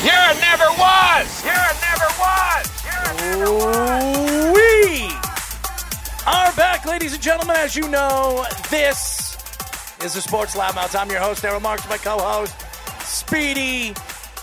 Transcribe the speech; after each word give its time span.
You're 0.00 0.40
never 0.40 0.70
was. 0.78 1.44
You're 1.44 1.74
never 1.82 2.08
was. 2.20 2.84
You're 2.84 3.14
never 3.18 3.52
was. 3.52 4.54
We 4.54 5.10
are 6.24 6.52
back, 6.52 6.84
ladies 6.86 7.14
and 7.14 7.22
gentlemen. 7.22 7.56
As 7.56 7.74
you 7.74 7.88
know, 7.88 8.46
this 8.70 9.36
is 10.04 10.14
the 10.14 10.20
Sports 10.20 10.54
Loudmouths. 10.54 10.94
I'm 10.94 11.10
your 11.10 11.18
host, 11.18 11.44
Errol 11.44 11.58
Marks, 11.58 11.88
my 11.88 11.96
co-host, 11.96 12.54
Speedy 13.00 13.92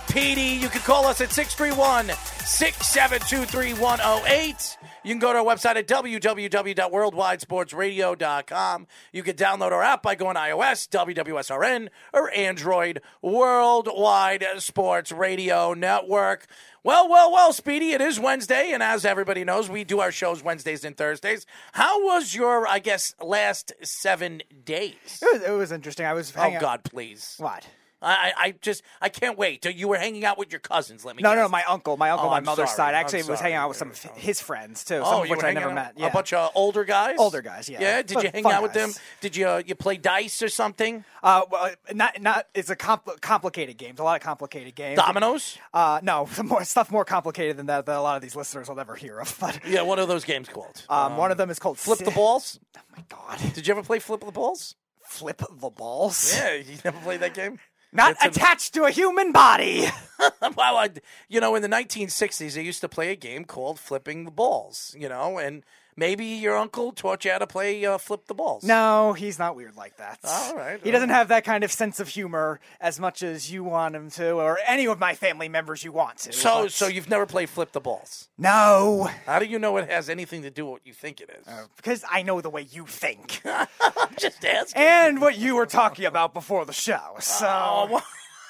Petey. 0.09 0.59
You 0.61 0.67
can 0.67 0.81
call 0.81 1.05
us 1.05 1.21
at 1.21 1.31
631 1.31 2.09
672 2.09 3.45
3108. 3.45 4.77
You 5.05 5.13
can 5.13 5.19
go 5.19 5.31
to 5.33 5.39
our 5.39 5.45
website 5.45 5.75
at 5.75 5.87
www.worldwidesportsradio.com. 5.87 8.87
You 9.13 9.23
can 9.23 9.35
download 9.35 9.71
our 9.71 9.83
app 9.83 10.01
by 10.01 10.15
going 10.15 10.35
iOS, 10.35 10.89
WWSRN, 10.89 11.89
or 12.11 12.31
Android, 12.31 13.01
Worldwide 13.21 14.43
Sports 14.57 15.11
Radio 15.11 15.75
Network. 15.75 16.47
Well, 16.83 17.07
well, 17.09 17.31
well, 17.31 17.53
Speedy, 17.53 17.91
it 17.93 18.01
is 18.01 18.19
Wednesday, 18.19 18.71
and 18.71 18.81
as 18.83 19.05
everybody 19.05 19.43
knows, 19.43 19.69
we 19.69 19.83
do 19.83 19.99
our 20.01 20.11
shows 20.11 20.43
Wednesdays 20.43 20.83
and 20.83 20.95
Thursdays. 20.97 21.45
How 21.71 22.03
was 22.03 22.33
your, 22.35 22.67
I 22.67 22.79
guess, 22.79 23.15
last 23.21 23.73
seven 23.81 24.41
days? 24.65 25.19
It 25.21 25.33
was, 25.33 25.41
it 25.43 25.51
was 25.51 25.71
interesting. 25.71 26.05
I 26.05 26.13
was. 26.13 26.33
Oh, 26.35 26.41
hanging 26.41 26.57
out- 26.57 26.61
God, 26.61 26.83
please. 26.83 27.35
What? 27.37 27.65
I, 28.05 28.13
I 28.13 28.33
I 28.45 28.51
just, 28.61 28.83
I 29.01 29.09
can't 29.09 29.37
wait. 29.37 29.63
So 29.63 29.69
you 29.69 29.87
were 29.87 29.97
hanging 29.97 30.23
out 30.23 30.37
with 30.37 30.51
your 30.51 30.59
cousins, 30.59 31.03
let 31.03 31.15
me 31.15 31.23
No, 31.23 31.31
guess. 31.31 31.37
no, 31.43 31.49
my 31.49 31.63
uncle, 31.63 31.97
my 31.97 32.11
uncle, 32.11 32.27
Oh, 32.27 32.29
my 32.31 32.37
I'm 32.37 32.45
mother's 32.45 32.69
sorry. 32.69 32.93
side. 32.93 32.95
Actually, 32.95 33.21
I'm 33.21 33.27
was 33.27 33.39
hanging 33.39 33.57
out 33.57 33.67
with 33.69 33.77
some 33.77 33.89
of 33.89 33.97
his 34.15 34.39
friends 34.39 34.83
too. 34.83 35.01
Oh, 35.03 35.03
some 35.11 35.23
of 35.23 35.29
which 35.29 35.43
I 35.43 35.51
never 35.51 35.73
met. 35.73 35.93
Yeah. 35.97 36.07
A 36.07 36.11
bunch 36.11 36.31
of 36.31 36.51
older 36.55 36.83
guys? 36.83 37.15
Older 37.19 37.41
guys, 37.41 37.67
yeah. 37.67 37.81
Yeah, 37.81 38.01
did 38.03 38.13
But 38.13 38.23
you 38.23 38.29
hang 38.33 38.45
out 38.45 38.61
with 38.63 38.73
them? 38.73 38.91
Did 39.21 39.35
you 39.35 39.47
uh, 39.47 39.61
you 39.65 39.75
play 39.75 39.97
dice 39.97 40.41
or 40.43 40.49
something? 40.49 41.03
Uh, 41.23 41.41
well, 41.49 41.71
not 41.93 42.21
not. 42.21 42.45
It's 42.53 42.69
a 42.69 42.75
compl- 42.75 43.19
complicated 43.21 43.77
games. 43.77 43.99
A 43.99 44.03
lot 44.03 44.15
of 44.15 44.21
complicated 44.23 44.75
games. 44.75 44.97
Dominoes? 44.97 45.57
Uh, 45.73 45.99
no, 46.03 46.27
some 46.31 46.47
more 46.47 46.63
stuff 46.63 46.91
more 46.91 47.05
complicated 47.05 47.57
than 47.57 47.65
that 47.65 47.85
that 47.87 47.97
a 47.97 48.01
lot 48.01 48.15
of 48.15 48.21
these 48.21 48.35
listeners 48.35 48.67
will 48.69 48.75
never 48.75 48.95
hear 48.95 49.19
of. 49.19 49.35
But 49.45 49.59
Yeah, 49.67 49.81
what 49.81 49.97
are 49.99 50.05
those 50.05 50.25
games 50.25 50.47
called? 50.47 50.85
um, 50.89 51.17
one 51.17 51.31
of 51.31 51.37
them 51.37 51.49
is 51.49 51.57
called 51.59 51.79
Flip 51.79 51.97
the 51.99 52.11
balls? 52.11 52.59
Oh 52.77 52.81
my 52.95 53.03
god! 53.09 53.39
Did 53.53 53.65
you 53.67 53.73
ever 53.73 53.81
play 53.83 53.97
Flip 53.99 54.21
the 54.23 54.31
Balls? 54.31 54.75
Flip 55.03 55.37
the 55.37 55.69
balls. 55.69 56.33
Yeah, 56.35 56.53
you 56.55 56.77
never 56.83 56.97
played 56.99 57.19
that 57.21 57.33
game? 57.33 57.59
Not 57.95 58.11
It's 58.11 58.23
a- 58.25 58.27
attached 58.27 58.73
to 58.75 58.83
a 58.83 58.91
human 58.91 59.31
body. 59.31 59.85
well, 60.55 60.77
I, 60.77 60.89
you 61.29 61.39
know, 61.39 61.55
in 61.55 61.61
the 61.61 61.67
1960s, 61.69 62.53
they 62.53 62.61
used 62.61 62.81
to 62.81 62.89
play 62.89 63.11
a 63.11 63.15
game 63.15 63.45
called 63.45 63.79
Flipping 63.79 64.25
the 64.25 64.31
Balls, 64.31 64.95
you 64.97 65.09
know, 65.09 65.37
and 65.37 65.63
maybe 65.97 66.25
your 66.25 66.55
uncle 66.57 66.91
taught 66.91 67.23
you 67.25 67.31
how 67.31 67.37
to 67.37 67.47
play 67.47 67.83
uh, 67.85 67.97
Flip 67.97 68.25
the 68.27 68.33
Balls. 68.33 68.63
No, 68.63 69.13
he's 69.13 69.39
not 69.39 69.55
weird 69.55 69.75
like 69.75 69.97
that. 69.97 70.19
All 70.23 70.55
right, 70.55 70.79
He 70.83 70.91
doesn't 70.91 71.09
have 71.09 71.27
that 71.29 71.43
kind 71.45 71.63
of 71.63 71.71
sense 71.71 71.99
of 71.99 72.07
humor 72.07 72.59
as 72.81 72.99
much 72.99 73.23
as 73.23 73.51
you 73.51 73.63
want 73.63 73.95
him 73.95 74.09
to, 74.11 74.31
or 74.33 74.59
any 74.67 74.87
of 74.87 74.99
my 74.99 75.13
family 75.15 75.47
members 75.49 75.83
you 75.83 75.91
want 75.91 76.17
to. 76.19 76.33
So, 76.33 76.63
but- 76.63 76.71
so 76.71 76.87
you've 76.87 77.09
never 77.09 77.25
played 77.25 77.49
Flip 77.49 77.71
the 77.71 77.79
Balls? 77.81 78.27
no, 78.37 79.09
How 79.25 79.39
do 79.39 79.45
you 79.45 79.57
know 79.59 79.77
it 79.77 79.89
has 79.89 80.09
anything 80.09 80.41
to 80.43 80.49
do 80.49 80.65
with 80.65 80.71
what 80.73 80.81
you 80.85 80.93
think 80.93 81.21
it 81.21 81.29
is? 81.39 81.47
because 81.77 82.03
I 82.09 82.23
know 82.23 82.41
the 82.41 82.49
way 82.49 82.67
you 82.69 82.85
think 82.85 83.41
I'm 83.45 84.15
just 84.19 84.43
asking. 84.43 84.81
and 84.81 85.21
what 85.21 85.37
you 85.37 85.55
were 85.55 85.65
talking 85.65 86.05
about 86.05 86.33
before 86.33 86.65
the 86.65 86.73
show. 86.73 87.15
So 87.19 87.45
Oh, 87.47 87.87
what, 87.89 88.03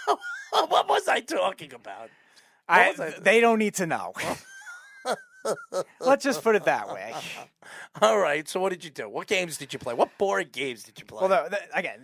what 0.70 0.88
was 0.90 1.08
I 1.08 1.20
talking 1.22 1.74
about? 1.74 2.10
I, 2.68 2.94
I- 3.00 3.14
they 3.22 3.40
don't 3.42 3.60
need 3.60 3.76
to 3.76 3.86
know. 3.86 4.14
Let's 6.00 6.24
just 6.24 6.44
put 6.44 6.56
it 6.56 6.66
that 6.66 6.94
way. 6.94 7.14
All 8.02 8.18
right. 8.18 8.48
So 8.48 8.60
what 8.60 8.72
did 8.72 8.84
you 8.84 8.90
do? 8.90 9.10
What 9.10 9.28
games 9.28 9.58
did 9.58 9.74
you 9.74 9.80
play? 9.80 9.94
What 9.94 10.18
board 10.18 10.52
games 10.52 10.84
did 10.84 11.00
you 11.00 11.06
play? 11.06 11.28
Well, 11.28 11.50
again, 11.74 12.00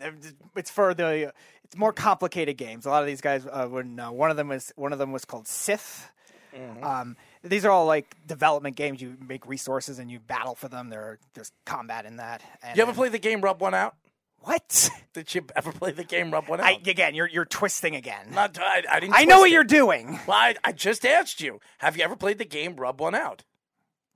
it's 0.56 0.72
for 0.72 0.94
the 0.94 1.34
it's 1.64 1.78
more 1.78 1.94
complicated 1.94 2.58
games. 2.58 2.86
A 2.86 2.90
lot 2.90 3.02
of 3.02 3.08
these 3.08 3.22
guys 3.22 3.46
uh, 3.46 3.68
wouldn't 3.70 3.96
know. 3.96 4.12
One 4.12 4.32
of 4.32 4.38
them 4.38 4.50
was 4.50 4.74
one 4.76 4.94
of 4.94 5.00
them 5.00 5.12
was 5.12 5.26
called 5.26 5.48
Sith. 5.48 6.12
Mm-hmm. 6.56 6.84
Um, 6.84 7.18
these 7.44 7.64
are 7.66 7.72
all 7.72 7.86
like 7.86 8.16
development 8.28 8.76
games. 8.76 9.02
You 9.02 9.16
make 9.26 9.48
resources 9.48 10.00
and 10.00 10.12
you 10.12 10.20
battle 10.20 10.56
for 10.56 10.68
them. 10.68 10.90
There, 10.90 11.18
there's 11.34 11.52
combat 11.66 12.06
in 12.06 12.18
that. 12.18 12.42
And, 12.62 12.76
you 12.76 12.84
ever 12.84 12.94
play 12.94 13.10
the 13.10 13.20
game 13.20 13.42
Rub 13.42 13.62
One 13.62 13.74
Out? 13.74 13.96
What? 14.42 14.90
Did 15.14 15.34
you 15.36 15.46
ever 15.56 15.72
play 15.72 15.92
the 15.92 16.04
game 16.04 16.32
Rub 16.32 16.48
One 16.48 16.60
Out? 16.60 16.66
I, 16.66 16.72
again, 16.72 17.16
you're 17.16 17.28
you're 17.28 17.46
twisting 17.46 17.96
again. 17.96 18.28
Not, 18.32 18.58
I, 18.60 18.84
I 18.90 19.00
didn't. 19.00 19.16
I 19.16 19.26
know 19.26 19.40
what 19.40 19.50
it. 19.50 19.54
you're 19.54 19.64
doing. 19.64 20.20
Well, 20.28 20.38
I, 20.38 20.56
I 20.64 20.72
just 20.72 21.06
asked 21.06 21.42
you. 21.42 21.60
Have 21.80 21.98
you 21.98 22.04
ever 22.04 22.16
played 22.16 22.38
the 22.38 22.46
game 22.46 22.76
Rub 22.76 23.00
One 23.00 23.16
Out? 23.16 23.44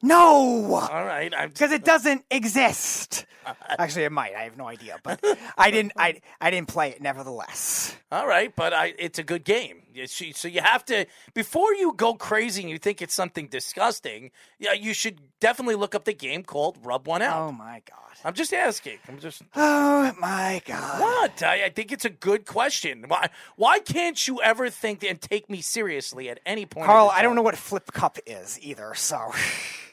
No, 0.02 0.74
All 0.76 1.06
right. 1.06 1.34
Because 1.48 1.72
it 1.72 1.84
doesn't 1.84 2.26
exist. 2.30 3.26
Actually, 3.80 4.04
it 4.04 4.12
might. 4.12 4.36
I 4.36 4.44
have 4.44 4.58
no 4.58 4.68
idea, 4.68 5.00
but 5.04 5.24
I 5.58 5.72
didn't. 5.72 5.94
I 5.96 6.22
I 6.42 6.52
didn't 6.52 6.68
play 6.68 6.90
it. 6.92 7.02
Nevertheless, 7.02 7.96
all 8.12 8.28
right, 8.28 8.56
but 8.56 8.74
I, 8.74 8.94
it's 8.98 9.20
a 9.20 9.24
good 9.24 9.44
game. 9.44 9.84
So 10.06 10.48
you 10.48 10.62
have 10.62 10.86
to 10.86 11.06
before 11.34 11.74
you 11.74 11.94
go 11.94 12.14
crazy 12.16 12.62
and 12.62 12.70
you 12.70 12.78
think 12.78 13.02
it's 13.02 13.14
something 13.14 13.48
disgusting. 13.48 14.32
Yeah, 14.60 14.74
you 14.74 14.94
should 14.94 15.20
definitely 15.40 15.76
look 15.76 15.96
up 15.96 16.06
the 16.06 16.14
game 16.14 16.44
called 16.44 16.78
Rub 16.84 17.08
One 17.08 17.22
Out. 17.22 17.50
oh 17.50 17.52
my 17.52 17.82
god. 17.90 18.00
I'm 18.24 18.34
just 18.34 18.54
asking. 18.54 18.98
I'm 19.08 19.20
just. 19.20 19.42
Oh 19.56 20.14
my 20.20 20.62
god. 20.66 21.02
What? 21.02 21.42
I, 21.44 21.66
I 21.66 21.70
think 21.70 21.92
it's 21.92 22.06
a 22.06 22.10
good 22.10 22.46
question. 22.46 23.06
Why? 23.08 23.30
Why 23.56 23.80
can't 23.80 24.28
you 24.28 24.42
ever 24.42 24.70
think 24.70 25.04
and 25.04 25.20
take 25.20 25.50
me 25.50 25.62
seriously 25.62 26.30
at 26.30 26.40
any 26.46 26.66
point? 26.66 26.86
Carl, 26.86 27.10
I 27.12 27.22
don't 27.24 27.36
know 27.36 27.42
what 27.42 27.58
flip 27.58 27.92
cup 27.92 28.18
is 28.26 28.60
either, 28.62 28.94
so 28.94 29.32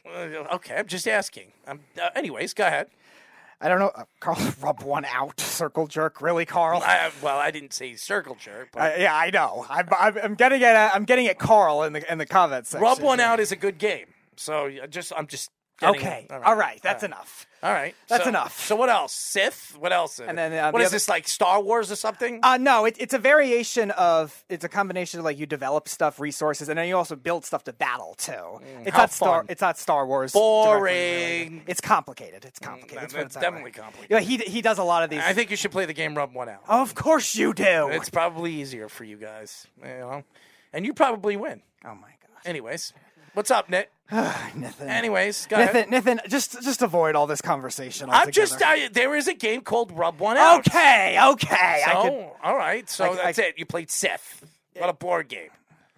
Okay, 0.07 0.77
I'm 0.77 0.87
just 0.87 1.07
asking. 1.07 1.53
Um, 1.67 1.81
uh, 2.01 2.11
anyways, 2.15 2.55
go 2.55 2.67
ahead. 2.67 2.89
I 3.63 3.69
don't 3.69 3.79
know. 3.79 3.93
Uh, 3.95 4.05
Carl, 4.21 4.39
rub 4.61 4.83
one 4.83 5.05
out, 5.05 5.39
circle 5.41 5.87
jerk. 5.87 6.21
Really, 6.21 6.45
Carl? 6.45 6.83
I, 6.85 7.11
well, 7.23 7.39
I 7.39 7.51
didn't 7.51 7.73
say 7.73 7.95
circle 7.95 8.35
jerk, 8.35 8.71
but 8.73 8.81
Uh, 8.81 8.95
yeah, 8.99 9.15
I 9.17 9.31
know. 9.31 9.65
I'm, 9.71 9.89
I'm, 10.23 10.35
getting 10.35 10.63
at 10.65 10.75
uh, 10.77 10.91
I'm 10.93 11.05
getting 11.05 11.29
at 11.29 11.39
Carl 11.39 11.85
in 11.85 11.93
the 11.95 12.13
in 12.13 12.19
the 12.19 12.27
comments 12.27 12.71
section. 12.71 12.83
rub 12.83 13.01
one 13.01 13.21
out 13.21 13.39
is 13.41 13.53
a 13.53 13.57
good 13.57 13.79
game. 13.79 14.07
So 14.37 14.69
just, 14.91 15.13
I'm 15.17 15.27
just. 15.27 15.51
getting- 15.79 16.01
Okay, 16.01 16.27
all 16.31 16.57
right, 16.57 16.81
that's 16.83 17.03
enough. 17.05 17.47
All 17.65 17.73
right, 17.73 17.95
That's 18.09 18.25
So- 18.25 18.29
enough. 18.29 18.59
So 18.67 18.75
what 18.75 18.89
else? 18.89 19.13
Sith. 19.13 19.77
What 19.79 19.93
else? 19.93 20.19
And 20.19 20.37
then, 20.37 20.53
uh, 20.53 20.71
what 20.73 20.79
the 20.81 20.85
is 20.85 20.89
other- 20.89 20.97
this 20.97 21.09
like 21.09 21.29
Star 21.29 21.61
Wars 21.63 21.93
or 21.93 21.97
something? 21.97 22.41
Uh, 22.43 22.57
no, 22.57 22.87
it, 22.87 22.97
it's 22.99 23.15
a 23.15 23.19
variation 23.19 23.93
of 23.93 24.45
it's 24.49 24.65
a 24.65 24.69
combination 24.69 25.21
of 25.21 25.25
like 25.25 25.39
you 25.39 25.47
develop 25.47 25.89
stuff, 25.89 26.19
resources, 26.19 26.69
and 26.69 26.77
then 26.77 26.89
you 26.89 26.97
also 26.97 27.15
build 27.15 27.45
stuff 27.45 27.63
to 27.65 27.73
battle 27.73 28.15
too. 28.19 28.33
it's 28.33 28.91
Mm, 28.91 28.91
how 28.91 28.99
not 28.99 29.13
Star. 29.13 29.45
It's 29.49 29.61
not 29.63 29.79
Star 29.79 30.07
Wars. 30.07 30.33
Boring. 30.33 30.81
directly. 31.51 31.63
It's 31.69 31.81
complicated. 31.81 32.45
It's 32.45 32.59
complicated. 32.59 33.09
Mm, 33.09 33.13
put 33.13 33.21
it 33.21 33.27
it's 33.27 33.37
way. 33.37 33.43
definitely 33.43 33.71
complicated. 33.71 34.11
Yeah, 34.11 34.21
he 34.21 34.39
he 34.39 34.61
does 34.61 34.79
a 34.79 34.85
lot 34.85 35.05
of 35.05 35.11
these. 35.11 35.21
I 35.21 35.33
think 35.33 35.51
you 35.51 35.57
should 35.57 35.71
play 35.71 35.85
the 35.87 35.93
game 35.95 36.17
Rub 36.17 36.35
One 36.35 36.49
Out. 36.49 36.63
of 36.69 36.95
course 36.97 37.37
you 37.37 37.55
do. 37.55 37.89
It's 37.93 38.11
probably 38.11 38.53
easier 38.55 38.89
for 38.89 39.05
you 39.05 39.17
guys, 39.19 39.69
you 39.81 39.89
know, 39.89 40.25
and 40.73 40.85
you 40.85 40.93
probably 40.95 41.37
win. 41.37 41.63
oh 41.85 41.95
my 41.95 42.09
gosh. 42.09 42.43
Anyways, 42.45 42.93
what's 43.35 43.51
up, 43.51 43.69
Nick? 43.71 43.91
Nathan. 44.13 44.89
Anyways, 44.89 45.47
go 45.47 45.57
ahead. 45.57 45.89
Nathan, 45.91 45.91
Nathan, 46.17 46.21
just 46.29 46.61
just 46.63 46.83
avoid 46.83 47.15
all 47.17 47.27
this 47.27 47.41
conversation. 47.41 48.11
I'm 48.11 48.31
just 48.31 48.63
I, 48.63 48.89
there 48.89 49.15
is 49.17 49.27
a 49.29 49.35
game 49.35 49.63
called 49.63 49.91
Rub 49.93 50.19
One 50.21 50.37
Out. 50.37 50.67
okay. 50.69 51.19
Okay. 51.31 51.83
So, 51.87 51.91
I 51.91 52.03
could, 52.03 52.29
all 52.45 52.57
right. 52.57 52.89
So 52.91 53.05
I- 53.05 53.09
I- 53.11 53.17
that's 53.17 53.39
it. 53.39 53.55
You 53.59 53.65
played 53.67 53.91
Sith. 53.91 54.45
What 54.77 54.89
a 54.91 54.93
board 54.95 55.29
game. 55.29 55.51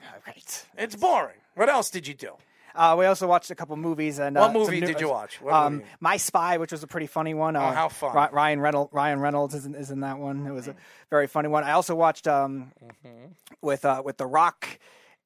all 0.02 0.20
right. 0.26 0.66
It's 0.78 0.96
boring. 0.96 1.36
What 1.54 1.68
else 1.68 1.90
did 1.90 2.06
you 2.06 2.14
do? 2.14 2.32
Uh, 2.76 2.96
we 2.98 3.06
also 3.06 3.28
watched 3.28 3.52
a 3.52 3.54
couple 3.54 3.76
movies 3.76 4.18
and 4.18 4.34
What 4.34 4.50
uh, 4.50 4.52
movie 4.52 4.80
new- 4.80 4.86
did 4.88 5.00
you 5.00 5.08
watch? 5.08 5.40
What 5.40 5.54
um, 5.54 5.74
movie? 5.74 5.84
Oh, 5.88 5.96
My 6.00 6.16
Spy, 6.16 6.58
which 6.58 6.72
was 6.72 6.82
a 6.82 6.88
pretty 6.88 7.06
funny 7.06 7.32
one. 7.32 7.54
Uh, 7.54 7.72
how 7.72 7.88
fun. 7.88 8.14
Ry- 8.16 8.30
Ryan 8.32 8.58
Reynolds, 8.60 8.92
Ryan 8.92 9.20
Reynolds 9.20 9.54
is 9.54 9.64
in, 9.64 9.76
is 9.76 9.92
in 9.92 10.00
that 10.00 10.18
one. 10.18 10.44
It 10.44 10.50
was 10.50 10.66
a 10.66 10.74
very 11.08 11.28
funny 11.28 11.48
one. 11.48 11.62
I 11.62 11.72
also 11.72 11.94
watched 11.94 12.26
um, 12.26 12.72
Mm-hmm. 12.84 13.26
with 13.62 13.84
uh, 13.84 14.02
with 14.04 14.16
The 14.16 14.26
Rock 14.26 14.66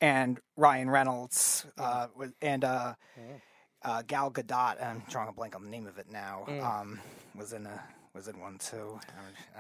and 0.00 0.38
Ryan 0.56 0.90
Reynolds 0.90 1.66
uh, 1.78 2.06
with, 2.16 2.32
and 2.42 2.64
uh, 2.64 2.94
Mm. 3.18 3.40
uh, 3.84 4.02
Gal 4.06 4.30
Gadot. 4.30 4.82
I'm 4.84 5.02
drawing 5.10 5.28
a 5.28 5.32
blank 5.32 5.54
on 5.56 5.64
the 5.64 5.70
name 5.70 5.86
of 5.86 5.98
it 5.98 6.10
now. 6.10 6.44
Mm. 6.48 6.62
Um, 6.64 7.00
was 7.34 7.52
in 7.52 7.66
a 7.66 7.82
was 8.14 8.26
in 8.28 8.38
one 8.40 8.58
too. 8.58 8.98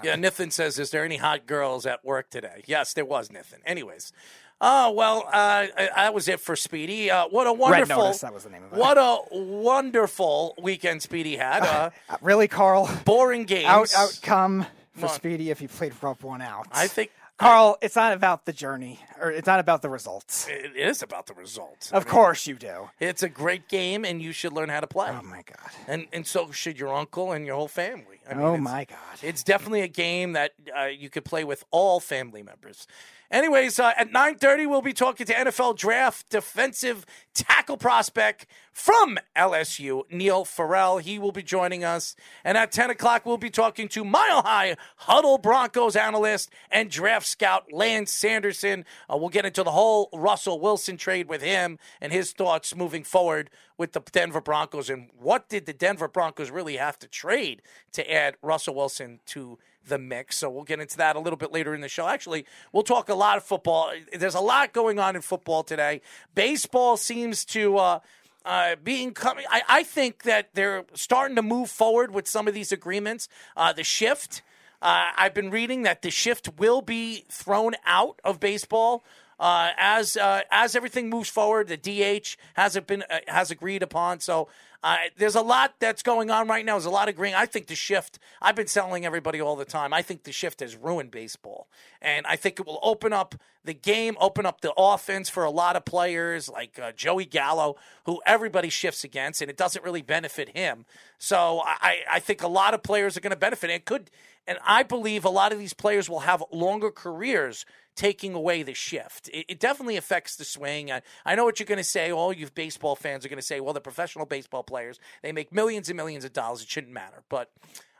Yeah, 0.02 0.16
Nithin 0.16 0.50
says, 0.52 0.78
"Is 0.78 0.90
there 0.90 1.04
any 1.04 1.16
hot 1.18 1.46
girls 1.46 1.86
at 1.86 2.04
work 2.04 2.30
today?" 2.30 2.62
Yes, 2.66 2.92
there 2.94 3.04
was 3.04 3.28
Nithin. 3.28 3.60
Anyways, 3.66 4.12
oh 4.60 4.90
well, 4.92 5.24
uh, 5.32 5.66
that 5.76 6.14
was 6.14 6.28
it 6.28 6.40
for 6.40 6.56
Speedy. 6.56 7.10
Uh, 7.10 7.26
what 7.28 7.46
a 7.46 7.52
wonderful, 7.52 7.96
Notice, 8.04 8.20
that 8.22 8.32
was 8.34 8.44
the 8.44 8.50
name 8.50 8.64
of 8.64 8.72
it. 8.72 8.78
what 8.78 8.96
a 8.98 9.18
wonderful 9.32 10.54
weekend 10.60 11.02
Speedy 11.02 11.36
had. 11.36 11.62
Uh, 11.62 11.90
Uh, 12.08 12.16
really, 12.22 12.48
Carl? 12.48 12.88
boring 13.04 13.44
games. 13.44 13.66
Out 13.66 13.92
outcome 13.94 14.66
for 14.94 15.00
Come 15.00 15.08
on. 15.10 15.14
Speedy 15.14 15.50
if 15.50 15.58
he 15.60 15.66
played 15.68 15.92
rub 16.00 16.22
one 16.22 16.40
out. 16.42 16.66
I 16.72 16.86
think 16.88 17.10
Carl, 17.38 17.78
it's 17.80 17.94
not 17.94 18.12
about 18.12 18.46
the 18.46 18.52
journey, 18.52 18.98
or 19.20 19.30
it's 19.30 19.46
not 19.46 19.60
about 19.60 19.80
the 19.80 19.88
results. 19.88 20.48
it 20.48 20.74
is 20.76 21.02
about 21.02 21.26
the 21.26 21.34
results. 21.34 21.92
Of 21.92 22.06
course 22.06 22.46
you 22.48 22.56
do. 22.56 22.90
it's 22.98 23.22
a 23.22 23.28
great 23.28 23.68
game, 23.68 24.04
and 24.04 24.20
you 24.20 24.32
should 24.32 24.52
learn 24.52 24.68
how 24.68 24.80
to 24.80 24.88
play. 24.88 25.10
Oh 25.10 25.22
my 25.22 25.42
god. 25.42 25.70
and 25.86 26.06
and 26.12 26.26
so 26.26 26.50
should 26.50 26.78
your 26.78 26.92
uncle 26.92 27.30
and 27.32 27.46
your 27.46 27.54
whole 27.54 27.68
family. 27.68 28.17
I 28.28 28.34
mean, 28.34 28.42
Oh 28.42 28.56
my 28.56 28.84
god. 28.84 28.98
It's 29.22 29.42
definitely 29.42 29.80
a 29.82 29.88
game 29.88 30.32
that 30.32 30.52
uh, 30.78 30.84
you 30.86 31.10
could 31.10 31.24
play 31.24 31.44
with 31.44 31.64
all 31.70 32.00
family 32.00 32.42
members. 32.42 32.86
Anyways, 33.30 33.78
uh, 33.78 33.92
at 33.96 34.10
9.30, 34.10 34.68
we'll 34.70 34.80
be 34.80 34.94
talking 34.94 35.26
to 35.26 35.34
NFL 35.34 35.76
draft 35.76 36.30
defensive 36.30 37.04
tackle 37.34 37.76
prospect 37.76 38.46
from 38.72 39.18
LSU, 39.36 40.10
Neil 40.10 40.46
Farrell. 40.46 40.96
He 40.96 41.18
will 41.18 41.32
be 41.32 41.42
joining 41.42 41.84
us. 41.84 42.16
And 42.42 42.56
at 42.56 42.72
10 42.72 42.88
o'clock, 42.88 43.26
we'll 43.26 43.36
be 43.36 43.50
talking 43.50 43.86
to 43.88 44.02
Mile 44.02 44.42
High 44.42 44.76
Huddle 44.96 45.36
Broncos 45.36 45.94
analyst 45.94 46.50
and 46.70 46.90
draft 46.90 47.26
scout 47.26 47.70
Lance 47.70 48.12
Sanderson. 48.12 48.86
Uh, 49.12 49.18
we'll 49.18 49.28
get 49.28 49.44
into 49.44 49.62
the 49.62 49.72
whole 49.72 50.08
Russell 50.14 50.58
Wilson 50.58 50.96
trade 50.96 51.28
with 51.28 51.42
him 51.42 51.78
and 52.00 52.12
his 52.12 52.32
thoughts 52.32 52.74
moving 52.74 53.04
forward 53.04 53.50
with 53.78 53.92
the 53.92 54.00
Denver 54.00 54.40
Broncos 54.40 54.90
and 54.90 55.08
what 55.18 55.48
did 55.48 55.64
the 55.64 55.72
Denver 55.72 56.08
Broncos 56.08 56.50
really 56.50 56.76
have 56.76 56.98
to 56.98 57.08
trade 57.08 57.62
to 57.92 58.12
add 58.12 58.36
Russell 58.42 58.74
Wilson 58.74 59.20
to 59.26 59.58
the 59.86 59.98
mix. 59.98 60.36
So 60.36 60.50
we'll 60.50 60.64
get 60.64 60.80
into 60.80 60.98
that 60.98 61.16
a 61.16 61.20
little 61.20 61.36
bit 61.36 61.52
later 61.52 61.74
in 61.74 61.80
the 61.80 61.88
show. 61.88 62.06
Actually, 62.06 62.44
we'll 62.72 62.82
talk 62.82 63.08
a 63.08 63.14
lot 63.14 63.38
of 63.38 63.44
football. 63.44 63.92
There's 64.12 64.34
a 64.34 64.40
lot 64.40 64.72
going 64.72 64.98
on 64.98 65.16
in 65.16 65.22
football 65.22 65.62
today. 65.62 66.02
Baseball 66.34 66.96
seems 66.96 67.44
to 67.46 67.78
uh, 67.78 68.00
uh, 68.44 68.76
being 68.82 69.12
coming. 69.12 69.44
I, 69.48 69.62
I 69.68 69.82
think 69.84 70.24
that 70.24 70.50
they're 70.54 70.84
starting 70.94 71.36
to 71.36 71.42
move 71.42 71.70
forward 71.70 72.12
with 72.12 72.26
some 72.28 72.48
of 72.48 72.54
these 72.54 72.72
agreements. 72.72 73.28
Uh, 73.56 73.72
the 73.72 73.84
shift. 73.84 74.42
Uh, 74.80 75.10
I've 75.16 75.34
been 75.34 75.50
reading 75.50 75.82
that 75.82 76.02
the 76.02 76.10
shift 76.10 76.50
will 76.56 76.82
be 76.82 77.24
thrown 77.28 77.74
out 77.84 78.20
of 78.22 78.38
baseball 78.38 79.02
uh, 79.38 79.70
as 79.76 80.16
uh, 80.16 80.42
as 80.50 80.74
everything 80.74 81.08
moves 81.08 81.28
forward. 81.28 81.68
The 81.68 81.76
DH 81.76 82.36
hasn't 82.54 82.86
been 82.86 83.02
uh, 83.02 83.20
has 83.26 83.50
agreed 83.50 83.82
upon. 83.82 84.20
So 84.20 84.48
uh, 84.82 84.96
there's 85.16 85.34
a 85.34 85.42
lot 85.42 85.74
that's 85.80 86.02
going 86.02 86.30
on 86.30 86.46
right 86.46 86.64
now. 86.64 86.74
There's 86.74 86.84
a 86.84 86.90
lot 86.90 87.08
of 87.08 87.16
green. 87.16 87.34
I 87.34 87.46
think 87.46 87.66
the 87.66 87.74
shift. 87.74 88.18
I've 88.40 88.54
been 88.54 88.66
telling 88.66 89.04
everybody 89.04 89.40
all 89.40 89.56
the 89.56 89.64
time. 89.64 89.92
I 89.92 90.02
think 90.02 90.22
the 90.22 90.32
shift 90.32 90.60
has 90.60 90.76
ruined 90.76 91.10
baseball, 91.10 91.68
and 92.00 92.26
I 92.26 92.36
think 92.36 92.60
it 92.60 92.66
will 92.66 92.80
open 92.82 93.12
up 93.12 93.34
the 93.64 93.74
game, 93.74 94.16
open 94.20 94.46
up 94.46 94.60
the 94.60 94.72
offense 94.76 95.28
for 95.28 95.44
a 95.44 95.50
lot 95.50 95.76
of 95.76 95.84
players 95.84 96.48
like 96.48 96.78
uh, 96.78 96.92
Joey 96.92 97.24
Gallo, 97.24 97.76
who 98.04 98.20
everybody 98.24 98.68
shifts 98.68 99.04
against, 99.04 99.42
and 99.42 99.50
it 99.50 99.56
doesn't 99.56 99.84
really 99.84 100.02
benefit 100.02 100.56
him. 100.56 100.86
So 101.18 101.62
I, 101.64 101.98
I 102.10 102.20
think 102.20 102.42
a 102.42 102.48
lot 102.48 102.72
of 102.72 102.82
players 102.82 103.16
are 103.16 103.20
going 103.20 103.32
to 103.32 103.36
benefit. 103.36 103.70
It 103.70 103.84
could, 103.84 104.10
and 104.48 104.58
I 104.66 104.82
believe 104.82 105.24
a 105.24 105.30
lot 105.30 105.52
of 105.52 105.58
these 105.58 105.74
players 105.74 106.08
will 106.08 106.20
have 106.20 106.42
longer 106.50 106.90
careers 106.90 107.64
taking 107.94 108.32
away 108.34 108.62
the 108.62 108.74
shift. 108.74 109.28
It, 109.28 109.44
it 109.48 109.60
definitely 109.60 109.96
affects 109.96 110.36
the 110.36 110.44
swing. 110.44 110.90
I, 110.90 111.02
I 111.26 111.34
know 111.34 111.44
what 111.44 111.58
you're 111.60 111.66
going 111.66 111.78
to 111.78 111.84
say. 111.84 112.10
All 112.12 112.32
you 112.32 112.48
baseball 112.54 112.96
fans 112.96 113.24
are 113.24 113.28
going 113.28 113.40
to 113.40 113.46
say, 113.46 113.60
well, 113.60 113.74
the 113.74 113.80
professional 113.80 114.24
baseball 114.24 114.62
players, 114.62 114.98
they 115.22 115.32
make 115.32 115.52
millions 115.52 115.88
and 115.88 115.96
millions 115.96 116.24
of 116.24 116.32
dollars. 116.32 116.62
It 116.62 116.68
shouldn't 116.68 116.92
matter. 116.92 117.22
But 117.28 117.50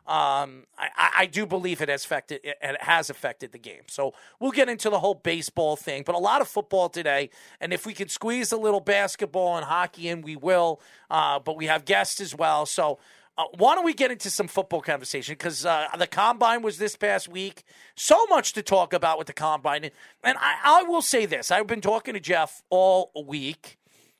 um, 0.06 0.64
I, 0.78 1.10
I- 1.18 1.26
do 1.26 1.44
believe 1.44 1.82
it 1.82 1.90
has 1.90 2.04
affected 2.04 2.40
it 2.42 2.56
it 2.62 2.80
has 2.82 3.10
affected 3.10 3.52
the 3.52 3.58
game. 3.58 3.82
So 3.88 4.14
we'll 4.40 4.52
get 4.52 4.70
into 4.70 4.88
the 4.88 4.98
whole 5.00 5.14
baseball 5.14 5.76
thing, 5.76 6.02
but 6.06 6.14
a 6.14 6.18
lot 6.18 6.40
of 6.40 6.48
football 6.48 6.88
today. 6.88 7.28
And 7.60 7.72
if 7.74 7.84
we 7.84 7.92
could 7.92 8.10
squeeze 8.10 8.50
a 8.50 8.56
little 8.56 8.80
basketball 8.80 9.56
and 9.56 9.66
hockey 9.66 10.08
in, 10.08 10.22
we 10.22 10.34
will. 10.34 10.80
Uh, 11.10 11.38
but 11.40 11.56
we 11.58 11.66
have 11.66 11.84
guests 11.84 12.20
as 12.22 12.34
well. 12.34 12.64
So 12.64 12.98
uh, 13.38 13.44
why 13.56 13.74
don't 13.74 13.84
we 13.84 13.94
get 13.94 14.10
into 14.10 14.28
some 14.28 14.48
football 14.48 14.82
conversation? 14.82 15.32
Because 15.32 15.64
uh, 15.64 15.86
the 15.96 16.06
combine 16.06 16.60
was 16.60 16.76
this 16.76 16.96
past 16.96 17.28
week. 17.28 17.64
So 17.94 18.26
much 18.26 18.52
to 18.54 18.62
talk 18.62 18.92
about 18.92 19.16
with 19.16 19.28
the 19.28 19.32
combine. 19.32 19.90
And, 20.22 20.36
I, 20.38 20.56
I 20.64 20.82
will 20.82 21.02
say 21.02 21.24
this: 21.24 21.50
I've 21.50 21.66
been 21.66 21.80
talking 21.80 22.14
to 22.14 22.20
Jeff 22.20 22.62
all 22.68 23.10
week 23.26 23.78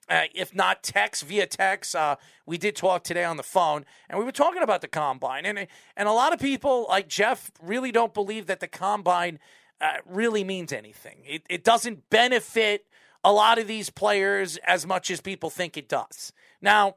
uh, 0.09 0.23
if 0.35 0.55
not 0.55 0.83
text 0.83 1.25
via 1.25 1.47
text. 1.47 1.95
Uh, 1.95 2.17
we 2.47 2.59
did 2.59 2.75
talk 2.75 3.05
today 3.05 3.25
on 3.25 3.37
the 3.37 3.43
phone, 3.43 3.85
and 4.09 4.19
we 4.19 4.25
were 4.25 4.33
talking 4.33 4.63
about 4.63 4.81
the 4.81 4.89
combine, 4.89 5.45
and 5.45 5.67
and 5.97 6.09
a 6.09 6.13
lot 6.13 6.33
of 6.33 6.41
people 6.41 6.87
like 6.89 7.09
Jeff 7.09 7.51
really 7.63 7.93
don't 7.93 8.15
believe 8.15 8.47
that 8.47 8.61
the 8.61 8.69
combine 8.69 9.39
uh, 9.81 9.95
really 10.07 10.45
means 10.45 10.73
anything. 10.73 11.19
It, 11.27 11.43
it 11.49 11.65
doesn't 11.65 12.09
benefit 12.11 12.87
a 13.23 13.33
lot 13.33 13.59
of 13.59 13.67
these 13.67 13.91
players 13.91 14.57
as 14.59 14.87
much 14.87 15.11
as 15.11 15.21
people 15.21 15.51
think 15.51 15.77
it 15.77 15.89
does. 15.89 16.33
Now, 16.63 16.97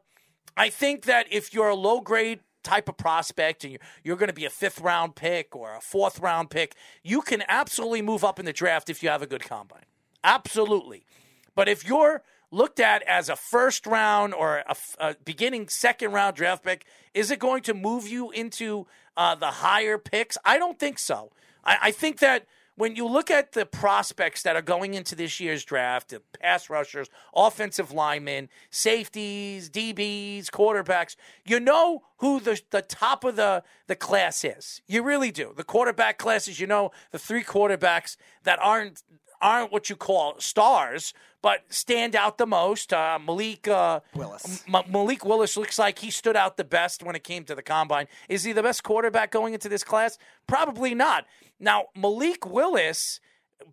I 0.56 0.69
think 0.69 1.06
that 1.06 1.27
if 1.31 1.53
you're 1.53 1.69
a 1.69 1.75
low 1.75 2.01
grade 2.01 2.39
type 2.63 2.88
of 2.88 2.98
prospect 2.98 3.63
and 3.63 3.74
you're, 3.74 3.81
you're 4.03 4.15
going 4.18 4.30
to 4.30 4.33
be 4.33 4.45
a 4.45 4.50
fifth 4.50 4.80
round 4.81 5.15
pick 5.15 5.56
or 5.56 5.75
a 5.75 5.81
fourth 5.81 6.19
round 6.19 6.50
pick, 6.50 6.75
you 7.03 7.21
can 7.21 7.44
absolutely 7.48 8.01
move 8.01 8.24
up 8.24 8.39
in 8.39 8.45
the 8.45 8.53
draft 8.53 8.89
if 8.89 9.01
you 9.01 9.09
have 9.09 9.21
a 9.21 9.27
good 9.27 9.44
combine. 9.44 9.86
Absolutely. 10.24 11.06
But 11.56 11.68
if 11.68 11.86
you're 11.88 12.21
looked 12.51 12.80
at 12.80 13.01
as 13.03 13.30
a 13.30 13.36
first 13.36 13.88
round 13.88 14.33
or 14.33 14.63
a 15.00 15.15
beginning 15.24 15.69
second 15.69 16.12
round 16.12 16.36
draft 16.36 16.63
pick, 16.63 16.86
is 17.13 17.31
it 17.31 17.39
going 17.39 17.63
to 17.63 17.74
move 17.74 18.07
you 18.07 18.30
into 18.31 18.86
uh, 19.18 19.36
the 19.36 19.48
higher 19.48 19.98
picks? 19.98 20.38
I 20.45 20.57
don't 20.57 20.77
think 20.77 21.00
so. 21.00 21.31
I, 21.63 21.77
I 21.83 21.92
think 21.92 22.19
that 22.19 22.45
when 22.75 22.95
you 22.95 23.07
look 23.07 23.29
at 23.29 23.51
the 23.51 23.65
prospects 23.65 24.44
that 24.44 24.56
are 24.56 24.62
going 24.62 24.94
into 24.94 25.15
this 25.15 25.39
year's 25.39 25.63
draft, 25.63 26.09
the 26.09 26.21
pass 26.39 26.69
rushers, 26.69 27.09
offensive 27.35 27.91
linemen, 27.91 28.50
safeties, 28.69 29.69
DBs, 29.69 30.50
quarterbacks, 30.50 31.15
you 31.45 31.59
know 31.59 32.03
who 32.18 32.39
the, 32.39 32.62
the 32.71 32.81
top 32.81 33.23
of 33.23 33.35
the, 33.35 33.63
the 33.88 33.95
class 33.95 34.44
is. 34.44 34.81
You 34.88 35.03
really 35.03 35.31
do. 35.31 35.53
The 35.56 35.63
quarterback 35.63 36.18
classes, 36.18 36.59
you 36.59 36.68
know, 36.68 36.91
the 37.12 37.19
three 37.19 37.44
quarterbacks 37.44 38.15
that 38.44 38.59
aren't 38.62 39.03
aren't 39.41 39.71
what 39.71 39.89
you 39.89 39.95
call 39.95 40.35
stars, 40.39 41.13
but 41.41 41.62
stand 41.69 42.15
out 42.15 42.38
the 42.38 42.45
most. 42.45 42.94
Uh, 42.94 43.17
Malik 43.25 43.67
uh, 43.67 44.00
Willis. 44.13 44.63
M- 44.71 44.83
Malik 44.89 45.25
Willis 45.25 45.57
looks 45.57 45.79
like 45.79 46.00
he 46.00 46.12
stood 46.12 46.35
out 46.35 46.57
the 46.57 46.63
best 46.63 47.03
when 47.03 47.15
it 47.15 47.24
came 47.24 47.44
to 47.45 47.56
the 47.56 47.63
combine. 47.63 48.07
Is 48.29 48.44
he 48.44 48.53
the 48.53 48.63
best 48.63 48.83
quarterback 48.83 49.31
going 49.31 49.53
into 49.53 49.67
this 49.67 49.83
class? 49.83 50.17
Probably 50.47 50.94
not. 50.94 51.25
Now, 51.61 51.85
Malik 51.95 52.45
Willis 52.45 53.19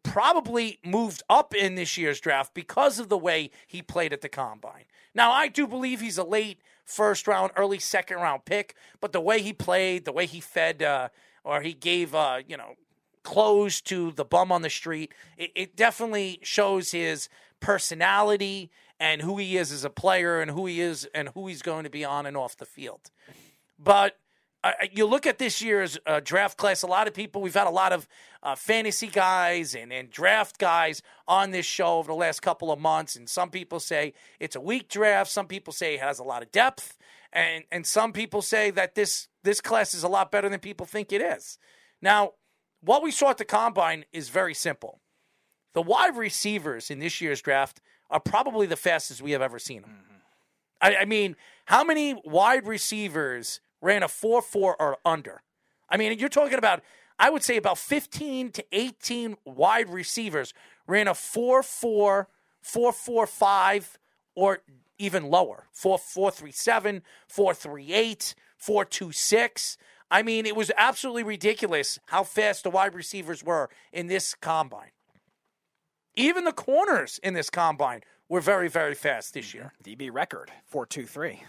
probably 0.02 0.78
moved 0.84 1.22
up 1.30 1.54
in 1.54 1.74
this 1.74 1.96
year's 1.96 2.20
draft 2.20 2.52
because 2.52 2.98
of 2.98 3.08
the 3.08 3.16
way 3.16 3.50
he 3.66 3.80
played 3.80 4.12
at 4.12 4.20
the 4.20 4.28
combine. 4.28 4.84
Now, 5.14 5.32
I 5.32 5.48
do 5.48 5.66
believe 5.66 6.00
he's 6.00 6.18
a 6.18 6.24
late 6.24 6.60
first 6.84 7.26
round, 7.26 7.52
early 7.56 7.78
second 7.78 8.18
round 8.18 8.44
pick, 8.44 8.74
but 9.00 9.12
the 9.12 9.20
way 9.20 9.40
he 9.40 9.54
played, 9.54 10.04
the 10.04 10.12
way 10.12 10.26
he 10.26 10.40
fed, 10.40 10.82
uh, 10.82 11.08
or 11.44 11.62
he 11.62 11.72
gave, 11.72 12.14
uh, 12.14 12.40
you 12.46 12.58
know, 12.58 12.74
clothes 13.22 13.80
to 13.82 14.12
the 14.12 14.24
bum 14.24 14.52
on 14.52 14.62
the 14.62 14.70
street, 14.70 15.12
it, 15.38 15.50
it 15.54 15.76
definitely 15.76 16.40
shows 16.42 16.90
his 16.90 17.28
personality 17.60 18.70
and 19.00 19.22
who 19.22 19.38
he 19.38 19.56
is 19.56 19.72
as 19.72 19.84
a 19.84 19.90
player 19.90 20.40
and 20.40 20.50
who 20.50 20.66
he 20.66 20.80
is 20.80 21.08
and 21.14 21.30
who 21.30 21.46
he's 21.46 21.62
going 21.62 21.84
to 21.84 21.90
be 21.90 22.04
on 22.04 22.26
and 22.26 22.36
off 22.36 22.56
the 22.56 22.66
field. 22.66 23.10
But 23.78 24.18
uh, 24.64 24.72
you 24.90 25.06
look 25.06 25.26
at 25.26 25.38
this 25.38 25.62
year's 25.62 25.98
uh, 26.06 26.20
draft 26.22 26.56
class, 26.56 26.82
a 26.82 26.86
lot 26.86 27.06
of 27.06 27.14
people, 27.14 27.40
we've 27.40 27.54
had 27.54 27.66
a 27.66 27.70
lot 27.70 27.92
of 27.92 28.08
uh, 28.42 28.54
fantasy 28.56 29.06
guys 29.06 29.74
and, 29.74 29.92
and 29.92 30.10
draft 30.10 30.58
guys 30.58 31.00
on 31.28 31.52
this 31.52 31.66
show 31.66 31.98
over 31.98 32.08
the 32.08 32.16
last 32.16 32.40
couple 32.40 32.72
of 32.72 32.78
months. 32.78 33.14
And 33.14 33.28
some 33.28 33.50
people 33.50 33.78
say 33.78 34.14
it's 34.40 34.56
a 34.56 34.60
weak 34.60 34.88
draft. 34.88 35.30
Some 35.30 35.46
people 35.46 35.72
say 35.72 35.94
it 35.94 36.00
has 36.00 36.18
a 36.18 36.24
lot 36.24 36.42
of 36.42 36.50
depth. 36.50 36.96
And, 37.32 37.64
and 37.70 37.86
some 37.86 38.12
people 38.12 38.42
say 38.42 38.70
that 38.70 38.94
this, 38.94 39.28
this 39.44 39.60
class 39.60 39.94
is 39.94 40.02
a 40.02 40.08
lot 40.08 40.32
better 40.32 40.48
than 40.48 40.60
people 40.60 40.86
think 40.86 41.12
it 41.12 41.20
is. 41.20 41.58
Now, 42.02 42.32
what 42.80 43.02
we 43.02 43.10
saw 43.10 43.30
at 43.30 43.38
the 43.38 43.44
combine 43.44 44.06
is 44.12 44.28
very 44.28 44.54
simple. 44.54 45.00
The 45.74 45.82
wide 45.82 46.16
receivers 46.16 46.90
in 46.90 46.98
this 46.98 47.20
year's 47.20 47.40
draft 47.42 47.80
are 48.10 48.20
probably 48.20 48.66
the 48.66 48.76
fastest 48.76 49.22
we 49.22 49.32
have 49.32 49.42
ever 49.42 49.58
seen 49.58 49.82
them. 49.82 49.98
I, 50.80 50.96
I 50.96 51.04
mean, 51.04 51.36
how 51.66 51.84
many 51.84 52.20
wide 52.24 52.66
receivers 52.66 53.60
ran 53.80 54.02
a 54.02 54.08
4 54.08 54.42
4 54.42 54.80
or 54.80 54.98
under? 55.04 55.42
I 55.88 55.96
mean, 55.96 56.18
you're 56.18 56.28
talking 56.28 56.58
about, 56.58 56.82
I 57.18 57.30
would 57.30 57.42
say 57.42 57.56
about 57.56 57.78
15 57.78 58.52
to 58.52 58.64
18 58.72 59.36
wide 59.44 59.88
receivers 59.88 60.54
ran 60.86 61.08
a 61.08 61.14
4 61.14 61.62
4, 61.62 62.28
4 62.60 62.92
4 62.92 63.26
5, 63.26 63.98
or 64.34 64.60
even 64.98 65.30
lower 65.30 65.66
4 65.72 65.98
4 65.98 66.30
3 66.30 66.52
7, 66.52 67.02
4 67.28 67.54
3 67.54 67.92
8, 67.92 68.34
4 68.56 68.84
2 68.84 69.12
6. 69.12 69.78
I 70.10 70.22
mean, 70.22 70.46
it 70.46 70.56
was 70.56 70.70
absolutely 70.76 71.22
ridiculous 71.22 71.98
how 72.06 72.24
fast 72.24 72.64
the 72.64 72.70
wide 72.70 72.94
receivers 72.94 73.44
were 73.44 73.68
in 73.92 74.06
this 74.06 74.34
combine. 74.34 74.90
Even 76.16 76.44
the 76.44 76.52
corners 76.52 77.20
in 77.22 77.34
this 77.34 77.50
combine 77.50 78.00
were 78.28 78.40
very, 78.40 78.68
very 78.68 78.94
fast 78.94 79.34
this 79.34 79.48
mm-hmm. 79.48 79.58
year. 79.58 79.72
DB 79.84 80.10
record 80.12 80.50
four 80.66 80.86
two 80.86 81.06
three. 81.06 81.42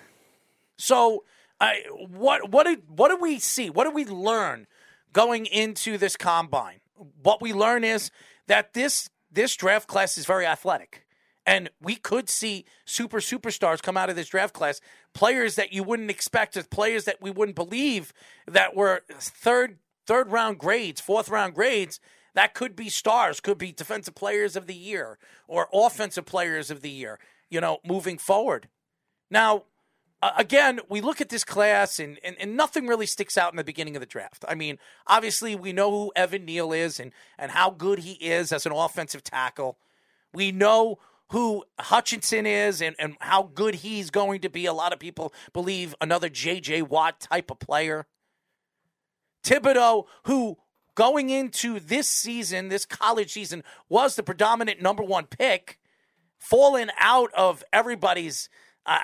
So 0.77 1.23
I, 1.59 1.83
what 1.89 2.49
what 2.49 2.65
did 2.65 2.83
what 2.87 3.09
did 3.09 3.21
we 3.21 3.39
see? 3.39 3.69
What 3.69 3.83
did 3.85 3.93
we 3.93 4.05
learn 4.05 4.67
going 5.13 5.45
into 5.45 5.97
this 5.97 6.15
combine? 6.15 6.79
What 7.21 7.41
we 7.41 7.53
learn 7.53 7.83
is 7.83 8.11
that 8.47 8.73
this 8.73 9.09
this 9.31 9.55
draft 9.55 9.87
class 9.87 10.17
is 10.17 10.25
very 10.25 10.45
athletic. 10.45 11.05
And 11.45 11.69
we 11.81 11.95
could 11.95 12.29
see 12.29 12.65
super 12.85 13.17
superstars 13.17 13.81
come 13.81 13.97
out 13.97 14.09
of 14.09 14.15
this 14.15 14.27
draft 14.27 14.53
class, 14.53 14.81
players 15.13 15.55
that 15.55 15.73
you 15.73 15.83
wouldn't 15.83 16.11
expect, 16.11 16.69
players 16.69 17.05
that 17.05 17.21
we 17.21 17.31
wouldn't 17.31 17.55
believe 17.55 18.13
that 18.47 18.75
were 18.75 19.01
third 19.17 19.79
third 20.05 20.31
round 20.31 20.59
grades, 20.59 21.01
fourth 21.01 21.29
round 21.29 21.55
grades. 21.55 21.99
That 22.35 22.53
could 22.53 22.75
be 22.75 22.89
stars, 22.89 23.39
could 23.39 23.57
be 23.57 23.71
defensive 23.71 24.15
players 24.15 24.55
of 24.55 24.67
the 24.67 24.75
year 24.75 25.17
or 25.47 25.67
offensive 25.73 26.25
players 26.25 26.69
of 26.69 26.81
the 26.81 26.89
year, 26.89 27.19
you 27.49 27.59
know, 27.59 27.79
moving 27.83 28.17
forward. 28.17 28.69
Now, 29.31 29.63
uh, 30.21 30.31
again, 30.37 30.79
we 30.89 31.01
look 31.01 31.21
at 31.21 31.29
this 31.29 31.43
class 31.43 31.99
and, 31.99 32.19
and, 32.23 32.35
and 32.39 32.57
nothing 32.57 32.87
really 32.87 33.05
sticks 33.05 33.37
out 33.37 33.53
in 33.53 33.57
the 33.57 33.63
beginning 33.63 33.95
of 33.95 33.99
the 34.01 34.05
draft. 34.05 34.43
I 34.47 34.55
mean, 34.55 34.77
obviously, 35.07 35.55
we 35.55 35.71
know 35.71 35.91
who 35.91 36.11
Evan 36.15 36.45
Neal 36.45 36.73
is 36.73 36.99
and, 36.99 37.11
and 37.37 37.51
how 37.51 37.69
good 37.69 37.99
he 37.99 38.13
is 38.13 38.51
as 38.51 38.65
an 38.65 38.71
offensive 38.71 39.23
tackle. 39.23 39.77
We 40.33 40.51
know 40.51 40.99
who 41.31 41.63
Hutchinson 41.79 42.45
is 42.45 42.81
and, 42.81 42.95
and 42.99 43.15
how 43.19 43.43
good 43.43 43.75
he's 43.75 44.09
going 44.09 44.41
to 44.41 44.49
be. 44.49 44.65
A 44.65 44.73
lot 44.73 44.93
of 44.93 44.99
people 44.99 45.33
believe 45.53 45.95
another 46.01 46.27
J.J. 46.27 46.81
Watt 46.83 47.19
type 47.19 47.51
of 47.51 47.59
player. 47.59 48.07
Thibodeaux, 49.43 50.05
who 50.25 50.57
going 50.95 51.29
into 51.29 51.79
this 51.79 52.07
season, 52.07 52.69
this 52.69 52.85
college 52.85 53.31
season, 53.31 53.63
was 53.87 54.15
the 54.15 54.23
predominant 54.23 54.81
number 54.81 55.03
one 55.03 55.25
pick, 55.25 55.79
fallen 56.37 56.91
out 56.99 57.31
of 57.33 57.63
everybody's, 57.71 58.49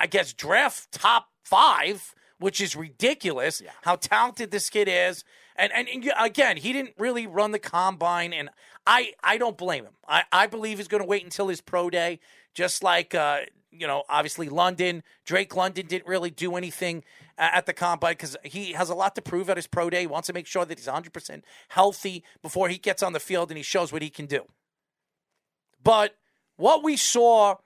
I 0.00 0.06
guess, 0.06 0.32
draft 0.32 0.92
top 0.92 1.28
five, 1.44 2.14
which 2.38 2.60
is 2.60 2.74
ridiculous. 2.74 3.60
Yeah. 3.64 3.70
How 3.82 3.96
talented 3.96 4.50
this 4.50 4.68
kid 4.68 4.88
is. 4.88 5.24
And, 5.56 5.72
and, 5.72 5.88
and 5.88 6.12
again, 6.18 6.56
he 6.56 6.72
didn't 6.72 6.94
really 6.98 7.26
run 7.26 7.52
the 7.52 7.58
combine, 7.58 8.32
and 8.32 8.50
I, 8.86 9.12
I 9.24 9.38
don't 9.38 9.56
blame 9.56 9.84
him. 9.84 9.94
I, 10.06 10.24
I 10.30 10.46
believe 10.46 10.78
he's 10.78 10.88
going 10.88 11.02
to 11.02 11.08
wait 11.08 11.24
until 11.24 11.48
his 11.48 11.60
pro 11.60 11.88
day, 11.88 12.20
just 12.52 12.82
like, 12.82 13.14
uh, 13.14 13.40
you 13.70 13.86
know, 13.86 14.02
obviously 14.08 14.48
London. 14.48 15.02
Drake 15.24 15.54
London 15.56 15.86
didn't 15.86 16.06
really 16.06 16.30
do 16.30 16.56
anything 16.56 17.04
at 17.38 17.66
the 17.66 17.72
combine 17.72 18.12
because 18.12 18.36
he 18.42 18.72
has 18.72 18.88
a 18.88 18.94
lot 18.94 19.14
to 19.14 19.22
prove 19.22 19.50
at 19.50 19.56
his 19.56 19.66
pro 19.66 19.90
day. 19.90 20.00
He 20.00 20.06
wants 20.06 20.26
to 20.26 20.32
make 20.32 20.46
sure 20.46 20.64
that 20.64 20.78
he's 20.78 20.88
100% 20.88 21.42
healthy 21.68 22.24
before 22.42 22.68
he 22.68 22.78
gets 22.78 23.02
on 23.02 23.12
the 23.12 23.20
field 23.20 23.50
and 23.50 23.56
he 23.56 23.62
shows 23.62 23.92
what 23.92 24.02
he 24.02 24.10
can 24.10 24.26
do. 24.26 24.42
But 25.82 26.16
what 26.56 26.82
we 26.82 26.96
saw 26.96 27.56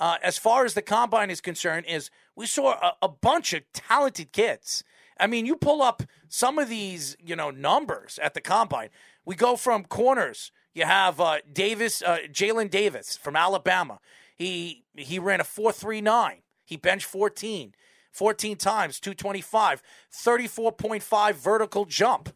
uh, 0.00 0.16
as 0.22 0.38
far 0.38 0.64
as 0.64 0.74
the 0.74 0.82
combine 0.82 1.30
is 1.30 1.40
concerned 1.40 1.86
is 1.86 2.10
we 2.34 2.46
saw 2.46 2.72
a, 2.72 2.94
a 3.02 3.08
bunch 3.08 3.52
of 3.52 3.62
talented 3.72 4.32
kids. 4.32 4.84
I 5.18 5.26
mean, 5.26 5.46
you 5.46 5.56
pull 5.56 5.82
up 5.82 6.02
some 6.28 6.58
of 6.58 6.68
these, 6.68 7.16
you 7.24 7.36
know, 7.36 7.50
numbers 7.50 8.18
at 8.22 8.34
the 8.34 8.40
combine. 8.40 8.88
We 9.24 9.36
go 9.36 9.56
from 9.56 9.84
corners. 9.84 10.50
You 10.74 10.84
have 10.84 11.20
uh, 11.20 11.38
Davis, 11.52 12.02
uh, 12.02 12.18
Jalen 12.30 12.70
Davis 12.70 13.16
from 13.16 13.36
Alabama. 13.36 14.00
He 14.34 14.84
he 14.96 15.20
ran 15.20 15.40
a 15.40 15.44
four 15.44 15.70
three 15.70 16.00
nine. 16.00 16.42
He 16.64 16.76
benched 16.76 17.06
fourteen. 17.06 17.74
14 18.14 18.56
times, 18.56 19.00
225, 19.00 19.82
34.5 20.12 21.34
vertical 21.34 21.84
jump. 21.84 22.32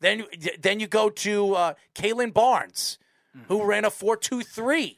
Then, 0.00 0.24
then 0.58 0.80
you 0.80 0.88
go 0.88 1.08
to 1.08 1.54
uh, 1.54 1.74
Kalon 1.94 2.32
Barnes, 2.32 2.98
mm-hmm. 3.34 3.46
who 3.46 3.64
ran 3.64 3.84
a 3.84 3.90
4.23. 3.90 4.96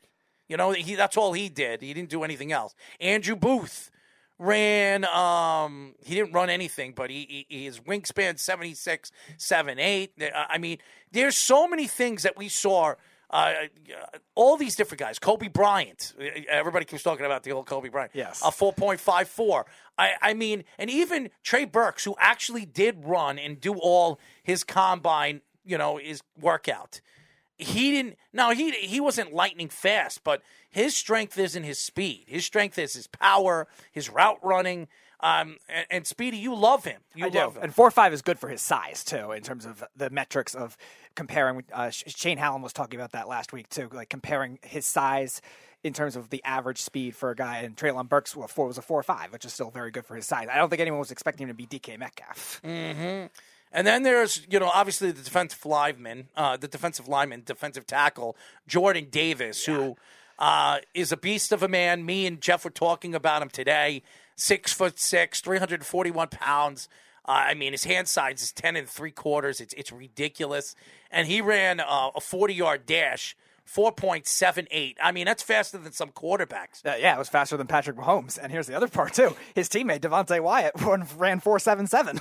You 0.48 0.56
know, 0.56 0.70
he, 0.70 0.94
that's 0.94 1.16
all 1.16 1.32
he 1.32 1.48
did. 1.48 1.82
He 1.82 1.92
didn't 1.92 2.10
do 2.10 2.22
anything 2.22 2.52
else. 2.52 2.74
Andrew 3.00 3.36
Booth, 3.36 3.90
ran 4.38 5.06
um 5.06 5.94
he 6.04 6.14
didn't 6.14 6.32
run 6.32 6.50
anything 6.50 6.92
but 6.94 7.08
he, 7.08 7.46
he 7.48 7.64
his 7.64 7.80
wingspan 7.80 8.38
76 8.38 9.10
7 9.38 9.78
8 9.78 10.12
i 10.34 10.58
mean 10.58 10.76
there's 11.10 11.38
so 11.38 11.66
many 11.66 11.86
things 11.86 12.22
that 12.24 12.36
we 12.36 12.48
saw 12.48 12.94
uh, 13.30 13.52
all 14.36 14.56
these 14.56 14.76
different 14.76 15.00
guys. 15.00 15.18
Coby 15.18 15.52
bryant. 15.52 16.14
Everybody 16.48 16.84
keeps 16.84 17.02
talking 17.02 17.26
about 17.26 17.42
the 17.42 17.50
old 17.50 17.66
kobe 17.66 17.88
bryant. 17.88 18.12
Yes. 18.14 18.40
A 18.40 18.50
4.54 18.50 19.64
I, 19.98 20.12
I 20.22 20.34
mean 20.34 20.64
and 20.78 20.88
even 20.90 21.30
trey 21.42 21.64
burks 21.64 22.04
who 22.04 22.14
actually 22.18 22.66
did 22.66 23.04
run 23.04 23.38
and 23.38 23.60
do 23.60 23.74
all 23.74 24.20
his 24.42 24.62
combine 24.62 25.40
you 25.64 25.76
know 25.76 25.96
his 25.96 26.22
workout 26.40 27.00
he 27.58 27.90
didn't 27.90 28.16
now 28.32 28.50
he 28.50 28.70
he 28.72 29.00
wasn't 29.00 29.32
lightning 29.32 29.68
fast 29.68 30.22
but 30.25 30.42
his 30.76 30.94
strength 30.94 31.38
isn't 31.38 31.62
his 31.62 31.78
speed. 31.78 32.25
His 32.26 32.44
strength 32.44 32.78
is 32.78 32.92
his 32.92 33.06
power, 33.06 33.66
his 33.92 34.10
route 34.10 34.38
running. 34.42 34.88
Um, 35.20 35.56
and, 35.66 35.86
and, 35.90 36.06
Speedy, 36.06 36.36
you 36.36 36.54
love 36.54 36.84
him. 36.84 37.00
You 37.14 37.25
I 37.25 37.28
love 37.28 37.54
do. 37.54 37.58
him. 37.58 37.64
And 37.64 37.75
four 37.75 37.90
five 37.90 38.12
is 38.12 38.20
good 38.20 38.38
for 38.38 38.50
his 38.50 38.60
size 38.60 39.02
too, 39.02 39.32
in 39.32 39.42
terms 39.42 39.64
of 39.64 39.82
the 39.96 40.10
metrics 40.10 40.54
of 40.54 40.76
comparing. 41.14 41.64
Uh, 41.72 41.88
Shane 41.88 42.36
Hallam 42.36 42.60
was 42.60 42.75
talking 42.75 43.00
about 43.00 43.12
that 43.12 43.26
last 43.26 43.54
week 43.54 43.70
too, 43.70 43.88
like 43.90 44.10
comparing 44.10 44.58
his 44.62 44.84
size 44.84 45.40
in 45.82 45.94
terms 45.94 46.16
of 46.16 46.28
the 46.28 46.44
average 46.44 46.82
speed 46.82 47.16
for 47.16 47.30
a 47.30 47.34
guy. 47.34 47.60
And 47.60 47.75
Treylon 47.75 48.10
Burks 48.10 48.36
well, 48.36 48.46
four 48.46 48.66
was 48.66 48.76
a 48.76 48.82
four 48.82 49.02
five, 49.02 49.32
which 49.32 49.46
is 49.46 49.54
still 49.54 49.70
very 49.70 49.90
good 49.90 50.04
for 50.04 50.14
his 50.14 50.26
size. 50.26 50.48
I 50.52 50.58
don't 50.58 50.68
think 50.68 50.80
anyone 50.80 51.00
was 51.00 51.10
expecting 51.10 51.48
him 51.48 51.56
to 51.56 51.66
be 51.66 51.66
DK 51.66 51.98
Metcalf. 51.98 52.60
Mm-hmm. 52.62 53.26
And 53.76 53.87
then 53.87 54.04
there's, 54.04 54.40
you 54.49 54.59
know, 54.59 54.71
obviously 54.73 55.12
the 55.12 55.23
defensive 55.23 55.66
lineman, 55.66 56.28
uh, 56.35 56.56
the 56.56 56.66
defensive 56.66 57.09
lineman, 57.09 57.42
defensive 57.45 57.87
tackle, 57.87 58.35
Jordan 58.66 59.09
Davis, 59.11 59.68
yeah. 59.68 59.75
who 59.75 59.97
uh, 60.38 60.78
is 60.95 61.12
a 61.12 61.16
beast 61.18 61.52
of 61.52 61.62
a 61.62 61.68
man. 61.68 62.06
Me 62.06 62.26
and 62.26 62.40
Jeff 62.40 62.64
were 62.64 62.71
talking 62.71 63.14
about 63.14 63.42
him 63.42 63.50
today. 63.50 64.02
Six 64.35 64.73
foot 64.73 64.99
six, 64.99 65.42
341 65.42 66.28
pounds. 66.28 66.88
Uh, 67.26 67.33
I 67.33 67.52
mean, 67.54 67.73
his 67.73 67.85
hand 67.85 68.09
size 68.09 68.40
is 68.40 68.50
10 68.50 68.76
and 68.76 68.88
three 68.88 69.11
quarters. 69.11 69.61
It's, 69.61 69.75
it's 69.75 69.92
ridiculous. 69.92 70.75
And 71.11 71.28
he 71.28 71.42
ran 71.42 71.78
uh, 71.80 72.12
a 72.14 72.21
40 72.21 72.54
yard 72.54 72.87
dash 72.87 73.37
4.78. 73.66 74.96
I 75.02 75.12
mean, 75.12 75.26
that's 75.26 75.42
faster 75.42 75.78
than 75.78 75.92
some 75.92 76.11
quarterbacks. 76.11 76.85
Uh, 76.85 76.94
yeah, 76.99 77.14
it 77.14 77.18
was 77.18 77.28
faster 77.28 77.56
than 77.56 77.66
Patrick 77.66 77.96
Mahomes. 77.96 78.38
And 78.40 78.52
here's 78.52 78.66
the 78.66 78.76
other 78.76 78.88
part, 78.88 79.12
too. 79.14 79.35
His 79.54 79.68
teammate, 79.68 80.00
Devonte 80.00 80.40
Wyatt, 80.40 80.73
ran 81.16 81.40
4.77. 81.40 82.18
Uh, 82.18 82.20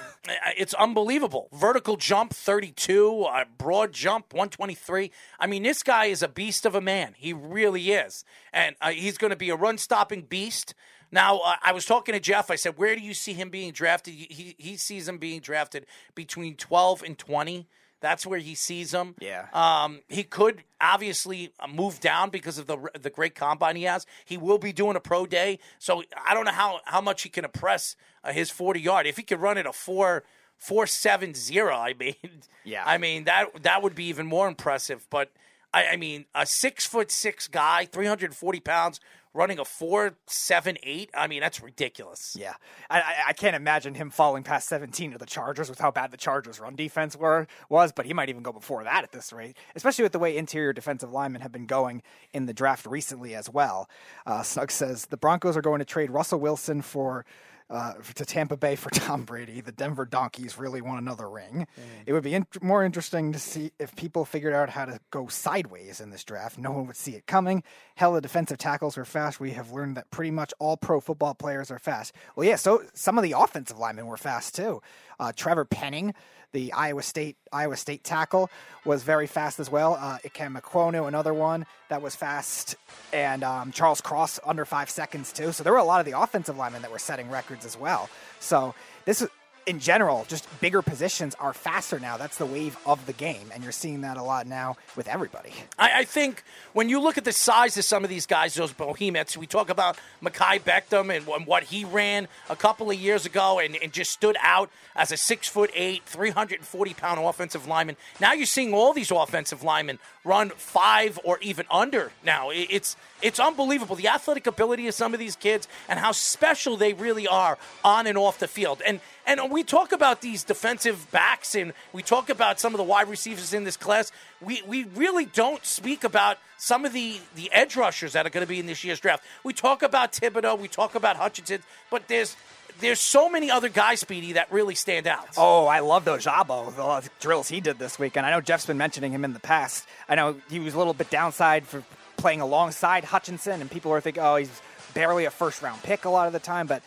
it's 0.58 0.74
unbelievable. 0.74 1.50
Vertical 1.54 1.98
jump, 1.98 2.34
32. 2.34 3.24
Uh, 3.24 3.46
broad 3.58 3.94
jump, 3.94 4.34
123. 4.34 5.12
I 5.40 5.48
mean, 5.48 5.64
this 5.64 5.84
guy 5.84 6.06
is 6.06 6.24
a 6.24 6.28
beast 6.28 6.66
of 6.66 6.74
a 6.74 6.82
man. 6.82 7.14
He 7.18 7.32
really 7.32 7.92
is. 7.92 8.26
And 8.52 8.76
uh, 8.82 8.92
he's 8.92 9.18
going 9.18 9.32
to 9.32 9.38
be 9.38 9.50
a 9.50 9.56
run 9.56 9.78
stopping 9.78 10.24
beast. 10.24 10.74
Now, 11.12 11.38
uh, 11.38 11.56
I 11.62 11.72
was 11.74 11.86
talking 11.86 12.14
to 12.14 12.20
Jeff. 12.20 12.50
I 12.50 12.56
said, 12.56 12.78
where 12.78 12.96
do 12.96 13.02
you 13.02 13.14
see 13.14 13.34
him 13.34 13.50
being 13.50 13.72
drafted? 13.72 14.16
He, 14.16 14.56
he 14.58 14.78
sees 14.78 15.08
him 15.08 15.20
being 15.20 15.42
drafted 15.42 15.86
between 16.16 16.56
12 16.56 17.04
and 17.04 17.18
20. 17.18 17.68
That's 18.02 18.26
where 18.26 18.40
he 18.40 18.56
sees 18.56 18.94
him. 18.94 19.16
Yeah. 19.20 19.48
Um, 19.54 20.02
he 20.10 20.24
could 20.24 20.64
obviously 20.80 21.54
uh, 21.60 21.68
move 21.68 22.00
down 22.00 22.30
because 22.30 22.58
of 22.58 22.68
the 22.68 22.78
the 23.00 23.10
great 23.10 23.36
combine 23.36 23.76
he 23.76 23.84
has. 23.84 24.06
He 24.26 24.38
will 24.38 24.58
be 24.58 24.74
doing 24.74 24.96
a 24.96 25.00
pro 25.00 25.26
day, 25.26 25.60
so 25.80 26.04
I 26.26 26.34
don't 26.34 26.46
know 26.46 26.52
how 26.52 26.82
how 26.86 27.02
much 27.02 27.24
he 27.24 27.30
can 27.30 27.46
impress 27.46 27.96
uh, 28.24 28.32
his 28.32 28.52
forty 28.52 28.82
yard. 28.82 29.08
If 29.08 29.18
he 29.18 29.24
could 29.24 29.42
run 29.42 29.58
it 29.58 29.66
a 29.66 29.74
four 29.74 30.24
four 30.58 30.88
seven 30.88 31.34
zero, 31.34 31.76
I 31.76 31.94
mean, 31.94 32.16
yeah, 32.64 32.84
I 32.86 32.98
mean 32.98 33.24
that 33.26 33.64
that 33.64 33.82
would 33.82 33.96
be 33.96 34.06
even 34.06 34.28
more 34.28 34.48
impressive. 34.48 35.08
But 35.10 35.32
I, 35.74 35.88
I 35.88 35.96
mean, 35.96 36.26
a 36.36 36.46
six 36.46 36.86
foot 36.86 37.12
six 37.12 37.48
guy, 37.48 37.86
three 37.86 38.08
hundred 38.08 38.36
forty 38.36 38.60
pounds, 38.60 39.00
running 39.36 39.60
a 39.60 39.66
four 39.66 40.16
seven 40.26 40.78
eight. 40.84 41.10
I 41.14 41.28
mean, 41.28 41.42
that's 41.42 41.62
ridiculous. 41.62 42.36
Yeah, 42.40 42.54
I, 42.90 43.04
I 43.28 43.34
can't 43.34 43.56
imagine 43.56 43.94
him 43.94 44.10
falling 44.10 44.44
past 44.44 44.68
seventeen 44.68 45.12
to 45.12 45.18
the 45.18 45.26
Chargers 45.26 45.70
with 45.70 45.80
how 45.80 45.92
bad 45.92 46.12
the 46.12 46.18
Chargers' 46.18 46.60
run 46.60 46.76
defense 46.76 47.16
were 47.16 47.46
was. 47.70 47.92
But 47.92 48.06
he 48.06 48.14
might 48.14 48.30
even 48.30 48.42
go 48.44 48.52
before 48.52 48.84
that 48.84 49.04
at 49.04 49.12
this 49.12 49.32
rate, 49.34 49.58
especially 49.76 50.04
with 50.04 50.14
the 50.14 50.20
way 50.20 50.36
interior 50.36 50.74
defensive 50.74 51.12
linemen 51.12 51.42
have 51.42 51.52
been 51.52 51.68
going 51.68 52.02
in 52.34 52.46
the 52.46 52.54
draft 52.54 52.86
recently 52.86 53.36
as 53.36 53.50
well. 53.50 53.90
Uh, 54.26 54.42
Snug 54.42 54.72
says 54.72 55.08
the 55.08 55.18
Broncos 55.18 55.58
are 55.58 55.62
going 55.62 55.80
to 55.80 55.86
trade 55.86 56.10
Russell 56.10 56.40
Wilson 56.40 56.82
for 56.82 57.26
uh, 57.70 57.94
to 58.16 58.26
Tampa 58.26 58.58
Bay 58.58 58.76
for 58.76 58.90
Tom 58.94 59.24
Brady. 59.24 59.62
The 59.62 59.72
Denver 59.72 60.06
Donkeys 60.06 60.58
really 60.58 60.82
want 60.82 61.02
another 61.02 61.30
ring. 61.30 61.68
Mm. 61.80 61.84
It 62.06 62.14
would 62.14 62.24
be 62.24 62.34
in- 62.34 62.48
more 62.62 62.84
interesting 62.84 63.32
to 63.34 63.40
see 63.40 63.72
if 63.80 63.96
people 63.96 64.26
figured 64.26 64.54
out 64.54 64.70
how 64.70 64.86
to 64.86 65.00
go 65.12 65.28
sideways 65.28 66.00
in 66.00 66.10
this 66.12 66.24
draft. 66.24 66.58
No 66.58 66.72
one 66.72 66.88
would 66.88 66.96
see 66.96 67.16
it 67.16 67.26
coming. 67.26 67.64
Hell, 67.96 68.14
the 68.14 68.22
defensive 68.22 68.58
tackles 68.58 68.98
were 68.98 69.06
fast. 69.06 69.40
We 69.40 69.52
have 69.52 69.72
learned 69.72 69.98
that 69.98 70.12
pretty 70.12 70.32
much 70.32 70.54
all 70.60 70.78
pro 70.78 71.00
football 71.00 71.34
players 71.34 71.72
are 71.72 71.80
fast. 71.80 72.14
Well, 72.36 72.48
yeah, 72.48 72.56
so 72.58 72.84
some 72.94 73.18
of 73.18 73.24
the 73.24 73.32
offensive 73.32 73.80
linemen 73.80 74.06
were 74.08 74.18
fast 74.18 74.56
too. 74.56 74.82
Uh, 75.20 75.32
Trevor 75.36 75.66
Penning 75.66 76.14
the 76.56 76.72
Iowa 76.72 77.04
State 77.04 77.36
Iowa 77.52 77.76
State 77.76 78.04
tackle 78.06 78.50
was 78.86 79.04
very 79.04 79.28
fast 79.28 79.60
as 79.60 79.70
well. 79.70 79.96
Uh, 80.00 80.18
Ikem 80.20 80.58
Ekwonu, 80.58 81.06
another 81.06 81.34
one 81.34 81.66
that 81.90 82.02
was 82.02 82.16
fast, 82.16 82.78
and 83.12 83.44
um, 83.44 83.74
Charles 83.74 84.00
Cross 84.00 84.40
under 84.46 84.64
five 84.64 84.90
seconds 84.90 85.34
too. 85.34 85.52
So 85.52 85.64
there 85.64 85.74
were 85.74 85.80
a 85.80 85.84
lot 85.84 86.00
of 86.00 86.06
the 86.06 86.18
offensive 86.18 86.56
linemen 86.56 86.82
that 86.84 86.92
were 86.92 87.00
setting 87.00 87.30
records 87.30 87.66
as 87.66 87.78
well. 87.78 88.10
So 88.40 88.74
this 89.04 89.22
in 89.66 89.80
general, 89.80 90.26
just 90.28 90.48
bigger 90.62 90.82
positions 90.82 91.36
are 91.36 91.54
faster 91.54 92.00
now. 92.00 92.18
That's 92.18 92.38
the 92.38 92.46
wave 92.46 92.78
of 92.86 93.06
the 93.06 93.14
game, 93.14 93.52
and 93.54 93.64
you're 93.64 93.72
seeing 93.72 94.02
that 94.02 94.18
a 94.18 94.24
lot 94.24 94.48
now 94.48 94.78
with 94.96 95.08
everybody. 95.08 95.52
I, 95.80 96.00
I 96.00 96.04
think 96.04 96.44
when 96.74 96.90
you 96.90 97.00
look 97.00 97.18
at 97.18 97.26
the 97.26 97.34
size 97.34 97.78
of 97.78 97.84
some 97.84 98.04
of 98.04 98.10
these 98.10 98.26
guys, 98.26 98.54
those 98.54 98.74
behemoths, 98.74 99.38
we 99.38 99.48
talk 99.48 99.70
about 99.70 99.98
Makai 100.24 100.62
Beckham 100.62 101.16
and, 101.16 101.28
and 101.28 101.48
what 101.48 101.64
he 101.64 101.86
ran 101.86 102.28
a 102.50 102.56
couple 102.56 102.92
of 102.92 102.98
years 102.98 103.26
ago 103.26 103.60
and, 103.60 103.76
and 103.76 103.92
just 103.92 104.12
stood 104.12 104.38
out 104.42 104.70
as 104.96 105.12
a 105.12 105.18
six 105.18 105.48
foot 105.48 105.72
eight, 105.74 106.04
340 106.06 106.94
pound 106.94 107.20
offensive 107.20 107.68
lineman. 107.68 107.98
Now 108.20 108.34
you're 108.34 108.46
seeing 108.46 108.74
all 108.74 108.94
these 108.94 109.12
offensive 109.12 109.64
linemen 109.64 110.00
run 110.24 110.50
five 110.50 111.20
or 111.24 111.38
even 111.42 111.66
under 111.70 112.12
now. 112.24 112.50
It, 112.50 112.68
it's 112.70 112.96
it's 113.22 113.40
unbelievable 113.40 113.96
the 113.96 114.08
athletic 114.08 114.48
ability 114.48 114.88
of 114.88 114.94
some 114.94 115.14
of 115.14 115.20
these 115.20 115.36
kids 115.36 115.68
and 115.90 116.00
how 116.00 116.12
special 116.12 116.78
they 116.78 116.94
really 116.94 117.28
are 117.28 117.58
on 117.84 118.08
and 118.08 118.18
off 118.18 118.40
the 118.40 118.48
field. 118.48 118.82
And 118.86 119.00
and 119.28 119.52
we 119.52 119.64
talk 119.64 119.92
about 119.92 120.22
these 120.22 120.44
defensive 120.44 121.10
backs 121.12 121.56
and 121.56 121.74
we 121.94 122.04
talk 122.04 122.30
about 122.30 122.60
some 122.60 122.74
of 122.74 122.78
the 122.78 122.84
wide 122.84 123.08
receivers 123.10 123.54
in 123.54 123.64
this 123.64 123.78
class. 123.78 124.12
We 124.42 124.62
we 124.68 124.86
really 124.96 125.26
don't 125.26 125.66
speak 125.66 126.04
about 126.04 126.38
some 126.58 126.86
of 126.86 126.94
the 126.94 127.20
the 127.36 127.52
edge 127.52 127.76
rushers 127.76 128.14
that 128.14 128.26
are 128.26 128.30
going 128.30 128.46
to 128.46 128.50
be 128.50 128.60
in 128.60 128.66
this 128.66 128.84
year's 128.84 129.00
draft. 129.00 129.24
We 129.44 129.54
talk 129.54 129.84
about 129.84 130.14
Thibodeaux, 130.14 130.60
we 130.60 130.68
talk 130.68 130.96
about 130.96 131.18
Hutchinson, 131.18 131.62
but 131.90 132.08
there's 132.08 132.36
there's 132.80 133.00
so 133.00 133.30
many 133.30 133.50
other 133.50 133.70
guys, 133.70 134.02
Speedy, 134.02 134.34
that 134.34 134.52
really 134.52 134.76
stand 134.76 135.08
out. 135.08 135.28
Oh, 135.38 135.66
I 135.66 135.80
love 135.80 136.04
those 136.06 136.26
Jabo, 136.26 136.76
the 136.76 136.84
uh, 136.84 137.02
drills 137.20 137.48
he 137.48 137.62
did 137.62 137.80
this 137.80 137.98
week. 137.98 138.18
And 138.18 138.26
I 138.26 138.32
know 138.32 138.42
Jeff's 138.42 138.66
been 138.66 138.78
mentioning 138.78 139.14
him 139.14 139.24
in 139.24 139.34
the 139.34 139.40
past. 139.40 139.88
I 140.10 140.16
know 140.16 140.36
he 140.50 140.60
was 140.60 140.74
a 140.74 140.78
little 140.78 140.94
bit 140.94 141.10
downside 141.10 141.66
for 141.66 141.84
playing 142.18 142.42
alongside 142.42 143.06
Hutchinson, 143.06 143.62
and 143.62 143.72
people 143.72 143.92
were 143.92 144.02
thinking, 144.02 144.24
oh, 144.24 144.36
he's 144.36 144.62
barely 144.94 145.26
a 145.26 145.32
first 145.32 145.62
round 145.62 145.82
pick 145.84 146.06
a 146.06 146.10
lot 146.10 146.28
of 146.28 146.34
the 146.34 146.40
time. 146.40 146.68
But 146.68 146.82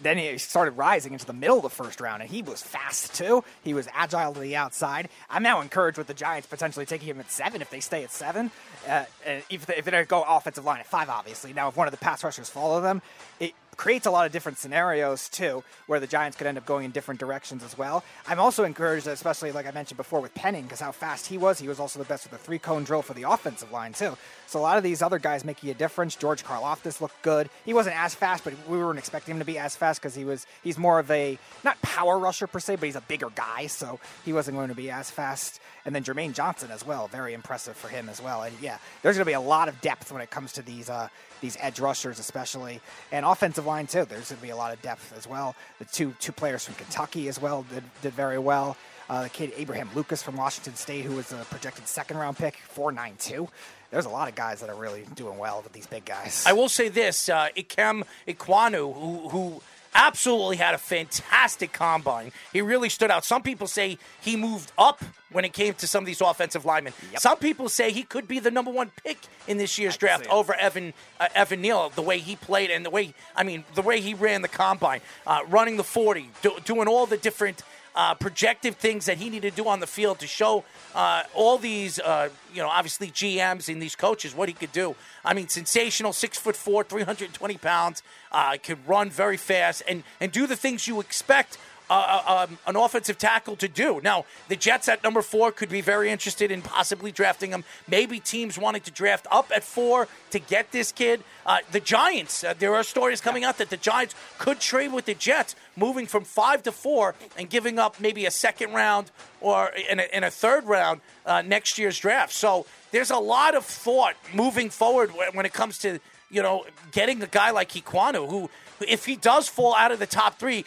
then 0.00 0.18
he 0.18 0.38
started 0.38 0.72
rising 0.72 1.12
into 1.12 1.26
the 1.26 1.32
middle 1.32 1.56
of 1.56 1.62
the 1.62 1.70
first 1.70 2.00
round, 2.00 2.22
and 2.22 2.30
he 2.30 2.42
was 2.42 2.62
fast 2.62 3.14
too. 3.14 3.44
He 3.62 3.74
was 3.74 3.88
agile 3.92 4.34
to 4.34 4.40
the 4.40 4.56
outside. 4.56 5.08
I'm 5.30 5.42
now 5.42 5.60
encouraged 5.60 5.98
with 5.98 6.06
the 6.06 6.14
Giants 6.14 6.46
potentially 6.46 6.86
taking 6.86 7.08
him 7.08 7.20
at 7.20 7.30
seven 7.30 7.62
if 7.62 7.70
they 7.70 7.80
stay 7.80 8.04
at 8.04 8.10
seven. 8.10 8.50
Uh, 8.88 9.04
and 9.26 9.42
if 9.50 9.66
they, 9.66 9.76
if 9.76 9.84
they 9.84 10.04
go 10.04 10.24
offensive 10.26 10.64
line 10.64 10.80
at 10.80 10.86
five, 10.86 11.08
obviously. 11.08 11.52
Now, 11.52 11.68
if 11.68 11.76
one 11.76 11.86
of 11.86 11.92
the 11.92 11.98
pass 11.98 12.22
rushers 12.24 12.48
follow 12.48 12.80
them, 12.80 13.02
it 13.40 13.54
creates 13.78 14.06
a 14.06 14.10
lot 14.10 14.26
of 14.26 14.32
different 14.32 14.58
scenarios 14.58 15.28
too, 15.30 15.64
where 15.86 16.00
the 16.00 16.06
Giants 16.06 16.36
could 16.36 16.46
end 16.46 16.58
up 16.58 16.66
going 16.66 16.84
in 16.84 16.90
different 16.90 17.20
directions 17.20 17.62
as 17.62 17.78
well. 17.78 18.04
I'm 18.26 18.40
also 18.40 18.64
encouraged, 18.64 19.06
especially 19.06 19.52
like 19.52 19.66
I 19.66 19.70
mentioned 19.70 19.96
before 19.96 20.20
with 20.20 20.34
Penning, 20.34 20.64
because 20.64 20.80
how 20.80 20.92
fast 20.92 21.28
he 21.28 21.38
was. 21.38 21.60
He 21.60 21.68
was 21.68 21.80
also 21.80 21.98
the 21.98 22.04
best 22.04 22.24
with 22.24 22.32
the 22.32 22.44
three 22.44 22.58
cone 22.58 22.84
drill 22.84 23.02
for 23.02 23.14
the 23.14 23.22
offensive 23.22 23.72
line 23.72 23.92
too. 23.92 24.18
So 24.46 24.58
a 24.58 24.60
lot 24.60 24.76
of 24.76 24.82
these 24.82 25.00
other 25.00 25.18
guys 25.18 25.44
making 25.44 25.70
a 25.70 25.74
difference. 25.74 26.16
George 26.16 26.44
Karlaftis 26.44 27.00
looked 27.00 27.22
good. 27.22 27.48
He 27.64 27.72
wasn't 27.72 27.96
as 27.96 28.14
fast, 28.14 28.42
but 28.44 28.52
we 28.68 28.76
weren't 28.78 28.98
expecting 28.98 29.34
him 29.34 29.38
to 29.38 29.44
be 29.44 29.58
as 29.58 29.76
fast 29.76 30.02
because 30.02 30.14
he 30.14 30.24
was 30.24 30.46
he's 30.64 30.76
more 30.76 30.98
of 30.98 31.10
a 31.10 31.38
not 31.62 31.80
power 31.80 32.18
rusher 32.18 32.48
per 32.48 32.58
se, 32.58 32.76
but 32.76 32.86
he's 32.86 32.96
a 32.96 33.00
bigger 33.02 33.30
guy, 33.30 33.68
so 33.68 34.00
he 34.24 34.32
wasn't 34.32 34.56
going 34.56 34.68
to 34.68 34.74
be 34.74 34.90
as 34.90 35.08
fast. 35.08 35.60
And 35.84 35.94
then 35.94 36.02
Jermaine 36.02 36.34
Johnson 36.34 36.70
as 36.72 36.84
well, 36.84 37.06
very 37.06 37.32
impressive 37.32 37.76
for 37.76 37.88
him 37.88 38.08
as 38.08 38.20
well. 38.20 38.42
And 38.42 38.54
yeah, 38.60 38.78
there's 39.02 39.16
going 39.16 39.24
to 39.24 39.30
be 39.30 39.34
a 39.34 39.40
lot 39.40 39.68
of 39.68 39.80
depth 39.80 40.10
when 40.10 40.20
it 40.20 40.30
comes 40.30 40.52
to 40.54 40.62
these 40.62 40.90
uh, 40.90 41.08
these 41.40 41.56
edge 41.60 41.80
rushers, 41.80 42.18
especially, 42.18 42.80
and 43.12 43.24
offensive 43.24 43.66
line 43.66 43.86
too. 43.86 44.04
There's 44.04 44.30
going 44.30 44.38
to 44.38 44.42
be 44.42 44.50
a 44.50 44.56
lot 44.56 44.72
of 44.72 44.82
depth 44.82 45.12
as 45.16 45.26
well. 45.26 45.54
The 45.78 45.84
two 45.84 46.14
two 46.20 46.32
players 46.32 46.64
from 46.64 46.74
Kentucky 46.74 47.28
as 47.28 47.40
well 47.40 47.64
did, 47.72 47.84
did 48.02 48.12
very 48.14 48.38
well. 48.38 48.76
Uh, 49.08 49.22
the 49.22 49.30
kid 49.30 49.52
Abraham 49.56 49.88
Lucas 49.94 50.22
from 50.22 50.36
Washington 50.36 50.74
State, 50.74 51.04
who 51.04 51.16
was 51.16 51.32
a 51.32 51.36
projected 51.50 51.86
second 51.86 52.18
round 52.18 52.36
pick, 52.36 52.56
four 52.56 52.92
nine 52.92 53.14
two. 53.18 53.48
There's 53.90 54.04
a 54.04 54.10
lot 54.10 54.28
of 54.28 54.34
guys 54.34 54.60
that 54.60 54.68
are 54.68 54.76
really 54.76 55.06
doing 55.14 55.38
well 55.38 55.62
with 55.62 55.72
these 55.72 55.86
big 55.86 56.04
guys. 56.04 56.44
I 56.46 56.52
will 56.52 56.68
say 56.68 56.88
this: 56.90 57.28
uh, 57.28 57.48
Ikem 57.56 58.02
Ekwonu, 58.26 58.94
who 58.94 59.28
who 59.30 59.62
absolutely 59.98 60.56
had 60.56 60.74
a 60.74 60.78
fantastic 60.78 61.72
combine. 61.72 62.32
He 62.52 62.62
really 62.62 62.88
stood 62.88 63.10
out. 63.10 63.24
Some 63.24 63.42
people 63.42 63.66
say 63.66 63.98
he 64.20 64.36
moved 64.36 64.72
up 64.78 65.02
when 65.30 65.44
it 65.44 65.52
came 65.52 65.74
to 65.74 65.86
some 65.86 66.04
of 66.04 66.06
these 66.06 66.20
offensive 66.20 66.64
linemen. 66.64 66.94
Yep. 67.12 67.20
Some 67.20 67.38
people 67.38 67.68
say 67.68 67.90
he 67.90 68.04
could 68.04 68.26
be 68.28 68.38
the 68.38 68.50
number 68.50 68.70
one 68.70 68.90
pick 69.04 69.18
in 69.46 69.58
this 69.58 69.78
year's 69.78 69.96
draft 69.96 70.26
over 70.28 70.54
Evan 70.54 70.94
uh, 71.20 71.28
Evan 71.34 71.60
Neal. 71.60 71.90
The 71.90 72.02
way 72.02 72.18
he 72.18 72.36
played 72.36 72.70
and 72.70 72.86
the 72.86 72.90
way 72.90 73.12
I 73.36 73.42
mean 73.42 73.64
the 73.74 73.82
way 73.82 74.00
he 74.00 74.14
ran 74.14 74.42
the 74.42 74.48
combine, 74.48 75.00
uh, 75.26 75.40
running 75.48 75.76
the 75.76 75.84
forty, 75.84 76.30
do, 76.42 76.52
doing 76.64 76.88
all 76.88 77.06
the 77.06 77.18
different. 77.18 77.62
Uh, 77.94 78.14
projective 78.14 78.76
things 78.76 79.06
that 79.06 79.16
he 79.16 79.28
needed 79.28 79.50
to 79.50 79.62
do 79.62 79.68
on 79.68 79.80
the 79.80 79.86
field 79.86 80.20
to 80.20 80.26
show 80.26 80.62
uh, 80.94 81.22
all 81.34 81.58
these, 81.58 81.98
uh, 81.98 82.28
you 82.52 82.62
know, 82.62 82.68
obviously 82.68 83.08
GMs 83.08 83.72
and 83.72 83.82
these 83.82 83.96
coaches 83.96 84.34
what 84.34 84.48
he 84.48 84.54
could 84.54 84.72
do. 84.72 84.94
I 85.24 85.34
mean, 85.34 85.48
sensational, 85.48 86.12
six 86.12 86.38
foot 86.38 86.54
four, 86.54 86.84
320 86.84 87.56
pounds, 87.58 88.02
uh, 88.30 88.56
could 88.62 88.78
run 88.86 89.10
very 89.10 89.36
fast 89.36 89.82
and, 89.88 90.04
and 90.20 90.30
do 90.30 90.46
the 90.46 90.56
things 90.56 90.86
you 90.86 91.00
expect 91.00 91.58
uh, 91.90 92.46
um, 92.48 92.58
an 92.66 92.76
offensive 92.76 93.18
tackle 93.18 93.56
to 93.56 93.68
do. 93.68 94.00
Now, 94.02 94.24
the 94.48 94.56
Jets 94.56 94.88
at 94.88 95.02
number 95.02 95.22
four 95.22 95.52
could 95.52 95.68
be 95.68 95.80
very 95.80 96.10
interested 96.10 96.50
in 96.50 96.62
possibly 96.62 97.12
drafting 97.12 97.50
him. 97.50 97.64
Maybe 97.88 98.20
teams 98.20 98.58
wanting 98.58 98.82
to 98.82 98.90
draft 98.90 99.26
up 99.30 99.50
at 99.54 99.64
four 99.64 100.08
to 100.30 100.38
get 100.38 100.72
this 100.72 100.92
kid. 100.92 101.22
Uh, 101.46 101.58
the 101.72 101.80
Giants, 101.80 102.44
uh, 102.44 102.54
there 102.58 102.74
are 102.74 102.82
stories 102.82 103.20
coming 103.20 103.44
out 103.44 103.58
that 103.58 103.70
the 103.70 103.76
Giants 103.76 104.14
could 104.38 104.60
trade 104.60 104.92
with 104.92 105.06
the 105.06 105.14
Jets, 105.14 105.56
moving 105.76 106.06
from 106.06 106.24
five 106.24 106.62
to 106.64 106.72
four 106.72 107.14
and 107.36 107.48
giving 107.48 107.78
up 107.78 108.00
maybe 108.00 108.26
a 108.26 108.30
second 108.30 108.72
round 108.72 109.10
or 109.40 109.70
in 109.90 110.00
a, 110.00 110.08
in 110.12 110.24
a 110.24 110.30
third 110.30 110.64
round 110.64 111.00
uh, 111.24 111.42
next 111.42 111.78
year's 111.78 111.98
draft. 111.98 112.32
So 112.32 112.66
there's 112.90 113.10
a 113.10 113.18
lot 113.18 113.54
of 113.54 113.64
thought 113.64 114.14
moving 114.34 114.70
forward 114.70 115.10
when 115.32 115.46
it 115.46 115.52
comes 115.52 115.78
to 115.78 116.00
you 116.30 116.42
know 116.42 116.64
getting 116.92 117.22
a 117.22 117.26
guy 117.26 117.50
like 117.50 117.70
Ekwonu, 117.70 118.28
who 118.28 118.50
if 118.86 119.06
he 119.06 119.16
does 119.16 119.48
fall 119.48 119.74
out 119.74 119.92
of 119.92 119.98
the 119.98 120.06
top 120.06 120.38
three, 120.38 120.64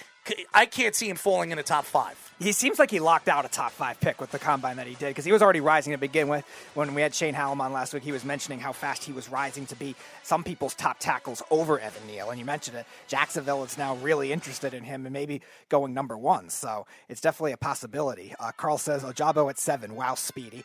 I 0.53 0.65
can't 0.65 0.95
see 0.95 1.09
him 1.09 1.17
falling 1.17 1.51
in 1.51 1.57
the 1.57 1.63
top 1.63 1.85
five. 1.85 2.17
He 2.39 2.53
seems 2.53 2.79
like 2.79 2.89
he 2.89 2.99
locked 2.99 3.29
out 3.29 3.45
a 3.45 3.47
top 3.47 3.71
five 3.71 3.99
pick 3.99 4.19
with 4.19 4.31
the 4.31 4.39
combine 4.39 4.77
that 4.77 4.87
he 4.87 4.95
did 4.95 5.09
because 5.09 5.25
he 5.25 5.31
was 5.31 5.43
already 5.43 5.59
rising 5.59 5.93
to 5.93 5.97
begin 5.97 6.27
with. 6.27 6.43
When 6.73 6.95
we 6.95 7.01
had 7.03 7.13
Shane 7.13 7.35
Hallam 7.35 7.61
on 7.61 7.71
last 7.71 7.93
week, 7.93 8.01
he 8.01 8.11
was 8.11 8.25
mentioning 8.25 8.59
how 8.59 8.71
fast 8.71 9.03
he 9.03 9.13
was 9.13 9.29
rising 9.29 9.67
to 9.67 9.75
be 9.75 9.95
some 10.23 10.43
people's 10.43 10.73
top 10.73 10.97
tackles 10.99 11.43
over 11.51 11.79
Evan 11.79 12.07
Neal. 12.07 12.31
And 12.31 12.39
you 12.39 12.45
mentioned 12.45 12.77
it. 12.77 12.87
Jacksonville 13.07 13.63
is 13.63 13.77
now 13.77 13.95
really 13.97 14.31
interested 14.31 14.73
in 14.73 14.83
him 14.83 15.05
and 15.05 15.13
maybe 15.13 15.41
going 15.69 15.93
number 15.93 16.17
one. 16.17 16.49
So 16.49 16.87
it's 17.09 17.21
definitely 17.21 17.51
a 17.51 17.57
possibility. 17.57 18.33
Uh, 18.39 18.51
Carl 18.57 18.79
says 18.79 19.03
Ojabo 19.03 19.49
at 19.49 19.59
seven. 19.59 19.95
Wow, 19.95 20.15
speedy. 20.15 20.63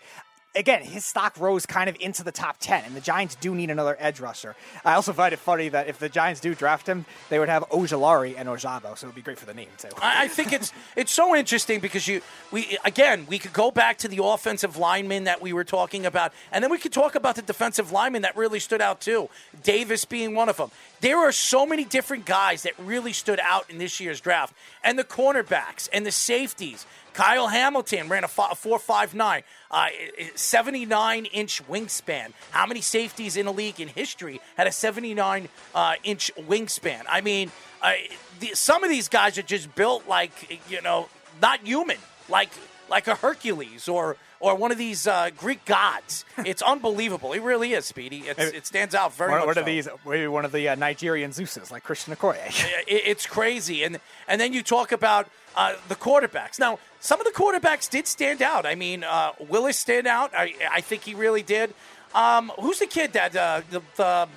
Again, 0.56 0.82
his 0.82 1.04
stock 1.04 1.38
rose 1.38 1.66
kind 1.66 1.88
of 1.88 1.96
into 2.00 2.24
the 2.24 2.32
top 2.32 2.56
10, 2.60 2.84
and 2.84 2.96
the 2.96 3.00
Giants 3.00 3.34
do 3.36 3.54
need 3.54 3.70
another 3.70 3.96
edge 4.00 4.20
rusher. 4.20 4.56
I 4.84 4.94
also 4.94 5.12
find 5.12 5.32
it 5.32 5.38
funny 5.38 5.68
that 5.68 5.88
if 5.88 5.98
the 5.98 6.08
Giants 6.08 6.40
do 6.40 6.54
draft 6.54 6.88
him, 6.88 7.04
they 7.28 7.38
would 7.38 7.48
have 7.48 7.68
Ojulari 7.68 8.34
and 8.36 8.48
Ojabo, 8.48 8.96
so 8.96 9.06
it 9.06 9.08
would 9.08 9.14
be 9.14 9.22
great 9.22 9.38
for 9.38 9.46
the 9.46 9.54
name, 9.54 9.68
too. 9.76 9.88
I, 10.00 10.28
think 10.28 10.52
it's 10.52 10.72
it's 10.96 11.12
so 11.12 11.36
interesting 11.36 11.80
because 11.80 12.08
you 12.08 12.22
we 12.50 12.78
again 12.84 13.26
we 13.28 13.38
could 13.38 13.52
go 13.52 13.70
back 13.70 13.98
to 13.98 14.08
the 14.08 14.22
offensive 14.22 14.76
linemen 14.76 15.24
that 15.24 15.40
we 15.40 15.52
were 15.52 15.64
talking 15.64 16.06
about, 16.06 16.32
and 16.50 16.64
then 16.64 16.70
we 16.70 16.78
could 16.78 16.92
talk 16.92 17.14
about 17.14 17.36
the 17.36 17.42
defensive 17.42 17.92
linemen 17.92 18.22
that 18.22 18.36
really 18.36 18.60
stood 18.60 18.80
out 18.80 19.00
too. 19.00 19.28
Davis 19.62 20.04
being 20.04 20.34
one 20.34 20.48
of 20.48 20.56
them. 20.56 20.70
There 21.00 21.18
are 21.18 21.32
so 21.32 21.66
many 21.66 21.84
different 21.84 22.24
guys 22.24 22.62
that 22.62 22.72
really 22.78 23.12
stood 23.12 23.40
out 23.40 23.68
in 23.70 23.78
this 23.78 24.00
year's 24.00 24.20
draft, 24.20 24.54
and 24.82 24.98
the 24.98 25.04
cornerbacks 25.04 25.88
and 25.92 26.06
the 26.06 26.12
safeties. 26.12 26.86
Kyle 27.16 27.48
Hamilton 27.48 28.10
ran 28.10 28.24
a 28.24 28.28
fi- 28.28 28.52
4.59, 28.52 29.42
uh, 29.70 29.88
79 30.34 31.24
inch 31.24 31.66
wingspan. 31.66 32.32
How 32.50 32.66
many 32.66 32.82
safeties 32.82 33.38
in 33.38 33.46
the 33.46 33.54
league 33.54 33.80
in 33.80 33.88
history 33.88 34.38
had 34.58 34.66
a 34.66 34.72
79 34.72 35.48
uh, 35.74 35.94
inch 36.04 36.30
wingspan? 36.38 37.04
I 37.08 37.22
mean, 37.22 37.50
uh, 37.80 37.92
the, 38.40 38.48
some 38.48 38.84
of 38.84 38.90
these 38.90 39.08
guys 39.08 39.38
are 39.38 39.42
just 39.42 39.74
built 39.74 40.06
like 40.06 40.60
you 40.68 40.82
know 40.82 41.08
not 41.40 41.60
human, 41.60 41.96
like 42.28 42.50
like 42.88 43.06
a 43.08 43.14
Hercules 43.14 43.88
or 43.88 44.16
or 44.38 44.54
one 44.54 44.70
of 44.70 44.76
these 44.78 45.06
uh, 45.06 45.30
Greek 45.36 45.64
gods. 45.64 46.24
It's 46.44 46.60
unbelievable. 46.62 47.32
It 47.32 47.40
really 47.42 47.72
is, 47.72 47.86
Speedy. 47.86 48.24
It's, 48.26 48.38
it 48.52 48.66
stands 48.66 48.94
out 48.94 49.14
very 49.14 49.30
One, 49.30 49.40
much. 49.40 49.46
one 49.46 49.58
of 49.58 49.64
these, 49.64 49.88
maybe 50.06 50.26
one 50.28 50.44
of 50.44 50.52
the 50.52 50.68
uh, 50.68 50.74
Nigerian 50.74 51.32
Zeus's, 51.32 51.70
like 51.70 51.82
Christian 51.84 52.14
Okoye. 52.14 52.36
It- 52.86 53.02
it's 53.06 53.26
crazy. 53.26 53.82
And 53.84 53.98
and 54.28 54.40
then 54.40 54.52
you 54.52 54.62
talk 54.62 54.92
about 54.92 55.28
uh, 55.56 55.74
the 55.88 55.94
quarterbacks. 55.96 56.58
Now, 56.58 56.78
some 57.00 57.18
of 57.20 57.24
the 57.24 57.32
quarterbacks 57.32 57.88
did 57.88 58.06
stand 58.06 58.42
out. 58.42 58.66
I 58.66 58.74
mean, 58.74 59.04
uh, 59.04 59.32
Willis 59.48 59.78
stand 59.78 60.06
out. 60.06 60.32
I 60.36 60.54
I 60.70 60.80
think 60.82 61.02
he 61.02 61.14
really 61.14 61.42
did. 61.42 61.72
Um, 62.14 62.52
who's 62.60 62.78
the 62.78 62.86
kid 62.86 63.12
that 63.14 63.34
uh, 63.36 63.62
the, 63.70 63.80
the 63.96 64.28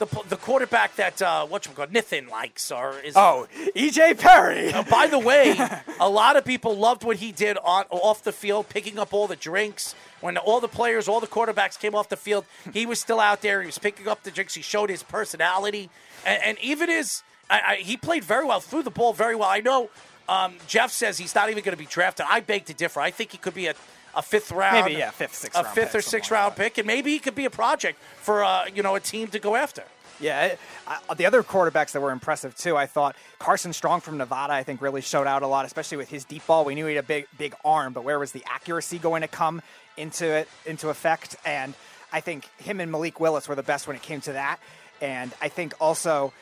the 0.00 0.06
the 0.28 0.36
quarterback 0.36 0.96
that 0.96 1.22
uh, 1.22 1.46
what 1.46 1.64
you 1.66 1.72
call 1.72 1.86
Nathan 1.88 2.26
likes 2.26 2.72
or 2.72 2.98
is 2.98 3.16
oh, 3.16 3.46
EJ 3.76 4.18
Perry. 4.18 4.72
Uh, 4.80 4.84
by 4.84 5.06
the 5.08 5.18
way, 5.18 5.58
a 6.00 6.08
lot 6.08 6.36
of 6.36 6.44
people 6.44 6.76
loved 6.76 7.02
what 7.02 7.16
he 7.16 7.32
did 7.32 7.58
on 7.58 7.84
off 7.90 8.22
the 8.22 8.32
field, 8.32 8.68
picking 8.68 8.98
up 8.98 9.12
all 9.12 9.26
the 9.26 9.36
drinks. 9.36 9.94
When 10.20 10.36
all 10.38 10.60
the 10.60 10.68
players, 10.68 11.08
all 11.08 11.20
the 11.20 11.26
quarterbacks 11.26 11.78
came 11.78 11.94
off 11.94 12.08
the 12.08 12.16
field, 12.16 12.44
he 12.72 12.86
was 12.86 13.00
still 13.00 13.20
out 13.20 13.42
there. 13.42 13.60
He 13.60 13.66
was 13.66 13.78
picking 13.78 14.06
up 14.06 14.22
the 14.22 14.30
drinks. 14.30 14.54
He 14.54 14.62
showed 14.62 14.90
his 14.90 15.02
personality, 15.02 15.90
and, 16.24 16.42
and 16.42 16.58
even 16.60 16.88
his 16.88 17.22
I, 17.50 17.60
I, 17.66 17.76
he 17.76 17.96
played 17.96 18.24
very 18.24 18.44
well, 18.44 18.60
threw 18.60 18.82
the 18.82 18.90
ball 18.90 19.12
very 19.12 19.34
well. 19.34 19.48
I 19.48 19.60
know 19.60 19.90
um, 20.28 20.54
Jeff 20.68 20.92
says 20.92 21.18
he's 21.18 21.34
not 21.34 21.50
even 21.50 21.64
going 21.64 21.76
to 21.76 21.82
be 21.82 21.86
drafted. 21.90 22.26
I 22.28 22.40
beg 22.40 22.66
to 22.66 22.74
differ. 22.74 23.00
I 23.00 23.10
think 23.10 23.32
he 23.32 23.38
could 23.38 23.54
be 23.54 23.66
a, 23.66 23.74
a 24.14 24.22
fifth 24.22 24.50
round, 24.52 24.86
Maybe, 24.86 24.98
yeah, 24.98 25.10
fifth, 25.10 25.34
sixth 25.34 25.58
a 25.58 25.62
round 25.62 25.74
fifth 25.74 25.92
pick, 25.92 25.94
or 25.98 26.02
sixth 26.02 26.28
something 26.28 26.34
like 26.36 26.40
round 26.42 26.56
pick, 26.56 26.78
and 26.78 26.86
maybe 26.86 27.10
he 27.12 27.18
could 27.18 27.34
be 27.34 27.44
a 27.44 27.50
project 27.50 27.98
for 28.20 28.44
uh, 28.44 28.66
you 28.74 28.82
know 28.82 28.94
a 28.94 29.00
team 29.00 29.28
to 29.28 29.38
go 29.38 29.56
after. 29.56 29.84
Yeah, 30.20 30.46
it- 30.46 30.58
uh, 30.86 31.14
the 31.14 31.24
other 31.26 31.42
quarterbacks 31.42 31.92
that 31.92 32.00
were 32.00 32.10
impressive 32.10 32.56
too. 32.56 32.76
I 32.76 32.86
thought 32.86 33.16
Carson 33.38 33.72
Strong 33.72 34.00
from 34.02 34.18
Nevada, 34.18 34.52
I 34.52 34.62
think, 34.64 34.82
really 34.82 35.00
showed 35.00 35.26
out 35.26 35.42
a 35.42 35.46
lot, 35.46 35.64
especially 35.64 35.96
with 35.98 36.10
his 36.10 36.24
deep 36.24 36.46
ball. 36.46 36.64
We 36.64 36.74
knew 36.74 36.86
he 36.86 36.96
had 36.96 37.04
a 37.04 37.06
big, 37.06 37.26
big 37.38 37.54
arm, 37.64 37.92
but 37.92 38.04
where 38.04 38.18
was 38.18 38.32
the 38.32 38.42
accuracy 38.46 38.98
going 38.98 39.22
to 39.22 39.28
come 39.28 39.62
into 39.96 40.26
it 40.26 40.48
into 40.66 40.88
effect? 40.90 41.36
And 41.46 41.74
I 42.12 42.20
think 42.20 42.44
him 42.58 42.80
and 42.80 42.90
Malik 42.90 43.20
Willis 43.20 43.48
were 43.48 43.54
the 43.54 43.62
best 43.62 43.86
when 43.86 43.94
it 43.96 44.02
came 44.02 44.20
to 44.22 44.32
that. 44.32 44.58
And 45.00 45.32
I 45.40 45.48
think 45.48 45.72
also 45.80 46.32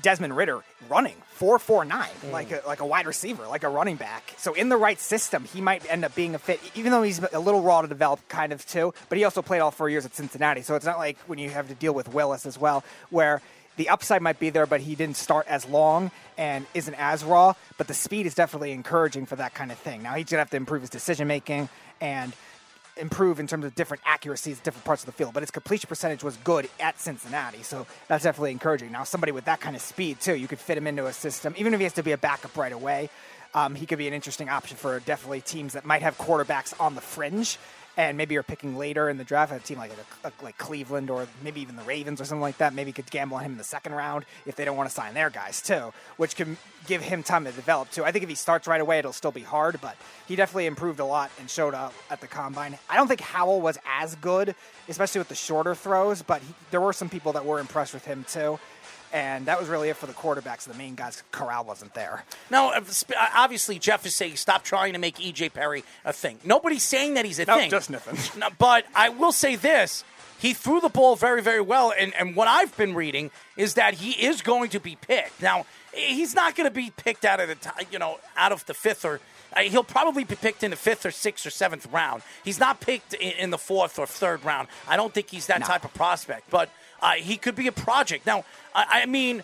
Desmond 0.00 0.34
Ridder 0.36 0.62
running 0.88 1.16
four 1.40 1.58
four 1.58 1.86
nine 1.86 2.10
mm. 2.22 2.32
like 2.32 2.52
a, 2.52 2.60
like 2.66 2.80
a 2.80 2.86
wide 2.86 3.06
receiver, 3.06 3.46
like 3.48 3.62
a 3.62 3.68
running 3.68 3.96
back. 3.96 4.34
So 4.36 4.52
in 4.52 4.68
the 4.68 4.76
right 4.76 5.00
system, 5.00 5.44
he 5.44 5.62
might 5.62 5.90
end 5.90 6.04
up 6.04 6.14
being 6.14 6.34
a 6.34 6.38
fit, 6.38 6.60
even 6.74 6.92
though 6.92 7.02
he's 7.02 7.18
a 7.32 7.40
little 7.40 7.62
raw 7.62 7.80
to 7.80 7.88
develop, 7.88 8.20
kind 8.28 8.52
of 8.52 8.66
too. 8.66 8.92
But 9.08 9.16
he 9.16 9.24
also 9.24 9.40
played 9.40 9.60
all 9.60 9.70
four 9.70 9.88
years 9.88 10.04
at 10.04 10.14
Cincinnati, 10.14 10.60
so 10.60 10.74
it's 10.74 10.84
not 10.84 10.98
like 10.98 11.16
when 11.26 11.38
you 11.38 11.48
have 11.48 11.68
to 11.68 11.74
deal 11.74 11.94
with 11.94 12.12
Willis 12.12 12.44
as 12.44 12.58
well, 12.58 12.84
where 13.08 13.40
the 13.78 13.88
upside 13.88 14.20
might 14.20 14.38
be 14.38 14.50
there, 14.50 14.66
but 14.66 14.82
he 14.82 14.94
didn't 14.94 15.16
start 15.16 15.46
as 15.48 15.66
long 15.66 16.10
and 16.36 16.66
isn't 16.74 16.94
as 16.98 17.24
raw. 17.24 17.54
But 17.78 17.88
the 17.88 17.94
speed 17.94 18.26
is 18.26 18.34
definitely 18.34 18.72
encouraging 18.72 19.24
for 19.24 19.36
that 19.36 19.54
kind 19.54 19.72
of 19.72 19.78
thing. 19.78 20.02
Now 20.02 20.16
he's 20.16 20.26
gonna 20.26 20.42
have 20.42 20.50
to 20.50 20.58
improve 20.58 20.82
his 20.82 20.90
decision 20.90 21.26
making 21.26 21.70
and 22.02 22.34
improve 23.00 23.40
in 23.40 23.46
terms 23.46 23.64
of 23.64 23.74
different 23.74 24.02
accuracies, 24.06 24.60
different 24.60 24.84
parts 24.84 25.02
of 25.02 25.06
the 25.06 25.12
field. 25.12 25.34
But 25.34 25.42
his 25.42 25.50
completion 25.50 25.88
percentage 25.88 26.22
was 26.22 26.36
good 26.38 26.68
at 26.78 27.00
Cincinnati, 27.00 27.62
so 27.62 27.86
that's 28.08 28.24
definitely 28.24 28.52
encouraging. 28.52 28.92
Now, 28.92 29.04
somebody 29.04 29.32
with 29.32 29.46
that 29.46 29.60
kind 29.60 29.74
of 29.74 29.82
speed 29.82 30.20
too, 30.20 30.34
you 30.34 30.46
could 30.46 30.58
fit 30.58 30.78
him 30.78 30.86
into 30.86 31.06
a 31.06 31.12
system, 31.12 31.54
even 31.56 31.74
if 31.74 31.80
he 31.80 31.84
has 31.84 31.94
to 31.94 32.02
be 32.02 32.12
a 32.12 32.18
backup 32.18 32.56
right 32.56 32.72
away. 32.72 33.10
Um, 33.52 33.74
he 33.74 33.84
could 33.84 33.98
be 33.98 34.06
an 34.06 34.14
interesting 34.14 34.48
option 34.48 34.76
for 34.76 35.00
definitely 35.00 35.40
teams 35.40 35.72
that 35.72 35.84
might 35.84 36.02
have 36.02 36.16
quarterbacks 36.16 36.78
on 36.80 36.94
the 36.94 37.00
fringe. 37.00 37.58
And 38.00 38.16
maybe 38.16 38.32
you're 38.32 38.42
picking 38.42 38.78
later 38.78 39.10
in 39.10 39.18
the 39.18 39.24
draft, 39.24 39.52
a 39.52 39.58
team 39.58 39.76
like 39.76 39.92
like 40.42 40.56
Cleveland 40.56 41.10
or 41.10 41.28
maybe 41.44 41.60
even 41.60 41.76
the 41.76 41.82
Ravens 41.82 42.18
or 42.18 42.24
something 42.24 42.40
like 42.40 42.56
that. 42.56 42.72
Maybe 42.72 42.92
could 42.92 43.10
gamble 43.10 43.36
on 43.36 43.44
him 43.44 43.52
in 43.52 43.58
the 43.58 43.64
second 43.64 43.92
round 43.92 44.24
if 44.46 44.56
they 44.56 44.64
don't 44.64 44.74
want 44.74 44.88
to 44.88 44.94
sign 44.94 45.12
their 45.12 45.28
guys 45.28 45.60
too, 45.60 45.92
which 46.16 46.34
can 46.34 46.56
give 46.86 47.02
him 47.02 47.22
time 47.22 47.44
to 47.44 47.52
develop 47.52 47.90
too. 47.90 48.02
I 48.02 48.10
think 48.10 48.22
if 48.22 48.30
he 48.30 48.34
starts 48.34 48.66
right 48.66 48.80
away, 48.80 49.00
it'll 49.00 49.12
still 49.12 49.32
be 49.32 49.42
hard, 49.42 49.78
but 49.82 49.96
he 50.26 50.34
definitely 50.34 50.64
improved 50.64 50.98
a 50.98 51.04
lot 51.04 51.30
and 51.38 51.50
showed 51.50 51.74
up 51.74 51.92
at 52.10 52.22
the 52.22 52.26
combine. 52.26 52.78
I 52.88 52.96
don't 52.96 53.06
think 53.06 53.20
Howell 53.20 53.60
was 53.60 53.78
as 53.86 54.14
good, 54.14 54.54
especially 54.88 55.18
with 55.18 55.28
the 55.28 55.34
shorter 55.34 55.74
throws, 55.74 56.22
but 56.22 56.40
he, 56.40 56.54
there 56.70 56.80
were 56.80 56.94
some 56.94 57.10
people 57.10 57.34
that 57.34 57.44
were 57.44 57.60
impressed 57.60 57.92
with 57.92 58.06
him 58.06 58.24
too. 58.26 58.58
And 59.12 59.46
that 59.46 59.58
was 59.58 59.68
really 59.68 59.88
it 59.88 59.96
for 59.96 60.06
the 60.06 60.12
quarterbacks. 60.12 60.64
The 60.64 60.74
main 60.74 60.94
guys, 60.94 61.22
Corral 61.32 61.64
wasn't 61.64 61.94
there. 61.94 62.24
Now, 62.50 62.70
uh, 62.70 62.80
uh, 62.80 63.26
obviously, 63.34 63.78
Jeff 63.78 64.06
is 64.06 64.14
saying 64.14 64.36
stop 64.36 64.62
trying 64.62 64.92
to 64.92 64.98
make 65.00 65.16
EJ 65.16 65.52
Perry 65.52 65.82
a 66.04 66.12
thing. 66.12 66.38
Nobody's 66.44 66.84
saying 66.84 67.14
that 67.14 67.24
he's 67.24 67.38
a 67.40 67.44
No, 67.44 67.56
thing. 67.58 67.70
just 67.70 67.90
nothing. 67.90 68.16
No, 68.40 68.48
but 68.58 68.84
I 68.94 69.08
will 69.08 69.32
say 69.32 69.56
this. 69.56 70.04
He 70.38 70.54
threw 70.54 70.80
the 70.80 70.88
ball 70.88 71.16
very, 71.16 71.42
very 71.42 71.60
well, 71.60 71.92
and, 71.98 72.14
and 72.14 72.34
what 72.34 72.48
I've 72.48 72.74
been 72.78 72.94
reading 72.94 73.30
is 73.58 73.74
that 73.74 73.94
he 73.94 74.12
is 74.12 74.40
going 74.40 74.70
to 74.70 74.80
be 74.80 74.96
picked. 74.96 75.42
Now, 75.42 75.66
he's 75.92 76.34
not 76.34 76.54
going 76.56 76.66
to 76.66 76.74
be 76.74 76.90
picked 76.96 77.26
out 77.26 77.40
of 77.40 77.48
the 77.48 77.56
ti- 77.56 77.86
you 77.90 77.98
know 77.98 78.18
out 78.36 78.52
of 78.52 78.64
the 78.66 78.72
fifth 78.72 79.04
or 79.04 79.20
uh, 79.54 79.60
he'll 79.62 79.82
probably 79.84 80.24
be 80.24 80.36
picked 80.36 80.62
in 80.62 80.70
the 80.70 80.76
fifth 80.78 81.04
or 81.04 81.10
sixth 81.10 81.44
or 81.44 81.50
seventh 81.50 81.86
round. 81.92 82.22
He's 82.44 82.58
not 82.60 82.80
picked 82.80 83.12
in, 83.14 83.32
in 83.32 83.50
the 83.50 83.58
fourth 83.58 83.98
or 83.98 84.06
third 84.06 84.42
round. 84.44 84.68
I 84.88 84.96
don't 84.96 85.12
think 85.12 85.28
he's 85.30 85.48
that 85.48 85.62
type 85.64 85.84
of 85.84 85.92
prospect, 85.92 86.48
but 86.48 86.70
uh, 87.00 87.12
he 87.12 87.36
could 87.36 87.54
be 87.54 87.66
a 87.66 87.72
project. 87.72 88.26
Now, 88.26 88.44
I, 88.74 89.02
I 89.02 89.06
mean, 89.06 89.42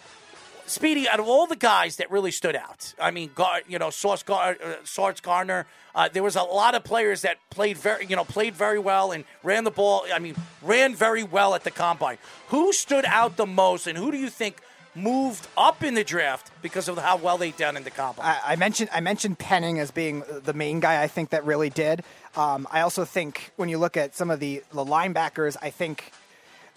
Speedy, 0.67 1.09
out 1.09 1.21
of 1.21 1.29
all 1.29 1.47
the 1.47 1.57
guys 1.57 1.97
that 1.97 2.11
really 2.11 2.33
stood 2.33 2.57
out, 2.57 2.93
I 3.01 3.13
mean, 3.13 3.31
Gar, 3.35 3.61
you 3.69 3.79
know, 3.79 3.91
Sauce 3.91 4.23
Gar, 4.23 4.57
uh, 4.63 4.75
Sauce 4.85 5.21
Gardner, 5.21 5.67
uh, 5.95 6.09
there 6.13 6.23
was 6.23 6.35
a 6.35 6.43
lot 6.43 6.75
of 6.75 6.83
players 6.83 7.23
that 7.23 7.39
played 7.51 7.79
very, 7.79 8.07
you 8.07 8.17
know, 8.17 8.25
played 8.25 8.55
very 8.55 8.79
well 8.79 9.13
and 9.13 9.25
ran 9.43 9.65
the 9.65 9.71
ball. 9.71 10.05
I 10.13 10.19
mean, 10.19 10.35
ran 10.63 10.95
very 10.95 11.23
well 11.23 11.55
at 11.55 11.63
the 11.65 11.71
combine. 11.71 12.19
Who 12.49 12.73
stood 12.73 13.05
out 13.05 13.37
the 13.37 13.47
most, 13.47 13.87
and 13.87 13.97
who 13.97 14.11
do 14.11 14.19
you 14.19 14.29
think 14.29 14.61
moved 14.97 15.47
up 15.57 15.85
in 15.85 15.95
the 15.95 16.03
draft 16.03 16.51
because 16.63 16.89
of 16.89 16.99
how 16.99 17.17
well 17.17 17.39
they 17.39 17.53
done 17.53 17.77
in 17.77 17.85
the 17.85 17.91
combine? 17.91 18.27
I, 18.27 18.53
I 18.53 18.57
mentioned 18.57 18.91
I 18.93 19.01
mentioned 19.01 19.39
Penning 19.39 19.79
as 19.79 19.93
being 19.93 20.25
the 20.43 20.53
main 20.53 20.81
guy. 20.81 21.03
I 21.03 21.07
think 21.07 21.31
that 21.31 21.45
really 21.45 21.71
did. 21.71 22.03
Um, 22.35 22.67
I 22.71 22.81
also 22.81 23.05
think 23.05 23.53
when 23.57 23.69
you 23.69 23.79
look 23.79 23.97
at 23.97 24.15
some 24.17 24.31
of 24.31 24.41
the, 24.41 24.65
the 24.73 24.85
linebackers, 24.85 25.57
I 25.63 25.71
think 25.71 26.13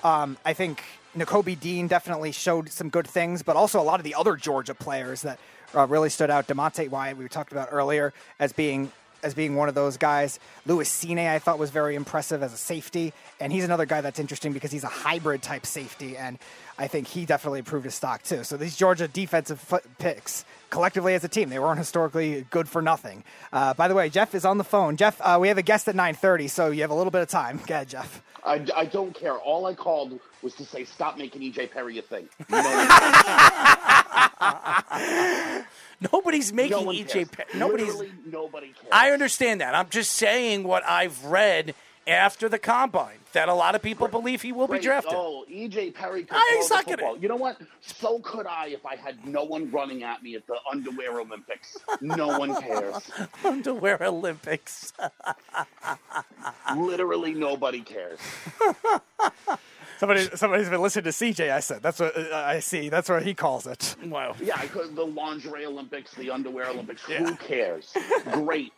um, 0.03 0.37
I 0.45 0.53
think 0.53 0.83
Nakobe 1.15 1.59
Dean 1.59 1.87
definitely 1.87 2.31
showed 2.31 2.69
some 2.69 2.89
good 2.89 3.07
things, 3.07 3.43
but 3.43 3.55
also 3.55 3.79
a 3.79 3.83
lot 3.83 3.99
of 3.99 4.03
the 4.03 4.15
other 4.15 4.35
Georgia 4.35 4.73
players 4.73 5.23
that 5.23 5.39
uh, 5.75 5.85
really 5.87 6.09
stood 6.09 6.29
out. 6.29 6.47
Devonte 6.47 6.89
Wyatt, 6.89 7.17
we 7.17 7.27
talked 7.27 7.51
about 7.51 7.69
earlier, 7.71 8.13
as 8.39 8.53
being 8.53 8.91
as 9.23 9.33
being 9.33 9.55
one 9.55 9.69
of 9.69 9.75
those 9.75 9.97
guys. 9.97 10.39
Lewis 10.65 10.89
Cine, 10.89 11.29
I 11.29 11.39
thought 11.39 11.59
was 11.59 11.69
very 11.69 11.95
impressive 11.95 12.43
as 12.43 12.53
a 12.53 12.57
safety, 12.57 13.13
and 13.39 13.51
he's 13.51 13.63
another 13.63 13.85
guy 13.85 14.01
that's 14.01 14.19
interesting 14.19 14.53
because 14.53 14.71
he's 14.71 14.83
a 14.83 14.87
hybrid 14.87 15.41
type 15.41 15.65
safety, 15.65 16.17
and 16.17 16.37
I 16.77 16.87
think 16.87 17.07
he 17.07 17.25
definitely 17.25 17.59
improved 17.59 17.85
his 17.85 17.95
stock 17.95 18.23
too. 18.23 18.43
So 18.43 18.57
these 18.57 18.75
Georgia 18.75 19.07
defensive 19.07 19.59
foot 19.59 19.83
picks 19.97 20.45
collectively 20.69 21.13
as 21.13 21.23
a 21.23 21.27
team, 21.27 21.49
they 21.49 21.59
weren't 21.59 21.79
historically 21.79 22.45
good 22.49 22.69
for 22.69 22.81
nothing. 22.81 23.23
Uh, 23.51 23.73
by 23.73 23.87
the 23.87 23.95
way, 23.95 24.09
Jeff 24.09 24.35
is 24.35 24.45
on 24.45 24.57
the 24.57 24.63
phone. 24.63 24.97
Jeff, 24.97 25.19
uh, 25.21 25.37
we 25.39 25.47
have 25.47 25.57
a 25.57 25.63
guest 25.63 25.87
at 25.87 25.95
9:30, 25.95 26.49
so 26.49 26.71
you 26.71 26.81
have 26.81 26.91
a 26.91 26.95
little 26.95 27.11
bit 27.11 27.21
of 27.21 27.27
time. 27.27 27.59
Go 27.67 27.75
ahead, 27.75 27.89
Jeff. 27.89 28.21
I, 28.43 28.65
I 28.75 28.85
don't 28.85 29.13
care. 29.13 29.35
All 29.35 29.65
I 29.65 29.73
called 29.73 30.19
was 30.41 30.53
to 30.55 30.65
say, 30.65 30.85
stop 30.85 31.17
making 31.17 31.41
EJ 31.41 31.71
Perry 31.71 31.99
a 31.99 32.01
thing. 32.01 32.29
No 32.49 32.57
Nobody's 36.13 36.53
making 36.53 36.85
no 36.85 36.91
cares. 36.93 37.27
Pe- 37.29 37.43
nobody's. 37.57 37.87
Literally 37.87 38.11
nobody 38.25 38.67
cares. 38.67 38.87
I 38.91 39.11
understand 39.11 39.61
that. 39.61 39.75
I'm 39.75 39.89
just 39.89 40.13
saying 40.13 40.63
what 40.63 40.83
I've 40.85 41.25
read 41.25 41.75
after 42.07 42.47
the 42.49 42.57
combine 42.57 43.17
that 43.33 43.49
a 43.49 43.53
lot 43.53 43.75
of 43.75 43.83
people 43.83 44.07
believe 44.07 44.41
he 44.41 44.51
will 44.51 44.67
be 44.67 44.79
drafted. 44.79 45.13
Oh, 45.15 45.45
EJ 45.51 45.93
Perry 45.93 46.23
could 46.23 46.35
Ah, 46.35 46.41
throw 46.49 46.57
he's 46.57 46.69
the 46.69 46.75
not 46.75 46.85
gonna- 46.85 46.97
football. 46.97 47.17
You 47.17 47.27
know 47.27 47.35
what? 47.35 47.57
So 47.81 48.19
could 48.19 48.47
I 48.47 48.67
if 48.67 48.85
I 48.85 48.95
had 48.95 49.23
no 49.27 49.43
one 49.43 49.69
running 49.71 50.01
at 50.03 50.23
me 50.23 50.35
at 50.35 50.47
the 50.47 50.55
underwear 50.71 51.19
Olympics. 51.19 51.77
No 52.01 52.39
one 52.39 52.59
cares. 52.61 53.11
Underwear 53.43 53.97
Olympics. 54.01 54.93
Literally 56.75 57.33
nobody 57.33 57.81
cares. 57.81 58.19
Somebody, 59.99 60.29
somebody's 60.33 60.69
been 60.69 60.81
listening 60.81 61.03
to 61.03 61.09
CJ. 61.09 61.51
I 61.51 61.59
said 61.59 61.81
that's 61.81 61.99
what 61.99 62.15
uh, 62.15 62.33
I 62.33 62.61
see. 62.61 62.87
That's 62.87 63.09
what 63.09 63.21
he 63.21 63.33
calls 63.33 63.67
it. 63.67 63.97
wow. 64.05 64.33
Yeah, 64.41 64.55
I 64.55 64.67
the 64.67 65.05
lingerie 65.05 65.65
Olympics, 65.65 66.13
the 66.13 66.31
underwear 66.31 66.69
Olympics. 66.69 67.03
Who 67.03 67.35
cares? 67.35 67.93
Great. 68.31 68.71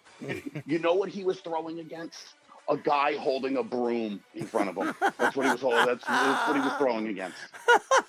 You 0.65 0.79
know 0.79 0.95
what 0.95 1.09
he 1.09 1.23
was 1.23 1.39
throwing 1.39 1.79
against? 1.79 2.33
A 2.69 2.77
guy 2.77 3.17
holding 3.17 3.57
a 3.57 3.63
broom 3.63 4.19
in 4.33 4.45
front 4.47 4.69
of 4.69 4.75
him. 4.77 4.95
That's 5.19 5.35
what 5.35 5.45
he 5.45 5.51
was 5.51 5.61
holding. 5.61 5.85
That's, 5.85 6.05
that's 6.05 6.47
what 6.47 6.55
he 6.55 6.61
was 6.61 6.73
throwing 6.79 7.07
against. 7.07 7.37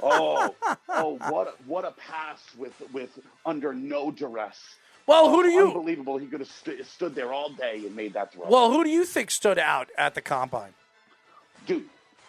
Oh, 0.01 0.55
oh, 0.89 1.19
what 1.29 1.49
a, 1.49 1.53
what 1.67 1.85
a 1.85 1.93
pass 1.93 2.41
with 2.57 2.75
with 2.95 3.19
under 3.45 3.75
no 3.75 4.11
duress. 4.11 4.59
Well, 5.07 5.29
who 5.29 5.43
do 5.43 5.51
you? 5.51 5.67
Unbelievable. 5.67 6.17
He 6.17 6.27
could 6.27 6.41
have 6.41 6.49
st- 6.49 6.87
stood 6.87 7.15
there 7.15 7.33
all 7.33 7.51
day 7.53 7.83
and 7.85 7.95
made 7.95 8.15
that 8.15 8.33
throw. 8.33 8.49
Well, 8.49 8.73
who 8.73 8.85
do 8.85 8.91
you 8.91 9.05
think 9.05 9.31
stood 9.31 9.59
out 9.59 9.91
at 9.99 10.15
the 10.15 10.23
combine? 10.23 10.73
dude, 11.67 11.85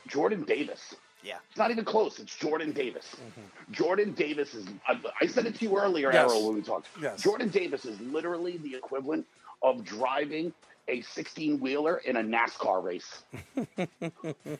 Jordan 0.08 0.44
Davis. 0.44 0.96
Yeah. 1.24 1.38
It's 1.50 1.58
not 1.58 1.72
even 1.72 1.86
close. 1.86 2.20
It's 2.20 2.36
Jordan 2.36 2.72
Davis. 2.74 3.16
Mm-hmm. 3.16 3.72
Jordan 3.74 4.12
Davis 4.14 4.54
is, 4.54 4.68
I, 4.88 5.00
I 5.22 5.28
said 5.28 5.46
it 5.46 5.56
to 5.56 5.66
you 5.66 5.78
earlier, 5.78 6.12
Yes. 6.12 6.30
Errol, 6.30 6.48
when 6.48 6.56
we 6.56 6.62
talked. 6.62 6.88
Yes. 7.02 7.22
Jordan 7.22 7.48
Davis 7.50 7.86
is 7.86 8.00
literally 8.02 8.58
the 8.58 8.76
equivalent 8.76 9.26
of 9.62 9.86
driving 9.86 10.54
a 10.90 11.00
16 11.02 11.62
wheeler 11.62 11.98
in 12.00 12.18
a 12.18 12.22
NASCAR 12.22 12.84
race. 12.84 13.24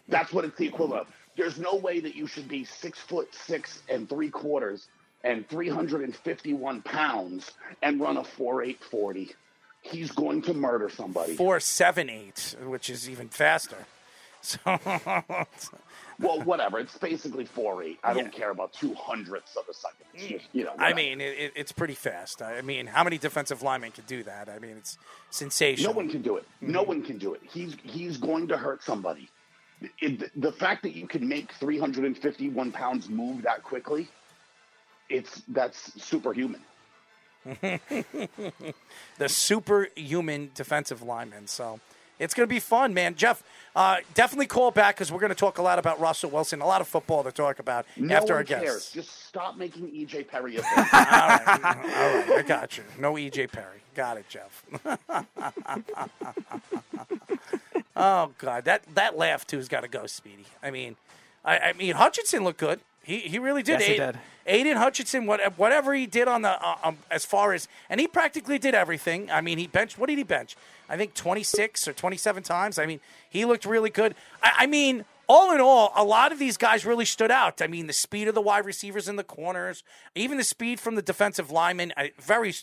That's 0.08 0.32
what 0.32 0.46
it's 0.46 0.58
the 0.58 0.68
equivalent 0.68 1.02
of. 1.02 1.08
There's 1.36 1.60
no 1.60 1.76
way 1.76 2.00
that 2.00 2.16
you 2.16 2.28
should 2.28 2.48
be 2.48 2.64
six 2.64 3.00
foot 3.00 3.34
six 3.34 3.82
and 3.90 4.08
three 4.08 4.30
quarters 4.30 4.88
and 5.26 5.48
351 5.50 6.82
pounds 6.84 7.52
and 7.82 8.00
run 8.00 8.18
a 8.18 8.22
4.840. 8.24 9.34
He's 9.82 10.12
going 10.12 10.42
to 10.44 10.54
murder 10.54 10.90
somebody. 10.90 11.36
Four 11.36 11.60
seven 11.60 12.10
eight, 12.10 12.56
which 12.64 12.90
is 12.90 13.10
even 13.10 13.28
faster. 13.28 13.76
So 15.58 15.78
Well, 16.20 16.42
whatever. 16.42 16.80
It's 16.80 16.96
basically 16.98 17.46
four 17.46 17.82
eight. 17.84 17.98
I 18.04 18.10
Yeah. 18.14 18.22
don't 18.22 18.32
care 18.34 18.52
about 18.52 18.72
two 18.74 18.94
hundredths 18.94 19.56
of 19.56 19.64
a 19.70 19.74
second. 19.74 20.06
It's 20.14 20.28
just, 20.28 20.46
you 20.54 20.64
know. 20.64 20.74
I 20.78 20.94
mean, 20.94 21.20
it, 21.22 21.38
it- 21.40 21.54
it's 21.56 21.72
pretty 21.72 21.96
fast. 21.96 22.42
I 22.42 22.62
mean, 22.62 22.86
how 22.88 23.04
many 23.04 23.18
defensive 23.18 23.62
linemen 23.64 23.92
can 23.92 24.04
do 24.06 24.22
that? 24.24 24.48
I 24.50 24.60
mean, 24.60 24.78
it's 24.78 24.98
sensational. 25.32 25.92
no 25.92 25.98
one 25.98 26.10
can 26.10 26.22
do 26.22 26.38
it. 26.38 26.46
Mm-hmm. 26.62 26.72
No 26.72 26.84
one 26.84 27.02
can 27.02 27.18
do 27.18 27.34
it. 27.34 27.42
He's 27.50 27.76
he's 27.84 28.18
going 28.18 28.48
to 28.50 28.58
hurt 28.58 28.84
somebody. 28.84 29.30
It, 30.00 30.32
the 30.40 30.52
fact 30.52 30.84
that 30.84 30.96
you 30.96 31.08
can 31.08 31.28
make 31.28 31.52
351 31.54 32.72
pounds 32.72 33.10
move 33.10 33.42
that 33.42 33.64
quickly, 33.64 34.08
it's 35.10 35.42
that's 35.50 36.02
superhuman. 36.02 36.62
the 37.62 39.28
superhuman 39.28 40.52
defensive 40.54 41.02
lineman. 41.02 41.48
So 41.48 41.80
it's 42.24 42.34
going 42.34 42.48
to 42.48 42.54
be 42.54 42.60
fun, 42.60 42.94
man. 42.94 43.16
Jeff, 43.16 43.44
uh, 43.76 43.98
definitely 44.14 44.48
call 44.48 44.72
back 44.72 44.96
because 44.96 45.12
we're 45.12 45.20
going 45.20 45.30
to 45.30 45.36
talk 45.36 45.58
a 45.58 45.62
lot 45.62 45.80
about 45.80 46.00
Russell 46.00 46.30
Wilson, 46.30 46.62
a 46.62 46.66
lot 46.66 46.82
of 46.82 46.88
football 46.88 47.24
to 47.24 47.32
talk 47.32 47.60
about 47.60 47.86
No 47.98 48.16
after 48.16 48.34
our 48.34 48.44
guests. 48.44 48.66
cares. 48.66 48.92
Just 48.92 49.26
stop 49.28 49.58
making 49.58 49.88
EJ 49.88 50.28
Perry 50.28 50.58
a 50.58 50.62
thing. 50.62 50.78
All 50.78 50.84
right, 50.84 51.48
all 51.48 51.66
right, 51.66 52.32
I 52.38 52.44
got 52.46 52.78
you. 52.78 52.84
No 53.00 53.14
EJ 53.14 53.52
Perry. 53.52 53.80
Got 53.96 54.18
it, 54.18 54.26
Jeff. 54.30 54.64
oh 57.96 58.32
God, 58.38 58.66
that 58.66 58.84
that 58.96 59.18
laugh 59.18 59.46
too's 59.46 59.68
got 59.68 59.82
to 59.82 59.88
go, 59.88 60.08
Speedy. 60.08 60.46
I 60.64 60.72
mean, 60.72 60.96
I, 61.46 61.58
I 61.60 61.74
mean 61.74 61.96
Hutchinson 61.96 62.44
looked 62.44 62.60
good. 62.60 62.80
He 63.04 63.20
he 63.20 63.40
really 63.40 63.64
did. 63.64 63.80
Yes, 63.80 63.84
he 63.88 63.94
Aidan, 63.94 64.14
did. 64.14 64.22
Aidan 64.46 64.78
Hutchinson, 64.78 65.26
what, 65.26 65.58
whatever 65.58 65.94
he 65.94 66.06
did 66.06 66.28
on 66.28 66.42
the 66.42 66.50
uh, 66.50 66.78
um, 66.84 66.98
as 67.12 67.26
far 67.26 67.54
as, 67.54 67.68
and 67.90 68.00
he 68.00 68.08
practically 68.08 68.58
did 68.58 68.74
everything. 68.76 69.30
I 69.30 69.42
mean, 69.42 69.58
he 69.58 69.68
benched. 69.68 69.98
What 69.98 70.10
did 70.10 70.18
he 70.18 70.24
bench? 70.24 70.56
I 70.90 70.98
think 70.98 71.14
twenty 71.14 71.44
six 71.44 71.88
or 71.88 71.94
twenty 71.94 72.18
seven 72.18 72.44
times. 72.44 72.80
I 72.80 72.86
mean, 72.86 73.00
he 73.30 73.46
looked 73.46 73.66
really 73.66 73.90
good. 73.90 74.16
I, 74.42 74.52
I 74.60 74.66
mean. 74.68 75.06
All 75.30 75.56
in 75.56 75.62
all, 75.62 75.94
a 75.96 76.04
lot 76.04 76.34
of 76.34 76.38
these 76.38 76.58
guys 76.58 76.86
really 76.86 77.06
stood 77.06 77.32
out. 77.32 77.62
I 77.62 77.68
mean, 77.68 77.88
the 77.88 77.94
speed 77.94 78.28
of 78.28 78.36
the 78.36 78.42
wide 78.42 78.66
receivers 78.66 79.08
in 79.08 79.16
the 79.16 79.24
corners, 79.24 79.82
even 80.16 80.38
the 80.38 80.44
speed 80.44 80.82
from 80.82 80.96
the 80.96 81.02
defensive 81.02 81.50
linemen, 81.50 81.94
I- 81.96 82.12
very 82.20 82.54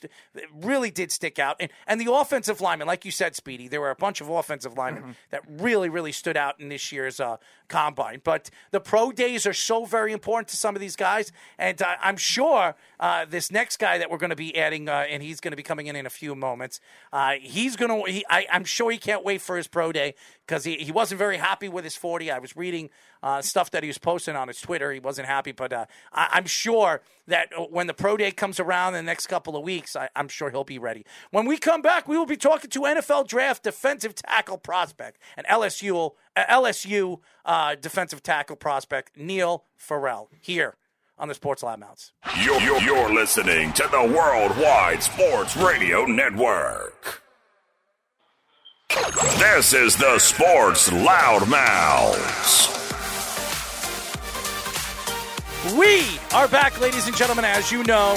really 0.53 0.91
did 0.91 1.11
stick 1.11 1.39
out. 1.39 1.57
And 1.59 1.71
and 1.87 1.99
the 1.99 2.13
offensive 2.13 2.61
linemen, 2.61 2.87
like 2.87 3.07
you 3.07 3.13
said, 3.13 3.35
Speedy, 3.35 3.67
there 3.67 3.81
were 3.81 3.91
a 3.91 3.97
bunch 3.97 4.21
of 4.21 4.29
offensive 4.29 4.77
linemen 4.77 5.17
that 5.31 5.43
really, 5.49 5.89
really 5.89 6.13
stood 6.13 6.37
out 6.37 6.61
in 6.61 6.69
this 6.69 6.93
year's 6.93 7.19
uh, 7.19 7.39
combine. 7.71 8.21
But 8.23 8.51
the 8.71 8.81
pro 8.81 9.13
days 9.13 9.47
are 9.47 9.55
so 9.55 9.87
very 9.87 10.13
important 10.13 10.49
to 10.49 10.57
some 10.57 10.77
of 10.77 10.81
these 10.81 10.97
guys, 10.97 11.33
and 11.59 11.81
uh, 11.81 11.95
I'm 12.03 12.19
sure 12.19 12.75
uh, 12.99 13.25
this 13.25 13.51
next 13.51 13.79
guy 13.79 13.97
that 13.97 14.11
we're 14.11 14.19
going 14.19 14.31
to 14.31 14.37
be 14.37 14.55
adding, 14.59 14.89
uh, 14.89 15.07
and 15.09 15.23
he's 15.23 15.41
going 15.41 15.53
to 15.53 15.57
be 15.57 15.63
coming 15.63 15.87
in 15.87 15.97
in 15.97 16.05
a 16.05 16.11
few 16.11 16.35
moments. 16.35 16.81
Uh, 17.13 17.35
he's 17.41 17.77
going 17.77 18.05
to. 18.05 18.11
He, 18.11 18.27
I, 18.29 18.47
I'm 18.53 18.65
sure 18.65 18.91
he 18.91 18.99
can't 18.99 19.25
wait 19.25 19.41
for 19.41 19.57
his 19.57 19.67
pro 19.67 19.93
day 19.93 20.15
because 20.47 20.65
he, 20.65 20.77
he 20.77 20.93
wasn't 20.93 21.19
very 21.19 21.39
happy 21.39 21.69
with 21.69 21.85
his 21.85 21.97
40. 21.97 22.31
I 22.31 22.41
was 22.41 22.57
reading 22.57 22.91
uh, 23.23 23.41
stuff 23.41 23.71
that 23.71 23.83
he 23.83 23.87
was 23.87 23.99
posting 23.99 24.37
on 24.37 24.49
his 24.49 24.61
Twitter. 24.61 24.93
He 24.93 25.01
wasn't 25.01 25.29
happy, 25.29 25.53
but 25.53 25.73
uh, 25.73 25.87
I, 26.13 26.29
I'm 26.33 26.47
sure 26.47 27.03
that 27.29 27.51
when 27.71 27.87
the 27.87 27.95
pro 27.95 28.17
day 28.17 28.33
comes 28.33 28.59
around 28.59 28.95
in 28.95 29.05
the 29.05 29.09
next 29.09 29.29
couple 29.29 29.57
of 29.57 29.63
weeks, 29.63 29.95
I, 29.95 30.09
I'm 30.17 30.29
sure 30.29 30.51
he'll 30.51 30.65
be 30.65 30.79
ready. 30.79 31.07
When 31.31 31.47
we 31.47 31.57
come 31.57 31.83
back, 31.83 32.09
we 32.09 32.19
will 32.19 32.27
be 32.27 32.37
talking 32.37 32.71
to 32.71 32.81
NFL 32.81 33.29
draft 33.29 33.63
defensive 33.63 34.15
tackle 34.15 34.59
prospect 34.59 35.21
and 35.37 35.47
LSU 35.47 36.13
LSU 36.49 37.21
uh, 37.45 37.75
defensive 37.75 38.23
tackle 38.23 38.57
prospect 38.57 39.17
Neil 39.17 39.65
Farrell 39.77 40.31
here 40.41 40.77
on 41.19 41.29
the 41.29 41.35
Sports 41.35 41.63
Loudmouths. 41.63 42.13
You're, 42.43 42.61
you're, 42.61 42.81
you're 42.81 43.13
listening 43.13 43.73
to 43.75 43.89
the 43.91 44.03
Worldwide 44.03 45.03
Sports 45.03 45.57
Radio 45.57 46.05
Network. 46.07 47.23
This 49.39 49.73
is 49.73 49.97
the 49.97 50.19
Sports 50.19 50.89
Loudmouths. 50.91 52.79
We 55.79 56.19
are 56.35 56.49
back, 56.49 56.81
ladies 56.81 57.07
and 57.07 57.15
gentlemen. 57.17 57.45
As 57.45 57.71
you 57.71 57.85
know, 57.85 58.15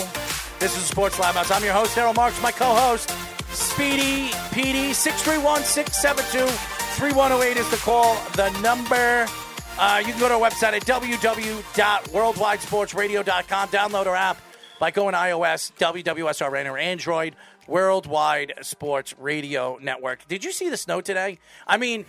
this 0.60 0.78
is 0.78 0.84
Sports 0.86 1.18
Loudmouths. 1.18 1.54
I'm 1.56 1.64
your 1.64 1.74
host, 1.74 1.94
Harold 1.94 2.16
Marks. 2.16 2.42
My 2.42 2.52
co-host, 2.52 3.10
Speedy 3.54 4.30
PD. 4.52 4.94
631-672-3108 7.12 7.56
is 7.58 7.70
the 7.70 7.78
call. 7.78 8.16
The 8.36 8.50
number. 8.62 9.28
Uh, 9.78 10.02
you 10.06 10.12
can 10.12 10.20
go 10.20 10.28
to 10.30 10.36
our 10.36 10.50
website 10.50 10.74
at 10.74 10.86
www.worldwidesportsradio.com. 10.86 13.70
Download 13.70 14.06
our 14.06 14.16
app 14.16 14.38
by 14.80 14.92
going 14.92 15.14
iOS, 15.14 15.74
WWSRN, 15.74 16.72
or 16.72 16.78
Android. 16.78 17.36
Worldwide 17.68 18.54
Sports 18.62 19.14
Radio 19.18 19.78
Network. 19.82 20.28
Did 20.28 20.44
you 20.44 20.52
see 20.52 20.70
the 20.70 20.76
snow 20.76 21.00
today? 21.00 21.40
I 21.66 21.78
mean, 21.78 22.06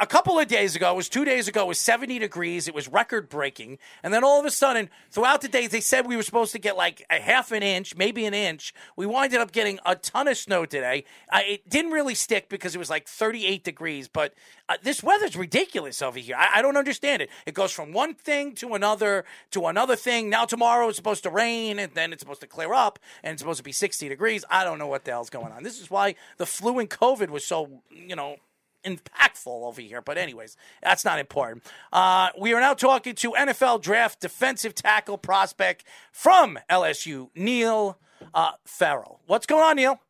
a 0.00 0.06
couple 0.06 0.38
of 0.38 0.48
days 0.48 0.76
ago, 0.76 0.92
it 0.92 0.96
was 0.96 1.08
two 1.08 1.24
days 1.24 1.48
ago, 1.48 1.62
it 1.62 1.68
was 1.68 1.78
70 1.78 2.18
degrees. 2.18 2.68
It 2.68 2.74
was 2.74 2.88
record 2.88 3.28
breaking. 3.28 3.78
And 4.02 4.12
then 4.12 4.24
all 4.24 4.38
of 4.38 4.46
a 4.46 4.50
sudden, 4.50 4.90
throughout 5.10 5.40
the 5.40 5.48
day, 5.48 5.66
they 5.66 5.80
said 5.80 6.06
we 6.06 6.16
were 6.16 6.22
supposed 6.22 6.52
to 6.52 6.58
get 6.58 6.76
like 6.76 7.04
a 7.10 7.20
half 7.20 7.52
an 7.52 7.62
inch, 7.62 7.96
maybe 7.96 8.24
an 8.24 8.34
inch. 8.34 8.74
We 8.96 9.06
winded 9.06 9.40
up 9.40 9.52
getting 9.52 9.78
a 9.84 9.96
ton 9.96 10.28
of 10.28 10.36
snow 10.36 10.66
today. 10.66 11.04
Uh, 11.30 11.40
it 11.44 11.68
didn't 11.68 11.92
really 11.92 12.14
stick 12.14 12.48
because 12.48 12.74
it 12.74 12.78
was 12.78 12.90
like 12.90 13.06
38 13.08 13.64
degrees, 13.64 14.08
but 14.08 14.34
uh, 14.68 14.76
this 14.82 15.02
weather's 15.02 15.36
ridiculous 15.36 16.02
over 16.02 16.18
here. 16.18 16.36
I, 16.36 16.58
I 16.58 16.62
don't 16.62 16.76
understand 16.76 17.22
it. 17.22 17.30
It 17.46 17.54
goes 17.54 17.72
from 17.72 17.92
one 17.92 18.14
thing 18.14 18.54
to 18.56 18.74
another 18.74 19.24
to 19.50 19.66
another 19.66 19.96
thing. 19.96 20.30
Now, 20.30 20.44
tomorrow 20.44 20.88
it's 20.88 20.96
supposed 20.96 21.24
to 21.24 21.30
rain, 21.30 21.78
and 21.78 21.92
then 21.94 22.12
it's 22.12 22.20
supposed 22.20 22.40
to 22.42 22.46
clear 22.46 22.72
up, 22.72 22.98
and 23.22 23.32
it's 23.32 23.42
supposed 23.42 23.58
to 23.58 23.64
be 23.64 23.72
60 23.72 24.08
degrees. 24.08 24.44
I 24.50 24.64
don't 24.64 24.78
know 24.78 24.86
what 24.86 25.04
the 25.04 25.10
hell's 25.10 25.30
going 25.30 25.52
on. 25.52 25.62
This 25.62 25.80
is 25.80 25.90
why 25.90 26.14
the 26.38 26.46
flu 26.46 26.78
and 26.78 26.88
COVID 26.88 27.30
was 27.30 27.44
so, 27.44 27.82
you 27.90 28.16
know, 28.16 28.36
impactful 28.84 29.46
over 29.46 29.80
here. 29.80 30.00
But 30.00 30.18
anyways, 30.18 30.56
that's 30.82 31.04
not 31.04 31.18
important. 31.18 31.64
Uh, 31.92 32.30
we 32.38 32.52
are 32.54 32.60
now 32.60 32.74
talking 32.74 33.14
to 33.16 33.32
NFL 33.32 33.82
draft 33.82 34.20
defensive 34.20 34.74
tackle 34.74 35.18
prospect 35.18 35.84
from 36.10 36.58
LSU, 36.70 37.30
Neil 37.34 37.98
uh, 38.34 38.52
Farrell. 38.64 39.20
What's 39.26 39.46
going 39.46 39.62
on, 39.62 39.76
Neil? 39.76 40.00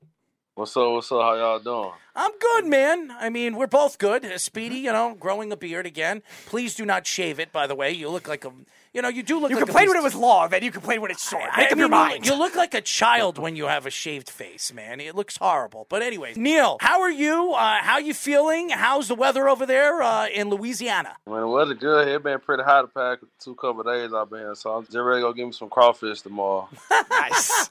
What's 0.55 0.77
up? 0.77 0.93
What's 0.93 1.11
up? 1.11 1.23
How 1.23 1.35
y'all 1.35 1.59
doing? 1.59 1.93
I'm 2.15 2.33
good, 2.39 2.67
man. 2.67 3.11
I 3.19 3.31
mean, 3.31 3.57
we're 3.57 3.67
both 3.67 3.97
good. 3.97 4.39
Speedy, 4.39 4.77
you 4.77 4.93
know, 4.93 5.17
growing 5.19 5.51
a 5.51 5.57
beard 5.57 5.87
again. 5.87 6.23
Please 6.45 6.75
do 6.75 6.85
not 6.85 7.07
shave 7.07 7.41
it, 7.41 7.53
by 7.53 7.67
the 7.67 7.75
way. 7.75 7.91
You 7.91 8.11
look 8.11 8.29
like 8.29 8.45
a, 8.45 8.53
you 8.93 9.03
know, 9.03 9.09
you 9.09 9.23
do 9.23 9.39
look 9.41 9.51
You 9.51 9.57
like 9.57 9.65
complain 9.67 9.87
a 9.89 9.91
when 9.91 9.99
it 9.99 10.03
was 10.03 10.15
long, 10.15 10.51
then 10.51 10.63
you 10.63 10.71
complain 10.71 11.01
when 11.01 11.11
it's 11.11 11.29
short. 11.29 11.45
I 11.51 11.63
Make 11.63 11.73
up 11.73 11.79
your 11.79 11.89
mean, 11.89 11.99
you- 11.99 12.05
mind. 12.05 12.27
You 12.27 12.35
look 12.39 12.55
like 12.55 12.75
a 12.75 12.81
child 12.81 13.39
when 13.39 13.57
you 13.57 13.67
have 13.67 13.87
a 13.87 13.91
shaved 13.91 14.29
face, 14.31 14.73
man. 14.73 15.01
It 15.01 15.15
looks 15.15 15.37
horrible. 15.37 15.87
But 15.89 16.03
anyways, 16.03 16.37
Neil, 16.37 16.77
how 16.81 17.01
are 17.01 17.11
you? 17.11 17.53
Uh, 17.55 17.79
how 17.83 17.99
you 17.99 18.15
feeling? 18.15 18.69
How's 18.71 19.09
the 19.09 19.15
weather 19.15 19.49
over 19.49 19.65
there 19.67 20.03
uh, 20.03 20.27
in 20.29 20.51
Louisiana? 20.51 21.17
Man, 21.27 21.41
the 21.41 21.49
weather 21.49 21.75
good. 21.75 22.09
It 22.09 22.23
been 22.23 22.39
pretty 22.41 22.63
hot 22.63 22.83
the 22.83 22.89
past 23.01 23.25
two 23.41 23.55
couple 23.55 23.81
of 23.81 23.87
days 23.87 24.13
I've 24.13 24.31
been 24.31 24.55
so 24.55 24.73
I'm 24.73 24.85
just 24.85 24.97
ready 24.97 25.21
to 25.21 25.27
go 25.29 25.33
get 25.33 25.47
me 25.47 25.53
some 25.53 25.69
crawfish 25.71 26.21
tomorrow. 26.21 26.69
nice. 27.11 27.71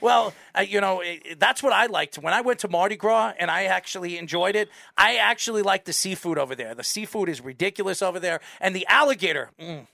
Well, 0.00 0.34
uh, 0.56 0.60
you 0.62 0.80
know, 0.80 1.00
it, 1.00 1.38
that's 1.40 1.62
what 1.62 1.72
I 1.72 1.86
liked. 1.86 2.16
When 2.18 2.32
I 2.34 2.40
went 2.40 2.60
to 2.60 2.68
Mardi 2.68 2.96
Gras 2.96 3.32
and 3.38 3.50
I 3.50 3.64
actually 3.64 4.18
enjoyed 4.18 4.56
it, 4.56 4.68
I 4.96 5.16
actually 5.16 5.62
liked 5.62 5.86
the 5.86 5.92
seafood 5.92 6.38
over 6.38 6.54
there. 6.54 6.74
The 6.74 6.84
seafood 6.84 7.28
is 7.28 7.40
ridiculous 7.40 8.02
over 8.02 8.18
there. 8.20 8.40
And 8.60 8.74
the 8.74 8.86
alligator, 8.88 9.50
mm, 9.60 9.86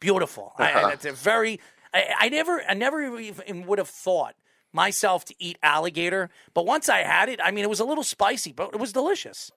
beautiful. 0.00 0.52
I, 0.58 0.72
I- 0.72 0.92
it's 0.92 1.04
a 1.04 1.12
very, 1.12 1.60
I, 1.94 2.04
I 2.20 2.28
never, 2.28 2.62
I 2.68 2.74
never 2.74 3.18
even 3.18 3.66
would 3.66 3.78
have 3.78 3.88
thought 3.88 4.34
myself 4.72 5.24
to 5.26 5.34
eat 5.38 5.58
alligator. 5.62 6.30
But 6.54 6.64
once 6.66 6.88
I 6.88 6.98
had 7.02 7.28
it, 7.28 7.40
I 7.42 7.50
mean, 7.50 7.64
it 7.64 7.68
was 7.70 7.80
a 7.80 7.84
little 7.84 8.04
spicy, 8.04 8.52
but 8.52 8.70
it 8.72 8.80
was 8.80 8.92
delicious. 8.92 9.50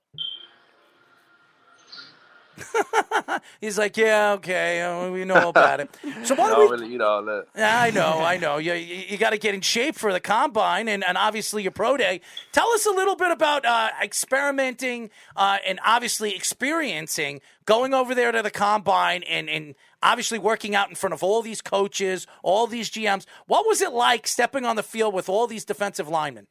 He's 3.61 3.77
like, 3.77 3.97
yeah, 3.97 4.33
okay, 4.33 4.81
uh, 4.81 5.09
we 5.09 5.25
know 5.25 5.49
about 5.49 5.79
it. 5.79 5.89
So 6.23 6.35
do 6.35 6.41
don't 6.47 6.59
we? 6.59 6.77
really 6.77 6.95
eat 6.95 7.01
all 7.01 7.23
that. 7.23 7.47
I 7.55 7.91
know, 7.91 8.19
I 8.21 8.37
know. 8.37 8.57
You 8.57 8.73
you, 8.73 9.03
you 9.09 9.17
got 9.17 9.31
to 9.31 9.37
get 9.37 9.53
in 9.53 9.61
shape 9.61 9.95
for 9.95 10.13
the 10.13 10.19
combine 10.19 10.87
and, 10.87 11.03
and 11.03 11.17
obviously 11.17 11.63
your 11.63 11.71
pro 11.71 11.97
day. 11.97 12.21
Tell 12.51 12.67
us 12.69 12.85
a 12.85 12.91
little 12.91 13.15
bit 13.15 13.31
about 13.31 13.65
uh, 13.65 13.89
experimenting 14.01 15.09
uh, 15.35 15.57
and 15.65 15.79
obviously 15.85 16.35
experiencing 16.35 17.41
going 17.65 17.93
over 17.93 18.13
there 18.15 18.31
to 18.31 18.41
the 18.41 18.51
combine 18.51 19.23
and, 19.23 19.49
and 19.49 19.75
obviously 20.03 20.39
working 20.39 20.75
out 20.75 20.89
in 20.89 20.95
front 20.95 21.13
of 21.13 21.23
all 21.23 21.41
these 21.41 21.61
coaches, 21.61 22.27
all 22.43 22.67
these 22.67 22.89
GMs. 22.89 23.25
What 23.47 23.65
was 23.67 23.81
it 23.81 23.91
like 23.91 24.27
stepping 24.27 24.65
on 24.65 24.75
the 24.75 24.83
field 24.83 25.13
with 25.13 25.29
all 25.29 25.47
these 25.47 25.65
defensive 25.65 26.07
linemen? 26.07 26.47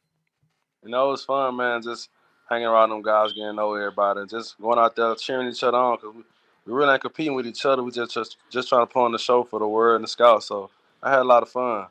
You 0.83 0.91
know, 0.91 1.07
it 1.07 1.11
was 1.11 1.25
fun, 1.25 1.55
man. 1.55 1.81
Just 1.81 2.09
hanging 2.49 2.67
around 2.67 2.89
them 2.89 3.01
guys, 3.01 3.33
getting 3.33 3.49
to 3.49 3.53
know 3.53 3.73
everybody, 3.73 4.21
and 4.21 4.29
just 4.29 4.59
going 4.59 4.79
out 4.79 4.95
there 4.95 5.15
cheering 5.15 5.47
each 5.47 5.63
other 5.63 5.77
on 5.77 5.97
because 5.97 6.15
we, 6.15 6.23
we 6.65 6.73
really 6.73 6.93
ain't 6.93 7.01
competing 7.01 7.35
with 7.35 7.47
each 7.47 7.65
other. 7.65 7.83
We 7.83 7.91
just, 7.91 8.13
just 8.13 8.37
just 8.49 8.69
trying 8.69 8.85
to 8.85 8.91
put 8.91 9.05
on 9.05 9.11
the 9.11 9.19
show 9.19 9.43
for 9.43 9.59
the 9.59 9.67
world 9.67 9.95
and 9.95 10.03
the 10.03 10.07
scouts. 10.07 10.47
So 10.47 10.69
I 11.01 11.11
had 11.11 11.19
a 11.19 11.23
lot 11.23 11.43
of 11.43 11.49
fun. 11.49 11.87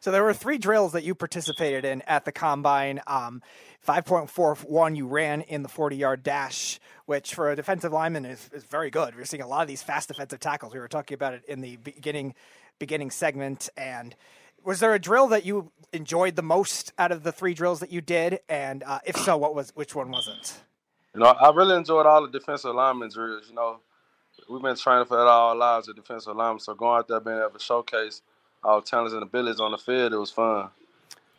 So 0.00 0.10
there 0.10 0.22
were 0.22 0.34
three 0.34 0.58
drills 0.58 0.92
that 0.92 1.02
you 1.02 1.14
participated 1.14 1.86
in 1.86 2.02
at 2.02 2.26
the 2.26 2.32
combine. 2.32 3.00
Um, 3.06 3.40
5.41 3.86 4.96
you 4.96 5.06
ran 5.06 5.40
in 5.40 5.62
the 5.62 5.68
40 5.68 5.96
yard 5.96 6.22
dash, 6.22 6.78
which 7.06 7.34
for 7.34 7.50
a 7.50 7.56
defensive 7.56 7.92
lineman 7.92 8.26
is, 8.26 8.50
is 8.52 8.64
very 8.64 8.90
good. 8.90 9.16
We're 9.16 9.24
seeing 9.24 9.42
a 9.42 9.46
lot 9.46 9.62
of 9.62 9.68
these 9.68 9.82
fast 9.82 10.08
defensive 10.08 10.40
tackles. 10.40 10.74
We 10.74 10.80
were 10.80 10.88
talking 10.88 11.14
about 11.14 11.32
it 11.32 11.44
in 11.48 11.62
the 11.62 11.76
beginning 11.76 12.34
beginning 12.78 13.10
segment. 13.10 13.68
And 13.76 14.14
was 14.64 14.80
there 14.80 14.94
a 14.94 14.98
drill 14.98 15.28
that 15.28 15.44
you 15.44 15.70
enjoyed 15.92 16.36
the 16.36 16.42
most 16.42 16.92
out 16.98 17.12
of 17.12 17.22
the 17.22 17.32
three 17.32 17.54
drills 17.54 17.80
that 17.80 17.92
you 17.92 18.00
did? 18.00 18.40
And 18.48 18.82
uh, 18.82 19.00
if 19.04 19.16
so, 19.16 19.36
what 19.36 19.54
was 19.54 19.72
which 19.74 19.94
one 19.94 20.10
was 20.10 20.28
it? 20.28 20.60
You 21.14 21.20
know, 21.20 21.26
I 21.26 21.50
really 21.50 21.76
enjoyed 21.76 22.06
all 22.06 22.22
the 22.22 22.38
defensive 22.38 22.74
lineman 22.74 23.10
drills. 23.10 23.44
You 23.48 23.54
know, 23.54 23.80
we've 24.48 24.62
been 24.62 24.76
training 24.76 25.06
for 25.06 25.16
that 25.16 25.26
all 25.26 25.50
our 25.50 25.56
lives 25.56 25.88
as 25.88 25.94
defensive 25.94 26.34
linemen. 26.34 26.60
So 26.60 26.74
going 26.74 26.98
out 26.98 27.08
there 27.08 27.20
being 27.20 27.38
able 27.38 27.50
to 27.50 27.58
showcase 27.58 28.22
our 28.64 28.80
talents 28.80 29.14
and 29.14 29.22
abilities 29.22 29.60
on 29.60 29.72
the 29.72 29.78
field, 29.78 30.12
it 30.12 30.18
was 30.18 30.30
fun. 30.30 30.70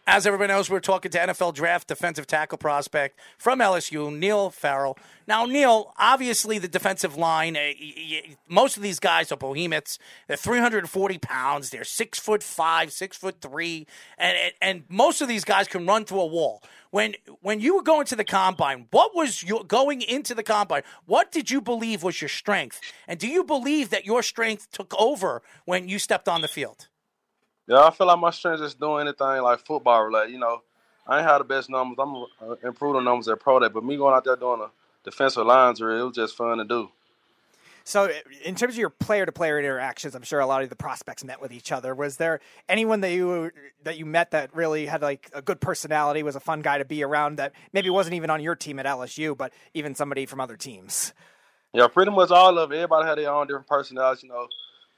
As 0.08 0.28
everybody 0.28 0.54
knows, 0.54 0.70
we're 0.70 0.82
talking 0.82 1.10
to 1.14 1.18
NFL 1.18 1.56
draft 1.56 1.88
defensive 1.88 2.28
tackle 2.28 2.60
prospect 2.60 3.20
from 3.40 3.58
LSU, 3.58 4.16
Neil 4.16 4.52
Farrell. 4.52 5.00
Now, 5.28 5.46
Neil, 5.48 5.96
obviously 5.98 6.60
the 6.60 6.68
defensive 6.68 7.18
line, 7.18 7.56
eh, 7.56 7.74
y- 7.80 8.36
most 8.48 8.78
of 8.78 8.84
these 8.84 9.00
guys 9.00 9.32
are 9.32 9.36
behemoths. 9.36 9.98
They're 10.28 10.38
340 10.38 11.18
pounds. 11.18 11.72
They're 11.72 11.84
six 11.84 12.20
foot 12.20 12.44
five, 12.44 12.94
six 12.94 13.18
foot 13.18 13.42
three, 13.42 13.88
and 14.20 14.38
and- 14.38 14.54
and 14.62 14.84
most 14.90 15.22
of 15.22 15.28
these 15.28 15.44
guys 15.44 15.68
can 15.68 15.88
run 15.88 16.06
through 16.06 16.22
a 16.22 16.26
wall. 16.28 16.62
When 16.92 17.16
when 17.42 17.60
you 17.60 17.76
were 17.76 17.82
going 17.82 18.06
to 18.06 18.16
the 18.16 18.24
combine, 18.24 18.86
what 18.92 19.16
was 19.16 19.42
your 19.42 19.64
going 19.64 20.04
into 20.04 20.36
the 20.36 20.44
combine? 20.44 20.84
What 21.08 21.32
did 21.32 21.50
you 21.50 21.62
believe 21.62 22.04
was 22.04 22.22
your 22.22 22.30
strength, 22.30 22.80
and 23.08 23.20
do 23.20 23.28
you 23.28 23.44
believe 23.44 23.90
that 23.90 24.06
your 24.06 24.22
strength 24.22 24.70
took 24.72 24.94
over 25.00 25.42
when 25.66 25.90
you 25.90 25.98
stepped 25.98 26.30
on 26.30 26.42
the 26.42 26.48
field? 26.48 26.90
Yeah, 27.68 27.84
I 27.84 27.92
feel 27.92 28.08
like 28.08 28.20
my 28.20 28.30
strength 28.30 28.62
is 28.62 28.76
doing 28.76 29.08
anything 29.08 29.42
like 29.42 29.66
football 29.66 30.04
related. 30.04 30.34
You 30.34 30.40
know, 30.40 30.62
I 31.08 31.20
ain't 31.20 31.28
had 31.28 31.40
the 31.40 31.44
best 31.44 31.70
numbers. 31.70 31.98
I'm 32.00 32.16
uh, 32.16 32.56
improving 32.64 33.04
numbers 33.04 33.28
at 33.28 33.40
pro 33.40 33.60
day, 33.60 33.70
but 33.70 33.84
me 33.84 33.98
going 33.98 34.16
out 34.16 34.24
there 34.24 34.36
doing 34.36 34.62
a 34.62 34.70
defensive 35.04 35.46
lines 35.46 35.80
drill, 35.80 36.02
it 36.02 36.08
was 36.08 36.16
just 36.16 36.36
fun 36.36 36.58
to 36.58 36.66
do. 36.66 36.90
So, 37.88 38.10
in 38.44 38.56
terms 38.56 38.74
of 38.74 38.80
your 38.80 38.90
player-to-player 38.90 39.60
interactions, 39.60 40.16
I'm 40.16 40.24
sure 40.24 40.40
a 40.40 40.48
lot 40.48 40.64
of 40.64 40.70
the 40.72 40.76
prospects 40.76 41.24
met 41.24 41.40
with 41.40 41.52
each 41.54 41.72
other. 41.72 41.94
Was 41.94 42.18
there 42.18 42.40
anyone 42.68 43.02
that 43.02 43.12
you 43.12 43.52
that 43.84 44.00
you 44.00 44.08
met 44.08 44.32
that 44.32 44.56
really 44.56 44.88
had 44.88 45.04
like 45.04 45.30
a 45.34 45.42
good 45.44 45.62
personality, 45.62 46.24
was 46.24 46.36
a 46.36 46.40
fun 46.40 46.64
guy 46.64 46.80
to 46.80 46.86
be 46.86 47.04
around, 47.04 47.36
that 47.36 47.54
maybe 47.74 47.92
wasn't 47.92 48.16
even 48.16 48.32
on 48.32 48.42
your 48.42 48.56
team 48.56 48.80
at 48.80 48.88
LSU, 48.88 49.38
but 49.38 49.54
even 49.76 49.94
somebody 49.94 50.26
from 50.26 50.42
other 50.42 50.58
teams? 50.58 51.14
Yeah, 51.74 51.88
pretty 51.88 52.10
much 52.10 52.32
all 52.32 52.58
of 52.58 52.72
it. 52.72 52.76
Everybody 52.76 53.08
had 53.08 53.20
their 53.20 53.32
own 53.32 53.46
different 53.46 53.68
personalities. 53.68 54.24
You 54.24 54.30
know, 54.30 54.48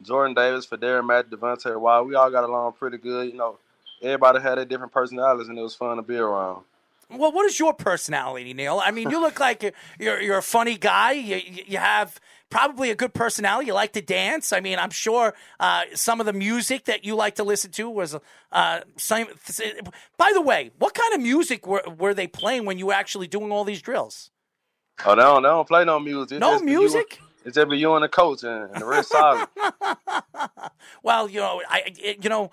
Jordan 0.01 0.33
Davis, 0.33 0.65
Federa, 0.65 1.05
Matt, 1.05 1.29
Devonte 1.29 1.79
Wyatt 1.79 2.07
we 2.07 2.15
all 2.15 2.29
got 2.29 2.43
along 2.43 2.73
pretty 2.73 2.97
good. 2.97 3.27
You 3.27 3.37
know, 3.37 3.57
everybody 4.01 4.41
had 4.41 4.57
their 4.57 4.65
different 4.65 4.93
personalities, 4.93 5.47
and 5.47 5.57
it 5.57 5.61
was 5.61 5.75
fun 5.75 5.97
to 5.97 6.03
be 6.03 6.17
around. 6.17 6.63
Well, 7.09 7.31
what 7.31 7.45
is 7.45 7.57
your 7.57 7.73
personality, 7.73 8.53
Neil? 8.53 8.81
I 8.83 8.91
mean, 8.91 9.09
you 9.09 9.21
look 9.21 9.39
like 9.39 9.73
you're 9.97 10.21
you're 10.21 10.37
a 10.37 10.43
funny 10.43 10.77
guy. 10.77 11.13
You 11.13 11.41
you 11.65 11.77
have 11.77 12.19
probably 12.49 12.91
a 12.91 12.95
good 12.95 13.13
personality. 13.13 13.67
You 13.67 13.73
like 13.73 13.93
to 13.93 14.01
dance. 14.01 14.51
I 14.51 14.59
mean, 14.59 14.77
I'm 14.77 14.89
sure 14.89 15.33
uh, 15.59 15.83
some 15.93 16.19
of 16.19 16.25
the 16.25 16.33
music 16.33 16.83
that 16.85 17.05
you 17.05 17.15
like 17.15 17.35
to 17.35 17.43
listen 17.43 17.71
to 17.71 17.89
was 17.89 18.17
uh, 18.51 18.81
same. 18.97 19.27
By 20.17 20.31
the 20.33 20.41
way, 20.41 20.71
what 20.79 20.93
kind 20.93 21.13
of 21.13 21.21
music 21.21 21.65
were 21.65 21.83
were 21.97 22.13
they 22.13 22.27
playing 22.27 22.65
when 22.65 22.77
you 22.77 22.87
were 22.87 22.93
actually 22.93 23.27
doing 23.27 23.53
all 23.53 23.63
these 23.63 23.81
drills? 23.81 24.29
Oh, 25.05 25.15
they 25.15 25.21
don't, 25.21 25.43
they 25.43 25.49
don't 25.49 25.67
play 25.67 25.85
no 25.85 25.99
music. 25.99 26.39
No 26.39 26.59
music. 26.59 27.19
It's 27.47 27.55
just 27.55 27.71
you 27.71 27.93
and 27.95 28.03
the 28.03 28.09
coach 28.09 28.43
and, 28.43 28.75
the 28.75 28.85
rest 28.85 29.09
solid. 29.09 29.47
well, 31.03 31.29
you 31.29 31.39
know, 31.39 31.61
I 31.69 31.93
you 32.21 32.29
know 32.29 32.51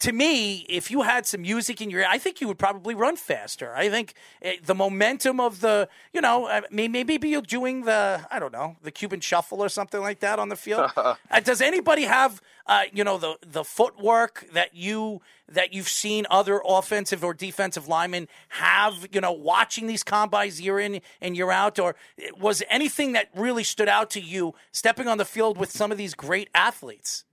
to 0.00 0.12
me, 0.12 0.66
if 0.68 0.90
you 0.90 1.02
had 1.02 1.26
some 1.26 1.42
music 1.42 1.80
in 1.80 1.90
your, 1.90 2.00
ear, 2.00 2.06
I 2.10 2.18
think 2.18 2.40
you 2.40 2.48
would 2.48 2.58
probably 2.58 2.94
run 2.94 3.16
faster. 3.16 3.74
I 3.74 3.88
think 3.88 4.14
uh, 4.44 4.50
the 4.64 4.74
momentum 4.74 5.38
of 5.38 5.60
the, 5.60 5.88
you 6.12 6.20
know, 6.20 6.46
uh, 6.46 6.62
maybe 6.70 7.28
you're 7.28 7.42
doing 7.42 7.84
the, 7.84 8.26
I 8.30 8.38
don't 8.38 8.52
know, 8.52 8.76
the 8.82 8.90
Cuban 8.90 9.20
shuffle 9.20 9.62
or 9.62 9.68
something 9.68 10.00
like 10.00 10.20
that 10.20 10.38
on 10.38 10.48
the 10.48 10.56
field. 10.56 10.90
uh, 10.96 11.14
does 11.44 11.60
anybody 11.60 12.02
have, 12.02 12.42
uh, 12.66 12.82
you 12.92 13.04
know, 13.04 13.18
the 13.18 13.36
the 13.46 13.64
footwork 13.64 14.46
that 14.52 14.74
you 14.74 15.22
that 15.48 15.72
you've 15.72 15.88
seen 15.88 16.26
other 16.28 16.60
offensive 16.66 17.24
or 17.24 17.32
defensive 17.32 17.88
linemen 17.88 18.28
have, 18.48 19.08
you 19.12 19.20
know, 19.20 19.32
watching 19.32 19.86
these 19.86 20.02
combines 20.02 20.60
year 20.60 20.78
in 20.78 21.00
and 21.20 21.36
year 21.36 21.50
out, 21.50 21.78
or 21.78 21.94
was 22.38 22.62
anything 22.68 23.12
that 23.12 23.28
really 23.34 23.64
stood 23.64 23.88
out 23.88 24.10
to 24.10 24.20
you 24.20 24.54
stepping 24.72 25.08
on 25.08 25.18
the 25.18 25.24
field 25.24 25.56
with 25.56 25.70
some 25.70 25.92
of 25.92 25.98
these 25.98 26.14
great 26.14 26.50
athletes? 26.54 27.24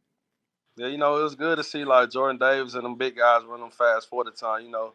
Yeah, 0.77 0.88
you 0.88 0.97
know, 0.97 1.17
it 1.17 1.23
was 1.23 1.35
good 1.35 1.57
to 1.57 1.63
see 1.63 1.85
like 1.85 2.11
Jordan 2.11 2.38
Davis 2.38 2.73
and 2.73 2.83
them 2.83 2.95
big 2.95 3.15
guys 3.15 3.43
running 3.47 3.69
fast 3.69 4.09
for 4.09 4.23
the 4.23 4.31
time. 4.31 4.65
You 4.65 4.71
know, 4.71 4.93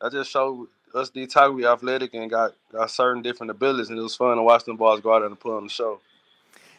that 0.00 0.12
just 0.12 0.30
showed 0.30 0.68
us 0.94 1.10
the 1.10 1.26
type 1.26 1.52
we 1.52 1.66
athletic 1.66 2.12
and 2.14 2.30
got, 2.30 2.52
got 2.70 2.90
certain 2.90 3.22
different 3.22 3.50
abilities, 3.50 3.88
and 3.88 3.98
it 3.98 4.02
was 4.02 4.16
fun 4.16 4.36
to 4.36 4.42
watch 4.42 4.64
them 4.64 4.76
balls 4.76 5.00
go 5.00 5.14
out 5.14 5.22
and 5.22 5.40
put 5.40 5.56
on 5.56 5.64
the 5.64 5.70
show. 5.70 6.00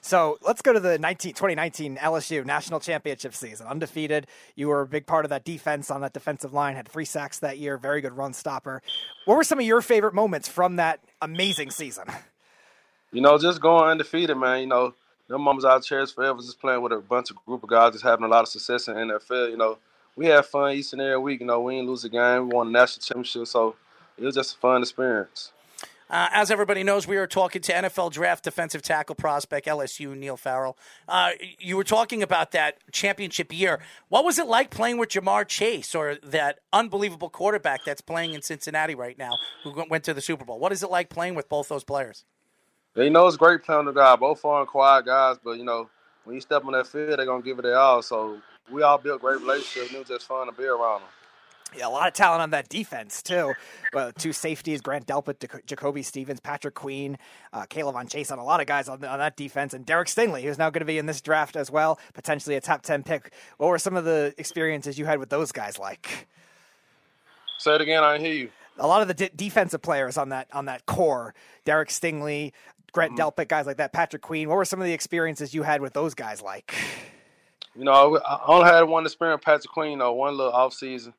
So 0.02 0.38
let's 0.46 0.62
go 0.62 0.74
to 0.74 0.82
the 0.82 1.00
19, 1.00 1.34
2019 1.34 1.96
LSU 1.96 2.46
national 2.46 2.82
championship 2.82 3.34
season. 3.34 3.68
Undefeated. 3.68 4.28
You 4.54 4.68
were 4.68 4.82
a 4.82 4.88
big 4.88 5.06
part 5.06 5.24
of 5.24 5.30
that 5.30 5.46
defense 5.46 5.90
on 5.90 6.02
that 6.02 6.12
defensive 6.12 6.54
line, 6.54 6.76
had 6.76 6.90
three 6.90 7.06
sacks 7.06 7.40
that 7.40 7.58
year, 7.58 7.78
very 7.78 8.02
good 8.02 8.12
run 8.12 8.34
stopper. 8.34 8.82
What 9.24 9.36
were 9.36 9.46
some 9.46 9.60
of 9.60 9.66
your 9.66 9.82
favorite 9.82 10.14
moments 10.14 10.50
from 10.50 10.76
that 10.76 11.00
amazing 11.22 11.72
season? 11.72 12.06
You 13.14 13.22
know, 13.22 13.38
just 13.38 13.62
going 13.62 13.92
undefeated, 13.92 14.36
man. 14.36 14.62
You 14.62 14.68
know, 14.68 14.94
them 15.28 15.42
moments 15.42 15.66
I'll 15.66 15.82
cherish 15.82 16.14
forever. 16.14 16.40
Just 16.40 16.60
playing 16.60 16.82
with 16.82 16.92
a 16.92 17.00
bunch 17.00 17.32
of 17.32 17.38
group 17.46 17.64
of 17.64 17.70
guys 17.70 17.94
just 17.94 18.04
having 18.04 18.26
a 18.26 18.28
lot 18.28 18.44
of 18.44 18.50
success 18.50 18.88
in 18.88 18.96
NFL. 18.96 19.52
You 19.52 19.58
know, 19.58 19.78
we 20.16 20.28
had 20.28 20.46
fun 20.46 20.74
each 20.74 20.94
and 20.94 21.02
every 21.02 21.18
week. 21.18 21.40
You 21.40 21.48
know, 21.48 21.62
we 21.62 21.76
didn't 21.76 21.90
lose 21.90 22.04
a 22.04 22.10
game. 22.10 22.50
We 22.50 22.56
won 22.56 22.68
the 22.68 22.80
national 22.80 23.04
championship, 23.04 23.48
so 23.48 23.76
it 24.18 24.26
was 24.26 24.36
just 24.36 24.56
a 24.56 24.60
fun 24.60 24.82
experience. 24.82 25.52
Uh, 26.10 26.30
as 26.32 26.52
everybody 26.52 26.84
knows, 26.84 27.08
we 27.08 27.18
are 27.18 27.26
talking 27.26 27.60
to 27.60 27.74
NFL 27.74 28.12
draft 28.12 28.44
defensive 28.44 28.84
tackle 28.84 29.16
prospect 29.16 29.66
LSU 29.66 30.16
Neil 30.16 30.38
Farrell. 30.38 30.78
Uh, 31.08 31.32
you 31.58 31.76
were 31.76 31.84
talking 31.84 32.22
about 32.22 32.52
that 32.52 32.78
championship 32.92 33.52
year. 33.52 33.80
What 34.10 34.24
was 34.24 34.38
it 34.38 34.46
like 34.46 34.70
playing 34.70 34.98
with 34.98 35.10
Ja'Marr 35.10 35.48
Chase 35.48 35.96
or 35.96 36.18
that 36.22 36.60
unbelievable 36.72 37.30
quarterback 37.30 37.84
that's 37.84 38.02
playing 38.02 38.36
in 38.36 38.44
Cincinnati 38.44 38.94
right 38.94 39.18
now, 39.18 39.38
who 39.64 39.86
went 39.90 40.04
to 40.04 40.14
the 40.14 40.22
Super 40.22 40.46
Bowl? 40.46 40.60
What 40.60 40.72
is 40.72 40.84
it 40.84 40.92
like 40.92 41.10
playing 41.10 41.34
with 41.34 41.50
both 41.50 41.70
those 41.70 41.84
players? 41.84 42.26
You 42.96 43.10
know 43.10 43.28
it's 43.28 43.38
great 43.38 43.64
playing 43.64 43.86
the 43.86 43.92
guy. 43.92 44.16
Both 44.16 44.40
foreign 44.40 44.68
quiet 44.68 45.06
guys, 45.06 45.38
but 45.44 45.58
you 45.58 45.66
know 45.66 45.90
when 46.26 46.36
you 46.36 46.42
step 46.42 46.66
on 46.66 46.74
that 46.74 46.88
field, 46.88 47.18
they're 47.18 47.26
gonna 47.26 47.42
give 47.42 47.60
it 47.60 47.64
their 47.64 47.78
all. 47.78 48.02
So 48.02 48.40
we 48.72 48.82
all 48.84 48.98
built 48.98 49.22
great 49.22 49.40
relationships. 49.40 49.88
And 49.88 49.96
it 49.96 50.00
was 50.00 50.08
just 50.08 50.28
fun 50.28 50.48
to 50.48 50.54
be 50.54 50.66
around 50.66 51.02
them. 51.02 51.10
Yeah, 51.76 51.88
a 51.88 51.90
lot 51.90 52.08
of 52.08 52.14
talent 52.14 52.44
on 52.44 52.52
that 52.52 52.70
defense 52.70 53.24
too. 53.24 53.54
Well, 53.94 54.12
two 54.12 54.32
safeties: 54.32 54.80
Grant 54.80 55.08
Delpit, 55.08 55.66
Jacoby 55.66 56.04
Stevens, 56.04 56.40
Patrick 56.40 56.76
Queen, 56.76 57.18
uh, 57.52 57.64
K'Lavon 57.64 58.08
Chaisson. 58.08 58.38
A 58.38 58.44
lot 58.44 58.62
of 58.62 58.68
guys 58.68 58.88
on, 58.88 59.00
the, 59.00 59.10
on 59.10 59.18
that 59.18 59.36
defense, 59.36 59.74
and 59.74 59.84
Derek 59.84 60.08
Stingley, 60.08 60.44
who's 60.44 60.60
now 60.60 60.70
going 60.70 60.82
to 60.82 60.86
be 60.86 61.00
in 61.00 61.08
this 61.08 61.22
draft 61.22 61.56
as 61.56 61.72
well, 61.72 62.00
potentially 62.14 62.56
a 62.56 62.62
top 62.62 62.84
ten 62.84 63.02
pick. 63.02 63.34
What 63.58 63.70
were 63.70 63.80
some 63.80 63.96
of 63.96 64.06
the 64.06 64.36
experiences 64.38 65.00
you 65.00 65.06
had 65.06 65.18
with 65.18 65.30
those 65.30 65.52
guys 65.52 65.80
like? 65.80 66.28
Say 67.58 67.74
it 67.76 67.82
again. 67.82 68.04
I 68.04 68.20
hear 68.20 68.34
you 68.34 68.50
a 68.78 68.88
lot 68.88 69.02
of 69.02 69.08
the 69.08 69.30
defensive 69.36 69.82
players 69.82 70.18
on 70.18 70.30
that 70.30 70.48
on 70.54 70.66
that 70.66 70.86
core, 70.86 71.34
Derek 71.66 71.90
Stingley, 71.90 72.52
Grant 72.94 73.18
mm-hmm. 73.18 73.42
Delpit, 73.42 73.50
guys 73.50 73.66
like 73.66 73.78
that, 73.78 73.92
Patrick 73.92 74.22
Queen. 74.22 74.48
What 74.48 74.56
were 74.56 74.66
some 74.66 74.80
of 74.80 74.86
the 74.86 74.94
experiences 74.94 75.54
you 75.54 75.64
had 75.64 75.82
with 75.82 75.94
those 75.94 76.14
guys 76.14 76.42
like? 76.42 76.74
You 77.76 77.84
know, 77.84 78.20
I 78.20 78.40
only 78.48 78.70
had 78.70 78.84
one 78.84 79.06
experience, 79.06 79.40
with 79.40 79.46
Patrick 79.46 79.74
Queen, 79.74 80.00
though, 80.00 80.14
one 80.14 80.38
little 80.38 80.54
off 80.54 80.74
season 80.74 81.14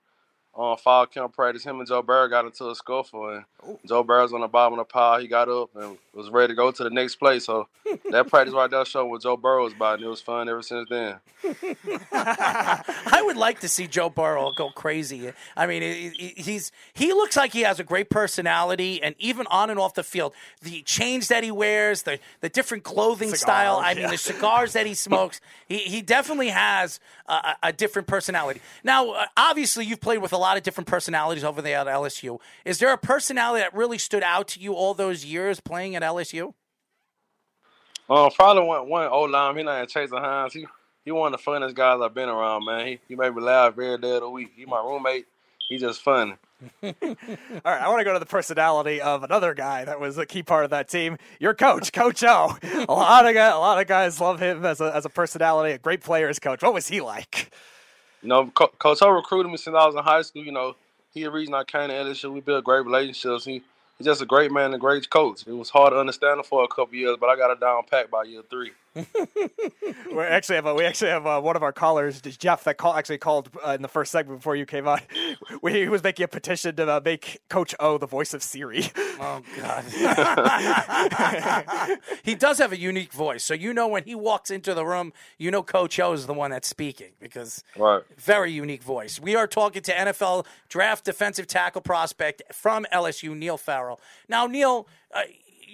on 0.54 0.76
fall 0.78 1.06
camp 1.06 1.34
practice. 1.34 1.64
Him 1.64 1.78
and 1.78 1.88
Joe 1.88 2.02
Burrow 2.02 2.28
got 2.28 2.44
into 2.44 2.70
a 2.70 2.74
scuffle, 2.74 3.28
and 3.28 3.44
Ooh. 3.68 3.78
Joe 3.86 4.02
Burrow's 4.02 4.32
on 4.32 4.40
the 4.40 4.48
bottom 4.48 4.78
of 4.78 4.86
the 4.86 4.92
pile. 4.92 5.20
He 5.20 5.26
got 5.26 5.48
up 5.48 5.70
and 5.74 5.98
was 6.12 6.30
ready 6.30 6.52
to 6.52 6.54
go 6.54 6.70
to 6.70 6.84
the 6.84 6.90
next 6.90 7.16
play. 7.16 7.38
So 7.38 7.68
that 8.10 8.28
practice 8.28 8.54
right 8.54 8.70
there 8.70 8.84
showed 8.84 9.06
what 9.06 9.22
Joe 9.22 9.36
Burrow 9.36 9.64
was 9.64 9.72
about, 9.72 9.94
and 9.94 10.04
it 10.04 10.08
was 10.08 10.20
fun 10.20 10.48
ever 10.48 10.62
since 10.62 10.88
then. 10.88 11.16
I 12.12 13.22
would 13.24 13.36
like 13.36 13.60
to 13.60 13.68
see 13.68 13.86
Joe 13.86 14.08
Burrow 14.08 14.52
go 14.56 14.70
crazy. 14.70 15.32
I 15.56 15.66
mean, 15.66 16.12
he's 16.14 16.72
he 16.92 17.12
looks 17.12 17.36
like 17.36 17.52
he 17.52 17.62
has 17.62 17.80
a 17.80 17.84
great 17.84 18.10
personality, 18.10 19.02
and 19.02 19.14
even 19.18 19.46
on 19.48 19.70
and 19.70 19.78
off 19.78 19.94
the 19.94 20.02
field, 20.02 20.34
the 20.62 20.82
chains 20.82 21.28
that 21.28 21.44
he 21.44 21.50
wears, 21.50 22.02
the 22.02 22.18
the 22.40 22.48
different 22.48 22.84
clothing 22.84 23.28
cigars, 23.28 23.40
style. 23.40 23.76
I 23.76 23.92
yeah. 23.92 24.02
mean, 24.02 24.10
the 24.10 24.18
cigars 24.18 24.72
that 24.74 24.86
he 24.86 24.94
smokes. 25.04 25.40
He 25.68 25.78
he 25.78 26.02
definitely 26.02 26.48
has 26.48 27.00
a, 27.26 27.54
a 27.64 27.72
different 27.72 28.08
personality. 28.08 28.60
Now, 28.82 29.10
uh, 29.10 29.26
obviously, 29.36 29.84
you've 29.84 30.00
played 30.00 30.18
with 30.18 30.32
a 30.32 30.38
lot 30.44 30.56
of 30.56 30.62
different 30.62 30.86
personalities 30.86 31.44
over 31.44 31.62
there 31.62 31.78
at 31.78 31.86
LSU. 31.86 32.38
Is 32.64 32.78
there 32.78 32.92
a 32.92 32.98
personality 32.98 33.62
that 33.62 33.74
really 33.74 33.98
stood 33.98 34.22
out 34.22 34.48
to 34.48 34.60
you 34.60 34.74
all 34.74 34.94
those 34.94 35.24
years 35.24 35.60
playing 35.60 35.96
at 35.96 36.02
LSU? 36.02 36.54
Um, 38.08 38.30
probably 38.32 38.64
one 38.64 38.88
one 38.88 39.06
old 39.06 39.30
line. 39.30 39.56
He 39.56 39.62
not 39.62 39.88
Chasen 39.88 40.20
Hines. 40.20 40.52
He 40.52 40.66
he 41.04 41.10
one 41.10 41.32
of 41.32 41.40
the 41.40 41.42
funniest 41.42 41.74
guys 41.74 42.00
I've 42.02 42.14
been 42.14 42.28
around, 42.28 42.66
man. 42.66 42.86
He 42.86 43.00
he 43.08 43.16
made 43.16 43.34
me 43.34 43.42
laugh 43.42 43.72
every 43.72 43.96
day 43.98 44.16
of 44.16 44.20
the 44.20 44.30
week. 44.30 44.52
He 44.54 44.66
my 44.66 44.80
roommate. 44.80 45.26
He 45.68 45.78
just 45.78 46.02
fun. 46.02 46.36
All 46.82 46.92
right, 46.92 47.82
I 47.82 47.88
want 47.88 48.00
to 48.00 48.04
go 48.04 48.12
to 48.12 48.18
the 48.18 48.26
personality 48.26 49.00
of 49.00 49.22
another 49.22 49.54
guy 49.54 49.84
that 49.86 49.98
was 49.98 50.18
a 50.18 50.26
key 50.26 50.42
part 50.42 50.64
of 50.64 50.70
that 50.70 50.88
team. 50.88 51.16
Your 51.40 51.54
coach, 51.54 51.92
Coach 51.92 52.22
O. 52.22 52.56
A 52.88 52.92
lot 52.92 53.26
of 53.26 53.34
guys, 53.34 53.54
a 53.54 53.58
lot 53.58 53.80
of 53.80 53.86
guys 53.86 54.20
love 54.20 54.40
him 54.40 54.64
as 54.64 54.80
a 54.80 54.94
as 54.94 55.04
a 55.06 55.10
personality, 55.10 55.72
a 55.72 55.78
great 55.78 56.02
players 56.02 56.38
coach. 56.38 56.62
What 56.62 56.74
was 56.74 56.88
he 56.88 57.00
like? 57.00 57.50
You 58.24 58.30
know, 58.30 58.48
Co- 58.48 58.72
Coach 58.80 59.02
O 59.02 59.10
recruited 59.10 59.52
me 59.52 59.58
since 59.58 59.76
I 59.76 59.86
was 59.86 59.96
in 59.96 60.04
high 60.04 60.22
school. 60.22 60.44
You 60.44 60.52
know, 60.52 60.76
he 61.14 61.24
the 61.24 61.32
reason 61.32 61.54
I 61.54 61.64
came 61.64 61.88
to 61.90 61.94
LSU. 61.94 62.32
We 62.34 62.42
built 62.42 62.64
great 62.64 62.84
relationships. 62.86 63.46
He 63.46 63.62
he's 63.98 64.06
just 64.06 64.22
a 64.22 64.26
great 64.26 64.52
man 64.52 64.66
and 64.66 64.76
a 64.76 64.78
great 64.80 65.10
coach. 65.10 65.44
It 65.48 65.52
was 65.54 65.70
hard 65.70 65.92
to 65.94 66.00
understand 66.00 66.38
him 66.40 66.44
for 66.44 66.64
a 66.64 66.68
couple 66.68 66.96
years, 66.96 67.18
but 67.20 67.28
I 67.30 67.36
got 67.36 67.52
it 67.52 67.60
down 67.60 67.84
pat 67.90 68.10
by 68.12 68.24
year 68.24 68.42
three. 68.50 68.72
we 70.12 70.20
actually 70.20 70.54
have 70.54 70.66
a, 70.66 70.74
we 70.74 70.84
actually 70.84 71.10
have 71.10 71.26
a, 71.26 71.30
uh, 71.30 71.40
one 71.40 71.56
of 71.56 71.64
our 71.64 71.72
callers, 71.72 72.20
Jeff, 72.20 72.62
that 72.64 72.78
call, 72.78 72.94
actually 72.94 73.18
called 73.18 73.50
uh, 73.66 73.70
in 73.70 73.82
the 73.82 73.88
first 73.88 74.12
segment 74.12 74.38
before 74.38 74.54
you 74.54 74.66
came 74.66 74.86
on. 74.86 75.00
he 75.68 75.88
was 75.88 76.00
making 76.02 76.24
a 76.24 76.28
petition 76.28 76.76
to 76.76 76.88
uh, 76.88 77.00
make 77.04 77.40
Coach 77.48 77.74
O 77.80 77.98
the 77.98 78.06
voice 78.06 78.34
of 78.34 78.42
Siri. 78.42 78.84
Oh 79.20 79.42
God, 79.56 79.84
he 82.22 82.36
does 82.36 82.58
have 82.58 82.72
a 82.72 82.78
unique 82.78 83.12
voice, 83.12 83.42
so 83.42 83.54
you 83.54 83.74
know 83.74 83.88
when 83.88 84.04
he 84.04 84.14
walks 84.14 84.50
into 84.50 84.74
the 84.74 84.86
room, 84.86 85.12
you 85.38 85.50
know 85.50 85.64
Coach 85.64 85.98
O 85.98 86.12
is 86.12 86.26
the 86.26 86.34
one 86.34 86.52
that's 86.52 86.68
speaking 86.68 87.10
because 87.18 87.64
right. 87.76 88.02
very 88.16 88.52
unique 88.52 88.82
voice. 88.82 89.20
We 89.20 89.34
are 89.34 89.48
talking 89.48 89.82
to 89.82 89.92
NFL 89.92 90.46
draft 90.68 91.04
defensive 91.04 91.48
tackle 91.48 91.80
prospect 91.80 92.42
from 92.52 92.86
LSU, 92.92 93.36
Neil 93.36 93.56
Farrell. 93.56 94.00
Now, 94.28 94.46
Neil. 94.46 94.86
Uh, 95.12 95.22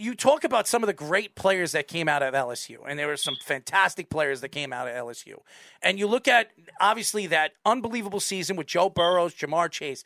you 0.00 0.14
talk 0.14 0.44
about 0.44 0.66
some 0.66 0.82
of 0.82 0.86
the 0.86 0.94
great 0.94 1.34
players 1.34 1.72
that 1.72 1.86
came 1.86 2.08
out 2.08 2.22
of 2.22 2.32
LSU, 2.32 2.78
and 2.88 2.98
there 2.98 3.06
were 3.06 3.18
some 3.18 3.36
fantastic 3.44 4.08
players 4.08 4.40
that 4.40 4.48
came 4.48 4.72
out 4.72 4.88
of 4.88 4.94
LSU. 4.94 5.34
And 5.82 5.98
you 5.98 6.06
look 6.06 6.26
at 6.26 6.48
obviously 6.80 7.26
that 7.26 7.52
unbelievable 7.66 8.20
season 8.20 8.56
with 8.56 8.66
Joe 8.66 8.88
Burrows, 8.88 9.34
Ja'Marr 9.34 9.70
Chase. 9.70 10.02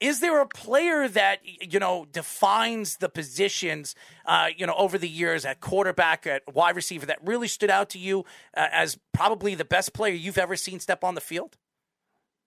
Is 0.00 0.20
there 0.20 0.40
a 0.40 0.46
player 0.46 1.08
that 1.08 1.38
you 1.44 1.80
know 1.80 2.06
defines 2.12 2.98
the 2.98 3.08
positions, 3.08 3.94
uh, 4.26 4.48
you 4.56 4.66
know, 4.66 4.74
over 4.76 4.98
the 4.98 5.08
years 5.08 5.44
at 5.44 5.60
quarterback, 5.60 6.26
at 6.26 6.42
wide 6.54 6.76
receiver 6.76 7.06
that 7.06 7.18
really 7.24 7.48
stood 7.48 7.70
out 7.70 7.88
to 7.90 7.98
you 7.98 8.24
uh, 8.56 8.68
as 8.70 8.98
probably 9.12 9.54
the 9.54 9.64
best 9.64 9.94
player 9.94 10.14
you've 10.14 10.38
ever 10.38 10.54
seen 10.56 10.78
step 10.78 11.02
on 11.02 11.14
the 11.14 11.20
field? 11.20 11.56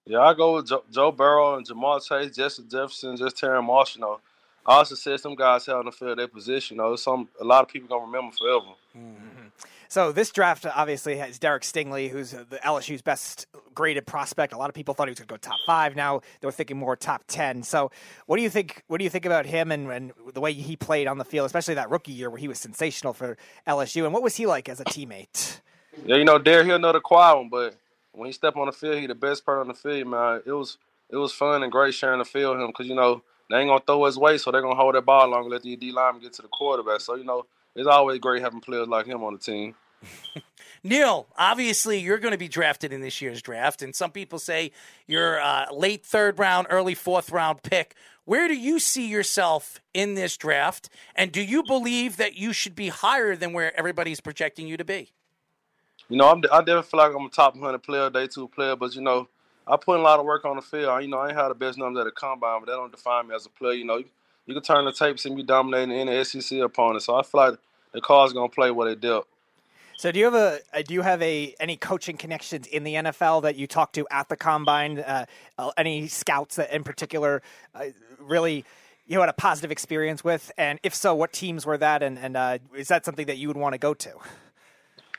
Yeah, 0.05 0.19
I 0.19 0.33
go 0.33 0.55
with 0.55 0.67
Joe, 0.67 0.83
Joe 0.89 1.11
Burrow 1.11 1.55
and 1.55 1.67
Ja'Marr 1.67 2.07
Chase, 2.07 2.35
Justin 2.35 2.69
Jefferson, 2.69 3.17
just 3.17 3.37
Terry 3.37 3.61
Marshall. 3.61 3.99
You 3.99 4.05
know, 4.05 4.19
I 4.65 4.75
also 4.75 4.95
said 4.95 5.19
some 5.19 5.35
guys 5.35 5.65
held 5.65 5.87
the 5.87 5.91
field 5.91 6.19
their 6.19 6.27
position. 6.27 6.77
You 6.77 6.83
know, 6.83 6.95
some 6.95 7.29
a 7.39 7.43
lot 7.43 7.63
of 7.63 7.69
people 7.69 7.89
gonna 7.89 8.05
remember 8.05 8.35
forever. 8.35 8.65
Mm-hmm. 8.97 9.47
So 9.91 10.13
this 10.13 10.31
draft 10.31 10.65
obviously 10.65 11.17
has 11.17 11.37
Derek 11.37 11.63
Stingley, 11.63 12.09
who's 12.09 12.31
the 12.31 12.59
LSU's 12.63 13.01
best 13.01 13.45
graded 13.75 14.05
prospect. 14.05 14.53
A 14.53 14.57
lot 14.57 14.69
of 14.69 14.73
people 14.73 14.93
thought 14.93 15.09
he 15.09 15.11
was 15.11 15.19
going 15.19 15.27
to 15.27 15.33
go 15.33 15.37
top 15.37 15.59
five. 15.65 15.97
Now 15.97 16.21
they're 16.39 16.49
thinking 16.49 16.77
more 16.77 16.95
top 16.95 17.25
ten. 17.27 17.61
So 17.61 17.91
what 18.25 18.37
do 18.37 18.43
you 18.43 18.49
think? 18.49 18.83
What 18.87 18.99
do 18.99 19.03
you 19.03 19.09
think 19.09 19.25
about 19.25 19.45
him 19.45 19.69
and, 19.69 19.91
and 19.91 20.13
the 20.33 20.39
way 20.39 20.53
he 20.53 20.77
played 20.77 21.07
on 21.07 21.17
the 21.17 21.25
field, 21.25 21.45
especially 21.45 21.73
that 21.73 21.89
rookie 21.89 22.13
year 22.13 22.29
where 22.29 22.39
he 22.39 22.47
was 22.47 22.57
sensational 22.57 23.11
for 23.11 23.37
LSU? 23.67 24.05
And 24.05 24.13
what 24.13 24.23
was 24.23 24.37
he 24.37 24.45
like 24.45 24.69
as 24.69 24.79
a 24.79 24.85
teammate? 24.85 25.59
Yeah, 26.05 26.15
you 26.15 26.23
know, 26.23 26.39
Derek, 26.39 26.67
he'll 26.67 26.79
know 26.79 26.93
the 26.93 27.01
quiet 27.01 27.35
one, 27.35 27.49
but 27.49 27.75
when 28.13 28.27
he 28.27 28.31
step 28.31 28.55
on 28.55 28.67
the 28.67 28.71
field, 28.71 28.95
he 28.95 29.07
the 29.07 29.15
best 29.15 29.45
part 29.45 29.59
on 29.59 29.67
the 29.67 29.73
field, 29.73 30.07
man. 30.07 30.41
It 30.45 30.53
was 30.53 30.77
it 31.09 31.17
was 31.17 31.33
fun 31.33 31.63
and 31.63 31.71
great 31.71 31.93
sharing 31.93 32.19
the 32.19 32.25
field 32.25 32.55
with 32.55 32.63
him 32.63 32.67
because 32.67 32.87
you 32.87 32.95
know 32.95 33.23
they 33.51 33.57
ain't 33.59 33.69
gonna 33.69 33.81
throw 33.85 34.05
his 34.05 34.17
way, 34.17 34.37
so 34.37 34.51
they're 34.51 34.61
gonna 34.61 34.75
hold 34.75 34.95
that 34.95 35.05
ball 35.05 35.27
long 35.27 35.43
and 35.43 35.51
let 35.51 35.63
the 35.63 35.75
D 35.75 35.91
lineman 35.91 36.21
get 36.21 36.33
to 36.33 36.41
the 36.41 36.47
quarterback. 36.47 37.01
So 37.01 37.15
you 37.15 37.23
know, 37.23 37.45
it's 37.75 37.87
always 37.87 38.19
great 38.19 38.41
having 38.41 38.61
players 38.61 38.87
like 38.87 39.05
him 39.05 39.23
on 39.23 39.33
the 39.33 39.39
team. 39.39 39.75
Neil, 40.83 41.27
obviously 41.37 41.99
you're 41.99 42.17
going 42.17 42.31
to 42.31 42.37
be 42.37 42.47
drafted 42.47 42.91
in 42.91 43.01
this 43.01 43.21
year's 43.21 43.41
draft, 43.41 43.81
and 43.81 43.95
some 43.95 44.11
people 44.11 44.39
say 44.39 44.71
you're 45.05 45.37
a 45.37 45.67
late 45.71 46.03
third 46.03 46.39
round, 46.39 46.67
early 46.69 46.95
fourth 46.95 47.31
round 47.31 47.61
pick. 47.63 47.95
Where 48.25 48.47
do 48.47 48.55
you 48.55 48.79
see 48.79 49.07
yourself 49.07 49.79
in 49.93 50.15
this 50.15 50.37
draft, 50.37 50.89
and 51.15 51.31
do 51.31 51.41
you 51.41 51.63
believe 51.63 52.17
that 52.17 52.35
you 52.35 52.53
should 52.53 52.75
be 52.75 52.89
higher 52.89 53.35
than 53.35 53.53
where 53.53 53.77
everybody's 53.77 54.21
projecting 54.21 54.67
you 54.67 54.77
to 54.77 54.85
be? 54.85 55.11
You 56.09 56.17
know, 56.17 56.29
I'm, 56.29 56.39
I 56.51 56.59
definitely 56.59 56.83
feel 56.83 56.99
like 56.99 57.15
I'm 57.15 57.25
a 57.25 57.29
top 57.29 57.55
100 57.55 57.79
player, 57.79 58.09
day 58.09 58.27
two 58.27 58.47
player, 58.47 58.75
but 58.75 58.95
you 58.95 59.01
know, 59.01 59.27
I 59.71 59.77
put 59.77 59.95
in 59.95 60.01
a 60.01 60.03
lot 60.03 60.19
of 60.19 60.25
work 60.25 60.43
on 60.43 60.57
the 60.57 60.61
field. 60.61 61.01
You 61.01 61.07
know, 61.07 61.19
I 61.19 61.29
ain't 61.29 61.37
had 61.37 61.47
the 61.47 61.55
best 61.55 61.77
numbers 61.77 62.01
at 62.01 62.05
the 62.05 62.11
combine, 62.11 62.59
but 62.59 62.65
that 62.65 62.75
don't 62.75 62.91
define 62.91 63.29
me 63.29 63.35
as 63.35 63.45
a 63.45 63.49
player. 63.49 63.73
You 63.73 63.85
know, 63.85 63.97
you, 63.97 64.05
you 64.45 64.53
can 64.53 64.61
turn 64.61 64.83
the 64.83 64.91
tapes 64.91 65.25
and 65.25 65.35
be 65.35 65.43
dominating 65.43 65.93
any 65.93 66.21
SEC 66.25 66.59
opponent. 66.59 67.03
So 67.03 67.15
I 67.15 67.23
feel 67.23 67.41
like 67.41 67.59
the 67.93 68.01
cards 68.01 68.33
gonna 68.33 68.49
play 68.49 68.69
what 68.69 68.85
they 68.85 68.95
dealt. 68.95 69.27
So 69.95 70.11
do 70.11 70.19
you 70.19 70.25
have 70.25 70.33
a 70.33 70.59
uh, 70.73 70.81
do 70.81 70.93
you 70.93 71.03
have 71.03 71.21
a 71.21 71.55
any 71.59 71.77
coaching 71.77 72.17
connections 72.17 72.67
in 72.67 72.83
the 72.83 72.95
NFL 72.95 73.43
that 73.43 73.55
you 73.55 73.65
talk 73.65 73.93
to 73.93 74.05
at 74.11 74.27
the 74.27 74.35
combine? 74.35 74.99
Uh, 74.99 75.25
uh, 75.57 75.71
any 75.77 76.07
scouts 76.07 76.57
that 76.57 76.73
in 76.73 76.83
particular 76.83 77.41
uh, 77.73 77.85
really 78.19 78.65
you 79.07 79.19
had 79.19 79.29
a 79.29 79.33
positive 79.33 79.71
experience 79.71 80.23
with, 80.23 80.51
and 80.57 80.79
if 80.83 80.95
so, 80.95 81.13
what 81.13 81.33
teams 81.33 81.65
were 81.65 81.77
that, 81.77 82.03
and 82.03 82.19
and 82.19 82.35
uh, 82.35 82.57
is 82.75 82.89
that 82.89 83.05
something 83.05 83.27
that 83.27 83.37
you 83.37 83.47
would 83.47 83.57
want 83.57 83.73
to 83.73 83.79
go 83.79 83.93
to? 83.93 84.09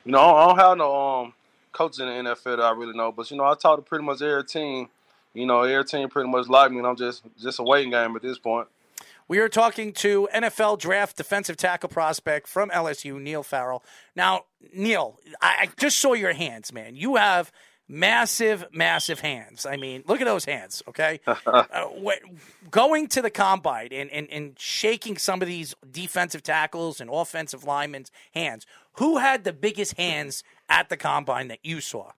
You 0.05 0.12
know, 0.12 0.34
I 0.34 0.46
don't 0.46 0.59
have 0.59 0.78
no 0.78 0.94
um 0.94 1.34
coach 1.73 1.99
in 1.99 2.07
the 2.07 2.31
NFL 2.31 2.57
that 2.57 2.61
I 2.61 2.70
really 2.73 2.97
know, 2.97 3.12
but 3.12 3.31
you 3.31 3.37
know, 3.37 3.45
I 3.45 3.55
talk 3.55 3.79
to 3.79 3.83
pretty 3.83 4.05
much 4.05 4.23
every 4.23 4.45
team. 4.45 4.89
You 5.35 5.47
know, 5.47 5.62
every 5.62 5.85
team 5.85 6.09
pretty 6.09 6.29
much 6.29 6.49
like 6.49 6.70
me, 6.70 6.79
and 6.79 6.87
I'm 6.87 6.97
just 6.97 7.23
just 7.41 7.59
a 7.59 7.62
waiting 7.62 7.91
game 7.91 8.14
at 8.14 8.23
this 8.23 8.39
point. 8.39 8.68
We 9.29 9.39
are 9.39 9.49
talking 9.49 9.93
to 9.95 10.29
NFL 10.35 10.79
draft 10.79 11.16
defensive 11.16 11.57
tackle 11.57 11.89
prospect 11.89 12.47
from 12.47 12.68
LSU, 12.70 13.20
Neil 13.20 13.43
Farrell. 13.43 13.83
Now, 14.14 14.45
Neil, 14.75 15.18
I, 15.41 15.57
I 15.61 15.68
just 15.79 15.99
saw 15.99 16.12
your 16.12 16.35
hands, 16.35 16.73
man. 16.73 16.97
You 16.97 17.16
have 17.16 17.51
massive, 17.89 18.64
massive 18.73 19.20
hands. 19.20 19.66
I 19.66 19.77
mean, 19.77 20.03
look 20.07 20.20
at 20.20 20.25
those 20.25 20.45
hands, 20.45 20.83
okay? 20.89 21.20
uh, 21.47 21.87
going 22.70 23.07
to 23.09 23.23
the 23.23 23.31
combine 23.31 23.89
and, 23.93 24.11
and, 24.11 24.29
and 24.31 24.59
shaking 24.59 25.16
some 25.18 25.43
of 25.43 25.49
these 25.49 25.75
defensive 25.91 26.43
tackles 26.43 27.01
and 27.01 27.11
offensive 27.12 27.64
linemen's 27.64 28.11
hands, 28.35 28.66
who 28.95 29.18
had 29.18 29.45
the 29.45 29.53
biggest 29.53 29.97
hands 29.97 30.43
at 30.68 30.88
the 30.88 30.97
combine 30.97 31.49
that 31.49 31.61
you 31.62 31.80
saw? 31.80 32.12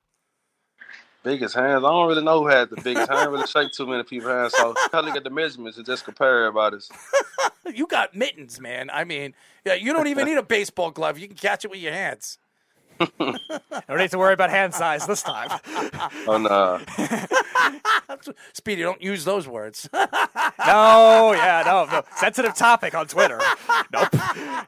Biggest 1.22 1.54
hands. 1.54 1.84
I 1.84 1.88
don't 1.88 2.06
really 2.06 2.22
know 2.22 2.42
who 2.42 2.48
had 2.48 2.68
the 2.68 2.80
biggest. 2.82 3.10
I 3.10 3.14
didn't 3.14 3.32
really 3.32 3.46
shake 3.46 3.72
too 3.72 3.86
many 3.86 4.02
people's 4.02 4.30
hands. 4.30 4.54
So 4.54 4.74
I 4.92 5.00
look 5.00 5.16
at 5.16 5.24
the 5.24 5.30
measurements 5.30 5.78
and 5.78 5.86
just 5.86 6.04
compare 6.04 6.44
everybody's. 6.44 6.90
you 7.74 7.86
got 7.86 8.14
mittens, 8.14 8.60
man. 8.60 8.90
I 8.90 9.04
mean, 9.04 9.34
yeah, 9.64 9.72
you 9.72 9.94
don't 9.94 10.06
even 10.08 10.26
need 10.26 10.36
a 10.36 10.42
baseball 10.42 10.90
glove. 10.90 11.18
You 11.18 11.26
can 11.26 11.36
catch 11.36 11.64
it 11.64 11.70
with 11.70 11.80
your 11.80 11.94
hands. 11.94 12.38
No 13.00 13.96
need 13.96 14.10
to 14.10 14.18
worry 14.18 14.34
about 14.34 14.50
hand 14.50 14.74
size 14.74 15.06
this 15.06 15.22
time. 15.22 15.48
Oh 16.26 16.38
no. 16.38 16.80
Speedy, 18.52 18.82
don't 18.82 19.02
use 19.02 19.24
those 19.24 19.48
words. 19.48 19.88
no, 19.94 21.32
yeah, 21.32 21.62
no, 21.66 21.86
no. 21.86 22.02
Sensitive 22.16 22.54
topic 22.54 22.94
on 22.94 23.06
Twitter. 23.06 23.40
Nope. 23.92 24.14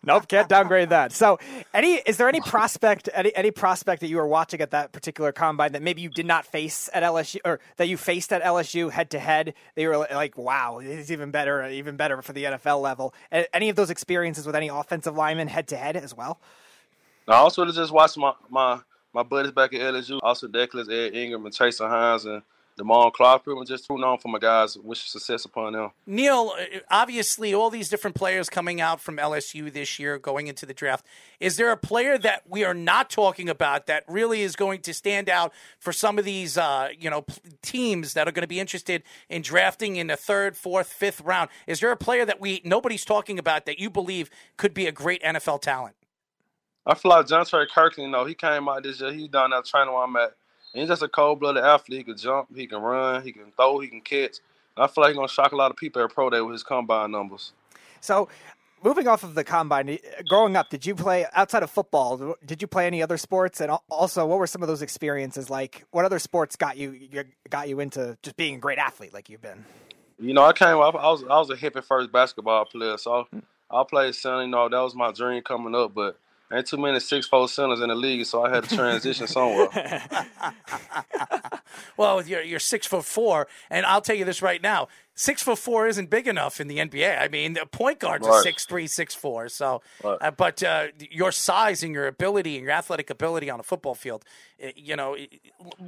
Nope, 0.04 0.28
can't 0.28 0.48
downgrade 0.48 0.90
that. 0.90 1.12
So 1.12 1.38
any 1.72 1.94
is 2.06 2.16
there 2.16 2.28
any 2.28 2.40
prospect 2.40 3.08
any 3.14 3.34
any 3.34 3.50
prospect 3.50 4.00
that 4.00 4.08
you 4.08 4.16
were 4.16 4.26
watching 4.26 4.60
at 4.60 4.70
that 4.72 4.92
particular 4.92 5.32
combine 5.32 5.72
that 5.72 5.82
maybe 5.82 6.02
you 6.02 6.10
did 6.10 6.26
not 6.26 6.46
face 6.46 6.88
at 6.92 7.02
LSU 7.02 7.38
or 7.44 7.60
that 7.76 7.88
you 7.88 7.96
faced 7.96 8.32
at 8.32 8.42
LSU 8.42 8.90
head 8.90 9.10
to 9.10 9.18
head? 9.18 9.54
They 9.74 9.86
were 9.86 9.98
like, 9.98 10.36
wow, 10.36 10.78
it's 10.78 11.10
even 11.10 11.30
better, 11.30 11.66
even 11.66 11.96
better 11.96 12.20
for 12.22 12.32
the 12.32 12.44
NFL 12.44 12.80
level. 12.80 13.14
Any 13.52 13.68
of 13.68 13.76
those 13.76 13.90
experiences 13.90 14.46
with 14.46 14.56
any 14.56 14.68
offensive 14.68 15.16
lineman 15.16 15.48
head 15.48 15.68
to 15.68 15.76
head 15.76 15.96
as 15.96 16.14
well? 16.14 16.40
I 17.28 17.36
also 17.36 17.64
just 17.66 17.92
watched 17.92 18.18
my 18.18 18.32
my 18.48 18.80
my 19.12 19.22
buddies 19.22 19.52
back 19.52 19.72
at 19.72 19.80
LSU, 19.80 20.20
Austin 20.22 20.52
Deculus, 20.52 20.90
Ed 20.90 21.14
Ingram, 21.14 21.46
and 21.46 21.54
Chasen 21.54 21.88
Hines, 21.88 22.24
and 22.26 22.42
Damone 22.78 23.12
Clark. 23.12 23.42
Pretty 23.42 23.58
much 23.58 23.68
just 23.68 23.88
rooting 23.88 24.04
on 24.04 24.18
for 24.18 24.28
my 24.28 24.38
guys. 24.38 24.76
Wish 24.76 25.08
success 25.08 25.44
upon 25.44 25.72
them. 25.72 25.90
Neil, 26.06 26.52
uh, 26.56 26.80
obviously, 26.90 27.54
all 27.54 27.70
these 27.70 27.88
different 27.88 28.14
players 28.14 28.48
coming 28.48 28.80
out 28.80 29.00
from 29.00 29.16
LSU 29.16 29.72
this 29.72 29.98
year, 29.98 30.18
going 30.18 30.46
into 30.46 30.66
the 30.66 30.74
draft. 30.74 31.04
Is 31.40 31.56
there 31.56 31.72
a 31.72 31.76
player 31.76 32.18
that 32.18 32.42
we 32.48 32.62
are 32.62 32.74
not 32.74 33.10
talking 33.10 33.48
about 33.48 33.86
that 33.86 34.04
really 34.06 34.42
is 34.42 34.54
going 34.54 34.82
to 34.82 34.94
stand 34.94 35.28
out 35.28 35.52
for 35.80 35.92
some 35.92 36.18
of 36.18 36.24
these, 36.24 36.56
uh, 36.58 36.90
you 36.96 37.10
know, 37.10 37.24
teams 37.62 38.12
that 38.14 38.28
are 38.28 38.32
going 38.32 38.42
to 38.42 38.48
be 38.48 38.60
interested 38.60 39.02
in 39.28 39.42
drafting 39.42 39.96
in 39.96 40.06
the 40.06 40.16
third, 40.16 40.56
fourth, 40.56 40.92
fifth 40.92 41.22
round? 41.22 41.48
Is 41.66 41.80
there 41.80 41.90
a 41.90 41.96
player 41.96 42.24
that 42.24 42.40
we 42.40 42.60
nobody's 42.64 43.04
talking 43.04 43.38
about 43.38 43.66
that 43.66 43.80
you 43.80 43.90
believe 43.90 44.30
could 44.56 44.74
be 44.74 44.86
a 44.86 44.92
great 44.92 45.22
NFL 45.22 45.62
talent? 45.62 45.96
I 46.86 46.94
feel 46.94 47.10
like 47.10 47.26
Jontre 47.26 47.66
Kirklin, 47.68 47.98
you 48.04 48.08
know, 48.08 48.24
he 48.24 48.34
came 48.34 48.68
out 48.68 48.82
this 48.82 49.00
year. 49.00 49.12
He's 49.12 49.28
down 49.28 49.50
there 49.50 49.62
training 49.62 49.92
where 49.92 50.04
I'm 50.04 50.16
at. 50.16 50.34
And 50.72 50.80
he's 50.80 50.88
just 50.88 51.02
a 51.02 51.08
cold 51.08 51.40
blooded 51.40 51.64
athlete. 51.64 51.98
He 51.98 52.04
can 52.04 52.16
jump, 52.16 52.54
he 52.54 52.66
can 52.66 52.80
run, 52.80 53.22
he 53.22 53.32
can 53.32 53.50
throw, 53.56 53.80
he 53.80 53.88
can 53.88 54.00
catch. 54.00 54.38
And 54.76 54.84
I 54.84 54.86
feel 54.86 55.02
like 55.02 55.10
he's 55.10 55.16
gonna 55.16 55.28
shock 55.28 55.52
a 55.52 55.56
lot 55.56 55.70
of 55.70 55.76
people 55.76 56.02
at 56.02 56.12
pro 56.12 56.30
day 56.30 56.40
with 56.40 56.52
his 56.52 56.62
combine 56.62 57.10
numbers. 57.10 57.52
So 58.00 58.28
moving 58.84 59.08
off 59.08 59.24
of 59.24 59.34
the 59.34 59.42
combine, 59.42 59.98
growing 60.28 60.54
up, 60.54 60.70
did 60.70 60.86
you 60.86 60.94
play 60.94 61.26
outside 61.32 61.62
of 61.62 61.70
football? 61.70 62.36
Did 62.44 62.62
you 62.62 62.68
play 62.68 62.86
any 62.86 63.02
other 63.02 63.16
sports? 63.16 63.60
And 63.60 63.72
also, 63.88 64.26
what 64.26 64.38
were 64.38 64.46
some 64.46 64.62
of 64.62 64.68
those 64.68 64.82
experiences 64.82 65.50
like? 65.50 65.84
What 65.90 66.04
other 66.04 66.20
sports 66.20 66.54
got 66.54 66.76
you 66.76 67.08
got 67.50 67.68
you 67.68 67.80
into 67.80 68.16
just 68.22 68.36
being 68.36 68.56
a 68.56 68.58
great 68.58 68.78
athlete 68.78 69.12
like 69.12 69.28
you've 69.28 69.42
been? 69.42 69.64
You 70.20 70.34
know, 70.34 70.44
I 70.44 70.52
came 70.52 70.78
up. 70.78 70.94
I 70.94 71.10
was 71.10 71.24
I 71.24 71.38
was 71.38 71.50
a 71.50 71.56
hippie 71.56 71.82
first 71.82 72.12
basketball 72.12 72.64
player, 72.66 72.96
so 72.96 73.26
I 73.70 73.82
played 73.88 74.14
center. 74.14 74.42
You 74.42 74.48
know, 74.48 74.68
that 74.68 74.78
was 74.78 74.94
my 74.94 75.10
dream 75.10 75.42
coming 75.42 75.74
up. 75.74 75.92
But 75.94 76.18
ain't 76.52 76.66
too 76.66 76.76
many 76.76 77.00
six 77.00 77.26
four 77.26 77.48
centers 77.48 77.80
in 77.80 77.88
the 77.88 77.94
league, 77.94 78.24
so 78.26 78.44
I 78.44 78.54
had 78.54 78.64
to 78.64 78.76
transition 78.76 79.26
somewhere. 79.26 79.68
well, 81.96 82.22
you're 82.22 82.42
you're 82.42 82.60
six 82.60 82.86
foot 82.86 83.04
four, 83.04 83.48
and 83.70 83.86
I'll 83.86 84.00
tell 84.00 84.16
you 84.16 84.24
this 84.24 84.42
right 84.42 84.62
now: 84.62 84.88
six 85.16 85.42
foot 85.42 85.58
four 85.58 85.88
isn't 85.88 86.10
big 86.10 86.28
enough 86.28 86.60
in 86.60 86.68
the 86.68 86.78
NBA. 86.78 87.20
I 87.20 87.26
mean, 87.26 87.54
the 87.54 87.66
point 87.66 87.98
guards 87.98 88.26
right. 88.26 88.34
are 88.34 88.42
six 88.42 88.64
three, 88.64 88.86
six 88.86 89.14
four. 89.14 89.48
So, 89.48 89.82
right. 90.04 90.18
uh, 90.20 90.30
but 90.30 90.62
uh, 90.62 90.88
your 91.10 91.32
size 91.32 91.82
and 91.82 91.92
your 91.92 92.06
ability 92.06 92.56
and 92.56 92.64
your 92.64 92.72
athletic 92.72 93.10
ability 93.10 93.50
on 93.50 93.58
a 93.58 93.64
football 93.64 93.94
field, 93.94 94.24
uh, 94.62 94.68
you 94.76 94.94
know, 94.94 95.16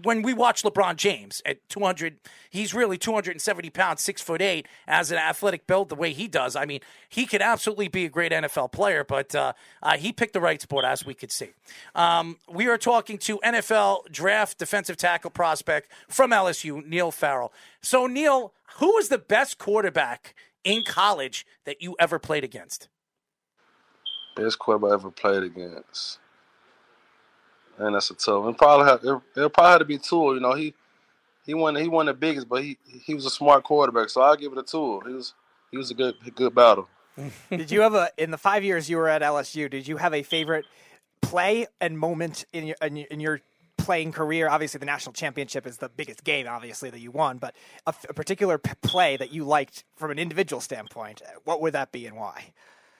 when 0.02 0.22
we 0.22 0.34
watch 0.34 0.62
LeBron 0.64 0.96
James 0.96 1.40
at 1.46 1.66
two 1.68 1.80
hundred, 1.80 2.16
he's 2.50 2.74
really 2.74 2.98
two 2.98 3.12
hundred 3.12 3.32
and 3.32 3.42
seventy 3.42 3.70
pounds, 3.70 4.02
six 4.02 4.20
foot 4.20 4.42
eight, 4.42 4.66
as 4.88 5.12
an 5.12 5.18
athletic 5.18 5.66
build 5.66 5.90
the 5.90 5.94
way 5.94 6.12
he 6.12 6.26
does. 6.26 6.56
I 6.56 6.64
mean, 6.64 6.80
he 7.08 7.26
could 7.26 7.42
absolutely 7.42 7.88
be 7.88 8.06
a 8.06 8.08
great 8.08 8.32
NFL 8.32 8.72
player, 8.72 9.04
but 9.04 9.34
uh, 9.34 9.52
uh, 9.82 9.96
he 9.96 10.12
picked 10.12 10.32
the 10.32 10.40
right 10.40 10.60
sport, 10.60 10.84
as 10.84 11.04
we 11.04 11.14
could 11.14 11.30
see. 11.30 11.50
Um, 11.94 12.38
we 12.50 12.66
are 12.68 12.78
talking 12.78 13.18
to 13.18 13.38
NFL 13.38 14.10
draft 14.10 14.58
defensive 14.58 14.96
tackle 14.96 15.30
prospect 15.30 15.90
from 16.08 16.30
LSU, 16.30 16.84
Neil 16.86 17.10
Farrell. 17.10 17.52
So, 17.82 18.06
Neil, 18.06 18.52
who 18.76 18.94
was 18.94 19.08
the 19.08 19.18
best 19.18 19.58
quarterback 19.58 20.34
in 20.64 20.82
college 20.82 21.46
that 21.64 21.82
you 21.82 21.96
ever 21.98 22.18
played 22.18 22.44
against? 22.44 22.88
Best 24.36 24.58
quarterback 24.58 24.90
I 24.90 24.94
ever 24.94 25.10
played 25.10 25.42
against. 25.42 26.18
And 27.78 27.94
that's 27.94 28.10
a 28.10 28.14
tough. 28.14 28.46
It 28.48 28.58
probably 28.58 28.86
have, 28.86 29.00
it, 29.04 29.40
it 29.40 29.52
probably 29.52 29.72
had 29.72 29.78
to 29.78 29.84
be 29.84 29.98
Tua. 29.98 30.34
You 30.34 30.40
know, 30.40 30.54
he 30.54 30.74
he 31.46 31.54
won 31.54 31.76
he 31.76 31.88
won 31.88 32.06
the 32.06 32.14
biggest, 32.14 32.48
but 32.48 32.62
he 32.62 32.76
he 33.04 33.14
was 33.14 33.24
a 33.24 33.30
smart 33.30 33.64
quarterback. 33.64 34.10
So 34.10 34.20
I'll 34.20 34.36
give 34.36 34.52
it 34.52 34.58
a 34.58 34.62
Tua. 34.62 35.00
He 35.06 35.14
was 35.14 35.34
he 35.70 35.78
was 35.78 35.90
a 35.90 35.94
good 35.94 36.14
a 36.26 36.30
good 36.30 36.54
battle. 36.54 36.88
did 37.50 37.70
you 37.70 37.80
have 37.80 37.94
a 37.94 38.10
in 38.18 38.30
the 38.30 38.38
five 38.38 38.64
years 38.64 38.90
you 38.90 38.96
were 38.96 39.08
at 39.08 39.22
LSU? 39.22 39.70
Did 39.70 39.86
you 39.86 39.96
have 39.96 40.12
a 40.12 40.22
favorite 40.22 40.66
play 41.22 41.66
and 41.80 41.98
moment 41.98 42.44
in 42.52 42.66
your 42.66 42.76
in 42.82 43.20
your 43.20 43.40
playing 43.88 44.12
career? 44.12 44.50
Obviously, 44.50 44.76
the 44.76 44.84
national 44.84 45.14
championship 45.14 45.66
is 45.66 45.78
the 45.78 45.88
biggest 45.88 46.22
game, 46.22 46.46
obviously, 46.46 46.90
that 46.90 47.00
you 47.00 47.10
won, 47.10 47.38
but 47.38 47.56
a, 47.86 47.94
a 48.10 48.12
particular 48.12 48.58
p- 48.58 48.74
play 48.82 49.16
that 49.16 49.32
you 49.32 49.44
liked 49.44 49.82
from 49.96 50.10
an 50.10 50.18
individual 50.18 50.60
standpoint, 50.60 51.22
what 51.44 51.62
would 51.62 51.72
that 51.72 51.90
be 51.90 52.04
and 52.04 52.14
why? 52.14 52.52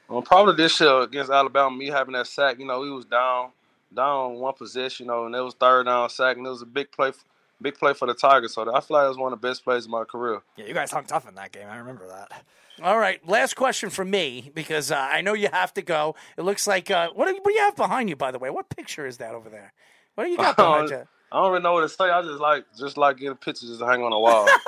Well, 0.09 0.22
probably 0.22 0.55
this 0.55 0.80
year 0.80 1.03
against 1.03 1.30
Alabama, 1.30 1.76
me 1.76 1.89
having 1.89 2.14
that 2.14 2.26
sack, 2.26 2.59
you 2.59 2.64
know, 2.64 2.80
we 2.80 2.91
was 2.91 3.05
down, 3.05 3.51
down 3.95 4.36
one 4.36 4.55
possession, 4.55 5.05
you 5.05 5.12
know, 5.12 5.26
and 5.26 5.34
it 5.34 5.43
was 5.43 5.53
third 5.53 5.84
down 5.84 6.09
sack, 6.09 6.39
and 6.39 6.47
it 6.47 6.49
was 6.49 6.62
a 6.62 6.66
big 6.66 6.91
play 6.91 7.12
big 7.61 7.74
play 7.74 7.93
for 7.93 8.07
the 8.07 8.14
Tigers. 8.14 8.55
So 8.55 8.62
I 8.62 8.80
feel 8.80 8.97
like 8.97 9.05
it 9.05 9.09
was 9.09 9.18
one 9.18 9.30
of 9.34 9.43
the 9.43 9.47
best 9.47 9.64
plays 9.64 9.84
of 9.84 9.91
my 9.91 10.05
career. 10.05 10.41
Yeah, 10.57 10.64
you 10.64 10.72
guys 10.72 10.91
hung 10.91 11.05
tough 11.05 11.28
in 11.28 11.34
that 11.34 11.53
game. 11.53 11.66
I 11.68 11.76
remember 11.76 12.09
that. 12.09 12.45
All 12.82 12.99
right, 12.99 13.20
last 13.28 13.57
question 13.57 13.91
for 13.91 14.07
me 14.07 14.53
because 14.55 14.91
uh, 14.91 14.97
I 14.97 15.20
know 15.20 15.34
you 15.34 15.49
have 15.53 15.74
to 15.74 15.82
go. 15.82 16.14
It 16.39 16.43
looks 16.43 16.66
like 16.66 16.91
uh, 16.91 17.11
what, 17.12 17.26
do 17.26 17.34
you, 17.34 17.41
what 17.43 17.51
do 17.51 17.55
you 17.55 17.61
have 17.61 17.76
behind 17.76 18.09
you, 18.09 18.16
by 18.16 18.30
the 18.30 18.39
way? 18.39 18.49
What 18.49 18.70
picture 18.70 19.07
is 19.07 19.18
that 19.18 19.34
over 19.34 19.51
there? 19.51 19.74
What 20.18 20.24
do 20.24 20.30
you 20.30 20.36
got 20.36 20.56
behind 20.56 20.90
you? 20.90 21.06
I 21.30 21.40
don't 21.40 21.52
really 21.52 21.62
know 21.62 21.74
what 21.74 21.82
to 21.82 21.88
say. 21.88 22.10
I 22.10 22.22
just 22.22 22.40
like 22.40 22.64
just 22.76 22.96
like 22.96 23.18
getting 23.18 23.36
pictures 23.36 23.68
just 23.68 23.78
to 23.78 23.86
hang 23.86 24.02
on 24.02 24.10
the 24.10 24.18
wall. 24.18 24.48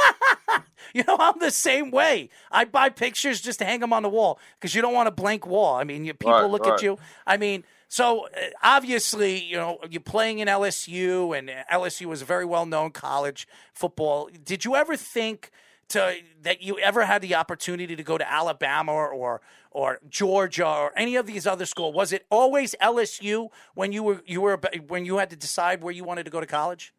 You 0.93 1.05
know, 1.07 1.17
I'm 1.21 1.39
the 1.39 1.53
same 1.53 1.93
way. 1.93 2.31
I 2.51 2.65
buy 2.65 2.89
pictures 2.89 3.41
just 3.41 3.61
to 3.61 3.65
hang 3.65 3.79
them 3.79 3.93
on 3.93 4.03
the 4.03 4.09
wall 4.09 4.41
because 4.59 4.75
you 4.75 4.83
don't 4.83 4.95
want 4.95 5.07
a 5.07 5.13
blank 5.13 5.47
wall. 5.47 5.77
I 5.77 5.85
mean, 5.85 6.05
you, 6.05 6.15
people 6.15 6.33
Right, 6.33 6.51
look 6.51 6.67
at 6.67 6.83
you. 6.83 6.99
I 7.25 7.37
mean, 7.37 7.63
so 7.87 8.27
uh, 8.27 8.47
obviously, 8.61 9.41
you 9.41 9.57
know, 9.57 9.79
you're 9.89 10.01
playing 10.01 10.41
in 10.41 10.49
LSU, 10.49 11.39
and 11.39 11.49
LSU 11.71 12.13
is 12.13 12.23
a 12.23 12.25
very 12.25 12.45
well 12.45 12.67
known 12.67 12.91
college 12.91 13.47
football. 13.73 14.31
Did 14.45 14.65
you 14.65 14.75
ever 14.75 14.97
think 14.97 15.53
to 15.91 16.17
that 16.43 16.63
you 16.63 16.79
ever 16.79 17.05
had 17.05 17.23
the 17.23 17.35
opportunity 17.35 17.95
to 17.97 18.03
go 18.03 18.19
to 18.19 18.31
Alabama 18.31 18.93
or 18.93 19.09
or, 19.09 19.41
or 19.71 19.99
Georgia 20.09 20.67
or 20.67 20.93
any 20.97 21.17
of 21.17 21.27
these 21.27 21.47
other 21.47 21.67
schools? 21.67 21.95
Was 21.95 22.13
it 22.13 22.27
always 22.31 22.75
LSU 22.83 23.51
when 23.75 23.93
you 23.93 24.03
were 24.03 24.23
you 24.27 24.41
were 24.41 24.61
when 24.89 25.05
you 25.05 25.19
had 25.19 25.31
to 25.31 25.37
decide 25.37 25.83
where 25.83 25.93
you 25.93 26.05
wanted 26.05 26.25
to 26.25 26.31
go 26.31 26.41
to 26.41 26.47
college? 26.47 26.93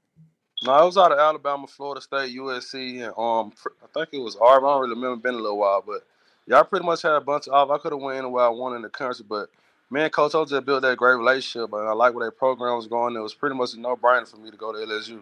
no, 0.64 0.74
I 0.74 0.84
was 0.84 0.98
out 0.98 1.12
of 1.12 1.18
Alabama, 1.18 1.66
Florida 1.66 2.02
State, 2.02 2.38
USC, 2.38 3.04
and 3.04 3.14
um, 3.18 3.52
I 3.84 3.88
think 3.94 4.10
it 4.14 4.20
was 4.20 4.38
Auburn. 4.40 4.66
I 4.66 4.74
don't 4.74 4.82
really 4.82 4.96
remember. 4.96 5.22
Been 5.22 5.34
a 5.34 5.42
little 5.42 5.58
while, 5.58 5.84
but 5.86 6.06
y'all 6.46 6.64
pretty 6.64 6.86
much 6.86 7.02
had 7.02 7.14
a 7.14 7.22
bunch 7.22 7.48
of. 7.48 7.72
I 7.72 7.78
could 7.80 7.92
have 7.92 8.02
went 8.02 8.20
anywhere 8.20 8.46
I 8.46 8.50
wanted 8.50 8.78
in 8.78 8.82
the 8.84 8.90
country, 8.90 9.26
but 9.28 9.50
me 9.90 10.02
and 10.02 10.14
Coach 10.14 10.36
O 10.36 10.46
just 10.46 10.66
built 10.66 10.84
that 10.84 10.98
great 10.98 11.16
relationship, 11.16 11.74
and 11.74 11.88
I 11.88 11.94
like 11.94 12.14
where 12.14 12.26
their 12.26 12.32
program 12.32 12.76
was 12.76 12.88
going. 12.88 13.16
It 13.16 13.20
was 13.20 13.34
pretty 13.34 13.56
much 13.56 13.74
a 13.74 13.80
no-brainer 13.80 14.30
for 14.30 14.38
me 14.38 14.52
to 14.52 14.58
go 14.58 14.72
to 14.72 14.78
LSU. 14.78 15.22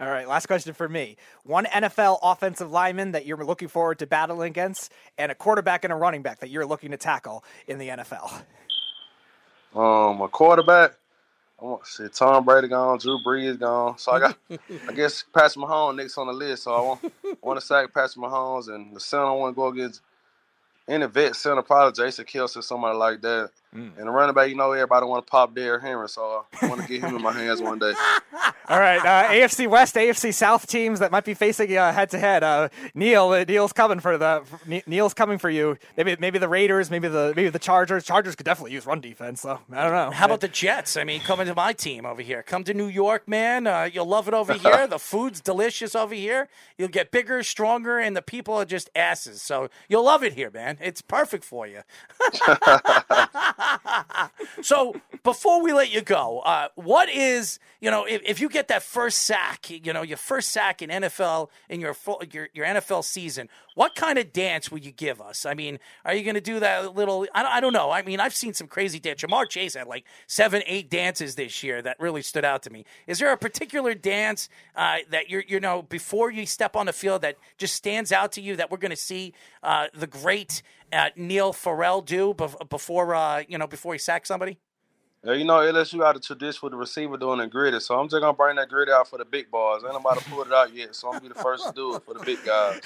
All 0.00 0.08
right, 0.08 0.28
last 0.28 0.46
question 0.46 0.74
for 0.74 0.88
me. 0.88 1.16
One 1.44 1.64
NFL 1.66 2.18
offensive 2.22 2.70
lineman 2.70 3.12
that 3.12 3.24
you're 3.24 3.44
looking 3.44 3.68
forward 3.68 3.98
to 4.00 4.06
battling 4.06 4.50
against, 4.50 4.92
and 5.16 5.30
a 5.30 5.34
quarterback 5.34 5.84
and 5.84 5.92
a 5.92 5.96
running 5.96 6.22
back 6.22 6.40
that 6.40 6.50
you're 6.50 6.66
looking 6.66 6.90
to 6.90 6.96
tackle 6.96 7.44
in 7.66 7.78
the 7.78 7.88
NFL. 7.88 8.42
Um, 9.74 10.20
a 10.20 10.28
quarterback. 10.28 10.96
I 11.60 11.64
want 11.64 11.84
to 11.84 11.90
see 11.90 12.08
Tom 12.08 12.44
Brady 12.44 12.68
gone, 12.68 12.98
Drew 12.98 13.18
Brees 13.24 13.58
gone. 13.58 13.96
So 13.96 14.12
I 14.12 14.18
got, 14.18 14.38
I 14.88 14.92
guess 14.92 15.24
Patrick 15.32 15.64
Mahomes 15.64 15.96
next 15.96 16.18
on 16.18 16.26
the 16.26 16.32
list. 16.32 16.64
So 16.64 16.74
I 16.74 16.80
want, 16.80 17.00
I 17.24 17.36
want 17.40 17.60
to 17.60 17.64
sack 17.64 17.94
Patrick 17.94 18.16
Mahomes, 18.16 18.68
and 18.68 18.94
the 18.94 19.00
center 19.00 19.26
I 19.26 19.32
want 19.32 19.54
to 19.54 19.56
go 19.56 19.68
against 19.68 20.00
any 20.88 21.06
vet 21.06 21.36
center, 21.36 21.62
probably 21.62 21.92
Jason 22.04 22.24
Kelce, 22.24 22.56
or 22.56 22.62
somebody 22.62 22.98
like 22.98 23.20
that. 23.22 23.50
And 23.74 23.96
the 23.96 24.10
running 24.10 24.34
back, 24.34 24.50
you 24.50 24.54
know, 24.54 24.72
everybody 24.72 25.06
want 25.06 25.26
to 25.26 25.30
pop 25.30 25.54
Derrick 25.54 25.82
Henry, 25.82 26.06
so 26.08 26.44
I 26.60 26.68
want 26.68 26.82
to 26.82 26.86
get 26.86 27.00
him 27.00 27.16
in 27.16 27.22
my 27.22 27.32
hands 27.32 27.62
one 27.62 27.78
day. 27.78 27.94
All 28.68 28.78
right, 28.78 28.98
uh, 29.00 29.30
AFC 29.30 29.66
West, 29.66 29.94
AFC 29.94 30.32
South 30.34 30.66
teams 30.66 30.98
that 31.00 31.10
might 31.10 31.24
be 31.24 31.32
facing 31.32 31.70
head 31.70 32.10
to 32.10 32.18
head. 32.18 32.70
Neil, 32.94 33.30
uh, 33.30 33.44
Neil's 33.44 33.72
coming 33.72 33.98
for 33.98 34.18
the 34.18 34.42
Neil's 34.86 35.14
coming 35.14 35.38
for 35.38 35.48
you. 35.48 35.78
Maybe 35.96 36.16
maybe 36.20 36.38
the 36.38 36.48
Raiders, 36.48 36.90
maybe 36.90 37.08
the 37.08 37.32
maybe 37.34 37.48
the 37.48 37.58
Chargers. 37.58 38.04
Chargers 38.04 38.36
could 38.36 38.44
definitely 38.44 38.72
use 38.72 38.84
run 38.84 39.00
defense. 39.00 39.40
So 39.40 39.58
I 39.72 39.82
don't 39.84 39.92
know. 39.92 40.10
How 40.10 40.26
about 40.26 40.40
the 40.40 40.48
Jets? 40.48 40.96
I 40.96 41.04
mean, 41.04 41.20
coming 41.20 41.46
to 41.46 41.54
my 41.54 41.72
team 41.72 42.04
over 42.04 42.20
here. 42.20 42.42
Come 42.42 42.64
to 42.64 42.74
New 42.74 42.88
York, 42.88 43.26
man. 43.26 43.66
Uh, 43.66 43.88
you'll 43.92 44.06
love 44.06 44.28
it 44.28 44.34
over 44.34 44.52
here. 44.62 44.86
the 44.86 44.98
food's 44.98 45.40
delicious 45.40 45.94
over 45.94 46.14
here. 46.14 46.48
You'll 46.76 46.88
get 46.88 47.10
bigger, 47.10 47.42
stronger, 47.42 47.98
and 47.98 48.14
the 48.16 48.22
people 48.22 48.54
are 48.54 48.66
just 48.66 48.90
asses. 48.94 49.40
So 49.40 49.70
you'll 49.88 50.04
love 50.04 50.22
it 50.22 50.34
here, 50.34 50.50
man. 50.50 50.76
It's 50.80 51.00
perfect 51.00 51.44
for 51.44 51.66
you. 51.66 51.80
so 54.62 54.94
before 55.22 55.62
we 55.62 55.72
let 55.72 55.92
you 55.92 56.00
go, 56.00 56.40
uh, 56.40 56.68
what 56.74 57.08
is 57.08 57.58
you 57.80 57.90
know 57.90 58.04
if, 58.04 58.22
if 58.24 58.40
you 58.40 58.48
get 58.48 58.68
that 58.68 58.82
first 58.82 59.20
sack, 59.20 59.70
you 59.70 59.92
know 59.92 60.02
your 60.02 60.16
first 60.16 60.50
sack 60.50 60.82
in 60.82 60.90
NFL 60.90 61.48
in 61.68 61.80
your 61.80 61.94
full, 61.94 62.22
your 62.30 62.48
your 62.52 62.66
NFL 62.66 63.04
season, 63.04 63.48
what 63.74 63.94
kind 63.94 64.18
of 64.18 64.32
dance 64.32 64.70
would 64.70 64.84
you 64.84 64.92
give 64.92 65.20
us? 65.20 65.46
I 65.46 65.54
mean, 65.54 65.78
are 66.04 66.14
you 66.14 66.24
going 66.24 66.34
to 66.34 66.40
do 66.40 66.60
that 66.60 66.94
little? 66.94 67.26
I 67.34 67.42
don't, 67.42 67.52
I 67.52 67.60
don't 67.60 67.72
know. 67.72 67.90
I 67.90 68.02
mean, 68.02 68.20
I've 68.20 68.34
seen 68.34 68.54
some 68.54 68.66
crazy 68.66 68.98
dance. 68.98 69.22
Ja'Marr 69.22 69.48
Chase 69.48 69.74
had 69.74 69.86
like 69.86 70.04
seven, 70.26 70.62
eight 70.66 70.90
dances 70.90 71.34
this 71.34 71.62
year 71.62 71.80
that 71.82 71.98
really 71.98 72.22
stood 72.22 72.44
out 72.44 72.62
to 72.64 72.70
me. 72.70 72.84
Is 73.06 73.18
there 73.18 73.32
a 73.32 73.36
particular 73.36 73.94
dance 73.94 74.48
uh, 74.76 74.98
that 75.10 75.30
you're 75.30 75.44
you 75.46 75.60
know 75.60 75.82
before 75.82 76.30
you 76.30 76.46
step 76.46 76.76
on 76.76 76.86
the 76.86 76.92
field 76.92 77.22
that 77.22 77.36
just 77.58 77.74
stands 77.74 78.12
out 78.12 78.32
to 78.32 78.40
you 78.40 78.56
that 78.56 78.70
we're 78.70 78.78
going 78.78 78.90
to 78.90 78.96
see 78.96 79.32
uh, 79.62 79.86
the 79.94 80.06
great 80.06 80.62
uh, 80.92 81.10
Neil 81.16 81.52
Farrell 81.52 82.02
do 82.02 82.34
bef- 82.34 82.68
before 82.68 83.14
uh, 83.14 83.42
you 83.48 83.58
know 83.58 83.66
before 83.66 83.92
he 83.94 83.98
sacks 83.98 84.28
somebody? 84.28 84.58
Yeah, 85.24 85.34
you 85.34 85.44
know, 85.44 85.58
LSU 85.58 86.00
got 86.00 86.16
a 86.16 86.20
tradition 86.20 86.58
with 86.64 86.72
the 86.72 86.76
receiver 86.76 87.16
doing 87.16 87.38
the 87.38 87.46
Griddy, 87.46 87.78
so 87.78 87.96
I'm 87.96 88.08
just 88.08 88.20
gonna 88.20 88.32
bring 88.32 88.56
that 88.56 88.68
Griddy 88.68 88.90
out 88.90 89.06
for 89.06 89.18
the 89.18 89.24
big 89.24 89.52
boys. 89.52 89.82
Ain't 89.84 89.92
nobody 89.92 90.20
pulled 90.28 90.48
it 90.48 90.52
out 90.52 90.74
yet, 90.74 90.96
so 90.96 91.06
I'm 91.06 91.12
gonna 91.12 91.22
be 91.22 91.28
the 91.28 91.40
first 91.40 91.64
to 91.64 91.72
do 91.72 91.94
it 91.94 92.02
for 92.02 92.14
the 92.14 92.24
big 92.24 92.44
guys. 92.44 92.80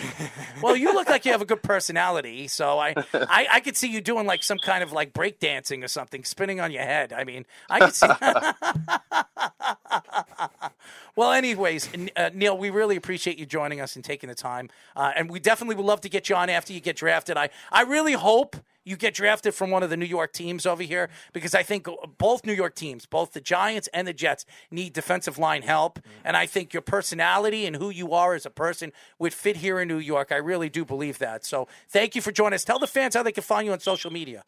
Well, 0.62 0.76
you 0.76 0.92
look 0.92 1.08
like 1.08 1.24
you 1.24 1.32
have 1.32 1.40
a 1.40 1.46
good 1.46 1.62
personality, 1.62 2.46
so 2.48 2.78
I, 2.78 2.94
I, 3.14 3.46
I 3.52 3.60
could 3.60 3.76
see 3.76 3.88
you 3.88 4.02
doing 4.02 4.26
like 4.26 4.42
some 4.42 4.58
kind 4.58 4.82
of 4.82 4.92
like 4.92 5.14
break 5.14 5.38
dancing 5.38 5.82
or 5.82 5.88
something, 5.88 6.24
spinning 6.24 6.60
on 6.60 6.72
your 6.72 6.82
head. 6.82 7.12
I 7.12 7.24
mean, 7.24 7.46
I 7.70 7.80
could 7.80 7.94
see. 7.94 8.06
well, 11.16 11.32
anyways, 11.32 11.88
uh, 12.16 12.30
Neil, 12.34 12.58
we 12.58 12.68
really 12.68 12.96
appreciate 12.96 13.38
you 13.38 13.46
joining 13.46 13.80
us 13.80 13.96
and 13.96 14.04
taking 14.04 14.28
the 14.28 14.34
time, 14.34 14.68
uh, 14.94 15.12
and 15.16 15.30
we 15.30 15.40
definitely 15.40 15.76
would 15.76 15.86
love 15.86 16.02
to 16.02 16.10
get 16.10 16.28
you 16.28 16.36
on 16.36 16.50
after 16.50 16.74
you 16.74 16.80
get 16.80 16.96
drafted. 16.96 17.38
I, 17.38 17.48
I 17.72 17.82
really 17.82 18.12
hope 18.12 18.56
you 18.86 18.96
get 18.96 19.12
drafted 19.12 19.52
from 19.52 19.70
one 19.70 19.82
of 19.82 19.90
the 19.90 19.96
New 19.96 20.06
York 20.06 20.32
teams 20.32 20.64
over 20.64 20.82
here 20.82 21.10
because 21.32 21.54
I 21.54 21.64
think 21.64 21.88
both 22.16 22.46
New 22.46 22.52
York 22.54 22.76
teams, 22.76 23.04
both 23.04 23.32
the 23.32 23.40
Giants 23.40 23.88
and 23.92 24.06
the 24.06 24.14
Jets, 24.14 24.46
need 24.70 24.92
defensive 24.92 25.38
line 25.38 25.62
help. 25.62 25.98
And 26.24 26.36
I 26.36 26.46
think 26.46 26.72
your 26.72 26.82
personality 26.82 27.66
and 27.66 27.76
who 27.76 27.90
you 27.90 28.12
are 28.12 28.34
as 28.34 28.46
a 28.46 28.50
person 28.50 28.92
would 29.18 29.34
fit 29.34 29.56
here 29.56 29.80
in 29.80 29.88
New 29.88 29.98
York. 29.98 30.30
I 30.30 30.36
really 30.36 30.68
do 30.68 30.84
believe 30.84 31.18
that. 31.18 31.44
So 31.44 31.66
thank 31.88 32.14
you 32.14 32.22
for 32.22 32.30
joining 32.30 32.54
us. 32.54 32.64
Tell 32.64 32.78
the 32.78 32.86
fans 32.86 33.16
how 33.16 33.24
they 33.24 33.32
can 33.32 33.42
find 33.42 33.66
you 33.66 33.72
on 33.72 33.80
social 33.80 34.12
media. 34.12 34.44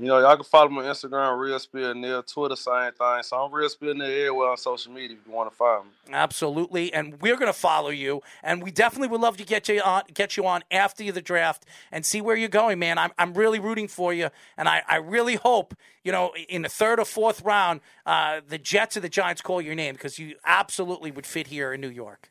You 0.00 0.06
know, 0.06 0.18
y'all 0.18 0.34
can 0.34 0.44
follow 0.44 0.70
me 0.70 0.78
on 0.78 0.84
Instagram, 0.84 1.38
Real 1.38 1.58
Spill 1.58 1.94
Neil, 1.94 2.22
Twitter, 2.22 2.56
same 2.56 2.90
thing. 2.92 3.22
So 3.22 3.36
I'm 3.36 3.52
Real 3.52 3.68
Spill 3.68 3.92
Neil 3.92 4.06
everywhere 4.06 4.48
on 4.48 4.56
social 4.56 4.90
media 4.90 5.14
if 5.20 5.26
you 5.26 5.30
want 5.30 5.50
to 5.50 5.54
find 5.54 5.84
me. 5.84 5.90
Absolutely, 6.10 6.90
and 6.94 7.20
we're 7.20 7.36
going 7.36 7.52
to 7.52 7.58
follow 7.58 7.90
you, 7.90 8.22
and 8.42 8.62
we 8.62 8.70
definitely 8.70 9.08
would 9.08 9.20
love 9.20 9.36
to 9.36 9.44
get 9.44 9.68
you 9.68 9.82
on, 9.82 10.04
get 10.14 10.38
you 10.38 10.46
on 10.46 10.62
after 10.70 11.12
the 11.12 11.20
draft 11.20 11.66
and 11.92 12.06
see 12.06 12.22
where 12.22 12.34
you're 12.34 12.48
going, 12.48 12.78
man. 12.78 12.96
I'm, 12.96 13.10
I'm 13.18 13.34
really 13.34 13.58
rooting 13.58 13.88
for 13.88 14.14
you, 14.14 14.30
and 14.56 14.70
I, 14.70 14.82
I 14.88 14.96
really 14.96 15.34
hope 15.34 15.74
you 16.02 16.12
know 16.12 16.32
in 16.48 16.62
the 16.62 16.70
third 16.70 16.98
or 16.98 17.04
fourth 17.04 17.42
round, 17.42 17.82
uh, 18.06 18.40
the 18.48 18.56
Jets 18.56 18.96
or 18.96 19.00
the 19.00 19.10
Giants 19.10 19.42
call 19.42 19.60
your 19.60 19.74
name 19.74 19.96
because 19.96 20.18
you 20.18 20.36
absolutely 20.46 21.10
would 21.10 21.26
fit 21.26 21.48
here 21.48 21.74
in 21.74 21.80
New 21.82 21.90
York. 21.90 22.30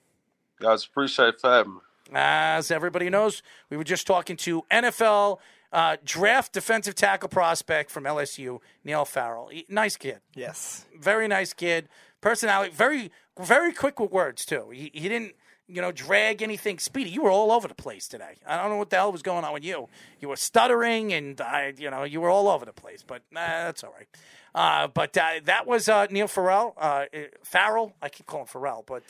Guys, 0.59 0.85
appreciate 0.85 1.35
having 1.43 1.75
me. 1.75 1.79
As 2.13 2.71
everybody 2.71 3.11
knows, 3.11 3.43
we 3.69 3.77
were 3.77 3.83
just 3.83 4.07
talking 4.07 4.37
to 4.37 4.63
NFL 4.71 5.37
uh, 5.71 5.97
draft 6.03 6.53
defensive 6.53 6.95
tackle 6.95 7.29
prospect 7.29 7.91
from 7.91 8.03
LSU, 8.05 8.59
Neil 8.83 9.05
Farrell. 9.05 9.47
He- 9.49 9.65
Nice 9.69 9.97
kid. 9.97 10.19
Yes. 10.35 10.85
Very 10.99 11.27
nice 11.27 11.53
kid. 11.53 11.87
Personality, 12.21 12.71
very, 12.73 13.11
very 13.39 13.71
quick 13.73 13.99
with 13.99 14.11
words, 14.11 14.45
too. 14.45 14.69
He, 14.71 14.91
he 14.93 15.07
didn't, 15.07 15.35
you 15.67 15.81
know, 15.81 15.91
drag 15.91 16.41
anything. 16.41 16.79
Speedy, 16.79 17.09
you 17.11 17.21
were 17.21 17.29
all 17.31 17.51
over 17.51 17.67
the 17.67 17.75
place 17.75 18.07
today. 18.07 18.33
I 18.45 18.57
don't 18.61 18.71
know 18.71 18.77
what 18.77 18.89
the 18.89 18.97
hell 18.97 19.11
was 19.11 19.21
going 19.21 19.45
on 19.45 19.53
with 19.53 19.63
you. 19.63 19.87
You 20.19 20.29
were 20.29 20.35
stuttering 20.35 21.13
and, 21.13 21.39
I, 21.39 21.73
you 21.77 21.89
know, 21.91 22.03
you 22.03 22.19
were 22.19 22.29
all 22.29 22.47
over 22.49 22.65
the 22.65 22.73
place, 22.73 23.03
but 23.05 23.21
nah, 23.31 23.39
that's 23.45 23.83
all 23.83 23.93
right. 23.97 24.07
Uh, 24.55 24.87
but 24.87 25.15
uh, 25.15 25.29
that 25.45 25.67
was 25.67 25.87
uh, 25.87 26.07
Neil 26.09 26.27
Farrell. 26.27 26.73
Uh, 26.75 27.05
uh, 27.13 27.17
Farrell, 27.43 27.93
I 28.01 28.09
keep 28.09 28.25
calling 28.25 28.47
Farrell, 28.47 28.83
but 28.87 29.03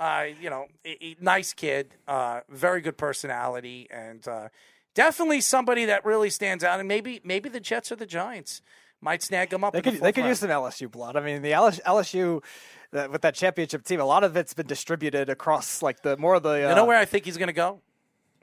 uh, 0.00 0.24
you 0.40 0.48
know, 0.48 0.64
a, 0.86 1.04
a 1.04 1.16
nice 1.20 1.52
kid, 1.52 1.94
uh, 2.08 2.40
very 2.48 2.80
good 2.80 2.96
personality, 2.96 3.86
and 3.90 4.26
uh, 4.26 4.48
definitely 4.94 5.40
somebody 5.40 5.84
that 5.86 6.04
really 6.04 6.30
stands 6.30 6.62
out. 6.64 6.78
And 6.78 6.88
maybe, 6.88 7.20
maybe 7.24 7.48
the 7.48 7.60
Jets 7.60 7.90
or 7.92 7.96
the 7.96 8.06
Giants 8.06 8.62
might 9.00 9.22
snag 9.22 9.52
him 9.52 9.64
up. 9.64 9.72
They 9.72 9.78
in 9.80 9.84
the 9.84 9.90
could 9.92 10.00
they 10.00 10.12
could 10.12 10.20
round. 10.22 10.30
use 10.30 10.38
some 10.40 10.50
LSU 10.50 10.90
blood. 10.90 11.16
I 11.16 11.20
mean, 11.20 11.42
the 11.42 11.52
LSU 11.52 12.42
with 12.92 13.22
that 13.22 13.34
championship 13.34 13.84
team, 13.84 14.00
a 14.00 14.04
lot 14.04 14.22
of 14.24 14.36
it's 14.36 14.54
been 14.54 14.66
distributed 14.66 15.28
across 15.28 15.82
like 15.82 16.02
the 16.02 16.16
more 16.16 16.34
of 16.34 16.42
the. 16.42 16.50
Uh, 16.66 16.68
You 16.70 16.74
know 16.74 16.84
where 16.84 16.98
I 16.98 17.04
think 17.04 17.24
he's 17.24 17.36
going 17.38 17.48
to 17.48 17.52
go? 17.52 17.80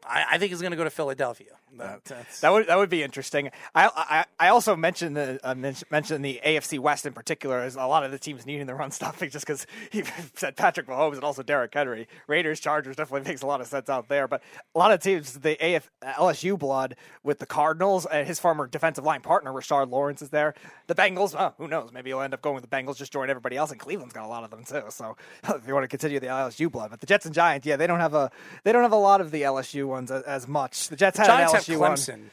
I, 0.04 0.26
I 0.32 0.38
think 0.38 0.52
he's 0.52 0.62
going 0.62 0.72
to 0.72 0.78
go 0.78 0.84
to 0.84 0.90
Philadelphia. 0.90 1.52
That, 1.78 2.04
That 2.42 2.52
would 2.52 2.68
that 2.68 2.78
would 2.78 2.90
be 2.90 3.04
interesting. 3.04 3.52
I 3.74 4.26
I, 4.40 4.48
I 4.48 4.50
also 4.50 4.76
mentioned 4.76 5.16
the 5.16 5.40
uh, 5.44 5.56
mentioned 5.56 6.26
the 6.26 6.40
AFC 6.46 6.80
West 6.80 7.06
in 7.06 7.14
particular 7.14 7.60
as 7.60 7.76
a 7.76 7.86
lot 7.86 8.04
of 8.04 8.12
the 8.12 8.20
teams 8.20 8.46
needing 8.46 8.66
the 8.66 8.76
run 8.76 8.92
stopping 9.00 9.30
just 9.30 9.46
because 9.46 9.66
he 9.92 10.04
said 10.36 10.56
Patrick 10.56 10.88
Mahomes 10.88 11.16
and 11.16 11.24
also 11.24 11.44
Derrick 11.44 11.74
Henry. 11.74 12.08
Raiders 12.28 12.60
Chargers 12.60 12.96
definitely 12.96 13.30
makes 13.30 13.42
a 13.42 13.48
lot 13.48 13.62
of 13.62 13.68
sense 13.68 13.90
out 13.90 14.10
there, 14.10 14.28
but 14.28 14.42
a 14.76 14.80
lot 14.80 14.92
of 14.92 15.02
teams 15.02 15.34
the 15.34 15.58
AF 15.76 15.90
LSU 16.04 16.58
blood 16.58 16.96
with 17.24 17.40
the 17.40 17.46
Cardinals 17.46 18.06
and 18.06 18.28
his 18.28 18.40
former 18.40 18.68
defensive 18.68 19.04
line 19.04 19.22
partner 19.22 19.52
Rashard 19.52 19.90
Lawrence 19.90 20.22
is 20.22 20.30
there. 20.30 20.54
The 20.88 20.96
Bengals, 20.96 21.36
oh, 21.38 21.54
who 21.58 21.68
knows? 21.68 21.92
Maybe 21.94 22.10
he'll 22.10 22.22
end 22.22 22.34
up 22.34 22.42
going 22.42 22.56
with 22.56 22.70
the 22.70 22.76
Bengals, 22.76 22.98
just 22.98 23.14
join 23.14 23.30
everybody 23.30 23.56
else. 23.56 23.72
And 23.72 23.80
Cleveland's 23.80 24.14
got 24.14 24.26
a 24.26 24.28
lot 24.28 24.44
of 24.44 24.50
them 24.50 24.64
too. 24.64 24.84
So 24.90 25.16
if 25.44 25.68
you 25.68 25.74
want 25.74 25.84
to 25.84 25.88
continue 25.88 26.20
the 26.20 26.28
LSU 26.28 26.72
blood, 26.72 26.92
but 26.92 27.00
the 27.00 27.06
Jets 27.06 27.26
and 27.26 27.34
Giants, 27.34 27.66
yeah, 27.66 27.76
they 27.76 27.88
don't 27.88 28.00
have 28.00 28.14
a 28.14 28.32
they 28.64 28.72
don't 28.72 28.84
have 28.84 28.92
a 28.92 28.98
lot 28.98 29.22
of 29.22 29.32
the 29.32 29.44
LSU 29.44 29.88
ones 29.88 30.12
as, 30.12 30.24
as 30.24 30.48
much. 30.48 30.90
The 30.90 30.96
Jets 30.96 31.18
had 31.18 31.28
Giants 31.28 31.54
LSU 31.60 31.78
one. 31.80 32.30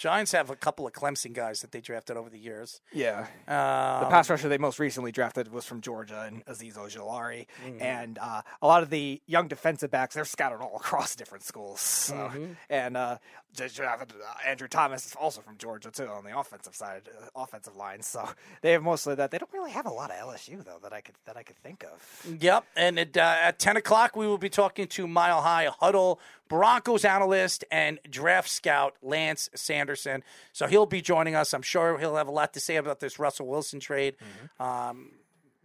Giants 0.00 0.32
have 0.32 0.48
a 0.48 0.56
couple 0.56 0.86
of 0.86 0.94
Clemson 0.94 1.34
guys 1.34 1.60
that 1.60 1.72
they 1.72 1.82
drafted 1.82 2.16
over 2.16 2.30
the 2.30 2.38
years. 2.38 2.80
Yeah. 2.90 3.26
Um, 3.46 4.04
the 4.04 4.08
pass 4.08 4.30
rusher 4.30 4.48
they 4.48 4.56
most 4.56 4.78
recently 4.78 5.12
drafted 5.12 5.52
was 5.52 5.66
from 5.66 5.82
Georgia 5.82 6.22
and 6.26 6.42
Azeez 6.46 6.78
Ojulari. 6.78 7.46
Mm-hmm. 7.62 7.82
And 7.82 8.18
uh, 8.18 8.40
a 8.62 8.66
lot 8.66 8.82
of 8.82 8.88
the 8.88 9.20
young 9.26 9.46
defensive 9.46 9.90
backs, 9.90 10.14
they're 10.14 10.24
scattered 10.24 10.62
all 10.62 10.76
across 10.80 11.14
different 11.14 11.44
schools. 11.44 11.82
So, 11.82 12.14
Mm-hmm. 12.30 12.52
And 12.70 12.96
uh, 12.96 13.18
uh, 13.60 13.96
Andrew 14.46 14.68
Thomas 14.68 15.06
is 15.06 15.14
also 15.14 15.40
from 15.40 15.56
Georgia, 15.58 15.90
too, 15.90 16.06
on 16.06 16.24
the 16.24 16.38
offensive 16.38 16.74
side, 16.74 17.02
uh, 17.08 17.42
offensive 17.42 17.76
line. 17.76 18.02
So 18.02 18.28
they 18.62 18.72
have 18.72 18.82
mostly 18.82 19.14
that. 19.16 19.30
They 19.30 19.38
don't 19.38 19.52
really 19.52 19.72
have 19.72 19.86
a 19.86 19.90
lot 19.90 20.10
of 20.10 20.16
LSU, 20.16 20.64
though, 20.64 20.78
that 20.82 20.92
I 20.92 21.00
could 21.00 21.16
that 21.26 21.36
I 21.36 21.42
could 21.42 21.56
think 21.56 21.84
of. 21.84 22.26
Yep, 22.40 22.64
and 22.76 22.98
at, 22.98 23.16
uh, 23.16 23.36
at 23.42 23.58
ten 23.58 23.76
o'clock 23.76 24.16
we 24.16 24.26
will 24.26 24.38
be 24.38 24.48
talking 24.48 24.86
to 24.88 25.06
Mile 25.06 25.42
High 25.42 25.68
Huddle 25.80 26.20
Broncos 26.48 27.04
analyst 27.04 27.64
and 27.70 28.00
draft 28.08 28.48
scout 28.48 28.96
Lance 29.02 29.50
Sanderson. 29.96 30.22
So 30.52 30.66
he'll 30.66 30.86
be 30.86 31.00
joining 31.00 31.34
us. 31.34 31.52
I'm 31.54 31.62
sure 31.62 31.98
he'll 31.98 32.16
have 32.16 32.28
a 32.28 32.32
lot 32.32 32.52
to 32.54 32.60
say 32.60 32.76
about 32.76 33.00
this 33.00 33.18
Russell 33.18 33.46
Wilson 33.46 33.80
trade. 33.80 34.16
Um, 34.58 35.12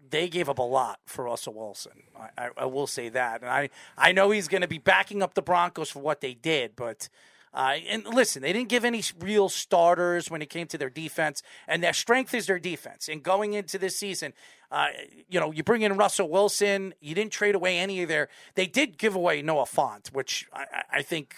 they 0.07 0.29
gave 0.29 0.49
up 0.49 0.59
a 0.59 0.63
lot 0.63 0.99
for 1.05 1.25
Russell 1.25 1.53
Wilson. 1.53 2.03
I, 2.17 2.29
I, 2.45 2.49
I 2.59 2.65
will 2.65 2.87
say 2.87 3.09
that, 3.09 3.41
and 3.41 3.49
I 3.49 3.69
I 3.97 4.11
know 4.11 4.29
he's 4.31 4.47
going 4.47 4.61
to 4.61 4.67
be 4.67 4.77
backing 4.77 5.23
up 5.23 5.33
the 5.33 5.41
Broncos 5.41 5.89
for 5.89 5.99
what 5.99 6.21
they 6.21 6.33
did, 6.33 6.75
but. 6.75 7.09
Uh, 7.57 7.77
and 7.87 8.05
listen, 8.07 8.41
they 8.41 8.51
didn't 8.51 8.67
give 8.67 8.83
any 8.83 9.01
real 9.17 9.47
starters 9.47 10.29
when 10.29 10.41
it 10.41 10.49
came 10.49 10.67
to 10.67 10.77
their 10.77 10.89
defense, 10.89 11.41
and 11.69 11.81
their 11.81 11.93
strength 11.93 12.33
is 12.33 12.47
their 12.47 12.59
defense. 12.59 13.07
And 13.07 13.23
going 13.23 13.53
into 13.53 13.77
this 13.77 13.95
season, 13.97 14.33
uh, 14.71 14.87
you 15.29 15.39
know, 15.39 15.51
you 15.53 15.63
bring 15.63 15.81
in 15.81 15.95
Russell 15.95 16.27
Wilson, 16.29 16.93
you 16.99 17.15
didn't 17.15 17.31
trade 17.31 17.55
away 17.55 17.77
any 17.79 18.01
of 18.03 18.09
their. 18.09 18.27
They 18.55 18.67
did 18.67 18.97
give 18.97 19.15
away 19.15 19.41
Noah 19.41 19.63
Fant, 19.67 20.11
which 20.11 20.49
I- 20.51 20.83
I 20.91 21.01
think 21.01 21.33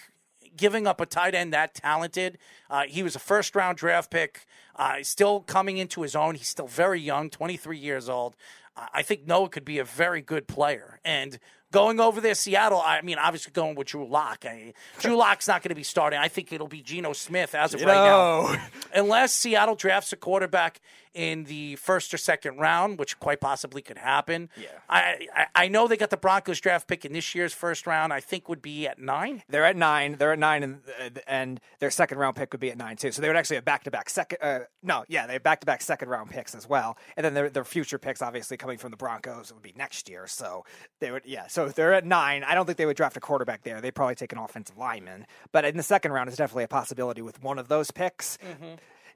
giving 0.58 0.86
up 0.86 1.00
a 1.00 1.06
tight 1.06 1.34
end 1.34 1.54
that 1.54 1.74
talented. 1.74 2.36
Uh, 2.68 2.82
he 2.82 3.02
was 3.02 3.16
a 3.16 3.18
first 3.18 3.56
round 3.56 3.78
draft 3.78 4.10
pick, 4.10 4.46
uh, 4.76 4.96
still 5.02 5.40
coming 5.40 5.78
into 5.78 6.02
his 6.02 6.14
own. 6.14 6.34
He's 6.34 6.48
still 6.48 6.66
very 6.66 7.00
young, 7.00 7.30
23 7.30 7.78
years 7.78 8.08
old. 8.08 8.36
Uh, 8.76 8.86
I 8.92 9.02
think 9.02 9.26
Noah 9.26 9.48
could 9.48 9.64
be 9.64 9.78
a 9.78 9.84
very 9.84 10.20
good 10.20 10.46
player. 10.46 11.00
And 11.04 11.38
going 11.72 12.00
over 12.00 12.20
there, 12.20 12.34
Seattle, 12.34 12.80
I 12.84 13.00
mean, 13.02 13.18
obviously 13.18 13.52
going 13.52 13.74
with 13.74 13.88
Drew 13.88 14.06
Lock. 14.06 14.44
I, 14.46 14.74
Drew 14.98 15.16
Lock's 15.16 15.48
not 15.48 15.62
going 15.62 15.70
to 15.70 15.74
be 15.74 15.82
starting. 15.82 16.18
I 16.18 16.28
think 16.28 16.52
it'll 16.52 16.68
be 16.68 16.82
Geno 16.82 17.12
Smith 17.12 17.54
as 17.54 17.74
of 17.74 17.80
right 17.82 17.86
now. 17.94 18.68
Unless 18.94 19.32
Seattle 19.32 19.74
drafts 19.74 20.12
a 20.12 20.16
quarterback 20.16 20.80
in 21.14 21.44
the 21.44 21.76
first 21.76 22.12
or 22.12 22.18
second 22.18 22.58
round, 22.58 22.98
which 22.98 23.18
quite 23.18 23.40
possibly 23.40 23.82
could 23.82 23.98
happen. 23.98 24.50
Yeah. 24.56 24.68
I, 24.88 25.28
I, 25.34 25.46
I 25.54 25.68
know 25.68 25.88
they 25.88 25.96
got 25.96 26.10
the 26.10 26.16
Broncos 26.16 26.60
draft 26.60 26.86
pick 26.86 27.04
in 27.04 27.12
this 27.12 27.34
year's 27.34 27.52
first 27.52 27.86
round. 27.86 28.12
I 28.12 28.20
think 28.20 28.48
would 28.48 28.62
be 28.62 28.86
at 28.86 28.98
nine. 28.98 29.42
They're 29.48 29.64
at 29.64 29.76
nine. 29.76 30.16
They're 30.18 30.32
at 30.32 30.38
nine, 30.38 30.62
and 30.62 30.80
and 31.26 31.60
their 31.80 31.90
second 31.90 32.18
round 32.18 32.36
pick 32.36 32.52
would 32.52 32.60
be 32.60 32.70
at 32.70 32.78
nine 32.78 32.96
too. 32.96 33.12
So 33.12 33.22
they 33.22 33.28
would 33.28 33.36
actually 33.36 33.56
have 33.56 33.64
back 33.64 33.84
to 33.84 33.90
back 33.90 34.10
second. 34.10 34.38
Uh, 34.40 34.60
no, 34.82 35.04
yeah, 35.08 35.26
they 35.26 35.34
have 35.34 35.42
back 35.42 35.60
to 35.60 35.66
back 35.66 35.82
second 35.82 36.08
round 36.08 36.30
picks 36.30 36.54
as 36.54 36.68
well. 36.68 36.96
And 37.16 37.24
then 37.24 37.34
their 37.34 37.50
their 37.50 37.64
future 37.64 37.98
picks, 37.98 38.22
obviously 38.22 38.56
coming 38.56 38.78
from 38.78 38.90
the 38.90 38.96
Broncos, 38.96 39.52
would 39.52 39.62
be 39.62 39.74
next 39.76 40.08
year. 40.08 40.26
So 40.26 40.64
they 41.00 41.10
would, 41.10 41.22
yeah. 41.24 41.46
So 41.46 41.66
if 41.66 41.74
they're 41.74 41.94
at 41.94 42.04
nine, 42.04 42.44
I 42.44 42.54
don't 42.54 42.66
think 42.66 42.78
they 42.78 42.86
would 42.86 42.96
draft 42.96 43.16
a 43.16 43.20
quarterback 43.20 43.62
there. 43.62 43.80
They'd 43.80 43.94
probably 43.94 44.14
take 44.14 44.32
an 44.32 44.38
offensive 44.38 44.76
lineman. 44.76 45.26
But 45.52 45.64
in 45.64 45.76
the 45.76 45.82
second 45.82 46.12
round, 46.12 46.28
it's 46.28 46.36
definitely 46.38 46.64
a 46.64 46.68
possibility 46.68 47.22
with 47.22 47.42
one 47.42 47.58
of 47.58 47.68
those 47.68 47.90
picks. 47.90 48.38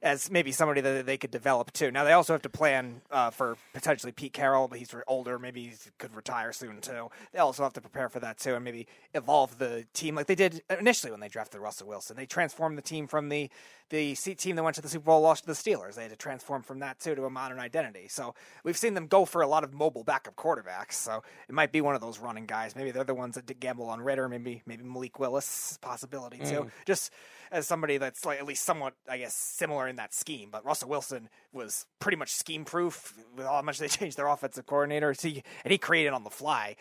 As 0.03 0.33
maybe 0.33 0.51
somebody 0.51 0.81
that 0.81 1.07
they 1.07 1.17
could 1.17 1.31
develop 1.31 1.73
too. 1.73 1.93
Now 1.93 2.03
they 2.03 2.13
also 2.13 2.33
have 2.33 2.43
to 2.43 2.49
plan 2.49 3.03
uh, 3.13 3.31
for 3.31 3.57
potentially 3.73 4.11
Pete 4.11 4.33
Carroll, 4.33 4.67
but 4.67 4.81
he's 4.81 4.93
older. 5.07 5.39
Maybe 5.39 5.63
he 5.63 5.73
could 5.99 6.17
retire 6.17 6.53
soon 6.53 6.81
too. 6.81 7.09
They 7.33 7.39
also 7.39 7.63
have 7.63 7.73
to 7.75 7.81
prepare 7.81 8.09
for 8.09 8.19
that 8.19 8.39
too, 8.39 8.57
and 8.57 8.65
maybe 8.65 8.89
evolve 9.15 9.59
the 9.59 9.85
team 9.95 10.17
like 10.17 10.27
they 10.27 10.35
did 10.35 10.61
initially 10.69 11.13
when 11.13 11.21
they 11.21 11.29
drafted 11.29 11.61
Russell 11.61 11.87
Wilson. 11.87 12.17
They 12.17 12.27
transformed 12.27 12.77
the 12.77 12.83
team 12.83 13.07
from 13.07 13.29
the 13.29 13.49
the 13.93 14.15
C- 14.15 14.35
team 14.35 14.57
that 14.57 14.63
went 14.63 14.75
to 14.77 14.83
the 14.83 14.89
Super 14.89 15.05
Bowl, 15.05 15.21
lost 15.21 15.45
to 15.45 15.47
the 15.47 15.53
Steelers. 15.53 15.97
They 15.97 16.03
had 16.03 16.11
to 16.11 16.17
transform 16.17 16.63
from 16.63 16.79
that 16.79 16.99
too 16.99 17.15
to 17.15 17.27
a 17.27 17.31
modern 17.31 17.61
identity. 17.61 18.09
So 18.09 18.35
we've 18.65 18.77
seen 18.77 18.95
them 18.95 19.07
go 19.07 19.27
for 19.27 19.43
a 19.43 19.47
lot 19.47 19.65
of 19.65 19.75
mobile 19.75 20.03
backup 20.03 20.35
quarterbacks. 20.35 20.95
So 20.95 21.23
it 21.47 21.55
might 21.55 21.73
be 21.73 21.83
one 21.83 21.95
of 21.95 22.01
those 22.01 22.19
running 22.19 22.47
guys. 22.47 22.75
Maybe 22.75 22.91
they're 22.91 23.05
the 23.05 23.15
ones 23.15 23.35
that 23.35 23.45
did 23.45 23.61
gamble 23.61 23.91
on 23.91 24.01
Ridder. 24.01 24.31
Maybe 24.31 24.63
maybe 24.65 24.83
Malik 24.83 25.19
Willis 25.19 25.79
possibility 25.83 26.39
too. 26.39 26.63
Mm. 26.63 26.71
Just 26.87 27.13
as 27.51 27.67
somebody 27.67 27.99
that's 27.99 28.25
like 28.25 28.39
at 28.39 28.47
least 28.47 28.65
somewhat, 28.65 28.95
I 29.07 29.19
guess, 29.19 29.35
similar 29.35 29.87
in 29.87 29.97
that 29.97 30.15
scheme. 30.15 30.49
But 30.51 30.65
Russell 30.65 30.89
Wilson 30.89 31.29
was 31.53 31.85
pretty 32.01 32.17
much 32.17 32.33
scheme 32.33 32.65
proof 32.65 33.15
with 33.37 33.45
how 33.45 33.61
much 33.61 33.79
they 33.79 33.89
changed 33.89 34.17
their 34.17 34.27
offensive 34.27 34.65
coordinator. 34.65 35.13
He, 35.13 35.43
and 35.65 35.71
he 35.71 35.77
created 35.77 36.15
on 36.15 36.25
the 36.25 36.31
fly, 36.31 36.77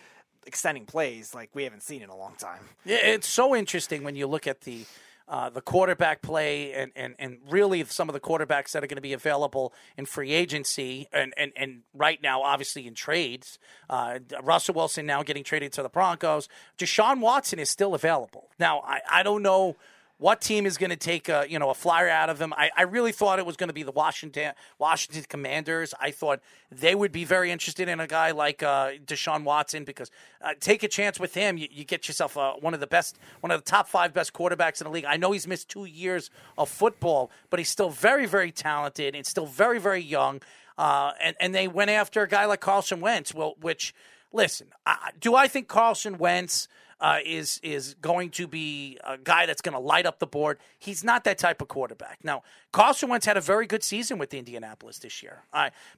extending 0.48 0.86
plays 0.86 1.36
like 1.36 1.50
we 1.54 1.66
haven't 1.66 1.84
seen 1.84 2.02
in 2.02 2.10
a 2.10 2.16
long 2.16 2.36
time. 2.38 2.62
Yeah, 2.86 3.00
it's 3.04 3.28
so 3.28 3.54
interesting 3.54 4.06
when 4.06 4.16
you 4.16 4.28
look 4.28 4.48
at 4.48 4.62
the 4.62 4.86
uh, 5.32 5.50
the 5.50 5.62
quarterback 5.62 6.22
play 6.22 6.74
and, 6.74 6.92
and, 6.94 7.16
and 7.18 7.38
really 7.50 7.84
some 7.86 8.10
of 8.10 8.14
the 8.14 8.20
quarterbacks 8.20 8.74
that 8.74 8.84
are 8.84 8.88
going 8.88 8.98
to 8.98 9.02
be 9.02 9.14
available 9.14 9.74
in 9.96 10.06
free 10.06 10.34
agency 10.34 11.08
and, 11.14 11.34
and, 11.38 11.54
and 11.56 11.84
right 11.94 12.22
now, 12.22 12.42
obviously 12.44 12.86
in 12.86 12.94
trades. 12.94 13.58
Uh, 13.90 14.20
Russell 14.44 14.76
Wilson 14.76 15.06
now 15.06 15.24
getting 15.24 15.46
traded 15.46 15.72
to 15.72 15.84
the 15.84 15.90
Broncos. 15.90 16.50
Deshaun 16.78 17.22
Watson 17.22 17.60
is 17.60 17.70
still 17.70 17.96
available. 17.96 18.50
Now, 18.60 18.82
I, 18.82 19.00
I 19.10 19.24
don't 19.24 19.42
know 19.42 19.78
what 20.22 20.40
team 20.40 20.68
is 20.68 20.78
going 20.78 20.92
to 20.92 20.96
take 20.96 21.30
a 21.30 21.46
you 21.50 21.58
know 21.58 21.72
a 21.72 21.74
flyer 21.74 22.08
out 22.08 22.30
of 22.30 22.40
him? 22.40 22.54
I, 22.54 22.70
I 22.78 22.84
really 22.84 23.12
thought 23.12 23.40
it 23.40 23.46
was 23.46 23.58
going 23.58 23.70
to 23.70 23.74
be 23.74 23.82
the 23.82 23.92
Washington 23.92 24.54
Washington 24.78 25.26
Commanders. 25.28 25.96
I 26.00 26.12
thought 26.12 26.42
they 26.72 26.94
would 26.94 27.12
be 27.12 27.26
very 27.26 27.50
interested 27.50 27.90
in 27.90 28.00
a 28.00 28.06
guy 28.06 28.30
like 28.30 28.62
uh, 28.62 28.92
Deshaun 29.04 29.44
Watson 29.44 29.84
because 29.84 30.12
uh, 30.44 30.54
take 30.60 30.84
a 30.84 30.88
chance 30.88 31.20
with 31.20 31.34
him. 31.34 31.58
You, 31.58 31.68
you 31.72 31.86
get 31.86 32.08
yourself 32.08 32.38
uh, 32.38 32.54
one 32.54 32.76
of 32.76 32.80
the 32.80 32.88
best, 32.88 33.18
one 33.40 33.50
of 33.50 33.66
the 33.66 33.70
top 33.70 33.88
five 33.88 34.14
best 34.14 34.32
quarterbacks 34.32 34.80
in 34.80 34.86
the 34.86 34.92
league. 34.92 35.06
I 35.06 35.18
know 35.18 35.32
he's 35.32 35.48
missed 35.48 35.70
two 35.70 35.86
years 35.86 36.30
of 36.56 36.70
football, 36.70 37.32
but 37.50 37.60
he's 37.60 37.70
still 37.70 37.90
very 37.90 38.28
very 38.28 38.52
talented 38.52 39.16
and 39.16 39.26
still 39.26 39.48
very 39.48 39.80
very 39.80 40.02
young. 40.02 40.42
Uh, 40.78 41.14
and 41.20 41.36
and 41.40 41.56
they 41.56 41.68
went 41.68 41.90
after 41.90 42.22
a 42.22 42.28
guy 42.28 42.46
like 42.46 42.62
Carson 42.62 43.02
Wentz. 43.02 43.34
Well, 43.34 43.56
which 43.60 43.96
listen, 44.32 44.68
I, 44.86 45.10
do 45.20 45.34
I 45.34 45.48
think 45.48 45.68
Carson 45.68 46.20
Wentz? 46.20 46.68
Uh, 47.02 47.18
is 47.26 47.60
is 47.64 47.96
going 47.96 48.30
to 48.30 48.48
be 48.48 48.98
a 49.04 49.18
guy 49.18 49.48
that's 49.48 49.62
going 49.62 49.74
to 49.74 49.80
light 49.80 50.06
up 50.06 50.20
the 50.20 50.28
board. 50.28 50.60
He's 50.78 51.04
not 51.04 51.24
that 51.24 51.40
type 51.40 51.60
of 51.60 51.68
quarterback. 51.68 52.20
Now, 52.24 52.44
Carson 52.72 53.10
Wentz 53.10 53.26
had 53.26 53.38
a 53.38 53.42
very 53.42 53.66
good 53.66 53.84
season 53.84 54.20
with 54.20 54.34
Indianapolis 54.36 55.00
this 55.00 55.24
year, 55.24 55.42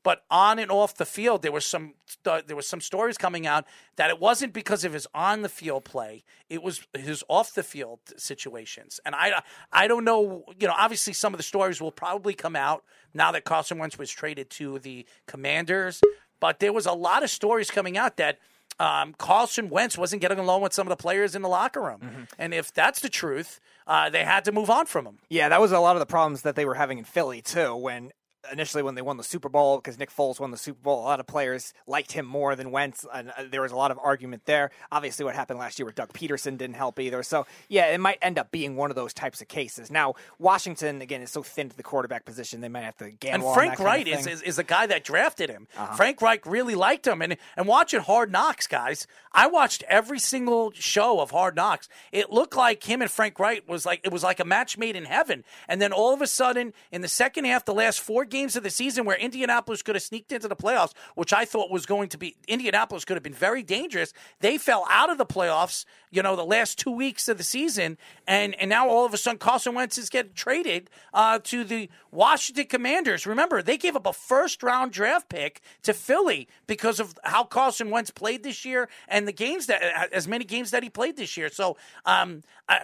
but 0.02 0.24
on 0.32 0.60
and 0.60 0.72
off 0.72 0.96
the 0.96 1.06
field, 1.06 1.42
there 1.42 1.52
was 1.52 1.66
some 1.66 1.96
uh, 2.26 2.42
there 2.48 2.56
was 2.56 2.68
some 2.68 2.80
stories 2.80 3.18
coming 3.18 3.46
out 3.46 3.66
that 3.98 4.10
it 4.10 4.20
wasn't 4.20 4.54
because 4.54 4.86
of 4.86 4.94
his 4.94 5.06
on 5.14 5.42
the 5.42 5.50
field 5.50 5.84
play; 5.84 6.24
it 6.50 6.64
was 6.64 6.88
his 6.94 7.22
off 7.28 7.54
the 7.54 7.64
field 7.64 8.00
situations. 8.16 9.02
And 9.06 9.14
I 9.14 9.44
I 9.74 9.88
don't 9.88 10.06
know, 10.06 10.46
you 10.58 10.68
know, 10.68 10.76
obviously 10.78 11.12
some 11.12 11.34
of 11.34 11.38
the 11.38 11.44
stories 11.44 11.82
will 11.82 11.92
probably 11.92 12.34
come 12.34 12.56
out 12.56 12.86
now 13.14 13.34
that 13.34 13.44
Carson 13.44 13.78
Wentz 13.78 14.00
was 14.00 14.10
traded 14.10 14.50
to 14.52 14.80
the 14.80 15.06
Commanders, 15.28 16.02
but 16.40 16.60
there 16.60 16.72
was 16.72 16.86
a 16.86 16.94
lot 16.94 17.24
of 17.24 17.30
stories 17.30 17.70
coming 17.70 17.98
out 17.98 18.16
that 18.18 18.40
um, 18.80 19.14
Carson 19.18 19.70
Wentz 19.70 19.98
wasn't 19.98 20.22
getting 20.22 20.40
along 20.40 20.62
with 20.62 20.74
some 20.74 20.88
of 20.88 20.90
the 20.90 21.02
players 21.02 21.36
in 21.36 21.42
the 21.42 21.50
locker 21.50 21.82
room. 21.82 22.00
Mm-hmm. 22.04 22.24
And 22.38 22.54
if 22.54 22.74
that's 22.74 23.00
the 23.00 23.10
truth, 23.10 23.60
uh, 23.88 24.10
they 24.10 24.24
had 24.24 24.46
to 24.46 24.52
move 24.52 24.70
on 24.70 24.86
from 24.86 25.06
him. 25.06 25.20
Yeah, 25.30 25.50
that 25.50 25.62
was 25.62 25.72
a 25.72 25.80
lot 25.80 25.96
of 25.96 26.00
the 26.00 26.06
problems 26.06 26.42
that 26.42 26.56
they 26.56 26.66
were 26.66 26.76
having 26.76 26.98
in 26.98 27.04
Philly 27.04 27.42
too. 27.42 27.76
When 27.76 28.12
initially 28.52 28.84
when 28.84 28.96
they 28.96 29.02
won 29.02 29.18
the 29.18 29.24
Super 29.24 29.50
Bowl, 29.50 29.78
because 29.78 29.98
Nick 29.98 30.12
Foles 30.12 30.40
won 30.40 30.52
the 30.52 30.58
Super 30.58 30.82
Bowl, 30.82 31.00
a 31.00 31.06
lot 31.06 31.20
of 31.20 31.28
players 31.28 31.74
liked 31.88 32.12
him 32.12 32.26
more 32.26 32.56
than 32.56 32.72
Wentz, 32.72 33.06
and 33.14 33.30
uh, 33.30 33.44
there 33.50 33.62
was 33.62 33.72
a 33.72 33.76
lot 33.76 33.92
of 33.92 34.00
argument 34.00 34.46
there. 34.46 34.72
Obviously, 34.92 35.26
what 35.26 35.36
happened 35.36 35.60
last 35.60 35.80
year 35.80 35.86
with 35.86 35.96
Doug 35.96 36.12
Pederson 36.14 36.58
didn't 36.58 36.76
help 36.76 37.00
either. 37.00 37.24
So 37.24 37.46
yeah, 37.70 37.88
it 37.88 38.00
might 38.00 38.18
end 38.22 38.38
up 38.38 38.52
being 38.52 38.76
one 38.76 38.90
of 38.90 38.96
those 38.96 39.14
types 39.14 39.42
of 39.42 39.48
cases. 39.48 39.92
Now 39.92 40.16
Washington 40.40 41.02
again 41.02 41.22
is 41.22 41.32
so 41.32 41.44
thin 41.44 41.70
to 41.70 41.78
the 41.78 41.84
quarterback 41.84 42.26
position, 42.26 42.62
they 42.62 42.70
might 42.70 42.84
have 42.84 42.98
to 42.98 43.12
gamble. 43.12 43.48
And 43.48 43.56
Frank 43.56 43.72
that 43.72 43.78
kind 43.78 43.88
Reich 43.88 44.08
of 44.08 44.20
is, 44.20 44.28
is 44.28 44.42
is 44.42 44.56
the 44.58 44.64
guy 44.64 44.86
that 44.88 45.04
drafted 45.04 45.50
him. 45.50 45.68
Frank 45.96 46.22
Reich 46.22 46.46
really 46.46 46.76
liked 46.76 47.08
him, 47.08 47.22
and 47.22 47.38
and 47.56 47.68
watching 47.68 48.02
Hard 48.02 48.32
Knocks, 48.32 48.68
guys, 48.68 49.08
I 49.32 49.48
watched 49.48 49.84
every 49.88 50.20
single 50.20 50.72
show 50.74 51.20
of 51.20 51.32
Hard 51.32 51.56
Knocks. 51.56 51.90
It 52.12 52.32
looked 52.32 52.56
like 52.56 52.84
him 52.84 53.02
and 53.02 53.10
Frank 53.10 53.40
Reich 53.40 53.68
was 53.68 53.86
like 53.86 54.02
it 54.04 54.12
was 54.12 54.24
like 54.24 54.40
a 54.40 54.46
match 54.46 54.78
made 54.78 54.96
in 54.96 55.06
heaven. 55.06 55.44
And 55.68 55.82
then 55.82 55.92
all 55.92 56.14
of 56.14 56.22
a 56.22 56.28
sudden, 56.28 56.74
in 56.92 57.02
the 57.02 57.08
second 57.08 57.46
half, 57.46 57.66
the 57.66 57.74
last 57.74 58.00
four 58.00 58.26
games 58.34 58.58
of 58.58 58.64
the 58.64 58.70
season, 58.70 59.06
where 59.06 59.16
Indianapolis 59.16 59.82
could 59.82 59.96
have 59.96 60.04
sneaked 60.04 60.34
into 60.34 60.48
the 60.50 60.56
playoffs, 60.56 60.92
which 61.16 61.32
I 61.32 61.46
thought 61.46 61.72
was 61.72 61.86
going 61.86 62.10
to 62.10 62.18
be 62.18 62.36
Indianapolis 62.48 63.06
could 63.06 63.16
have 63.16 63.24
been 63.24 63.34
very 63.34 63.64
dangerous. 63.64 64.12
They 64.42 64.58
fell 64.58 64.86
out 64.90 65.10
of 65.10 65.18
the 65.18 65.26
playoffs. 65.26 65.86
You 66.12 66.22
know, 66.22 66.36
the 66.36 66.46
last 66.46 66.78
two 66.78 66.92
weeks 66.92 67.28
of 67.28 67.38
the 67.38 67.44
season, 67.44 67.98
and 68.28 68.54
and 68.60 68.70
now 68.70 68.90
all 68.90 69.06
of 69.06 69.14
a 69.14 69.18
sudden, 69.18 69.40
Carson 69.40 69.74
Wentz 69.74 69.98
is 69.98 70.10
getting 70.10 70.34
traded 70.34 70.90
uh, 71.14 71.40
to 71.46 71.64
the 71.64 71.90
Washington 72.12 72.66
Commanders. 72.66 73.26
Remember, 73.26 73.62
they 73.62 73.78
gave 73.78 73.96
up 73.96 74.06
a 74.06 74.14
first 74.14 74.62
round 74.62 74.92
draft 74.92 75.30
pick 75.30 75.62
to 75.84 75.94
Philly 75.94 76.48
because 76.68 77.00
of 77.00 77.16
how 77.24 77.44
Carson 77.44 77.90
Wentz 77.90 78.12
played 78.12 78.44
this 78.44 78.66
year 78.66 78.90
and 79.08 79.28
the 79.28 79.32
games 79.32 79.68
that 79.68 79.82
as 80.12 80.28
many 80.28 80.46
games 80.46 80.72
that 80.72 80.84
he 80.84 80.90
played 80.90 81.18
this 81.18 81.38
year. 81.38 81.50
So, 81.50 81.78
um, 82.06 82.44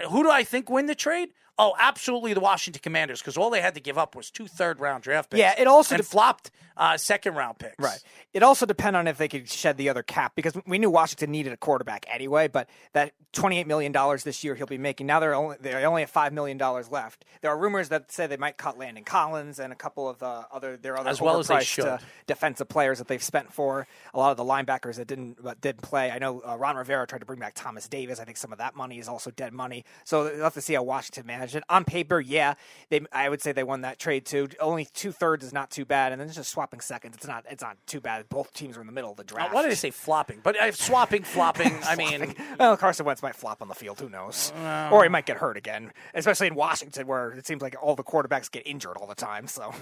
who 0.10 0.24
do 0.24 0.30
I 0.30 0.44
think 0.44 0.70
win 0.70 0.86
the 0.86 0.96
trade? 0.96 1.30
Oh, 1.60 1.76
absolutely, 1.78 2.34
the 2.34 2.40
Washington 2.40 2.82
Commanders, 2.82 3.20
because 3.22 3.36
all 3.38 3.50
they 3.50 3.60
had 3.62 3.76
to 3.76 3.82
give 3.82 3.98
up 3.98 4.16
was 4.16 4.32
two 4.32 4.48
third 4.48 4.80
round 4.80 5.04
draft 5.04 5.30
picks. 5.30 5.40
Yeah, 5.40 5.54
it 5.58 5.68
also 5.68 5.96
and 5.96 6.02
de- 6.04 6.08
flopped 6.10 6.52
uh, 6.78 6.96
second 6.98 7.36
round 7.36 7.60
picks. 7.60 7.76
Right. 7.78 8.02
It 8.34 8.42
also 8.44 8.66
depend 8.66 8.96
on 8.96 9.08
if 9.08 9.18
they 9.18 9.28
could 9.28 9.50
shed 9.50 9.76
the 9.76 9.90
other 9.90 10.02
cap 10.02 10.34
because 10.36 10.54
we 10.66 10.80
knew 10.80 10.90
Washington 10.90 11.32
needed 11.32 11.52
a 11.52 11.58
quarterback 11.58 12.06
anyway. 12.10 12.48
But 12.48 12.70
that 12.94 13.12
twenty-eight 13.34 13.68
million 13.68 13.92
dollars 13.92 14.24
this 14.24 14.44
year 14.44 14.56
he'll 14.56 14.68
be 14.68 14.78
making. 14.78 15.06
Now 15.08 15.20
they're 15.20 15.36
only 15.36 15.58
they 15.60 15.74
only 15.84 16.04
have 16.04 16.10
five 16.10 16.32
million 16.32 16.58
dollars 16.58 16.90
left. 16.90 17.26
There 17.42 17.52
are 17.52 17.58
rumors 17.58 17.90
that 17.90 18.10
say 18.12 18.28
they 18.28 18.38
might 18.38 18.56
cut 18.58 18.78
Landon 18.78 19.04
Collins 19.04 19.60
and 19.60 19.74
a 19.74 19.76
couple 19.76 20.08
of 20.08 20.20
the 20.20 20.46
other 20.54 20.78
their 20.78 20.98
other 20.98 21.10
As 21.10 21.20
well 21.20 21.40
as 21.40 21.50
they 21.50 21.62
should. 21.64 21.86
uh, 21.86 21.98
defensive 22.28 22.70
players 22.70 23.00
that 23.00 23.10
they've 23.10 23.22
spent 23.22 23.52
for 23.52 23.86
a 24.14 24.18
lot 24.20 24.32
of 24.32 24.38
the 24.38 24.46
linebackers 24.46 24.96
that 24.96 25.08
didn't 25.08 25.44
that 25.44 25.60
didn't 25.60 25.82
play. 25.82 26.10
I 26.12 26.20
know 26.20 26.42
uh, 26.48 26.56
Ron 26.56 26.78
Rivera 26.78 27.06
tried 27.06 27.20
to 27.20 27.26
bring 27.26 27.40
back 27.40 27.54
Thomas 27.56 27.90
Davis. 27.90 28.22
I 28.22 28.24
think 28.24 28.38
some 28.38 28.54
of 28.54 28.60
that 28.60 28.76
money 28.78 29.00
is 29.00 29.10
also 29.10 29.32
dead 29.32 29.52
money. 29.52 29.84
So 30.06 30.24
we'll 30.24 30.44
have 30.44 30.54
to 30.54 30.62
see 30.62 30.76
how 30.76 30.84
Washington 30.84 31.26
manage 31.26 31.49
On 31.70 31.84
paper, 31.86 32.20
yeah, 32.20 32.56
they 32.90 33.02
I 33.12 33.30
would 33.30 33.42
say 33.42 33.52
they 33.52 33.64
won 33.64 33.82
that 33.82 34.00
trade 34.00 34.26
too. 34.26 34.48
Only 34.60 34.86
two 34.86 35.12
thirds 35.12 35.44
is 35.46 35.54
not 35.54 35.70
too 35.72 35.86
bad, 35.86 36.12
and 36.12 36.20
then 36.22 36.30
just 36.32 36.52
swapping 36.52 36.80
seconds. 36.82 37.16
It's 37.18 37.28
not 37.28 37.46
it's 37.50 37.64
not 37.64 37.78
too 37.86 38.00
bad. 38.00 38.28
Both 38.30 38.54
teams 38.54 38.78
are 38.78 38.82
in 38.82 38.88
the 38.88 38.94
middle 38.94 39.12
of 39.12 39.18
the 39.18 39.24
Uh, 39.24 39.28
draft. 39.28 39.54
why 39.54 39.62
did 39.64 39.72
I 39.72 39.76
say 39.76 39.92
flopping? 39.92 40.40
But 40.44 40.60
uh, 40.60 40.72
swapping, 40.72 41.24
flopping. 41.24 41.72
I 41.84 41.96
mean, 41.98 42.36
well, 42.60 42.76
Carson 42.78 43.06
Wentz 43.06 43.22
might 43.24 43.36
flop 43.36 43.62
on 43.62 43.68
the 43.68 43.76
field. 43.76 44.00
Who 44.00 44.10
knows? 44.10 44.52
or 44.92 45.04
he 45.04 45.10
might 45.10 45.26
get 45.26 45.38
hurt 45.38 45.58
again, 45.58 45.92
especially 46.14 46.48
in 46.48 46.56
Washington, 46.56 47.08
where 47.08 47.32
it 47.32 47.46
seems 47.48 47.62
like 47.62 47.76
all 47.82 47.96
the 47.96 48.04
quarterbacks 48.04 48.50
get 48.52 48.66
injured 48.66 48.98
all 48.98 49.08
the 49.08 49.16
time. 49.16 49.48
So, 49.48 49.74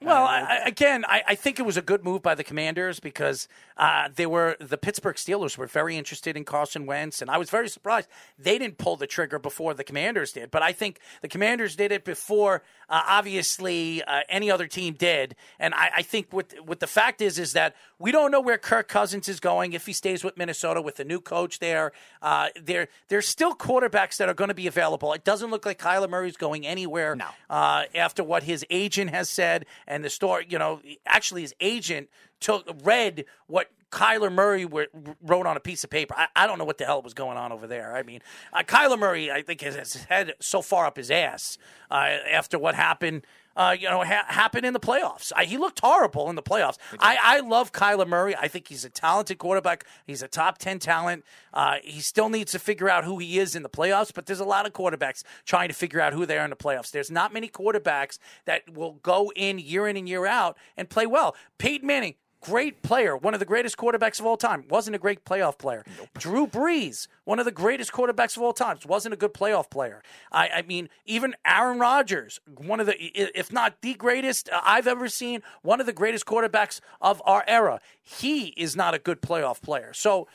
Well, 0.00 0.24
I, 0.24 0.40
I- 0.64 0.66
again, 0.68 1.04
I, 1.06 1.22
I 1.28 1.34
think 1.34 1.58
it 1.58 1.62
was 1.62 1.76
a 1.76 1.82
good 1.82 2.04
move 2.04 2.22
by 2.22 2.34
the 2.34 2.42
Commanders 2.44 2.98
because 3.00 3.46
uh, 3.76 4.08
they 4.14 4.26
were 4.26 4.56
the 4.60 4.76
Pittsburgh 4.78 5.16
Steelers 5.16 5.56
were 5.56 5.66
very 5.66 5.96
interested 5.96 6.36
in 6.36 6.44
Carson 6.44 6.86
Wentz, 6.86 7.22
and 7.22 7.30
I 7.30 7.38
was 7.38 7.50
very 7.50 7.68
surprised 7.68 8.08
they 8.38 8.58
didn't 8.58 8.78
pull 8.78 8.96
the 8.96 9.06
trigger 9.06 9.38
before 9.38 9.74
the 9.74 9.84
Commanders 9.84 10.32
did. 10.32 10.50
But 10.50 10.62
I 10.62 10.72
think 10.72 10.98
the 11.20 11.28
Commanders 11.28 11.76
did 11.76 11.92
it 11.92 12.04
before, 12.04 12.62
uh, 12.88 13.02
obviously, 13.06 14.02
uh, 14.02 14.20
any 14.28 14.50
other 14.50 14.66
team 14.66 14.94
did. 14.94 15.34
And 15.58 15.74
I, 15.74 15.90
I 15.96 16.02
think 16.02 16.28
what 16.30 16.54
what 16.64 16.80
the 16.80 16.86
fact 16.86 17.20
is 17.20 17.38
is 17.38 17.52
that 17.52 17.76
we 17.98 18.12
don't 18.12 18.30
know 18.30 18.40
where 18.40 18.58
Kirk 18.58 18.88
Cousins 18.88 19.28
is 19.28 19.40
going 19.40 19.72
if 19.72 19.86
he 19.86 19.92
stays 19.92 20.24
with 20.24 20.36
Minnesota 20.36 20.80
with 20.80 20.96
the 20.96 21.04
new 21.04 21.20
coach 21.20 21.58
there. 21.58 21.92
Uh, 22.20 22.48
there 22.60 22.88
there's 23.08 23.28
still 23.28 23.54
quarterbacks 23.54 24.16
that 24.16 24.28
are 24.28 24.34
going 24.34 24.48
to 24.48 24.54
be 24.54 24.66
available. 24.66 25.12
It 25.12 25.24
doesn't 25.24 25.50
look 25.50 25.66
like 25.66 25.78
Kyler 25.78 26.08
Murray's 26.08 26.36
going 26.36 26.66
anywhere. 26.66 27.14
No. 27.14 27.26
Uh, 27.48 27.84
after 27.94 28.24
what 28.24 28.42
his 28.42 28.64
agent 28.70 29.10
has 29.10 29.28
said 29.28 29.66
and 29.86 30.04
the 30.04 30.10
story, 30.10 30.46
you 30.48 30.58
know, 30.58 30.80
actually 31.06 31.42
his 31.42 31.54
agent 31.60 32.08
took 32.40 32.66
read 32.82 33.24
what 33.46 33.70
Kyler 33.92 34.32
Murray 34.32 34.64
were, 34.64 34.88
wrote 35.22 35.46
on 35.46 35.56
a 35.56 35.60
piece 35.60 35.84
of 35.84 35.90
paper. 35.90 36.14
I, 36.16 36.26
I 36.34 36.46
don't 36.46 36.58
know 36.58 36.64
what 36.64 36.78
the 36.78 36.86
hell 36.86 37.02
was 37.02 37.14
going 37.14 37.36
on 37.36 37.52
over 37.52 37.66
there. 37.66 37.94
I 37.94 38.02
mean, 38.02 38.20
uh, 38.52 38.62
Kyler 38.62 38.98
Murray, 38.98 39.30
I 39.30 39.42
think, 39.42 39.60
has 39.60 39.74
his 39.76 40.04
head 40.04 40.32
so 40.40 40.62
far 40.62 40.86
up 40.86 40.96
his 40.96 41.10
ass 41.10 41.58
uh, 41.90 41.94
after 41.94 42.58
what 42.58 42.74
happened. 42.74 43.26
Uh, 43.54 43.76
you 43.78 43.86
know, 43.86 44.02
ha- 44.02 44.24
happened 44.28 44.64
in 44.64 44.72
the 44.72 44.80
playoffs. 44.80 45.30
I, 45.36 45.44
he 45.44 45.58
looked 45.58 45.80
horrible 45.80 46.30
in 46.30 46.36
the 46.36 46.42
playoffs. 46.42 46.78
I, 46.98 47.18
I 47.22 47.40
love 47.40 47.70
Kyler 47.70 48.08
Murray. 48.08 48.34
I 48.34 48.48
think 48.48 48.68
he's 48.68 48.82
a 48.86 48.88
talented 48.88 49.36
quarterback. 49.36 49.84
He's 50.06 50.22
a 50.22 50.28
top 50.28 50.56
ten 50.56 50.78
talent. 50.78 51.22
Uh, 51.52 51.76
he 51.84 52.00
still 52.00 52.30
needs 52.30 52.52
to 52.52 52.58
figure 52.58 52.88
out 52.88 53.04
who 53.04 53.18
he 53.18 53.38
is 53.38 53.54
in 53.54 53.62
the 53.62 53.68
playoffs. 53.68 54.10
But 54.14 54.24
there's 54.24 54.40
a 54.40 54.46
lot 54.46 54.64
of 54.64 54.72
quarterbacks 54.72 55.22
trying 55.44 55.68
to 55.68 55.74
figure 55.74 56.00
out 56.00 56.14
who 56.14 56.24
they 56.24 56.38
are 56.38 56.44
in 56.44 56.50
the 56.50 56.56
playoffs. 56.56 56.90
There's 56.90 57.10
not 57.10 57.34
many 57.34 57.46
quarterbacks 57.46 58.16
that 58.46 58.72
will 58.72 58.92
go 59.02 59.30
in 59.36 59.58
year 59.58 59.86
in 59.86 59.98
and 59.98 60.08
year 60.08 60.24
out 60.24 60.56
and 60.78 60.88
play 60.88 61.04
well. 61.04 61.36
Peyton 61.58 61.86
Manning, 61.86 62.14
great 62.42 62.82
player, 62.82 63.16
one 63.16 63.34
of 63.34 63.40
the 63.40 63.46
greatest 63.46 63.76
quarterbacks 63.76 64.20
of 64.20 64.26
all 64.26 64.36
time. 64.36 64.64
Wasn't 64.68 64.94
a 64.94 64.98
great 64.98 65.24
playoff 65.24 65.58
player. 65.58 65.84
Drew 66.18 66.46
Brees, 66.46 67.08
one 67.24 67.38
of 67.38 67.44
the 67.44 67.52
greatest 67.52 67.92
quarterbacks 67.92 68.36
of 68.36 68.42
all 68.42 68.52
time. 68.52 68.78
Wasn't 68.86 69.14
a 69.14 69.16
good 69.16 69.32
playoff 69.32 69.70
player. 69.70 70.02
I, 70.30 70.48
I 70.48 70.62
mean, 70.62 70.88
even 71.06 71.34
Aaron 71.46 71.78
Rodgers, 71.78 72.40
one 72.56 72.80
of 72.80 72.86
the, 72.86 72.96
if 72.98 73.52
not 73.52 73.80
the 73.80 73.94
greatest 73.94 74.48
uh, 74.50 74.60
I've 74.64 74.86
ever 74.86 75.08
seen, 75.08 75.42
one 75.62 75.80
of 75.80 75.86
the 75.86 75.92
greatest 75.92 76.26
quarterbacks 76.26 76.80
of 77.00 77.22
our 77.24 77.44
era. 77.46 77.80
He 78.02 78.48
is 78.48 78.74
not 78.76 78.94
a 78.94 78.98
good 78.98 79.22
playoff 79.22 79.62
player. 79.62 79.92
So, 79.94 80.26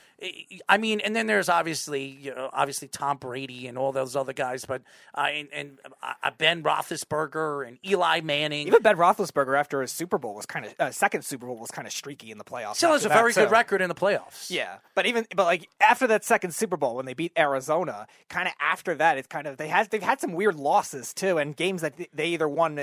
I- 0.68 0.78
mean, 0.78 1.00
and 1.02 1.16
then 1.16 1.28
there's 1.28 1.50
obviously, 1.50 2.06
you 2.06 2.34
know, 2.34 2.50
obviously 2.52 2.88
Tom 2.88 3.18
Brady 3.18 3.68
and 3.68 3.78
all 3.78 3.92
those 3.92 4.16
other 4.16 4.34
guys, 4.34 4.66
but 4.66 4.82
uh, 5.16 5.28
and, 5.32 5.48
and 5.54 5.80
uh, 6.02 6.32
Ben 6.38 6.64
Roethlisberger 6.64 7.68
and 7.68 7.78
Eli 7.86 8.22
Manning. 8.22 8.68
even 8.68 8.82
Ben 8.82 8.98
Roethlisberger 8.98 9.58
after 9.58 9.82
his 9.82 9.92
Super 9.92 10.18
Bowl 10.18 10.34
was 10.34 10.46
kind 10.46 10.66
of 10.66 10.74
uh, 10.80 10.92
second 10.92 11.24
Super 11.24 11.46
Bowl 11.46 11.58
was 11.58 11.72
kind 11.72 11.88
of 11.88 11.94
streaky 11.94 12.32
in 12.32 12.38
the 12.38 12.44
playoffs. 12.44 12.76
Still 12.76 12.94
has 12.94 13.06
a 13.06 13.10
that, 13.10 13.18
very 13.18 13.34
good 13.34 13.52
record 13.52 13.82
in 13.82 13.90
the 13.90 13.96
playoffs. 13.96 14.50
Yeah, 14.50 14.78
but 14.96 15.06
even 15.06 15.28
but 15.36 15.46
like 15.46 15.70
after 15.80 16.08
that 16.08 16.24
second 16.24 16.52
Super 16.54 16.78
Bowl 16.78 16.96
when 16.96 17.06
they 17.06 17.14
beat 17.14 17.32
Arizona, 17.38 18.08
kind 18.30 18.48
of 18.48 18.54
after 18.60 18.96
that, 18.96 19.18
it's 19.18 19.28
kind 19.28 19.46
of 19.48 19.58
they 19.58 19.68
had 19.68 19.90
they've 19.92 20.02
had 20.02 20.20
some 20.20 20.34
weird 20.34 20.56
losses 20.56 21.14
too, 21.14 21.38
and 21.38 21.56
games 21.56 21.82
that 21.82 21.94
they 22.14 22.28
either 22.28 22.48
won 22.48 22.78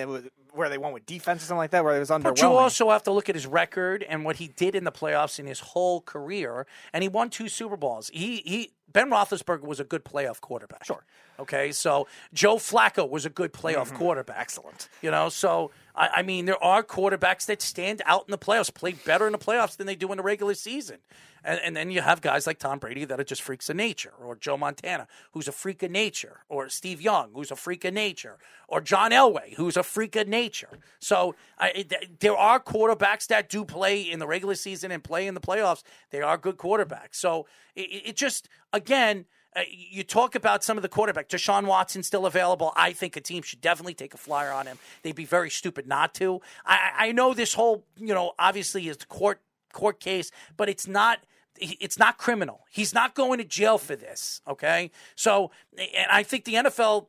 where 0.55 0.69
they 0.69 0.79
won 0.79 0.93
with 0.93 1.05
defense 1.07 1.43
or 1.43 1.47
something 1.47 1.59
like 1.59 1.71
that, 1.71 1.85
where 1.85 1.97
it 1.97 1.99
was 1.99 2.11
underwhelming. 2.11 2.23
But 2.23 2.41
you 2.41 2.49
also 2.49 2.91
have 2.91 3.03
to 3.05 3.11
look 3.11 3.29
at 3.29 3.35
his 3.35 3.47
record 3.47 4.05
and 4.05 4.25
what 4.25 4.37
he 4.37 4.49
did 4.49 4.75
in 4.75 4.85
the 4.85 4.93
playoffs 4.93 5.39
in 5.39 5.47
his 5.47 5.61
whole 5.61 6.01
career, 6.01 6.67
and 6.93 7.03
he 7.03 7.09
won 7.09 7.24
two 7.31 7.49
Super 7.49 7.77
Bowls. 7.77 8.11
He 8.13 8.43
he 8.45 8.73
Ben 8.93 9.11
Roethlisberger 9.11 9.63
was 9.63 9.81
a 9.81 9.85
good 9.85 10.05
playoff 10.05 10.41
quarterback. 10.41 10.85
Sure. 10.85 11.05
Okay, 11.39 11.73
so 11.73 12.07
Joe 12.33 12.57
Flacco 12.57 13.09
was 13.09 13.27
a 13.27 13.31
good 13.31 13.53
playoff 13.53 13.89
mm-hmm. 13.89 13.97
quarterback. 13.97 14.37
Excellent. 14.39 14.89
You 15.03 15.11
know, 15.11 15.29
so 15.29 15.73
I, 15.97 16.09
I 16.17 16.23
mean, 16.23 16.45
there 16.45 16.63
are 16.63 16.83
quarterbacks 16.83 17.47
that 17.47 17.61
stand 17.61 18.03
out 18.05 18.25
in 18.29 18.31
the 18.31 18.39
playoffs, 18.39 18.73
play 18.73 18.93
better 18.93 19.27
in 19.27 19.33
the 19.33 19.39
playoffs 19.39 19.77
than 19.77 19.87
they 19.87 19.97
do 19.97 20.11
in 20.13 20.17
the 20.17 20.23
regular 20.23 20.55
season. 20.55 20.99
And, 21.47 21.61
and 21.63 21.77
then 21.77 21.91
you 21.91 22.01
have 22.01 22.21
guys 22.21 22.47
like 22.47 22.59
Tom 22.59 22.79
Brady 22.79 23.05
that 23.05 23.21
are 23.21 23.25
just 23.25 23.43
freaks 23.43 23.69
of 23.69 23.77
nature, 23.77 24.13
or 24.19 24.35
Joe 24.37 24.57
Montana, 24.57 25.07
who's 25.33 25.47
a 25.49 25.53
freak 25.53 25.83
of 25.83 25.91
nature, 25.91 26.39
or 26.49 26.69
Steve 26.69 27.03
Young, 27.03 27.31
who's 27.35 27.51
a 27.51 27.57
freak 27.57 27.85
of 27.85 27.93
nature, 27.93 28.39
or 28.67 28.81
John 28.81 29.11
Elway, 29.11 29.55
who's 29.55 29.77
a 29.77 29.83
freak 29.83 30.17
of 30.17 30.27
nature. 30.27 30.79
So 31.01 31.35
I, 31.59 31.69
it- 31.71 32.21
there 32.21 32.37
are 32.37 32.61
quarterbacks 32.61 33.27
that 33.27 33.49
do 33.49 33.65
play 33.65 34.01
in 34.01 34.21
the 34.21 34.27
regular 34.27 34.55
season 34.55 34.91
and 34.91 35.03
play 35.05 35.27
in 35.27 35.35
the 35.35 35.41
playoffs. 35.41 35.83
They 36.11 36.23
are 36.23 36.39
good 36.39 36.57
quarterbacks. 36.57 37.17
So 37.17 37.47
it, 37.75 37.91
it 38.07 38.17
just, 38.17 38.49
again, 38.75 39.25
uh, 39.57 39.61
you 39.71 40.03
talk 40.03 40.35
about 40.35 40.65
some 40.65 40.77
of 40.77 40.83
the 40.83 40.89
quarterback. 40.89 41.29
Deshaun 41.29 41.67
Watson 41.67 42.03
still 42.03 42.27
available. 42.27 42.73
I 42.77 42.93
think 42.93 43.17
a 43.17 43.21
team 43.21 43.43
should 43.43 43.61
definitely 43.61 43.95
take 43.95 44.13
a 44.13 44.17
flyer 44.17 44.51
on 44.51 44.67
him. 44.67 44.79
They'd 45.03 45.15
be 45.15 45.25
very 45.25 45.49
stupid 45.49 45.87
not 45.87 46.13
to. 46.15 46.41
I, 46.67 46.91
I 46.97 47.13
know 47.13 47.35
this 47.35 47.55
whole, 47.55 47.85
you 47.97 48.13
know, 48.13 48.33
obviously 48.39 48.89
is 48.89 48.99
court 49.09 49.41
court 49.73 50.01
case, 50.01 50.31
but 50.57 50.69
it's 50.69 50.87
not. 50.87 51.21
It's 51.57 52.01
not 52.01 52.19
criminal. 52.19 52.65
He's 52.73 52.93
not 52.93 53.15
going 53.15 53.39
to 53.39 53.45
jail 53.45 53.79
for 53.79 53.95
this. 53.95 54.41
Okay, 54.49 54.91
so 55.15 55.53
and 55.79 56.11
I 56.11 56.25
think 56.25 56.45
the 56.45 56.55
NFL 56.55 57.07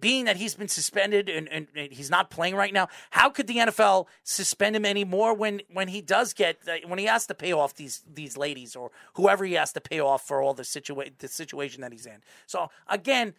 being 0.00 0.24
that 0.24 0.36
he's 0.36 0.54
been 0.54 0.68
suspended 0.68 1.28
and, 1.28 1.48
and, 1.48 1.66
and 1.74 1.92
he's 1.92 2.10
not 2.10 2.30
playing 2.30 2.54
right 2.54 2.72
now, 2.72 2.88
how 3.10 3.30
could 3.30 3.46
the 3.46 3.56
NFL 3.56 4.06
suspend 4.24 4.76
him 4.76 4.84
anymore 4.84 5.34
when 5.34 5.60
when 5.72 5.88
he 5.88 6.00
does 6.00 6.32
get 6.32 6.58
uh, 6.68 6.76
when 6.86 6.98
he 6.98 7.06
has 7.06 7.26
to 7.26 7.34
pay 7.34 7.52
off 7.52 7.74
these 7.74 8.02
these 8.12 8.36
ladies 8.36 8.74
or 8.76 8.90
whoever 9.14 9.44
he 9.44 9.54
has 9.54 9.72
to 9.72 9.80
pay 9.80 10.00
off 10.00 10.26
for 10.26 10.42
all 10.42 10.54
the 10.54 10.62
situa- 10.62 11.12
the 11.18 11.28
situation 11.28 11.82
that 11.82 11.92
he's 11.92 12.06
in? 12.06 12.22
So 12.46 12.70
again, 12.88 13.34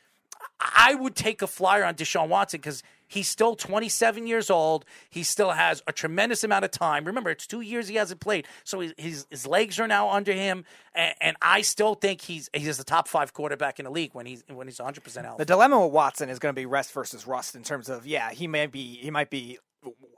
I 0.60 0.96
would 0.96 1.16
take 1.16 1.42
a 1.42 1.48
flyer 1.48 1.84
on 1.84 1.96
Deshaun 1.96 2.30
Watson 2.30 2.60
because 2.60 2.84
he's 3.10 3.28
still 3.28 3.56
27 3.56 4.26
years 4.26 4.50
old. 4.50 4.86
He 5.10 5.24
still 5.24 5.52
has 5.52 5.84
a 5.88 5.92
tremendous 5.92 6.46
amount 6.46 6.64
of 6.64 6.72
time. 6.72 7.04
Remember, 7.04 7.30
it's 7.30 7.46
two 7.46 7.62
years 7.62 7.90
he 7.90 7.96
hasn't 7.96 8.22
played, 8.22 8.48
so 8.64 8.80
his 8.80 9.26
his, 9.30 9.48
legs 9.48 9.80
are 9.80 9.88
now 9.88 10.10
under 10.12 10.32
him, 10.32 10.64
and, 10.94 11.16
and 11.20 11.38
I 11.42 11.62
still 11.62 11.96
think 11.96 12.22
he's 12.22 12.50
he's 12.54 12.78
the 12.78 12.84
top 12.84 13.08
five 13.08 13.34
quarterback 13.34 13.80
in 13.80 13.86
the 13.86 13.92
league 13.92 14.12
when 14.14 14.26
he's 14.26 14.44
when 14.48 14.68
he's 14.68 14.80
100 14.80 15.04
percent 15.04 15.26
healthy. 15.26 15.42
The 15.42 15.46
dilemma 15.46 15.84
with 15.84 15.92
Watson 15.92 16.30
is 16.30 16.40
going 16.40 16.54
to 16.54 16.60
be 16.60 16.66
rest 16.66 16.94
versus 16.94 17.26
rust 17.26 17.56
in 17.56 17.64
terms 17.64 17.90
of 17.90 18.06
yeah, 18.06 18.32
he 18.32 18.48
may 18.48 18.68
be 18.68 18.96
he 18.98 19.10
might 19.10 19.30
be 19.30 19.58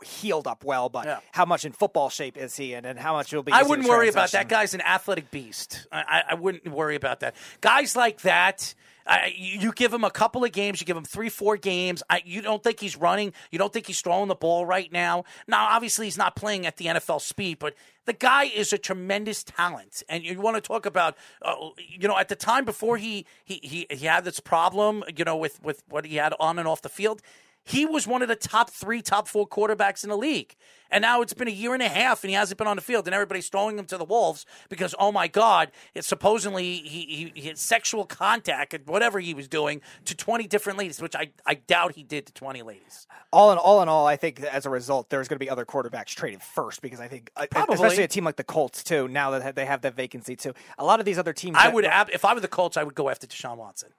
healed 0.03 0.47
up 0.47 0.64
well, 0.64 0.89
but 0.89 1.05
Yeah. 1.05 1.20
how 1.32 1.45
much 1.45 1.66
in 1.66 1.72
football 1.72 2.09
shape 2.09 2.38
is 2.38 2.55
he 2.55 2.74
in, 2.74 2.86
and 2.86 2.97
how 2.99 3.14
much 3.14 3.32
will 3.32 3.43
be? 3.43 3.51
I 3.51 3.64
wouldn't 3.64 3.88
worry 3.88 4.09
about 4.09 4.32
that. 4.32 4.49
Guy's 4.49 4.74
an 4.74 4.82
athletic 4.82 5.30
beast. 5.32 5.88
I, 5.91 6.01
I, 6.01 6.24
I 6.30 6.34
wouldn't 6.36 6.68
worry 6.68 6.95
about 6.95 7.20
that. 7.22 7.36
Guys 7.62 7.95
like 7.95 8.22
that. 8.22 8.74
I, 9.05 9.34
you 9.36 9.59
you 9.59 9.72
give 9.74 9.91
him 9.91 10.03
a 10.03 10.12
couple 10.12 10.43
of 10.43 10.51
games, 10.51 10.80
you 10.80 10.86
give 10.86 10.95
him 10.95 11.03
three, 11.03 11.30
four 11.30 11.57
games. 11.57 12.03
I, 12.07 12.22
you 12.24 12.41
don't 12.41 12.64
think 12.64 12.80
he's 12.80 12.95
running. 12.95 13.34
You 13.49 13.57
don't 13.57 13.74
think 13.74 13.88
he's 13.88 13.99
throwing 13.99 14.28
the 14.28 14.36
ball 14.36 14.64
right 14.66 14.91
now. 14.91 15.24
Now, 15.47 15.70
obviously, 15.72 16.05
he's 16.05 16.20
not 16.20 16.36
playing 16.36 16.68
at 16.68 16.78
the 16.78 16.86
NFL 16.86 17.20
speed, 17.22 17.57
but 17.57 17.74
the 18.05 18.14
guy 18.14 18.43
is 18.43 18.72
a 18.74 18.78
tremendous 18.78 19.43
talent. 19.43 20.03
And 20.07 20.24
you 20.24 20.39
want 20.39 20.55
to 20.57 20.62
talk 20.62 20.86
about, 20.86 21.18
uh, 21.41 21.55
you 21.78 22.07
know, 22.07 22.18
at 22.18 22.28
the 22.30 22.36
time 22.36 22.64
before 22.64 22.97
he 22.97 23.26
he 23.43 23.59
he, 23.64 23.88
he 23.89 24.05
had 24.05 24.24
this 24.24 24.39
problem, 24.39 25.03
you 25.18 25.26
know, 25.26 25.36
with 25.36 25.62
with 25.64 25.82
what 25.89 26.05
he 26.05 26.18
had 26.18 26.34
on 26.39 26.59
and 26.59 26.68
off 26.68 26.84
the 26.84 26.89
field. 26.89 27.22
He 27.64 27.86
was 27.86 28.07
one 28.07 28.22
of 28.22 28.28
the 28.28 28.36
top 28.36 28.70
three, 28.70 29.01
top 29.01 29.28
four 29.28 29.47
quarterbacks 29.47 30.03
in 30.03 30.09
the 30.09 30.18
league. 30.18 30.55
And 30.89 31.01
now 31.03 31.22
it's 31.22 31.34
been 31.34 31.47
a 31.47 31.51
year 31.51 31.74
and 31.74 31.82
a 31.82 31.88
half 31.88 32.24
and 32.24 32.30
he 32.30 32.36
hasn't 32.36 32.57
been 32.57 32.68
on 32.68 32.76
the 32.76 32.82
field 32.82 33.07
and 33.07 33.14
everybody's 33.14 33.47
throwing 33.47 33.80
him 33.80 33.86
to 33.86 33.97
the 33.97 34.03
wolves 34.03 34.45
because, 34.68 34.93
oh 34.99 35.12
my 35.12 35.28
God, 35.30 35.72
it's 35.93 36.07
supposedly 36.07 36.78
he, 36.80 37.05
he, 37.05 37.32
he 37.34 37.47
had 37.47 37.57
sexual 37.57 38.05
contact 38.05 38.74
and 38.74 38.86
whatever 38.88 39.20
he 39.20 39.34
was 39.34 39.47
doing 39.47 39.80
to 40.03 40.16
20 40.16 40.47
different 40.47 40.78
ladies, 40.78 41.01
which 41.01 41.16
I, 41.16 41.30
I 41.45 41.53
doubt 41.53 41.95
he 41.95 42.03
did 42.03 42.26
to 42.26 42.34
20 42.34 42.62
ladies. 42.64 43.07
all 43.32 43.53
in 43.53 43.57
all 43.57 43.82
in 43.82 43.88
all, 43.88 44.05
I 44.05 44.18
think 44.18 44.41
as 44.41 44.66
a 44.66 44.70
result, 44.70 45.09
there's 45.09 45.30
going 45.30 45.38
to 45.38 45.45
be 45.45 45.49
other 45.49 45.64
quarterbacks 45.66 46.07
traded 46.07 46.41
first 46.41 46.82
because 46.82 46.99
I 46.99 47.07
think, 47.07 47.32
uh, 47.38 47.45
Probably. 47.49 47.76
especially 47.76 48.03
a 48.03 48.09
team 48.09 48.26
like 48.26 48.36
the 48.36 48.43
Colts 48.43 48.84
too, 48.84 49.07
now 49.07 49.32
that 49.32 49.55
they 49.55 49.66
have 49.66 49.82
that 49.82 49.95
vacancy 49.95 50.36
too. 50.36 50.53
A 50.78 50.84
lot 50.84 50.99
of 50.99 51.05
these 51.05 51.18
other 51.18 51.32
teams, 51.32 51.55
I 51.57 51.70
would, 51.70 51.86
ab- 51.86 52.09
if 52.12 52.26
I 52.26 52.34
were 52.34 52.41
the 52.41 52.49
Colts, 52.49 52.76
I 52.76 52.84
would 52.84 52.95
go 52.95 53.07
after 53.07 53.28
Deshaun 53.28 53.55
Watson. 53.55 53.91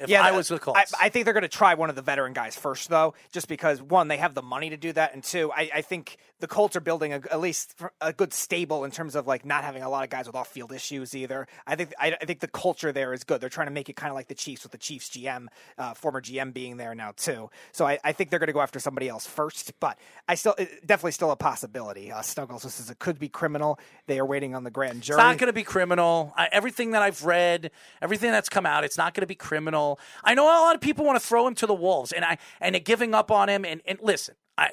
If 0.00 0.08
Yeah, 0.08 0.22
I 0.22 0.32
was 0.32 0.48
the 0.48 0.58
Colts, 0.58 0.94
I, 0.98 1.06
I 1.06 1.08
think 1.10 1.24
they're 1.24 1.34
going 1.34 1.42
to 1.42 1.48
try 1.48 1.74
one 1.74 1.90
of 1.90 1.96
the 1.96 2.02
veteran 2.02 2.32
guys 2.32 2.56
first, 2.56 2.88
though, 2.88 3.14
just 3.32 3.48
because 3.48 3.82
one, 3.82 4.08
they 4.08 4.16
have 4.16 4.34
the 4.34 4.42
money 4.42 4.70
to 4.70 4.76
do 4.76 4.92
that, 4.92 5.14
and 5.14 5.22
two, 5.22 5.52
I, 5.52 5.70
I 5.76 5.82
think 5.82 6.16
the 6.40 6.46
Colts 6.46 6.74
are 6.74 6.80
building 6.80 7.12
a, 7.12 7.16
at 7.16 7.40
least 7.40 7.76
a 8.00 8.12
good 8.12 8.32
stable 8.32 8.84
in 8.84 8.90
terms 8.90 9.14
of 9.14 9.26
like 9.26 9.44
not 9.44 9.62
having 9.62 9.82
a 9.82 9.88
lot 9.88 10.04
of 10.04 10.10
guys 10.10 10.26
with 10.26 10.34
off-field 10.34 10.72
issues 10.72 11.14
either. 11.14 11.46
I 11.66 11.76
think 11.76 11.92
I, 11.98 12.16
I 12.20 12.24
think 12.24 12.40
the 12.40 12.48
culture 12.48 12.92
there 12.92 13.12
is 13.12 13.24
good. 13.24 13.40
They're 13.40 13.50
trying 13.50 13.66
to 13.68 13.72
make 13.72 13.88
it 13.88 13.96
kind 13.96 14.10
of 14.10 14.14
like 14.14 14.28
the 14.28 14.34
Chiefs 14.34 14.62
with 14.62 14.72
the 14.72 14.78
Chiefs 14.78 15.10
GM, 15.10 15.48
uh, 15.78 15.94
former 15.94 16.20
GM 16.20 16.52
being 16.52 16.78
there 16.78 16.94
now 16.94 17.12
too. 17.16 17.50
So 17.72 17.86
I, 17.86 17.98
I 18.02 18.12
think 18.12 18.30
they're 18.30 18.38
going 18.38 18.48
to 18.48 18.54
go 18.54 18.60
after 18.60 18.80
somebody 18.80 19.08
else 19.08 19.26
first, 19.26 19.78
but 19.80 19.98
I 20.28 20.34
still 20.34 20.54
definitely 20.84 21.12
still 21.12 21.30
a 21.30 21.36
possibility. 21.36 22.10
Uh, 22.10 22.22
Snuggles 22.22 22.62
this 22.62 22.80
is 22.80 22.90
it 22.90 22.98
could 22.98 23.18
be 23.18 23.28
criminal. 23.28 23.78
They 24.06 24.18
are 24.18 24.26
waiting 24.26 24.54
on 24.54 24.64
the 24.64 24.70
grand 24.70 25.02
jury. 25.02 25.18
It's 25.18 25.22
not 25.22 25.38
going 25.38 25.48
to 25.48 25.52
be 25.52 25.62
criminal. 25.62 26.32
I, 26.36 26.48
everything 26.52 26.92
that 26.92 27.02
I've 27.02 27.24
read, 27.24 27.70
everything 28.00 28.30
that's 28.30 28.48
come 28.48 28.66
out, 28.66 28.84
it's 28.84 28.96
not 28.98 29.14
going 29.14 29.22
to 29.22 29.26
be 29.26 29.34
criminal. 29.34 29.89
I 30.24 30.34
know 30.34 30.44
a 30.44 30.62
lot 30.62 30.74
of 30.74 30.80
people 30.80 31.04
want 31.04 31.20
to 31.20 31.26
throw 31.26 31.46
him 31.46 31.54
to 31.56 31.66
the 31.66 31.74
wolves, 31.74 32.12
and 32.12 32.24
I 32.24 32.38
and 32.60 32.82
giving 32.84 33.14
up 33.14 33.30
on 33.30 33.48
him. 33.48 33.64
And, 33.64 33.80
and 33.86 33.98
listen, 34.02 34.34
I 34.58 34.70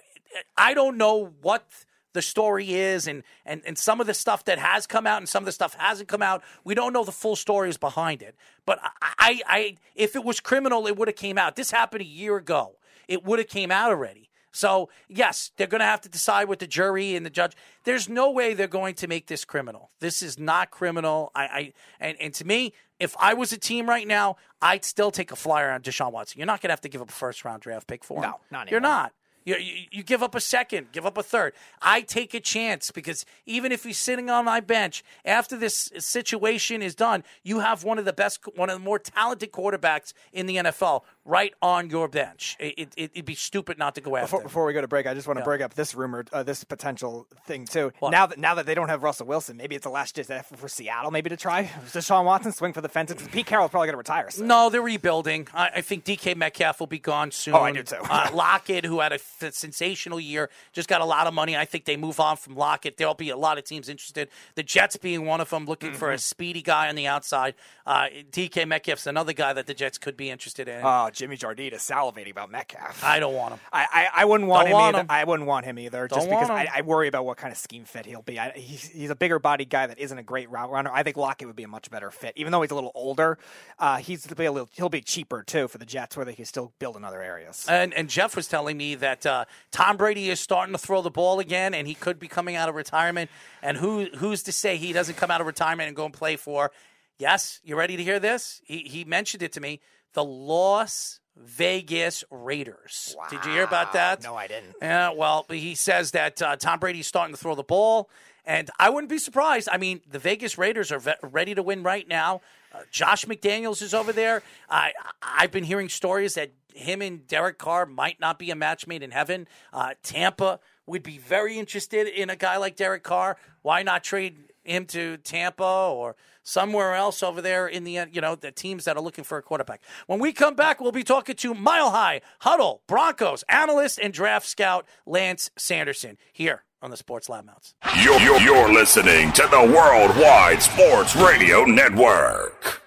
I 0.55 0.73
don't 0.73 0.97
know 0.97 1.33
what 1.41 1.67
the 2.13 2.21
story 2.21 2.73
is, 2.73 3.07
and, 3.07 3.23
and 3.45 3.61
and 3.65 3.77
some 3.77 4.01
of 4.01 4.07
the 4.07 4.13
stuff 4.13 4.45
that 4.45 4.59
has 4.59 4.87
come 4.87 5.05
out, 5.07 5.17
and 5.17 5.29
some 5.29 5.43
of 5.43 5.45
the 5.45 5.51
stuff 5.51 5.75
hasn't 5.75 6.09
come 6.09 6.21
out. 6.21 6.43
We 6.63 6.75
don't 6.75 6.93
know 6.93 7.03
the 7.03 7.11
full 7.11 7.35
stories 7.35 7.77
behind 7.77 8.21
it. 8.21 8.35
But 8.65 8.79
I, 9.01 9.41
I 9.47 9.75
if 9.95 10.15
it 10.15 10.23
was 10.23 10.39
criminal, 10.39 10.87
it 10.87 10.97
would 10.97 11.07
have 11.07 11.17
came 11.17 11.37
out. 11.37 11.55
This 11.55 11.71
happened 11.71 12.01
a 12.01 12.05
year 12.05 12.37
ago. 12.37 12.75
It 13.07 13.23
would 13.23 13.39
have 13.39 13.47
came 13.47 13.71
out 13.71 13.89
already. 13.91 14.29
So 14.57 14.89
yes, 15.07 15.51
they're 15.55 15.67
going 15.67 15.81
to 15.81 15.85
have 15.85 16.01
to 16.01 16.09
decide 16.09 16.49
with 16.49 16.57
the 16.57 16.65
jury 16.65 17.15
and 17.15 17.23
the 17.23 17.29
judge. 17.29 17.55
There's 17.83 18.09
no 18.09 18.31
way 18.31 18.55
they're 18.55 18.67
going 18.67 18.95
to 18.95 19.07
make 19.07 19.27
this 19.27 19.45
criminal. 19.45 19.91
This 19.99 20.23
is 20.23 20.39
not 20.39 20.71
criminal. 20.71 21.31
I, 21.35 21.43
I 21.43 21.73
and, 21.99 22.17
and 22.19 22.33
to 22.33 22.45
me, 22.45 22.73
if 22.99 23.15
I 23.19 23.35
was 23.35 23.53
a 23.53 23.57
team 23.59 23.87
right 23.87 24.07
now, 24.07 24.37
I'd 24.59 24.83
still 24.83 25.11
take 25.11 25.31
a 25.31 25.35
flyer 25.35 25.69
on 25.69 25.81
Deshaun 25.81 26.11
Watson. 26.11 26.39
You're 26.39 26.47
not 26.47 26.61
going 26.61 26.69
to 26.69 26.73
have 26.73 26.81
to 26.81 26.89
give 26.89 27.03
up 27.03 27.09
a 27.09 27.13
first 27.13 27.45
round 27.45 27.61
draft 27.61 27.85
pick 27.85 28.03
for 28.03 28.17
him. 28.23 28.31
No, 28.31 28.39
not 28.49 28.71
You're 28.71 28.79
not. 28.79 29.13
You, 29.47 29.55
you, 29.55 29.85
you 29.91 30.03
give 30.03 30.21
up 30.21 30.35
a 30.35 30.41
second, 30.41 30.91
give 30.91 31.05
up 31.05 31.17
a 31.17 31.23
third. 31.23 31.53
I 31.81 32.01
take 32.01 32.33
a 32.33 32.41
chance 32.41 32.91
because 32.91 33.25
even 33.45 33.71
if 33.71 33.85
he's 33.85 33.97
sitting 33.97 34.29
on 34.29 34.43
my 34.43 34.59
bench 34.59 35.05
after 35.23 35.55
this 35.55 35.89
situation 35.99 36.81
is 36.81 36.95
done, 36.95 37.23
you 37.43 37.59
have 37.59 37.85
one 37.85 37.97
of 37.97 38.03
the 38.03 38.11
best, 38.11 38.41
one 38.55 38.69
of 38.69 38.77
the 38.77 38.83
more 38.83 38.99
talented 38.99 39.53
quarterbacks 39.53 40.11
in 40.33 40.47
the 40.47 40.57
NFL 40.57 41.03
right 41.27 41.53
on 41.61 41.89
your 41.91 42.07
bench. 42.07 42.55
It, 42.59 42.73
it, 42.95 43.11
it'd 43.13 43.25
be 43.25 43.35
stupid 43.35 43.77
not 43.77 43.93
to 43.95 44.01
go 44.01 44.15
after. 44.15 44.25
Before, 44.27 44.39
him. 44.39 44.43
before 44.45 44.65
we 44.65 44.73
go 44.73 44.81
to 44.81 44.87
break, 44.87 45.05
I 45.05 45.13
just 45.13 45.27
want 45.27 45.37
to 45.37 45.41
Yeah. 45.41 45.45
bring 45.45 45.61
up 45.61 45.73
this 45.75 45.93
rumor, 45.93 46.25
uh, 46.33 46.41
this 46.41 46.63
potential 46.63 47.27
thing 47.45 47.65
too. 47.65 47.91
What? 47.99 48.11
Now 48.11 48.25
that 48.25 48.39
now 48.39 48.55
that 48.55 48.65
they 48.65 48.73
don't 48.73 48.89
have 48.89 49.03
Russell 49.03 49.27
Wilson, 49.27 49.57
maybe 49.57 49.75
it's 49.75 49.85
a 49.85 49.89
last 49.89 50.15
ditch 50.15 50.29
effort 50.29 50.57
for 50.57 50.67
Seattle, 50.67 51.11
maybe 51.11 51.29
to 51.29 51.37
try 51.37 51.65
Deshaun 51.87 52.23
Watson 52.25 52.51
swing 52.53 52.73
for 52.73 52.81
the 52.81 52.89
fences. 52.89 53.21
Pete 53.31 53.45
Carroll's 53.45 53.69
probably 53.71 53.87
going 53.87 53.93
to 53.93 53.97
retire. 53.97 54.31
So. 54.31 54.43
No, 54.43 54.69
they're 54.69 54.81
rebuilding. 54.81 55.47
I, 55.53 55.69
I 55.75 55.81
think 55.81 56.05
DK 56.05 56.35
Metcalf 56.35 56.79
will 56.79 56.87
be 56.87 56.99
gone 56.99 57.31
soon. 57.31 57.53
Oh, 57.55 57.59
I 57.59 57.71
do 57.73 57.83
too. 57.83 57.97
uh, 57.97 58.29
Lockett, 58.33 58.85
who 58.85 59.01
had 59.01 59.11
a 59.11 59.15
f- 59.15 59.53
sensational 59.53 60.19
year, 60.19 60.49
just 60.73 60.87
got 60.87 61.01
a 61.01 61.05
lot 61.05 61.27
of 61.27 61.33
money. 61.33 61.57
I 61.57 61.65
think 61.65 61.85
they 61.85 61.97
move 61.97 62.19
on 62.19 62.37
from 62.37 62.55
Lockett. 62.55 62.97
There'll 62.97 63.13
be 63.13 63.29
a 63.29 63.37
lot 63.37 63.57
of 63.57 63.65
teams 63.65 63.89
interested. 63.89 64.29
The 64.55 64.63
Jets 64.63 64.95
being 64.97 65.25
one 65.25 65.41
of 65.41 65.49
them, 65.49 65.65
looking 65.65 65.93
for 65.93 66.07
Mm-hmm. 66.07 66.15
a 66.15 66.17
speedy 66.19 66.61
guy 66.61 66.87
on 66.87 66.95
the 66.95 67.05
outside. 67.07 67.53
Uh, 67.85 68.07
DK 68.31 68.65
Metcalf's 68.65 69.07
another 69.07 69.33
guy 69.33 69.51
that 69.51 69.67
the 69.67 69.73
Jets 69.73 69.97
could 69.97 70.15
be 70.15 70.29
interested 70.29 70.67
in. 70.69 70.79
Oh, 70.83 71.09
Jimmy 71.17 71.35
Jardine 71.35 71.73
is 71.73 71.81
salivating 71.81 72.31
about 72.31 72.51
Metcalf. 72.51 73.03
I 73.03 73.19
don't 73.19 73.33
want 73.33 73.55
him. 73.55 73.59
I, 73.73 73.87
I, 73.91 74.21
I 74.21 74.25
wouldn't 74.25 74.47
want 74.47 74.67
him 74.67 74.73
want 74.73 74.95
either. 74.95 75.01
him. 75.01 75.07
I 75.09 75.23
wouldn't 75.23 75.47
want 75.47 75.65
him 75.65 75.79
either, 75.79 76.07
just 76.07 76.27
Don't 76.27 76.29
because 76.29 76.49
I. 76.51 76.69
I 76.73 76.81
worry 76.81 77.07
about 77.07 77.25
what 77.25 77.37
kind 77.37 77.51
of 77.51 77.57
scheme 77.57 77.85
fit 77.85 78.05
he'll 78.05 78.21
be. 78.21 78.39
I, 78.39 78.51
he's, 78.51 78.83
he's 78.83 79.09
a 79.09 79.15
bigger 79.15 79.39
body 79.39 79.65
guy 79.65 79.87
that 79.87 79.97
isn't 79.97 80.17
a 80.17 80.23
great 80.23 80.49
route 80.51 80.69
runner. 80.69 80.91
I 80.93 81.01
think 81.01 81.17
Lockett 81.17 81.47
would 81.47 81.55
be 81.55 81.63
a 81.63 81.67
much 81.67 81.89
better 81.89 82.11
fit, 82.11 82.33
even 82.35 82.51
though 82.51 82.61
he's 82.61 82.69
a 82.69 82.75
little 82.75 82.91
older. 82.93 83.39
Uh, 83.79 83.97
he's 83.97 84.27
be 84.27 84.45
a 84.45 84.51
little, 84.51 84.69
he'll 84.73 84.89
be 84.89 85.01
cheaper 85.01 85.41
too 85.41 85.67
for 85.67 85.79
the 85.79 85.85
Jets, 85.85 86.15
where 86.15 86.25
they 86.25 86.35
can 86.35 86.45
still 86.45 86.71
build 86.77 86.95
in 86.95 87.03
other 87.03 87.21
areas. 87.21 87.65
And, 87.67 87.93
and 87.95 88.09
Jeff 88.09 88.35
was 88.35 88.47
telling 88.47 88.77
me 88.77 88.93
that 88.95 89.25
uh, 89.25 89.45
Tom 89.71 89.97
Brady 89.97 90.29
is 90.29 90.39
starting 90.39 90.73
to 90.73 90.77
throw 90.79 91.01
the 91.01 91.09
ball 91.09 91.39
again, 91.39 91.73
and 91.73 91.87
he 91.87 91.95
could 91.95 92.19
be 92.19 92.27
coming 92.27 92.55
out 92.55 92.69
of 92.69 92.75
retirement. 92.75 93.31
And 93.63 93.77
who 93.77 94.05
who's 94.17 94.43
to 94.43 94.51
say 94.51 94.77
he 94.77 94.93
doesn't 94.93 95.15
come 95.15 95.31
out 95.31 95.41
of 95.41 95.47
retirement 95.47 95.87
and 95.87 95.95
go 95.95 96.05
and 96.05 96.13
play 96.13 96.35
for? 96.35 96.71
Yes, 97.17 97.59
you 97.63 97.75
ready 97.75 97.97
to 97.97 98.03
hear 98.03 98.19
this? 98.19 98.61
He 98.65 98.79
he 98.79 99.03
mentioned 99.03 99.41
it 99.41 99.51
to 99.53 99.59
me. 99.59 99.79
The 100.17 100.23
Las 100.23 101.19
Vegas 101.35 102.23
Raiders. 102.31 103.15
Did 103.29 103.45
you 103.45 103.51
hear 103.51 103.63
about 103.63 103.93
that? 103.93 104.23
No, 104.23 104.33
I 104.35 104.47
didn't. 104.47 104.73
Yeah, 104.81 105.11
well, 105.11 105.45
he 105.47 105.75
says 105.75 106.09
that 106.09 106.41
uh, 106.41 106.55
Tom 106.55 106.79
Brady's 106.79 107.05
starting 107.05 107.35
to 107.35 107.39
throw 107.39 107.53
the 107.53 107.61
ball, 107.61 108.09
and 108.43 108.67
I 108.79 108.89
wouldn't 108.89 109.11
be 109.11 109.19
surprised. 109.19 109.69
I 109.71 109.77
mean, 109.77 110.01
the 110.09 110.17
Vegas 110.17 110.57
Raiders 110.57 110.91
are 110.91 110.97
ve- 110.97 111.13
ready 111.21 111.53
to 111.53 111.61
win 111.61 111.83
right 111.83 112.07
now. 112.07 112.41
Uh, 112.73 112.79
Josh 112.89 113.25
McDaniels 113.25 113.83
is 113.83 113.93
over 113.93 114.11
there. 114.11 114.41
I 114.71 114.93
I've 115.21 115.51
been 115.51 115.63
hearing 115.65 115.87
stories 115.87 116.33
that 116.33 116.49
him 116.73 117.03
and 117.03 117.27
Derek 117.27 117.59
Carr 117.59 117.85
might 117.85 118.19
not 118.19 118.39
be 118.39 118.49
a 118.49 118.55
match 118.55 118.87
made 118.87 119.03
in 119.03 119.11
heaven. 119.11 119.47
Uh, 119.71 119.93
Tampa 120.01 120.59
would 120.87 121.03
be 121.03 121.19
very 121.19 121.59
interested 121.59 122.07
in 122.07 122.31
a 122.31 122.35
guy 122.35 122.57
like 122.57 122.75
Derek 122.75 123.03
Carr. 123.03 123.37
Why 123.61 123.83
not 123.83 124.03
trade 124.03 124.46
him 124.67 124.85
to 124.87 125.17
Tampa 125.17 125.63
or 125.63 126.15
somewhere 126.43 126.93
else 126.93 127.21
over 127.21 127.41
there 127.41 127.67
in 127.67 127.83
the 127.83 127.99
you 128.11 128.21
know 128.21 128.35
the 128.35 128.51
teams 128.51 128.85
that 128.85 128.95
are 128.97 129.03
looking 129.03 129.23
for 129.23 129.37
a 129.37 129.41
quarterback. 129.41 129.81
When 130.07 130.19
we 130.19 130.31
come 130.33 130.55
back, 130.55 130.79
we'll 130.79 130.91
be 130.91 131.03
talking 131.03 131.35
to 131.35 131.53
Mile 131.53 131.91
High 131.91 132.21
Huddle 132.39 132.81
Broncos 132.87 133.43
analyst 133.49 133.99
and 134.01 134.13
draft 134.13 134.45
scout 134.45 134.85
Lance 135.05 135.51
Sanderson 135.57 136.17
here 136.31 136.63
on 136.81 136.91
the 136.91 136.97
Sports 136.97 137.27
Loudmouths. 137.27 137.73
You're, 138.03 138.19
you're, 138.19 138.39
you're 138.39 138.71
listening 138.71 139.31
to 139.33 139.47
the 139.49 139.61
Worldwide 139.61 140.61
Sports 140.61 141.15
Radio 141.15 141.65
Network. 141.65 142.81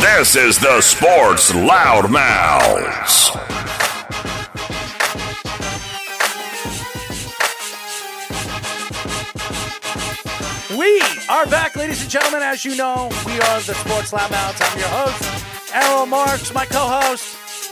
This 0.00 0.36
is 0.36 0.58
the 0.58 0.80
Sports 0.80 1.52
Loudmouths. 1.52 3.36
We 10.78 11.02
are 11.28 11.46
back, 11.46 11.74
ladies 11.74 12.00
and 12.00 12.08
gentlemen. 12.08 12.42
As 12.42 12.64
you 12.64 12.76
know, 12.76 13.08
we 13.26 13.32
are 13.32 13.60
the 13.60 13.74
Sports 13.74 14.12
Loudmouths. 14.12 14.60
I'm 14.62 14.78
your 14.78 14.86
host, 14.88 15.74
Errol 15.74 16.06
Marks, 16.06 16.54
my 16.54 16.64
co-host, 16.64 17.24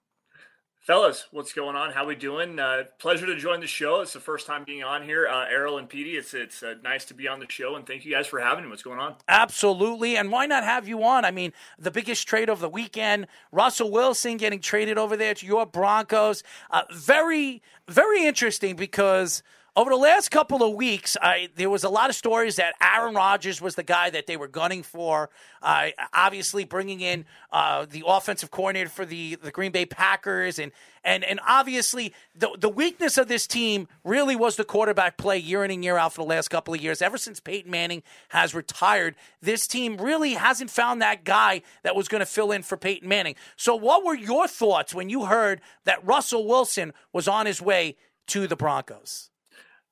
Fellas, 0.91 1.29
what's 1.31 1.53
going 1.53 1.77
on? 1.77 1.93
How 1.93 2.05
we 2.05 2.17
doing? 2.17 2.59
Uh, 2.59 2.83
pleasure 2.99 3.25
to 3.25 3.37
join 3.37 3.61
the 3.61 3.69
show. 3.69 4.01
It's 4.01 4.13
the 4.13 4.19
first 4.19 4.45
time 4.49 4.65
being 4.65 4.83
on 4.83 5.05
here. 5.05 5.29
Uh, 5.29 5.47
Errol 5.49 5.79
and 5.79 5.89
Petey, 5.89 6.17
it's 6.17 6.35
it's 6.35 6.65
uh, 6.65 6.75
nice 6.83 7.05
to 7.05 7.15
be 7.15 7.29
on 7.29 7.39
the 7.39 7.47
show, 7.49 7.77
and 7.77 7.87
thank 7.87 8.05
you 8.05 8.11
guys 8.11 8.27
for 8.27 8.41
having 8.41 8.65
me. 8.65 8.71
What's 8.71 8.83
going 8.83 8.99
on? 8.99 9.15
Absolutely. 9.29 10.17
And 10.17 10.33
why 10.33 10.47
not 10.47 10.65
have 10.65 10.89
you 10.89 11.05
on? 11.05 11.25
I 11.25 11.31
mean, 11.31 11.53
the 11.79 11.93
biggest 11.93 12.27
trade 12.27 12.49
of 12.49 12.59
the 12.59 12.69
weekend, 12.69 13.29
Russell 13.53 13.93
Wilson 13.93 14.37
getting 14.37 14.59
traded 14.59 14.99
over 14.99 15.17
there 15.17 15.33
to 15.33 15.47
your 15.47 15.65
Broncos. 15.65 16.43
Uh, 16.73 16.83
very, 16.93 17.63
very 17.87 18.27
interesting 18.27 18.75
because 18.75 19.45
over 19.77 19.91
the 19.91 19.97
last 19.97 20.31
couple 20.31 20.63
of 20.63 20.75
weeks, 20.75 21.17
I, 21.23 21.49
there 21.55 21.71
was 21.71 21.85
a 21.85 21.89
lot 21.89 22.11
of 22.11 22.17
stories 22.17 22.57
that 22.57 22.75
Aaron 22.83 23.15
Rodgers 23.15 23.61
was 23.61 23.77
the 23.77 23.83
guy 23.83 24.11
that 24.11 24.27
they 24.27 24.37
were 24.37 24.49
gunning 24.49 24.83
for. 24.83 25.31
Uh, 25.63 25.91
obviously, 26.13 26.65
bringing 26.65 27.01
in 27.01 27.25
uh, 27.53 27.87
the 27.89 28.03
offensive 28.07 28.51
coordinator 28.51 28.91
for 28.91 29.05
the, 29.05 29.37
the 29.37 29.51
Green 29.51 29.71
Bay 29.71 29.87
Packers, 29.87 30.59
and 30.59 30.73
and 31.05 31.25
and 31.25 31.41
obviously 31.47 32.13
the 32.35 32.51
the 32.59 32.69
weakness 32.69 33.17
of 33.17 33.29
this 33.29 33.47
team 33.47 33.89
really 34.05 34.37
was 34.37 34.57
the 34.57 34.65
quarterback 34.65 35.17
play 35.17 35.39
year 35.39 35.65
in 35.65 35.71
and 35.71 35.85
year 35.85 35.97
out 35.97 36.13
for 36.13 36.23
the 36.23 36.29
last 36.29 36.49
couple 36.49 36.75
of 36.75 36.81
years. 36.81 37.01
Ever 37.01 37.17
since 37.17 37.41
Peyton 37.41 37.71
Manning 37.71 38.03
has 38.31 38.55
retired, 38.55 39.15
this 39.41 39.67
team 39.67 39.97
really 39.99 40.35
hasn't 40.35 40.71
found 40.71 41.01
that 41.01 41.25
guy 41.25 41.63
that 41.85 41.95
was 41.95 42.09
going 42.09 42.21
to 42.21 42.27
fill 42.27 42.53
in 42.53 42.63
for 42.63 42.77
Peyton 42.77 43.09
Manning. 43.09 43.37
So, 43.57 43.77
what 43.77 44.05
were 44.05 44.17
your 44.17 44.49
thoughts 44.49 44.95
when 44.95 45.09
you 45.09 45.27
heard 45.27 45.61
that 45.85 46.05
Russell 46.05 46.47
Wilson 46.47 46.93
was 47.13 47.29
on 47.29 47.47
his 47.47 47.63
way 47.63 47.97
to 48.29 48.47
the 48.47 48.57
Broncos? 48.57 49.30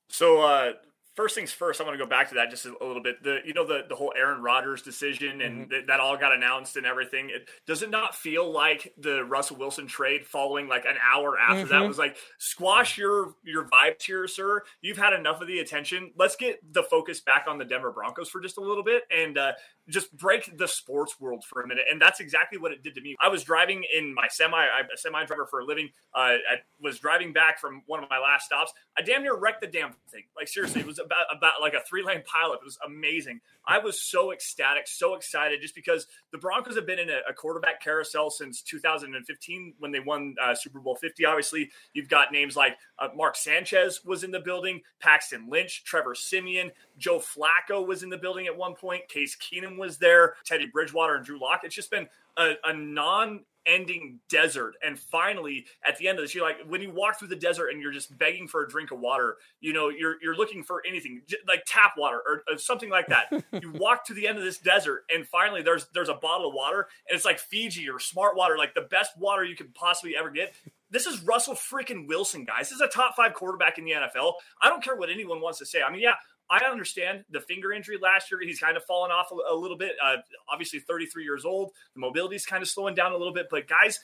So, 0.09 0.41
uh, 0.41 0.73
first 1.19 1.35
things 1.35 1.51
first, 1.51 1.81
I 1.81 1.83
want 1.83 1.95
to 1.99 2.01
go 2.03 2.09
back 2.09 2.29
to 2.29 2.35
that 2.35 2.49
just 2.49 2.65
a 2.65 2.69
little 2.79 3.03
bit. 3.03 3.21
The 3.21 3.39
you 3.43 3.53
know 3.53 3.65
the 3.67 3.81
the 3.89 3.95
whole 3.95 4.13
Aaron 4.17 4.41
Rodgers 4.41 4.81
decision 4.81 5.41
and 5.41 5.59
Mm-hmm. 5.63 5.69
th- 5.71 5.87
that 5.87 5.99
all 5.99 6.15
got 6.15 6.31
announced 6.33 6.77
and 6.77 6.85
everything. 6.85 7.29
It, 7.29 7.49
does 7.67 7.83
it 7.83 7.89
not 7.89 8.15
feel 8.15 8.49
like 8.49 8.93
the 8.97 9.25
Russell 9.25 9.57
Wilson 9.57 9.85
trade 9.87 10.25
following 10.25 10.69
like 10.69 10.85
an 10.85 10.95
hour 11.13 11.37
after 11.37 11.65
that 11.65 11.81
Mhm. 11.81 11.87
was 11.89 11.97
like 11.97 12.15
squash 12.37 12.97
your 12.97 13.33
your 13.43 13.65
vibes 13.65 14.01
here, 14.03 14.27
sir? 14.29 14.63
You've 14.81 14.97
had 14.97 15.11
enough 15.11 15.41
of 15.41 15.47
the 15.47 15.59
attention. 15.59 16.13
Let's 16.15 16.37
get 16.37 16.59
the 16.73 16.83
focus 16.83 17.19
back 17.19 17.45
on 17.49 17.57
the 17.57 17.65
Denver 17.65 17.91
Broncos 17.91 18.29
for 18.29 18.39
just 18.39 18.57
a 18.57 18.61
little 18.61 18.83
bit 18.83 19.03
and 19.11 19.37
uh, 19.37 19.51
just 19.89 20.15
break 20.15 20.55
the 20.57 20.67
sports 20.67 21.19
world 21.19 21.43
for 21.43 21.61
a 21.61 21.67
minute. 21.67 21.85
And 21.91 21.99
that's 22.01 22.19
exactly 22.19 22.57
what 22.59 22.71
it 22.71 22.83
did 22.83 22.93
to 22.95 23.01
me. 23.01 23.15
I 23.19 23.27
was 23.27 23.43
driving 23.43 23.83
in 23.93 24.13
my 24.13 24.27
semi. 24.29 24.55
I'm 24.57 24.85
a 24.93 24.97
semi 24.97 25.25
driver 25.25 25.47
for 25.47 25.59
a 25.61 25.65
living. 25.65 25.89
Uh, 26.13 26.37
I 26.47 26.55
was 26.79 26.99
driving 26.99 27.33
back 27.33 27.59
from 27.59 27.81
one 27.87 28.01
of 28.03 28.09
my 28.09 28.19
last 28.19 28.45
stops. 28.45 28.71
I 28.97 29.01
damn 29.01 29.23
near 29.23 29.35
wrecked 29.35 29.61
the 29.61 29.67
damn 29.67 29.93
thing. 30.11 30.23
Like 30.37 30.47
seriously, 30.47 30.81
it 30.81 30.87
was 30.87 30.99
about 31.09 31.25
about 31.35 31.61
like 31.61 31.73
a 31.73 31.81
three 31.81 32.03
lane 32.03 32.21
pileup. 32.21 32.55
It 32.55 32.65
was 32.65 32.77
amazing. 32.85 33.41
I 33.65 33.79
was 33.79 34.01
so 34.01 34.31
ecstatic, 34.31 34.87
so 34.87 35.15
excited, 35.15 35.61
just 35.61 35.75
because 35.75 36.07
the 36.31 36.37
Broncos 36.37 36.75
have 36.75 36.85
been 36.85 36.99
in 36.99 37.09
a, 37.09 37.19
a 37.29 37.33
quarterback 37.33 37.81
carousel 37.81 38.29
since 38.29 38.61
2015 38.61 39.73
when 39.79 39.91
they 39.91 39.99
won 39.99 40.35
uh, 40.41 40.55
Super 40.55 40.79
Bowl 40.79 40.95
50. 40.95 41.25
Obviously, 41.25 41.69
you've 41.93 42.09
got 42.09 42.31
names 42.31 42.55
like 42.55 42.77
uh, 42.99 43.09
Mark 43.15 43.35
Sanchez 43.35 44.03
was 44.05 44.23
in 44.23 44.31
the 44.31 44.39
building, 44.39 44.81
Paxton 44.99 45.49
Lynch, 45.49 45.83
Trevor 45.83 46.15
Siemian, 46.15 46.71
Joe 46.97 47.19
Flacco 47.19 47.85
was 47.85 48.03
in 48.03 48.09
the 48.09 48.17
building 48.17 48.47
at 48.47 48.55
one 48.55 48.75
point, 48.75 49.07
Case 49.07 49.35
Keenum 49.35 49.77
was 49.77 49.97
there, 49.97 50.35
Teddy 50.45 50.67
Bridgewater 50.67 51.15
and 51.15 51.25
Drew 51.25 51.39
Lock. 51.39 51.61
It's 51.63 51.75
just 51.75 51.91
been 51.91 52.07
a, 52.37 52.53
a 52.65 52.73
non 52.73 53.41
ending 53.65 54.19
desert. 54.29 54.75
And 54.83 54.97
finally, 54.97 55.65
at 55.85 55.97
the 55.97 56.07
end 56.07 56.17
of 56.17 56.23
this, 56.23 56.33
you're 56.33 56.43
like, 56.43 56.57
when 56.67 56.81
you 56.81 56.91
walk 56.91 57.19
through 57.19 57.27
the 57.29 57.35
desert 57.35 57.69
and 57.69 57.81
you're 57.81 57.91
just 57.91 58.17
begging 58.17 58.47
for 58.47 58.63
a 58.63 58.67
drink 58.67 58.91
of 58.91 58.99
water, 58.99 59.37
you 59.59 59.73
know, 59.73 59.89
you're 59.89 60.15
you're 60.21 60.35
looking 60.35 60.63
for 60.63 60.81
anything 60.87 61.21
like 61.47 61.63
tap 61.65 61.93
water 61.97 62.19
or, 62.25 62.43
or 62.49 62.57
something 62.57 62.89
like 62.89 63.07
that. 63.07 63.31
you 63.61 63.71
walk 63.73 64.05
to 64.05 64.13
the 64.13 64.27
end 64.27 64.37
of 64.37 64.43
this 64.43 64.57
desert, 64.57 65.03
and 65.13 65.27
finally, 65.27 65.61
there's 65.61 65.87
there's 65.93 66.09
a 66.09 66.13
bottle 66.13 66.49
of 66.49 66.53
water, 66.53 66.87
and 67.07 67.15
it's 67.15 67.25
like 67.25 67.39
Fiji 67.39 67.89
or 67.89 67.99
Smart 67.99 68.35
Water, 68.35 68.57
like 68.57 68.73
the 68.73 68.81
best 68.81 69.11
water 69.17 69.43
you 69.43 69.55
could 69.55 69.73
possibly 69.73 70.15
ever 70.17 70.29
get. 70.29 70.53
This 70.91 71.05
is 71.05 71.21
Russell 71.21 71.53
freaking 71.53 72.07
Wilson, 72.07 72.45
guys. 72.45 72.69
This 72.69 72.77
is 72.77 72.81
a 72.81 72.87
top 72.87 73.15
five 73.15 73.35
quarterback 73.35 73.77
in 73.77 73.85
the 73.85 73.91
NFL. 73.91 74.33
I 74.61 74.69
don't 74.69 74.83
care 74.83 74.95
what 74.95 75.09
anyone 75.09 75.39
wants 75.39 75.59
to 75.59 75.65
say. 75.65 75.83
I 75.83 75.91
mean, 75.91 76.01
yeah, 76.01 76.15
I 76.49 76.65
understand 76.65 77.25
the 77.29 77.41
finger 77.41 77.71
injury 77.71 77.97
last 78.01 78.31
year. 78.31 78.39
He's 78.41 78.59
kind 78.59 78.75
of 78.75 78.83
fallen 78.83 79.11
off 79.11 79.31
a, 79.31 79.53
a 79.53 79.55
little 79.55 79.77
bit. 79.77 79.93
Uh, 80.03 80.17
obviously, 80.51 80.79
33 80.79 81.23
years 81.23 81.45
old. 81.45 81.71
The 81.93 81.99
mobility's 81.99 82.45
kind 82.45 82.63
of 82.63 82.69
slowing 82.69 82.95
down 82.95 83.11
a 83.11 83.17
little 83.17 83.33
bit. 83.33 83.47
But 83.51 83.67
guys, 83.67 83.99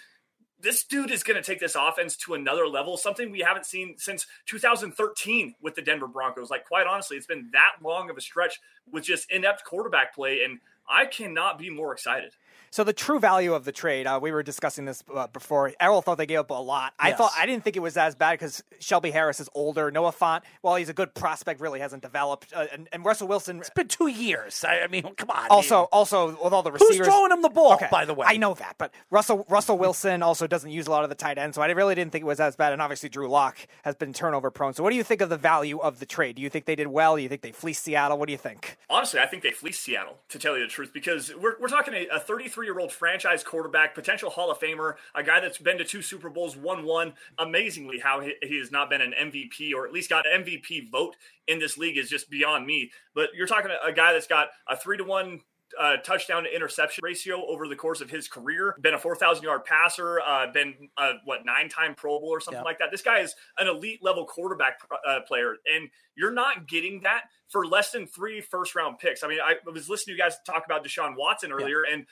this 0.59 0.83
dude 0.83 1.11
is 1.11 1.23
going 1.23 1.41
to 1.41 1.43
take 1.43 1.59
this 1.59 1.75
offense 1.75 2.15
to 2.17 2.33
another 2.33 2.67
level, 2.67 2.97
something 2.97 3.31
we 3.31 3.39
haven't 3.39 3.65
seen 3.65 3.95
since 3.97 4.25
2013 4.45 5.55
with 5.61 5.75
the 5.75 5.81
Denver 5.81 6.07
Broncos. 6.07 6.49
Like, 6.49 6.65
quite 6.65 6.87
honestly, 6.87 7.17
it's 7.17 7.25
been 7.25 7.49
that 7.53 7.73
long 7.83 8.09
of 8.09 8.17
a 8.17 8.21
stretch 8.21 8.59
with 8.91 9.03
just 9.03 9.31
inept 9.31 9.63
quarterback 9.65 10.13
play. 10.13 10.43
And 10.43 10.59
I 10.87 11.05
cannot 11.05 11.57
be 11.57 11.69
more 11.69 11.93
excited. 11.93 12.33
So 12.75 12.83
the 12.83 12.91
true 12.91 13.21
value 13.21 13.53
of 13.53 13.63
the 13.63 13.71
trade, 13.71 14.05
uh, 14.05 14.19
we 14.21 14.33
were 14.33 14.43
discussing 14.43 14.83
this 14.83 15.01
uh, 15.15 15.27
before. 15.27 15.71
Errol 15.79 16.01
thought 16.01 16.17
they 16.17 16.25
gave 16.25 16.39
up 16.39 16.49
a 16.49 16.55
lot. 16.55 16.91
I 16.99 17.07
Yes. 17.07 17.17
thought 17.17 17.31
I 17.37 17.45
didn't 17.45 17.63
think 17.63 17.77
it 17.77 17.79
was 17.79 17.95
as 17.95 18.15
bad 18.15 18.33
because 18.33 18.61
Shelby 18.79 19.11
Harris 19.11 19.39
is 19.39 19.47
older. 19.55 19.91
Noah 19.91 20.11
Fant, 20.11 20.41
while 20.59 20.75
he's 20.75 20.89
a 20.89 20.93
good 20.93 21.13
prospect, 21.13 21.61
really 21.61 21.79
hasn't 21.79 22.01
developed. 22.01 22.51
Uh, 22.53 22.65
and, 22.73 22.89
and 22.91 23.05
Russell 23.05 23.29
Wilson. 23.29 23.59
It's 23.59 23.69
been 23.69 23.87
two 23.87 24.09
years. 24.09 24.65
I, 24.67 24.81
I 24.81 24.87
mean, 24.87 25.03
come 25.15 25.29
on. 25.29 25.47
Also, 25.51 25.83
also 25.83 26.31
with 26.43 26.51
all 26.51 26.63
the 26.63 26.71
receivers, 26.73 26.97
Who's 26.97 26.99
receivers, 26.99 27.07
throwing 27.15 27.31
him 27.31 27.43
the 27.43 27.49
ball, 27.49 27.75
Okay, 27.75 27.87
by 27.89 28.03
the 28.03 28.13
way? 28.13 28.27
I 28.27 28.35
know 28.35 28.53
that, 28.55 28.75
but 28.77 28.93
Russell 29.09 29.45
Russell 29.47 29.77
Wilson 29.77 30.21
also 30.21 30.45
doesn't 30.45 30.69
use 30.69 30.87
a 30.87 30.91
lot 30.91 31.05
of 31.05 31.09
the 31.09 31.15
tight 31.15 31.37
end, 31.37 31.55
so 31.55 31.61
I 31.61 31.71
really 31.71 31.95
didn't 31.95 32.11
think 32.11 32.23
it 32.23 32.27
was 32.27 32.41
as 32.41 32.57
bad. 32.57 32.73
And 32.73 32.81
obviously, 32.81 33.07
Drew 33.07 33.29
Lock 33.29 33.57
has 33.85 33.95
been 33.95 34.11
turnover 34.11 34.51
prone. 34.51 34.73
So, 34.73 34.83
what 34.83 34.89
do 34.89 34.97
you 34.97 35.03
think 35.05 35.21
of 35.21 35.29
the 35.29 35.37
value 35.37 35.79
of 35.79 36.01
the 36.01 36.05
trade? 36.05 36.35
Do 36.35 36.41
you 36.41 36.49
think 36.49 36.65
they 36.65 36.75
did 36.75 36.87
well? 36.87 37.15
Do 37.15 37.21
you 37.21 37.29
think 37.29 37.41
they 37.41 37.53
fleeced 37.53 37.83
Seattle? 37.83 38.17
What 38.17 38.25
do 38.27 38.33
you 38.33 38.37
think? 38.37 38.75
Honestly, 38.89 39.21
I 39.21 39.27
think 39.27 39.43
they 39.43 39.51
fleeced 39.51 39.81
Seattle, 39.81 40.17
to 40.27 40.37
tell 40.37 40.57
you 40.57 40.63
the 40.63 40.69
truth, 40.69 40.91
because 40.93 41.33
we're, 41.33 41.57
we're 41.57 41.69
talking 41.69 41.93
a 42.11 42.19
33 42.19 42.64
year 42.65 42.79
old 42.79 42.91
franchise 42.91 43.43
quarterback, 43.43 43.95
potential 43.95 44.29
Hall 44.29 44.51
of 44.51 44.59
Famer, 44.59 44.95
a 45.13 45.23
guy 45.23 45.39
that's 45.39 45.57
been 45.57 45.77
to 45.77 45.85
two 45.85 46.01
Super 46.01 46.29
Bowls, 46.29 46.57
won 46.57 46.85
one. 46.85 47.13
Amazingly, 47.37 47.99
how 47.99 48.19
he, 48.19 48.33
he 48.43 48.57
has 48.57 48.71
not 48.71 48.89
been 48.89 49.01
an 49.01 49.13
MVP 49.19 49.73
or 49.73 49.87
at 49.87 49.93
least 49.93 50.09
got 50.09 50.25
an 50.27 50.43
MVP 50.43 50.89
vote 50.91 51.15
in 51.47 51.59
this 51.59 51.77
league 51.77 51.97
is 51.97 52.09
just 52.09 52.29
beyond 52.29 52.65
me. 52.65 52.91
But 53.13 53.29
you're 53.35 53.47
talking 53.47 53.71
a, 53.71 53.89
a 53.89 53.93
guy 53.93 54.13
that's 54.13 54.27
got 54.27 54.49
a 54.67 54.75
three 54.75 54.97
to 54.97 55.03
one 55.03 55.41
uh, 55.79 55.97
touchdown 55.97 56.43
to 56.43 56.53
interception 56.55 57.01
ratio 57.03 57.45
over 57.47 57.67
the 57.67 57.75
course 57.75 58.01
of 58.01 58.09
his 58.09 58.27
career. 58.27 58.75
Been 58.81 58.93
a 58.93 58.99
4,000 58.99 59.43
yard 59.43 59.65
passer, 59.65 60.19
uh, 60.21 60.51
been 60.51 60.89
a, 60.97 61.13
what, 61.25 61.45
nine 61.45 61.69
time 61.69 61.95
Pro 61.95 62.19
Bowl 62.19 62.29
or 62.29 62.39
something 62.39 62.59
Yeah. 62.61 62.63
like 62.65 62.79
that. 62.79 62.91
This 62.91 63.01
guy 63.01 63.19
is 63.19 63.35
an 63.57 63.67
elite 63.67 64.03
level 64.03 64.25
quarterback 64.25 64.79
uh, 65.07 65.21
player, 65.27 65.55
and 65.73 65.89
you're 66.15 66.31
not 66.31 66.67
getting 66.67 67.01
that 67.01 67.23
for 67.49 67.65
less 67.65 67.91
than 67.91 68.07
three 68.07 68.41
first 68.41 68.73
round 68.75 68.97
picks. 68.99 69.23
I 69.23 69.27
mean, 69.27 69.39
I 69.43 69.55
was 69.69 69.89
listening 69.89 70.15
to 70.15 70.17
you 70.17 70.23
guys 70.23 70.37
talk 70.45 70.63
about 70.65 70.83
Deshaun 70.85 71.15
Watson 71.17 71.51
earlier, 71.51 71.83
and 71.91 72.05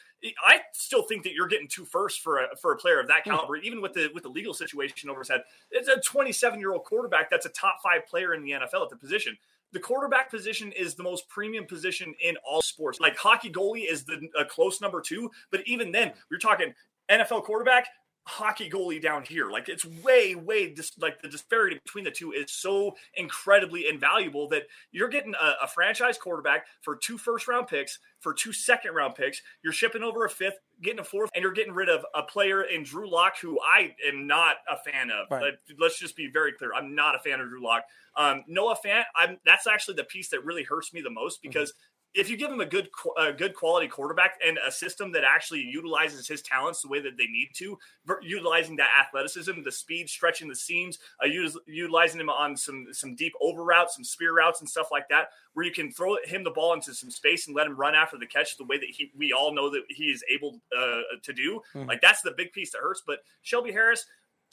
I 0.46 0.60
still 0.74 1.04
think 1.04 1.24
that 1.24 1.34
you're 1.34 1.48
getting 1.48 1.68
two 1.68 1.86
firsts 1.86 2.20
for 2.20 2.40
a, 2.40 2.56
for 2.62 2.72
a 2.74 2.78
player 2.78 3.00
of 3.00 3.08
that 3.08 3.24
caliber, 3.24 3.56
even 3.58 3.82
with 3.82 3.94
the 3.94 4.10
with 4.14 4.24
the 4.24 4.30
legal 4.30 4.54
situation 4.54 5.10
over 5.10 5.20
his 5.20 5.30
head. 5.30 5.42
It's 5.72 5.88
a 5.88 6.00
27 6.00 6.60
year 6.60 6.74
old 6.74 6.84
quarterback 6.86 7.30
that's 7.30 7.46
a 7.46 7.50
top 7.50 7.78
five 7.84 8.06
player 8.08 8.34
in 8.34 8.44
the 8.44 8.52
NFL 8.52 8.84
at 8.84 8.90
the 8.90 8.96
position 8.98 9.38
the 9.74 9.80
quarterback 9.80 10.30
position 10.30 10.72
is 10.72 10.96
the 10.96 11.04
most 11.04 11.28
premium 11.28 11.66
position 11.66 12.14
in 12.24 12.36
all 12.48 12.62
sports. 12.62 13.00
Like 13.00 13.18
hockey 13.18 13.52
goalie 13.52 13.92
is 13.92 14.06
the 14.06 14.30
close 14.50 14.80
number 14.80 15.02
two, 15.02 15.30
but 15.52 15.62
even 15.66 15.92
then, 15.92 16.14
we're 16.32 16.38
talking 16.38 16.74
NFL 17.10 17.44
quarterback, 17.44 17.88
hockey 18.26 18.70
goalie 18.70 19.02
down 19.02 19.24
here. 19.24 19.52
Like 19.52 19.70
it's 19.70 19.86
way, 19.86 20.36
way 20.36 20.74
dis- 20.74 20.98
like 21.00 21.22
the 21.22 21.28
disparity 21.28 21.80
between 21.84 22.06
the 22.06 22.12
two 22.12 22.32
is 22.32 22.52
so 22.52 22.96
incredibly 23.16 23.88
invaluable 23.88 24.48
that 24.50 24.64
you're 24.92 25.10
getting 25.10 25.34
a, 25.36 25.66
a 25.66 25.68
franchise 25.68 26.18
quarterback 26.18 26.66
for 26.82 26.96
two 26.96 27.18
first 27.18 27.48
round 27.48 27.68
picks, 27.68 28.00
for 28.20 28.34
two 28.34 28.54
second 28.54 28.94
round 28.94 29.16
picks. 29.16 29.42
You're 29.64 29.74
shipping 29.74 30.04
over 30.04 30.26
a 30.26 30.30
fifth, 30.30 30.60
getting 30.82 31.00
a 31.00 31.04
fourth, 31.04 31.30
and 31.36 31.44
you're 31.44 31.52
getting 31.52 31.74
rid 31.74 31.90
of 31.90 32.06
a 32.16 32.24
player 32.24 32.64
in 32.64 32.84
Drew 32.84 33.10
Lock 33.10 33.40
who 33.40 33.60
I 33.60 33.96
am 34.08 34.28
not 34.28 34.56
a 34.70 34.78
fan 34.90 35.10
of. 35.12 35.28
Right. 35.30 35.44
Like, 35.44 35.60
let's 35.80 36.00
just 36.00 36.16
be 36.16 36.30
very 36.32 36.54
clear. 36.54 36.74
I'm 36.74 36.96
not 36.96 37.16
a 37.16 37.20
fan 37.20 37.40
of 37.40 37.50
Drew 37.50 37.64
Lock. 37.64 37.84
Um, 38.16 38.44
Noah 38.48 38.78
Fant, 38.84 39.06
I'm 39.16 39.38
that's 39.46 39.68
actually 39.68 39.96
the 39.96 40.04
piece 40.04 40.30
that 40.30 40.46
really 40.46 40.64
hurts 40.64 40.94
me 40.94 41.02
the 41.02 41.10
most 41.10 41.42
because 41.42 41.74
if 42.14 42.30
you 42.30 42.38
give 42.38 42.52
him 42.52 42.62
a 42.62 42.66
good 42.66 42.90
a 43.18 43.34
good 43.34 43.56
quality 43.56 43.88
quarterback 43.88 44.40
and 44.46 44.60
a 44.66 44.72
system 44.72 45.12
that 45.12 45.24
actually 45.24 45.62
utilizes 45.62 46.28
his 46.28 46.42
talents 46.42 46.82
the 46.82 46.88
way 46.88 47.00
that 47.02 47.18
they 47.18 47.26
need 47.26 47.50
to, 47.56 47.78
utilizing 48.22 48.76
that 48.76 48.90
athleticism, 49.00 49.62
the 49.64 49.72
speed, 49.72 50.10
stretching 50.10 50.48
the 50.48 50.56
seams, 50.56 51.00
uh, 51.24 51.28
utilizing 51.66 52.22
him 52.22 52.30
on 52.30 52.56
some 52.56 52.88
some 52.92 53.16
deep 53.16 53.34
over 53.42 53.64
routes, 53.64 53.96
some 53.96 54.04
spear 54.04 54.36
routes, 54.36 54.60
and 54.60 54.70
stuff 54.70 54.90
like 54.92 55.10
that, 55.10 55.30
where 55.54 55.66
you 55.66 55.72
can 55.72 55.92
throw 55.92 56.16
him 56.26 56.44
the 56.44 56.52
ball 56.52 56.74
into 56.74 56.94
some 56.94 57.10
space 57.10 57.48
and 57.48 57.56
let 57.56 57.66
him 57.68 57.76
run 57.76 57.96
after 57.96 58.18
the 58.18 58.28
catch 58.28 58.58
the 58.58 58.66
way 58.66 58.78
that 58.78 58.90
he 58.90 59.12
we 59.18 59.34
all 59.34 59.54
know 59.54 59.70
that 59.70 59.84
he 59.90 60.06
is 60.06 60.24
able 60.32 60.62
uh, 60.78 61.02
to 61.22 61.34
do. 61.34 61.62
Mhm. 61.74 61.88
Like 61.88 62.02
that's 62.02 62.22
the 62.22 62.34
big 62.38 62.52
piece 62.54 62.72
that 62.72 62.82
hurts. 62.82 63.02
But 63.06 63.20
Shelby 63.42 63.72
Harris, 63.72 64.06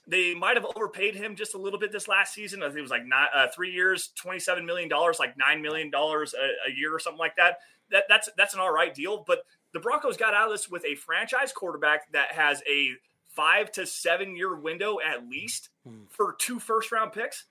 they 0.06 0.34
might 0.34 0.56
have 0.56 0.66
overpaid 0.76 1.14
him 1.14 1.36
just 1.36 1.54
a 1.54 1.58
little 1.58 1.78
bit 1.78 1.92
this 1.92 2.08
last 2.08 2.34
season. 2.34 2.62
I 2.62 2.66
think 2.66 2.78
it 2.78 2.82
was 2.82 2.90
like 2.90 3.06
not, 3.06 3.28
uh, 3.34 3.46
three 3.54 3.70
years, 3.72 4.10
twenty-seven 4.16 4.64
million 4.66 4.88
dollars, 4.88 5.18
like 5.18 5.36
nine 5.36 5.62
million 5.62 5.90
dollars 5.90 6.34
a, 6.34 6.70
year 6.72 6.94
or 6.94 6.98
something 6.98 7.18
like 7.18 7.36
that. 7.36 7.58
That 7.90 8.04
that's 8.08 8.28
that's 8.36 8.54
an 8.54 8.60
all 8.60 8.72
right 8.72 8.94
deal. 8.94 9.24
But 9.26 9.44
the 9.72 9.80
Broncos 9.80 10.16
got 10.16 10.34
out 10.34 10.46
of 10.46 10.52
this 10.52 10.68
with 10.68 10.84
a 10.84 10.94
franchise 10.96 11.52
quarterback 11.52 12.10
that 12.12 12.32
has 12.32 12.62
a 12.68 12.90
five 13.36 13.70
to 13.70 13.86
seven 13.86 14.34
year 14.34 14.56
window 14.56 14.98
at 15.00 15.28
least 15.28 15.68
for 16.08 16.34
two 16.38 16.58
first 16.58 16.90
round 16.92 17.12
picks. 17.12 17.44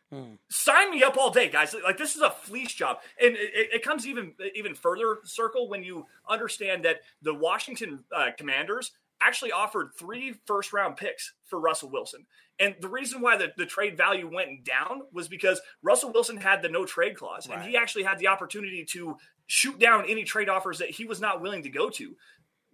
Sign 0.49 0.91
me 0.91 1.03
up 1.03 1.17
all 1.17 1.29
day, 1.31 1.49
guys. 1.49 1.73
Like 1.83 1.97
this 1.97 2.15
is 2.15 2.21
a 2.21 2.29
fleece 2.29 2.73
job, 2.73 2.97
and 3.21 3.35
it, 3.35 3.51
it- 3.53 3.69
it 3.75 3.83
comes 3.83 4.05
even 4.07 4.33
even 4.55 4.75
further 4.75 5.19
circle 5.23 5.69
when 5.69 5.83
you 5.83 6.05
understand 6.27 6.83
that 6.85 7.01
the 7.21 7.33
Washington 7.33 8.03
uh, 8.15 8.31
Commanders 8.37 8.91
actually 9.22 9.51
offered 9.51 9.91
three 9.97 10.34
first 10.45 10.74
round 10.74 10.97
picks 10.97 11.34
for 11.45 11.59
Russell 11.59 11.89
Wilson. 11.89 12.26
And 12.59 12.76
the 12.82 12.89
reason 12.89 13.22
why 13.22 13.38
the, 13.38 13.53
the 13.57 13.65
trade 13.65 13.95
value 13.95 14.30
went 14.32 14.65
down 14.65 15.03
was 15.13 15.28
because 15.28 15.61
Russell 15.82 16.11
Wilson 16.11 16.38
had 16.38 16.61
the 16.61 16.70
no 16.70 16.86
trade 16.86 17.15
clause, 17.15 17.47
and 17.47 17.63
he 17.63 17.78
actually 17.78 18.03
had 18.03 18.20
the 18.20 18.28
opportunity 18.28 18.84
to 18.91 19.17
shoot 19.47 19.80
down 19.80 20.05
any 20.09 20.24
trade 20.24 20.49
offers 20.49 20.80
that 20.80 20.89
he 20.89 21.05
was 21.05 21.22
not 21.22 21.41
willing 21.41 21.63
to 21.63 21.70
go 21.70 21.89
to. 21.89 22.15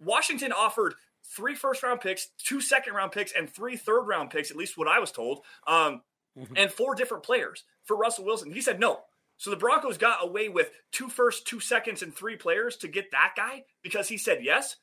Washington 0.00 0.52
offered 0.52 0.94
three 1.24 1.54
first 1.54 1.82
round 1.82 2.00
picks, 2.00 2.28
two 2.38 2.60
second 2.60 2.94
round 2.94 3.12
picks, 3.12 3.32
and 3.32 3.48
three 3.48 3.76
third 3.76 4.02
round 4.02 4.30
picks, 4.30 4.50
at 4.50 4.56
least 4.56 4.76
what 4.76 4.88
I 4.88 4.98
was 4.98 5.12
told, 5.12 5.40
um, 5.66 6.02
and 6.56 6.70
four 6.70 6.94
different 6.94 7.22
players 7.24 7.64
for 7.84 7.96
Russell 7.96 8.24
Wilson. 8.24 8.50
He 8.52 8.60
said 8.60 8.80
no. 8.80 9.00
So 9.38 9.50
the 9.50 9.56
Broncos 9.56 9.98
got 9.98 10.24
away 10.24 10.48
with 10.48 10.70
two 10.92 11.08
first, 11.08 11.46
two 11.46 11.60
seconds, 11.60 12.02
and 12.02 12.14
three 12.14 12.36
players 12.36 12.76
to 12.78 12.88
get 12.88 13.10
that 13.12 13.34
guy 13.36 13.64
because 13.82 14.08
he 14.08 14.16
said 14.18 14.38
yes. 14.42 14.76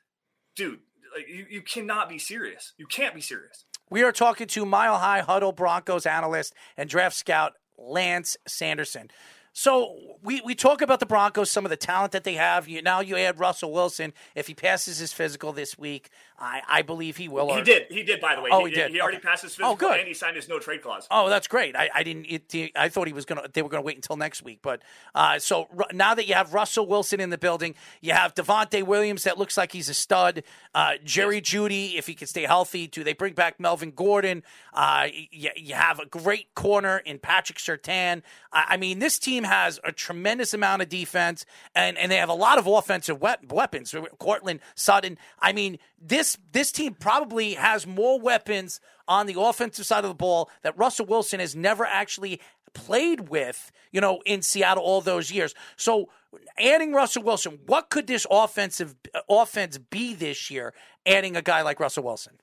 Dude, 0.56 0.80
like, 1.16 1.28
you, 1.28 1.46
you 1.50 1.62
cannot 1.62 2.10
be 2.10 2.18
serious. 2.18 2.74
You 2.78 2.88
can't 2.88 3.16
be 3.16 3.22
serious. 3.22 3.66
We 3.90 4.04
are 4.04 4.12
talking 4.12 4.48
to 4.48 4.66
Mile 4.66 4.98
High 4.98 5.22
Huddle 5.22 5.52
Broncos 5.52 6.06
analyst 6.06 6.54
and 6.78 6.90
draft 6.90 7.16
scout 7.16 7.54
Lance 7.78 8.38
Sanderson. 8.48 9.10
So 9.56 9.96
we, 10.24 10.42
we 10.42 10.56
talk 10.56 10.82
about 10.82 11.00
the 11.00 11.06
Broncos, 11.06 11.52
some 11.52 11.64
of 11.64 11.70
the 11.70 11.78
talent 11.78 12.12
that 12.14 12.24
they 12.24 12.34
have. 12.34 12.68
You, 12.68 12.82
now 12.82 13.02
you 13.02 13.16
add 13.18 13.40
Russell 13.40 13.72
Wilson. 13.72 14.12
If 14.34 14.48
he 14.48 14.56
passes 14.56 14.98
his 14.98 15.14
physical 15.14 15.54
this 15.54 15.78
week, 15.78 16.10
I, 16.40 16.62
I 16.68 16.82
believe 16.82 17.18
he 17.18 17.28
will. 17.30 17.54
He 17.56 17.62
did. 17.62 17.86
He 17.92 18.02
did. 18.02 18.20
By 18.20 18.36
the 18.36 18.42
way. 18.42 18.50
Oh, 18.52 18.66
he, 18.66 18.72
he 18.72 18.76
did. 18.76 18.92
He 18.92 19.00
already 19.00 19.18
Okay. 19.18 19.28
passed 19.28 19.44
his 19.44 19.54
Oh, 19.62 19.76
physical, 19.76 19.90
good. 19.90 20.00
and 20.00 20.08
he 20.08 20.16
signed 20.16 20.36
his 20.36 20.50
no 20.50 20.58
trade 20.58 20.82
clause. 20.82 21.08
Oh, 21.12 21.30
that's 21.30 21.48
great. 21.48 21.76
I, 21.76 21.88
I 21.94 22.02
didn't. 22.04 22.26
It, 22.28 22.72
I 22.76 22.90
thought 22.90 23.06
he 23.06 23.14
was 23.14 23.26
gonna. 23.26 23.44
They 23.54 23.62
were 23.62 23.70
gonna 23.70 23.84
wait 23.84 23.96
until 23.96 24.16
next 24.18 24.42
week. 24.44 24.60
But 24.64 24.82
uh, 25.14 25.38
so 25.38 25.68
now 25.94 26.16
that 26.16 26.28
you 26.28 26.34
have 26.34 26.54
Russell 26.56 26.88
Wilson 26.88 27.20
in 27.20 27.30
the 27.30 27.38
building, 27.38 27.76
you 28.02 28.14
have 28.14 28.34
Devontae 28.34 28.82
Williams 28.84 29.24
that 29.26 29.38
looks 29.38 29.56
like 29.56 29.72
he's 29.72 29.88
a 29.88 29.94
stud. 29.94 30.44
Uh, 30.74 30.94
Jerry 31.06 31.42
Jeudy, 31.42 31.96
if 31.96 32.08
he 32.08 32.16
can 32.16 32.28
stay 32.28 32.44
healthy, 32.44 32.88
do 32.88 33.04
they 33.04 33.14
bring 33.14 33.34
back 33.34 33.60
Melvin 33.60 33.92
Gordon? 33.92 34.42
Uh, 34.74 35.08
you, 35.32 35.52
you 35.56 35.76
have 35.76 36.00
a 36.00 36.08
great 36.08 36.54
corner 36.56 36.98
in 36.98 37.20
Patrick 37.20 37.60
Surtain. 37.60 38.24
I, 38.52 38.66
I 38.70 38.78
mean, 38.78 38.98
this 38.98 39.20
team 39.20 39.43
has 39.44 39.80
a 39.84 39.92
tremendous 39.92 40.54
amount 40.54 40.82
of 40.82 40.90
defense, 40.90 41.46
and, 41.76 41.98
and 41.98 42.12
they 42.12 42.18
have 42.18 42.30
a 42.30 42.34
lot 42.34 42.58
of 42.58 42.68
offensive 42.68 43.22
wep- 43.22 43.52
weapons. 43.52 43.94
Courtland 44.20 44.60
Sutton. 44.76 45.18
I 45.40 45.54
mean, 45.54 45.80
this 46.02 46.38
this 46.52 46.72
team 46.72 46.94
probably 46.94 47.54
has 47.54 47.88
more 47.88 48.20
weapons 48.20 48.80
on 49.08 49.26
the 49.26 49.40
offensive 49.40 49.86
side 49.86 50.04
of 50.04 50.10
the 50.10 50.16
ball 50.16 50.50
that 50.62 50.78
Russell 50.78 51.06
Wilson 51.06 51.40
has 51.40 51.56
never 51.56 51.86
actually 51.86 52.40
played 52.74 53.30
with, 53.30 53.72
you 53.92 54.02
know, 54.02 54.22
in 54.26 54.42
Seattle 54.42 54.84
all 54.84 55.02
those 55.02 55.32
years. 55.32 55.54
So 55.76 56.10
adding 56.58 56.94
Russell 56.94 57.24
Wilson, 57.24 57.60
what 57.66 57.90
could 57.90 58.08
this 58.08 58.26
offensive 58.30 58.96
offense 59.30 59.78
be 59.78 60.14
this 60.14 60.50
year 60.50 60.74
adding 61.06 61.36
a 61.36 61.42
guy 61.42 61.62
like 61.62 61.80
Russell 61.80 62.04
Wilson? 62.04 62.34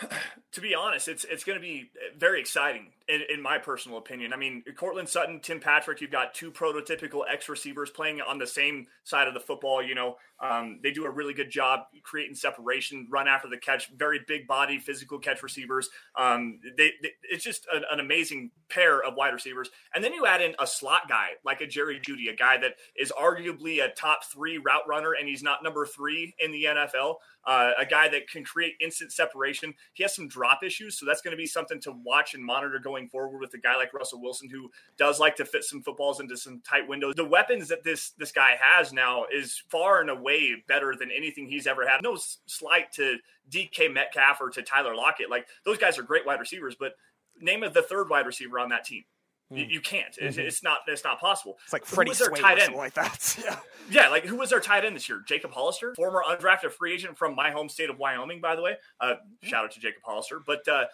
to 0.52 0.60
be 0.60 0.74
honest, 0.74 1.08
it's 1.08 1.24
it's 1.24 1.44
going 1.44 1.58
to 1.58 1.62
be 1.62 1.90
very 2.16 2.40
exciting 2.40 2.88
in, 3.08 3.22
in 3.32 3.42
my 3.42 3.58
personal 3.58 3.98
opinion. 3.98 4.32
I 4.32 4.36
mean, 4.36 4.62
Courtland 4.76 5.08
Sutton, 5.08 5.40
Tim 5.40 5.60
Patrick, 5.60 6.00
you've 6.00 6.10
got 6.10 6.34
two 6.34 6.50
prototypical 6.50 7.22
X 7.28 7.48
receivers 7.48 7.90
playing 7.90 8.20
on 8.20 8.38
the 8.38 8.46
same 8.46 8.86
side 9.04 9.28
of 9.28 9.34
the 9.34 9.40
football. 9.40 9.82
You 9.82 9.94
know, 9.94 10.16
um, 10.40 10.80
they 10.82 10.90
do 10.92 11.04
a 11.04 11.10
really 11.10 11.34
good 11.34 11.50
job 11.50 11.80
creating 12.02 12.36
separation, 12.36 13.08
run 13.10 13.26
after 13.26 13.48
the 13.48 13.58
catch, 13.58 13.90
very 13.90 14.20
big 14.26 14.46
body, 14.46 14.78
physical 14.78 15.18
catch 15.18 15.42
receivers. 15.42 15.88
Um, 16.14 16.60
they, 16.76 16.92
they, 17.02 17.10
it's 17.22 17.44
just 17.44 17.66
an, 17.72 17.82
an 17.90 18.00
amazing 18.00 18.50
pair 18.68 19.02
of 19.02 19.14
wide 19.14 19.34
receivers. 19.34 19.70
And 19.94 20.04
then 20.04 20.12
you 20.12 20.26
add 20.26 20.40
in 20.40 20.54
a 20.60 20.66
slot 20.66 21.08
guy 21.08 21.30
like 21.44 21.60
a 21.60 21.66
Jerry 21.66 22.00
Jeudy, 22.00 22.30
a 22.30 22.36
guy 22.36 22.58
that 22.58 22.74
is 22.96 23.12
arguably 23.12 23.84
a 23.84 23.92
top 23.92 24.24
three 24.24 24.58
route 24.58 24.86
runner, 24.86 25.12
and 25.12 25.28
he's 25.28 25.42
not 25.42 25.62
number 25.62 25.86
three 25.86 26.34
in 26.38 26.52
the 26.52 26.64
NFL. 26.64 27.16
Uh, 27.48 27.72
a 27.78 27.86
guy 27.86 28.08
that 28.10 28.28
can 28.28 28.44
create 28.44 28.74
instant 28.78 29.10
separation. 29.10 29.72
He 29.94 30.02
has 30.02 30.14
some 30.14 30.28
drop 30.28 30.62
issues, 30.62 30.98
so 30.98 31.06
that's 31.06 31.22
going 31.22 31.32
to 31.32 31.38
be 31.38 31.46
something 31.46 31.80
to 31.80 31.92
watch 31.92 32.34
and 32.34 32.44
monitor 32.44 32.78
going 32.78 33.08
forward 33.08 33.40
with 33.40 33.54
a 33.54 33.58
guy 33.58 33.74
like 33.74 33.94
Russell 33.94 34.20
Wilson, 34.20 34.50
who 34.50 34.70
does 34.98 35.18
like 35.18 35.34
to 35.36 35.46
fit 35.46 35.64
some 35.64 35.80
footballs 35.80 36.20
into 36.20 36.36
some 36.36 36.60
tight 36.60 36.86
windows. 36.86 37.14
The 37.14 37.24
weapons 37.24 37.66
that 37.68 37.82
this 37.82 38.10
this 38.18 38.32
guy 38.32 38.58
has 38.60 38.92
now 38.92 39.24
is 39.34 39.62
far 39.70 40.02
and 40.02 40.10
away 40.10 40.62
better 40.68 40.94
than 40.94 41.10
anything 41.10 41.48
he's 41.48 41.66
ever 41.66 41.88
had. 41.88 42.02
No 42.02 42.18
slight 42.44 42.92
to 42.92 43.16
DK 43.50 43.94
Metcalf 43.94 44.42
or 44.42 44.50
to 44.50 44.60
Tyler 44.60 44.94
Lockett. 44.94 45.30
Like 45.30 45.46
those 45.64 45.78
guys 45.78 45.98
are 45.98 46.02
great 46.02 46.26
wide 46.26 46.40
receivers, 46.40 46.76
but 46.78 46.96
name 47.40 47.62
of 47.62 47.72
the 47.72 47.80
third 47.80 48.10
wide 48.10 48.26
receiver 48.26 48.58
on 48.58 48.68
that 48.68 48.84
team. 48.84 49.04
You, 49.50 49.64
you 49.64 49.80
can't. 49.80 50.14
It's, 50.20 50.36
Mhm. 50.36 50.40
it's 50.44 50.62
not. 50.62 50.80
It's 50.86 51.04
not 51.04 51.18
possible. 51.20 51.58
It's 51.64 51.72
like 51.72 51.84
Freddie 51.86 52.12
Swain 52.12 52.42
tight 52.42 52.58
end? 52.58 52.74
like 52.74 52.94
that. 52.94 53.38
Yeah. 53.44 53.58
Yeah, 53.90 54.08
like 54.10 54.24
who 54.26 54.36
was 54.36 54.50
their 54.50 54.60
tight 54.60 54.84
end 54.84 54.94
this 54.94 55.08
year? 55.08 55.22
Jacob 55.26 55.52
Hollister, 55.52 55.94
former 55.94 56.22
undrafted 56.28 56.72
free 56.72 56.92
agent 56.92 57.16
from 57.16 57.34
my 57.34 57.50
home 57.50 57.70
state 57.70 57.88
of 57.88 57.96
Wyoming, 57.98 58.40
by 58.42 58.54
the 58.54 58.60
way. 58.60 58.76
Uh, 59.00 59.14
shout 59.42 59.64
out 59.64 59.70
to 59.72 59.80
Jacob 59.80 60.02
Hollister. 60.04 60.40
But 60.46 60.68
uh, 60.68 60.84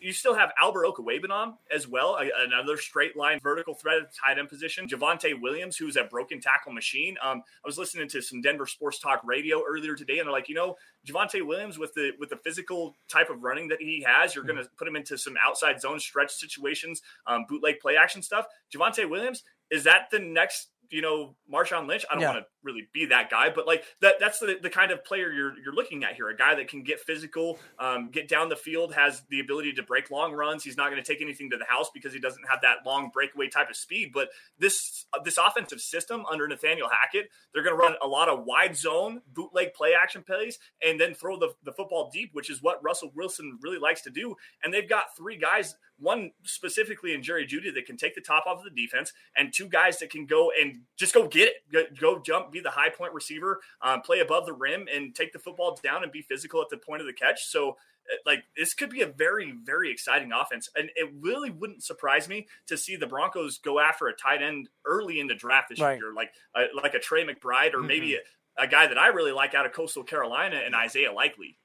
you 0.00 0.12
still 0.12 0.34
have 0.34 0.50
Albert 0.60 0.86
Okwuegbunam 0.86 1.54
as 1.72 1.88
well, 1.88 2.16
another 2.16 2.76
straight 2.76 3.16
line 3.16 3.38
vertical 3.42 3.74
threat 3.74 3.96
at 3.96 4.10
the 4.10 4.16
tight 4.16 4.38
end 4.38 4.48
position. 4.48 4.88
Javonte 4.88 5.40
Williams, 5.40 5.76
who's 5.76 5.96
a 5.96 6.04
broken 6.04 6.40
tackle 6.40 6.72
machine. 6.72 7.16
Um, 7.22 7.38
I 7.64 7.66
was 7.66 7.78
listening 7.78 8.08
to 8.10 8.22
some 8.22 8.40
Denver 8.40 8.66
Sports 8.66 8.98
Talk 8.98 9.20
radio 9.24 9.62
earlier 9.68 9.94
today, 9.94 10.18
and 10.18 10.26
they're 10.26 10.32
like, 10.32 10.48
you 10.48 10.54
know, 10.54 10.76
Javonte 11.06 11.44
Williams 11.46 11.78
with 11.78 11.92
the 11.94 12.12
with 12.18 12.30
the 12.30 12.36
physical 12.36 12.94
type 13.08 13.30
of 13.30 13.42
running 13.42 13.68
that 13.68 13.80
he 13.80 14.04
has, 14.06 14.34
you're 14.34 14.44
going 14.44 14.62
to 14.62 14.68
put 14.76 14.86
him 14.88 14.96
into 14.96 15.18
some 15.18 15.34
outside 15.44 15.80
zone 15.80 15.98
stretch 16.00 16.32
situations, 16.32 17.02
um, 17.26 17.44
bootleg 17.48 17.80
play 17.80 17.96
action 17.96 18.22
stuff. 18.22 18.46
Javonte 18.74 19.08
Williams 19.08 19.42
is 19.70 19.84
that 19.84 20.10
the 20.10 20.18
next 20.18 20.68
you 20.90 21.00
know 21.02 21.34
Marshawn 21.52 21.88
Lynch? 21.88 22.04
I 22.10 22.14
don't 22.14 22.22
Yeah. 22.22 22.32
want 22.34 22.44
to 22.44 22.46
really 22.64 22.88
be 22.92 23.06
that 23.06 23.30
guy, 23.30 23.50
but 23.50 23.66
like 23.66 23.84
that 24.00 24.14
that's 24.18 24.38
the 24.38 24.58
the 24.60 24.70
kind 24.70 24.90
of 24.90 25.04
player 25.04 25.32
you're 25.32 25.58
you're 25.58 25.74
looking 25.74 26.04
at 26.04 26.14
here. 26.14 26.28
A 26.28 26.36
guy 26.36 26.54
that 26.54 26.68
can 26.68 26.82
get 26.82 27.00
physical, 27.00 27.58
um, 27.78 28.10
get 28.10 28.28
down 28.28 28.48
the 28.48 28.56
field, 28.56 28.94
has 28.94 29.22
the 29.28 29.40
ability 29.40 29.72
to 29.74 29.82
break 29.82 30.10
long 30.10 30.32
runs. 30.32 30.64
He's 30.64 30.76
not 30.76 30.90
going 30.90 31.02
to 31.02 31.06
take 31.06 31.22
anything 31.22 31.50
to 31.50 31.56
the 31.56 31.66
house 31.66 31.90
because 31.92 32.12
he 32.12 32.20
doesn't 32.20 32.44
have 32.48 32.60
that 32.62 32.78
long 32.86 33.10
breakaway 33.12 33.48
type 33.48 33.70
of 33.70 33.76
speed. 33.76 34.10
But 34.12 34.30
this 34.58 35.06
this 35.24 35.38
offensive 35.38 35.80
system 35.80 36.24
under 36.30 36.48
Nathaniel 36.48 36.88
Hackett, 36.88 37.30
they're 37.52 37.62
going 37.62 37.76
to 37.76 37.80
run 37.80 37.94
a 38.02 38.06
lot 38.06 38.28
of 38.28 38.44
wide 38.44 38.76
zone 38.76 39.20
bootleg 39.32 39.74
play 39.74 39.94
action 39.94 40.22
plays 40.22 40.58
and 40.84 41.00
then 41.00 41.14
throw 41.14 41.38
the 41.38 41.54
the 41.64 41.72
football 41.72 42.10
deep, 42.12 42.30
which 42.32 42.50
is 42.50 42.62
what 42.62 42.82
Russell 42.82 43.12
Wilson 43.14 43.58
really 43.62 43.78
likes 43.78 44.02
to 44.02 44.10
do. 44.10 44.34
And 44.62 44.72
they've 44.72 44.88
got 44.88 45.16
three 45.16 45.36
guys, 45.36 45.76
one 45.98 46.32
specifically 46.42 47.12
in 47.12 47.22
Jerry 47.22 47.46
Jeudy 47.46 47.72
that 47.74 47.86
can 47.86 47.96
take 47.96 48.14
the 48.14 48.20
top 48.20 48.46
off 48.46 48.58
of 48.58 48.64
the 48.64 48.70
defense, 48.70 49.12
and 49.36 49.52
two 49.52 49.68
guys 49.68 49.98
that 49.98 50.10
can 50.10 50.26
go 50.26 50.50
and 50.58 50.80
just 50.96 51.14
go 51.14 51.26
get 51.28 51.48
it, 51.48 51.54
go, 51.72 51.82
go 51.98 52.22
jump, 52.22 52.52
be 52.54 52.60
the 52.60 52.70
high 52.70 52.88
point 52.88 53.12
receiver, 53.12 53.60
um, 53.82 54.00
play 54.00 54.20
above 54.20 54.46
the 54.46 54.52
rim, 54.52 54.86
and 54.92 55.14
take 55.14 55.32
the 55.32 55.38
football 55.38 55.78
down 55.82 56.02
and 56.02 56.10
be 56.12 56.22
physical 56.22 56.62
at 56.62 56.68
the 56.70 56.76
point 56.78 57.00
of 57.02 57.06
the 57.06 57.12
catch. 57.12 57.44
So, 57.46 57.70
uh, 57.70 58.16
like 58.24 58.44
this 58.56 58.74
could 58.74 58.90
be 58.90 59.02
a 59.02 59.06
very, 59.06 59.52
very 59.64 59.90
exciting 59.90 60.30
offense, 60.32 60.70
and 60.76 60.90
it 60.96 61.10
really 61.20 61.50
wouldn't 61.50 61.82
surprise 61.82 62.28
me 62.28 62.46
to 62.66 62.76
see 62.76 62.96
the 62.96 63.06
Broncos 63.06 63.58
go 63.58 63.80
after 63.80 64.08
a 64.08 64.14
tight 64.14 64.42
end 64.42 64.68
early 64.86 65.20
in 65.20 65.26
the 65.26 65.34
draft 65.34 65.68
this 65.70 65.80
Right. 65.80 65.98
year, 65.98 66.12
like 66.14 66.32
uh, 66.54 66.64
like 66.82 66.94
a 66.94 67.00
Trey 67.00 67.26
McBride 67.26 67.74
or 67.74 67.80
maybe 67.82 68.14
a, 68.16 68.62
a 68.62 68.66
guy 68.66 68.86
that 68.86 68.98
I 68.98 69.08
really 69.08 69.32
like 69.32 69.54
out 69.54 69.66
of 69.66 69.72
Coastal 69.72 70.04
Carolina 70.04 70.62
and 70.64 70.74
Isaiah 70.74 71.12
Likely. 71.12 71.58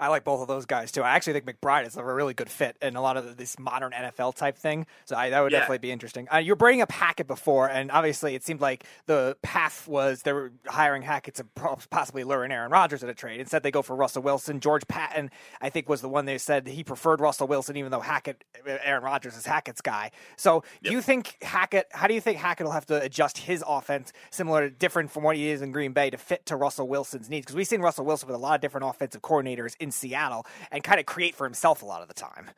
I 0.00 0.08
like 0.08 0.24
both 0.24 0.40
of 0.40 0.48
those 0.48 0.66
guys 0.66 0.90
too. 0.92 1.02
I 1.02 1.10
actually 1.10 1.34
think 1.34 1.46
McBride 1.46 1.86
is 1.86 1.96
a 1.96 2.04
really 2.04 2.34
good 2.34 2.48
fit 2.48 2.76
in 2.82 2.96
a 2.96 3.00
lot 3.02 3.16
of 3.16 3.36
this 3.36 3.58
modern 3.58 3.92
NFL 3.92 4.34
type 4.34 4.56
thing. 4.56 4.86
So 5.04 5.16
I, 5.16 5.30
that 5.30 5.40
would 5.40 5.52
Yeah. 5.52 5.60
definitely 5.60 5.78
be 5.78 5.92
interesting. 5.92 6.26
Uh, 6.32 6.38
you 6.38 6.52
were 6.52 6.56
bringing 6.56 6.82
up 6.82 6.90
Hackett 6.92 7.26
before, 7.26 7.68
and 7.68 7.90
obviously 7.90 8.34
it 8.34 8.42
seemed 8.44 8.60
like 8.60 8.84
the 9.06 9.36
path 9.42 9.86
was 9.86 10.22
they 10.22 10.32
were 10.32 10.52
hiring 10.66 11.02
Hackett 11.02 11.34
to 11.36 11.44
possibly 11.90 12.24
lure 12.24 12.44
in 12.44 12.52
Aaron 12.52 12.70
Rodgers 12.70 13.02
at 13.04 13.10
a 13.10 13.14
trade. 13.14 13.40
Instead, 13.40 13.62
they 13.62 13.70
go 13.70 13.82
for 13.82 13.94
Russell 13.96 14.22
Wilson. 14.22 14.60
George 14.60 14.86
Patton, 14.88 15.30
I 15.60 15.70
think, 15.70 15.88
was 15.88 16.00
the 16.00 16.08
one 16.08 16.24
they 16.24 16.38
said 16.38 16.66
he 16.66 16.82
preferred 16.84 17.20
Russell 17.20 17.46
Wilson, 17.46 17.76
even 17.76 17.90
though 17.90 18.00
Hackett, 18.00 18.44
Aaron 18.66 19.02
Rodgers 19.04 19.36
is 19.36 19.46
Hackett's 19.46 19.80
guy. 19.80 20.10
So 20.36 20.64
do 20.82 20.90
you 20.90 21.00
think 21.02 21.36
Hackett? 21.42 21.86
How 21.92 22.06
do 22.06 22.14
you 22.14 22.20
think 22.20 22.38
Hackett 22.38 22.66
will 22.66 22.72
have 22.72 22.86
to 22.86 23.00
adjust 23.00 23.38
his 23.38 23.62
offense, 23.66 24.12
similar, 24.30 24.68
to 24.68 24.74
different 24.74 25.10
from 25.10 25.22
what 25.22 25.36
he 25.36 25.48
is 25.50 25.62
in 25.62 25.72
Green 25.72 25.92
Bay, 25.92 26.10
to 26.10 26.16
fit 26.18 26.46
to 26.46 26.56
Russell 26.56 26.88
Wilson's 26.88 27.28
needs? 27.30 27.44
Because 27.46 27.56
we've 27.56 27.66
seen 27.66 27.80
Russell 27.80 28.04
Wilson 28.04 28.26
with 28.28 28.34
a 28.36 28.38
lot 28.38 28.54
of 28.54 28.60
different 28.60 28.86
offensive 28.86 29.22
coordinators 29.22 29.73
in 29.80 29.90
Seattle 29.90 30.46
and 30.70 30.82
kind 30.82 31.00
of 31.00 31.06
create 31.06 31.34
for 31.34 31.44
himself 31.44 31.82
a 31.82 31.86
lot 31.86 32.02
of 32.02 32.08
the 32.08 32.14
time. 32.14 32.50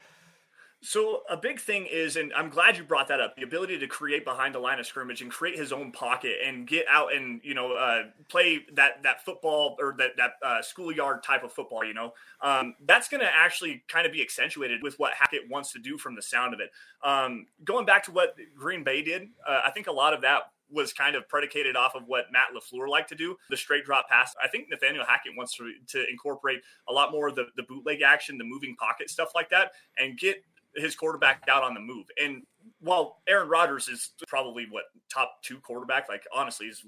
So 0.83 1.23
a 1.29 1.37
big 1.37 1.59
thing 1.59 1.87
is, 1.91 2.17
and 2.17 2.33
I'm 2.35 2.49
glad 2.51 2.77
you 2.77 2.85
brought 2.85 3.09
that 3.09 3.19
up, 3.19 3.35
the 3.35 3.43
ability 3.43 3.79
to 3.79 3.87
create 3.87 4.25
behind 4.25 4.55
the 4.55 4.59
line 4.59 4.79
of 4.79 4.87
scrimmage 4.87 5.23
and 5.23 5.31
create 5.31 5.59
his 5.59 5.73
own 5.73 5.91
pocket 5.91 6.37
and 6.47 6.67
get 6.67 6.87
out 6.89 7.13
and 7.13 7.41
you 7.43 7.55
know 7.55 7.73
uh, 7.73 8.05
play 8.29 8.61
that 8.75 9.03
that 9.03 9.25
football 9.25 9.77
or 9.81 9.95
that 9.99 10.17
that 10.19 10.33
uh, 10.45 10.63
schoolyard 10.63 11.23
type 11.23 11.43
of 11.43 11.53
football. 11.53 11.83
You 11.83 11.95
know, 11.95 12.13
um, 12.43 12.77
that's 12.87 13.09
going 13.09 13.23
to 13.23 13.31
actually 13.35 13.83
kind 13.89 14.07
of 14.07 14.13
be 14.13 14.23
accentuated 14.23 14.83
with 14.83 14.99
what 14.99 15.15
Hackett 15.15 15.51
wants 15.51 15.73
to 15.73 15.79
do 15.79 15.97
from 15.97 16.15
the 16.15 16.23
sound 16.23 16.53
of 16.53 16.61
it. 16.61 16.71
Um, 17.03 17.47
going 17.65 17.87
back 17.87 18.05
to 18.05 18.13
what 18.13 18.37
Green 18.55 18.85
Bay 18.85 19.03
did, 19.03 19.31
uh, 19.49 19.63
I 19.67 19.71
think 19.71 19.87
a 19.87 19.93
lot 19.93 20.13
of 20.13 20.21
that 20.21 20.53
was 20.71 20.93
kind 20.93 21.17
of 21.17 21.29
predicated 21.29 21.77
off 21.77 21.95
of 21.95 22.03
what 22.07 22.27
Matt 22.33 22.49
LaFleur 22.55 22.89
liked 22.89 23.09
to 23.11 23.15
do, 23.15 23.37
the 23.51 23.57
straight 23.57 23.85
drop 23.85 24.09
pass. 24.09 24.35
I 24.43 24.49
think 24.49 24.69
Nathaniel 24.71 25.05
Hackett 25.05 25.33
wants 25.37 25.57
to, 25.57 25.73
to 25.89 26.09
incorporate 26.11 26.61
a 26.89 26.93
lot 26.93 27.13
more 27.13 27.29
of 27.29 27.35
the, 27.35 27.47
the 27.57 27.63
bootleg 27.63 28.03
action, 28.03 28.39
the 28.39 28.45
moving 28.45 28.77
pocket 28.77 29.11
stuff 29.11 29.33
like 29.35 29.51
that, 29.51 29.73
and 29.99 30.19
get 30.19 30.43
his 30.75 30.95
quarterback 30.95 31.43
out 31.49 31.63
on 31.63 31.75
the 31.75 31.81
move. 31.81 32.07
And 32.23 32.43
while 32.81 33.23
Aaron 33.29 33.49
Rodgers 33.49 33.89
is 33.89 34.13
probably 34.29 34.67
what 34.69 34.85
top 35.13 35.39
two 35.43 35.59
quarterback, 35.61 36.09
like 36.09 36.25
honestly, 36.35 36.67
he's 36.67 36.85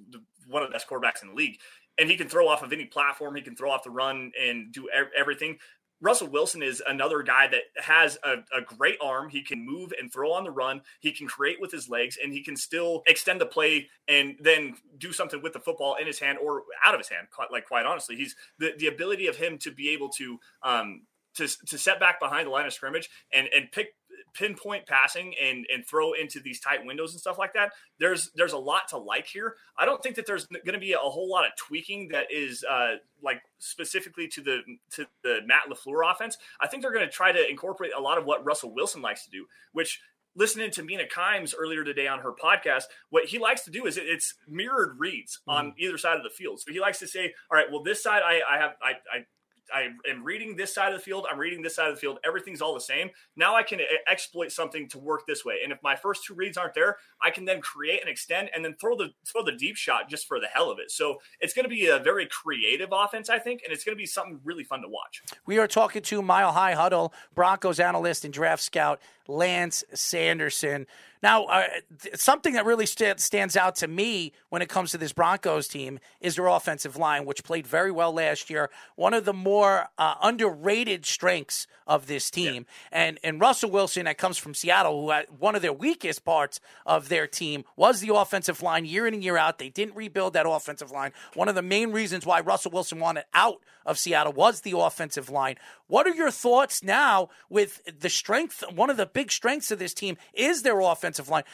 one 0.46 0.62
of 0.62 0.68
the 0.68 0.72
best 0.72 0.88
quarterbacks 0.88 1.22
in 1.22 1.28
the 1.28 1.34
league, 1.34 1.58
and 1.98 2.08
he 2.08 2.16
can 2.16 2.28
throw 2.28 2.48
off 2.48 2.62
of 2.62 2.72
any 2.72 2.84
platform, 2.84 3.34
he 3.34 3.42
can 3.42 3.56
throw 3.56 3.70
off 3.70 3.82
the 3.82 3.90
run 3.90 4.30
and 4.40 4.72
do 4.72 4.88
everything. 5.16 5.58
Russell 6.00 6.28
Wilson 6.28 6.62
is 6.62 6.82
another 6.86 7.22
guy 7.22 7.48
that 7.48 7.62
has 7.82 8.18
a, 8.22 8.36
a 8.56 8.62
great 8.62 8.96
arm. 9.02 9.28
He 9.28 9.42
can 9.42 9.64
move 9.66 9.92
and 10.00 10.12
throw 10.12 10.32
on 10.32 10.44
the 10.44 10.50
run. 10.50 10.82
He 11.00 11.12
can 11.12 11.26
create 11.26 11.60
with 11.60 11.72
his 11.72 11.88
legs, 11.88 12.16
and 12.22 12.32
he 12.32 12.42
can 12.42 12.56
still 12.56 13.02
extend 13.06 13.40
the 13.40 13.46
play 13.46 13.88
and 14.06 14.36
then 14.40 14.74
do 14.96 15.12
something 15.12 15.42
with 15.42 15.52
the 15.52 15.60
football 15.60 15.96
in 15.96 16.06
his 16.06 16.20
hand 16.20 16.38
or 16.42 16.62
out 16.84 16.94
of 16.94 17.00
his 17.00 17.08
hand. 17.08 17.28
Quite, 17.30 17.50
like 17.50 17.66
quite 17.66 17.86
honestly, 17.86 18.16
he's 18.16 18.36
the, 18.58 18.72
the 18.78 18.86
ability 18.86 19.26
of 19.26 19.36
him 19.36 19.58
to 19.58 19.70
be 19.70 19.90
able 19.90 20.08
to 20.10 20.38
um, 20.62 21.02
to 21.34 21.48
to 21.66 21.78
set 21.78 22.00
back 22.00 22.20
behind 22.20 22.46
the 22.46 22.50
line 22.50 22.66
of 22.66 22.72
scrimmage 22.72 23.08
and 23.32 23.48
and 23.54 23.72
pick 23.72 23.88
pinpoint 24.34 24.86
passing 24.86 25.34
and 25.42 25.66
and 25.72 25.86
throw 25.86 26.12
into 26.12 26.40
these 26.40 26.60
tight 26.60 26.84
windows 26.84 27.12
and 27.12 27.20
stuff 27.20 27.38
like 27.38 27.54
that. 27.54 27.72
There's 27.98 28.30
there's 28.34 28.52
a 28.52 28.58
lot 28.58 28.88
to 28.88 28.98
like 28.98 29.26
here. 29.26 29.54
I 29.78 29.84
don't 29.84 30.02
think 30.02 30.16
that 30.16 30.26
there's 30.26 30.46
going 30.46 30.72
to 30.72 30.78
be 30.78 30.92
a 30.92 30.98
whole 30.98 31.30
lot 31.30 31.46
of 31.46 31.52
tweaking 31.56 32.08
that 32.08 32.26
is 32.30 32.64
uh, 32.68 32.96
like 33.22 33.42
specifically 33.58 34.28
to 34.28 34.40
the 34.40 34.60
to 34.92 35.06
the 35.22 35.40
Matt 35.46 35.64
LaFleur 35.70 36.10
offense. 36.10 36.38
I 36.60 36.66
think 36.66 36.82
they're 36.82 36.92
going 36.92 37.06
to 37.06 37.12
try 37.12 37.32
to 37.32 37.48
incorporate 37.48 37.92
a 37.96 38.00
lot 38.00 38.18
of 38.18 38.24
what 38.24 38.44
Russell 38.44 38.74
Wilson 38.74 39.02
likes 39.02 39.24
to 39.24 39.30
do, 39.30 39.46
which 39.72 40.00
listening 40.38 40.70
to 40.70 40.82
Mina 40.82 41.04
Kimes 41.04 41.54
earlier 41.58 41.82
today 41.84 42.06
on 42.06 42.20
her 42.20 42.32
podcast, 42.32 42.84
what 43.10 43.26
he 43.26 43.38
likes 43.38 43.62
to 43.64 43.70
do 43.70 43.86
is 43.86 43.96
it's 43.96 44.34
mirrored 44.46 44.98
reads 44.98 45.40
on 45.48 45.74
either 45.78 45.98
side 45.98 46.16
of 46.16 46.22
the 46.22 46.30
field. 46.30 46.60
So 46.60 46.72
he 46.72 46.80
likes 46.80 47.00
to 47.00 47.08
say, 47.08 47.34
all 47.50 47.58
right, 47.58 47.66
well, 47.70 47.82
this 47.82 48.02
side 48.02 48.22
I, 48.24 48.40
I 48.48 48.58
have 48.58 48.74
I, 48.82 48.90
I 49.12 49.26
I 49.74 49.88
am 50.10 50.24
reading 50.24 50.56
this 50.56 50.74
side 50.74 50.92
of 50.92 50.98
the 50.98 51.04
field. 51.04 51.26
I'm 51.30 51.38
reading 51.38 51.62
this 51.62 51.76
side 51.76 51.88
of 51.88 51.94
the 51.94 52.00
field. 52.00 52.18
Everything's 52.24 52.60
all 52.60 52.74
the 52.74 52.80
same. 52.80 53.10
Now 53.36 53.54
I 53.54 53.62
can 53.62 53.80
exploit 54.10 54.52
something 54.52 54.88
to 54.90 54.98
work 54.98 55.26
this 55.26 55.44
way. 55.44 55.56
And 55.62 55.72
if 55.72 55.78
my 55.82 55.96
first 55.96 56.24
two 56.24 56.34
reads 56.34 56.56
aren't 56.56 56.74
there, 56.74 56.96
I 57.22 57.30
can 57.30 57.44
then 57.44 57.60
create 57.60 58.00
and 58.00 58.08
extend 58.08 58.50
and 58.54 58.64
then 58.64 58.74
throw 58.80 58.96
the 58.96 59.10
throw 59.26 59.42
the 59.42 59.52
deep 59.52 59.76
shot 59.76 60.08
just 60.08 60.26
for 60.26 60.40
the 60.40 60.46
hell 60.46 60.70
of 60.70 60.78
it. 60.78 60.90
So 60.90 61.18
it's 61.40 61.54
going 61.54 61.64
to 61.64 61.70
be 61.70 61.86
a 61.86 61.98
very 61.98 62.26
creative 62.26 62.90
offense, 62.92 63.28
I 63.28 63.38
think, 63.38 63.62
and 63.64 63.72
it's 63.72 63.84
going 63.84 63.96
to 63.96 64.00
be 64.00 64.06
something 64.06 64.40
really 64.44 64.64
fun 64.64 64.82
to 64.82 64.88
watch. 64.88 65.22
We 65.46 65.58
are 65.58 65.68
talking 65.68 66.02
to 66.02 66.22
Mile 66.22 66.52
High 66.52 66.74
Huddle 66.74 67.12
Broncos 67.34 67.80
analyst 67.80 68.24
and 68.24 68.32
draft 68.32 68.62
scout 68.62 69.00
Lance 69.26 69.84
Sanderson. 69.94 70.86
Now, 71.22 71.44
uh, 71.44 71.64
th- 72.00 72.16
something 72.16 72.54
that 72.54 72.64
really 72.64 72.86
st- 72.86 73.20
stands 73.20 73.56
out 73.56 73.76
to 73.76 73.88
me 73.88 74.32
when 74.48 74.62
it 74.62 74.68
comes 74.68 74.90
to 74.92 74.98
this 74.98 75.12
Broncos 75.12 75.68
team 75.68 75.98
is 76.20 76.36
their 76.36 76.46
offensive 76.46 76.96
line, 76.96 77.24
which 77.24 77.44
played 77.44 77.66
very 77.66 77.90
well 77.90 78.12
last 78.12 78.50
year. 78.50 78.70
One 78.96 79.14
of 79.14 79.24
the 79.24 79.32
more 79.32 79.88
uh, 79.98 80.14
underrated 80.22 81.06
strengths 81.06 81.66
of 81.86 82.06
this 82.06 82.30
team, 82.30 82.66
and 82.92 83.18
and 83.24 83.40
Russell 83.40 83.70
Wilson, 83.70 84.04
that 84.04 84.18
comes 84.18 84.38
from 84.38 84.54
Seattle, 84.54 85.02
who 85.02 85.10
had 85.10 85.26
one 85.38 85.54
of 85.54 85.62
their 85.62 85.72
weakest 85.72 86.24
parts 86.24 86.60
of 86.86 87.08
their 87.08 87.26
team 87.26 87.64
was 87.76 88.00
the 88.00 88.14
offensive 88.14 88.62
line. 88.62 88.84
Year 88.84 89.06
in 89.06 89.14
and 89.14 89.24
year 89.24 89.36
out, 89.36 89.58
they 89.58 89.70
didn't 89.70 89.96
rebuild 89.96 90.34
that 90.34 90.48
offensive 90.48 90.90
line. 90.90 91.12
One 91.34 91.48
of 91.48 91.54
the 91.54 91.62
main 91.62 91.92
reasons 91.92 92.26
why 92.26 92.40
Russell 92.40 92.70
Wilson 92.70 93.00
wanted 93.00 93.24
out 93.34 93.60
of 93.88 93.98
Seattle 93.98 94.34
was 94.34 94.60
the 94.60 94.78
offensive 94.78 95.30
line. 95.30 95.56
What 95.86 96.06
are 96.06 96.14
your 96.14 96.30
thoughts 96.30 96.82
now 96.82 97.30
with 97.48 97.80
the 98.00 98.10
strength? 98.10 98.62
One 98.72 98.90
of 98.90 98.98
the 98.98 99.06
big 99.06 99.32
strengths 99.32 99.70
of 99.70 99.78
this 99.78 99.94
team 99.94 100.18
is 100.34 100.62
their 100.62 100.82
offensive 101.08 101.28
line. 101.28 101.44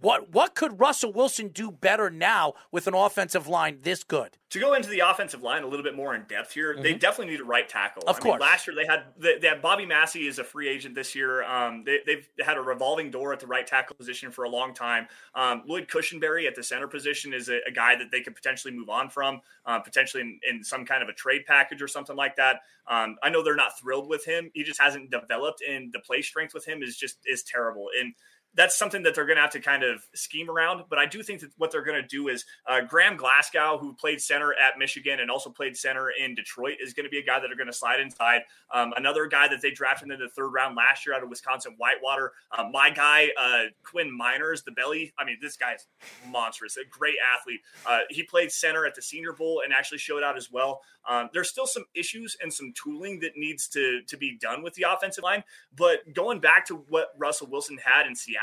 What 0.00 0.32
what 0.32 0.54
could 0.54 0.78
Russell 0.78 1.12
Wilson 1.12 1.48
do 1.48 1.70
better 1.70 2.10
now 2.10 2.54
with 2.70 2.86
an 2.86 2.94
offensive 2.94 3.48
line 3.48 3.78
this 3.82 4.04
good? 4.04 4.38
To 4.50 4.60
go 4.60 4.74
into 4.74 4.90
the 4.90 5.00
offensive 5.00 5.42
line 5.42 5.62
a 5.62 5.66
little 5.66 5.82
bit 5.82 5.96
more 5.96 6.14
in 6.14 6.24
depth 6.28 6.52
here, 6.52 6.76
they 6.78 6.92
definitely 6.92 7.32
need 7.32 7.40
a 7.40 7.44
right 7.44 7.68
tackle. 7.68 8.02
Mm-hmm. 8.02 8.10
Of 8.10 8.16
I 8.16 8.18
mean, 8.18 8.32
course. 8.32 8.40
last 8.40 8.66
year 8.66 8.76
they 8.76 8.86
had 8.86 9.04
they, 9.18 9.38
they 9.38 9.48
had 9.48 9.62
Bobby 9.62 9.86
Massey 9.86 10.26
is 10.26 10.38
a 10.38 10.44
free 10.44 10.68
agent 10.68 10.94
this 10.94 11.14
year. 11.14 11.42
Um, 11.44 11.84
they, 11.84 11.98
they've 12.06 12.28
had 12.44 12.56
a 12.56 12.60
revolving 12.60 13.10
door 13.10 13.32
at 13.32 13.40
the 13.40 13.46
right 13.46 13.66
tackle 13.66 13.96
position 13.96 14.30
for 14.30 14.44
a 14.44 14.48
long 14.48 14.74
time. 14.74 15.08
Um, 15.34 15.62
Lloyd 15.66 15.88
Cushenberry 15.88 16.46
at 16.46 16.54
the 16.54 16.62
center 16.62 16.86
position 16.86 17.32
is 17.32 17.48
a, 17.48 17.60
a 17.66 17.72
guy 17.72 17.96
that 17.96 18.10
they 18.12 18.20
could 18.20 18.34
potentially 18.34 18.74
move 18.74 18.88
on 18.88 19.08
from, 19.08 19.40
uh, 19.66 19.80
potentially 19.80 20.22
in, 20.22 20.38
in 20.48 20.64
some 20.64 20.84
kind 20.84 21.02
of 21.02 21.08
a 21.08 21.14
trade 21.14 21.42
package 21.46 21.82
or 21.82 21.88
something 21.88 22.16
like 22.16 22.36
that. 22.36 22.60
Um, 22.86 23.16
I 23.22 23.30
know 23.30 23.42
they're 23.42 23.56
not 23.56 23.78
thrilled 23.78 24.08
with 24.08 24.24
him. 24.24 24.50
He 24.54 24.64
just 24.64 24.80
hasn't 24.80 25.10
developed, 25.10 25.62
and 25.66 25.92
the 25.92 26.00
play 26.00 26.20
strength 26.20 26.52
with 26.52 26.66
him 26.66 26.82
is 26.82 26.96
just 26.96 27.18
is 27.24 27.42
terrible. 27.42 27.86
And 27.98 28.14
that's 28.54 28.76
something 28.76 29.02
that 29.04 29.14
they're 29.14 29.26
going 29.26 29.36
to 29.36 29.42
have 29.42 29.52
to 29.52 29.60
kind 29.60 29.82
of 29.82 30.04
scheme 30.14 30.50
around. 30.50 30.84
But 30.88 30.98
I 30.98 31.06
do 31.06 31.22
think 31.22 31.40
that 31.40 31.50
what 31.56 31.70
they're 31.70 31.84
going 31.84 32.00
to 32.00 32.06
do 32.06 32.28
is 32.28 32.44
uh, 32.66 32.82
Graham 32.82 33.16
Glasgow, 33.16 33.78
who 33.78 33.94
played 33.94 34.20
center 34.20 34.52
at 34.54 34.78
Michigan 34.78 35.20
and 35.20 35.30
also 35.30 35.50
played 35.50 35.76
center 35.76 36.10
in 36.10 36.34
Detroit, 36.34 36.76
is 36.82 36.92
going 36.92 37.04
to 37.04 37.10
be 37.10 37.18
a 37.18 37.24
guy 37.24 37.40
that 37.40 37.50
are 37.50 37.56
going 37.56 37.68
to 37.68 37.72
slide 37.72 38.00
inside. 38.00 38.42
Um, 38.72 38.92
another 38.96 39.26
guy 39.26 39.48
that 39.48 39.62
they 39.62 39.70
drafted 39.70 40.10
in 40.10 40.18
the 40.18 40.28
third 40.28 40.50
round 40.50 40.76
last 40.76 41.06
year 41.06 41.14
out 41.14 41.22
of 41.22 41.30
Wisconsin 41.30 41.74
Whitewater, 41.78 42.32
uh, 42.56 42.64
my 42.70 42.90
guy 42.90 43.28
uh, 43.40 43.64
Quinn 43.84 44.10
Meinerz, 44.18 44.64
the 44.64 44.72
belly. 44.72 45.12
I 45.18 45.24
mean, 45.24 45.38
this 45.40 45.56
guy's 45.56 45.86
monstrous, 46.28 46.76
a 46.76 46.84
great 46.88 47.16
athlete. 47.34 47.60
Uh, 47.86 48.00
he 48.10 48.22
played 48.22 48.52
center 48.52 48.86
at 48.86 48.94
the 48.94 49.02
Senior 49.02 49.32
Bowl 49.32 49.62
and 49.64 49.72
actually 49.72 49.98
showed 49.98 50.22
out 50.22 50.36
as 50.36 50.50
well. 50.50 50.80
Um, 51.08 51.30
there's 51.32 51.48
still 51.48 51.66
some 51.66 51.84
issues 51.94 52.36
and 52.40 52.52
some 52.52 52.72
tooling 52.80 53.20
that 53.20 53.32
needs 53.36 53.66
to 53.68 54.02
to 54.06 54.16
be 54.16 54.36
done 54.38 54.62
with 54.62 54.74
the 54.74 54.86
offensive 54.88 55.24
line. 55.24 55.42
But 55.76 56.12
going 56.14 56.40
back 56.40 56.66
to 56.66 56.76
what 56.88 57.08
Russell 57.18 57.48
Wilson 57.50 57.78
had 57.82 58.06
in 58.06 58.14
Seattle, 58.14 58.41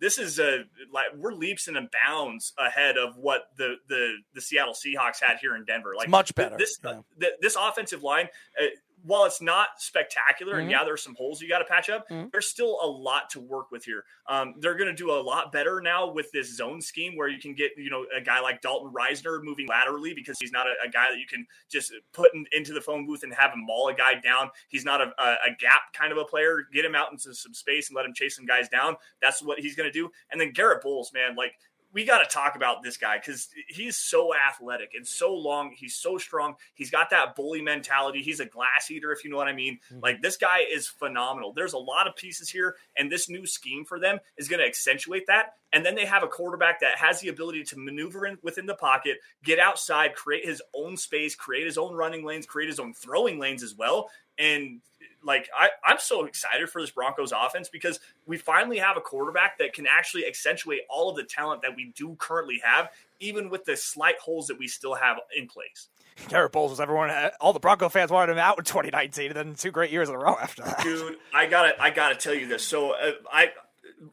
this 0.00 0.18
is 0.18 0.38
a 0.38 0.64
like 0.92 1.06
we're 1.16 1.32
leaps 1.32 1.68
and 1.68 1.76
bounds 2.06 2.52
ahead 2.58 2.96
of 2.96 3.16
what 3.16 3.42
the 3.56 3.76
the 3.88 4.16
the 4.34 4.40
Seattle 4.40 4.74
Seahawks 4.74 5.20
had 5.20 5.38
here 5.40 5.56
in 5.56 5.64
Denver. 5.64 5.94
Like 5.96 6.08
much 6.08 6.34
better, 6.34 6.56
This 6.56 6.78
yeah. 6.84 7.00
th- 7.20 7.32
this 7.40 7.56
offensive 7.58 8.02
line. 8.02 8.28
Uh, 8.60 8.66
while 9.08 9.24
it's 9.24 9.40
not 9.40 9.68
spectacular, 9.78 10.56
Mhm. 10.56 10.60
and 10.60 10.70
yeah, 10.70 10.84
there's 10.84 11.02
some 11.02 11.14
holes 11.14 11.40
you 11.40 11.48
got 11.48 11.60
to 11.60 11.64
patch 11.64 11.88
up, 11.88 12.06
Mhm. 12.10 12.30
there's 12.30 12.46
still 12.46 12.78
a 12.82 12.86
lot 12.86 13.30
to 13.30 13.40
work 13.40 13.70
with 13.70 13.82
here. 13.82 14.04
Um, 14.26 14.54
they're 14.58 14.74
going 14.74 14.90
to 14.90 14.94
do 14.94 15.10
a 15.10 15.16
lot 15.18 15.50
better 15.50 15.80
now 15.80 16.06
with 16.08 16.30
this 16.32 16.54
zone 16.54 16.82
scheme 16.82 17.16
where 17.16 17.28
you 17.28 17.40
can 17.40 17.54
get, 17.54 17.72
you 17.78 17.88
know, 17.88 18.06
a 18.14 18.20
guy 18.20 18.40
like 18.40 18.60
Dalton 18.60 18.92
Risner 18.92 19.42
moving 19.42 19.66
laterally 19.66 20.12
because 20.12 20.36
he's 20.38 20.52
not 20.52 20.66
a, 20.66 20.74
a 20.84 20.88
guy 20.90 21.10
that 21.10 21.18
you 21.18 21.26
can 21.26 21.46
just 21.70 21.90
put 22.12 22.34
in, 22.34 22.46
into 22.52 22.74
the 22.74 22.82
phone 22.82 23.06
booth 23.06 23.22
and 23.22 23.32
have 23.32 23.52
him 23.52 23.64
maul 23.64 23.88
a 23.88 23.94
guy 23.94 24.14
down. 24.16 24.50
He's 24.68 24.84
not 24.84 25.00
a, 25.00 25.10
a, 25.18 25.36
a 25.46 25.50
gap 25.58 25.92
kind 25.94 26.12
of 26.12 26.18
a 26.18 26.24
player. 26.26 26.64
Get 26.70 26.84
him 26.84 26.94
out 26.94 27.10
into 27.10 27.32
some 27.34 27.54
space 27.54 27.88
and 27.88 27.96
let 27.96 28.04
him 28.04 28.12
chase 28.12 28.36
some 28.36 28.44
guys 28.44 28.68
down. 28.68 28.94
That's 29.22 29.42
what 29.42 29.58
he's 29.58 29.74
going 29.74 29.88
to 29.88 29.92
do. 29.92 30.10
And 30.30 30.38
then 30.38 30.52
Garrett 30.52 30.82
Bolles, 30.82 31.12
man, 31.14 31.34
like 31.34 31.54
we 31.92 32.04
got 32.04 32.18
to 32.18 32.28
talk 32.28 32.54
about 32.54 32.82
this 32.82 32.96
guy 32.96 33.18
because 33.18 33.48
he's 33.68 33.96
so 33.96 34.32
athletic 34.34 34.92
and 34.94 35.06
so 35.06 35.34
long. 35.34 35.72
He's 35.74 35.94
so 35.94 36.18
strong. 36.18 36.54
He's 36.74 36.90
got 36.90 37.10
that 37.10 37.34
bully 37.34 37.62
mentality. 37.62 38.22
He's 38.22 38.40
a 38.40 38.44
glass 38.46 38.90
eater, 38.90 39.10
if 39.10 39.24
you 39.24 39.30
know 39.30 39.36
what 39.36 39.48
I 39.48 39.54
mean. 39.54 39.78
Mm-hmm. 39.90 40.02
Like 40.02 40.20
this 40.20 40.36
guy 40.36 40.60
is 40.70 40.86
phenomenal. 40.86 41.52
There's 41.52 41.72
a 41.72 41.78
lot 41.78 42.06
of 42.06 42.14
pieces 42.14 42.48
here, 42.50 42.76
and 42.96 43.10
this 43.10 43.28
new 43.28 43.46
scheme 43.46 43.84
for 43.84 43.98
them 43.98 44.18
is 44.36 44.48
going 44.48 44.60
to 44.60 44.66
accentuate 44.66 45.26
that. 45.28 45.54
And 45.72 45.84
then 45.84 45.94
they 45.94 46.06
have 46.06 46.22
a 46.22 46.28
quarterback 46.28 46.80
that 46.80 46.98
has 46.98 47.20
the 47.20 47.28
ability 47.28 47.64
to 47.64 47.78
maneuver 47.78 48.26
in 48.26 48.38
within 48.42 48.66
the 48.66 48.74
pocket, 48.74 49.18
get 49.44 49.58
outside, 49.58 50.14
create 50.14 50.44
his 50.44 50.62
own 50.74 50.96
space, 50.96 51.34
create 51.34 51.66
his 51.66 51.78
own 51.78 51.94
running 51.94 52.24
lanes, 52.24 52.46
create 52.46 52.68
his 52.68 52.80
own 52.80 52.94
throwing 52.94 53.38
lanes 53.38 53.62
as 53.62 53.74
well. 53.74 54.10
And 54.38 54.80
like 55.24 55.48
I, 55.58 55.70
I'm 55.84 55.98
so 55.98 56.24
excited 56.24 56.68
for 56.70 56.80
this 56.80 56.90
Broncos 56.90 57.32
offense 57.32 57.68
because 57.68 58.00
we 58.26 58.36
finally 58.36 58.78
have 58.78 58.96
a 58.96 59.00
quarterback 59.00 59.58
that 59.58 59.72
can 59.72 59.86
actually 59.86 60.26
accentuate 60.26 60.82
all 60.88 61.10
of 61.10 61.16
the 61.16 61.24
talent 61.24 61.62
that 61.62 61.74
we 61.76 61.92
do 61.96 62.16
currently 62.18 62.60
have, 62.64 62.90
even 63.20 63.50
with 63.50 63.64
the 63.64 63.76
slight 63.76 64.18
holes 64.18 64.46
that 64.46 64.58
we 64.58 64.68
still 64.68 64.94
have 64.94 65.18
in 65.36 65.46
place. 65.46 65.88
Garrett 66.28 66.52
Bolles 66.52 66.70
was 66.70 66.80
everyone. 66.80 67.10
All 67.40 67.52
the 67.52 67.60
Bronco 67.60 67.88
fans 67.88 68.10
wanted 68.10 68.32
him 68.32 68.38
out 68.38 68.58
in 68.58 68.64
2019, 68.64 69.26
and 69.28 69.36
then 69.36 69.54
two 69.54 69.70
great 69.70 69.90
years 69.90 70.08
in 70.08 70.14
a 70.14 70.18
row 70.18 70.36
after 70.40 70.62
that. 70.62 70.82
Dude, 70.82 71.16
I 71.32 71.46
gotta, 71.46 71.80
I 71.80 71.90
gotta 71.90 72.16
tell 72.16 72.34
you 72.34 72.48
this. 72.48 72.64
So 72.64 72.92
uh, 72.92 73.12
I, 73.32 73.52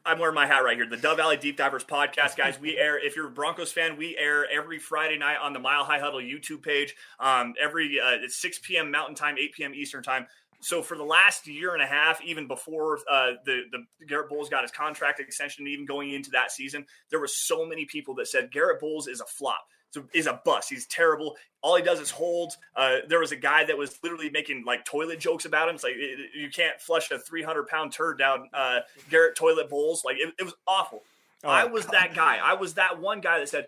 I'm 0.04 0.18
wearing 0.18 0.34
my 0.34 0.46
hat 0.46 0.60
right 0.60 0.76
here. 0.76 0.86
The 0.86 0.96
Dove 0.96 1.16
Valley 1.16 1.36
Deep 1.36 1.56
Divers 1.56 1.84
podcast, 1.84 2.36
guys. 2.36 2.58
We 2.60 2.76
air. 2.76 3.04
If 3.04 3.16
you're 3.16 3.28
a 3.28 3.30
Broncos 3.30 3.72
fan, 3.72 3.96
we 3.96 4.16
air 4.16 4.46
every 4.50 4.78
Friday 4.78 5.18
night 5.18 5.36
on 5.40 5.52
the 5.52 5.58
Mile 5.58 5.84
High 5.84 5.98
Huddle 5.98 6.20
YouTube 6.20 6.62
page. 6.62 6.94
Um, 7.20 7.54
every 7.60 8.00
uh, 8.00 8.18
it's 8.22 8.36
6 8.36 8.60
p.m. 8.60 8.90
Mountain 8.90 9.14
Time, 9.14 9.36
8 9.38 9.52
p.m. 9.52 9.74
Eastern 9.74 10.02
Time. 10.02 10.26
So 10.60 10.82
for 10.82 10.96
the 10.96 11.04
last 11.04 11.46
year 11.46 11.74
and 11.74 11.82
a 11.82 11.86
half, 11.86 12.22
even 12.22 12.46
before 12.46 12.98
uh, 13.10 13.32
the 13.44 13.62
the 13.70 14.06
Garrett 14.06 14.28
Bolles 14.28 14.48
got 14.48 14.62
his 14.62 14.70
contract 14.70 15.20
extension, 15.20 15.66
even 15.66 15.86
going 15.86 16.12
into 16.12 16.30
that 16.30 16.50
season, 16.50 16.86
there 17.10 17.20
were 17.20 17.28
so 17.28 17.66
many 17.66 17.84
people 17.84 18.14
that 18.16 18.28
said 18.28 18.50
Garrett 18.50 18.80
Bolles 18.80 19.08
is 19.08 19.20
a 19.20 19.26
flop. 19.26 19.66
So 19.90 20.04
is 20.12 20.26
a 20.26 20.40
bust. 20.44 20.68
He's 20.68 20.86
terrible. 20.86 21.36
All 21.62 21.76
he 21.76 21.82
does 21.82 22.00
is 22.00 22.10
hold. 22.10 22.54
Uh, 22.74 22.98
there 23.08 23.20
was 23.20 23.32
a 23.32 23.36
guy 23.36 23.64
that 23.64 23.78
was 23.78 23.98
literally 24.02 24.28
making 24.30 24.64
like 24.66 24.84
toilet 24.84 25.20
jokes 25.20 25.44
about 25.44 25.68
him. 25.68 25.76
It's 25.76 25.84
like 25.84 25.94
it, 25.96 26.18
you 26.34 26.50
can't 26.50 26.80
flush 26.80 27.10
a 27.10 27.18
300 27.18 27.66
pound 27.68 27.92
turd 27.92 28.18
down 28.18 28.48
uh, 28.52 28.80
Garrett 29.10 29.36
toilet 29.36 29.70
bowls. 29.70 30.04
Like 30.04 30.16
it, 30.18 30.34
it 30.38 30.42
was 30.42 30.54
awful. 30.66 31.02
I 31.44 31.64
was 31.64 31.86
that 31.86 32.14
guy. 32.14 32.38
I 32.42 32.54
was 32.54 32.74
that 32.74 33.00
one 33.00 33.20
guy 33.20 33.38
that 33.38 33.48
said, 33.48 33.66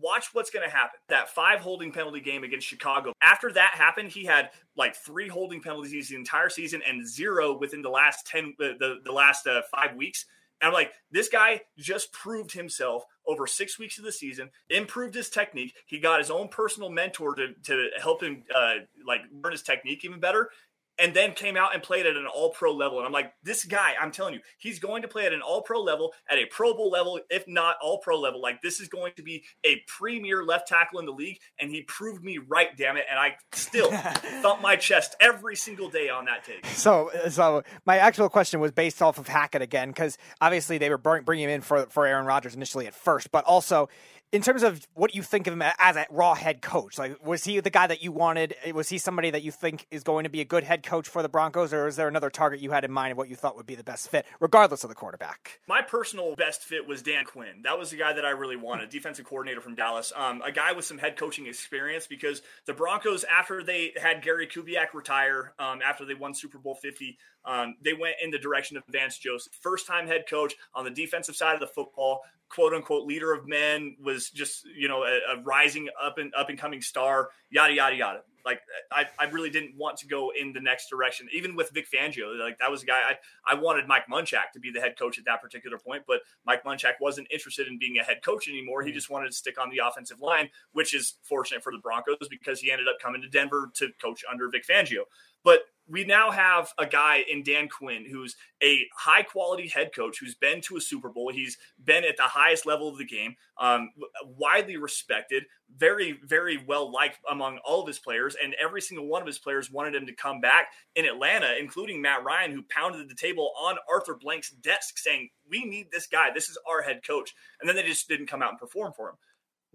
watch 0.00 0.30
what's 0.32 0.50
going 0.50 0.68
to 0.68 0.74
happen. 0.74 0.98
That 1.08 1.28
five 1.28 1.60
holding 1.60 1.92
penalty 1.92 2.20
game 2.20 2.44
against 2.44 2.66
Chicago. 2.66 3.12
After 3.22 3.52
that 3.52 3.74
happened, 3.74 4.10
he 4.10 4.24
had 4.24 4.50
like 4.76 4.96
three 4.96 5.28
holding 5.28 5.60
penalties 5.60 6.08
the 6.08 6.16
entire 6.16 6.48
season 6.48 6.82
and 6.86 7.06
zero 7.06 7.56
within 7.56 7.82
the 7.82 7.90
last 7.90 8.26
10, 8.26 8.54
the, 8.58 8.74
the, 8.78 8.96
the 9.04 9.12
last 9.12 9.46
uh, 9.46 9.62
five 9.74 9.96
weeks. 9.96 10.26
And 10.60 10.68
I'm 10.68 10.74
like, 10.74 10.92
this 11.10 11.28
guy 11.28 11.62
just 11.78 12.12
proved 12.12 12.52
himself 12.52 13.04
over 13.26 13.46
six 13.46 13.78
weeks 13.78 13.98
of 13.98 14.04
the 14.04 14.12
season, 14.12 14.50
improved 14.70 15.14
his 15.14 15.28
technique. 15.28 15.74
He 15.86 15.98
got 15.98 16.20
his 16.20 16.30
own 16.30 16.48
personal 16.48 16.90
mentor 16.90 17.34
to, 17.34 17.54
to 17.64 17.88
help 18.00 18.22
him 18.22 18.44
uh, 18.54 18.74
like 19.06 19.22
learn 19.32 19.52
his 19.52 19.62
technique 19.62 20.04
even 20.04 20.20
better. 20.20 20.50
And 20.98 21.14
then 21.14 21.32
came 21.32 21.56
out 21.56 21.74
and 21.74 21.82
played 21.82 22.06
at 22.06 22.16
an 22.16 22.26
all 22.26 22.50
pro 22.50 22.72
level. 22.72 22.98
And 22.98 23.06
I'm 23.06 23.12
like, 23.12 23.32
this 23.42 23.64
guy, 23.64 23.94
I'm 24.00 24.12
telling 24.12 24.34
you, 24.34 24.40
he's 24.58 24.78
going 24.78 25.02
to 25.02 25.08
play 25.08 25.26
at 25.26 25.32
an 25.32 25.40
all 25.40 25.62
pro 25.62 25.80
level, 25.80 26.12
at 26.28 26.38
a 26.38 26.46
Pro 26.46 26.74
Bowl 26.74 26.90
level, 26.90 27.20
if 27.30 27.46
not 27.48 27.76
all 27.82 27.98
pro 27.98 28.18
level. 28.18 28.40
Like, 28.40 28.62
this 28.62 28.80
is 28.80 28.88
going 28.88 29.12
to 29.16 29.22
be 29.22 29.44
a 29.64 29.82
premier 29.86 30.44
left 30.44 30.68
tackle 30.68 31.00
in 31.00 31.06
the 31.06 31.12
league. 31.12 31.38
And 31.58 31.70
he 31.70 31.82
proved 31.82 32.22
me 32.22 32.38
right, 32.38 32.76
damn 32.76 32.96
it. 32.96 33.04
And 33.10 33.18
I 33.18 33.36
still 33.52 33.90
thump 34.42 34.62
my 34.62 34.76
chest 34.76 35.16
every 35.20 35.56
single 35.56 35.88
day 35.88 36.08
on 36.08 36.26
that 36.26 36.44
take. 36.44 36.64
So, 36.66 37.10
so 37.28 37.62
my 37.84 37.98
actual 37.98 38.28
question 38.28 38.60
was 38.60 38.72
based 38.72 39.02
off 39.02 39.18
of 39.18 39.26
Hackett 39.26 39.62
again, 39.62 39.88
because 39.88 40.18
obviously 40.40 40.78
they 40.78 40.90
were 40.90 40.98
bringing 40.98 41.44
him 41.44 41.50
in 41.50 41.60
for 41.60 41.86
for 41.86 42.06
Aaron 42.06 42.26
Rodgers 42.26 42.54
initially 42.54 42.86
at 42.86 42.94
first, 42.94 43.32
but 43.32 43.44
also 43.44 43.88
in 44.34 44.42
terms 44.42 44.64
of 44.64 44.84
what 44.94 45.14
you 45.14 45.22
think 45.22 45.46
of 45.46 45.52
him 45.52 45.62
as 45.62 45.94
a 45.94 46.06
raw 46.10 46.34
head 46.34 46.60
coach, 46.60 46.98
like 46.98 47.24
was 47.24 47.44
he 47.44 47.60
the 47.60 47.70
guy 47.70 47.86
that 47.86 48.02
you 48.02 48.10
wanted? 48.10 48.56
Was 48.74 48.88
he 48.88 48.98
somebody 48.98 49.30
that 49.30 49.44
you 49.44 49.52
think 49.52 49.86
is 49.92 50.02
going 50.02 50.24
to 50.24 50.28
be 50.28 50.40
a 50.40 50.44
good 50.44 50.64
head 50.64 50.82
coach 50.82 51.08
for 51.08 51.22
the 51.22 51.28
Broncos, 51.28 51.72
or 51.72 51.86
is 51.86 51.94
there 51.94 52.08
another 52.08 52.30
target 52.30 52.58
you 52.58 52.72
had 52.72 52.84
in 52.84 52.90
mind 52.90 53.12
of 53.12 53.16
what 53.16 53.28
you 53.28 53.36
thought 53.36 53.56
would 53.56 53.64
be 53.64 53.76
the 53.76 53.84
best 53.84 54.08
fit, 54.08 54.26
regardless 54.40 54.82
of 54.82 54.88
the 54.88 54.96
quarterback? 54.96 55.60
My 55.68 55.82
personal 55.82 56.34
best 56.34 56.64
fit 56.64 56.84
was 56.84 57.00
Dan 57.00 57.24
Quinn. 57.24 57.62
That 57.62 57.78
was 57.78 57.90
the 57.90 57.96
guy 57.96 58.12
that 58.12 58.24
I 58.24 58.30
really 58.30 58.56
wanted, 58.56 58.88
defensive 58.88 59.24
coordinator 59.24 59.60
from 59.60 59.76
Dallas, 59.76 60.12
um, 60.16 60.42
a 60.42 60.50
guy 60.50 60.72
with 60.72 60.84
some 60.84 60.98
head 60.98 61.16
coaching 61.16 61.46
experience 61.46 62.08
because 62.08 62.42
the 62.66 62.74
Broncos, 62.74 63.24
after 63.24 63.62
they 63.62 63.92
had 64.02 64.20
Gary 64.20 64.48
Kubiak 64.48 64.94
retire, 64.94 65.52
um, 65.60 65.80
after 65.80 66.04
they 66.04 66.14
won 66.14 66.34
Super 66.34 66.58
Bowl 66.58 66.74
Fifty, 66.74 67.18
um, 67.44 67.76
they 67.84 67.92
went 67.92 68.16
in 68.20 68.32
the 68.32 68.38
direction 68.40 68.76
of 68.76 68.82
Vance 68.88 69.16
Joseph, 69.16 69.52
first 69.60 69.86
time 69.86 70.08
head 70.08 70.24
coach 70.28 70.54
on 70.74 70.84
the 70.84 70.90
defensive 70.90 71.36
side 71.36 71.54
of 71.54 71.60
the 71.60 71.68
football 71.68 72.22
quote 72.48 72.72
unquote 72.72 73.06
leader 73.06 73.32
of 73.32 73.48
men 73.48 73.96
was 74.02 74.30
just 74.30 74.64
you 74.76 74.88
know 74.88 75.02
a, 75.02 75.18
a, 75.34 75.42
rising 75.42 75.88
up 76.02 76.18
and 76.18 76.32
up 76.34 76.48
and 76.48 76.58
coming 76.58 76.80
star 76.80 77.30
yada 77.50 77.72
yada 77.72 77.96
yada. 77.96 78.20
Like 78.44 78.60
I, 78.92 79.06
I 79.18 79.24
really 79.30 79.48
didn't 79.48 79.74
want 79.74 79.96
to 79.98 80.06
go 80.06 80.30
in 80.38 80.52
the 80.52 80.60
next 80.60 80.90
direction. 80.90 81.26
Even 81.32 81.56
with 81.56 81.70
Vic 81.70 81.86
Fangio 81.90 82.38
like 82.38 82.58
that 82.58 82.70
was 82.70 82.82
a 82.82 82.86
guy 82.86 83.00
I, 83.46 83.54
I 83.54 83.58
wanted 83.58 83.88
Mike 83.88 84.04
Munchak 84.10 84.52
to 84.52 84.60
be 84.60 84.70
the 84.70 84.80
head 84.80 84.98
coach 84.98 85.18
at 85.18 85.24
that 85.24 85.42
particular 85.42 85.78
point 85.78 86.04
but 86.06 86.20
Mike 86.46 86.64
Munchak 86.64 86.94
wasn't 87.00 87.26
interested 87.30 87.66
in 87.66 87.78
being 87.78 87.98
a 87.98 88.02
head 88.02 88.22
coach 88.22 88.48
anymore. 88.48 88.82
He 88.82 88.90
mm. 88.90 88.94
just 88.94 89.10
wanted 89.10 89.28
to 89.28 89.36
stick 89.36 89.60
on 89.60 89.70
the 89.70 89.80
offensive 89.86 90.20
line 90.20 90.48
which 90.72 90.94
is 90.94 91.14
fortunate 91.22 91.62
for 91.62 91.72
the 91.72 91.78
Broncos 91.78 92.28
because 92.30 92.60
he 92.60 92.70
ended 92.70 92.88
up 92.88 92.96
coming 93.00 93.22
to 93.22 93.28
Denver 93.28 93.70
to 93.74 93.90
coach 94.00 94.22
under 94.30 94.48
Vic 94.48 94.64
Fangio. 94.66 95.02
But 95.42 95.60
we 95.88 96.04
now 96.04 96.30
have 96.30 96.72
a 96.78 96.86
guy 96.86 97.24
in 97.30 97.42
Dan 97.42 97.68
Quinn 97.68 98.06
who's 98.10 98.36
a 98.62 98.86
high 98.96 99.22
quality 99.22 99.68
head 99.68 99.90
coach 99.94 100.18
who's 100.18 100.34
been 100.34 100.60
to 100.62 100.76
a 100.76 100.80
Super 100.80 101.10
Bowl. 101.10 101.30
He's 101.32 101.58
been 101.84 102.04
at 102.04 102.16
the 102.16 102.22
highest 102.22 102.64
level 102.64 102.88
of 102.88 102.96
the 102.96 103.04
game, 103.04 103.36
um, 103.60 103.90
widely 104.24 104.76
respected, 104.76 105.44
very, 105.76 106.18
very 106.24 106.62
well 106.66 106.90
liked 106.90 107.18
among 107.30 107.58
all 107.64 107.82
of 107.82 107.86
his 107.86 107.98
players. 107.98 108.36
And 108.42 108.54
every 108.62 108.80
single 108.80 109.06
one 109.06 109.20
of 109.20 109.26
his 109.26 109.38
players 109.38 109.70
wanted 109.70 109.94
him 109.94 110.06
to 110.06 110.14
come 110.14 110.40
back 110.40 110.68
in 110.94 111.04
Atlanta, 111.04 111.54
including 111.58 112.00
Matt 112.00 112.24
Ryan, 112.24 112.52
who 112.52 112.64
pounded 112.70 113.08
the 113.08 113.14
table 113.14 113.52
on 113.60 113.76
Arthur 113.90 114.14
Blank's 114.14 114.50
desk 114.50 114.98
saying, 114.98 115.28
We 115.50 115.64
need 115.64 115.88
this 115.90 116.06
guy. 116.06 116.30
This 116.32 116.48
is 116.48 116.58
our 116.68 116.82
head 116.82 117.00
coach. 117.06 117.34
And 117.60 117.68
then 117.68 117.76
they 117.76 117.82
just 117.82 118.08
didn't 118.08 118.28
come 118.28 118.42
out 118.42 118.50
and 118.50 118.58
perform 118.58 118.92
for 118.96 119.10
him. 119.10 119.16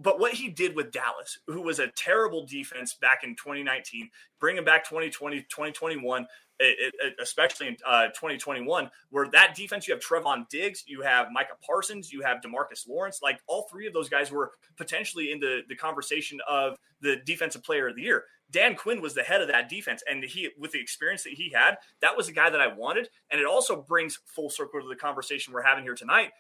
But 0.02 0.20
what 0.20 0.34
he 0.34 0.48
did 0.48 0.76
with 0.76 0.92
Dallas, 0.92 1.40
who 1.48 1.62
was 1.62 1.80
a 1.80 1.88
terrible 1.88 2.46
defense 2.46 2.94
back 2.94 3.24
in 3.24 3.36
2019, 3.36 4.10
bringing 4.40 4.64
back 4.64 4.86
2020, 4.86 5.42
2021, 5.42 6.26
it, 6.62 6.94
it, 7.00 7.16
especially 7.22 7.68
in 7.68 7.78
uh, 7.86 8.08
2021, 8.08 8.90
where 9.10 9.28
that 9.32 9.56
defense, 9.56 9.88
you 9.88 9.94
have 9.94 10.04
Trevon 10.04 10.48
Diggs, 10.50 10.84
you 10.88 11.02
have 11.02 11.28
Micah 11.32 11.58
Parsons, 11.66 12.12
you 12.12 12.22
have 12.22 12.42
Demarcus 12.42 12.88
Lawrence. 12.88 13.20
Like 13.22 13.40
all 13.48 13.68
three 13.70 13.88
of 13.88 13.94
those 13.94 14.10
guys 14.10 14.32
were 14.32 14.52
potentially 14.78 15.32
in 15.32 15.40
the, 15.40 15.62
the 15.68 15.76
conversation 15.76 16.40
of 16.48 16.78
the 17.02 17.18
defensive 17.26 17.64
player 17.64 17.90
of 17.90 17.96
the 17.96 18.02
year. 18.02 18.24
Dan 18.52 18.76
Quinn 18.76 19.02
was 19.02 19.14
the 19.14 19.24
head 19.24 19.42
of 19.42 19.48
that 19.50 19.70
defense. 19.70 20.04
And 20.10 20.24
he, 20.24 20.50
with 20.58 20.72
the 20.72 20.82
experience 20.82 21.24
that 21.24 21.34
he 21.34 21.52
had, 21.54 21.78
that 22.02 22.16
was 22.18 22.28
the 22.28 22.34
guy 22.34 22.50
that 22.50 22.62
I 22.62 22.74
wanted. 22.74 23.10
And 23.32 23.40
it 23.40 23.48
also 23.48 23.82
brings 23.82 24.20
full 24.26 24.50
circle 24.50 24.82
to 24.82 24.88
the 24.88 24.96
conversation 24.96 25.54
we're 25.54 25.62
having 25.62 25.84
here 25.84 25.96
tonight. 25.96 26.32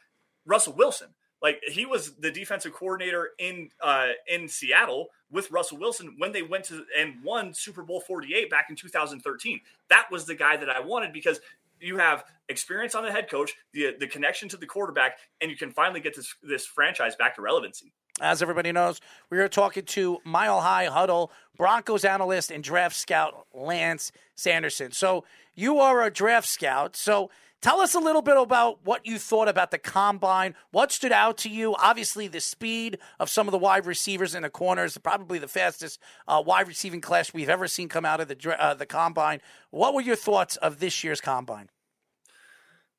Russell 0.46 0.74
Wilson. 0.74 1.10
Like 1.42 1.62
he 1.68 1.86
was 1.86 2.16
the 2.16 2.32
defensive 2.32 2.74
coordinator 2.74 3.30
in 3.40 3.70
uh, 3.82 4.10
in 4.28 4.48
Seattle 4.48 5.10
with 5.32 5.52
Russell 5.52 5.78
Wilson 5.78 6.16
when 6.18 6.32
they 6.32 6.42
went 6.42 6.66
to 6.66 6.84
and 6.98 7.24
won 7.24 7.54
Super 7.54 7.82
Bowl 7.84 8.02
48 8.02 8.50
back 8.50 8.68
in 8.70 8.76
2013. 8.76 9.62
That 9.90 10.08
was 10.12 10.26
the 10.26 10.36
guy 10.36 10.58
that 10.58 10.70
I 10.70 10.80
wanted 10.80 11.14
because 11.14 11.40
you 11.80 11.98
have 11.98 12.26
experience 12.50 12.96
on 12.96 13.04
the 13.04 13.12
head 13.12 13.30
coach, 13.30 13.54
the 13.74 13.96
the 14.00 14.08
connection 14.08 14.50
to 14.50 14.58
the 14.58 14.66
quarterback, 14.66 15.18
and 15.42 15.50
you 15.50 15.58
can 15.58 15.72
finally 15.72 16.00
get 16.00 16.16
this 16.16 16.36
this 16.44 16.66
franchise 16.66 17.16
back 17.16 17.36
to 17.36 17.42
relevancy. 17.42 17.94
As 18.22 18.42
everybody 18.42 18.74
knows, 18.74 19.00
we 19.30 19.40
are 19.40 19.48
talking 19.48 19.86
to 19.86 20.18
Mile 20.26 20.60
High 20.60 20.86
Huddle 20.86 21.32
Broncos 21.56 22.04
analyst 22.04 22.52
and 22.52 22.62
draft 22.62 22.96
scout 22.96 23.46
Lance 23.54 24.12
Sanderson. 24.36 24.92
So 24.92 25.24
you 25.56 25.80
are 25.80 26.04
a 26.04 26.12
draft 26.12 26.48
scout. 26.48 26.98
So 26.98 27.30
Tell 27.62 27.82
us 27.82 27.94
a 27.94 28.00
little 28.00 28.22
bit 28.22 28.38
about 28.38 28.80
what 28.86 29.06
you 29.06 29.20
thought 29.20 29.50
about 29.50 29.72
the 29.72 29.78
combine. 29.78 30.56
What 30.72 30.94
stood 30.94 31.12
out 31.12 31.38
to 31.40 31.50
you? 31.50 31.76
Obviously, 31.76 32.30
the 32.30 32.40
speed 32.40 33.00
of 33.20 33.30
some 33.30 33.48
of 33.48 33.52
the 33.52 33.58
wide 33.58 33.86
receivers 33.86 34.34
in 34.34 34.44
the 34.44 34.50
corners, 34.50 34.98
probably 34.98 35.40
the 35.40 35.48
fastest 35.48 36.00
uh, 36.26 36.42
wide 36.46 36.70
receiving 36.70 37.02
class 37.02 37.34
we've 37.34 37.50
ever 37.50 37.68
seen 37.68 37.90
come 37.90 38.06
out 38.06 38.22
of 38.22 38.30
the 38.30 38.58
uh, 38.58 38.76
the 38.76 38.86
combine. 38.86 39.42
What 39.72 39.94
were 39.94 40.02
your 40.02 40.16
thoughts 40.16 40.56
of 40.58 40.80
this 40.80 41.04
year's 41.04 41.20
combine? 41.20 41.70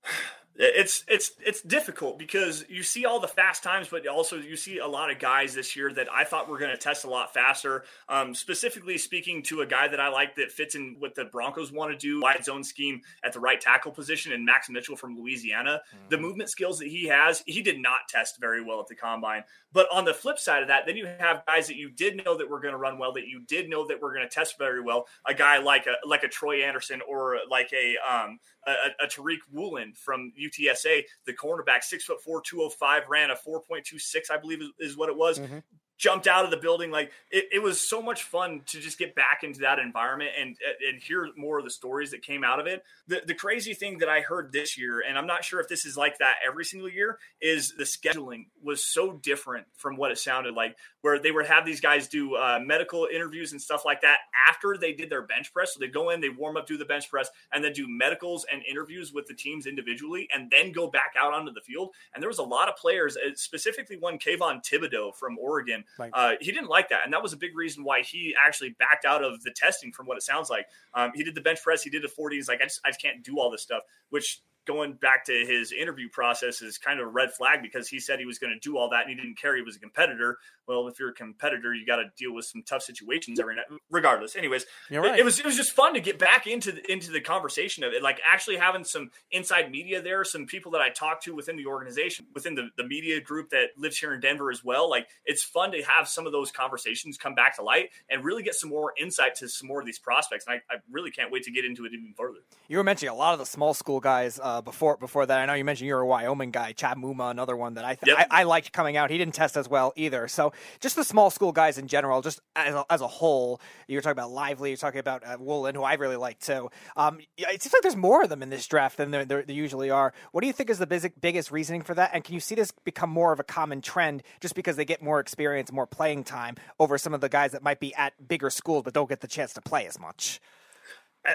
it's 0.63 1.05
it's 1.09 1.33
it's 1.41 1.63
difficult 1.63 2.19
because 2.19 2.67
you 2.69 2.83
see 2.83 3.07
all 3.07 3.19
the 3.19 3.27
fast 3.27 3.63
times, 3.63 3.89
but 3.89 4.07
also 4.07 4.37
you 4.37 4.57
see 4.57 4.77
a 4.77 4.87
lot 4.87 5.11
of 5.11 5.19
guys 5.19 5.55
this 5.55 5.75
year 5.75 5.91
that 5.95 6.13
I 6.13 6.25
thought 6.25 6.51
were 6.51 6.59
going 6.59 6.71
to 6.71 6.77
test 6.77 7.05
a 7.05 7.09
lot 7.09 7.33
faster. 7.33 7.85
Um, 8.11 8.35
specifically 8.35 8.99
speaking 8.99 9.43
to 9.45 9.63
a 9.63 9.67
guy 9.67 9.89
that 9.89 9.99
I 9.99 10.09
like 10.09 10.37
that 10.37 10.53
fits 10.53 10.75
in 10.75 10.97
what 10.99 11.15
the 11.15 11.25
Broncos 11.25 11.73
want 11.73 11.93
to 11.93 11.97
do, 11.97 12.21
wide 12.21 12.45
zone 12.45 12.63
scheme 12.63 13.01
at 13.25 13.33
the 13.33 13.41
right 13.41 13.59
tackle 13.59 13.91
position, 13.91 14.33
and 14.33 14.45
Max 14.45 14.69
Mitchell 14.69 14.97
from 14.97 15.17
Louisiana. 15.17 15.81
Mm-hmm. 15.95 16.09
The 16.11 16.19
movement 16.19 16.51
skills 16.51 16.79
that 16.81 16.89
he 16.89 17.07
has, 17.07 17.43
he 17.47 17.63
did 17.63 17.81
not 17.81 18.01
test 18.11 18.39
very 18.39 18.63
well 18.63 18.81
at 18.81 18.87
the 18.87 18.95
combine. 18.95 19.45
But 19.73 19.87
on 19.91 20.05
the 20.05 20.13
flip 20.13 20.39
side 20.39 20.61
of 20.61 20.69
that, 20.69 20.85
then 20.85 20.99
you 20.99 21.07
have 21.07 21.47
guys 21.47 21.69
that 21.69 21.77
you 21.77 21.89
did 21.91 22.23
know 22.23 22.37
that 22.37 22.51
were 22.51 22.61
going 22.61 22.75
to 22.75 22.79
run 22.79 22.99
well, 22.99 23.15
that 23.15 23.29
you 23.29 23.41
did 23.41 23.71
know 23.71 23.87
that 23.87 24.03
were 24.03 24.13
going 24.13 24.29
to 24.29 24.35
test 24.35 24.59
very 24.59 24.83
well. 24.83 25.07
A 25.27 25.33
guy 25.33 25.59
like 25.59 25.87
a 25.87 26.07
like 26.07 26.23
a 26.23 26.29
Troy 26.29 26.65
Anderson 26.65 27.01
or 27.09 27.39
like 27.49 27.73
a 27.73 27.97
um, 28.07 28.41
a, 28.67 29.05
a 29.05 29.07
Tariq 29.07 29.39
Woolen 29.53 29.93
from 29.95 30.33
UTSA, 30.41 31.03
the 31.27 31.33
cornerback, 31.33 31.83
six 31.83 32.05
foot 32.05 32.23
four, 32.23 32.41
205, 32.43 33.03
ran 33.09 33.31
a 33.31 33.35
4.26, 33.35 34.31
I 34.31 34.37
believe 34.37 34.61
is, 34.61 34.71
is 34.79 34.97
what 34.97 35.09
it 35.09 35.17
was. 35.17 35.39
Mm-hmm 35.39 35.59
jumped 36.01 36.27
out 36.27 36.47
of 36.47 36.51
the 36.51 36.57
building. 36.57 36.91
Like 36.91 37.13
it, 37.31 37.45
it, 37.53 37.63
was 37.63 37.79
so 37.79 38.01
much 38.01 38.23
fun 38.23 38.63
to 38.69 38.81
just 38.81 38.99
get 38.99 39.15
back 39.15 39.43
into 39.43 39.61
that 39.61 39.79
environment 39.79 40.31
and 40.41 40.57
and 40.89 41.01
hear 41.01 41.29
more 41.37 41.59
of 41.59 41.65
the 41.65 41.71
stories 41.71 42.11
that 42.13 42.23
came 42.23 42.43
out 42.43 42.59
of 42.59 42.67
it. 42.67 42.83
The 43.07 43.23
the 43.27 43.35
crazy 43.35 43.75
thing 43.75 43.99
that 43.99 44.09
I 44.09 44.23
heard 44.23 44.51
this 44.51 44.79
year, 44.79 45.03
and 45.07 45.19
I'm 45.19 45.27
not 45.27 45.45
sure 45.45 45.61
if 45.61 45.69
this 45.69 45.85
is 45.85 45.97
like 45.97 46.19
that 46.19 46.37
every 46.45 46.65
single 46.65 46.89
year, 46.89 47.19
is 47.41 47.75
the 47.77 47.85
scheduling 47.85 48.47
was 48.65 48.83
so 48.83 49.13
different 49.13 49.67
from 49.77 49.97
what 49.97 50.11
it 50.11 50.19
sounded 50.19 50.55
like. 50.55 50.75
Where 51.03 51.19
they 51.19 51.31
would 51.31 51.47
have 51.47 51.65
these 51.67 51.81
guys 51.81 52.09
do 52.09 52.35
uh, 52.35 52.59
medical 52.63 53.07
interviews 53.13 53.53
and 53.53 53.61
stuff 53.61 53.85
like 53.85 54.01
that 54.01 54.19
after 54.49 54.77
they 54.79 54.93
did 54.93 55.11
their 55.11 55.23
bench 55.23 55.53
press. 55.53 55.75
So 55.75 55.81
they 55.81 55.89
go 55.89 56.11
in, 56.11 56.21
they 56.21 56.29
warm 56.31 56.57
up, 56.57 56.67
do 56.67 56.79
the 56.79 56.85
bench 56.85 57.11
press, 57.11 57.29
and 57.53 57.63
then 57.63 57.73
do 57.73 57.87
medicals 57.89 58.47
and 58.51 58.63
interviews 58.69 59.13
with 59.13 59.27
the 59.27 59.35
teams 59.35 59.67
individually, 59.67 60.29
and 60.35 60.51
then 60.51 60.73
go 60.73 60.89
back 60.89 61.15
out 61.19 61.35
onto 61.35 61.53
the 61.53 61.61
field. 61.61 61.91
And 62.15 62.23
there 62.23 62.29
was 62.29 62.39
a 62.39 62.43
lot 62.43 62.69
of 62.69 62.77
players, 62.77 63.17
uh, 63.17 63.31
specifically 63.35 63.97
one 63.97 64.19
Kayvon 64.19 64.63
Thibodeaux 64.65 65.15
from 65.15 65.39
Oregon 65.39 65.85
Right. 65.99 66.11
Uh, 66.13 66.33
he 66.41 66.53
didn't 66.53 66.69
like 66.69 66.89
that, 66.91 67.01
and 67.05 67.13
that 67.13 67.23
was 67.23 67.33
a 67.33 67.37
big 67.37 67.57
reason 67.57 67.85
why 67.85 68.03
he 68.03 68.35
actually 68.41 68.71
backed 68.79 69.05
out 69.05 69.23
of 69.23 69.43
the 69.43 69.51
testing. 69.51 69.93
From 69.93 70.07
what 70.07 70.17
it 70.17 70.23
sounds 70.23 70.51
like, 70.51 70.67
um, 70.95 71.13
he 71.15 71.25
did 71.25 71.35
the 71.35 71.41
bench 71.41 71.63
press, 71.63 71.83
he 71.83 71.91
did 71.91 72.03
the 72.03 72.09
40. 72.09 72.37
He's 72.37 72.49
like, 72.49 72.61
I 72.61 72.65
just, 72.65 72.81
I 72.85 72.91
just 72.91 73.03
can't 73.03 73.23
do 73.23 73.39
all 73.39 73.51
this 73.51 73.63
stuff, 73.63 73.83
which 74.11 74.41
going 74.67 74.93
back 74.95 75.25
to 75.25 75.33
his 75.33 75.73
interview 75.73 76.09
process 76.09 76.63
is 76.63 76.79
kind 76.79 77.01
of 77.01 77.07
a 77.07 77.11
red 77.11 77.33
flag 77.33 77.63
because 77.63 77.89
he 77.89 77.99
said 77.99 78.19
he 78.19 78.27
was 78.27 78.39
going 78.39 78.53
to 78.53 78.59
do 78.61 78.77
all 78.77 78.91
that 78.91 79.03
and 79.03 79.11
he 79.11 79.17
didn't 79.17 79.39
care 79.39 79.57
he 79.57 79.63
was 79.63 79.77
a 79.77 79.81
competitor. 79.81 80.39
Well, 80.69 80.87
if 80.87 81.01
you're 81.01 81.11
a 81.11 81.15
competitor, 81.15 81.75
you 81.75 81.85
got 81.85 81.97
to 81.97 82.05
deal 82.17 82.33
with 82.33 82.45
some 82.45 82.63
tough 82.63 82.83
situations 82.83 83.41
every 83.41 83.57
night. 83.57 83.65
Regardless, 83.91 84.37
anyways, 84.37 84.67
right. 84.91 85.15
it, 85.15 85.21
it, 85.21 85.25
was 85.25 85.41
it 85.41 85.45
was 85.45 85.57
just 85.57 85.73
fun 85.73 85.95
to 85.95 86.01
get 86.01 86.19
back 86.19 86.47
into 86.47 86.73
the, 86.73 86.93
into 86.93 87.11
the 87.11 87.21
conversation 87.21 87.83
of 87.83 87.93
it, 87.93 88.03
like 88.03 88.21
actually 88.25 88.57
having 88.57 88.85
some 88.85 89.11
inside 89.33 89.71
media 89.71 90.01
there, 90.01 90.23
some 90.25 90.47
people 90.47 90.71
that 90.73 90.81
I 90.81 90.91
talked 90.91 91.25
to 91.25 91.35
within 91.35 91.57
the 91.57 91.67
organization, 91.67 92.27
within 92.35 92.55
the, 92.55 92.69
the 92.77 92.85
media 92.85 93.21
group 93.21 93.51
that 93.51 93.71
lives 93.77 93.99
here 93.99 94.15
in 94.15 94.21
Denver 94.21 94.51
as 94.51 94.63
well. 94.63 94.89
Like 94.89 95.09
it's 95.25 95.43
fun 95.43 95.73
to 95.73 95.83
have 95.83 96.07
some 96.07 96.27
of 96.27 96.33
those 96.33 96.53
conversations 96.53 97.17
come 97.17 97.35
back 97.35 97.57
to 97.57 97.63
light 97.63 97.91
and 98.09 98.25
really 98.25 98.43
get 98.43 98.55
some 98.55 98.71
more 98.71 98.93
insight 99.01 99.35
to 99.37 99.49
some 99.49 99.67
more 99.67 99.81
of 99.81 99.87
these 99.87 99.99
prospects. 99.99 100.45
And 100.47 100.61
I, 100.71 100.75
I 100.75 100.79
really 100.91 101.11
can't 101.11 101.33
wait 101.33 101.43
to 101.45 101.51
get 101.51 101.65
into 101.65 101.85
it 101.85 101.93
even 101.93 102.15
further. 102.17 102.39
You 102.69 102.77
were 102.77 102.85
mentioning 102.85 103.13
a 103.13 103.17
lot 103.17 103.33
of 103.33 103.41
the 103.41 103.47
small 103.47 103.75
school 103.75 103.99
guys. 103.99 104.39
Uh, 104.39 104.50
uh, 104.51 104.61
before 104.61 104.97
before 104.97 105.27
that. 105.27 105.39
I 105.39 105.47
know 105.47 105.55
you 105.55 105.65
mentioned 105.65 105.87
you're 105.87 106.01
a 106.01 106.07
Wyoming 106.07 106.51
guy, 106.51 106.73
Chad 106.73 106.97
Muma, 106.97 107.31
another 107.31 107.57
one 107.57 107.75
that 107.75 107.85
I, 107.85 107.95
th- 107.95 108.17
yep. 108.17 108.27
I, 108.31 108.41
I 108.41 108.43
liked 108.45 108.73
coming 108.73 108.97
out. 108.97 109.11
He 109.11 109.19
didn't 109.19 109.35
test 109.35 109.57
as 109.57 109.69
well 109.69 109.93
either. 109.97 110.29
So 110.29 110.53
just 110.81 110.97
the 110.97 111.05
small 111.05 111.31
school 111.31 111.53
guys 111.53 111.79
in 111.79 111.87
general, 111.87 112.21
just 112.23 112.41
as 112.57 112.75
a, 112.75 112.85
as 112.91 113.01
a 113.01 113.07
whole. 113.07 113.61
You're 113.87 114.01
talking 114.01 114.13
about 114.13 114.31
Lively, 114.31 114.71
you're 114.71 114.77
talking 114.77 115.01
about 115.01 115.25
uh, 115.25 115.37
Woolen, 115.39 115.75
who 115.75 115.83
I 115.83 115.95
really 115.95 116.17
like 116.17 116.41
too. 116.41 116.71
Um, 116.97 117.21
it 117.37 117.63
seems 117.63 117.73
like 117.73 117.83
there's 117.83 117.97
more 117.97 118.23
of 118.23 118.29
them 118.29 118.43
in 118.43 118.51
this 118.51 118.67
draft 118.67 118.97
than 118.97 119.11
there, 119.11 119.25
there, 119.25 119.43
there 119.43 119.57
usually 119.57 119.91
are. 119.91 120.13
What 120.33 120.41
do 120.41 120.47
you 120.47 120.53
think 120.53 120.71
is 120.71 120.79
the 120.79 120.87
biggest 120.87 121.21
biggest 121.21 121.51
reasoning 121.51 121.83
for 121.83 121.95
that? 121.95 122.11
And 122.13 122.25
can 122.25 122.35
you 122.35 122.41
see 122.41 122.55
this 122.55 122.73
become 122.85 123.11
more 123.11 123.33
of 123.33 123.41
a 123.41 123.45
common 123.45 123.81
trend 123.81 124.23
just 124.41 124.55
because 124.55 124.77
they 124.77 124.85
get 124.85 125.03
more 125.03 125.21
experience, 125.21 125.71
more 125.71 125.87
playing 125.87 126.25
time 126.25 126.57
over 126.79 126.99
some 126.99 127.15
of 127.15 127.21
the 127.21 127.29
guys 127.29 127.53
that 127.53 127.63
might 127.63 127.81
be 127.81 127.95
at 127.95 128.13
bigger 128.27 128.51
schools 128.51 128.83
but 128.85 128.95
don't 128.95 129.09
get 129.09 129.21
the 129.21 129.29
chance 129.29 129.53
to 129.55 129.61
play 129.61 129.87
as 129.87 129.99
much? 129.99 130.41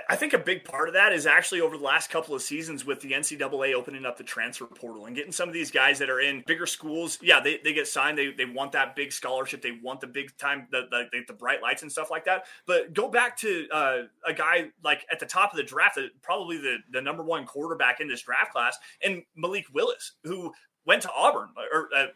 I 0.09 0.15
think 0.15 0.33
a 0.33 0.39
big 0.39 0.63
part 0.63 0.87
of 0.87 0.95
that 0.95 1.13
is 1.13 1.27
actually 1.27 1.61
over 1.61 1.77
the 1.77 1.83
last 1.83 2.09
couple 2.09 2.33
of 2.33 2.41
seasons 2.41 2.85
with 2.85 3.01
the 3.01 3.11
NCAA 3.11 3.75
opening 3.75 4.03
up 4.03 4.17
the 4.17 4.23
transfer 4.23 4.65
portal 4.65 5.05
and 5.05 5.15
getting 5.15 5.31
some 5.31 5.47
of 5.47 5.53
these 5.53 5.69
guys 5.69 5.99
that 5.99 6.09
are 6.09 6.21
in 6.21 6.43
bigger 6.47 6.65
schools. 6.65 7.19
Yeah, 7.21 7.39
they, 7.39 7.59
they 7.63 7.71
get 7.71 7.87
signed. 7.87 8.17
They, 8.17 8.31
they 8.31 8.45
want 8.45 8.71
that 8.71 8.95
big 8.95 9.11
scholarship. 9.11 9.61
They 9.61 9.77
want 9.83 10.01
the 10.01 10.07
big 10.07 10.35
time, 10.37 10.67
the, 10.71 10.87
the, 10.89 11.21
the 11.27 11.33
bright 11.33 11.61
lights 11.61 11.83
and 11.83 11.91
stuff 11.91 12.09
like 12.09 12.25
that. 12.25 12.45
But 12.65 12.93
go 12.93 13.09
back 13.09 13.37
to 13.41 13.67
uh, 13.71 13.97
a 14.25 14.33
guy 14.33 14.69
like 14.83 15.05
at 15.11 15.19
the 15.19 15.27
top 15.27 15.51
of 15.51 15.57
the 15.57 15.63
draft, 15.63 15.99
probably 16.23 16.57
the, 16.57 16.77
the 16.91 17.01
number 17.01 17.21
one 17.21 17.45
quarterback 17.45 17.99
in 17.99 18.07
this 18.07 18.23
draft 18.23 18.53
class, 18.53 18.77
and 19.03 19.21
Malik 19.35 19.65
Willis, 19.71 20.13
who 20.23 20.51
went 20.87 21.03
to 21.03 21.11
Auburn 21.15 21.49
or 21.71 21.89
uh, 21.95 22.07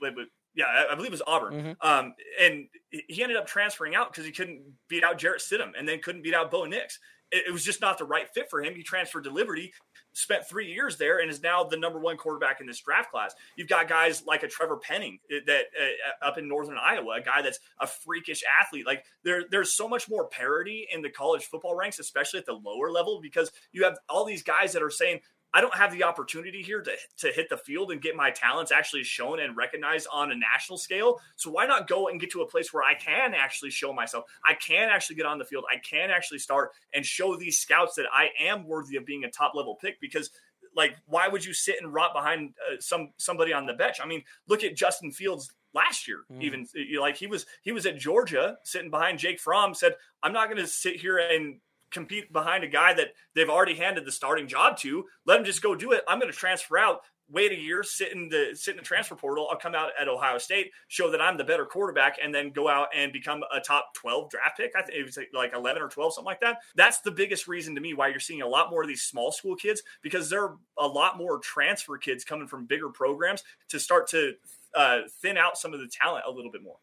Yeah, 0.56 0.86
I, 0.90 0.96
believe 0.96 1.10
it 1.10 1.12
was 1.12 1.22
Auburn. 1.28 1.54
Mm-hmm. 1.54 1.88
Um, 1.88 2.16
and 2.42 2.68
he 2.90 3.22
ended 3.22 3.38
up 3.38 3.46
transferring 3.46 3.94
out 3.94 4.12
because 4.12 4.26
he 4.26 4.32
couldn't 4.32 4.64
beat 4.88 5.04
out 5.04 5.20
Jarrett 5.20 5.42
Stidham 5.42 5.74
and 5.78 5.88
then 5.88 6.00
couldn't 6.02 6.24
beat 6.24 6.34
out 6.34 6.50
Bo 6.50 6.66
Nix. 6.66 6.98
It, 7.32 7.52
was 7.52 7.64
just 7.64 7.82
not 7.82 7.98
the 7.98 8.06
right 8.06 8.28
fit 8.34 8.50
for 8.50 8.62
him. 8.62 8.76
He 8.76 8.84
transferred 8.84 9.26
to 9.26 9.30
Liberty, 9.30 9.72
spent 10.14 10.48
three 10.48 10.72
years 10.72 10.98
there, 10.98 11.20
and 11.20 11.30
is 11.30 11.42
now 11.42 11.64
the 11.64 11.78
number 11.78 12.00
one 12.00 12.18
quarterback 12.18 12.60
in 12.60 12.68
this 12.68 12.82
draft 12.82 13.12
class. 13.12 13.34
You've 13.56 13.68
got 13.68 13.88
guys 13.88 14.26
like 14.26 14.44
a 14.44 14.48
Trevor 14.48 14.78
Penning 14.78 15.20
uh, 15.32 15.40
that 15.46 15.66
uh, 15.80 16.26
up 16.28 16.38
in 16.38 16.48
northern 16.48 16.78
Iowa, 16.78 17.18
a 17.20 17.22
guy 17.22 17.42
that's 17.42 17.60
a 17.80 17.88
freakish 17.88 18.44
athlete. 18.60 18.86
Like 18.86 19.06
there, 19.24 19.44
there's 19.50 19.76
so 19.76 19.88
much 19.88 20.10
more 20.10 20.28
parity 20.28 20.88
in 20.92 21.02
the 21.02 21.10
college 21.10 21.46
football 21.46 21.76
ranks, 21.76 22.00
especially 22.00 22.40
at 22.40 22.46
the 22.46 22.54
lower 22.54 22.92
level, 22.92 23.20
because 23.22 23.52
you 23.72 23.84
have 23.84 23.98
all 24.10 24.26
these 24.26 24.44
guys 24.44 24.74
that 24.74 24.84
are 24.84 24.90
saying, 24.90 25.20
I 25.54 25.62
don't 25.62 25.74
have 25.74 25.92
the 25.92 26.04
opportunity 26.04 26.62
here 26.62 26.82
to, 26.82 26.92
to 27.18 27.32
hit 27.32 27.50
the 27.50 27.58
field 27.58 27.92
and 27.92 28.02
get 28.02 28.16
my 28.16 28.30
talents 28.30 28.72
actually 28.72 29.04
shown 29.04 29.40
and 29.40 29.58
recognized 29.58 30.08
on 30.14 30.32
a 30.32 30.36
national 30.36 30.78
scale. 30.78 31.20
So 31.38 31.50
why 31.50 31.66
not 31.66 31.88
go 31.88 32.08
and 32.08 32.20
get 32.20 32.32
to 32.32 32.42
a 32.42 32.48
place 32.48 32.72
where 32.72 32.84
I 32.84 32.94
can 32.94 33.34
actually 33.34 33.72
show 33.72 33.92
myself? 33.92 34.26
I 34.46 34.54
can 34.54 34.90
actually 34.90 35.16
get 35.16 35.26
on 35.26 35.40
the 35.40 35.46
field. 35.46 35.66
I 35.72 35.78
can 35.78 36.12
actually 36.12 36.40
start 36.40 36.72
and 36.94 37.06
show 37.06 37.36
these 37.36 37.60
scouts 37.60 37.96
that 37.96 38.06
I 38.14 38.30
am 38.40 38.68
worthy 38.68 38.96
of 38.96 39.06
being 39.06 39.24
a 39.24 39.32
top 39.32 39.54
level 39.56 39.76
pick 39.76 40.00
because 40.00 40.30
like 40.76 40.96
why 41.08 41.28
would 41.28 41.44
you 41.44 41.54
sit 41.54 41.78
and 41.82 41.92
rot 41.92 42.14
behind 42.14 42.54
uh, 42.72 42.76
some 42.80 43.12
somebody 43.18 43.52
on 43.52 43.66
the 43.66 43.74
bench? 43.74 43.98
I 44.04 44.06
mean, 44.06 44.24
look 44.48 44.64
at 44.64 44.76
Justin 44.76 45.12
Fields 45.12 45.52
last 45.74 46.08
year 46.08 46.20
Mm. 46.32 46.42
even 46.42 46.68
like 47.00 47.16
he 47.16 47.28
was 47.28 47.46
he 47.64 47.72
was 47.72 47.86
at 47.86 47.98
Georgia 47.98 48.58
sitting 48.64 48.90
behind 48.90 49.20
Jake 49.20 49.40
Fromm 49.40 49.74
said 49.74 49.96
I'm 50.24 50.34
not 50.34 50.50
going 50.50 50.58
to 50.62 50.68
sit 50.68 50.96
here 50.96 51.18
and 51.20 51.60
compete 51.92 52.32
behind 52.32 52.64
a 52.64 52.68
guy 52.68 52.94
that 52.94 53.10
they've 53.36 53.50
already 53.50 53.76
handed 53.76 54.06
the 54.06 54.12
starting 54.12 54.48
job 54.48 54.78
to. 54.78 55.06
Let 55.26 55.40
him 55.40 55.46
just 55.46 55.62
go 55.62 55.76
do 55.76 55.92
it. 55.92 56.04
I'm 56.08 56.20
going 56.20 56.32
to 56.32 56.38
transfer 56.38 56.78
out. 56.78 57.02
Wait 57.32 57.52
a 57.52 57.56
year, 57.56 57.84
sit 57.84 58.12
in 58.12 58.28
the 58.28 58.56
sit 58.56 58.72
in 58.72 58.78
the 58.78 58.84
transfer 58.84 59.16
portal. 59.16 59.48
I'll 59.52 59.58
come 59.58 59.76
out 59.76 59.92
at 60.02 60.08
Ohio 60.08 60.40
State, 60.40 60.72
show 60.88 61.12
that 61.12 61.22
I'm 61.22 61.38
the 61.38 61.44
better 61.44 61.64
quarterback, 61.64 62.18
and 62.24 62.34
then 62.34 62.50
go 62.50 62.68
out 62.68 62.88
and 62.96 63.14
become 63.14 63.44
a 63.54 63.60
top 63.60 63.94
12 63.94 64.32
draft 64.32 64.58
pick. 64.58 64.72
I 64.76 64.82
think 64.82 64.98
it 64.98 65.06
was 65.06 65.20
like 65.32 65.54
11 65.54 65.80
or 65.80 65.90
12, 65.90 66.16
something 66.16 66.26
like 66.26 66.42
that. 66.42 66.58
That's 66.76 67.02
the 67.02 67.12
biggest 67.12 67.48
reason 67.48 67.76
to 67.76 67.82
me 67.82 67.94
why 67.94 68.08
you're 68.08 68.20
seeing 68.20 68.42
a 68.42 68.48
lot 68.48 68.72
more 68.72 68.82
of 68.82 68.88
these 68.88 69.04
small 69.04 69.32
school 69.32 69.56
kids 69.56 69.84
because 70.02 70.28
there 70.28 70.44
are 70.44 70.58
a 70.80 70.88
lot 70.88 71.18
more 71.20 71.38
transfer 71.38 72.00
kids 72.00 72.24
coming 72.26 72.48
from 72.48 72.66
bigger 72.66 72.90
programs 72.90 73.44
to 73.68 73.80
start 73.80 74.08
to 74.08 74.34
uh, 74.74 75.02
thin 75.22 75.38
out 75.38 75.56
some 75.56 75.74
of 75.74 75.80
the 75.80 75.88
talent 75.88 76.26
a 76.28 76.32
little 76.32 76.52
bit 76.52 76.64
more. 76.64 76.78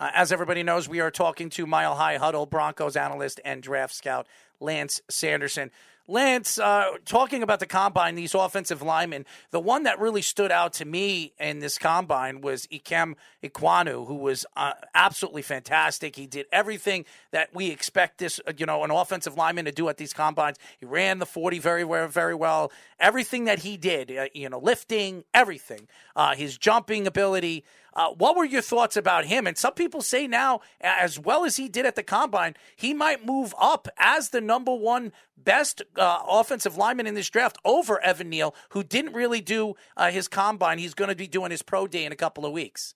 Uh, 0.00 0.10
as 0.14 0.32
everybody 0.32 0.62
knows, 0.62 0.88
we 0.88 1.00
are 1.00 1.10
talking 1.10 1.50
to 1.50 1.66
Mile 1.66 1.94
High 1.94 2.16
Huddle 2.16 2.46
Broncos 2.46 2.96
analyst 2.96 3.38
and 3.44 3.62
draft 3.62 3.94
scout 3.94 4.26
Lance 4.58 5.02
Sanderson. 5.10 5.70
Lance, 6.08 6.58
uh, 6.58 6.92
talking 7.04 7.42
about 7.42 7.60
the 7.60 7.66
combine, 7.66 8.14
these 8.14 8.34
offensive 8.34 8.80
linemen, 8.82 9.26
the 9.50 9.60
one 9.60 9.84
that 9.84 10.00
really 10.00 10.22
stood 10.22 10.50
out 10.50 10.72
to 10.72 10.84
me 10.84 11.34
in 11.38 11.60
this 11.60 11.78
combine 11.78 12.40
was 12.40 12.66
Ikem 12.66 13.14
Ekwonu, 13.44 14.06
who 14.08 14.16
was 14.16 14.44
uh, 14.56 14.72
absolutely 14.94 15.42
fantastic. 15.42 16.16
He 16.16 16.26
did 16.26 16.46
everything 16.50 17.04
that 17.30 17.54
we 17.54 17.70
expect 17.70 18.18
this, 18.18 18.40
uh, 18.48 18.52
you 18.56 18.66
know, 18.66 18.82
an 18.82 18.90
offensive 18.90 19.36
lineman 19.36 19.66
to 19.66 19.72
do 19.72 19.88
at 19.88 19.98
these 19.98 20.12
combines. 20.14 20.56
He 20.80 20.86
ran 20.86 21.18
the 21.18 21.26
40 21.26 21.58
very, 21.58 21.84
very, 22.08 22.34
well. 22.34 22.72
Everything 22.98 23.44
that 23.44 23.60
he 23.60 23.76
did, 23.76 24.10
uh, 24.10 24.26
you 24.32 24.48
know, 24.48 24.58
lifting, 24.58 25.24
everything, 25.34 25.86
uh, 26.16 26.34
his 26.34 26.56
jumping 26.56 27.06
ability. 27.06 27.64
Uh, 27.94 28.10
what 28.10 28.36
were 28.36 28.44
your 28.44 28.62
thoughts 28.62 28.96
about 28.96 29.26
him? 29.26 29.46
And 29.46 29.56
some 29.56 29.74
people 29.74 30.02
say 30.02 30.26
now, 30.26 30.60
as 30.80 31.18
well 31.18 31.44
as 31.44 31.56
he 31.56 31.68
did 31.68 31.86
at 31.86 31.96
the 31.96 32.02
combine, 32.02 32.54
he 32.76 32.94
might 32.94 33.24
move 33.24 33.54
up 33.60 33.88
as 33.98 34.30
the 34.30 34.40
number 34.40 34.74
one 34.74 35.12
best 35.36 35.82
uh, 35.96 36.20
offensive 36.28 36.76
lineman 36.76 37.06
in 37.06 37.14
this 37.14 37.30
draft 37.30 37.58
over 37.64 38.00
Evan 38.00 38.28
Neal, 38.28 38.54
who 38.70 38.82
didn't 38.82 39.14
really 39.14 39.40
do 39.40 39.74
uh, 39.96 40.10
his 40.10 40.28
combine. 40.28 40.78
He's 40.78 40.94
going 40.94 41.10
to 41.10 41.16
be 41.16 41.26
doing 41.26 41.50
his 41.50 41.62
pro 41.62 41.86
day 41.86 42.04
in 42.04 42.12
a 42.12 42.16
couple 42.16 42.46
of 42.46 42.52
weeks. 42.52 42.94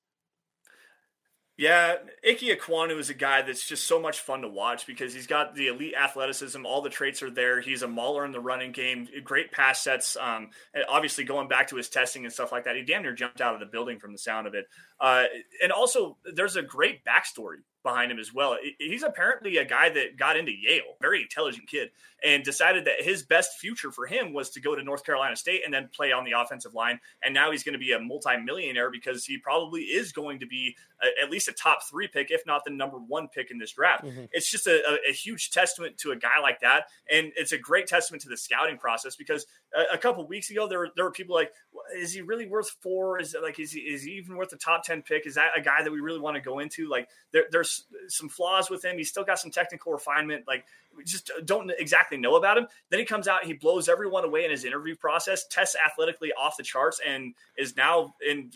Yeah, 1.57 1.95
Ike 2.29 2.41
Ekwonu 2.41 2.99
is 2.99 3.11
a 3.11 3.15
guy 3.15 3.43
that's 3.43 3.65
just 3.65 3.87
so 3.87 4.01
much 4.01 4.19
fun 4.19 4.43
to 4.43 4.49
watch 4.49 4.89
because 4.89 5.15
he's 5.15 5.29
got 5.29 5.55
the 5.55 5.69
elite 5.69 5.95
athleticism. 5.95 6.67
All 6.67 6.83
the 6.83 6.91
traits 6.91 7.23
are 7.23 7.31
there. 7.31 7.61
He's 7.61 7.83
a 7.83 7.89
mauler 7.89 8.25
in 8.25 8.33
the 8.33 8.41
running 8.41 8.73
game. 8.73 9.07
Great 9.23 9.53
pass 9.53 9.81
sets. 9.81 10.17
Um, 10.17 10.51
obviously, 10.89 11.23
going 11.23 11.47
back 11.47 11.69
to 11.69 11.77
his 11.77 11.89
testing 11.89 12.25
and 12.25 12.33
stuff 12.33 12.51
like 12.51 12.65
that, 12.65 12.75
he 12.75 12.83
damn 12.83 13.03
near 13.03 13.13
jumped 13.13 13.41
out 13.41 13.55
of 13.55 13.61
the 13.61 13.67
building 13.67 14.01
from 14.01 14.11
the 14.11 14.19
sound 14.19 14.49
of 14.49 14.55
it. 14.55 14.67
Uh, 14.99 15.25
and 15.63 15.71
also, 15.71 16.17
there's 16.35 16.57
a 16.57 16.63
great 16.63 17.05
backstory 17.05 17.59
behind 17.85 18.11
him 18.11 18.19
as 18.19 18.35
well. 18.35 18.57
He's 18.79 19.05
apparently 19.05 19.59
a 19.59 19.65
guy 19.65 19.91
that 19.91 20.17
got 20.17 20.37
into 20.37 20.51
Yale, 20.51 20.97
very 21.01 21.23
intelligent 21.23 21.69
kid, 21.69 21.91
and 22.25 22.43
decided 22.43 22.87
that 22.87 23.03
his 23.03 23.23
best 23.23 23.59
future 23.59 23.93
for 23.93 24.07
him 24.07 24.33
was 24.33 24.51
to 24.51 24.61
go 24.61 24.75
to 24.75 24.83
North 24.83 25.05
Carolina 25.05 25.37
State 25.37 25.61
and 25.65 25.73
then 25.73 25.89
play 25.95 26.11
on 26.11 26.25
the 26.25 26.33
offensive 26.33 26.75
line. 26.75 26.99
And 27.23 27.35
now 27.35 27.53
he's 27.53 27.63
going 27.63 27.75
to 27.75 27.79
be 27.79 27.93
a 27.93 28.01
multimillionaire 28.01 28.91
because 28.91 29.25
he 29.25 29.39
probably 29.39 29.83
is 29.83 30.11
going 30.11 30.41
to 30.41 30.47
be 30.47 30.75
a, 31.03 31.23
at 31.23 31.31
least 31.31 31.47
a 31.49 31.53
top 31.53 31.85
three 31.89 32.09
pick, 32.09 32.31
if 32.31 32.45
not 32.47 32.65
the 32.65 32.71
number 32.71 32.97
one 32.97 33.29
pick 33.29 33.51
in 33.51 33.59
this 33.59 33.73
draft. 33.73 34.05
Mm-hmm. 34.05 34.25
It's 34.33 34.51
just 34.51 34.67
a, 34.67 34.83
a, 34.89 35.11
a, 35.11 35.13
huge 35.13 35.51
testament 35.51 35.99
to 35.99 36.13
a 36.13 36.17
guy 36.17 36.41
like 36.43 36.61
that, 36.61 36.87
and 37.11 37.31
it's 37.37 37.53
a 37.53 37.59
great 37.59 37.87
testament 37.87 38.23
to 38.23 38.29
the 38.29 38.37
scouting 38.37 38.79
process 38.79 39.15
because 39.15 39.47
a, 39.75 39.95
a 39.95 39.99
couple 39.99 40.27
weeks 40.27 40.51
ago 40.51 40.67
there 40.67 40.79
were, 40.79 40.89
there 40.97 41.05
were 41.05 41.13
people 41.13 41.35
like, 41.35 41.53
is 41.97 42.13
he 42.13 42.23
really 42.23 42.47
worth 42.47 42.71
four? 42.81 43.21
Is 43.21 43.37
like 43.43 43.59
is 43.59 43.73
he 43.73 43.81
is 43.81 44.03
he 44.03 44.13
even 44.13 44.37
worth 44.37 44.51
the 44.51 44.57
top 44.57 44.85
ten 44.85 45.03
pick? 45.03 45.27
Is 45.27 45.35
that 45.35 45.51
a 45.57 45.61
guy 45.61 45.83
that 45.83 45.91
we 45.91 46.01
really 46.01 46.21
want 46.21 46.37
to 46.37 46.41
go 46.41 46.59
into? 46.59 46.89
Like 46.89 47.09
there, 47.33 47.45
there's 47.51 47.85
some 48.09 48.29
flaws 48.29 48.71
with 48.71 48.85
him. 48.85 48.97
He's 48.97 49.09
still 49.09 49.25
got 49.25 49.39
some 49.39 49.51
technical 49.51 49.93
refinement. 49.93 50.45
Like 50.47 50.65
we 50.97 51.05
just 51.05 51.31
don't 51.45 51.71
exactly 51.79 52.17
know 52.17 52.37
about 52.37 52.59
him. 52.59 52.67
Then 52.91 53.01
he 53.01 53.05
comes 53.05 53.29
out, 53.29 53.45
he 53.45 53.53
blows 53.53 53.89
everyone 53.89 54.25
away 54.25 54.45
in 54.45 54.51
his 54.51 54.65
interview 54.65 54.97
process, 54.97 55.47
tests 55.49 55.77
athletically 55.85 56.33
off 56.33 56.57
the 56.57 56.63
charts, 56.63 57.01
and 57.07 57.35
is 57.57 57.77
now 57.77 58.15
in 58.27 58.53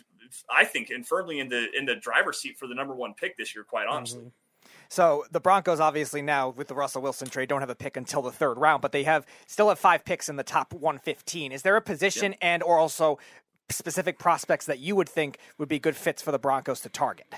I 0.49 0.65
think 0.65 0.89
and 0.89 1.05
firmly 1.05 1.39
in 1.39 1.49
the 1.49 1.67
in 1.77 1.85
the 1.85 1.95
driver's 1.95 2.39
seat 2.39 2.57
for 2.57 2.67
the 2.67 2.75
number 2.75 2.95
one 2.95 3.13
pick 3.13 3.37
this 3.37 3.55
year. 3.55 3.63
Quite 3.63 3.87
honestly. 3.87 4.21
Mm-hmm. 4.21 4.29
So 4.89 5.25
the 5.31 5.39
Broncos 5.39 5.79
obviously 5.79 6.23
now 6.23 6.49
with 6.49 6.67
the 6.67 6.73
Russell 6.73 7.03
Wilson 7.03 7.29
trade 7.29 7.47
don't 7.47 7.61
have 7.61 7.69
a 7.69 7.75
pick 7.75 7.95
until 7.95 8.23
the 8.23 8.31
third 8.31 8.57
round, 8.57 8.81
but 8.81 8.91
they 8.91 9.03
have 9.03 9.25
still 9.45 9.69
have 9.69 9.77
five 9.77 10.03
picks 10.03 10.27
in 10.27 10.35
the 10.35 10.43
top 10.43 10.73
115. 10.73 11.51
Is 11.51 11.61
there 11.61 11.75
a 11.75 11.81
position 11.81 12.31
yep. 12.31 12.39
and 12.41 12.63
or 12.63 12.79
also 12.79 13.19
specific 13.69 14.17
prospects 14.17 14.65
that 14.65 14.79
you 14.79 14.95
would 14.95 15.07
think 15.07 15.37
would 15.59 15.69
be 15.69 15.77
good 15.77 15.95
fits 15.95 16.23
for 16.23 16.31
the 16.31 16.39
Broncos 16.39 16.81
to 16.81 16.89
target? 16.89 17.33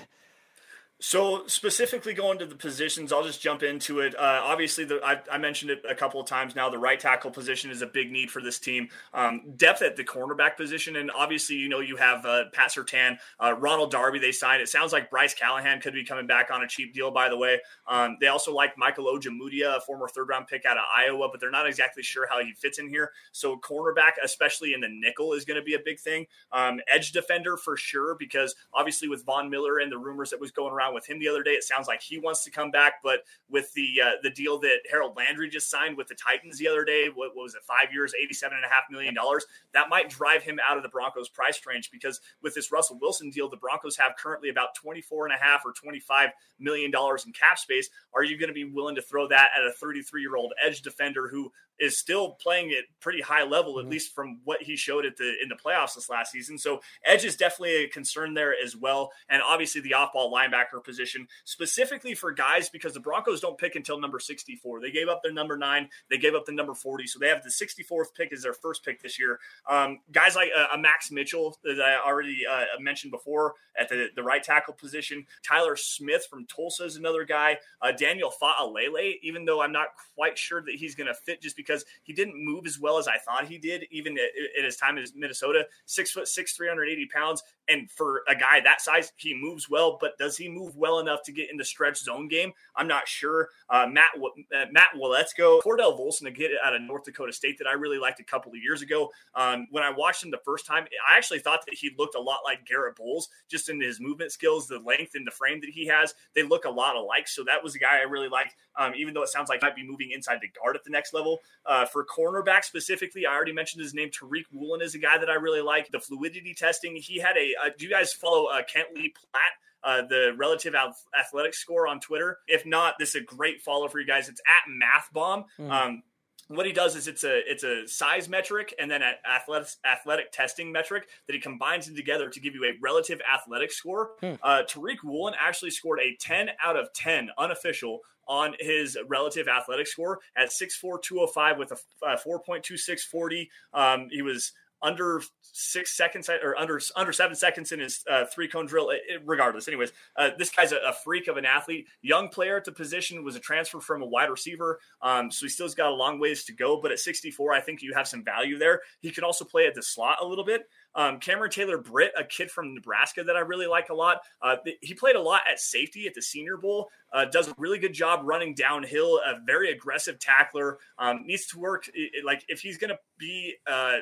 So 1.04 1.42
specifically 1.48 2.14
going 2.14 2.38
to 2.38 2.46
the 2.46 2.54
positions, 2.54 3.12
I'll 3.12 3.24
just 3.24 3.42
jump 3.42 3.64
into 3.64 3.98
it. 3.98 4.14
Uh, 4.14 4.40
obviously, 4.44 4.84
the, 4.84 5.00
I, 5.04 5.20
I, 5.32 5.36
mentioned 5.36 5.72
it 5.72 5.82
a 5.86 5.96
couple 5.96 6.20
of 6.20 6.28
times 6.28 6.54
now. 6.54 6.70
The 6.70 6.78
right 6.78 6.98
tackle 6.98 7.32
position 7.32 7.72
is 7.72 7.82
a 7.82 7.88
big 7.88 8.12
need 8.12 8.30
for 8.30 8.40
this 8.40 8.60
team. 8.60 8.88
Um, 9.12 9.54
depth 9.56 9.82
at 9.82 9.96
the 9.96 10.04
cornerback 10.04 10.56
position, 10.56 10.94
and 10.94 11.10
obviously, 11.10 11.56
you 11.56 11.68
know, 11.68 11.80
you 11.80 11.96
have 11.96 12.24
uh, 12.24 12.44
Pat 12.52 12.70
Surtain, 12.70 13.18
uh, 13.42 13.52
Ronald 13.58 13.90
Darby. 13.90 14.20
They 14.20 14.30
signed. 14.30 14.62
It 14.62 14.68
sounds 14.68 14.92
like 14.92 15.10
Bryce 15.10 15.34
Callahan 15.34 15.80
could 15.80 15.92
be 15.92 16.04
coming 16.04 16.28
back 16.28 16.52
on 16.52 16.62
a 16.62 16.68
cheap 16.68 16.94
deal. 16.94 17.10
By 17.10 17.28
the 17.28 17.36
way, 17.36 17.58
um, 17.88 18.16
they 18.20 18.28
also 18.28 18.54
like 18.54 18.78
Michael 18.78 19.06
Ojemudia, 19.06 19.78
a 19.78 19.80
former 19.80 20.06
third 20.06 20.28
round 20.28 20.46
pick 20.46 20.64
out 20.64 20.76
of 20.76 20.84
Iowa, 20.96 21.28
but 21.32 21.40
they're 21.40 21.50
not 21.50 21.66
exactly 21.66 22.04
sure 22.04 22.28
how 22.30 22.40
he 22.44 22.52
fits 22.52 22.78
in 22.78 22.88
here. 22.88 23.10
So 23.32 23.58
cornerback, 23.58 24.12
especially 24.22 24.72
in 24.72 24.80
the 24.80 24.88
nickel, 24.88 25.32
is 25.32 25.44
going 25.44 25.58
to 25.58 25.64
be 25.64 25.74
a 25.74 25.80
big 25.84 25.98
thing. 25.98 26.26
Um, 26.52 26.78
edge 26.86 27.10
defender 27.10 27.56
for 27.56 27.76
sure, 27.76 28.14
because 28.14 28.54
obviously 28.72 29.08
with 29.08 29.24
Von 29.24 29.50
Miller 29.50 29.78
and 29.78 29.90
the 29.90 29.98
rumors 29.98 30.30
that 30.30 30.40
was 30.40 30.52
going 30.52 30.72
around 30.72 30.91
with 30.94 31.08
him 31.08 31.18
the 31.18 31.28
other 31.28 31.42
day. 31.42 31.52
It 31.52 31.64
sounds 31.64 31.88
like 31.88 32.02
he 32.02 32.18
wants 32.18 32.44
to 32.44 32.50
come 32.50 32.70
back, 32.70 32.94
but 33.02 33.20
with 33.50 33.72
the 33.74 34.00
uh, 34.02 34.10
the 34.22 34.30
deal 34.30 34.58
that 34.60 34.80
Harold 34.90 35.16
Landry 35.16 35.48
just 35.48 35.70
signed 35.70 35.96
with 35.96 36.08
the 36.08 36.14
Titans 36.14 36.58
the 36.58 36.68
other 36.68 36.84
day, 36.84 37.06
what, 37.06 37.34
what 37.34 37.44
was 37.44 37.54
it, 37.54 37.62
five 37.62 37.92
years, 37.92 38.12
eighty-seven 38.22 38.56
and 38.56 38.64
a 38.64 38.68
half 38.68 38.84
million 38.90 39.14
dollars, 39.14 39.44
that 39.72 39.88
might 39.88 40.10
drive 40.10 40.42
him 40.42 40.58
out 40.68 40.76
of 40.76 40.82
the 40.82 40.88
Broncos 40.88 41.28
price 41.28 41.60
range 41.66 41.90
because 41.90 42.20
with 42.42 42.54
this 42.54 42.72
Russell 42.72 42.98
Wilson 43.00 43.30
deal, 43.30 43.48
the 43.48 43.56
Broncos 43.56 43.96
have 43.96 44.16
currently 44.16 44.48
about 44.48 44.74
24 44.74 45.26
and 45.26 45.34
a 45.34 45.38
half 45.38 45.64
or 45.64 45.72
25 45.72 46.30
million 46.58 46.90
dollars 46.90 47.26
in 47.26 47.32
cap 47.32 47.58
space. 47.58 47.88
Are 48.14 48.24
you 48.24 48.38
going 48.38 48.48
to 48.48 48.54
be 48.54 48.64
willing 48.64 48.94
to 48.94 49.02
throw 49.02 49.28
that 49.28 49.50
at 49.56 49.66
a 49.66 49.72
33 49.72 50.20
year 50.20 50.36
old 50.36 50.52
edge 50.64 50.82
defender 50.82 51.28
who 51.28 51.52
is 51.78 51.98
still 51.98 52.32
playing 52.32 52.70
at 52.70 52.84
pretty 53.00 53.20
high 53.20 53.44
level, 53.44 53.78
at 53.78 53.82
mm-hmm. 53.82 53.92
least 53.92 54.14
from 54.14 54.40
what 54.44 54.62
he 54.62 54.76
showed 54.76 55.04
at 55.04 55.16
the 55.16 55.34
in 55.42 55.48
the 55.48 55.56
playoffs 55.56 55.94
this 55.94 56.08
last 56.08 56.32
season. 56.32 56.58
So 56.58 56.80
edge 57.04 57.24
is 57.24 57.36
definitely 57.36 57.84
a 57.84 57.88
concern 57.88 58.34
there 58.34 58.54
as 58.62 58.76
well, 58.76 59.10
and 59.28 59.42
obviously 59.42 59.80
the 59.80 59.94
off-ball 59.94 60.32
linebacker 60.32 60.82
position, 60.84 61.26
specifically 61.44 62.14
for 62.14 62.32
guys 62.32 62.68
because 62.68 62.94
the 62.94 63.00
Broncos 63.00 63.40
don't 63.40 63.58
pick 63.58 63.74
until 63.74 64.00
number 64.00 64.18
64. 64.18 64.80
They 64.80 64.90
gave 64.90 65.08
up 65.08 65.22
their 65.22 65.32
number 65.32 65.56
nine, 65.56 65.88
they 66.10 66.18
gave 66.18 66.34
up 66.34 66.46
the 66.46 66.52
number 66.52 66.74
40, 66.74 67.06
so 67.06 67.18
they 67.18 67.28
have 67.28 67.42
the 67.42 67.50
64th 67.50 68.14
pick 68.16 68.32
as 68.32 68.42
their 68.42 68.54
first 68.54 68.84
pick 68.84 69.02
this 69.02 69.18
year. 69.18 69.40
Um, 69.68 70.00
guys 70.12 70.36
like 70.36 70.50
uh, 70.56 70.76
Max 70.78 71.10
Mitchell 71.10 71.58
that 71.64 71.80
I 71.80 72.06
already 72.06 72.42
uh, 72.50 72.64
mentioned 72.80 73.10
before 73.10 73.54
at 73.78 73.88
the, 73.88 74.08
the 74.14 74.22
right 74.22 74.42
tackle 74.42 74.74
position, 74.74 75.26
Tyler 75.46 75.76
Smith 75.76 76.26
from 76.28 76.46
Tulsa 76.46 76.84
is 76.84 76.96
another 76.96 77.24
guy, 77.24 77.56
uh, 77.80 77.92
Daniel 77.92 78.32
Fa'alele, 78.40 79.16
even 79.22 79.44
though 79.44 79.62
I'm 79.62 79.72
not 79.72 79.88
quite 80.14 80.38
sure 80.38 80.62
that 80.62 80.74
he's 80.74 80.94
going 80.94 81.06
to 81.06 81.14
fit 81.14 81.40
just 81.40 81.56
because 81.56 81.61
because 81.62 81.84
he 82.02 82.12
didn't 82.12 82.34
move 82.36 82.66
as 82.66 82.78
well 82.78 82.98
as 82.98 83.08
I 83.08 83.18
thought 83.18 83.46
he 83.46 83.58
did, 83.58 83.86
even 83.90 84.16
in 84.58 84.64
his 84.64 84.76
time 84.76 84.98
in 84.98 85.04
Minnesota. 85.14 85.66
Six 85.86 86.10
foot 86.10 86.28
six, 86.28 86.52
380 86.54 87.06
pounds. 87.06 87.42
And 87.72 87.90
for 87.90 88.22
a 88.28 88.34
guy 88.34 88.60
that 88.60 88.80
size, 88.80 89.12
he 89.16 89.34
moves 89.34 89.68
well, 89.70 89.98
but 90.00 90.18
does 90.18 90.36
he 90.36 90.48
move 90.48 90.76
well 90.76 90.98
enough 90.98 91.22
to 91.24 91.32
get 91.32 91.50
in 91.50 91.56
the 91.56 91.64
stretch 91.64 91.98
zone 91.98 92.28
game? 92.28 92.52
I'm 92.76 92.86
not 92.86 93.08
sure. 93.08 93.48
Uh, 93.70 93.86
Matt 93.90 94.10
uh, 94.16 94.66
Matt 94.70 94.90
Waletzko, 94.96 95.62
Cordell 95.62 95.98
Volson, 95.98 96.26
a 96.26 96.30
kid 96.30 96.52
out 96.62 96.74
of 96.74 96.82
North 96.82 97.04
Dakota 97.04 97.32
State 97.32 97.58
that 97.58 97.66
I 97.66 97.72
really 97.72 97.98
liked 97.98 98.20
a 98.20 98.24
couple 98.24 98.52
of 98.52 98.58
years 98.62 98.82
ago. 98.82 99.10
Um, 99.34 99.66
when 99.70 99.82
I 99.82 99.90
watched 99.90 100.24
him 100.24 100.30
the 100.30 100.40
first 100.44 100.66
time, 100.66 100.84
I 101.08 101.16
actually 101.16 101.38
thought 101.38 101.64
that 101.66 101.74
he 101.74 101.90
looked 101.98 102.14
a 102.14 102.20
lot 102.20 102.40
like 102.44 102.66
Garrett 102.66 102.96
Bolles, 102.96 103.28
just 103.48 103.68
in 103.68 103.80
his 103.80 104.00
movement 104.00 104.32
skills, 104.32 104.66
the 104.66 104.78
length 104.78 105.12
and 105.14 105.26
the 105.26 105.30
frame 105.30 105.60
that 105.60 105.70
he 105.70 105.86
has. 105.86 106.14
They 106.34 106.42
look 106.42 106.64
a 106.64 106.70
lot 106.70 106.96
alike. 106.96 107.28
So 107.28 107.44
that 107.44 107.62
was 107.62 107.74
a 107.74 107.78
guy 107.78 107.98
I 107.98 108.02
really 108.02 108.28
liked, 108.28 108.54
um, 108.78 108.92
even 108.96 109.14
though 109.14 109.22
it 109.22 109.28
sounds 109.28 109.48
like 109.48 109.60
he 109.60 109.66
might 109.66 109.76
be 109.76 109.86
moving 109.86 110.10
inside 110.12 110.38
the 110.42 110.48
guard 110.48 110.76
at 110.76 110.84
the 110.84 110.90
next 110.90 111.14
level. 111.14 111.38
Uh, 111.64 111.86
for 111.86 112.04
cornerback 112.04 112.64
specifically, 112.64 113.26
I 113.26 113.34
already 113.34 113.52
mentioned 113.52 113.82
his 113.82 113.94
name. 113.94 114.10
Tariq 114.10 114.44
Woolen 114.52 114.82
is 114.82 114.94
a 114.94 114.98
guy 114.98 115.18
that 115.18 115.30
I 115.30 115.34
really 115.34 115.62
like. 115.62 115.90
The 115.90 116.00
fluidity 116.00 116.54
testing, 116.54 116.96
he 116.96 117.18
had 117.18 117.36
a. 117.36 117.54
Uh, 117.62 117.70
do 117.76 117.84
you 117.84 117.90
guys 117.90 118.12
follow 118.12 118.46
uh, 118.46 118.62
Kent 118.62 118.88
Lee 118.94 119.12
Platte? 119.14 119.42
Uh, 119.84 120.06
the 120.06 120.32
relative 120.36 120.76
athletic 121.18 121.54
score 121.54 121.88
on 121.88 121.98
Twitter. 121.98 122.38
If 122.46 122.64
not, 122.64 122.94
this 123.00 123.10
is 123.10 123.14
a 123.16 123.20
great 123.24 123.62
follow 123.62 123.88
for 123.88 123.98
you 123.98 124.06
guys. 124.06 124.28
It's 124.28 124.40
at 124.46 124.62
MathBomb. 124.70 125.44
Mm. 125.58 125.70
Um, 125.70 126.02
what 126.48 126.66
he 126.66 126.72
does 126.72 126.96
is 126.96 127.08
it's 127.08 127.24
a 127.24 127.40
it's 127.50 127.64
a 127.64 127.86
size 127.88 128.28
metric 128.28 128.74
and 128.78 128.90
then 128.90 129.02
an 129.02 129.14
athletic 129.28 129.68
athletic 129.84 130.32
testing 130.32 130.70
metric 130.70 131.08
that 131.26 131.32
he 131.32 131.40
combines 131.40 131.86
them 131.86 131.96
together 131.96 132.28
to 132.28 132.40
give 132.40 132.54
you 132.54 132.64
a 132.64 132.72
relative 132.80 133.20
athletic 133.32 133.72
score. 133.72 134.10
Hmm. 134.20 134.34
Uh, 134.42 134.62
Tariq 134.68 135.02
Woolen 135.02 135.34
actually 135.38 135.70
scored 135.70 136.00
a 136.00 136.16
10 136.20 136.50
out 136.62 136.76
of 136.76 136.92
10 136.92 137.30
unofficial 137.38 138.00
on 138.28 138.54
his 138.60 138.96
relative 139.08 139.48
athletic 139.48 139.86
score 139.86 140.20
at 140.36 140.50
6'4", 140.50 141.02
205 141.02 141.58
with 141.58 141.72
a, 141.72 142.06
a 142.06 142.16
4.2640. 142.16 143.48
Um, 143.74 144.08
he 144.10 144.22
was 144.22 144.52
under 144.82 145.22
six 145.52 145.94
seconds 145.96 146.28
or 146.28 146.56
under 146.56 146.80
under 146.96 147.12
seven 147.12 147.36
seconds 147.36 147.72
in 147.72 147.80
his 147.80 148.02
uh, 148.10 148.24
three 148.24 148.48
cone 148.48 148.66
drill. 148.66 148.90
It, 148.90 149.00
it, 149.08 149.22
regardless, 149.24 149.68
anyways, 149.68 149.92
uh, 150.16 150.30
this 150.38 150.50
guy's 150.50 150.72
a, 150.72 150.76
a, 150.76 150.92
freak 151.04 151.28
of 151.28 151.36
an 151.36 151.44
athlete. 151.44 151.86
Young 152.00 152.28
player 152.28 152.56
at 152.56 152.64
the 152.64 152.72
position 152.72 153.22
was 153.22 153.36
a 153.36 153.40
transfer 153.40 153.80
from 153.80 154.02
a 154.02 154.06
wide 154.06 154.30
receiver, 154.30 154.80
um, 155.02 155.30
so 155.30 155.46
he 155.46 155.50
still's 155.50 155.74
got 155.74 155.90
a 155.90 155.94
long 155.94 156.18
ways 156.18 156.44
to 156.44 156.52
go. 156.52 156.80
But 156.80 156.90
at 156.90 156.98
64, 156.98 157.52
I 157.52 157.60
think 157.60 157.82
you 157.82 157.92
have 157.94 158.08
some 158.08 158.24
value 158.24 158.58
there. 158.58 158.80
He 159.00 159.10
can 159.10 159.24
also 159.24 159.44
play 159.44 159.66
at 159.66 159.74
the 159.74 159.82
slot 159.82 160.18
a 160.20 160.26
little 160.26 160.44
bit. 160.44 160.62
Um, 160.94 161.18
Cameron 161.20 161.50
Taylor 161.50 161.78
Britt, 161.78 162.12
a 162.18 162.24
kid 162.24 162.50
from 162.50 162.74
Nebraska 162.74 163.24
that 163.24 163.36
I 163.36 163.40
really 163.40 163.66
like 163.66 163.88
a 163.88 163.94
lot. 163.94 164.18
Uh, 164.42 164.56
he 164.80 164.94
played 164.94 165.16
a 165.16 165.20
lot 165.20 165.42
at 165.50 165.58
safety 165.58 166.06
at 166.06 166.14
the 166.14 166.22
Senior 166.22 166.56
Bowl. 166.56 166.88
Uh, 167.12 167.24
does 167.26 167.48
a 167.48 167.54
really 167.56 167.78
good 167.78 167.94
job 167.94 168.20
running 168.24 168.54
downhill. 168.54 169.18
A 169.18 169.40
very 169.46 169.70
aggressive 169.70 170.18
tackler. 170.18 170.78
Um, 170.98 171.26
needs 171.26 171.46
to 171.48 171.58
work. 171.58 171.90
Like 172.24 172.44
if 172.48 172.60
he's 172.60 172.78
going 172.78 172.90
to 172.90 172.98
be 173.18 173.54
uh, 173.66 173.98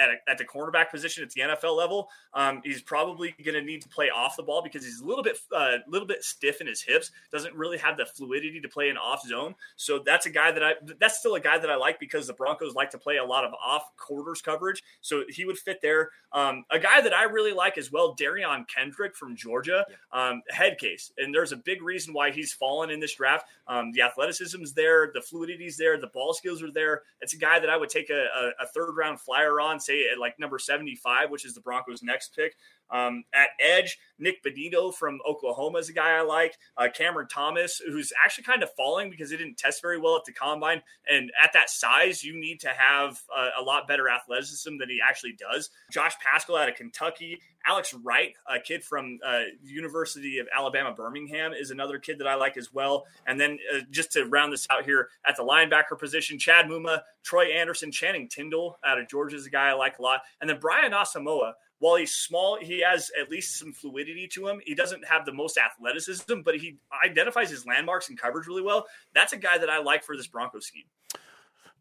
at, 0.00 0.08
a, 0.08 0.30
at 0.30 0.38
the 0.38 0.44
cornerback 0.44 0.90
position 0.90 1.22
at 1.22 1.30
the 1.30 1.40
NFL 1.42 1.76
level, 1.76 2.08
um, 2.34 2.60
he's 2.64 2.82
probably 2.82 3.34
going 3.44 3.54
to 3.54 3.62
need 3.62 3.82
to 3.82 3.88
play 3.88 4.10
off 4.10 4.36
the 4.36 4.42
ball 4.42 4.62
because 4.62 4.84
he's 4.84 5.00
a 5.00 5.04
little 5.06 5.22
bit 5.22 5.38
a 5.52 5.56
uh, 5.56 5.78
little 5.86 6.06
bit 6.06 6.22
stiff 6.24 6.60
in 6.60 6.66
his 6.66 6.82
hips. 6.82 7.10
Doesn't 7.32 7.54
really 7.54 7.78
have 7.78 7.96
the 7.96 8.06
fluidity 8.06 8.60
to 8.60 8.68
play 8.68 8.88
in 8.88 8.96
off 8.96 9.22
zone. 9.26 9.54
So 9.76 10.00
that's 10.04 10.26
a 10.26 10.30
guy 10.30 10.52
that 10.52 10.62
I 10.62 10.74
that's 10.98 11.18
still 11.18 11.34
a 11.34 11.40
guy 11.40 11.58
that 11.58 11.70
I 11.70 11.76
like 11.76 12.00
because 12.00 12.26
the 12.26 12.32
Broncos 12.32 12.74
like 12.74 12.90
to 12.90 12.98
play 12.98 13.16
a 13.16 13.24
lot 13.24 13.44
of 13.44 13.52
off 13.64 13.84
quarters 13.96 14.42
coverage. 14.42 14.82
So 15.00 15.24
he 15.28 15.44
would 15.44 15.58
fit 15.58 15.80
there. 15.82 16.10
Um, 16.32 16.64
a 16.70 16.78
guy 16.78 17.00
that 17.00 17.14
I 17.14 17.24
really 17.24 17.52
like 17.52 17.78
as 17.78 17.90
well, 17.90 18.14
Derion 18.14 18.66
Kendrick 18.68 19.16
from 19.16 19.36
Georgia, 19.36 19.84
um, 20.12 20.42
head 20.50 20.78
case, 20.78 21.12
and 21.16 21.34
there's 21.34 21.52
a 21.52 21.56
big 21.56 21.82
reason 21.82 22.12
why 22.12 22.30
he's 22.30 22.52
fallen 22.52 22.90
in 22.90 23.00
this 23.00 23.14
draft. 23.14 23.46
Um, 23.66 23.92
the 23.92 24.02
athleticism's 24.02 24.72
there, 24.72 25.10
the 25.12 25.20
fluidity's 25.20 25.76
there, 25.76 25.98
the 25.98 26.08
ball 26.08 26.34
skills 26.34 26.62
are 26.62 26.70
there. 26.70 27.02
It's 27.20 27.34
a 27.34 27.38
guy 27.38 27.58
that 27.58 27.70
I 27.70 27.76
would 27.76 27.88
take 27.88 28.10
a, 28.10 28.26
a, 28.36 28.64
a 28.64 28.66
third 28.66 28.92
round 28.96 29.20
flyer 29.20 29.57
on, 29.60 29.80
say 29.80 30.08
at 30.10 30.18
like 30.18 30.38
number 30.38 30.58
75, 30.58 31.30
which 31.30 31.44
is 31.44 31.54
the 31.54 31.60
Broncos' 31.60 32.02
next 32.02 32.34
pick. 32.34 32.56
Um, 32.90 33.24
at 33.34 33.48
edge, 33.60 33.98
Nik 34.18 34.42
Bonitto 34.44 34.92
from 34.94 35.20
Oklahoma 35.28 35.78
is 35.78 35.88
a 35.88 35.92
guy 35.92 36.16
I 36.16 36.22
like. 36.22 36.56
Uh, 36.76 36.88
Cameron 36.92 37.28
Thomas, 37.28 37.80
who's 37.86 38.12
actually 38.24 38.44
kind 38.44 38.62
of 38.62 38.70
falling 38.74 39.10
because 39.10 39.30
he 39.30 39.36
didn't 39.36 39.58
test 39.58 39.82
very 39.82 39.98
well 39.98 40.16
at 40.16 40.24
the 40.24 40.32
combine. 40.32 40.82
And 41.10 41.30
at 41.42 41.52
that 41.52 41.70
size, 41.70 42.24
you 42.24 42.38
need 42.38 42.60
to 42.60 42.68
have 42.68 43.20
a, 43.58 43.62
lot 43.68 43.86
better 43.86 44.08
athleticism 44.08 44.78
than 44.78 44.88
he 44.88 44.98
actually 45.06 45.34
does. 45.38 45.68
Josh 45.92 46.14
Paschal 46.20 46.56
out 46.56 46.70
of 46.70 46.74
Kentucky. 46.74 47.38
Alex 47.66 47.92
Wright, 47.92 48.34
a 48.46 48.58
kid 48.58 48.82
from 48.82 49.18
uh, 49.24 49.40
University 49.62 50.38
of 50.38 50.48
Alabama 50.56 50.94
Birmingham, 50.94 51.52
is 51.52 51.70
another 51.70 51.98
kid 51.98 52.18
that 52.18 52.26
I 52.26 52.34
like 52.34 52.56
as 52.56 52.72
well. 52.72 53.04
And 53.26 53.38
then 53.38 53.58
uh, 53.74 53.80
just 53.90 54.12
to 54.12 54.24
round 54.24 54.52
this 54.52 54.66
out 54.70 54.84
here 54.84 55.08
at 55.26 55.36
the 55.36 55.42
linebacker 55.42 55.98
position, 55.98 56.38
Chad 56.38 56.66
Muma, 56.66 57.02
Troy 57.24 57.46
Anderson, 57.46 57.92
Channing 57.92 58.28
Tindall 58.28 58.78
out 58.86 58.98
of 58.98 59.08
Georgia 59.08 59.36
is 59.36 59.46
a 59.46 59.50
guy 59.50 59.68
I 59.68 59.74
like 59.74 59.98
a 59.98 60.02
lot. 60.02 60.20
And 60.40 60.48
then 60.48 60.58
Brian 60.60 60.92
Asamoah, 60.92 61.52
while 61.78 61.96
he's 61.96 62.14
small, 62.14 62.58
he 62.60 62.82
has 62.82 63.10
at 63.20 63.30
least 63.30 63.58
some 63.58 63.72
fluidity 63.72 64.28
to 64.34 64.48
him. 64.48 64.60
He 64.64 64.74
doesn't 64.74 65.06
have 65.06 65.24
the 65.24 65.32
most 65.32 65.58
athleticism, 65.58 66.40
but 66.44 66.56
he 66.56 66.78
identifies 67.04 67.50
his 67.50 67.66
landmarks 67.66 68.08
and 68.08 68.18
coverage 68.18 68.46
really 68.46 68.62
well. 68.62 68.86
That's 69.14 69.32
a 69.32 69.38
guy 69.38 69.58
that 69.58 69.70
I 69.70 69.80
like 69.80 70.04
for 70.04 70.16
this 70.16 70.26
Broncos 70.26 70.66
scheme. 70.66 70.84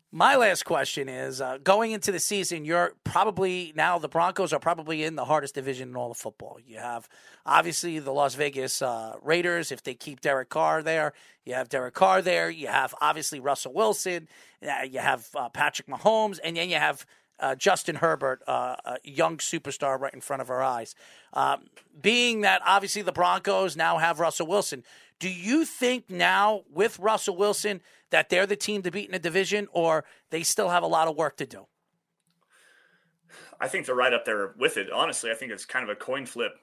My 0.09 0.37
last 0.37 0.63
question 0.63 1.09
is 1.09 1.41
uh, 1.41 1.57
going 1.61 1.91
into 1.91 2.13
the 2.13 2.19
season, 2.19 2.63
you're 2.63 2.93
probably 3.03 3.73
now 3.75 3.99
the 3.99 4.07
Broncos 4.07 4.53
are 4.53 4.59
probably 4.59 5.03
in 5.03 5.15
the 5.15 5.25
hardest 5.25 5.53
division 5.53 5.89
in 5.89 5.95
all 5.97 6.11
of 6.11 6.17
football. 6.17 6.57
You 6.65 6.77
have 6.77 7.09
obviously 7.45 7.99
the 7.99 8.13
Las 8.13 8.33
Vegas 8.35 8.81
uh, 8.81 9.15
Raiders, 9.21 9.69
if 9.69 9.83
they 9.83 9.95
keep 9.95 10.21
Derek 10.21 10.47
Carr 10.47 10.81
there. 10.81 11.11
You 11.43 11.55
have 11.55 11.67
Derek 11.67 11.93
Carr 11.93 12.21
there. 12.21 12.49
You 12.49 12.67
have 12.67 12.95
obviously 13.01 13.41
Russell 13.41 13.73
Wilson. 13.73 14.29
Uh, 14.65 14.83
you 14.89 14.99
have 14.99 15.27
uh, 15.35 15.49
Patrick 15.49 15.89
Mahomes. 15.89 16.39
And 16.41 16.55
then 16.55 16.69
you 16.69 16.77
have 16.77 17.05
uh, 17.39 17.55
Justin 17.55 17.95
Herbert, 17.95 18.41
uh, 18.47 18.75
a 18.85 18.97
young 19.03 19.37
superstar 19.37 19.99
right 19.99 20.13
in 20.13 20.21
front 20.21 20.41
of 20.41 20.49
our 20.49 20.61
eyes. 20.61 20.95
Um, 21.33 21.67
being 21.99 22.41
that 22.41 22.61
obviously 22.65 23.01
the 23.01 23.11
Broncos 23.11 23.75
now 23.75 23.97
have 23.97 24.19
Russell 24.19 24.47
Wilson, 24.47 24.83
do 25.19 25.29
you 25.29 25.65
think 25.65 26.09
now 26.09 26.61
with 26.71 26.99
Russell 26.99 27.35
Wilson 27.35 27.81
that 28.11 28.29
they're 28.29 28.45
the 28.45 28.55
team 28.55 28.81
to 28.83 28.91
beat 28.91 29.05
in 29.05 29.11
the 29.11 29.19
division, 29.19 29.67
or 29.71 30.05
they 30.29 30.43
still 30.43 30.69
have 30.69 30.83
a 30.83 30.87
lot 30.87 31.07
of 31.07 31.15
work 31.15 31.37
to 31.37 31.45
do? 31.45 31.65
I 33.59 33.67
think 33.67 33.85
they're 33.85 33.95
right 33.95 34.13
up 34.13 34.25
there 34.25 34.53
with 34.57 34.77
it. 34.77 34.91
Honestly, 34.91 35.31
I 35.31 35.33
think 35.33 35.51
it's 35.51 35.65
kind 35.65 35.83
of 35.83 35.89
a 35.89 35.95
coin 35.95 36.25
flip 36.25 36.53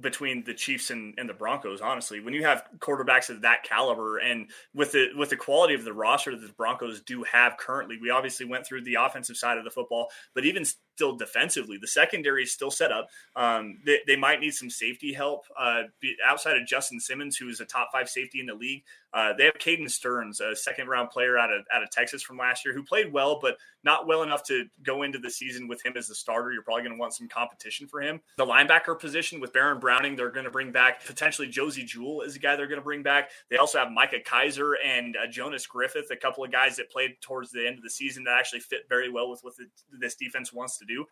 between 0.00 0.44
the 0.44 0.54
Chiefs 0.54 0.90
and, 0.90 1.14
and 1.18 1.28
the 1.28 1.34
Broncos. 1.34 1.80
Honestly, 1.80 2.20
when 2.20 2.34
you 2.34 2.44
have 2.44 2.64
quarterbacks 2.78 3.30
of 3.30 3.42
that 3.42 3.62
caliber 3.64 4.18
and 4.18 4.48
with 4.74 4.92
the 4.92 5.08
with 5.16 5.30
the 5.30 5.36
quality 5.36 5.74
of 5.74 5.84
the 5.84 5.92
roster 5.92 6.36
that 6.36 6.46
the 6.46 6.52
Broncos 6.54 7.00
do 7.02 7.22
have 7.24 7.56
currently, 7.58 7.98
we 8.00 8.10
obviously 8.10 8.46
went 8.46 8.66
through 8.66 8.82
the 8.82 8.94
offensive 8.94 9.36
side 9.36 9.58
of 9.58 9.64
the 9.64 9.70
football, 9.70 10.08
but 10.34 10.44
even 10.44 10.64
still 10.98 11.16
defensively, 11.16 11.78
the 11.80 11.86
secondary 11.86 12.42
is 12.42 12.52
still 12.52 12.72
set 12.72 12.90
up. 12.90 13.08
Um, 13.36 13.78
they, 13.86 14.00
they, 14.08 14.16
might 14.16 14.40
need 14.40 14.52
some 14.52 14.68
safety 14.68 15.12
help 15.12 15.44
uh, 15.56 15.84
outside 16.26 16.56
of 16.56 16.66
Justin 16.66 16.98
Simmons, 16.98 17.36
who 17.36 17.48
is 17.48 17.60
a 17.60 17.64
top 17.64 17.90
five 17.92 18.08
safety 18.08 18.40
in 18.40 18.46
the 18.46 18.54
league. 18.54 18.82
Uh, 19.12 19.32
they 19.38 19.44
have 19.44 19.54
Caden 19.54 19.88
Sterns, 19.88 20.40
a 20.40 20.56
second 20.56 20.88
round 20.88 21.10
player 21.10 21.38
out 21.38 21.52
of 21.52 21.64
out 21.72 21.82
of 21.84 21.90
Texas 21.90 22.22
from 22.22 22.36
last 22.36 22.64
year, 22.64 22.74
who 22.74 22.82
played 22.82 23.12
well, 23.12 23.38
but 23.40 23.56
not 23.84 24.06
well 24.06 24.22
enough 24.22 24.42
to 24.44 24.66
go 24.82 25.02
into 25.02 25.18
the 25.18 25.30
season 25.30 25.68
with 25.68 25.84
him 25.84 25.94
as 25.96 26.08
the 26.08 26.14
starter. 26.14 26.52
You're 26.52 26.62
probably 26.62 26.82
going 26.82 26.96
to 26.96 27.00
want 27.00 27.14
some 27.14 27.28
competition 27.28 27.86
for 27.86 28.02
him. 28.02 28.20
The 28.36 28.44
linebacker 28.44 28.98
position 28.98 29.40
with 29.40 29.52
Baron 29.58 29.80
Browning, 29.80 30.14
they're 30.14 30.30
going 30.30 30.44
to 30.44 30.52
bring 30.52 30.70
back 30.70 31.04
potentially 31.04 31.48
Josey 31.48 31.82
Jewell 31.84 32.20
is 32.20 32.36
a 32.36 32.38
guy 32.38 32.54
they're 32.54 32.68
going 32.68 32.78
to 32.78 32.84
bring 32.84 33.02
back. 33.02 33.32
They 33.50 33.56
also 33.56 33.78
have 33.78 33.90
Micah 33.90 34.20
Kiser 34.24 34.74
and 34.86 35.16
uh, 35.16 35.26
Jonas 35.26 35.66
Griffith, 35.66 36.12
a 36.12 36.16
couple 36.16 36.44
of 36.44 36.52
guys 36.52 36.76
that 36.76 36.92
played 36.92 37.16
towards 37.20 37.50
the 37.50 37.66
end 37.66 37.76
of 37.76 37.82
the 37.82 37.90
season 37.90 38.22
that 38.24 38.36
actually 38.38 38.60
fit 38.60 38.82
very 38.88 39.10
well 39.10 39.28
with 39.28 39.42
what 39.42 39.56
the, 39.56 39.64
this 39.98 40.14
defense 40.14 40.52
wants 40.52 40.78
to 40.78 40.84
do 40.84 41.06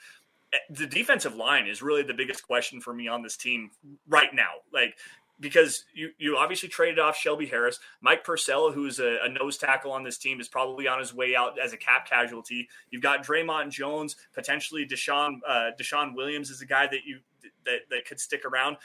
eh, 0.53 0.59
the 0.71 0.87
defensive 0.87 1.35
line 1.35 1.67
is 1.67 1.83
really 1.83 2.05
the 2.05 2.15
biggest 2.15 2.47
question 2.47 2.81
for 2.81 2.95
me 2.95 3.09
on 3.09 3.21
this 3.21 3.37
team 3.37 3.73
right 4.07 4.33
now. 4.33 4.51
Like 4.73 4.97
because 5.41 5.85
you 5.95 6.11
you 6.19 6.37
obviously 6.37 6.69
traded 6.69 6.99
off 6.99 7.17
Shelby 7.17 7.47
Harris, 7.47 7.79
Mike 8.01 8.25
Purcell, 8.25 8.73
who's 8.73 8.99
a, 8.99 9.19
a, 9.23 9.29
nose 9.29 9.59
tackle 9.59 9.93
on 9.93 10.03
this 10.03 10.19
team, 10.19 10.41
is 10.41 10.49
probably 10.49 10.89
on 10.89 10.99
his 10.99 11.15
way 11.15 11.37
out 11.37 11.59
as 11.59 11.73
a 11.73 11.77
cap 11.77 12.09
casualty. 12.09 12.69
You've 12.91 13.03
got 13.03 13.25
Dre'Mont 13.25 13.71
Jones, 13.71 14.17
potentially 14.35 14.87
DeShawn 14.87 15.39
uh, 15.47 15.71
DeShawn 15.81 16.15
Williams 16.15 16.51
is 16.51 16.63
a 16.63 16.67
guy 16.67 16.87
that 16.87 17.05
you 17.05 17.21
that, 17.65 17.81
that 17.91 18.07
could 18.07 18.21
stick 18.21 18.45
around. 18.45 18.77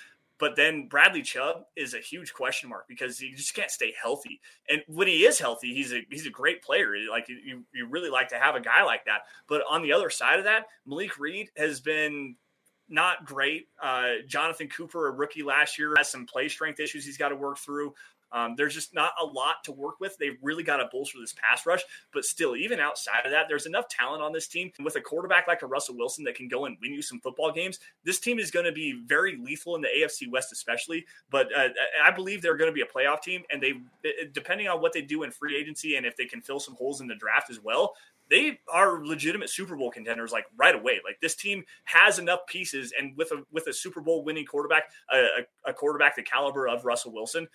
But 0.41 0.55
then 0.55 0.87
Bradley 0.87 1.21
Chubb 1.21 1.65
is 1.75 1.93
a 1.93 1.99
huge 1.99 2.33
question 2.33 2.67
mark 2.67 2.87
because 2.87 3.19
he 3.19 3.31
just 3.33 3.53
can't 3.53 3.69
stay 3.69 3.93
healthy. 4.01 4.41
And 4.67 4.81
when 4.87 5.07
he 5.07 5.23
is 5.23 5.37
healthy, 5.37 5.75
he's 5.75 5.93
a 5.93 6.01
he's 6.09 6.25
a 6.25 6.31
great 6.31 6.63
player. 6.63 6.95
Like 7.09 7.29
you, 7.29 7.63
you 7.71 7.85
really 7.85 8.09
like 8.09 8.29
to 8.29 8.39
have 8.39 8.55
a 8.55 8.59
guy 8.59 8.83
like 8.83 9.05
that. 9.05 9.21
But 9.47 9.61
on 9.69 9.83
the 9.83 9.93
other 9.93 10.09
side 10.09 10.39
of 10.39 10.45
that, 10.45 10.65
Malik 10.83 11.19
Reed 11.19 11.51
has 11.55 11.79
been 11.79 12.37
not 12.91 13.25
great. 13.25 13.67
Uh, 13.81 14.15
Jonathan 14.27 14.67
Cooper, 14.67 15.07
a 15.07 15.11
rookie 15.11 15.43
last 15.43 15.79
year, 15.79 15.93
has 15.97 16.09
some 16.09 16.25
play 16.25 16.47
strength 16.49 16.79
issues 16.79 17.05
he's 17.05 17.17
got 17.17 17.29
to 17.29 17.35
work 17.35 17.57
through. 17.57 17.93
Um, 18.33 18.55
there's 18.55 18.73
just 18.73 18.93
not 18.93 19.11
a 19.21 19.25
lot 19.25 19.63
to 19.65 19.71
work 19.71 19.99
with. 19.99 20.17
They've 20.17 20.37
really 20.41 20.63
got 20.63 20.77
to 20.77 20.87
bolster 20.91 21.19
this 21.19 21.33
pass 21.33 21.65
rush, 21.65 21.81
but 22.13 22.23
still, 22.23 22.55
even 22.55 22.79
outside 22.79 23.25
of 23.25 23.31
that, 23.31 23.47
there's 23.49 23.65
enough 23.65 23.87
talent 23.89 24.21
on 24.21 24.31
this 24.31 24.47
team 24.47 24.71
with 24.81 24.95
a 24.95 25.01
quarterback 25.01 25.47
like 25.47 25.61
a 25.63 25.67
Russell 25.67 25.97
Wilson 25.97 26.23
that 26.25 26.35
can 26.35 26.47
go 26.47 26.65
and 26.65 26.77
win 26.81 26.93
you 26.93 27.01
some 27.01 27.19
football 27.19 27.51
games. 27.51 27.79
This 28.05 28.19
team 28.19 28.39
is 28.39 28.49
going 28.49 28.65
to 28.65 28.71
be 28.71 29.01
very 29.05 29.37
lethal 29.37 29.75
in 29.75 29.81
the 29.81 29.89
AFC 29.89 30.31
West, 30.31 30.51
especially. 30.53 31.05
But 31.29 31.47
uh, 31.55 31.69
I 32.03 32.11
believe 32.11 32.41
they're 32.41 32.57
going 32.57 32.71
to 32.71 32.73
be 32.73 32.81
a 32.81 32.85
playoff 32.85 33.21
team, 33.21 33.43
and 33.49 33.61
they, 33.61 33.73
depending 34.31 34.67
on 34.67 34.81
what 34.81 34.93
they 34.93 35.01
do 35.01 35.23
in 35.23 35.31
free 35.31 35.57
agency 35.57 35.97
and 35.97 36.05
if 36.05 36.15
they 36.15 36.25
can 36.25 36.41
fill 36.41 36.59
some 36.59 36.75
holes 36.75 37.01
in 37.01 37.07
the 37.07 37.15
draft 37.15 37.49
as 37.49 37.59
well, 37.59 37.95
they 38.31 38.59
are 38.71 39.05
legitimate 39.05 39.49
Super 39.49 39.75
Bowl 39.75 39.91
contenders 39.91 40.31
like 40.31 40.45
right 40.57 40.73
away. 40.73 41.01
Like 41.03 41.19
this 41.21 41.35
team 41.35 41.65
has 41.83 42.17
enough 42.17 42.39
pieces, 42.47 42.93
and 42.97 43.15
with 43.15 43.31
a 43.31 43.43
with 43.51 43.67
a 43.67 43.73
Super 43.73 44.01
Bowl 44.01 44.23
winning 44.23 44.45
quarterback, 44.45 44.85
a, 45.13 45.45
a 45.65 45.73
quarterback 45.73 46.15
the 46.15 46.23
caliber 46.23 46.67
of 46.67 46.85
Russell 46.85 47.11
Wilson, 47.11 47.49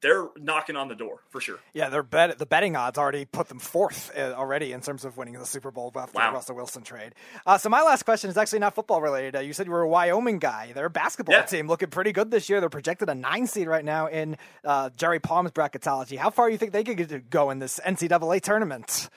they're 0.00 0.28
knocking 0.38 0.76
on 0.76 0.88
the 0.88 0.94
door 0.94 1.20
for 1.28 1.42
sure. 1.42 1.58
Yeah, 1.74 1.90
their 1.90 2.02
bet 2.02 2.38
the 2.38 2.46
betting 2.46 2.74
odds 2.74 2.96
already 2.96 3.26
put 3.26 3.48
them 3.48 3.58
fourth 3.58 4.10
uh, 4.16 4.32
already 4.32 4.72
in 4.72 4.80
terms 4.80 5.04
of 5.04 5.18
winning 5.18 5.34
the 5.34 5.44
Super 5.44 5.70
Bowl 5.70 5.92
after 5.94 6.16
wow. 6.16 6.30
the 6.30 6.34
Russell 6.36 6.56
Wilson 6.56 6.84
trade. 6.84 7.14
Uh, 7.44 7.58
so 7.58 7.68
my 7.68 7.82
last 7.82 8.04
question 8.04 8.30
is 8.30 8.38
actually 8.38 8.60
not 8.60 8.74
football 8.74 9.02
related. 9.02 9.36
Uh, 9.36 9.40
you 9.40 9.52
said 9.52 9.66
you 9.66 9.72
were 9.72 9.82
a 9.82 9.88
Wyoming 9.88 10.38
guy. 10.38 10.72
They're 10.74 10.86
a 10.86 10.90
basketball 10.90 11.34
yeah. 11.36 11.42
team 11.42 11.68
looking 11.68 11.90
pretty 11.90 12.12
good 12.12 12.30
this 12.30 12.48
year. 12.48 12.60
They're 12.60 12.70
projected 12.70 13.10
a 13.10 13.14
nine 13.14 13.46
seed 13.46 13.66
right 13.66 13.84
now 13.84 14.06
in 14.06 14.38
uh, 14.64 14.88
Jerry 14.96 15.20
Palm's 15.20 15.50
bracketology. 15.50 16.16
How 16.16 16.30
far 16.30 16.48
do 16.48 16.52
you 16.52 16.58
think 16.58 16.72
they 16.72 16.84
could 16.84 17.28
go 17.28 17.50
in 17.50 17.58
this 17.58 17.78
NCAA 17.84 18.40
tournament? 18.40 19.10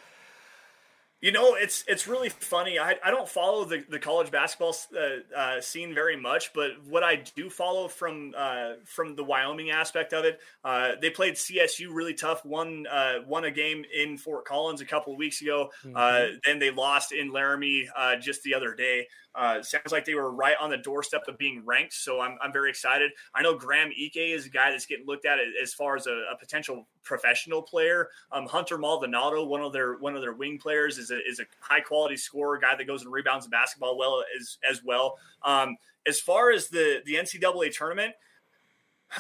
You 1.20 1.32
know, 1.32 1.56
it's 1.56 1.84
it's 1.88 2.08
really 2.08 2.30
funny. 2.30 2.78
I, 2.78 2.96
I 3.04 3.10
don't 3.10 3.28
follow 3.28 3.66
the, 3.66 3.84
the 3.90 3.98
college 3.98 4.30
basketball 4.30 4.76
uh, 4.96 5.36
uh, 5.36 5.62
scene 5.62 5.96
very 5.96 6.16
much, 6.16 6.54
but 6.54 6.72
what 6.88 7.04
I 7.04 7.24
do 7.36 7.50
follow 7.50 7.88
from 7.88 8.36
uh, 8.38 8.74
from 8.86 9.16
the 9.16 9.24
Wyoming 9.24 9.72
aspect 9.72 10.14
of 10.14 10.26
it, 10.26 10.40
uh, 10.64 10.92
they 11.02 11.10
played 11.10 11.34
CSU 11.34 11.88
really 11.92 12.14
tough. 12.14 12.46
Won 12.46 12.86
uh, 12.86 13.16
won 13.26 13.46
a 13.46 13.52
game 13.52 13.84
in 13.92 14.20
Fort 14.20 14.46
Collins 14.46 14.82
a 14.82 14.86
couple 14.86 15.12
of 15.12 15.18
weeks 15.18 15.42
ago. 15.42 15.72
Uh, 15.84 15.88
mm-hmm. 15.88 16.36
then 16.46 16.60
they 16.60 16.70
lost 16.70 17.12
in 17.12 17.32
Laramie 17.32 17.90
just 18.22 18.44
the 18.44 18.54
other 18.54 18.76
day. 18.76 19.08
Uh, 19.36 19.62
sounds 19.62 19.92
like 19.92 20.04
they 20.04 20.16
were 20.16 20.32
right 20.32 20.56
on 20.60 20.72
the 20.72 20.78
doorstep 20.78 21.28
of 21.28 21.38
being 21.38 21.64
ranked, 21.64 21.94
so 21.94 22.20
I'm, 22.20 22.38
I'm 22.42 22.52
very 22.52 22.72
excited. 22.72 23.12
I 23.36 23.44
know 23.44 23.56
Graham 23.56 23.90
Ike 23.90 24.18
is 24.18 24.48
a 24.48 24.50
guy 24.50 24.72
that's 24.72 24.88
getting 24.88 25.06
looked 25.06 25.28
at 25.28 25.38
as 25.62 25.76
far 25.76 25.96
as 25.96 26.08
a, 26.08 26.24
a 26.34 26.38
potential 26.40 26.88
professional 27.04 27.62
player. 27.62 28.10
Um, 28.32 28.48
Hunter 28.48 28.80
Maldonado, 28.80 29.46
one 29.46 29.62
of 29.62 29.74
their 29.74 29.98
one 29.98 30.16
of 30.16 30.22
their 30.22 30.34
wing 30.34 30.58
players, 30.58 30.98
is 30.98 31.12
a, 31.12 31.20
is 31.28 31.40
a 31.40 31.46
high 31.60 31.82
quality 31.82 32.18
scorer, 32.18 32.58
guy 32.58 32.76
that 32.76 32.88
goes 32.88 33.04
and 33.04 33.12
rebounds 33.12 33.46
the 33.46 33.52
basketball 33.52 33.98
well 33.98 34.24
as 34.40 34.58
as 34.68 34.84
well. 34.84 35.18
Um, 35.44 35.78
as 36.08 36.20
far 36.20 36.52
as 36.52 36.70
the 36.70 37.02
the 37.06 37.16
NCAA 37.16 37.76
tournament. 37.76 38.14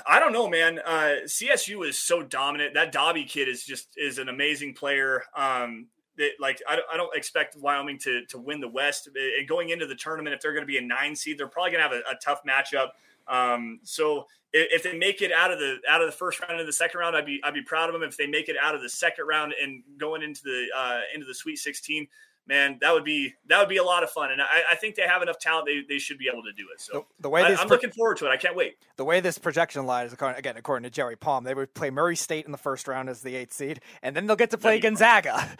I 0.05 0.19
don't 0.19 0.33
know, 0.33 0.49
man. 0.49 0.79
Uh, 0.79 1.15
CSU 1.23 1.87
is 1.87 1.97
so 1.97 2.21
dominant. 2.21 2.73
That 2.73 2.91
Dobby 2.91 3.23
kid 3.23 3.47
is 3.47 3.63
just 3.63 3.87
is 3.95 4.17
an 4.17 4.27
amazing 4.27 4.73
player. 4.73 5.23
Um, 5.33 5.87
that 6.17 6.31
like 6.39 6.61
I, 6.67 6.79
I 6.91 6.97
don't 6.97 7.15
expect 7.15 7.55
Wyoming 7.57 7.97
to 7.99 8.25
to 8.25 8.37
win 8.37 8.59
the 8.59 8.67
West. 8.67 9.07
And 9.07 9.47
going 9.47 9.69
into 9.69 9.85
the 9.85 9.95
tournament, 9.95 10.35
if 10.35 10.41
they're 10.41 10.53
going 10.53 10.63
to 10.63 10.67
be 10.67 10.77
a 10.77 10.81
nine 10.81 11.15
seed, 11.15 11.37
they're 11.37 11.47
probably 11.47 11.71
going 11.71 11.83
to 11.83 11.89
have 11.89 12.03
a, 12.05 12.11
a, 12.11 12.15
tough 12.23 12.41
matchup. 12.47 12.89
Um, 13.27 13.79
so 13.83 14.25
if, 14.53 14.83
if, 14.83 14.83
they 14.83 14.97
make 14.97 15.21
it 15.21 15.31
out 15.31 15.51
of 15.51 15.59
the 15.59 15.77
out 15.89 16.01
of 16.01 16.07
the 16.07 16.15
first 16.15 16.39
round 16.41 16.59
and 16.59 16.67
the 16.67 16.73
second 16.73 16.99
round, 16.99 17.15
I'd 17.15 17.25
be 17.25 17.39
I'd 17.43 17.53
be 17.53 17.61
proud 17.61 17.89
of 17.89 17.93
them. 17.93 18.03
If 18.03 18.17
they 18.17 18.27
make 18.27 18.49
it 18.49 18.55
out 18.61 18.75
of 18.75 18.81
the 18.81 18.89
second 18.89 19.27
round 19.27 19.53
and 19.61 19.83
going 19.97 20.23
into 20.23 20.43
the 20.43 20.67
uh, 20.75 21.01
into 21.13 21.25
the 21.25 21.35
Sweet 21.35 21.57
Sixteen, 21.57 22.07
man, 22.47 22.77
that 22.81 22.93
would 22.93 23.03
be 23.03 23.35
that 23.47 23.59
would 23.59 23.69
be 23.69 23.77
a 23.77 23.83
lot 23.83 24.03
of 24.03 24.09
fun. 24.09 24.31
And 24.31 24.41
I, 24.41 24.63
I 24.71 24.75
think 24.75 24.95
they 24.95 25.03
have 25.03 25.21
enough 25.21 25.39
talent; 25.39 25.67
they, 25.67 25.81
they 25.87 25.99
should 25.99 26.17
be 26.17 26.29
able 26.31 26.43
to 26.43 26.53
do 26.53 26.67
it. 26.73 26.81
So 26.81 27.05
the, 27.17 27.23
the 27.23 27.29
way 27.29 27.43
I, 27.43 27.49
am 27.49 27.57
pro- 27.57 27.67
looking 27.67 27.91
forward 27.91 28.17
to 28.17 28.25
it. 28.25 28.29
I 28.29 28.37
can't 28.37 28.55
wait. 28.55 28.77
The 28.95 29.05
way 29.05 29.19
this 29.19 29.37
projection 29.37 29.85
line 29.85 30.07
is 30.07 30.13
again, 30.13 30.57
according 30.57 30.83
to 30.83 30.89
Jerry 30.89 31.15
Palm, 31.15 31.43
they 31.43 31.53
would 31.53 31.73
play 31.73 31.89
Murray 31.89 32.15
State 32.15 32.45
in 32.45 32.51
the 32.51 32.57
first 32.57 32.87
round 32.87 33.09
as 33.09 33.21
the 33.21 33.35
eighth 33.35 33.53
seed, 33.53 33.81
and 34.01 34.15
then 34.15 34.27
they'll 34.27 34.35
get 34.35 34.51
to 34.51 34.57
play 34.57 34.79
Gonzaga. 34.79 35.49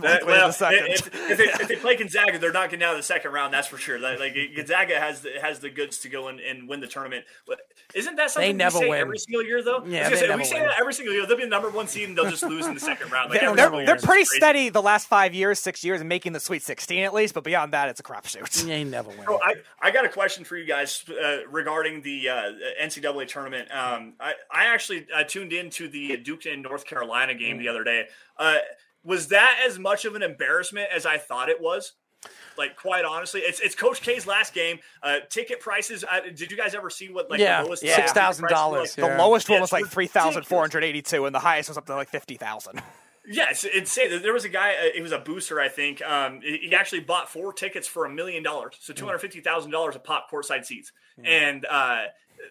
that, 0.00 0.26
well, 0.26 0.50
the 0.50 0.92
if, 0.92 1.06
if, 1.30 1.38
they, 1.38 1.44
if, 1.44 1.68
they, 1.68 1.76
play 1.76 1.96
Gonzaga, 1.96 2.38
they're 2.38 2.52
not 2.52 2.70
getting 2.70 2.84
out 2.84 2.92
of 2.92 2.98
the 2.98 3.02
second 3.02 3.32
round. 3.32 3.52
That's 3.52 3.68
for 3.68 3.78
sure. 3.78 3.98
Like, 3.98 4.36
Gonzaga 4.56 4.98
has 4.98 5.22
the, 5.22 5.32
has 5.40 5.60
the 5.60 5.70
goods 5.70 5.98
to 6.00 6.08
go 6.08 6.28
and, 6.28 6.40
and 6.40 6.68
win 6.68 6.80
the 6.80 6.86
tournament. 6.86 7.24
But 7.46 7.60
isn't 7.94 8.16
that 8.16 8.30
something 8.30 8.50
they 8.50 8.56
never 8.56 8.78
we 8.78 8.84
say 8.84 8.90
win. 8.90 9.00
every 9.00 9.18
single 9.18 9.44
year 9.44 9.62
though? 9.62 9.84
Yeah, 9.86 10.08
say, 10.14 10.34
we 10.34 10.44
say 10.44 10.56
win. 10.56 10.64
that 10.64 10.78
every 10.78 10.92
single 10.92 11.14
year. 11.14 11.26
They'll 11.26 11.36
be 11.36 11.44
the 11.44 11.48
number 11.48 11.70
one 11.70 11.88
seed 11.88 12.08
and 12.08 12.18
they'll 12.18 12.30
just 12.30 12.42
lose 12.42 12.66
in 12.66 12.74
the 12.74 12.80
second 12.80 13.10
round. 13.10 13.30
Like 13.30 13.40
they're, 13.40 13.54
they're, 13.54 13.86
they're 13.86 13.96
pretty 13.96 14.24
steady 14.24 14.68
the 14.68 14.82
last 14.82 15.08
five 15.08 15.34
years, 15.34 15.58
six 15.58 15.84
years, 15.84 16.00
and 16.00 16.08
making 16.18 16.32
the 16.32 16.40
Sweet 16.40 16.62
Sixteen 16.62 17.04
at 17.04 17.14
least. 17.14 17.32
But 17.32 17.44
beyond 17.44 17.72
that, 17.72 17.88
it's 17.88 18.00
a 18.00 18.02
crapshoot. 18.02 18.66
You 18.66 18.72
ain't 18.72 18.90
never 18.90 19.08
win. 19.08 19.24
So 19.24 19.38
I, 19.40 19.54
I 19.80 19.92
got 19.92 20.04
a 20.04 20.08
question 20.08 20.42
for 20.44 20.56
you 20.56 20.66
guys 20.66 21.04
uh, 21.08 21.46
regarding 21.48 22.02
the 22.02 22.28
uh, 22.28 22.52
NCAA 22.82 23.28
tournament. 23.28 23.70
Um, 23.70 24.14
I, 24.18 24.34
I 24.50 24.66
actually 24.66 25.06
I 25.14 25.22
tuned 25.22 25.52
into 25.52 25.88
the 25.88 26.16
Duke 26.16 26.46
and 26.46 26.62
North 26.62 26.84
Carolina 26.84 27.34
game 27.34 27.56
mm. 27.56 27.60
the 27.60 27.68
other 27.68 27.84
day. 27.84 28.06
Uh, 28.36 28.56
was 29.04 29.28
that 29.28 29.62
as 29.64 29.78
much 29.78 30.04
of 30.04 30.16
an 30.16 30.22
embarrassment 30.22 30.88
as 30.92 31.06
I 31.06 31.18
thought 31.18 31.48
it 31.48 31.60
was? 31.60 31.92
Like 32.56 32.74
quite 32.74 33.04
honestly, 33.04 33.42
it's 33.42 33.60
it's 33.60 33.76
Coach 33.76 34.00
K's 34.00 34.26
last 34.26 34.52
game. 34.52 34.80
Uh, 35.04 35.18
ticket 35.30 35.60
prices. 35.60 36.04
Uh, 36.04 36.20
did 36.34 36.50
you 36.50 36.56
guys 36.56 36.74
ever 36.74 36.90
see 36.90 37.08
what 37.08 37.30
like 37.30 37.38
yeah, 37.38 37.60
the 37.60 37.66
lowest 37.66 37.84
yeah. 37.84 37.94
six 37.94 38.10
thousand 38.10 38.48
dollars? 38.48 38.96
The 38.96 39.06
lowest 39.06 39.48
one 39.48 39.60
was 39.60 39.70
like 39.70 39.86
three 39.86 40.08
thousand 40.08 40.44
four 40.44 40.60
hundred 40.60 40.82
eighty 40.82 41.00
two, 41.00 41.26
and 41.26 41.34
the 41.34 41.38
highest 41.38 41.68
was 41.68 41.78
up 41.78 41.86
to 41.86 41.94
like 41.94 42.08
fifty 42.08 42.34
thousand. 42.34 42.82
Yeah, 43.30 43.46
it's 43.50 43.64
insane. 43.64 44.22
There 44.22 44.32
was 44.32 44.44
a 44.44 44.48
guy. 44.48 44.74
Uh, 44.74 44.88
he 44.94 45.02
was 45.02 45.12
a 45.12 45.18
booster, 45.18 45.60
I 45.60 45.68
think. 45.68 46.00
Um, 46.02 46.40
he 46.40 46.74
actually 46.74 47.00
bought 47.00 47.28
four 47.28 47.52
tickets 47.52 47.86
for 47.86 48.06
a 48.06 48.10
million 48.10 48.42
dollars, 48.42 48.76
so 48.80 48.94
two 48.94 49.04
hundred 49.04 49.18
fifty 49.18 49.40
thousand 49.40 49.70
dollars 49.70 49.96
a 49.96 49.98
pop 49.98 50.30
courtside 50.30 50.64
seats. 50.64 50.92
Mm. 51.20 51.26
And 51.26 51.66
uh, 51.66 52.04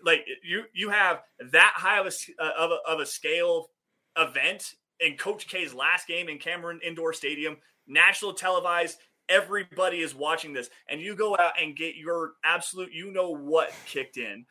like 0.04 0.26
you, 0.44 0.64
you 0.74 0.90
have 0.90 1.22
that 1.52 1.74
high 1.76 2.00
of 2.00 2.06
a, 2.06 2.12
uh, 2.44 2.52
of 2.60 2.72
a 2.72 2.92
of 2.92 3.00
a 3.00 3.06
scale 3.06 3.70
event 4.16 4.76
in 5.00 5.18
Coach 5.18 5.48
K's 5.48 5.74
last 5.74 6.08
game 6.08 6.30
in 6.30 6.38
Cameron 6.38 6.80
Indoor 6.84 7.12
Stadium, 7.14 7.58
national 7.88 8.34
televised. 8.34 9.00
Everybody 9.30 10.00
is 10.00 10.16
watching 10.16 10.54
this, 10.54 10.70
and 10.88 11.02
you 11.02 11.16
go 11.16 11.36
out 11.36 11.62
and 11.62 11.76
get 11.76 11.96
your 11.96 12.34
absolute, 12.46 12.94
you 12.94 13.12
know 13.12 13.32
what, 13.32 13.74
kicked 13.86 14.16
in 14.16 14.46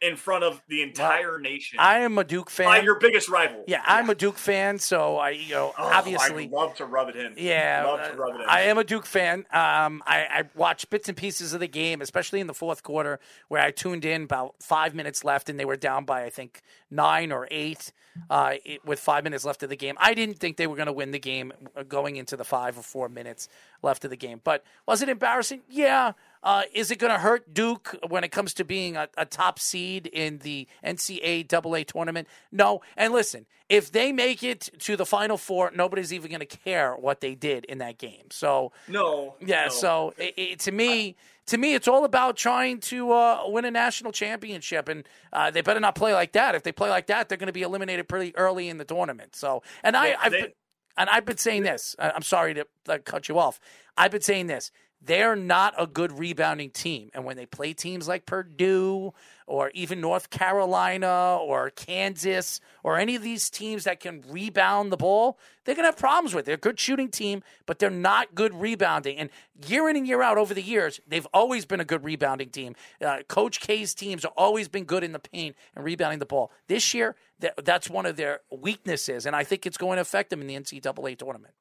in 0.00 0.16
front 0.16 0.44
of 0.44 0.62
the 0.68 0.82
entire 0.82 1.32
well, 1.32 1.40
nation. 1.40 1.78
I 1.80 1.98
am 2.00 2.18
a 2.18 2.24
Duke 2.24 2.50
fan. 2.50 2.66
By 2.66 2.80
your 2.80 2.98
biggest 2.98 3.28
rival. 3.28 3.64
Yeah, 3.66 3.82
I'm 3.84 4.08
a 4.10 4.14
Duke 4.14 4.38
fan, 4.38 4.78
so 4.78 5.16
I, 5.16 5.30
you 5.30 5.54
know, 5.54 5.72
oh, 5.76 5.90
obviously, 5.92 6.46
I 6.46 6.48
love 6.48 6.74
to 6.76 6.86
rub 6.86 7.08
it 7.08 7.16
in. 7.16 7.34
Yeah, 7.36 7.84
love 7.84 8.10
to 8.10 8.16
rub 8.16 8.34
it 8.36 8.42
in. 8.42 8.48
I 8.48 8.62
am 8.62 8.78
a 8.78 8.84
Duke 8.84 9.06
fan. 9.06 9.40
Um, 9.50 10.02
I, 10.06 10.26
I 10.30 10.44
watched 10.54 10.90
bits 10.90 11.08
and 11.08 11.16
pieces 11.16 11.52
of 11.52 11.60
the 11.60 11.68
game, 11.68 12.00
especially 12.00 12.40
in 12.40 12.46
the 12.46 12.54
fourth 12.54 12.82
quarter, 12.82 13.18
where 13.48 13.62
I 13.62 13.70
tuned 13.70 14.04
in 14.04 14.22
about 14.22 14.54
five 14.62 14.94
minutes 14.94 15.24
left, 15.24 15.48
and 15.48 15.58
they 15.58 15.64
were 15.64 15.76
down 15.76 16.04
by 16.04 16.24
I 16.24 16.30
think 16.30 16.62
nine 16.90 17.32
or 17.32 17.48
eight 17.50 17.92
uh, 18.30 18.54
it, 18.64 18.84
with 18.84 19.00
five 19.00 19.24
minutes 19.24 19.44
left 19.44 19.62
of 19.62 19.68
the 19.68 19.76
game. 19.76 19.96
I 19.98 20.14
didn't 20.14 20.38
think 20.38 20.56
they 20.56 20.66
were 20.66 20.76
going 20.76 20.86
to 20.86 20.92
win 20.92 21.10
the 21.10 21.18
game 21.18 21.52
uh, 21.76 21.82
going 21.82 22.16
into 22.16 22.36
the 22.36 22.44
five 22.44 22.78
or 22.78 22.82
four 22.82 23.08
minutes 23.08 23.48
left 23.82 24.04
of 24.04 24.10
the 24.10 24.16
game. 24.16 24.40
But 24.42 24.64
was 24.86 25.02
it 25.02 25.08
embarrassing? 25.08 25.62
Yeah. 25.68 26.12
Uh, 26.42 26.62
is 26.72 26.90
it 26.90 26.98
going 26.98 27.12
to 27.12 27.18
hurt 27.18 27.52
Duke 27.52 27.96
when 28.08 28.24
it 28.24 28.28
comes 28.28 28.54
to 28.54 28.64
being 28.64 28.96
a, 28.96 29.08
a, 29.16 29.26
top 29.26 29.58
seed 29.58 30.06
in 30.06 30.38
the 30.38 30.66
NCAA 30.84 31.86
tournament? 31.86 32.28
No. 32.52 32.80
And 32.96 33.12
listen, 33.12 33.46
if 33.68 33.90
they 33.92 34.12
make 34.12 34.42
it 34.42 34.70
to 34.80 34.96
the 34.96 35.04
Final 35.04 35.36
Four, 35.36 35.72
nobody's 35.74 36.12
even 36.12 36.30
going 36.30 36.40
to 36.40 36.46
care 36.46 36.94
what 36.94 37.20
they 37.20 37.34
did 37.34 37.64
in 37.64 37.78
that 37.78 37.98
game. 37.98 38.30
So 38.30 38.72
no, 38.86 39.34
yeah. 39.40 39.64
No. 39.64 39.70
So 39.70 40.14
it, 40.16 40.34
it, 40.36 40.60
to 40.60 40.72
me, 40.72 41.16
to 41.46 41.58
me, 41.58 41.74
it's 41.74 41.88
all 41.88 42.04
about 42.04 42.36
trying 42.36 42.80
to 42.80 43.10
uh, 43.12 43.42
win 43.46 43.64
a 43.64 43.70
national 43.70 44.12
championship, 44.12 44.88
and 44.88 45.08
uh, 45.32 45.50
they 45.50 45.60
better 45.60 45.80
not 45.80 45.94
play 45.94 46.14
like 46.14 46.32
that. 46.32 46.54
If 46.54 46.62
they 46.62 46.72
play 46.72 46.90
like 46.90 47.06
that, 47.08 47.28
they're 47.28 47.38
going 47.38 47.48
to 47.48 47.52
be 47.52 47.62
eliminated 47.62 48.08
pretty 48.08 48.36
early 48.36 48.68
in 48.68 48.78
the 48.78 48.84
tournament. 48.84 49.34
So, 49.34 49.62
and 49.82 49.96
I, 49.96 50.14
I've 50.20 50.32
been, 50.32 50.52
and 50.96 51.08
I've 51.08 51.24
been 51.24 51.38
saying 51.38 51.62
this. 51.62 51.96
I'm 51.98 52.22
sorry 52.22 52.54
to 52.54 52.98
cut 53.00 53.28
you 53.28 53.38
off. 53.38 53.60
I've 53.96 54.10
been 54.10 54.20
saying 54.20 54.46
this 54.46 54.70
they're 55.00 55.36
not 55.36 55.74
a 55.78 55.86
good 55.86 56.18
rebounding 56.18 56.70
team. 56.70 57.10
And 57.14 57.24
when 57.24 57.36
they 57.36 57.46
play 57.46 57.72
teams 57.72 58.08
like 58.08 58.26
Purdue 58.26 59.14
or 59.46 59.70
even 59.72 60.00
North 60.00 60.30
Carolina 60.30 61.38
or 61.40 61.70
Kansas 61.70 62.60
or 62.82 62.98
any 62.98 63.14
of 63.14 63.22
these 63.22 63.48
teams 63.48 63.84
that 63.84 64.00
can 64.00 64.24
rebound 64.28 64.90
the 64.90 64.96
ball, 64.96 65.38
they're 65.64 65.76
going 65.76 65.84
to 65.84 65.88
have 65.88 65.96
problems 65.96 66.34
with. 66.34 66.42
It. 66.42 66.46
They're 66.46 66.54
a 66.56 66.58
good 66.58 66.80
shooting 66.80 67.10
team, 67.10 67.42
but 67.64 67.78
they're 67.78 67.90
not 67.90 68.34
good 68.34 68.52
rebounding. 68.54 69.18
And 69.18 69.30
year 69.66 69.88
in 69.88 69.96
and 69.96 70.06
year 70.06 70.20
out 70.20 70.36
over 70.36 70.52
the 70.52 70.62
years, 70.62 71.00
they've 71.06 71.26
always 71.32 71.64
been 71.64 71.80
a 71.80 71.84
good 71.84 72.02
rebounding 72.02 72.50
team. 72.50 72.74
Uh, 73.00 73.18
Coach 73.28 73.60
K's 73.60 73.94
teams 73.94 74.24
have 74.24 74.32
always 74.36 74.68
been 74.68 74.84
good 74.84 75.04
in 75.04 75.12
the 75.12 75.20
paint 75.20 75.54
and 75.76 75.84
rebounding 75.84 76.18
the 76.18 76.26
ball. 76.26 76.50
This 76.66 76.92
year, 76.92 77.14
that's 77.62 77.88
one 77.88 78.04
of 78.04 78.16
their 78.16 78.40
weaknesses, 78.50 79.26
and 79.26 79.36
I 79.36 79.44
think 79.44 79.64
it's 79.64 79.78
going 79.78 79.96
to 79.96 80.02
affect 80.02 80.30
them 80.30 80.40
in 80.40 80.48
the 80.48 80.56
NCAA 80.56 81.16
tournament. 81.16 81.54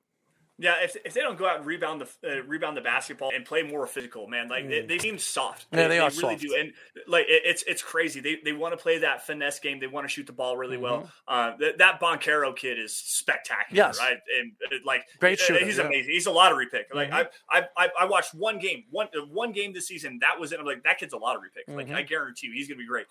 Yeah, 0.60 0.76
if, 0.82 0.98
if 1.06 1.14
they 1.14 1.22
don't 1.22 1.38
go 1.38 1.48
out 1.48 1.58
and 1.58 1.66
rebound 1.68 2.02
the 2.02 2.08
uh, 2.28 2.42
rebound 2.44 2.76
the 2.76 2.82
basketball 2.82 3.32
and 3.34 3.46
play 3.46 3.62
more 3.62 3.86
physical, 3.86 4.28
man, 4.28 4.48
like 4.48 4.66
mm. 4.66 4.70
they, 4.70 4.82
they, 4.82 4.98
seem 4.98 5.20
soft. 5.20 5.68
Yeah, 5.72 5.84
they, 5.84 5.88
they, 5.90 6.00
are 6.00 6.10
really 6.10 6.38
soft. 6.38 6.42
do, 6.42 6.56
and 6.60 6.74
like 7.08 7.26
it, 7.28 7.44
it's 7.46 7.64
it's 7.68 7.84
crazy. 7.84 8.22
They 8.22 8.40
they 8.44 8.54
want 8.54 8.74
to 8.74 8.78
play 8.78 8.98
that 9.00 9.26
finesse 9.28 9.60
game. 9.60 9.80
They 9.80 9.86
want 9.86 10.06
to 10.06 10.10
shoot 10.10 10.26
the 10.26 10.34
ball 10.34 10.58
really 10.58 10.76
mm-hmm. 10.76 10.84
well. 10.84 11.12
Uh, 11.28 11.56
that, 11.60 11.78
that 11.78 12.02
Banchero 12.02 12.56
kid 12.56 12.80
is 12.80 12.96
spectacular, 12.96 13.88
yes. 13.88 14.00
right? 14.00 14.18
And 14.40 14.54
uh, 14.66 14.78
like 14.84 15.04
great 15.20 15.38
shooter. 15.38 15.64
He's 15.64 15.78
yeah. 15.78 15.86
amazing. 15.86 16.12
He's 16.12 16.26
a 16.26 16.32
lottery 16.32 16.66
pick. 16.72 16.88
Like 16.94 17.12
mm-hmm. 17.12 17.28
I, 17.52 17.68
I 17.78 17.90
I 18.02 18.06
watched 18.06 18.34
one 18.34 18.58
game, 18.58 18.86
one 18.90 19.10
one 19.32 19.52
game 19.52 19.74
this 19.74 19.88
season. 19.88 20.18
That 20.22 20.40
was 20.40 20.54
it. 20.54 20.60
I'm 20.60 20.66
like 20.66 20.84
that 20.84 20.98
kid's 20.98 21.14
a 21.14 21.18
lottery 21.18 21.50
pick. 21.56 21.74
Like 21.74 21.86
mm-hmm. 21.86 21.96
I 21.96 22.02
guarantee 22.02 22.48
you, 22.48 22.54
he's 22.54 22.68
gonna 22.68 22.80
be 22.80 22.88
great. 22.88 23.06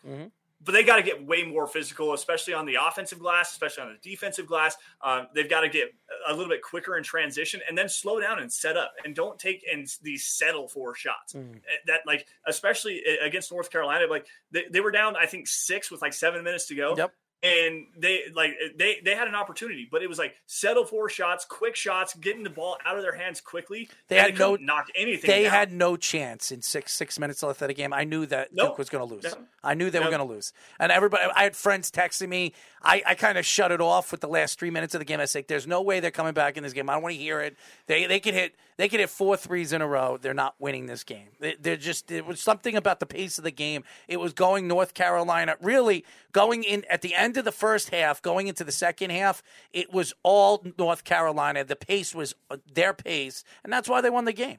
But 0.64 0.72
they 0.72 0.82
got 0.82 0.96
to 0.96 1.02
get 1.02 1.24
way 1.24 1.42
more 1.42 1.66
physical, 1.66 2.14
especially 2.14 2.54
on 2.54 2.66
the 2.66 2.76
offensive 2.76 3.18
glass, 3.18 3.52
especially 3.52 3.84
on 3.84 3.92
the 3.92 4.10
defensive 4.10 4.46
glass. 4.46 4.76
Um, 5.02 5.26
they've 5.34 5.48
got 5.48 5.60
to 5.60 5.68
get 5.68 5.94
a 6.28 6.32
little 6.32 6.48
bit 6.48 6.62
quicker 6.62 6.96
in 6.96 7.04
transition 7.04 7.60
and 7.68 7.76
then 7.76 7.88
slow 7.88 8.20
down 8.20 8.38
and 8.38 8.52
set 8.52 8.76
up 8.76 8.92
and 9.04 9.14
don't 9.14 9.38
take 9.38 9.64
and 9.70 9.86
these 10.02 10.24
settle 10.24 10.66
for 10.66 10.94
shots. 10.94 11.34
Mm. 11.34 11.60
That 11.86 12.00
like 12.06 12.26
especially 12.46 13.02
against 13.22 13.52
North 13.52 13.70
Carolina, 13.70 14.06
like 14.08 14.26
they, 14.50 14.64
they 14.70 14.80
were 14.80 14.90
down 14.90 15.14
I 15.14 15.26
think 15.26 15.46
six 15.46 15.90
with 15.90 16.00
like 16.02 16.14
seven 16.14 16.42
minutes 16.42 16.66
to 16.68 16.74
go. 16.74 16.96
Yep 16.96 17.12
and 17.42 17.86
they 17.96 18.22
like 18.34 18.52
they 18.76 18.98
they 19.04 19.14
had 19.14 19.28
an 19.28 19.34
opportunity, 19.34 19.86
but 19.90 20.02
it 20.02 20.08
was 20.08 20.18
like 20.18 20.34
settle 20.46 20.84
for 20.84 21.08
shots, 21.08 21.44
quick 21.44 21.76
shots, 21.76 22.14
getting 22.14 22.42
the 22.42 22.50
ball 22.50 22.78
out 22.84 22.96
of 22.96 23.02
their 23.02 23.14
hands 23.14 23.40
quickly. 23.40 23.88
They 24.08 24.16
had 24.16 24.38
no 24.38 24.56
knock 24.56 24.86
anything. 24.96 25.28
They 25.28 25.42
down. 25.42 25.52
had 25.52 25.72
no 25.72 25.96
chance 25.96 26.50
in 26.50 26.62
six 26.62 26.92
six 26.92 27.18
minutes 27.18 27.42
left 27.42 27.60
of 27.62 27.68
the 27.68 27.74
game. 27.74 27.92
I 27.92 28.04
knew 28.04 28.26
that. 28.26 28.54
Duke 28.54 28.78
was 28.78 28.88
going 28.88 29.06
to 29.06 29.14
lose. 29.14 29.34
I 29.62 29.74
knew 29.74 29.90
they 29.90 30.00
were 30.00 30.06
going 30.06 30.18
to 30.18 30.24
lose, 30.24 30.52
and 30.80 30.90
everybody. 30.90 31.24
I 31.34 31.44
had 31.44 31.56
friends 31.56 31.90
texting 31.90 32.28
me. 32.28 32.54
I, 32.82 33.02
I 33.06 33.14
kind 33.14 33.36
of 33.36 33.44
shut 33.44 33.72
it 33.72 33.80
off 33.80 34.12
with 34.12 34.20
the 34.20 34.28
last 34.28 34.58
three 34.58 34.70
minutes 34.70 34.94
of 34.94 35.00
the 35.00 35.04
game. 35.04 35.20
I 35.20 35.24
said, 35.26 35.44
"There's 35.48 35.66
no 35.66 35.82
way 35.82 36.00
they're 36.00 36.10
coming 36.10 36.34
back 36.34 36.56
in 36.56 36.62
this 36.62 36.72
game. 36.72 36.88
I 36.88 36.94
don't 36.94 37.02
want 37.02 37.14
to 37.14 37.20
hear 37.20 37.40
it. 37.40 37.56
They 37.86 38.06
they 38.06 38.20
can 38.20 38.34
hit 38.34 38.54
they 38.76 38.88
could 38.88 39.00
hit 39.00 39.10
four 39.10 39.36
threes 39.36 39.72
in 39.72 39.80
a 39.80 39.86
row. 39.86 40.18
They're 40.20 40.34
not 40.34 40.54
winning 40.58 40.86
this 40.86 41.04
game. 41.04 41.28
They, 41.40 41.54
they're 41.60 41.76
just 41.76 42.10
it 42.10 42.26
was 42.26 42.40
something 42.40 42.76
about 42.76 43.00
the 43.00 43.06
pace 43.06 43.38
of 43.38 43.44
the 43.44 43.50
game. 43.50 43.84
It 44.08 44.18
was 44.18 44.32
going 44.32 44.68
North 44.68 44.94
Carolina 44.94 45.56
really 45.60 46.04
going 46.32 46.62
in 46.62 46.84
at 46.90 47.02
the 47.02 47.14
end 47.14 47.36
of 47.36 47.44
the 47.44 47.52
first 47.52 47.90
half, 47.90 48.20
going 48.20 48.48
into 48.48 48.64
the 48.64 48.72
second 48.72 49.10
half. 49.10 49.42
It 49.72 49.92
was 49.92 50.12
all 50.22 50.64
North 50.78 51.04
Carolina. 51.04 51.64
The 51.64 51.76
pace 51.76 52.14
was 52.14 52.34
uh, 52.50 52.58
their 52.72 52.92
pace, 52.92 53.44
and 53.64 53.72
that's 53.72 53.88
why 53.88 54.00
they 54.00 54.10
won 54.10 54.26
the 54.26 54.32
game. 54.32 54.58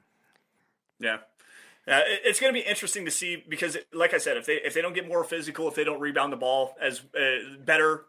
Yeah. 0.99 1.18
Uh, 1.88 2.01
it's 2.05 2.39
going 2.41 2.53
to 2.53 2.59
be 2.59 2.68
interesting 2.68 3.05
to 3.05 3.11
see 3.11 3.41
because, 3.47 3.77
like 3.93 4.14
I 4.14 4.18
said, 4.18 4.35
if 4.35 4.45
they 4.45 4.55
if 4.55 4.73
they 4.73 4.81
don't 4.81 4.93
get 4.93 5.07
more 5.07 5.23
physical, 5.23 5.69
if 5.69 5.76
they 5.76 5.85
don't 5.85 6.01
rebound 6.01 6.34
the 6.34 6.38
ball 6.38 6.76
as 6.81 7.01
uh, 7.18 7.57
better, 7.64 8.05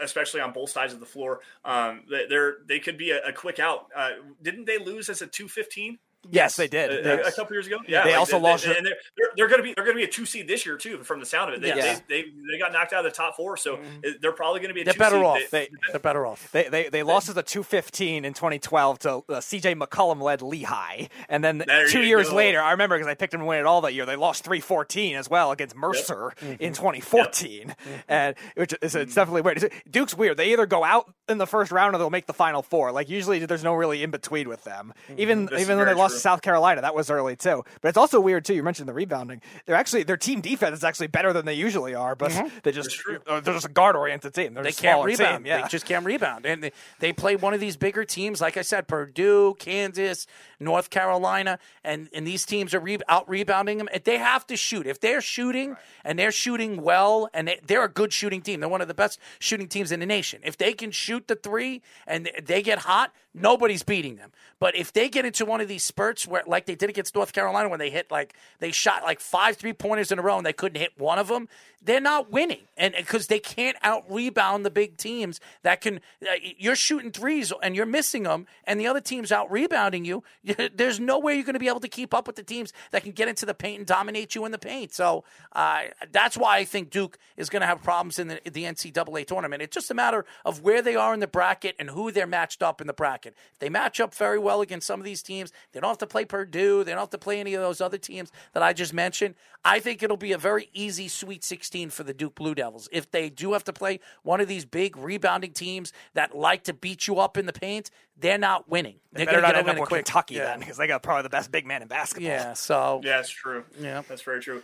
especially 0.00 0.42
on 0.42 0.52
both 0.52 0.68
sides 0.68 0.92
of 0.92 1.00
the 1.00 1.06
floor, 1.06 1.40
um, 1.64 2.02
they're 2.08 2.56
they 2.66 2.78
could 2.78 2.98
be 2.98 3.10
a, 3.10 3.28
a 3.28 3.32
quick 3.32 3.58
out. 3.58 3.86
Uh, 3.96 4.10
didn't 4.42 4.66
they 4.66 4.76
lose 4.76 5.08
as 5.08 5.22
a 5.22 5.26
two 5.26 5.48
fifteen? 5.48 5.98
Yes, 6.30 6.56
they 6.56 6.68
did. 6.68 7.04
A, 7.04 7.26
a, 7.26 7.32
couple 7.32 7.54
years 7.54 7.66
ago. 7.66 7.78
Yeah, 7.88 8.04
they 8.04 8.10
like 8.10 8.18
also 8.20 8.38
they, 8.38 8.42
lost. 8.42 8.64
They, 8.64 8.76
and 8.76 8.86
they're, 8.86 8.94
they're, 9.16 9.30
they're 9.36 9.48
going 9.48 9.58
to 9.58 9.64
be 9.64 9.74
they're 9.74 9.84
going 9.84 9.96
to 9.96 10.00
be 10.00 10.04
a 10.04 10.12
two 10.12 10.24
seed 10.24 10.46
this 10.46 10.64
year 10.64 10.76
too. 10.76 10.98
From 10.98 11.18
the 11.18 11.26
sound 11.26 11.50
of 11.50 11.56
it, 11.56 11.62
they 11.62 11.68
yes. 11.68 12.00
they, 12.08 12.22
they, 12.22 12.28
they, 12.52 12.58
got 12.60 12.72
knocked 12.72 12.92
out 12.92 13.04
of 13.04 13.10
the 13.10 13.16
top 13.16 13.36
four, 13.36 13.56
so 13.56 13.76
mm-hmm. 13.76 14.10
they're 14.20 14.32
probably 14.32 14.60
going 14.60 14.68
to 14.68 14.74
be. 14.74 14.84
they're 14.84 14.94
better 14.94 15.16
seed. 15.16 15.24
off. 15.24 15.50
They, 15.50 15.68
are 15.92 15.98
better 15.98 16.24
off. 16.24 16.50
They 16.52 16.68
they, 16.68 16.88
they 16.88 17.02
lost 17.02 17.28
as 17.28 17.36
a 17.36 17.42
two 17.42 17.64
fifteen 17.64 18.24
in 18.24 18.34
2012 18.34 18.98
to 19.00 19.24
uh, 19.28 19.40
C.J. 19.40 19.74
McCollum 19.74 20.22
led 20.22 20.42
Lehigh, 20.42 21.08
and 21.28 21.42
then 21.42 21.58
there 21.66 21.88
two 21.88 22.02
years 22.02 22.28
go. 22.28 22.36
later, 22.36 22.60
I 22.60 22.70
remember 22.70 22.96
because 22.96 23.10
I 23.10 23.14
picked 23.14 23.32
them 23.32 23.40
to 23.40 23.46
win 23.46 23.58
it 23.58 23.66
all 23.66 23.80
that 23.80 23.94
year. 23.94 24.06
They 24.06 24.16
lost 24.16 24.44
three 24.44 24.60
fourteen 24.60 25.16
as 25.16 25.28
well 25.28 25.50
against 25.50 25.74
Mercer 25.74 26.32
yep. 26.40 26.60
in 26.60 26.72
2014, 26.72 27.68
yep. 27.68 27.76
and 28.08 28.36
which 28.54 28.74
is 28.80 28.94
it's 28.94 29.14
definitely 29.14 29.42
weird. 29.42 29.72
Duke's 29.90 30.14
weird. 30.14 30.36
They 30.36 30.52
either 30.52 30.66
go 30.66 30.84
out 30.84 31.12
in 31.28 31.38
the 31.38 31.46
first 31.48 31.72
round 31.72 31.96
or 31.96 31.98
they'll 31.98 32.10
make 32.10 32.26
the 32.26 32.32
final 32.32 32.62
four. 32.62 32.92
Like 32.92 33.08
usually, 33.08 33.44
there's 33.44 33.64
no 33.64 33.74
really 33.74 34.04
in 34.04 34.12
between 34.12 34.48
with 34.48 34.62
them. 34.62 34.92
Mm-hmm. 35.08 35.20
Even 35.20 35.46
this 35.46 35.62
even 35.62 35.78
when 35.78 35.86
they 35.86 35.94
lost 35.94 36.11
to 36.12 36.20
South 36.20 36.42
Carolina, 36.42 36.80
that 36.82 36.92
that 36.92 36.96
was 36.96 37.10
early 37.10 37.36
too. 37.36 37.64
But 37.80 37.88
it's 37.88 37.96
also 37.96 38.20
weird 38.20 38.44
too. 38.44 38.54
You 38.54 38.62
mentioned 38.62 38.88
the 38.88 38.92
rebounding. 38.92 39.40
They're 39.64 39.76
actually 39.76 40.02
their 40.02 40.18
team 40.18 40.40
defense 40.40 40.76
is 40.78 40.84
actually 40.84 41.06
better 41.06 41.32
than 41.32 41.46
they 41.46 41.54
usually 41.54 41.94
are, 41.94 42.14
but 42.14 42.30
mm-hmm. 42.30 42.48
they 42.62 42.72
just 42.72 43.02
uh, 43.26 43.40
they're 43.40 43.54
just 43.54 43.66
a 43.66 43.70
guard 43.70 43.96
oriented 43.96 44.34
team. 44.34 44.54
They're 44.54 44.62
they 44.62 44.72
can't 44.72 45.04
rebound. 45.04 45.44
Team, 45.44 45.46
yeah. 45.46 45.62
They 45.62 45.68
just 45.68 45.86
can't 45.86 46.04
rebound, 46.04 46.44
and 46.44 46.62
they, 46.62 46.72
they 46.98 47.12
play 47.12 47.36
one 47.36 47.54
of 47.54 47.60
these 47.60 47.76
bigger 47.76 48.04
teams. 48.04 48.40
Like 48.40 48.56
I 48.56 48.62
said, 48.62 48.88
Purdue, 48.88 49.56
Kansas, 49.58 50.26
North 50.60 50.90
Carolina, 50.90 51.58
and 51.82 52.08
and 52.14 52.26
these 52.26 52.44
teams 52.44 52.74
are 52.74 52.80
re- 52.80 52.98
out 53.08 53.28
rebounding 53.28 53.78
them. 53.78 53.88
They 54.04 54.18
have 54.18 54.46
to 54.48 54.56
shoot. 54.56 54.86
If 54.86 55.00
they're 55.00 55.22
shooting 55.22 55.76
and 56.04 56.18
they're 56.18 56.32
shooting 56.32 56.82
well, 56.82 57.30
and 57.32 57.48
they, 57.48 57.60
they're 57.66 57.84
a 57.84 57.88
good 57.88 58.12
shooting 58.12 58.42
team. 58.42 58.60
They're 58.60 58.68
one 58.68 58.82
of 58.82 58.88
the 58.88 58.94
best 58.94 59.18
shooting 59.38 59.68
teams 59.68 59.92
in 59.92 60.00
the 60.00 60.06
nation. 60.06 60.40
If 60.44 60.58
they 60.58 60.74
can 60.74 60.90
shoot 60.90 61.28
the 61.28 61.36
three 61.36 61.80
and 62.06 62.30
they 62.44 62.62
get 62.62 62.80
hot, 62.80 63.12
nobody's 63.34 63.82
beating 63.82 64.16
them. 64.16 64.32
But 64.58 64.76
if 64.76 64.92
they 64.92 65.08
get 65.08 65.24
into 65.24 65.44
one 65.44 65.60
of 65.60 65.68
these 65.68 65.84
spurts 65.84 66.01
where, 66.26 66.42
like 66.46 66.66
they 66.66 66.74
did 66.74 66.90
against 66.90 67.14
North 67.14 67.32
Carolina, 67.32 67.68
when 67.68 67.78
they 67.78 67.90
hit 67.90 68.10
like 68.10 68.34
they 68.58 68.70
shot 68.70 69.02
like 69.02 69.20
five 69.20 69.56
three 69.56 69.72
pointers 69.72 70.12
in 70.12 70.18
a 70.18 70.22
row 70.22 70.36
and 70.36 70.46
they 70.46 70.52
couldn't 70.52 70.80
hit 70.80 70.92
one 70.98 71.18
of 71.18 71.28
them, 71.28 71.48
they're 71.84 72.00
not 72.00 72.30
winning, 72.30 72.62
and 72.76 72.94
because 72.96 73.26
they 73.26 73.38
can't 73.38 73.76
out 73.82 74.04
rebound 74.08 74.64
the 74.64 74.70
big 74.70 74.96
teams 74.96 75.40
that 75.62 75.80
can. 75.80 76.00
Uh, 76.22 76.34
you're 76.56 76.76
shooting 76.76 77.10
threes 77.10 77.52
and 77.62 77.74
you're 77.74 77.86
missing 77.86 78.22
them, 78.22 78.46
and 78.64 78.78
the 78.78 78.86
other 78.86 79.00
team's 79.00 79.32
out 79.32 79.50
rebounding 79.50 80.04
you. 80.04 80.22
There's 80.74 81.00
no 81.00 81.18
way 81.18 81.34
you're 81.34 81.44
going 81.44 81.54
to 81.54 81.60
be 81.60 81.68
able 81.68 81.80
to 81.80 81.88
keep 81.88 82.14
up 82.14 82.26
with 82.26 82.36
the 82.36 82.42
teams 82.42 82.72
that 82.92 83.02
can 83.02 83.12
get 83.12 83.28
into 83.28 83.46
the 83.46 83.54
paint 83.54 83.78
and 83.78 83.86
dominate 83.86 84.34
you 84.34 84.44
in 84.44 84.52
the 84.52 84.58
paint. 84.58 84.94
So 84.94 85.24
uh, 85.52 85.82
that's 86.12 86.36
why 86.36 86.58
I 86.58 86.64
think 86.64 86.90
Duke 86.90 87.18
is 87.36 87.50
going 87.50 87.62
to 87.62 87.66
have 87.66 87.82
problems 87.82 88.18
in 88.18 88.28
the, 88.28 88.40
the 88.44 88.64
NCAA 88.64 89.26
tournament. 89.26 89.62
It's 89.62 89.74
just 89.74 89.90
a 89.90 89.94
matter 89.94 90.24
of 90.44 90.62
where 90.62 90.82
they 90.82 90.94
are 90.94 91.12
in 91.14 91.20
the 91.20 91.26
bracket 91.26 91.74
and 91.78 91.90
who 91.90 92.12
they're 92.12 92.26
matched 92.26 92.62
up 92.62 92.80
in 92.80 92.86
the 92.86 92.92
bracket. 92.92 93.34
If 93.52 93.58
they 93.58 93.68
match 93.68 94.00
up 94.00 94.14
very 94.14 94.38
well 94.38 94.60
against 94.60 94.86
some 94.86 95.00
of 95.00 95.04
these 95.04 95.22
teams, 95.22 95.52
they 95.72 95.80
don't 95.80 95.91
have 95.92 95.98
to 95.98 96.06
play 96.06 96.24
Purdue. 96.24 96.84
They 96.84 96.92
don't 96.92 97.00
have 97.00 97.10
to 97.10 97.18
play 97.18 97.40
any 97.40 97.54
of 97.54 97.62
those 97.62 97.80
other 97.80 97.98
teams 97.98 98.32
that 98.52 98.62
I 98.62 98.72
just 98.72 98.92
mentioned. 98.92 99.34
I 99.64 99.78
think 99.80 100.02
it'll 100.02 100.16
be 100.16 100.32
a 100.32 100.38
very 100.38 100.68
easy 100.72 101.08
Sweet 101.08 101.44
16 101.44 101.90
for 101.90 102.02
the 102.02 102.12
Duke 102.12 102.34
Blue 102.34 102.54
Devils. 102.54 102.88
If 102.90 103.10
they 103.10 103.30
do 103.30 103.52
have 103.52 103.64
to 103.64 103.72
play 103.72 104.00
one 104.22 104.40
of 104.40 104.48
these 104.48 104.64
big 104.64 104.96
rebounding 104.96 105.52
teams 105.52 105.92
that 106.14 106.36
like 106.36 106.64
to 106.64 106.72
beat 106.72 107.06
you 107.06 107.18
up 107.18 107.36
in 107.36 107.46
the 107.46 107.52
paint, 107.52 107.90
they're 108.16 108.38
not 108.38 108.68
winning. 108.68 108.96
They're 109.12 109.26
going 109.26 109.36
to 109.36 109.42
not 109.42 109.56
end 109.56 109.68
up 109.68 109.78
with 109.78 109.88
Kentucky 109.88 110.34
yeah. 110.34 110.46
then 110.46 110.60
because 110.60 110.76
they 110.76 110.86
got 110.86 111.02
probably 111.02 111.22
the 111.22 111.30
best 111.30 111.50
big 111.50 111.66
man 111.66 111.82
in 111.82 111.88
basketball. 111.88 112.30
Yeah, 112.30 112.52
so 112.54 113.00
yeah, 113.04 113.16
that's 113.16 113.30
true. 113.30 113.64
Yeah, 113.80 114.02
that's 114.08 114.22
very 114.22 114.40
true. 114.40 114.62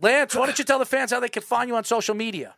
Lance, 0.00 0.34
why 0.34 0.46
don't 0.46 0.58
you 0.58 0.64
tell 0.64 0.78
the 0.78 0.86
fans 0.86 1.12
how 1.12 1.20
they 1.20 1.28
can 1.28 1.42
find 1.42 1.68
you 1.68 1.76
on 1.76 1.84
social 1.84 2.14
media? 2.14 2.54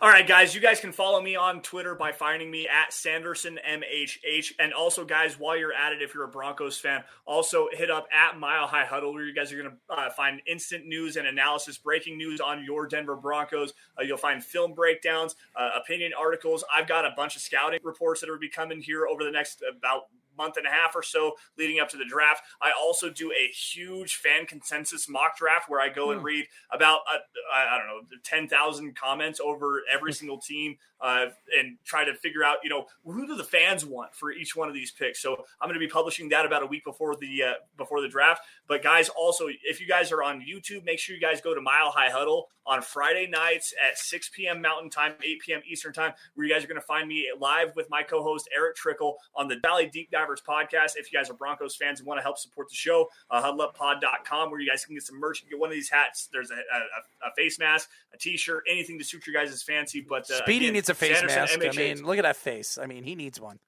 All 0.00 0.08
right, 0.08 0.26
guys, 0.26 0.54
you 0.54 0.60
guys 0.60 0.80
can 0.80 0.92
follow 0.92 1.20
me 1.20 1.36
on 1.36 1.60
Twitter 1.60 1.94
by 1.94 2.12
finding 2.12 2.50
me 2.50 2.66
at 2.66 2.92
SandersonMHH. 2.92 4.52
And 4.58 4.72
also, 4.72 5.04
guys, 5.04 5.38
while 5.38 5.56
you're 5.56 5.72
at 5.72 5.92
it, 5.92 6.02
if 6.02 6.14
you're 6.14 6.24
a 6.24 6.28
Broncos 6.28 6.78
fan, 6.78 7.02
also 7.26 7.68
hit 7.72 7.90
up 7.90 8.06
at 8.12 8.38
Mile 8.38 8.66
High 8.66 8.84
Huddle, 8.84 9.12
where 9.12 9.24
you 9.24 9.34
guys 9.34 9.52
are 9.52 9.62
going 9.62 9.70
to 9.70 9.94
uh, 9.94 10.10
find 10.10 10.40
instant 10.46 10.86
news 10.86 11.16
and 11.16 11.26
analysis, 11.26 11.78
breaking 11.78 12.16
news 12.16 12.40
on 12.40 12.64
your 12.64 12.86
Denver 12.86 13.16
Broncos. 13.16 13.74
Uh, 13.98 14.02
you'll 14.02 14.16
find 14.16 14.42
film 14.42 14.74
breakdowns, 14.74 15.34
uh, 15.54 15.70
opinion 15.76 16.12
articles. 16.18 16.64
I've 16.74 16.88
got 16.88 17.04
a 17.04 17.10
bunch 17.16 17.36
of 17.36 17.42
scouting 17.42 17.80
reports 17.82 18.20
that 18.20 18.30
will 18.30 18.38
be 18.38 18.48
coming 18.48 18.80
here 18.80 19.06
over 19.06 19.24
the 19.24 19.30
next 19.30 19.62
about 19.68 20.04
month 20.36 20.56
and 20.56 20.66
a 20.66 20.70
half 20.70 20.94
or 20.94 21.02
so 21.02 21.32
leading 21.58 21.80
up 21.80 21.88
to 21.90 21.96
the 21.96 22.04
draft. 22.04 22.42
I 22.60 22.72
also 22.78 23.10
do 23.10 23.32
a 23.32 23.48
huge 23.52 24.16
fan 24.16 24.46
consensus 24.46 25.08
mock 25.08 25.36
draft 25.36 25.68
where 25.68 25.80
I 25.80 25.88
go 25.88 26.10
and 26.10 26.20
hmm. 26.20 26.26
read 26.26 26.46
about, 26.72 27.00
uh, 27.12 27.18
I 27.52 27.78
don't 27.78 27.86
know, 27.86 28.16
10,000 28.24 28.96
comments 28.96 29.40
over 29.40 29.82
every 29.92 30.12
single 30.16 30.38
team 30.38 30.76
uh, 31.00 31.26
and 31.56 31.76
try 31.84 32.04
to 32.04 32.14
figure 32.14 32.42
out, 32.42 32.58
you 32.62 32.70
know, 32.70 32.86
who 33.04 33.26
do 33.26 33.36
the 33.36 33.44
fans 33.44 33.84
want 33.84 34.14
for 34.14 34.30
each 34.32 34.56
one 34.56 34.68
of 34.68 34.74
these 34.74 34.90
picks. 34.90 35.20
So 35.20 35.44
I'm 35.60 35.68
going 35.68 35.74
to 35.74 35.86
be 35.86 35.88
publishing 35.88 36.28
that 36.30 36.46
about 36.46 36.62
a 36.62 36.66
week 36.66 36.84
before 36.84 37.16
the 37.16 37.42
uh, 37.42 37.52
before 37.76 38.00
the 38.00 38.08
draft. 38.08 38.42
But 38.66 38.82
guys, 38.82 39.08
also 39.08 39.46
if 39.48 39.80
you 39.80 39.86
guys 39.86 40.10
are 40.12 40.22
on 40.22 40.40
YouTube, 40.40 40.84
make 40.84 40.98
sure 40.98 41.14
you 41.14 41.20
guys 41.20 41.40
go 41.40 41.54
to 41.54 41.60
Mile 41.60 41.90
High 41.90 42.10
Huddle 42.10 42.48
on 42.66 42.82
Friday 42.82 43.28
nights 43.28 43.72
at 43.86 43.98
6 43.98 44.30
p.m. 44.34 44.60
Mountain 44.60 44.90
Time, 44.90 45.12
8 45.22 45.40
p.m. 45.40 45.60
Eastern 45.68 45.92
Time, 45.92 46.12
where 46.34 46.46
you 46.46 46.52
guys 46.52 46.64
are 46.64 46.66
going 46.66 46.80
to 46.80 46.86
find 46.86 47.06
me 47.06 47.28
live 47.38 47.72
with 47.76 47.88
my 47.90 48.02
co-host 48.02 48.48
Erick 48.54 48.74
Trickel 48.76 49.16
on 49.34 49.48
the 49.48 49.56
Valley 49.62 49.88
Deep 49.92 50.10
Divers 50.26 50.42
podcast. 50.46 50.96
If 50.96 51.12
you 51.12 51.18
guys 51.18 51.30
are 51.30 51.34
Broncos 51.34 51.76
fans 51.76 52.00
and 52.00 52.06
want 52.06 52.18
to 52.18 52.22
help 52.22 52.38
support 52.38 52.68
the 52.68 52.74
show, 52.74 53.08
uh, 53.30 53.42
huddleuppod.com, 53.42 54.50
where 54.50 54.60
you 54.60 54.68
guys 54.68 54.84
can 54.84 54.94
get 54.94 55.02
some 55.02 55.18
merch. 55.18 55.44
Get 55.48 55.58
one 55.58 55.70
of 55.70 55.74
these 55.74 55.88
hats. 55.88 56.28
There's 56.32 56.50
a, 56.50 56.54
a, 56.54 57.28
a 57.28 57.34
face 57.36 57.58
mask, 57.58 57.88
a 58.14 58.18
T-shirt, 58.18 58.64
anything 58.68 58.98
to 58.98 59.04
suit 59.04 59.26
your 59.26 59.34
guys' 59.34 59.62
fancy. 59.62 60.04
But 60.06 60.30
uh, 60.30 60.38
Speedy 60.38 60.66
again, 60.66 60.74
needs 60.74 60.88
a 60.88 60.94
face 60.94 61.16
Sanderson, 61.18 61.60
mask. 61.60 61.78
I 61.78 61.82
mean, 61.82 62.04
look 62.04 62.18
at 62.18 62.22
that 62.22 62.36
face. 62.36 62.78
I 62.78 62.86
mean, 62.86 63.04
he 63.04 63.14
needs 63.14 63.40
one. 63.40 63.58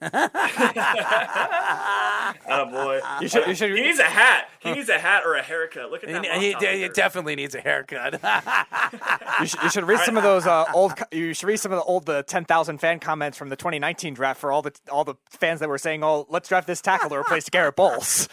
oh 0.02 0.14
boy! 2.70 3.00
You 3.20 3.26
should, 3.26 3.48
you 3.48 3.54
should, 3.56 3.70
he 3.70 3.82
needs 3.82 3.98
a 3.98 4.04
hat. 4.04 4.48
He 4.60 4.72
needs 4.72 4.88
a 4.88 4.98
hat 4.98 5.24
or 5.26 5.34
a 5.34 5.42
haircut. 5.42 5.90
Look 5.90 6.04
at 6.04 6.10
that. 6.10 6.24
He, 6.40 6.54
he, 6.54 6.82
he 6.82 6.88
definitely 6.90 7.34
needs 7.34 7.56
a 7.56 7.60
haircut. 7.60 8.12
you, 9.40 9.46
should, 9.46 9.62
you, 9.62 9.70
should, 9.70 9.84
read 9.84 9.98
some 10.04 10.16
of 10.16 10.22
those 10.22 10.46
uh, 10.46 10.66
old. 10.72 10.92
You 11.10 11.34
should 11.34 11.46
read 11.46 11.56
some 11.56 11.72
of 11.72 11.78
the 11.78 11.84
old 11.84 12.06
the 12.06 12.22
ten 12.22 12.44
thousand 12.44 12.78
fan 12.78 13.00
comments 13.00 13.36
from 13.36 13.48
the 13.48 13.56
2019 13.56 14.14
draft 14.14 14.40
for 14.40 14.52
all 14.52 14.62
the 14.62 14.72
all 14.88 15.02
the 15.02 15.16
fans 15.30 15.58
that 15.58 15.68
were 15.68 15.78
saying, 15.78 16.04
"Oh, 16.04 16.26
let's 16.28 16.48
draft 16.48 16.68
this 16.68 16.80
tackle 16.80 17.10
to 17.10 17.16
replace 17.16 17.48
Garrett 17.50 17.74
Bolles." 17.74 18.28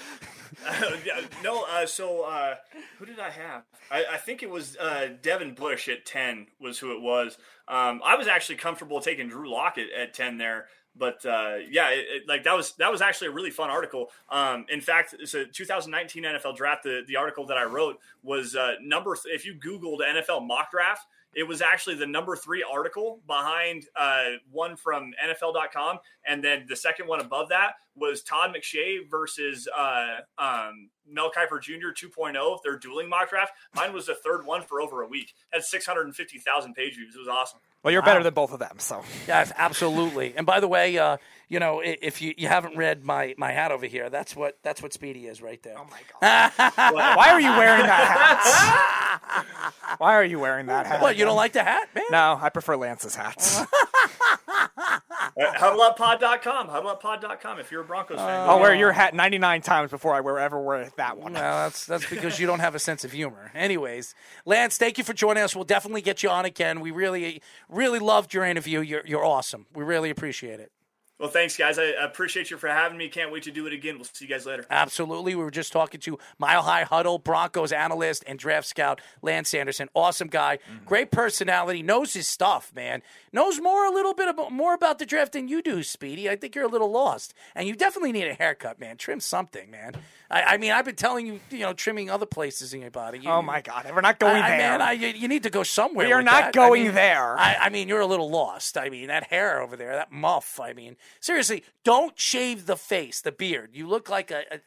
no, 1.44 1.66
uh, 1.70 1.86
so 1.86 2.24
uh, 2.24 2.56
who 3.00 3.06
did 3.06 3.20
I 3.20 3.30
have? 3.30 3.64
I, 3.92 4.06
I 4.14 4.18
think 4.18 4.44
it 4.44 4.50
was 4.50 4.78
uh, 4.78 5.10
Devin 5.22 5.54
Bush 5.56 5.90
at 5.90 6.06
ten 6.06 6.48
was 6.60 6.80
who 6.80 6.96
it 6.96 7.02
was. 7.02 7.38
Um, 7.68 8.02
I 8.06 8.16
was 8.16 8.28
actually 8.28 8.58
comfortable 8.58 9.02
taking 9.02 9.30
Drew 9.30 9.52
Lockett 9.52 9.88
at 9.92 10.14
ten 10.14 10.38
there, 10.38 10.68
but 10.98 11.26
uh, 11.26 11.56
yeah, 11.70 11.90
it, 11.90 12.06
it, 12.10 12.28
like 12.28 12.44
that 12.44 12.56
was 12.56 12.74
that 12.78 12.92
was 12.92 13.02
actually 13.02 13.28
a 13.28 13.32
really 13.32 13.52
fun 13.52 13.70
article. 13.70 14.10
Um, 14.30 14.66
in 14.70 14.82
fact, 14.82 15.16
it's 15.20 15.34
a 15.34 15.46
2019 15.46 16.24
NFL 16.24 16.56
draft. 16.56 16.84
The, 16.84 17.04
the 17.08 17.16
article 17.18 17.46
that 17.48 17.58
I 17.58 17.64
wrote 17.66 18.00
was 18.24 18.56
uh, 18.56 18.76
number. 18.82 19.16
Th- 19.16 19.36
if 19.36 19.46
you 19.46 19.56
Googled 19.56 20.00
NFL 20.00 20.46
mock 20.48 20.72
draft, 20.72 21.06
It 21.36 21.44
was 21.46 21.62
actually 21.62 21.96
the 21.96 22.08
number 22.08 22.38
three 22.38 22.64
article 22.64 23.20
behind 23.28 23.88
uh, 23.98 24.38
one 24.50 24.78
from 24.78 25.12
NFL.com, 25.24 26.00
and 26.26 26.42
then 26.42 26.66
the 26.70 26.78
second 26.78 27.08
one 27.08 27.20
above 27.20 27.50
that 27.50 27.74
was 27.94 28.24
Todd 28.24 28.56
McShay 28.56 29.00
versus 29.10 29.68
uh, 29.78 30.20
um, 30.38 30.90
Mel 31.06 31.30
Kiper 31.30 31.62
Jr. 31.62 31.92
2.0. 31.94 32.60
Their 32.64 32.78
dueling 32.78 33.10
mock 33.10 33.30
draft. 33.30 33.52
Mine 33.76 33.94
was 33.94 34.06
the 34.06 34.16
third 34.16 34.46
one 34.46 34.62
for 34.62 34.80
over 34.80 35.02
a 35.02 35.08
week. 35.08 35.34
Had 35.52 35.64
650,000 35.64 36.74
page 36.74 36.96
views. 36.96 37.16
It 37.16 37.20
was 37.20 37.28
awesome. 37.28 37.60
Well, 37.86 37.92
you're 37.92 38.02
better 38.02 38.24
than 38.24 38.34
both 38.34 38.52
of 38.52 38.58
them, 38.58 38.80
so 38.80 39.04
Yes, 39.28 39.52
absolutely. 39.56 40.34
And 40.36 40.44
by 40.48 40.60
the 40.60 40.68
way, 40.68 40.98
uh, 40.98 41.18
you 41.48 41.60
know, 41.60 41.82
if 41.86 42.20
you, 42.20 42.34
you 42.36 42.48
haven't 42.48 42.76
read 42.76 43.06
my, 43.06 43.36
my 43.38 43.52
hat 43.52 43.72
over 43.72 43.86
here, 43.86 44.10
that's 44.10 44.36
what 44.36 44.58
that's 44.64 44.82
what 44.82 44.92
Speedy 44.92 45.28
is 45.28 45.40
right 45.40 45.62
there. 45.62 45.76
Oh 45.78 45.86
my 45.92 46.00
god! 46.20 46.52
Why 47.16 47.30
are 47.30 47.40
you 47.40 47.52
wearing 47.52 47.86
that 47.86 49.22
hat? 49.22 49.74
Why 50.00 50.16
are 50.16 50.24
you 50.24 50.40
wearing 50.40 50.66
that 50.66 50.88
hat? 50.88 51.00
What, 51.00 51.16
you 51.16 51.26
don't 51.26 51.36
like 51.36 51.54
the 51.54 51.64
hat, 51.64 51.90
man? 51.94 52.06
No, 52.10 52.40
I 52.42 52.50
prefer 52.50 52.76
Lance's 52.76 53.16
hats. 53.16 53.62
Uh, 55.40 55.54
HuddleUpPod.com. 55.54 56.68
HuddleUpPod.com. 56.70 57.60
If 57.60 57.72
you're 57.72 57.82
a 57.82 57.86
Broncos 57.86 58.18
fan, 58.18 58.50
I'll 58.50 58.60
wear 58.60 58.76
your 58.76 58.92
hat 58.92 59.14
99 59.14 59.62
times 59.62 59.92
before 59.92 60.14
I 60.14 60.22
wear 60.22 60.40
ever 60.40 60.62
wear 60.62 60.90
that 60.98 61.18
one. 61.18 61.34
Well, 61.34 61.66
that's 61.66 61.86
that's 61.86 62.10
because 62.10 62.40
you 62.40 62.48
don't 62.48 62.60
have 62.60 62.76
a 62.76 62.80
sense 62.80 63.04
of 63.04 63.12
humor. 63.12 63.52
Anyways, 63.54 64.16
Lance, 64.46 64.78
thank 64.78 64.98
you 64.98 65.04
for 65.04 65.14
joining 65.14 65.44
us. 65.44 65.56
We'll 65.56 65.66
definitely 65.66 66.02
get 66.02 66.24
you 66.24 66.30
on 66.30 66.46
again. 66.46 66.82
We 66.82 66.92
really, 66.92 67.42
really 67.70 68.00
loved 68.00 68.34
your 68.34 68.46
interview. 68.46 68.82
You're 68.82 69.04
you're 69.06 69.26
awesome. 69.26 69.66
We 69.74 69.84
really 69.84 70.10
appreciate 70.10 70.60
it. 70.60 70.72
Well, 71.18 71.30
thanks, 71.30 71.56
guys. 71.56 71.80
I 71.80 71.84
appreciate 72.04 72.52
you 72.52 72.58
for 72.58 72.68
having 72.68 72.98
me. 72.98 73.08
Can't 73.08 73.32
wait 73.32 73.44
to 73.44 73.52
do 73.52 73.66
it 73.68 73.72
again. 73.72 73.96
We'll 73.96 74.04
see 74.04 74.26
you 74.26 74.30
guys 74.30 74.46
later. 74.46 74.66
Absolutely. 74.70 75.34
We 75.34 75.44
were 75.44 75.50
just 75.52 75.72
talking 75.72 76.02
to 76.02 76.20
Mile 76.40 76.62
High 76.62 76.84
Huddle, 76.84 77.20
Broncos 77.20 77.72
analyst 77.72 78.26
and 78.28 78.38
draft 78.38 78.68
scout 78.68 79.00
Lance 79.22 79.48
Sanderson. 79.48 79.88
Awesome 79.94 80.28
guy. 80.28 80.58
Mm-hmm. 80.58 80.86
Great 80.86 81.12
personality. 81.12 81.82
Knows 81.84 82.14
his 82.14 82.28
stuff, 82.28 82.74
man. 82.76 83.02
Knows 83.32 83.62
more 83.62 83.86
a 83.86 83.92
little 83.92 84.14
bit 84.14 84.28
about, 84.28 84.52
more 84.52 84.74
about 84.74 85.00
the 85.00 85.06
draft 85.06 85.32
than 85.34 85.48
you 85.48 85.62
do, 85.62 85.84
Speedy. 85.84 86.30
I 86.30 86.36
think 86.36 86.54
you're 86.54 86.66
a 86.66 86.70
little 86.70 86.92
lost. 86.92 87.34
And 87.56 87.66
you 87.66 87.76
definitely 87.76 88.12
need 88.12 88.28
a 88.28 88.34
haircut, 88.34 88.78
man. 88.78 88.98
Trim 88.98 89.22
something, 89.22 89.72
man. 89.72 89.94
I, 90.30 90.42
I 90.44 90.58
mean, 90.58 90.72
I've 90.74 90.86
been 90.86 90.96
telling 90.96 91.28
you, 91.28 91.40
you 91.50 91.60
know, 91.60 91.72
trimming 91.72 92.10
other 92.10 92.26
places 92.26 92.74
in 92.74 92.82
your 92.82 92.92
body. 92.92 93.20
You- 93.20 93.30
Oh 93.30 93.42
my 93.42 93.62
God, 93.62 93.90
we're 93.94 94.02
not 94.02 94.20
going 94.20 94.36
I, 94.42 94.46
I- 94.46 94.50
there. 94.50 94.58
man, 94.58 94.82
I, 94.82 94.92
you 94.94 95.08
you 95.10 95.28
need 95.30 95.44
to 95.44 95.50
go 95.50 95.64
somewhere. 95.64 96.08
We 96.08 96.12
are 96.14 96.18
with 96.18 96.26
not 96.26 96.42
that. 96.46 96.54
going 96.54 96.82
I 96.82 96.86
mean, 96.86 96.96
there. 96.96 97.38
I, 97.40 97.56
I 97.62 97.70
mean, 97.70 97.88
you're 97.88 98.00
a 98.02 98.06
little 98.06 98.30
lost. 98.30 98.78
I 98.78 98.90
mean, 98.90 99.08
that 99.08 99.26
hair 99.26 99.62
over 99.62 99.76
there, 99.78 99.94
that 99.96 100.12
muff. 100.12 100.60
I 100.60 100.74
mean, 100.74 100.96
seriously, 101.20 101.64
don't 101.84 102.18
shave 102.20 102.66
the 102.66 102.78
face, 102.78 103.22
the 103.22 103.32
beard. 103.32 103.72
You 103.74 103.88
look 103.88 104.10
like 104.10 104.32
a, 104.32 104.44
a 104.52 104.60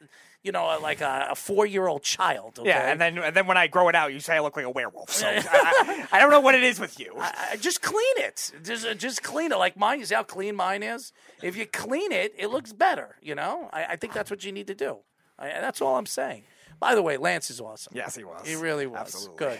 you 0.43 0.53
know, 0.53 0.79
like 0.81 1.01
a, 1.01 1.29
a 1.31 1.35
four 1.35 1.67
year 1.67 1.89
old 1.89 2.03
child. 2.03 2.59
Okay? 2.59 2.69
Yeah, 2.69 2.91
and 2.91 3.01
then 3.01 3.19
and 3.19 3.35
then 3.35 3.47
when 3.47 3.57
I 3.57 3.67
grow 3.67 3.89
it 3.89 3.95
out, 3.95 4.13
you 4.13 4.21
say 4.21 4.37
I 4.37 4.41
look 4.41 4.57
like 4.57 4.65
a 4.65 4.71
werewolf. 4.71 5.11
So 5.11 5.27
I, 5.29 5.41
I, 5.45 6.09
I 6.13 6.19
don't 6.21 6.31
know 6.31 6.41
what 6.41 6.55
it 6.55 6.63
is 6.63 6.79
with 6.79 6.99
you. 7.01 7.15
I, 7.19 7.57
just 7.61 7.83
clean 7.83 8.03
it. 8.19 8.53
Just, 8.63 8.87
uh, 8.87 8.95
just 8.95 9.23
clean 9.23 9.53
it. 9.53 9.59
Like 9.59 9.77
mine. 9.77 9.99
You 9.99 10.07
see 10.07 10.15
how 10.15 10.23
clean 10.23 10.57
mine 10.57 10.83
is? 10.83 11.13
If 11.43 11.57
you 11.57 11.67
clean 11.67 12.13
it, 12.13 12.35
it 12.39 12.49
looks 12.49 12.73
better. 12.73 13.17
You 13.21 13.35
know, 13.35 13.69
I, 13.73 13.85
I 13.85 13.97
think 13.97 14.13
that's 14.13 14.31
what 14.31 14.45
you 14.45 14.53
need 14.53 14.69
to 14.69 14.75
do. 14.75 14.99
I, 15.39 15.49
that's 15.49 15.81
all 15.81 15.97
I'm 15.97 16.07
saying. 16.07 16.45
By 16.81 16.95
the 16.95 17.03
way, 17.03 17.17
Lance 17.17 17.51
is 17.51 17.61
awesome. 17.61 17.93
Yes, 17.97 18.17
he 18.17 18.25
was. 18.25 18.47
He 18.47 18.55
really 18.55 18.87
was. 18.87 19.01
Absolutely. 19.01 19.37
Good. 19.37 19.59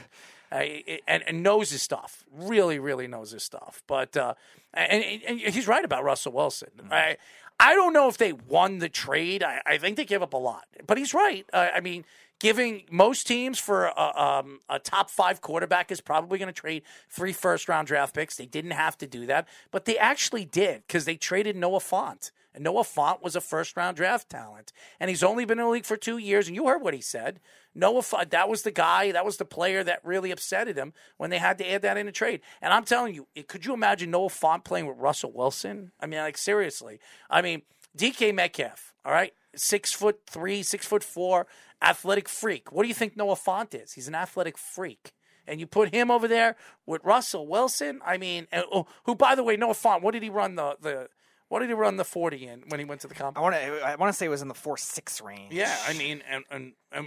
Uh, 0.51 0.65
and, 1.07 1.23
and 1.27 1.43
knows 1.43 1.71
his 1.71 1.83
stuff. 1.83 2.25
Really, 2.33 2.79
really 2.79 3.07
knows 3.07 3.33
his 3.33 3.43
stuff. 3.43 3.83
But 3.87 4.17
uh, 4.17 4.35
and, 4.75 5.23
and 5.27 5.41
he's 5.41 5.67
right 5.67 5.85
about 5.85 6.05
Russell 6.05 6.33
Wilson. 6.33 6.71
Mm-hmm. 6.77 6.93
I 6.93 7.17
I 7.61 7.75
don't 7.75 7.93
know 7.93 8.09
if 8.09 8.19
they 8.19 8.33
won 8.33 8.79
the 8.79 8.89
trade. 8.89 9.43
I, 9.43 9.61
I 9.67 9.79
think 9.79 9.97
they 9.97 10.05
gave 10.05 10.23
up 10.23 10.33
a 10.33 10.39
lot. 10.39 10.65
But 10.87 10.97
he's 10.97 11.13
right. 11.13 11.45
Uh, 11.53 11.69
I 11.75 11.81
mean, 11.81 12.05
giving 12.39 12.85
most 12.91 13.27
teams 13.27 13.59
for 13.59 13.87
a, 13.87 14.13
um, 14.17 14.61
a 14.69 14.79
top 14.79 15.11
five 15.11 15.41
quarterback 15.41 15.91
is 15.91 16.01
probably 16.01 16.39
going 16.39 16.53
to 16.53 16.53
trade 16.53 16.85
three 17.09 17.33
first 17.33 17.69
round 17.69 17.89
draft 17.89 18.15
picks. 18.15 18.37
They 18.37 18.47
didn't 18.47 18.73
have 18.73 18.97
to 18.99 19.07
do 19.07 19.27
that, 19.27 19.49
but 19.71 19.87
they 19.87 19.99
actually 19.99 20.45
did 20.45 20.83
because 20.87 21.05
they 21.05 21.17
traded 21.17 21.57
Noah 21.57 21.81
Fant. 21.81 22.31
And 22.55 22.65
Noah 22.65 22.83
Fant 22.83 23.23
was 23.23 23.37
a 23.37 23.41
first 23.41 23.77
round 23.77 23.97
draft 23.97 24.31
talent. 24.31 24.73
And 25.01 25.11
he's 25.11 25.23
only 25.23 25.45
been 25.45 25.59
in 25.59 25.65
the 25.65 25.71
league 25.71 25.85
for 25.85 25.97
two 25.97 26.19
years. 26.19 26.47
And 26.47 26.57
you 26.57 26.67
heard 26.67 26.83
what 26.83 26.95
he 26.95 27.01
said. 27.01 27.41
Noah 27.79 28.01
Fant, 28.01 28.31
that 28.31 28.49
was 28.49 28.63
the 28.63 28.73
guy, 28.73 29.13
that 29.13 29.25
was 29.25 29.37
the 29.37 29.45
player 29.45 29.85
that 29.85 30.05
really 30.05 30.31
upsetted 30.31 30.77
him 30.77 30.93
when 31.17 31.31
they 31.31 31.39
had 31.39 31.59
to 31.59 31.71
add 31.71 31.83
that 31.83 31.97
in 31.97 32.09
a 32.09 32.13
trade. 32.13 32.41
And 32.61 32.73
I'm 32.73 32.85
telling 32.85 33.15
you, 33.15 33.29
could 33.47 33.65
you 33.65 33.73
imagine 33.73 34.11
Noah 34.11 34.31
Fant 34.31 34.65
playing 34.65 34.87
with 34.87 34.99
Russell 34.99 35.31
Wilson? 35.33 35.93
I 36.01 36.07
mean, 36.07 36.19
like, 36.19 36.37
seriously. 36.37 36.99
I 37.31 37.41
mean, 37.41 37.63
DK 37.97 38.35
Metcalf, 38.35 38.95
all 39.05 39.13
right? 39.13 39.33
Six 39.55 39.93
foot 39.93 40.19
three, 40.27 40.65
six 40.65 40.87
foot 40.87 41.05
four, 41.05 41.47
athletic 41.81 42.29
freak. 42.29 42.73
What 42.73 42.83
do 42.83 42.89
you 42.89 42.95
think 42.95 43.17
Noah 43.17 43.37
Fant 43.37 43.73
is? 43.81 43.93
He's 43.93 44.09
an 44.09 44.15
athletic 44.17 44.59
freak. 44.59 45.13
And 45.47 45.61
you 45.61 45.67
put 45.67 45.95
him 45.95 46.11
over 46.11 46.27
there 46.27 46.57
with 46.85 47.03
Russell 47.05 47.47
Wilson. 47.47 48.01
I 48.05 48.19
mean, 48.19 48.49
oh, 48.53 48.87
who, 49.05 49.15
by 49.15 49.37
the 49.37 49.45
way, 49.45 49.57
Noah 49.57 49.75
Fant, 49.75 50.03
what 50.03 50.15
did 50.15 50.25
he 50.25 50.31
run 50.31 50.57
the, 50.57 50.77
the 50.81 51.09
what 51.49 51.61
did 51.61 51.69
he 51.69 51.75
run 51.75 51.97
the 51.97 52.05
40 52.05 52.45
in 52.45 52.65
when 52.69 52.81
he 52.81 52.85
went 52.85 53.03
to 53.03 53.09
the 53.09 53.25
I 53.25 53.41
want 53.41 53.55
to. 53.55 53.61
I 53.87 53.95
want 53.95 54.13
to 54.13 54.17
say 54.17 54.27
it 54.27 54.31
was 54.31 54.43
in 54.43 54.49
the 54.49 54.55
four 54.55 54.77
six 54.77 55.23
range. 55.23 55.53
Yeah, 55.53 55.75
I 55.87 55.95
mean, 55.95 56.23
and 56.29 56.45
and, 56.51 56.73
and 56.93 57.07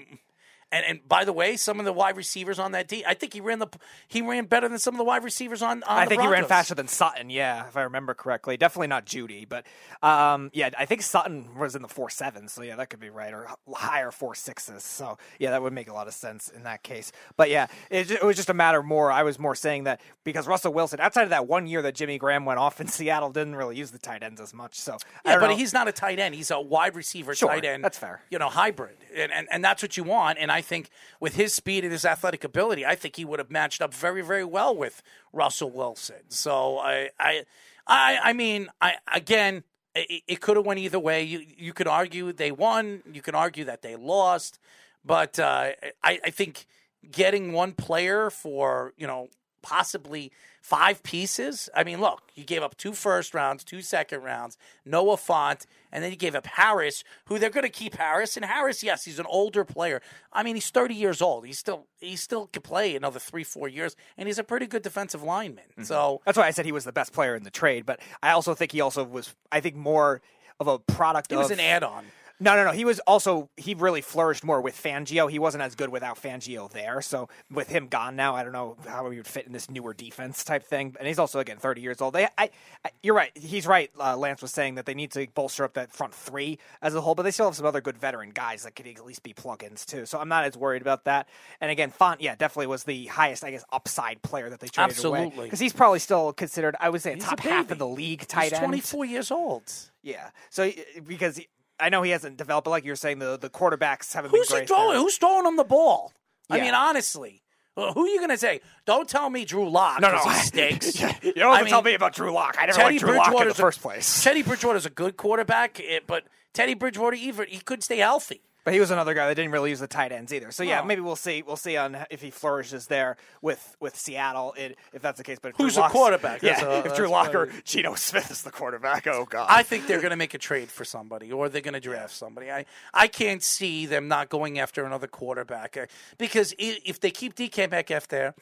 and 0.72 0.86
and 0.86 1.08
by 1.08 1.26
the 1.26 1.34
way, 1.34 1.58
some 1.58 1.80
of 1.80 1.86
the 1.86 1.94
wide 1.94 2.18
receivers 2.18 2.60
on 2.60 2.72
that 2.74 2.88
team, 2.88 3.04
I 3.08 3.14
think 3.14 3.34
he 3.34 3.42
ran 3.42 3.60
the 3.60 3.68
he 4.08 4.22
ran 4.22 4.46
better 4.46 4.68
than 4.70 4.80
some 4.80 4.94
of 4.94 4.98
the 4.98 5.04
wide 5.04 5.24
receivers 5.24 5.62
on. 5.62 5.84
on 5.84 5.98
I 6.00 6.06
think 6.06 6.22
he 6.22 6.28
ran 6.28 6.46
faster 6.46 6.76
than 6.76 6.88
Sutton. 6.88 7.30
Yeah, 7.30 7.68
if 7.68 7.78
I 7.78 7.82
remember 7.84 8.14
correctly. 8.14 8.58
Definitely 8.58 8.88
not 8.88 9.06
Jeudy, 9.06 9.48
but 9.48 9.66
um, 10.02 10.50
yeah, 10.54 10.70
I 10.78 10.86
think 10.86 11.02
Sutton 11.02 11.58
was 11.58 11.76
in 11.76 11.82
the 11.82 11.88
four 11.88 12.10
sevens. 12.10 12.54
So 12.54 12.62
yeah, 12.64 12.76
that 12.78 12.90
could 12.90 13.00
be 13.00 13.10
right, 13.10 13.34
or 13.34 13.48
higher 13.74 14.12
four 14.12 14.36
sixes. 14.36 14.84
So 14.84 15.18
yeah, 15.40 15.52
that 15.52 15.62
would 15.62 15.74
make 15.74 15.90
a 15.90 15.94
lot 15.94 16.08
of 16.08 16.14
sense 16.14 16.50
in 16.50 16.64
that 16.64 16.84
case. 16.84 17.12
But 17.38 17.50
yeah, 17.50 17.68
it, 17.90 18.12
it 18.12 18.24
was 18.24 18.36
just 18.36 18.50
a 18.50 18.54
matter 18.54 18.82
more. 18.84 19.12
I 19.12 19.24
was 19.24 19.38
more 19.40 19.56
saying 19.56 19.86
that 19.86 20.02
because 20.24 20.48
Russell 20.48 20.74
Wilson, 20.74 21.00
outside 21.00 21.24
of 21.24 21.30
that 21.30 21.48
one 21.48 21.68
year 21.68 21.82
that 21.82 21.96
Jimmy 21.96 22.18
Graham 22.18 22.46
went 22.46 22.60
off 22.60 22.80
in 22.82 22.88
Seattle, 22.88 23.30
didn't 23.30 23.56
really 23.56 23.78
use 23.78 23.92
the 23.92 24.00
tight 24.00 24.24
ends 24.24 24.40
as 24.42 24.54
much. 24.54 24.80
So 24.80 24.98
Yeah, 25.26 25.40
but 25.40 25.50
know. 25.50 25.56
he's 25.56 25.74
not 25.74 25.88
a 25.88 25.92
tight 25.92 26.20
end. 26.20 26.36
He's 26.36 26.52
a 26.52 26.60
wide 26.60 26.96
receiver 26.96 27.36
Sure, 27.36 27.50
tight 27.50 27.66
end. 27.66 27.84
that's 27.84 27.98
fair. 27.98 28.22
You 28.30 28.40
know, 28.40 28.50
hybrid, 28.50 28.98
and, 29.16 29.32
and 29.32 29.48
and 29.52 29.64
that's 29.64 29.82
what 29.82 29.98
you 29.98 30.04
want. 30.04 30.38
And 30.40 30.52
I 30.52 30.61
think 30.62 30.90
with 31.20 31.36
his 31.36 31.54
speed 31.54 31.84
and 31.84 31.92
his 31.92 32.06
athletic 32.06 32.44
ability, 32.44 32.86
I 32.86 32.96
think 32.96 33.16
he 33.16 33.26
would 33.26 33.40
have 33.40 33.52
matched 33.52 33.82
up 33.82 33.94
very 33.94 34.22
very 34.22 34.46
well 34.46 34.76
with 34.76 35.02
Russell 35.34 35.70
Wilson. 35.70 36.30
So 36.30 36.78
I 36.80 37.10
I 37.20 37.44
I, 37.88 38.20
I 38.24 38.34
mean, 38.34 38.70
I 38.80 38.96
again. 39.14 39.64
It, 39.94 40.24
it 40.26 40.40
could 40.40 40.56
have 40.56 40.66
went 40.66 40.80
either 40.80 41.00
way. 41.00 41.22
You 41.22 41.44
you 41.58 41.74
could 41.74 41.88
argue 41.88 42.32
they 42.32 42.52
won. 42.52 43.04
You 43.12 43.22
can 43.22 43.36
argue 43.36 43.66
that 43.66 43.82
they 43.82 43.98
lost. 43.98 44.58
But 45.04 45.38
uh, 45.38 45.72
I, 46.02 46.20
I 46.24 46.30
think 46.30 46.66
getting 47.10 47.52
one 47.52 47.74
player 47.74 48.30
for 48.30 48.94
you 48.98 49.08
know 49.08 49.30
possibly 49.62 50.32
five 50.62 51.04
pieces. 51.04 51.70
I 51.76 51.84
mean, 51.84 52.00
look, 52.00 52.22
you 52.36 52.44
gave 52.44 52.62
up 52.64 52.78
two 52.78 52.94
first 52.94 53.34
rounds, 53.34 53.64
two 53.64 53.82
second 53.82 54.22
rounds, 54.24 54.58
Noah 54.86 55.18
Fant, 55.18 55.66
and 55.92 56.04
then 56.04 56.12
you 56.12 56.18
gave 56.18 56.36
up 56.36 56.46
Harris, 56.46 57.04
who 57.26 57.40
they're 57.40 57.50
going 57.50 57.64
to 57.64 57.70
keep 57.70 57.96
Harris. 57.96 58.38
And 58.38 58.46
Harris, 58.46 58.84
yes, 58.84 59.06
he's 59.06 59.20
an 59.20 59.26
older 59.28 59.66
player. 59.66 60.02
I 60.32 60.44
mean, 60.44 60.56
he's 60.56 60.70
thirty 60.70 60.96
years 60.96 61.22
old. 61.22 61.46
He's 61.46 61.60
still 61.60 61.88
he 62.00 62.16
still 62.16 62.48
could 62.48 62.64
play 62.64 62.96
another 62.96 63.20
three 63.20 63.44
four 63.44 63.68
years, 63.68 63.96
and 64.18 64.28
he's 64.28 64.40
a 64.40 64.44
pretty 64.44 64.68
good 64.68 64.82
defensive 64.82 65.24
lineman. 65.24 65.66
Mm-hmm. 65.72 65.84
So 65.84 66.22
That's 66.26 66.38
why 66.38 66.48
I 66.48 66.52
said 66.52 66.66
he 66.66 66.72
was 66.72 66.86
the 66.86 66.94
best 66.94 67.14
player 67.14 67.36
in 67.36 67.44
the 67.44 67.52
trade. 67.52 67.86
But 67.86 68.00
I 68.22 68.32
also 68.32 68.54
think 68.54 68.72
he 68.72 68.82
also 68.82 69.04
was. 69.04 69.34
I 69.52 69.60
think 69.60 69.76
more 69.76 70.22
of 70.60 70.68
a 70.68 70.80
product. 70.80 71.32
he 71.32 71.38
was 71.38 71.52
of, 71.52 71.58
an 71.58 71.60
add 71.60 71.84
on. 71.84 72.06
No, 72.42 72.56
no, 72.56 72.66
no. 72.66 72.72
He 72.72 72.86
was 72.86 73.00
also 73.02 73.50
he 73.56 73.76
really 73.76 74.02
flourished 74.02 74.44
more 74.44 74.62
with 74.62 74.76
Fangio. 74.76 75.30
He 75.30 75.38
wasn't 75.38 75.62
as 75.62 75.76
good 75.76 75.90
without 75.90 76.20
Fangio 76.20 76.72
there. 76.72 77.00
So 77.04 77.30
with 77.52 77.70
him 77.70 77.88
gone 77.88 78.16
now, 78.16 78.36
I 78.36 78.42
don't 78.42 78.52
know 78.52 78.78
how 78.88 79.08
he 79.12 79.18
would 79.18 79.28
fit 79.28 79.46
in 79.46 79.54
this 79.54 79.70
newer 79.70 79.94
defense 79.94 80.44
type 80.44 80.64
thing. 80.64 80.96
And 80.98 81.08
he's 81.08 81.20
also 81.20 81.40
again 81.40 81.58
thirty 81.58 81.82
years 81.82 82.02
old. 82.02 82.16
They, 82.16 82.26
I, 82.40 82.50
I 82.84 82.90
you're 83.04 83.14
right. 83.14 83.32
He's 83.38 83.68
right. 83.68 83.92
Uh, 84.00 84.18
Lance 84.18 84.42
was 84.42 84.52
saying 84.52 84.74
that 84.76 84.88
they 84.88 84.96
need 84.96 85.12
to 85.12 85.28
bolster 85.36 85.64
up 85.64 85.76
that 85.76 85.92
front 85.92 86.16
three 86.16 86.58
as 86.82 86.96
a 86.96 87.02
whole, 87.02 87.14
but 87.14 87.22
they 87.24 87.32
still 87.32 87.46
have 87.46 87.56
some 87.56 87.68
other 87.68 87.80
good 87.80 88.00
veteran 88.00 88.32
guys 88.32 88.64
that 88.64 88.76
could 88.76 88.88
at 88.88 89.06
least 89.06 89.22
be 89.22 89.34
plug-ins 89.34 89.86
too. 89.86 90.08
So 90.08 90.20
I'm 90.20 90.28
not 90.28 90.44
as 90.44 90.58
worried 90.58 90.82
about 90.82 91.06
that. 91.06 91.30
And 91.62 91.70
again, 91.70 91.92
Fant, 91.92 92.18
yeah, 92.22 92.34
definitely 92.34 92.68
was 92.68 92.86
the 92.86 93.06
highest, 93.06 93.44
I 93.44 93.52
guess, 93.52 93.64
upside 93.72 94.24
player 94.24 94.50
that 94.50 94.60
they 94.60 94.68
traded 94.68 95.06
away 95.06 95.32
because 95.36 95.60
he's 95.60 95.74
probably 95.74 96.00
still 96.00 96.34
considered, 96.34 96.76
I 96.80 96.90
would 96.90 97.04
say, 97.04 97.14
He's 97.14 97.24
top 97.24 97.40
half 97.40 97.70
of 97.70 97.78
the 97.78 97.88
league 97.88 98.28
tight 98.28 98.46
He's 98.46 98.54
end. 98.54 98.64
twenty 98.64 98.82
four 98.82 99.06
years 99.06 99.30
old. 99.30 99.72
Yeah. 100.02 100.32
So 100.50 100.72
because 101.06 101.38
he, 101.38 101.48
I 101.82 101.90
know 101.90 102.02
he 102.04 102.12
hasn't 102.12 102.38
developed, 102.38 102.66
but 102.66 102.72
like 102.72 102.86
you're 102.86 102.96
saying, 102.96 103.20
the 103.20 103.38
the 103.38 103.50
quarterbacks 103.50 104.14
haven't 104.14 104.32
Who's 104.32 104.48
been 104.48 104.58
he 104.58 104.60
great. 104.62 104.68
throwing? 104.68 104.98
Who's 104.98 105.18
throwing 105.18 105.46
him 105.46 105.58
the 105.58 105.64
ball? 105.64 106.14
I 106.50 106.60
mean, 106.60 106.74
honestly, 106.74 107.42
who 107.76 107.84
are 107.84 108.08
you 108.08 108.18
going 108.18 108.30
to 108.30 108.38
say? 108.38 108.60
Don't 108.86 109.08
tell 109.08 109.30
me 109.30 109.46
Drew 109.46 109.70
Lock. 109.70 110.02
No, 110.02 110.12
no, 110.12 110.18
he 110.18 110.34
stinks. 110.40 111.00
Yeah, 111.00 111.16
you 111.24 111.34
don't 111.34 111.54
have 111.56 111.62
I 111.62 111.64
to 111.64 111.70
tell 111.70 111.82
me 111.82 111.94
about 111.94 112.14
Drew 112.14 112.32
Lock. 112.32 112.58
I 112.60 112.66
never 112.66 112.78
Teddy 112.78 112.96
liked 112.96 113.06
Drew 113.06 113.18
Lock 113.18 113.42
in 113.42 113.48
the 113.48 113.54
first 113.54 113.82
place. 113.82 114.24
Teddy 114.24 114.44
Bridgewater's 114.44 114.86
a 114.86 114.90
good 114.90 115.16
quarterback, 115.16 115.80
eh, 115.80 116.00
but 116.06 116.26
Teddy 116.54 116.74
Bridgewater, 116.74 117.16
even 117.16 117.48
he 117.48 117.60
could 117.60 117.82
stay 117.84 117.98
healthy. 118.00 118.42
But 118.64 118.76
he 118.76 118.80
was 118.80 118.92
another 118.92 119.16
guy 119.16 119.28
that 119.28 119.34
didn't 119.34 119.52
really 119.52 119.72
use 119.72 119.80
the 119.80 119.88
tight 119.88 120.12
ends 120.12 120.32
either. 120.32 120.52
So 120.52 120.62
yeah, 120.62 120.82
No. 120.82 120.86
maybe 120.86 121.02
we'll 121.02 121.16
see. 121.16 121.42
We'll 121.42 121.56
see 121.56 121.78
on 121.78 121.98
if 122.12 122.22
he 122.22 122.30
flourishes 122.30 122.86
there 122.88 123.18
with 123.42 123.76
with 123.80 123.96
Seattle, 123.98 124.54
it, 124.56 124.78
if 124.94 125.02
that's 125.02 125.18
the 125.18 125.24
case. 125.24 125.40
But 125.42 125.50
if 125.50 125.58
Who's 125.58 125.74
Drew 125.74 125.76
the 125.78 125.80
Lock's- 125.82 125.92
quarterback? 125.94 126.42
Yeah, 126.44 126.52
That's, 126.54 126.64
uh, 126.64 126.82
if 126.86 126.96
Drew 126.96 127.08
that's 127.08 127.12
Lock 127.12 127.34
or. 127.36 127.50
Geno 127.64 127.96
Smith 127.96 128.30
is 128.30 128.44
the 128.44 128.52
quarterback, 128.52 129.08
oh 129.08 129.26
god. 129.26 129.48
I 129.50 129.64
think 129.64 129.88
they're 129.88 130.00
going 130.02 130.12
to 130.12 130.16
make 130.16 130.34
a 130.36 130.38
trade 130.38 130.70
for 130.70 130.86
somebody, 130.86 131.32
or 131.32 131.50
they're 131.50 131.62
going 131.62 131.74
to 131.74 131.80
draft 131.80 132.14
somebody. 132.14 132.52
I, 132.52 132.66
I 132.94 133.08
can't 133.08 133.42
see 133.42 133.88
them 133.88 134.08
not 134.08 134.30
going 134.30 134.60
after 134.60 134.86
another 134.86 135.08
quarterback 135.08 135.76
eh, 135.78 135.88
because 136.20 136.54
i- 136.60 136.80
if 136.86 137.00
they 137.00 137.10
keep 137.10 137.34
DK 137.36 137.68
Metcalf 137.70 138.08
there, 138.10 138.36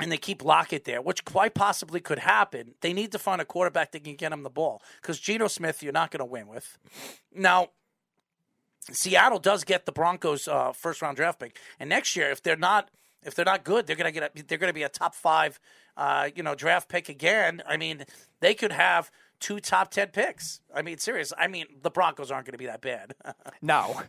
and 0.00 0.10
they 0.10 0.16
keep 0.18 0.42
Lockett 0.44 0.84
there, 0.84 1.02
which 1.02 1.24
quite 1.24 1.52
possibly 1.54 2.00
could 2.00 2.20
happen, 2.20 2.74
they 2.80 2.92
need 2.92 3.12
to 3.12 3.18
find 3.18 3.40
a 3.40 3.44
quarterback 3.44 3.92
that 3.92 4.04
can 4.04 4.14
get 4.16 4.32
him 4.32 4.42
the 4.42 4.50
ball. 4.50 4.82
Because 5.00 5.18
Geno 5.18 5.46
Smith, 5.48 5.82
you're 5.82 5.92
not 5.92 6.10
going 6.10 6.20
to 6.20 6.24
win 6.24 6.46
with. 6.48 6.78
Now, 7.34 7.68
Seattle 8.80 9.38
does 9.38 9.64
get 9.64 9.86
the 9.86 9.92
Broncos 9.92 10.48
uh, 10.48 10.72
first 10.72 11.02
round 11.02 11.16
draft 11.16 11.38
pick, 11.38 11.58
and 11.78 11.88
next 11.88 12.16
year, 12.16 12.30
if 12.30 12.42
they're 12.42 12.56
not 12.56 12.90
if 13.22 13.34
they're 13.34 13.44
not 13.44 13.64
good, 13.64 13.86
they're 13.86 13.96
gonna 13.96 14.12
get 14.12 14.32
a, 14.34 14.42
they're 14.44 14.58
gonna 14.58 14.72
be 14.72 14.82
a 14.82 14.88
top 14.88 15.14
five, 15.14 15.60
uh, 15.96 16.30
you 16.34 16.42
know, 16.42 16.54
draft 16.54 16.88
pick 16.88 17.08
again. 17.08 17.62
I 17.66 17.76
mean, 17.76 18.04
they 18.40 18.54
could 18.54 18.72
have 18.72 19.10
two 19.38 19.60
top 19.60 19.90
ten 19.90 20.08
picks. 20.08 20.60
I 20.74 20.82
mean, 20.82 20.98
serious. 20.98 21.32
I 21.36 21.46
mean, 21.48 21.66
the 21.82 21.90
Broncos 21.90 22.30
aren't 22.30 22.46
going 22.46 22.52
to 22.52 22.58
be 22.58 22.66
that 22.66 22.80
bad. 22.80 23.14
no, 23.62 24.00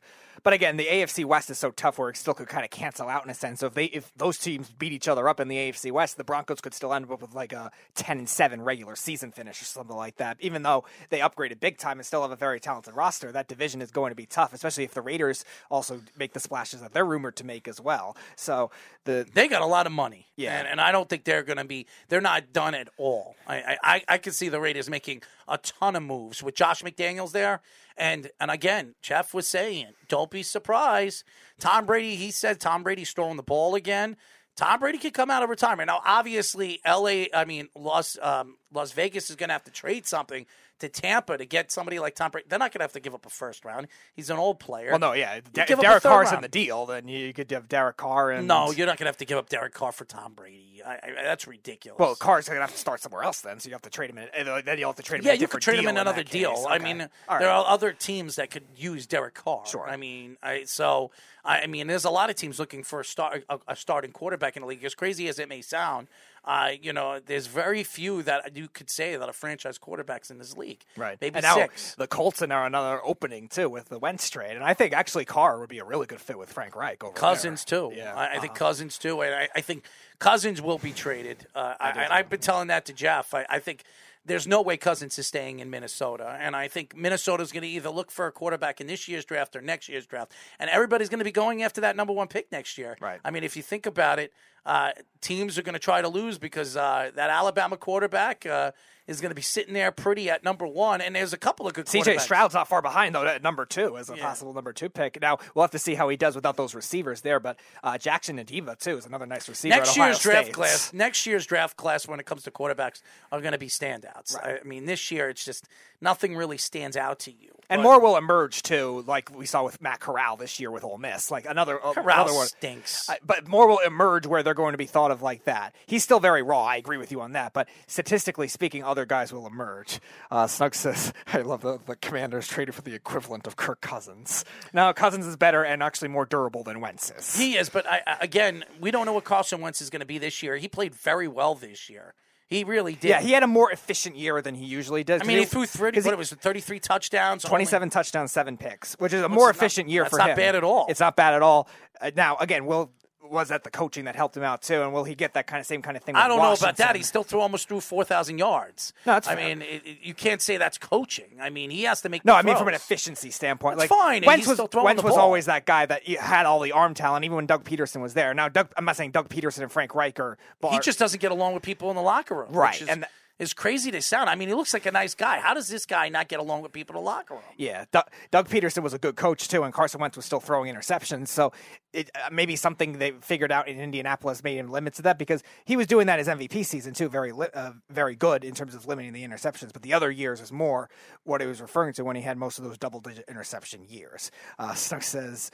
but 0.44 0.54
again, 0.54 0.78
the 0.78 0.86
AFC 0.86 1.24
West 1.26 1.50
is 1.50 1.58
so 1.58 1.72
tough 1.72 1.98
where 2.00 2.10
it 2.10 2.18
still 2.18 2.34
could 2.34 2.48
kind 2.48 2.64
of 2.64 2.72
cancel 2.72 3.08
out 3.08 3.24
in 3.24 3.30
a 3.30 3.34
sense. 3.34 3.60
So 3.60 3.68
if 3.68 3.74
they 3.74 3.86
if 3.86 4.12
those 4.16 4.38
teams 4.38 4.70
beat 4.72 4.92
each 4.92 5.08
other 5.08 5.28
up 5.30 5.40
in 5.40 5.48
the 5.48 5.56
AFC 5.58 5.92
West, 5.92 6.18
the 6.18 6.24
Broncos 6.24 6.62
could 6.62 6.74
still 6.74 6.94
end 6.94 7.12
up 7.12 7.22
with 7.22 7.34
like 7.34 7.54
a 7.54 7.72
ten 7.96 8.18
and 8.18 8.28
seven 8.30 8.62
regular 8.62 8.96
season 8.96 9.32
finish 9.32 9.62
or 9.62 9.66
something 9.66 9.96
like 9.96 10.18
that. 10.18 10.38
Even 10.40 10.64
though 10.64 10.84
they 11.10 11.20
upgraded 11.20 11.60
big 11.60 11.78
time 11.78 12.00
and 12.00 12.06
still 12.06 12.22
have 12.22 12.32
a 12.32 12.36
very 12.36 12.60
talented 12.60 12.96
roster, 12.96 13.32
that 13.32 13.48
division 13.48 13.82
is 13.82 13.92
going 13.92 14.12
to 14.12 14.16
be 14.16 14.26
tough, 14.26 14.54
especially 14.54 14.84
if 14.84 14.94
the 14.94 15.02
Raiders 15.02 15.46
also 15.70 16.02
make 16.18 16.34
the 16.34 16.40
splashes 16.40 16.82
that 16.82 16.94
they're 16.94 17.06
rumored 17.06 17.36
to 17.36 17.44
make 17.46 17.68
as 17.68 17.80
well. 17.80 18.16
So 18.36 18.72
the 19.06 19.28
they 19.34 19.48
got 19.48 19.62
a 19.62 19.66
lot 19.68 19.86
of 19.86 19.92
money, 19.92 20.28
Yeah. 20.36 20.58
and, 20.58 20.68
and 20.68 20.82
I 20.82 20.92
don't 20.92 21.08
think 21.10 21.24
they're 21.24 21.44
going 21.44 21.58
to 21.58 21.66
be. 21.66 21.86
They're 22.10 22.22
not 22.22 22.54
done 22.54 22.74
at 22.76 22.88
all. 22.98 23.36
I 23.48 23.78
I 23.84 24.04
I 24.08 24.18
could 24.18 24.34
see 24.34 24.50
the 24.50 24.60
Raiders 24.60 24.90
making 24.90 25.22
a 25.48 25.58
ton 25.58 25.96
of 25.96 26.04
moves 26.04 26.42
with 26.44 26.56
Josh 26.56 26.82
McDaniels 26.84 27.32
there. 27.32 27.62
And 27.98 28.32
and 28.40 28.50
again, 28.50 28.96
Jeff 29.02 29.34
was 29.34 29.48
saying, 29.48 29.88
don't 30.08 30.32
be 30.32 30.44
surprised. 30.44 31.24
Tom 31.60 31.86
Brady, 31.86 32.16
he 32.16 32.32
said 32.32 32.60
Tom 32.60 32.84
Brady's 32.84 33.12
throwing 33.12 33.38
the 33.38 33.44
ball 33.44 33.76
again. 33.76 34.18
Tom 34.56 34.80
Brady 34.80 34.98
could 34.98 35.14
come 35.14 35.32
out 35.32 35.44
of 35.44 35.50
retirement. 35.50 35.88
Now, 35.88 36.02
obviously, 36.06 36.82
LA, 36.86 37.26
I 37.34 37.46
mean, 37.46 37.70
Las 37.76 38.18
um, 38.22 38.58
Las 38.74 38.92
Vegas 38.92 39.30
is 39.30 39.36
going 39.36 39.50
to 39.50 39.54
have 39.54 39.64
to 39.64 39.72
trade 39.72 40.06
something 40.06 40.46
to 40.80 40.90
Tampa 40.90 41.38
to 41.38 41.46
get 41.46 41.72
somebody 41.72 42.00
like 42.00 42.16
Tom 42.16 42.32
Brady. 42.32 42.48
They're 42.50 42.60
not 42.60 42.72
going 42.72 42.80
to 42.80 42.84
have 42.84 42.94
to 42.94 43.00
give 43.00 43.14
up 43.14 43.26
a 43.26 43.30
first 43.30 43.64
round. 43.64 43.88
He's 44.14 44.30
an 44.30 44.38
old 44.38 44.60
player. 44.60 44.90
well, 44.90 45.00
no, 45.00 45.14
yeah, 45.14 45.36
You 45.36 45.42
if 45.56 45.80
Derek 45.80 46.04
Carr's 46.04 46.32
in 46.32 46.42
the 46.42 46.48
deal, 46.48 46.86
then 46.86 47.08
you 47.08 47.34
could 47.34 47.50
have 47.52 47.70
Derek 47.70 47.98
Carr 47.98 48.32
and 48.32 48.48
No, 48.48 48.72
you're 48.72 48.88
not 48.88 48.98
going 48.98 49.06
to 49.06 49.10
have 49.10 49.18
to 49.18 49.26
give 49.26 49.38
up 49.38 49.48
Derek 49.50 49.74
Carr 49.74 49.92
for 49.92 50.06
Tom 50.06 50.34
Brady. 50.34 50.71
I, 50.86 50.94
I, 50.94 51.24
that's 51.24 51.48
ridiculous. 51.48 52.00
Well, 52.00 52.16
Carr's 52.16 52.48
gonna 52.48 52.62
have 52.62 52.72
to 52.72 52.78
start 52.78 53.02
somewhere 53.02 53.24
else 53.24 53.42
then, 53.42 53.60
so 53.60 53.68
you 53.70 53.74
have 53.74 53.82
to 53.84 53.90
trade 53.90 54.10
him 54.10 54.18
in. 54.18 54.28
and 54.36 54.66
Then 54.66 54.78
you 54.78 54.86
will 54.86 54.92
have 54.94 54.98
to 54.98 55.04
trade 55.04 55.20
him. 55.22 55.26
yeah, 55.28 55.34
you 55.34 55.48
could 55.48 55.62
trade 55.62 55.80
him 55.80 55.88
in 55.88 55.98
another 55.98 56.24
deal. 56.24 56.56
case. 56.56 56.66
I 56.70 56.78
mean, 56.80 57.08
All 57.28 57.40
there 57.40 57.50
are 57.50 57.66
other 57.68 57.94
teams 57.94 58.36
that 58.36 58.52
could 58.52 58.64
use 58.76 59.06
Derek 59.08 59.34
Carr. 59.36 59.66
Sure. 59.66 59.88
I 59.90 59.98
mean, 59.98 60.38
I 60.44 60.64
so 60.66 61.12
I, 61.44 61.66
mean, 61.68 61.88
there's 61.88 62.06
a 62.06 62.10
lot 62.12 62.30
of 62.30 62.36
teams 62.36 62.60
looking 62.60 62.84
for 62.84 63.00
a 63.02 63.06
start 63.06 63.44
a, 63.50 63.60
a 63.68 63.76
starting 63.76 64.12
quarterback 64.12 64.56
in 64.56 64.62
the 64.62 64.68
league. 64.68 64.84
As 64.84 64.96
crazy 64.96 65.28
as 65.28 65.40
it 65.40 65.50
may 65.50 65.62
sound, 65.62 66.08
uh, 66.44 66.72
you 66.82 66.92
know, 66.92 67.20
there's 67.24 67.48
very 67.48 67.84
few 67.84 68.24
that 68.24 68.56
you 68.56 68.68
could 68.68 68.90
say 68.90 69.16
that 69.16 69.30
are 69.30 69.34
franchise 69.34 69.78
quarterbacks 69.78 70.32
in 70.32 70.40
this 70.40 70.58
league. 70.58 70.84
Right. 70.98 71.18
maybe 71.22 71.36
and 71.36 71.46
six. 71.46 71.96
the 71.96 72.08
Colts 72.08 72.42
are 72.42 72.66
another 72.66 73.00
opening 73.04 73.48
too 73.48 73.70
with 73.70 73.90
the 73.90 74.00
Wentz 74.00 74.30
trade, 74.30 74.56
and 74.56 74.64
I 74.64 74.74
think 74.74 74.94
actually 74.94 75.26
Carr 75.26 75.60
would 75.60 75.70
be 75.70 75.80
a 75.80 75.86
really 75.86 76.08
good 76.08 76.22
fit 76.22 76.40
with 76.40 76.52
Frank 76.52 76.76
Reich 76.76 77.04
over 77.04 77.14
Cousins 77.14 77.64
there. 77.66 77.80
too. 77.80 77.94
Yeah, 77.96 78.16
I, 78.16 78.30
I 78.30 78.40
think 78.40 78.54
uh-huh. 78.54 78.66
Cousins 78.66 78.98
too, 78.98 79.22
and 79.22 79.36
I, 79.36 79.50
I 79.56 79.62
think 79.62 79.86
Cousins 80.18 80.62
will 80.62 80.80
be 80.80 80.92
traded. 80.92 81.46
Uh, 81.54 81.76
I, 81.80 81.90
and 81.92 82.14
I've 82.14 82.30
been 82.30 82.40
telling 82.40 82.68
that 82.68 82.86
to 82.86 82.94
Jeff. 82.94 83.34
I, 83.34 83.46
I 83.48 83.60
think 83.60 83.84
there's 84.26 84.48
no 84.48 84.62
way 84.62 84.78
Cousins 84.78 85.18
is 85.18 85.28
staying 85.28 85.60
in 85.60 85.70
Minnesota, 85.70 86.38
and 86.40 86.56
I 86.56 86.68
think 86.68 86.96
Minnesota's 86.96 87.52
going 87.52 87.64
to 87.64 87.68
either 87.68 87.90
look 87.90 88.12
for 88.12 88.28
a 88.28 88.32
quarterback 88.32 88.80
in 88.80 88.88
this 88.88 89.08
year's 89.08 89.26
draft 89.26 89.56
or 89.56 89.62
next 89.62 89.90
year's 89.90 90.06
draft, 90.06 90.32
and 90.60 90.70
everybody's 90.70 91.10
going 91.10 91.20
to 91.20 91.26
be 91.26 91.32
going 91.32 91.64
after 91.64 91.82
that 91.82 91.96
number 91.96 92.14
one 92.14 92.28
pick 92.28 92.52
next 92.52 92.78
year. 92.78 92.98
Right. 93.02 93.20
I 93.26 93.32
mean, 93.32 93.44
if 93.44 93.58
you 93.58 93.64
think 93.64 93.86
about 93.86 94.20
it, 94.20 94.32
uh, 94.66 94.92
teams 95.22 95.58
are 95.58 95.64
going 95.64 95.74
to 95.74 95.80
try 95.80 96.02
to 96.02 96.08
lose 96.08 96.38
because 96.38 96.78
uh, 96.78 97.12
that 97.16 97.30
Alabama 97.30 97.78
quarterback 97.78 98.46
uh, 98.46 98.72
is 99.08 99.22
going 99.22 99.30
to 99.32 99.36
be 99.36 99.42
sitting 99.42 99.74
there 99.74 99.92
pretty 99.92 100.30
at 100.30 100.44
number 100.44 100.66
one, 100.68 101.02
and 101.02 101.16
there's 101.16 101.34
a 101.34 101.38
couple 101.38 101.68
of 101.68 101.74
good 101.74 101.86
CJ. 101.86 102.20
Stroud's 102.20 102.54
not 102.54 102.68
far 102.68 102.82
behind 102.82 103.16
though 103.16 103.26
at 103.26 103.44
number 103.44 103.66
two 103.66 103.98
as 103.98 104.10
a 104.10 104.16
Yeah. 104.16 104.24
possible 104.24 104.54
number 104.54 104.74
two 104.74 104.90
pick. 104.90 105.20
Now 105.22 105.38
we'll 105.56 105.64
have 105.64 105.72
to 105.72 105.80
see 105.80 105.96
how 105.96 106.10
he 106.10 106.18
does 106.18 106.36
without 106.36 106.58
those 106.58 106.74
receivers 106.76 107.22
there, 107.22 107.40
but 107.40 107.60
uh, 107.84 107.98
Jackson 107.98 108.38
Adiva 108.38 108.78
too 108.80 108.98
is 108.98 109.06
another 109.06 109.26
nice 109.26 109.48
receiver. 109.50 109.76
next 109.76 109.98
year's 109.98 110.20
draft 110.20 110.52
class 110.52 110.94
next 110.94 111.26
year's 111.26 111.46
draft 111.46 111.78
class 111.78 112.08
when 112.08 112.20
it 112.20 112.26
comes 112.26 112.44
to 112.44 112.52
quarterbacks 112.52 113.02
are 113.32 113.42
going 113.42 113.52
to 113.54 113.58
be 113.58 113.68
standouts 113.68 114.36
I, 114.42 114.60
I 114.62 114.64
mean 114.64 114.86
this 114.86 115.12
year 115.12 115.30
it's 115.30 115.44
just 115.44 115.68
nothing 116.02 116.36
really 116.36 116.58
stands 116.58 116.96
out 116.98 117.20
to 117.20 117.32
you 117.32 117.50
And 117.70 117.80
But 117.80 117.84
more 117.84 118.02
will 118.02 118.18
emerge 118.18 118.64
too, 118.64 119.04
like 119.08 119.34
we 119.36 119.46
saw 119.46 119.64
with 119.64 119.82
Matt 119.82 120.00
Corral 120.00 120.36
this 120.36 120.60
year 120.60 120.72
with 120.72 120.84
Ole 120.84 120.98
Miss. 120.98 121.32
Like 121.32 121.46
another 121.46 121.84
uh, 121.84 121.94
Corral 121.94 122.24
another 122.26 122.34
one. 122.34 122.48
stinks. 122.48 123.08
Uh, 123.10 123.14
but 123.26 123.48
more 123.48 123.68
will 123.68 123.80
emerge 123.80 124.26
where 124.28 124.44
they're 124.44 124.54
going 124.54 124.74
to 124.74 124.78
be 124.78 124.88
thought 124.88 125.12
of 125.12 125.22
like 125.22 125.46
that. 125.46 125.74
He's 125.86 126.04
still 126.04 126.20
very 126.20 126.42
raw. 126.42 126.64
I 126.66 126.76
agree 126.78 126.98
with 126.98 127.12
you 127.12 127.22
on 127.22 127.32
that. 127.34 127.54
But 127.54 127.70
statistically 127.88 128.48
speaking, 128.50 128.84
other 128.84 129.01
guys 129.06 129.34
will 129.34 129.48
emerge. 129.48 130.00
Uh, 130.30 130.48
Snug 130.48 130.76
says, 130.76 131.14
"I 131.34 131.42
love 131.42 131.62
the 131.62 131.80
the 131.86 131.96
Commanders 131.96 132.48
traded 132.48 132.76
for 132.76 132.82
the 132.82 132.94
equivalent 132.94 133.48
of 133.48 133.56
Kirk 133.56 133.82
Cousins. 133.82 134.46
Now 134.74 134.92
Cousins 134.94 135.26
is 135.26 135.36
better 135.38 135.64
and 135.64 135.82
actually 135.84 136.10
more 136.10 136.26
durable 136.26 136.64
than 136.64 136.82
Wentz 136.82 137.12
is. 137.12 137.36
he 137.36 137.56
is 137.58 137.70
but 137.70 137.86
I, 137.90 138.18
again 138.22 138.64
we 138.80 138.92
don't 138.92 139.06
know 139.06 139.14
what 139.14 139.24
Carson 139.24 139.62
Wentz 139.62 139.82
is 139.82 139.90
going 139.90 140.00
to 140.02 140.06
be 140.06 140.18
this 140.18 140.42
year 140.44 140.58
he 140.58 140.68
played 140.68 140.94
very 140.96 141.28
well 141.28 141.56
this 141.56 141.90
year 141.90 142.14
he 142.48 142.66
really 142.66 142.96
did 142.96 143.10
yeah, 143.10 143.22
he 143.22 143.32
had 143.32 143.44
a 143.44 143.48
more 143.48 143.72
efficient 143.72 144.18
year 144.18 144.42
than 144.42 144.56
he 144.56 144.66
usually 144.66 145.06
does. 145.06 145.22
I 145.22 145.24
mean, 145.24 145.38
he 145.38 145.46
threw 145.46 145.66
30, 145.66 145.96
'cause 145.96 146.04
what 146.06 146.14
it 146.14 146.18
was 146.18 146.32
33 146.32 146.82
touchdowns. 146.82 147.46
only- 147.46 147.50
27 147.52 147.90
touchdowns, 147.90 148.32
seven 148.34 148.58
picks, 148.58 148.94
which 148.96 149.14
is 149.14 149.22
a 149.22 149.30
more 149.30 149.50
is 149.50 149.56
not- 149.56 149.56
efficient 149.56 149.88
year 149.90 150.04
for 150.04 150.18
not 150.18 150.36
bad 150.36 150.56
at 150.56 150.64
all. 150.66 150.86
It's 150.90 151.00
not 151.00 151.16
bad 151.16 151.34
at 151.34 151.42
all. 151.42 151.70
Uh, 152.02 152.12
now, 152.14 152.36
again, 152.42 152.66
will 152.66 152.92
was 153.24 153.50
that 153.50 153.64
the 153.64 153.70
coaching 153.70 154.06
that 154.06 154.16
helped 154.16 154.36
him 154.36 154.44
out 154.44 154.62
too, 154.62 154.82
and 154.82 154.94
will 154.94 155.04
he 155.04 155.16
get 155.16 155.34
that 155.34 155.48
kind 155.48 155.60
of 155.60 155.66
same 155.66 155.82
kind 155.82 155.96
of 155.96 156.04
thing? 156.04 156.16
I 156.16 156.28
don't 156.28 156.38
know 156.42 156.54
about 156.54 156.78
that. 156.78 156.96
He 156.96 157.04
still 157.04 157.24
threw 157.24 157.40
almost 157.40 157.68
threw 157.68 157.80
4,000 157.80 158.38
yards. 158.38 158.94
No, 159.06 159.14
that's 159.14 159.28
I 159.28 159.36
fair. 159.36 159.46
mean, 159.56 159.62
it, 159.62 159.82
it- 159.86 159.98
you 160.02 160.14
can't 160.14 160.42
say 160.42 160.58
that's 160.58 160.78
coaching. 160.78 161.30
I 161.40 161.50
mean, 161.50 161.70
he 161.70 161.84
has 161.84 162.02
to 162.02 162.10
make 162.10 162.26
No, 162.26 162.34
I 162.36 162.42
mean 162.42 162.58
from 162.58 162.68
an 162.68 162.74
efficiency 162.74 163.32
standpoint. 163.32 163.78
That's 163.78 163.92
like 163.92 164.00
fine, 164.00 164.24
Wentz 164.26 164.48
was 164.48 164.60
Wentz 164.74 165.04
was 165.04 165.16
always 165.18 165.46
that 165.46 165.66
guy 165.66 165.86
that 165.86 166.08
had 166.08 166.46
all 166.46 166.60
the 166.60 166.72
arm 166.72 166.94
talent, 166.94 167.26
even 167.26 167.36
when 167.36 167.46
Doug 167.46 167.64
Pederson 167.64 168.02
was 168.02 168.14
there. 168.14 168.34
Now, 168.34 168.50
Doug, 168.50 168.72
I'm 168.78 168.86
not 168.86 168.96
saying 168.96 169.12
Doug 169.12 169.30
Pederson 169.30 169.62
and 169.62 169.72
Frank 169.72 169.94
Reich 169.96 170.20
are 170.20 170.38
He 170.72 170.80
just 170.80 171.00
doesn't 171.00 171.20
get 171.22 171.32
along 171.32 171.54
with 171.54 171.64
people 171.64 171.90
in 171.90 171.96
the 171.96 172.02
locker 172.02 172.36
room. 172.36 172.52
Right, 172.52 172.74
Which 172.74 172.82
is, 172.84 172.88
and 172.90 173.02
th- 173.02 173.12
is 173.42 173.56
crazy 173.56 173.90
to 173.90 174.00
sound. 174.04 174.30
I 174.30 174.36
mean, 174.36 174.50
he 174.50 174.54
looks 174.54 174.72
like 174.72 174.86
a 174.86 174.92
nice 174.92 175.16
guy. 175.16 175.40
How 175.40 175.56
does 175.56 175.68
this 175.68 175.88
guy 175.88 176.10
not 176.10 176.28
get 176.28 176.40
along 176.40 176.62
with 176.62 176.72
people 176.72 176.96
in 176.96 177.04
the 177.04 177.06
locker 177.06 177.34
room? 177.34 177.44
Yeah, 177.58 177.86
Doug, 177.92 178.06
Doug 178.30 178.48
Pederson 178.48 178.84
was 178.84 178.94
a 178.94 179.00
good 179.00 179.16
coach 179.16 179.48
too, 179.48 179.64
and 179.64 179.74
Carson 179.74 180.00
Wentz 180.00 180.16
was 180.16 180.28
still 180.28 180.40
throwing 180.40 180.74
interceptions. 180.74 181.30
So 181.30 181.52
it 181.92 182.12
uh, 182.14 182.30
maybe 182.32 182.56
something 182.56 183.00
they 183.00 183.14
figured 183.22 183.52
out 183.52 183.68
in 183.68 183.80
Indianapolis 183.80 184.44
made 184.44 184.58
him 184.58 184.70
limit 184.70 184.94
to 184.96 185.02
that 185.02 185.18
because 185.18 185.42
he 185.66 185.76
was 185.76 185.88
doing 185.88 186.06
that 186.06 186.20
his 186.20 186.28
MVP 186.28 186.64
season 186.64 186.94
too, 186.94 187.10
very 187.10 187.32
li- 187.32 187.48
uh, 187.56 187.72
very 187.90 188.16
good 188.16 188.44
in 188.44 188.54
terms 188.54 188.76
of 188.76 188.86
limiting 188.86 189.12
the 189.12 189.24
interceptions. 189.24 189.74
But 189.74 189.82
the 189.82 189.94
other 189.94 190.12
years 190.12 190.40
is 190.40 190.52
more 190.52 190.88
what 191.24 191.42
he 191.42 191.48
was 191.48 191.60
referring 191.60 191.94
to 191.94 192.06
when 192.06 192.16
he 192.16 192.22
had 192.22 192.38
most 192.38 192.60
of 192.60 192.64
those 192.64 192.78
double 192.78 193.00
digit 193.00 193.26
interception 193.28 193.84
years. 193.90 194.30
Uh, 194.60 194.76
says. 194.76 195.50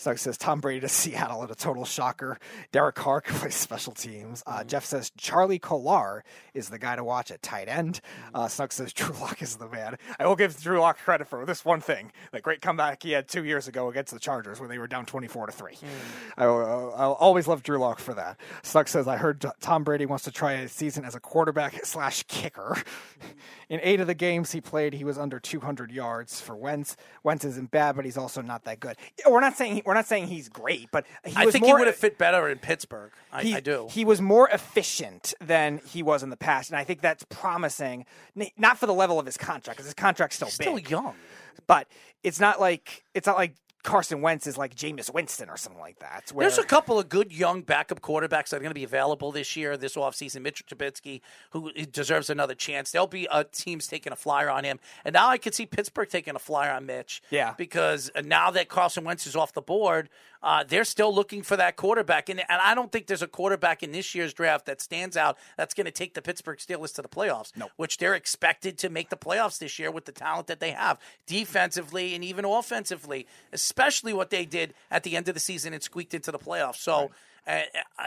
Stuck 0.00 0.16
says 0.16 0.38
Tom 0.38 0.60
Brady 0.60 0.80
to 0.80 0.88
Seattle 1.00 1.44
at 1.44 1.50
a 1.50 1.54
total 1.54 1.84
shocker. 1.84 2.38
Derek 2.72 2.94
Carr 2.94 3.20
can 3.20 3.36
play 3.36 3.50
special 3.50 3.92
teams. 3.92 4.42
Uh, 4.46 4.64
Jeff 4.64 4.86
says 4.86 5.12
Charlie 5.18 5.58
Kolar 5.58 6.24
is 6.54 6.70
the 6.70 6.78
guy 6.78 6.96
to 6.96 7.04
watch 7.04 7.30
at 7.30 7.42
tight 7.42 7.68
end. 7.68 8.00
Uh, 8.32 8.48
Snuck 8.48 8.72
says 8.72 8.92
Drew 8.94 9.14
Lock 9.20 9.42
is 9.42 9.56
the 9.56 9.68
man. 9.68 9.98
I 10.18 10.26
will 10.26 10.36
give 10.36 10.58
Drew 10.58 10.80
Lock 10.80 10.96
credit 10.98 11.28
for 11.28 11.44
this 11.44 11.66
one 11.66 11.82
thing: 11.82 12.12
that 12.32 12.42
great 12.42 12.62
comeback 12.62 13.02
he 13.02 13.12
had 13.12 13.28
two 13.28 13.44
years 13.44 13.68
ago 13.68 13.90
against 13.90 14.14
the 14.14 14.18
Chargers 14.18 14.58
when 14.58 14.70
they 14.70 14.78
were 14.78 14.86
down 14.86 15.04
twenty-four 15.04 15.44
to 15.44 15.52
three. 15.52 15.76
I 16.38 16.46
will, 16.46 16.94
I'll 16.96 17.12
always 17.12 17.46
love 17.46 17.62
Drew 17.62 17.76
Lock 17.78 17.98
for 17.98 18.14
that. 18.14 18.40
Snuck 18.62 18.88
says 18.88 19.06
I 19.06 19.18
heard 19.18 19.44
Tom 19.60 19.84
Brady 19.84 20.06
wants 20.06 20.24
to 20.24 20.30
try 20.30 20.52
a 20.52 20.68
season 20.68 21.04
as 21.04 21.14
a 21.14 21.20
quarterback 21.20 21.74
slash 21.84 22.22
kicker. 22.22 22.82
In 23.70 23.78
eight 23.84 24.00
of 24.00 24.08
the 24.08 24.14
games 24.14 24.50
he 24.50 24.60
played, 24.60 24.94
he 24.94 25.04
was 25.04 25.16
under 25.16 25.38
200 25.38 25.92
yards 25.92 26.40
for 26.40 26.56
Wentz. 26.56 26.96
Wentz 27.22 27.44
isn't 27.44 27.70
bad, 27.70 27.94
but 27.94 28.04
he's 28.04 28.18
also 28.18 28.42
not 28.42 28.64
that 28.64 28.80
good. 28.80 28.96
We're 29.26 29.38
not 29.40 29.56
saying 29.56 29.76
he, 29.76 29.82
we're 29.86 29.94
not 29.94 30.06
saying 30.06 30.26
he's 30.26 30.48
great, 30.48 30.90
but 30.90 31.06
he 31.24 31.32
I 31.36 31.48
think 31.50 31.64
more, 31.64 31.76
he 31.76 31.80
would 31.80 31.86
have 31.86 31.94
fit 31.94 32.18
better 32.18 32.48
in 32.48 32.58
Pittsburgh. 32.58 33.12
I, 33.32 33.42
he, 33.44 33.54
I 33.54 33.60
do. 33.60 33.86
He 33.88 34.04
was 34.04 34.20
more 34.20 34.48
efficient 34.48 35.34
than 35.40 35.80
he 35.86 36.02
was 36.02 36.24
in 36.24 36.30
the 36.30 36.36
past, 36.36 36.70
and 36.70 36.78
I 36.78 36.82
think 36.84 37.00
that's 37.00 37.22
promising. 37.30 38.06
Not 38.58 38.76
for 38.76 38.86
the 38.86 38.92
level 38.92 39.20
of 39.20 39.26
his 39.26 39.36
contract, 39.36 39.76
because 39.76 39.86
his 39.86 39.94
contract's 39.94 40.34
still 40.34 40.48
Still 40.48 40.74
big, 40.74 40.90
young. 40.90 41.14
but 41.68 41.86
it's 42.24 42.40
not 42.40 42.60
like 42.60 43.04
it's 43.14 43.28
not 43.28 43.36
like 43.36 43.54
Carson 43.82 44.20
Wentz 44.20 44.46
is 44.46 44.58
like 44.58 44.74
Jameis 44.74 45.12
Winston 45.12 45.48
or 45.48 45.56
something 45.56 45.80
like 45.80 45.98
that. 46.00 46.30
Where, 46.32 46.44
There's 46.46 46.58
a 46.58 46.64
couple 46.64 46.98
of 46.98 47.08
good 47.08 47.32
young 47.32 47.62
backup 47.62 48.00
quarterbacks 48.00 48.50
that 48.50 48.56
are 48.56 48.60
going 48.60 48.70
to 48.70 48.74
be 48.74 48.84
available 48.84 49.32
this 49.32 49.56
year, 49.56 49.76
this 49.76 49.96
offseason. 49.96 50.42
Mitch 50.42 50.64
Trubisky, 50.66 51.20
who 51.50 51.72
deserves 51.72 52.28
another 52.28 52.54
chance. 52.54 52.90
There'll 52.90 53.06
be 53.06 53.26
uh, 53.28 53.44
teams 53.52 53.86
taking 53.86 54.12
a 54.12 54.16
flyer 54.16 54.50
on 54.50 54.64
him. 54.64 54.80
And 55.04 55.12
now 55.14 55.28
I 55.28 55.38
can 55.38 55.52
see 55.52 55.64
Pittsburgh 55.66 56.08
taking 56.08 56.36
a 56.36 56.38
flyer 56.38 56.72
on 56.72 56.84
Mitch. 56.86 57.22
Yeah. 57.30 57.54
Because 57.56 58.10
uh, 58.14 58.20
now 58.22 58.50
that 58.50 58.68
Carson 58.68 59.04
Wentz 59.04 59.26
is 59.26 59.34
off 59.34 59.52
the 59.54 59.62
board, 59.62 60.10
uh, 60.42 60.64
they're 60.66 60.84
still 60.84 61.14
looking 61.14 61.42
for 61.42 61.56
that 61.56 61.76
quarterback. 61.76 62.28
And, 62.28 62.40
and 62.40 62.60
I 62.62 62.74
don't 62.74 62.90
think 62.90 63.06
there's 63.06 63.22
a 63.22 63.26
quarterback 63.26 63.82
in 63.82 63.92
this 63.92 64.14
year's 64.14 64.32
draft 64.32 64.66
that 64.66 64.80
stands 64.80 65.16
out 65.16 65.36
that's 65.56 65.74
going 65.74 65.84
to 65.84 65.90
take 65.90 66.14
the 66.14 66.22
Pittsburgh 66.22 66.58
Steelers 66.58 66.94
to 66.94 67.02
the 67.02 67.08
playoffs, 67.08 67.54
No. 67.56 67.68
which 67.76 67.98
they're 67.98 68.14
expected 68.14 68.78
to 68.78 68.88
make 68.88 69.10
the 69.10 69.16
playoffs 69.16 69.58
this 69.58 69.78
year 69.78 69.90
with 69.90 70.06
the 70.06 70.12
talent 70.12 70.46
that 70.46 70.60
they 70.60 70.70
have, 70.70 70.98
defensively 71.26 72.14
and 72.14 72.24
even 72.24 72.44
offensively, 72.44 73.26
especially 73.70 74.12
what 74.12 74.30
they 74.30 74.44
did 74.44 74.68
at 74.90 75.02
the 75.04 75.16
end 75.16 75.26
of 75.28 75.34
the 75.34 75.40
season 75.50 75.72
and 75.72 75.82
squeaked 75.82 76.14
into 76.14 76.30
the 76.32 76.38
playoffs. 76.38 76.80
So 76.90 77.10
Uh, 77.46 77.62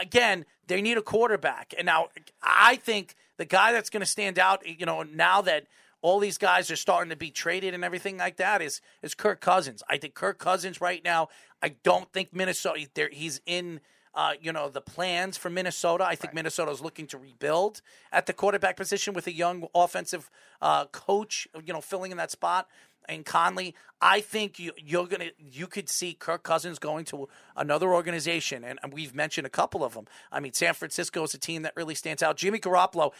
again, 0.06 0.44
they 0.68 0.80
need 0.80 0.96
a 0.96 1.02
quarterback, 1.02 1.74
and 1.76 1.86
now 1.86 2.08
I 2.40 2.76
think 2.76 3.16
the 3.36 3.44
guy 3.44 3.72
that's 3.72 3.90
going 3.90 4.00
to 4.08 4.12
stand 4.18 4.38
out, 4.38 4.58
you 4.80 4.86
know, 4.86 5.02
now 5.02 5.42
that 5.42 5.66
all 6.02 6.20
these 6.20 6.38
guys 6.38 6.70
are 6.70 6.76
starting 6.76 7.10
to 7.10 7.16
be 7.16 7.30
traded 7.32 7.74
and 7.74 7.82
everything 7.82 8.16
like 8.16 8.36
that 8.36 8.62
is 8.62 8.80
is 9.02 9.12
Kirk 9.14 9.40
Cousins. 9.40 9.82
I 9.92 9.96
think 9.98 10.14
Kirk 10.14 10.38
Cousins 10.38 10.80
right 10.80 11.02
now. 11.04 11.28
I 11.60 11.68
don't 11.82 12.08
think 12.12 12.28
Minnesota. 12.32 12.86
There, 12.94 13.10
he's 13.10 13.40
in. 13.44 13.80
Uh, 14.16 14.34
you 14.40 14.52
know 14.52 14.68
the 14.70 14.80
plans 14.94 15.36
for 15.36 15.50
Minnesota. 15.50 16.04
I 16.04 16.14
think 16.14 16.30
right. 16.30 16.36
Minnesota 16.36 16.70
is 16.70 16.80
looking 16.80 17.08
to 17.08 17.18
rebuild 17.18 17.82
at 18.12 18.26
the 18.26 18.32
quarterback 18.32 18.76
position 18.76 19.12
with 19.12 19.26
a 19.26 19.32
young 19.32 19.66
offensive 19.74 20.30
uh, 20.62 20.84
coach. 21.06 21.48
You 21.66 21.72
know, 21.74 21.80
filling 21.80 22.12
in 22.12 22.18
that 22.18 22.30
spot 22.30 22.68
and 23.08 23.24
Conley. 23.24 23.74
I 24.00 24.20
think 24.20 24.58
you, 24.58 24.72
you're 24.76 25.06
gonna 25.06 25.30
you 25.38 25.66
could 25.66 25.88
see 25.88 26.14
Kirk 26.14 26.42
Cousins 26.42 26.78
going 26.78 27.04
to 27.06 27.28
another 27.56 27.92
organization, 27.92 28.64
and, 28.64 28.78
and 28.82 28.92
we've 28.92 29.14
mentioned 29.14 29.46
a 29.46 29.50
couple 29.50 29.82
of 29.84 29.94
them. 29.94 30.06
I 30.30 30.40
mean, 30.40 30.52
San 30.52 30.74
Francisco 30.74 31.22
is 31.22 31.34
a 31.34 31.38
team 31.38 31.62
that 31.62 31.72
really 31.76 31.94
stands 31.94 32.22
out. 32.22 32.36
Jimmy 32.36 32.58
Garoppolo. 32.58 33.12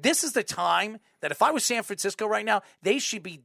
This 0.00 0.24
is 0.24 0.32
the 0.32 0.42
time 0.42 0.98
that 1.20 1.30
if 1.30 1.42
I 1.42 1.50
was 1.50 1.64
San 1.64 1.82
Francisco 1.82 2.26
right 2.26 2.44
now, 2.44 2.62
they 2.82 2.98
should 2.98 3.22
be 3.22 3.40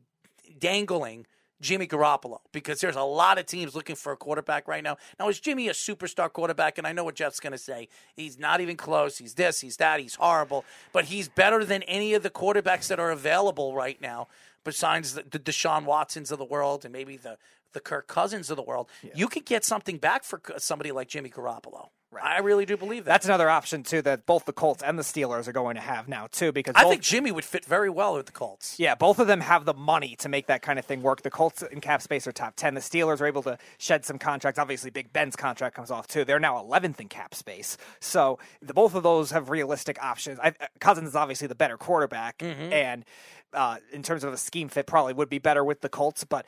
dangling. 0.58 1.26
Jimmy 1.62 1.88
Garoppolo 1.88 2.40
because 2.52 2.80
there's 2.80 2.96
a 2.96 3.04
lot 3.04 3.38
of 3.38 3.46
teams 3.46 3.76
looking 3.76 3.96
for 3.96 4.14
a 4.14 4.18
quarterback 4.18 4.68
right 4.68 4.84
now. 4.84 4.98
Now, 5.20 5.28
is 5.28 5.40
Jimmy 5.40 5.68
a 5.68 5.74
superstar 5.74 6.32
quarterback? 6.32 6.78
And 6.78 6.88
I 6.88 6.94
know 6.94 7.04
what 7.04 7.16
Jeff's 7.16 7.40
going 7.40 7.52
to 7.52 7.58
say. 7.58 7.90
He's 8.16 8.40
not 8.40 8.62
even 8.62 8.78
close. 8.78 9.18
He's 9.18 9.34
this, 9.34 9.60
he's 9.60 9.78
that, 9.78 10.00
he's 10.00 10.16
horrible. 10.16 10.64
But 10.94 11.06
he's 11.06 11.28
better 11.28 11.66
than 11.66 11.84
any 11.84 12.14
of 12.14 12.24
the 12.24 12.30
quarterbacks 12.30 12.88
that 12.88 13.00
are 13.00 13.12
available 13.12 13.74
right 13.74 14.00
now 14.02 14.28
besides 14.64 15.14
the, 15.14 15.24
the 15.24 15.40
Deshaun 15.40 15.86
Watsons 15.86 16.32
of 16.32 16.40
the 16.40 16.46
world 16.46 16.86
and 16.86 16.92
maybe 16.92 17.18
the 17.18 17.38
the 17.74 17.80
Kirk 17.80 18.08
Cousins 18.08 18.50
of 18.50 18.58
the 18.58 18.64
world, 18.64 18.90
yeah. 19.04 19.12
you 19.14 19.28
could 19.28 19.46
get 19.46 19.64
something 19.64 19.98
back 19.98 20.24
for 20.24 20.42
somebody 20.58 20.92
like 20.92 21.08
Jimmy 21.08 21.30
Garoppolo. 21.30 21.90
Right. 22.12 22.26
I 22.26 22.40
really 22.40 22.66
do 22.66 22.76
believe 22.76 23.06
that. 23.06 23.12
That's 23.12 23.26
another 23.26 23.50
option 23.52 23.84
too 23.84 24.02
that 24.02 24.26
both 24.26 24.46
the 24.46 24.54
Colts 24.54 24.82
and 24.82 24.98
the 24.98 25.04
Steelers 25.04 25.48
are 25.48 25.52
going 25.52 25.76
to 25.76 25.82
have 25.82 26.08
now 26.08 26.28
too 26.32 26.52
because 26.52 26.74
I 26.76 26.84
both, 26.84 26.92
think 26.92 27.04
Jimmy 27.04 27.32
would 27.32 27.46
fit 27.46 27.64
very 27.64 27.90
well 27.90 28.16
with 28.16 28.26
the 28.26 28.32
Colts. 28.32 28.80
Yeah, 28.80 28.96
both 28.96 29.20
of 29.20 29.28
them 29.28 29.42
have 29.42 29.66
the 29.66 29.76
money 29.76 30.16
to 30.18 30.30
make 30.30 30.48
that 30.48 30.64
kind 30.64 30.80
of 30.80 30.86
thing 30.86 31.04
work. 31.04 31.22
The 31.22 31.30
Colts 31.30 31.62
in 31.62 31.82
cap 31.82 32.02
space 32.02 32.26
are 32.26 32.32
top 32.32 32.56
10. 32.56 32.74
The 32.74 32.82
Steelers 32.82 33.22
are 33.22 33.28
able 33.28 33.44
to 33.44 33.60
shed 33.78 34.06
some 34.06 34.18
contracts. 34.18 34.58
Obviously 34.58 34.90
Big 34.90 35.14
Ben's 35.14 35.36
contract 35.36 35.76
comes 35.76 35.92
off 35.92 36.08
too. 36.08 36.26
They're 36.26 36.40
now 36.40 36.56
11th 36.56 37.00
in 37.00 37.10
cap 37.10 37.36
space. 37.36 37.78
So 38.00 38.40
the, 38.60 38.74
both 38.74 38.96
of 38.96 39.04
those 39.04 39.30
have 39.30 39.52
realistic 39.52 40.02
options. 40.02 40.40
I, 40.42 40.54
Cousins 40.80 41.10
is 41.10 41.16
obviously 41.16 41.48
the 41.48 41.56
better 41.56 41.78
quarterback 41.78 42.40
mm-hmm. 42.40 42.74
and 42.74 43.06
uh, 43.54 43.78
in 43.92 44.04
terms 44.04 44.24
of 44.24 44.34
a 44.34 44.38
scheme 44.38 44.70
fit, 44.70 44.86
probably 44.86 45.14
would 45.14 45.30
be 45.30 45.40
better 45.40 45.64
with 45.64 45.82
the 45.82 45.90
Colts. 45.90 46.24
But 46.24 46.46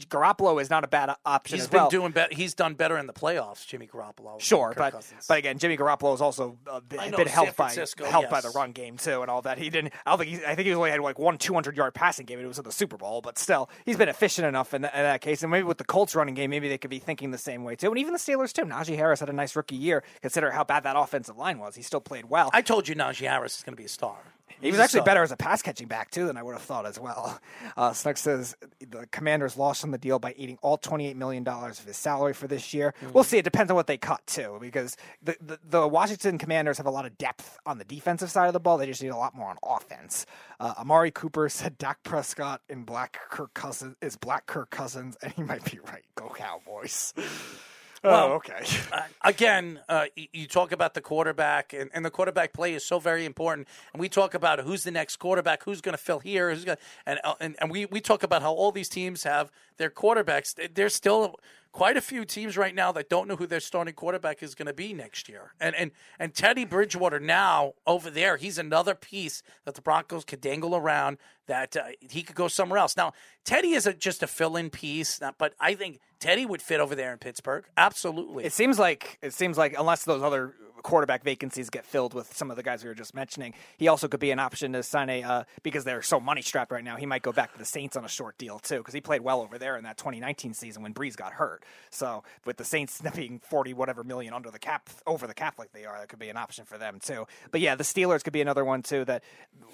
Garoppolo 0.00 0.60
is 0.60 0.70
not 0.70 0.82
a 0.82 0.88
bad 0.88 1.14
option. 1.24 1.56
He's 1.56 1.68
been 1.68 1.82
well. 1.82 1.90
doing 1.90 2.10
better. 2.10 2.34
He's 2.34 2.54
done 2.54 2.74
better 2.74 2.98
in 2.98 3.06
the 3.06 3.12
playoffs, 3.12 3.64
Jimmy 3.64 3.86
Garoppolo. 3.86 4.40
Sure, 4.40 4.74
but 4.76 4.92
Cousins. 4.92 5.26
but 5.28 5.38
again, 5.38 5.58
Jimmy 5.58 5.76
Garoppolo 5.76 6.10
has 6.10 6.20
also 6.20 6.58
uh, 6.68 6.80
been, 6.80 7.10
know, 7.10 7.24
helped 7.26 7.56
by 7.56 7.72
helped 7.72 8.00
yes. 8.00 8.30
by 8.30 8.40
the 8.40 8.50
run 8.50 8.72
game 8.72 8.96
too, 8.96 9.22
and 9.22 9.30
all 9.30 9.42
that. 9.42 9.58
He 9.58 9.70
didn't. 9.70 9.92
I 10.04 10.10
don't 10.10 10.18
think. 10.18 10.30
He, 10.30 10.44
I 10.44 10.56
think 10.56 10.66
he 10.66 10.74
only 10.74 10.90
had 10.90 11.00
like 11.00 11.18
one 11.18 11.38
200 11.38 11.76
yard 11.76 11.94
passing 11.94 12.26
game. 12.26 12.38
And 12.38 12.44
it 12.44 12.48
was 12.48 12.58
in 12.58 12.64
the 12.64 12.72
Super 12.72 12.96
Bowl, 12.96 13.20
but 13.20 13.38
still, 13.38 13.70
he's 13.84 13.96
been 13.96 14.08
efficient 14.08 14.48
enough 14.48 14.74
in, 14.74 14.84
in, 14.84 14.90
that 14.90 15.20
case. 15.20 15.42
And 15.42 15.52
maybe 15.52 15.64
with 15.64 15.78
the 15.78 15.84
Colts 15.84 16.16
running 16.16 16.34
game, 16.34 16.50
maybe 16.50 16.68
they 16.68 16.78
could 16.78 16.90
be 16.90 16.98
thinking 16.98 17.30
the 17.30 17.38
same 17.38 17.62
way 17.62 17.76
too. 17.76 17.88
And 17.88 17.98
even 17.98 18.12
the 18.12 18.18
Steelers 18.18 18.52
too. 18.52 18.62
Najee 18.62 18.96
Harris 18.96 19.20
had 19.20 19.30
a 19.30 19.32
nice 19.32 19.54
rookie 19.54 19.76
year. 19.76 20.02
Consider 20.22 20.50
how 20.50 20.64
bad 20.64 20.82
that 20.82 20.96
offensive 20.96 21.36
line 21.36 21.58
was. 21.58 21.76
He 21.76 21.82
still 21.82 22.00
played 22.00 22.24
well. 22.24 22.50
I 22.52 22.62
told 22.62 22.88
you 22.88 22.96
Najee 22.96 23.28
Harris 23.28 23.58
is 23.58 23.62
going 23.62 23.74
to 23.74 23.80
be 23.80 23.86
a 23.86 23.88
star. 23.88 24.18
He 24.60 24.70
was 24.70 24.80
actually 24.80 25.02
better 25.02 25.22
as 25.22 25.32
a 25.32 25.36
pass 25.36 25.62
catching 25.62 25.88
back 25.88 26.10
too 26.10 26.26
than 26.26 26.36
I 26.36 26.42
would 26.42 26.52
have 26.52 26.62
thought 26.62 26.86
as 26.86 26.98
well. 26.98 27.40
Uh, 27.76 27.92
Snuck 27.92 28.16
says 28.16 28.56
the 28.80 29.06
Commanders 29.10 29.56
lost 29.56 29.84
on 29.84 29.90
the 29.90 29.98
deal 29.98 30.18
by 30.18 30.34
eating 30.36 30.58
all 30.62 30.76
twenty 30.76 31.06
eight 31.06 31.16
million 31.16 31.44
dollars 31.44 31.78
of 31.80 31.86
his 31.86 31.96
salary 31.96 32.32
for 32.32 32.46
this 32.46 32.72
year. 32.72 32.94
Mm-hmm. 33.02 33.12
We'll 33.12 33.24
see. 33.24 33.38
It 33.38 33.44
depends 33.44 33.70
on 33.70 33.76
what 33.76 33.86
they 33.86 33.96
cut 33.96 34.26
too, 34.26 34.58
because 34.60 34.96
the, 35.22 35.36
the, 35.40 35.58
the 35.68 35.88
Washington 35.88 36.38
Commanders 36.38 36.78
have 36.78 36.86
a 36.86 36.90
lot 36.90 37.06
of 37.06 37.16
depth 37.18 37.58
on 37.66 37.78
the 37.78 37.84
defensive 37.84 38.30
side 38.30 38.46
of 38.46 38.52
the 38.52 38.60
ball. 38.60 38.78
They 38.78 38.86
just 38.86 39.02
need 39.02 39.08
a 39.08 39.16
lot 39.16 39.34
more 39.34 39.48
on 39.50 39.56
offense. 39.64 40.26
Uh, 40.60 40.74
Amari 40.78 41.10
Cooper 41.10 41.48
said 41.48 41.78
Dak 41.78 42.02
Prescott 42.02 42.60
in 42.68 42.84
Black 42.84 43.18
Kirk 43.30 43.54
Cousins 43.54 43.96
is 44.00 44.16
Black 44.16 44.46
Kirk 44.46 44.70
Cousins, 44.70 45.16
and 45.22 45.32
he 45.32 45.42
might 45.42 45.64
be 45.70 45.78
right. 45.86 46.04
Go 46.14 46.32
Cowboys. 46.34 47.12
Well, 48.04 48.32
oh, 48.32 48.34
okay. 48.34 48.66
uh, 48.92 49.00
again, 49.22 49.80
uh, 49.88 50.06
you 50.14 50.46
talk 50.46 50.72
about 50.72 50.92
the 50.92 51.00
quarterback, 51.00 51.72
and, 51.72 51.90
and, 51.94 52.04
the 52.04 52.10
quarterback 52.10 52.52
play 52.52 52.74
is 52.74 52.84
so 52.84 52.98
very 52.98 53.24
important. 53.24 53.66
And 53.94 54.00
we 54.00 54.10
talk 54.10 54.34
about 54.34 54.60
who's 54.60 54.84
the 54.84 54.90
next 54.90 55.16
quarterback, 55.16 55.62
who's 55.62 55.80
going 55.80 55.94
to 55.94 56.02
fill 56.02 56.18
here, 56.18 56.50
who's 56.50 56.66
going, 56.66 56.76
and, 57.06 57.18
uh, 57.24 57.34
and 57.40 57.56
and 57.60 57.70
we 57.70 57.86
we 57.86 58.02
talk 58.02 58.22
about 58.22 58.42
how 58.42 58.52
all 58.52 58.72
these 58.72 58.90
teams 58.90 59.22
have 59.22 59.50
their 59.78 59.88
quarterbacks. 59.88 60.54
They're 60.74 60.90
still 60.90 61.40
quite 61.74 61.96
a 61.96 62.00
few 62.00 62.24
teams 62.24 62.56
right 62.56 62.74
now 62.74 62.92
that 62.92 63.08
don't 63.10 63.26
know 63.26 63.34
who 63.34 63.46
their 63.46 63.60
starting 63.60 63.92
quarterback 63.92 64.42
is 64.42 64.54
going 64.54 64.66
to 64.66 64.72
be 64.72 64.94
next 64.94 65.28
year. 65.28 65.52
And 65.60 65.74
and 65.74 65.90
and 66.18 66.32
Teddy 66.32 66.64
Bridgewater 66.64 67.20
now 67.20 67.74
over 67.86 68.08
there, 68.08 68.36
he's 68.38 68.56
another 68.56 68.94
piece 68.94 69.42
that 69.64 69.74
the 69.74 69.82
Broncos 69.82 70.24
could 70.24 70.40
dangle 70.40 70.74
around 70.74 71.18
that 71.46 71.76
uh, 71.76 71.88
he 72.00 72.22
could 72.22 72.36
go 72.36 72.48
somewhere 72.48 72.78
else. 72.78 72.96
Now, 72.96 73.12
Teddy 73.44 73.72
is 73.72 73.86
a, 73.86 73.92
just 73.92 74.22
a 74.22 74.26
fill-in 74.26 74.70
piece, 74.70 75.20
but 75.36 75.54
I 75.60 75.74
think 75.74 76.00
Teddy 76.18 76.46
would 76.46 76.62
fit 76.62 76.80
over 76.80 76.94
there 76.94 77.12
in 77.12 77.18
Pittsburgh. 77.18 77.64
Absolutely. 77.76 78.44
It 78.44 78.54
seems 78.54 78.78
like 78.78 79.18
it 79.20 79.34
seems 79.34 79.58
like 79.58 79.74
unless 79.76 80.04
those 80.04 80.22
other 80.22 80.54
quarterback 80.84 81.24
vacancies 81.24 81.70
get 81.70 81.84
filled 81.84 82.14
with 82.14 82.36
some 82.36 82.50
of 82.50 82.56
the 82.56 82.62
guys 82.62 82.84
we 82.84 82.88
were 82.88 82.94
just 82.94 83.14
mentioning, 83.14 83.54
he 83.76 83.88
also 83.88 84.06
could 84.06 84.20
be 84.20 84.30
an 84.30 84.38
option 84.38 84.72
to 84.74 84.82
sign 84.84 85.10
a 85.10 85.22
uh, 85.24 85.44
because 85.64 85.82
they're 85.82 86.02
so 86.02 86.20
money 86.20 86.42
strapped 86.42 86.70
right 86.70 86.84
now. 86.84 86.94
He 86.94 87.06
might 87.06 87.22
go 87.22 87.32
back 87.32 87.52
to 87.52 87.58
the 87.58 87.64
Saints 87.64 87.96
on 87.96 88.04
a 88.04 88.08
short 88.08 88.38
deal 88.38 88.60
too 88.60 88.78
because 88.78 88.94
he 88.94 89.00
played 89.00 89.22
well 89.22 89.40
over 89.40 89.58
there 89.58 89.76
in 89.76 89.82
that 89.84 89.96
2019 89.96 90.54
season 90.54 90.82
when 90.84 90.94
Brees 90.94 91.16
got 91.16 91.32
hurt. 91.32 91.64
So 91.90 92.22
with 92.44 92.58
the 92.58 92.64
Saints 92.64 93.02
being 93.16 93.40
40 93.40 93.74
whatever 93.74 94.04
million 94.04 94.32
under 94.32 94.50
the 94.50 94.58
cap 94.60 94.88
over 95.06 95.26
the 95.26 95.34
cap 95.34 95.58
like 95.58 95.72
they 95.72 95.84
are, 95.84 95.98
that 95.98 96.08
could 96.08 96.20
be 96.20 96.28
an 96.28 96.36
option 96.36 96.64
for 96.64 96.78
them 96.78 97.00
too. 97.00 97.26
But 97.50 97.60
yeah, 97.60 97.74
the 97.74 97.84
Steelers 97.84 98.22
could 98.22 98.32
be 98.32 98.42
another 98.42 98.64
one 98.64 98.82
too 98.82 99.04
that 99.06 99.24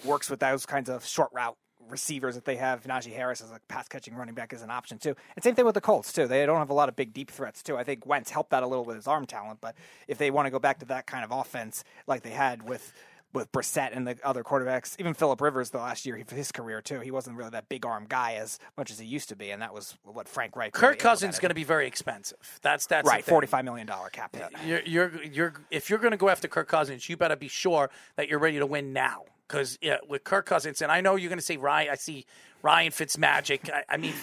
works 0.04 0.30
with 0.30 0.40
those 0.40 0.64
kinds 0.64 0.88
of 0.88 1.04
short 1.04 1.30
route 1.32 1.56
receivers 1.90 2.34
that 2.34 2.44
they 2.44 2.56
have. 2.56 2.84
Najee 2.84 3.14
Harris 3.14 3.40
as 3.40 3.50
a 3.50 3.60
pass 3.68 3.88
catching 3.88 4.14
running 4.14 4.34
back 4.34 4.52
is 4.52 4.62
an 4.62 4.70
option 4.70 4.98
too. 4.98 5.14
And 5.34 5.42
same 5.42 5.54
thing 5.54 5.64
with 5.64 5.74
the 5.74 5.80
Colts 5.80 6.12
too. 6.12 6.26
They 6.26 6.44
don't 6.46 6.58
have 6.58 6.70
a 6.70 6.74
lot 6.74 6.88
of 6.88 6.96
big 6.96 7.12
deep 7.12 7.30
threats 7.30 7.62
too. 7.62 7.76
I 7.76 7.84
think 7.84 8.06
Wentz 8.06 8.30
helped 8.30 8.50
that 8.50 8.62
a 8.62 8.66
little 8.66 8.84
with 8.84 8.96
his 8.96 9.06
arm 9.06 9.26
talent, 9.26 9.60
but 9.60 9.74
if 10.08 10.18
they 10.18 10.30
want 10.30 10.46
to 10.46 10.50
go 10.50 10.58
back 10.58 10.78
to 10.80 10.86
that 10.86 11.06
kind 11.06 11.24
of 11.24 11.30
offense 11.30 11.84
like 12.06 12.22
they 12.22 12.30
had 12.30 12.68
with 12.68 12.92
with 13.32 13.52
Brissett 13.52 13.96
and 13.96 14.06
the 14.06 14.18
other 14.24 14.42
quarterbacks, 14.42 14.96
even 14.98 15.14
Philip 15.14 15.40
Rivers 15.40 15.70
the 15.70 15.78
last 15.78 16.04
year 16.04 16.16
of 16.16 16.30
his 16.30 16.50
career 16.50 16.80
too, 16.82 17.00
he 17.00 17.10
wasn't 17.10 17.36
really 17.36 17.50
that 17.50 17.68
big 17.68 17.86
arm 17.86 18.06
guy 18.08 18.34
as 18.34 18.58
much 18.76 18.90
as 18.90 18.98
he 18.98 19.06
used 19.06 19.28
to 19.28 19.36
be, 19.36 19.50
and 19.50 19.62
that 19.62 19.72
was 19.72 19.96
what 20.02 20.28
Frank 20.28 20.56
Reich. 20.56 20.72
Kirk 20.72 20.82
really 20.82 20.96
Cousins 20.96 21.34
is 21.36 21.40
going 21.40 21.50
to 21.50 21.54
be 21.54 21.64
very 21.64 21.86
expensive. 21.86 22.58
That's 22.62 22.86
that's 22.86 23.08
right, 23.08 23.24
forty 23.24 23.46
five 23.46 23.64
million 23.64 23.86
dollar 23.86 24.08
cap 24.08 24.34
hit. 24.34 24.50
You're, 24.66 24.82
you're 24.84 25.24
you're 25.24 25.52
if 25.70 25.90
you're 25.90 26.00
going 26.00 26.12
to 26.12 26.16
go 26.16 26.28
after 26.28 26.48
Kirk 26.48 26.68
Cousins, 26.68 27.08
you 27.08 27.16
better 27.16 27.36
be 27.36 27.48
sure 27.48 27.90
that 28.16 28.28
you're 28.28 28.38
ready 28.38 28.58
to 28.58 28.66
win 28.66 28.92
now 28.92 29.24
because 29.50 29.78
yeah, 29.82 29.98
with 30.08 30.24
Kirk 30.24 30.46
Cousins, 30.46 30.80
and 30.80 30.92
I 30.92 31.00
know 31.00 31.16
you're 31.16 31.28
going 31.28 31.38
to 31.38 31.44
say 31.44 31.56
Ryan. 31.56 31.90
I 31.90 31.96
see 31.96 32.26
Ryan 32.62 32.92
Fitzmagic. 32.92 33.70
I, 33.70 33.84
I 33.88 33.96
mean. 33.96 34.14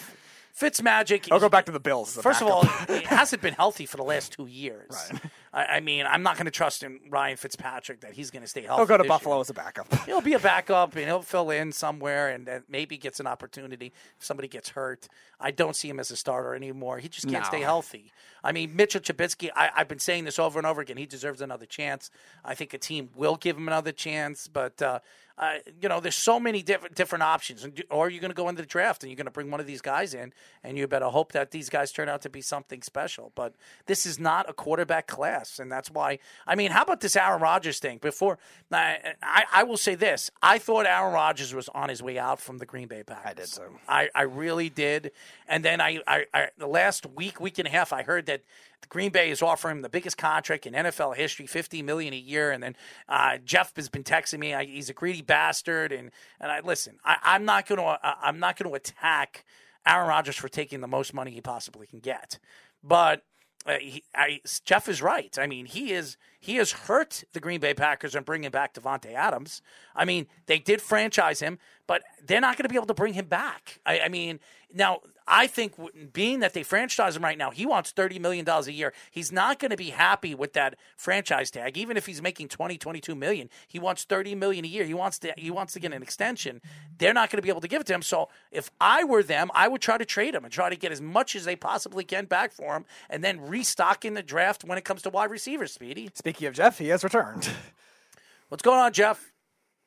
Fitzmagic. 0.60 1.32
I'll 1.32 1.40
go 1.40 1.50
back 1.50 1.68
to 1.68 1.72
the 1.72 1.80
Bills. 1.80 2.16
First 2.16 2.40
backup. 2.40 2.64
of 2.64 2.90
all, 2.90 2.96
he 2.98 3.04
hasn't 3.06 3.44
been 3.44 3.54
healthy 3.54 3.86
for 3.86 3.98
the 3.98 4.04
last 4.04 4.32
two 4.32 4.48
years. 4.48 4.90
Right. 5.12 5.22
I, 5.54 5.66
I, 5.66 5.80
mean, 5.80 6.06
I'm 6.06 6.24
not 6.24 6.36
going 6.36 6.46
to 6.46 6.52
trust 6.52 6.84
in 6.84 7.00
Ryan 7.10 7.38
Fitzpatrick 7.38 8.02
that 8.02 8.14
he's 8.14 8.32
going 8.32 8.44
to 8.44 8.48
stay 8.48 8.62
healthy. 8.62 8.82
He'll 8.82 8.88
go 8.88 8.98
to 8.98 9.08
Buffalo 9.08 9.36
year. 9.36 9.42
as 9.42 9.50
a 9.50 9.54
backup. 9.54 9.94
He'll 10.06 10.22
be 10.22 10.34
a 10.34 10.40
backup 10.40 10.96
and 10.96 11.06
he'll 11.06 11.22
fill 11.22 11.50
in 11.50 11.72
somewhere 11.72 12.30
and, 12.30 12.48
and, 12.48 12.64
maybe 12.70 12.98
gets 12.98 13.20
an 13.20 13.28
opportunity 13.28 13.94
if 14.18 14.26
somebody 14.26 14.48
gets 14.48 14.70
hurt. 14.70 15.08
I 15.40 15.52
don't 15.52 15.76
see 15.76 15.90
him 15.90 16.00
as 16.00 16.12
a 16.12 16.16
starter 16.16 16.56
anymore. 16.56 17.00
He 17.00 17.10
just 17.10 17.28
can't 17.28 17.44
no. 17.44 17.48
stay 17.48 17.62
healthy. 17.62 18.12
I 18.44 18.52
mean, 18.52 18.76
Mitchell 18.76 19.02
Trubisky. 19.02 19.50
I, 19.56 19.70
I've 19.76 19.88
been 19.88 20.00
saying 20.00 20.26
this 20.26 20.40
over 20.40 20.60
and 20.60 20.66
over 20.66 20.82
again. 20.82 20.98
He 20.98 21.06
deserves 21.06 21.42
another 21.42 21.66
chance. 21.66 22.10
I 22.44 22.56
think 22.56 22.74
a 22.74 22.78
team 22.78 23.10
will 23.16 23.36
give 23.36 23.58
him 23.58 23.68
another 23.68 23.92
chance, 23.92 24.48
but. 24.48 24.82
Uh, 24.82 25.00
uh, 25.40 25.58
you 25.80 25.88
know, 25.88 26.00
there's 26.00 26.16
so 26.16 26.40
many 26.40 26.64
different 26.64 26.96
different 26.96 27.22
options. 27.22 27.64
And, 27.64 27.84
Or 27.92 28.10
you're 28.10 28.22
going 28.22 28.32
to 28.32 28.36
go 28.36 28.50
into 28.50 28.64
the 28.64 28.68
draft 28.68 29.04
and 29.04 29.12
you're 29.12 29.18
going 29.18 29.26
to 29.26 29.32
bring 29.32 29.52
one 29.52 29.60
of 29.60 29.68
these 29.68 29.82
guys 29.82 30.14
in, 30.16 30.34
and 30.64 30.78
you 30.78 30.88
better 30.88 31.06
hope 31.06 31.32
that 31.34 31.52
these 31.52 31.70
guys 31.70 31.92
turn 31.92 32.10
out 32.10 32.24
to 32.24 32.30
be 32.30 32.42
something 32.42 32.82
special. 32.82 33.32
But 33.36 33.54
this 33.86 34.06
is 34.06 34.20
not 34.20 34.50
a 34.50 34.54
quarterback 34.54 35.06
class, 35.06 35.37
and 35.60 35.72
that's 35.72 35.90
why. 35.92 36.20
I 36.46 36.56
mean, 36.56 36.72
how 36.72 36.84
about 36.84 37.02
this 37.02 37.16
Aaron 37.16 37.42
Rodgers 37.42 37.80
thing? 37.80 37.98
Before 38.00 38.38
I, 38.72 39.14
I, 39.22 39.44
I 39.54 39.64
will 39.64 39.78
say 39.78 39.96
this: 39.96 40.30
I 40.42 40.58
thought 40.60 40.86
Aaron 40.86 41.14
Rodgers 41.14 41.54
was 41.54 41.70
on 41.70 41.90
his 41.90 42.02
way 42.02 42.18
out 42.18 42.40
from 42.40 42.58
the 42.58 42.66
Green 42.66 42.88
Bay 42.88 43.04
Packers. 43.04 43.26
I 43.26 43.34
did 43.34 43.48
so. 43.48 43.64
I, 43.88 44.10
I 44.16 44.22
really 44.24 44.70
did. 44.70 45.12
And 45.48 45.64
then 45.64 45.82
I, 45.82 46.00
I, 46.08 46.26
I 46.34 46.50
the 46.58 46.68
last 46.68 47.06
week, 47.06 47.40
week 47.40 47.60
and 47.60 47.68
a 47.68 47.72
half, 47.72 47.94
I 47.94 48.04
heard 48.04 48.26
that 48.28 48.42
Green 48.90 49.12
Bay 49.12 49.30
is 49.30 49.42
offering 49.42 49.78
him 49.78 49.82
the 49.82 49.90
biggest 49.90 50.18
contract 50.18 50.66
in 50.66 50.74
NFL 50.74 51.16
history, 51.16 51.48
fifty 51.48 51.82
million 51.82 52.14
a 52.14 52.18
year. 52.18 52.52
And 52.52 52.64
then 52.64 52.76
uh, 53.10 53.38
Jeff 53.44 53.76
has 53.76 53.90
been 53.90 54.04
texting 54.04 54.40
me, 54.40 54.54
I, 54.54 54.66
he's 54.66 54.90
a 54.90 54.94
greedy 54.94 55.22
bastard. 55.22 55.92
And 55.92 56.12
and 56.40 56.52
I 56.52 56.62
listen, 56.62 56.98
I, 57.04 57.36
am 57.36 57.46
not 57.46 57.68
going 57.68 57.80
to 57.80 58.00
I'm 58.04 58.40
not 58.40 58.58
going 58.58 58.70
to 58.70 58.76
attack 58.76 59.46
Aaron 59.86 60.08
Rodgers 60.08 60.36
for 60.36 60.50
taking 60.50 60.82
the 60.82 60.88
most 60.88 61.14
money 61.14 61.32
he 61.32 61.42
possibly 61.42 61.88
can 61.88 62.00
get, 62.00 62.40
but. 62.84 63.24
Uh, 63.68 63.80
he, 63.80 64.04
I, 64.16 64.40
Jeff 64.64 64.88
is 64.88 65.02
right. 65.02 65.38
I 65.38 65.46
mean, 65.46 65.66
he 65.66 65.92
is 65.92 66.16
he 66.40 66.56
has 66.56 66.72
hurt 66.72 67.26
the 67.34 67.42
Green 67.42 67.60
Bay 67.60 67.74
Packers 67.74 68.16
and 68.16 68.26
bringing 68.26 68.50
back 68.50 68.74
Davante 68.74 69.14
Adams. 69.14 69.62
I 69.96 70.06
mean, 70.06 70.28
they 70.46 70.60
did 70.60 70.82
franchise 70.82 71.42
him, 71.42 71.60
but 71.86 72.04
they're 72.26 72.40
not 72.40 72.56
going 72.56 72.64
to 72.64 72.70
be 72.70 72.76
able 72.76 72.88
to 72.88 72.94
bring 72.94 73.14
him 73.14 73.26
back. 73.26 73.80
I, 73.86 74.02
I 74.02 74.08
mean, 74.08 74.40
now 74.74 75.02
I 75.28 75.48
think, 75.48 75.74
being 76.14 76.40
that 76.40 76.54
they 76.54 76.64
franchise 76.64 77.16
him 77.16 77.24
right 77.24 77.38
now, 77.38 77.52
he 77.52 77.66
wants 77.66 77.92
$30 77.92 78.20
million 78.20 78.48
a 78.48 78.70
year. 78.70 78.94
He's 79.12 79.32
not 79.32 79.60
going 79.60 79.72
to 79.72 79.78
be 79.78 79.90
happy 79.90 80.34
with 80.34 80.54
that 80.54 80.76
franchise 80.96 81.52
tag. 81.52 81.78
Even 81.78 81.98
if 81.98 82.06
he's 82.06 82.22
making 82.22 82.48
20, 82.48 82.78
22 82.78 83.16
million, 83.16 83.50
he 83.68 83.80
wants 83.80 84.04
30 84.06 84.36
million 84.36 84.64
a 84.64 84.68
year. 84.68 84.86
He 84.86 84.94
wants 84.94 85.20
to, 85.20 85.34
he 85.38 85.52
wants 85.52 85.74
to 85.74 85.80
get 85.80 85.94
an 85.94 86.02
extension. 86.02 86.62
They're 86.98 87.14
not 87.14 87.30
going 87.30 87.38
to 87.38 87.42
be 87.42 87.50
able 87.50 87.62
to 87.62 87.68
give 87.68 87.82
it 87.82 87.88
to 87.88 87.94
him. 87.94 88.02
So 88.02 88.30
if 88.52 88.72
I 88.80 89.04
were 89.04 89.24
them, 89.24 89.52
I 89.54 89.68
would 89.68 89.82
try 89.82 89.98
to 89.98 90.06
trade 90.06 90.34
him 90.34 90.44
and 90.44 90.54
try 90.54 90.70
to 90.70 90.76
get 90.76 90.92
as 90.92 91.02
much 91.02 91.36
as 91.36 91.46
they 91.46 91.56
possibly 91.56 92.04
can 92.04 92.26
back 92.26 92.52
for 92.52 92.76
him 92.76 92.86
and 93.10 93.24
then 93.24 93.42
restock 93.42 94.06
in 94.06 94.14
the 94.14 94.24
draft 94.24 94.64
when 94.64 94.78
it 94.78 94.86
comes 94.86 95.02
to 95.04 95.10
wide 95.10 95.32
receivers, 95.32 95.74
Speedy. 95.74 96.10
Speaking 96.14 96.48
of 96.48 96.54
Jeff, 96.54 96.78
he 96.78 96.88
has 96.90 97.04
returned. 97.04 97.50
What's 98.50 98.64
going 98.64 98.80
on, 98.80 98.94
Jeff? 98.94 99.32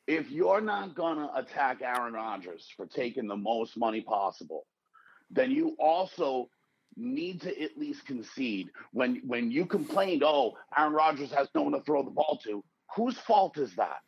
if 0.07 0.29
you're 0.29 0.61
not 0.61 0.95
gonna 0.95 1.29
attack 1.35 1.81
Aaron 1.81 2.13
Rodgers 2.13 2.67
for 2.75 2.85
taking 2.85 3.27
the 3.27 3.35
most 3.35 3.77
money 3.77 4.01
possible, 4.01 4.65
then 5.31 5.51
you 5.51 5.75
also 5.79 6.49
need 6.97 7.41
to 7.41 7.61
at 7.63 7.77
least 7.77 8.05
concede 8.05 8.69
when 8.91 9.21
when 9.25 9.49
you 9.51 9.65
complained, 9.65 10.23
oh, 10.23 10.57
Aaron 10.77 10.93
Rodgers 10.93 11.31
has 11.31 11.47
no 11.55 11.63
one 11.63 11.71
to 11.73 11.81
throw 11.81 12.03
the 12.03 12.11
ball 12.11 12.39
to. 12.43 12.63
Whose 12.95 13.17
fault 13.17 13.57
is 13.57 13.73
that? 13.75 14.01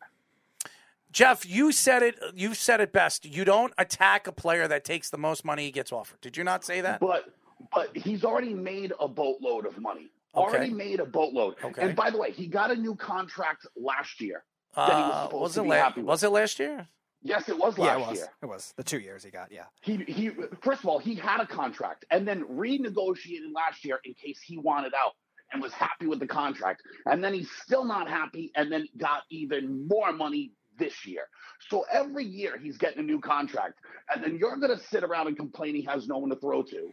Jeff, 1.12 1.46
you 1.46 1.72
said 1.72 2.02
it. 2.04 2.20
You 2.36 2.54
said 2.54 2.82
it 2.82 2.92
best. 2.92 3.26
You 3.26 3.46
don't 3.46 3.74
attack 3.78 4.28
a 4.28 4.32
player 4.32 4.68
that 4.68 4.84
takes 4.84 5.10
the 5.12 5.18
most 5.18 5.46
money 5.46 5.66
he 5.66 5.72
gets 5.72 5.92
offered. 5.92 6.20
Did 6.22 6.36
you 6.38 6.44
not 6.44 6.64
say 6.66 6.82
that? 6.82 7.00
But 7.00 7.34
but 7.74 7.96
he's 7.96 8.24
already 8.24 8.54
made 8.54 8.94
a 9.00 9.08
boatload 9.08 9.66
of 9.66 9.78
money. 9.80 10.10
Okay. 10.36 10.44
Already 10.58 10.74
made 10.74 11.00
a 11.00 11.06
boatload. 11.06 11.56
Okay. 11.64 11.82
And 11.84 11.96
by 11.96 12.10
the 12.10 12.18
way, 12.18 12.32
he 12.32 12.48
got 12.48 12.72
a 12.72 12.76
new 12.76 12.96
contract 12.96 13.68
last 13.78 14.20
year. 14.20 14.44
that 14.76 14.88
he 14.90 14.94
was 15.04 15.12
Uh, 15.14 15.24
supposed 15.26 15.42
was 15.42 15.54
to 15.54 15.60
it 15.60 15.64
be 15.64 15.70
la- 15.70 15.76
happy 15.76 16.02
with. 16.02 16.08
was 16.08 16.24
it 16.24 16.30
last 16.30 16.60
year? 16.60 16.88
Yes, 17.24 17.48
it 17.48 17.58
was 17.58 17.78
yeah, 17.78 17.96
last 17.96 17.98
it 17.98 18.08
was. 18.08 18.18
year. 18.18 18.28
It 18.42 18.46
was 18.46 18.74
the 18.76 18.84
two 18.84 19.00
years 19.00 19.24
he 19.24 19.32
got. 19.32 19.52
Yeah. 19.52 19.64
He 19.82 19.98
he 20.08 20.32
first 20.62 20.82
of 20.82 20.88
all, 20.88 21.00
he 21.00 21.16
had 21.16 21.40
a 21.40 21.48
contract 21.48 22.06
and 22.12 22.28
then 22.28 22.44
renegotiated 22.44 23.54
last 23.54 23.86
year 23.86 24.00
in 24.04 24.14
case 24.14 24.42
he 24.44 24.58
wanted 24.58 24.94
out 24.94 25.14
and 25.54 25.62
was 25.62 25.72
happy 25.72 26.08
with 26.08 26.20
the 26.20 26.28
contract. 26.28 26.82
And 27.06 27.24
then 27.24 27.34
he's 27.34 27.50
still 27.64 27.86
not 27.86 28.10
happy 28.10 28.52
and 28.56 28.72
then 28.72 28.88
got 28.98 29.22
even 29.30 29.88
more 29.88 30.12
money 30.12 30.52
this 30.78 31.06
year. 31.06 31.28
So 31.70 31.86
every 31.92 32.26
year 32.26 32.58
he's 32.58 32.78
getting 32.78 33.00
a 33.00 33.04
new 33.04 33.22
contract. 33.22 33.80
And 34.14 34.24
then 34.24 34.38
you're 34.38 34.58
gonna 34.58 34.80
sit 34.80 35.04
around 35.04 35.28
and 35.28 35.38
complain 35.38 35.76
he 35.76 35.84
has 35.84 36.08
no 36.08 36.18
one 36.18 36.30
to 36.30 36.36
throw 36.36 36.64
to. 36.64 36.92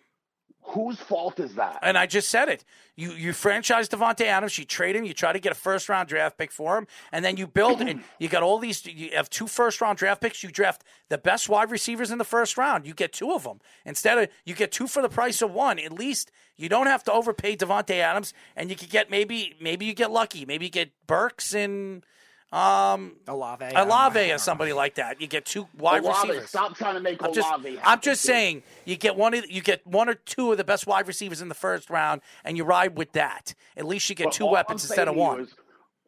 Whose 0.62 0.98
fault 0.98 1.40
is 1.40 1.54
that? 1.54 1.78
And 1.82 1.98
I 1.98 2.06
just 2.06 2.28
said 2.28 2.48
it. 2.48 2.64
You 2.94 3.12
you 3.12 3.32
franchise 3.32 3.88
Davante 3.88 4.26
Adams, 4.26 4.56
you 4.58 4.64
trade 4.64 4.94
him, 4.94 5.04
you 5.04 5.14
try 5.14 5.32
to 5.32 5.40
get 5.40 5.52
a 5.52 5.54
first 5.56 5.88
round 5.88 6.08
draft 6.08 6.36
pick 6.38 6.52
for 6.52 6.76
him, 6.76 6.86
and 7.10 7.24
then 7.24 7.36
you 7.36 7.46
build 7.46 7.80
and 7.80 8.02
you 8.18 8.28
got 8.28 8.42
all 8.42 8.58
these. 8.58 8.84
You 8.86 9.10
have 9.14 9.30
two 9.30 9.46
first 9.46 9.80
round 9.80 9.98
draft 9.98 10.20
picks. 10.20 10.42
You 10.42 10.50
draft 10.50 10.84
the 11.08 11.18
best 11.18 11.48
wide 11.48 11.70
receivers 11.70 12.10
in 12.10 12.18
the 12.18 12.24
first 12.24 12.58
round. 12.58 12.86
You 12.86 12.94
get 12.94 13.12
two 13.12 13.32
of 13.32 13.44
them 13.44 13.60
instead 13.84 14.18
of 14.18 14.28
you 14.44 14.54
get 14.54 14.70
two 14.70 14.86
for 14.86 15.02
the 15.02 15.08
price 15.08 15.42
of 15.42 15.50
one. 15.50 15.78
At 15.78 15.92
least 15.92 16.30
you 16.56 16.68
don't 16.68 16.86
have 16.86 17.02
to 17.04 17.12
overpay 17.12 17.56
Davante 17.56 17.96
Adams, 17.96 18.34
and 18.54 18.70
you 18.70 18.76
could 18.76 18.90
get 18.90 19.10
maybe 19.10 19.56
maybe 19.60 19.86
you 19.86 19.94
get 19.94 20.10
lucky. 20.10 20.44
Maybe 20.44 20.66
you 20.66 20.70
get 20.70 20.92
Burks 21.06 21.54
and 21.54 22.04
um 22.52 23.14
Olave. 23.28 23.64
Olave 23.76 24.32
or 24.32 24.38
somebody 24.38 24.72
like 24.72 24.96
that. 24.96 25.20
You 25.20 25.26
get 25.28 25.44
two 25.44 25.68
wide 25.78 26.02
Olave, 26.02 26.28
receivers. 26.28 26.48
stop 26.48 26.76
trying 26.76 26.94
to 26.94 27.00
make 27.00 27.22
I'm 27.22 27.32
just, 27.32 27.48
Olave. 27.48 27.78
I'm 27.84 28.00
just 28.00 28.22
dude. 28.22 28.28
saying, 28.28 28.62
you 28.84 28.96
get 28.96 29.14
one 29.16 29.34
of 29.34 29.48
you 29.48 29.60
get 29.62 29.86
one 29.86 30.08
or 30.08 30.14
two 30.14 30.50
of 30.50 30.58
the 30.58 30.64
best 30.64 30.86
wide 30.86 31.06
receivers 31.06 31.40
in 31.40 31.48
the 31.48 31.54
first 31.54 31.90
round, 31.90 32.22
and 32.44 32.56
you 32.56 32.64
ride 32.64 32.96
with 32.96 33.12
that. 33.12 33.54
At 33.76 33.86
least 33.86 34.08
you 34.08 34.16
get 34.16 34.24
But 34.26 34.32
two 34.34 34.46
weapons 34.46 34.82
instead 34.84 35.06
of 35.08 35.14
saying 35.14 35.16
to 35.16 35.20
you 35.22 35.28
one. 35.28 35.40
is- 35.42 35.54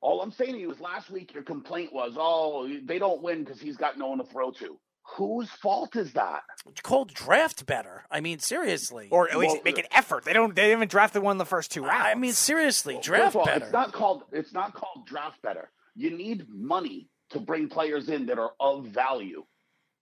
all 0.01 0.20
I'm 0.20 0.32
saying 0.32 0.55
to 0.55 0.59
you 0.59 0.69
is 0.73 0.81
last 0.81 1.10
week 1.10 1.32
your 1.32 1.44
complaint 1.44 1.93
was, 1.93 2.14
oh, 2.19 2.69
they 2.86 2.98
don't 2.98 3.23
win 3.23 3.44
because 3.44 3.60
he's 3.60 3.77
got 3.77 3.97
no 3.98 4.09
one 4.09 4.19
to 4.19 4.24
throw 4.24 4.51
to. 4.51 4.77
Whose 5.16 5.48
fault 5.48 5.94
is 5.94 6.12
that? 6.14 6.43
It's 6.69 6.81
called 6.81 7.14
draft 7.14 7.66
better. 7.66 8.02
I 8.10 8.20
mean, 8.20 8.40
seriously. 8.40 9.06
Or 9.12 9.28
at 9.31 9.39
least 9.39 9.55
Well, 9.55 9.62
make 9.64 9.78
an 9.78 9.85
effort. 9.93 10.24
They 10.24 10.32
don't. 10.32 10.56
They 10.56 10.62
didn't 10.62 10.78
even 10.78 10.89
draft 10.89 11.14
one 11.16 11.32
in 11.32 11.39
the 11.39 11.44
first 11.44 11.70
two 11.70 11.85
rounds. 11.85 12.02
I 12.05 12.14
mean, 12.14 12.32
seriously, 12.32 12.98
draft 13.01 13.36
of 13.36 13.40
all, 13.40 13.44
better. 13.47 13.64
It's 13.64 13.73
not 13.73 13.93
called 13.93 14.23
it's 14.32 14.52
not 14.52 14.74
called 14.74 15.06
draft 15.06 15.40
better. 15.43 15.70
You 15.94 16.10
need 16.16 16.47
money 16.48 17.09
to 17.31 17.40
bring 17.40 17.69
players 17.69 18.09
in 18.09 18.27
that 18.27 18.39
are 18.39 18.52
of 18.60 18.86
value. 18.86 19.44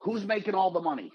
Who's 0.00 0.24
making 0.24 0.54
all 0.54 0.70
the 0.70 0.80
money? 0.80 1.10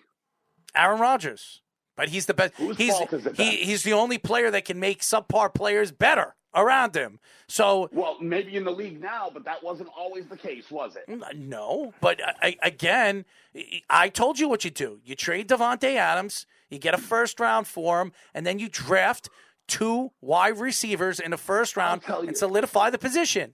Aaron 0.76 1.00
Rodgers, 1.00 1.62
but 1.96 2.10
he's 2.10 2.26
the 2.26 2.34
best. 2.34 2.54
Whose 2.56 2.78
He's 2.78 2.92
fault 2.92 3.14
is 3.14 3.26
it 3.26 3.36
he, 3.38 3.58
he's 3.58 3.84
the 3.84 3.94
only 3.94 4.18
player 4.18 4.52
that 4.52 4.66
can 4.66 4.80
make 4.80 5.02
subpar 5.02 5.54
players 5.54 5.92
better 5.92 6.36
around 6.54 6.96
him. 6.96 7.20
So 7.48 7.90
Well, 7.92 8.18
maybe 8.22 8.56
in 8.56 8.64
the 8.64 8.72
league 8.72 9.02
now, 9.02 9.30
but 9.34 9.44
that 9.46 9.64
wasn't 9.64 9.90
always 9.98 10.28
the 10.28 10.38
case, 10.38 10.70
was 10.72 10.96
it? 10.96 11.06
Mm, 11.10 11.24
uh, 11.24 11.28
no, 11.36 11.94
but 12.02 12.22
uh, 12.22 12.34
I, 12.42 12.58
I- 12.62 12.68
again, 12.68 13.26
I 13.90 14.10
told 14.10 14.40
you 14.40 14.48
what 14.48 14.64
you 14.66 14.72
do. 14.72 15.00
You 15.04 15.16
trade 15.16 15.48
Davante 15.50 15.96
Adams, 15.96 16.46
you 16.70 16.80
get 16.80 16.94
a 16.94 16.98
first 16.98 17.40
round 17.40 17.68
for 17.68 18.02
him, 18.02 18.12
and 18.34 18.46
then 18.46 18.60
you 18.60 18.70
draft 18.70 19.30
two 19.68 20.12
wide 20.22 20.58
receivers 20.60 21.20
in 21.20 21.32
the 21.32 21.38
first 21.38 21.76
round 21.76 22.02
and 22.08 22.38
solidify 22.38 22.90
the 22.90 22.98
position. 23.00 23.54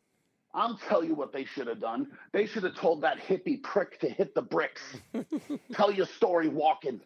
I'll 0.53 0.78
tell 0.90 1.03
you 1.03 1.15
what 1.15 1.32
they 1.32 1.45
should 1.45 1.68
have 1.68 1.80
done. 1.80 2.07
They 2.34 2.45
should 2.45 2.64
have 2.64 2.76
told 2.76 3.02
that 3.02 3.19
hippie 3.19 3.61
prick 3.64 3.99
to 4.02 4.10
hit 4.10 4.36
the 4.36 4.41
bricks. 4.41 4.82
tell 5.73 5.91
your 5.91 6.06
story 6.06 6.49
walking. 6.49 7.02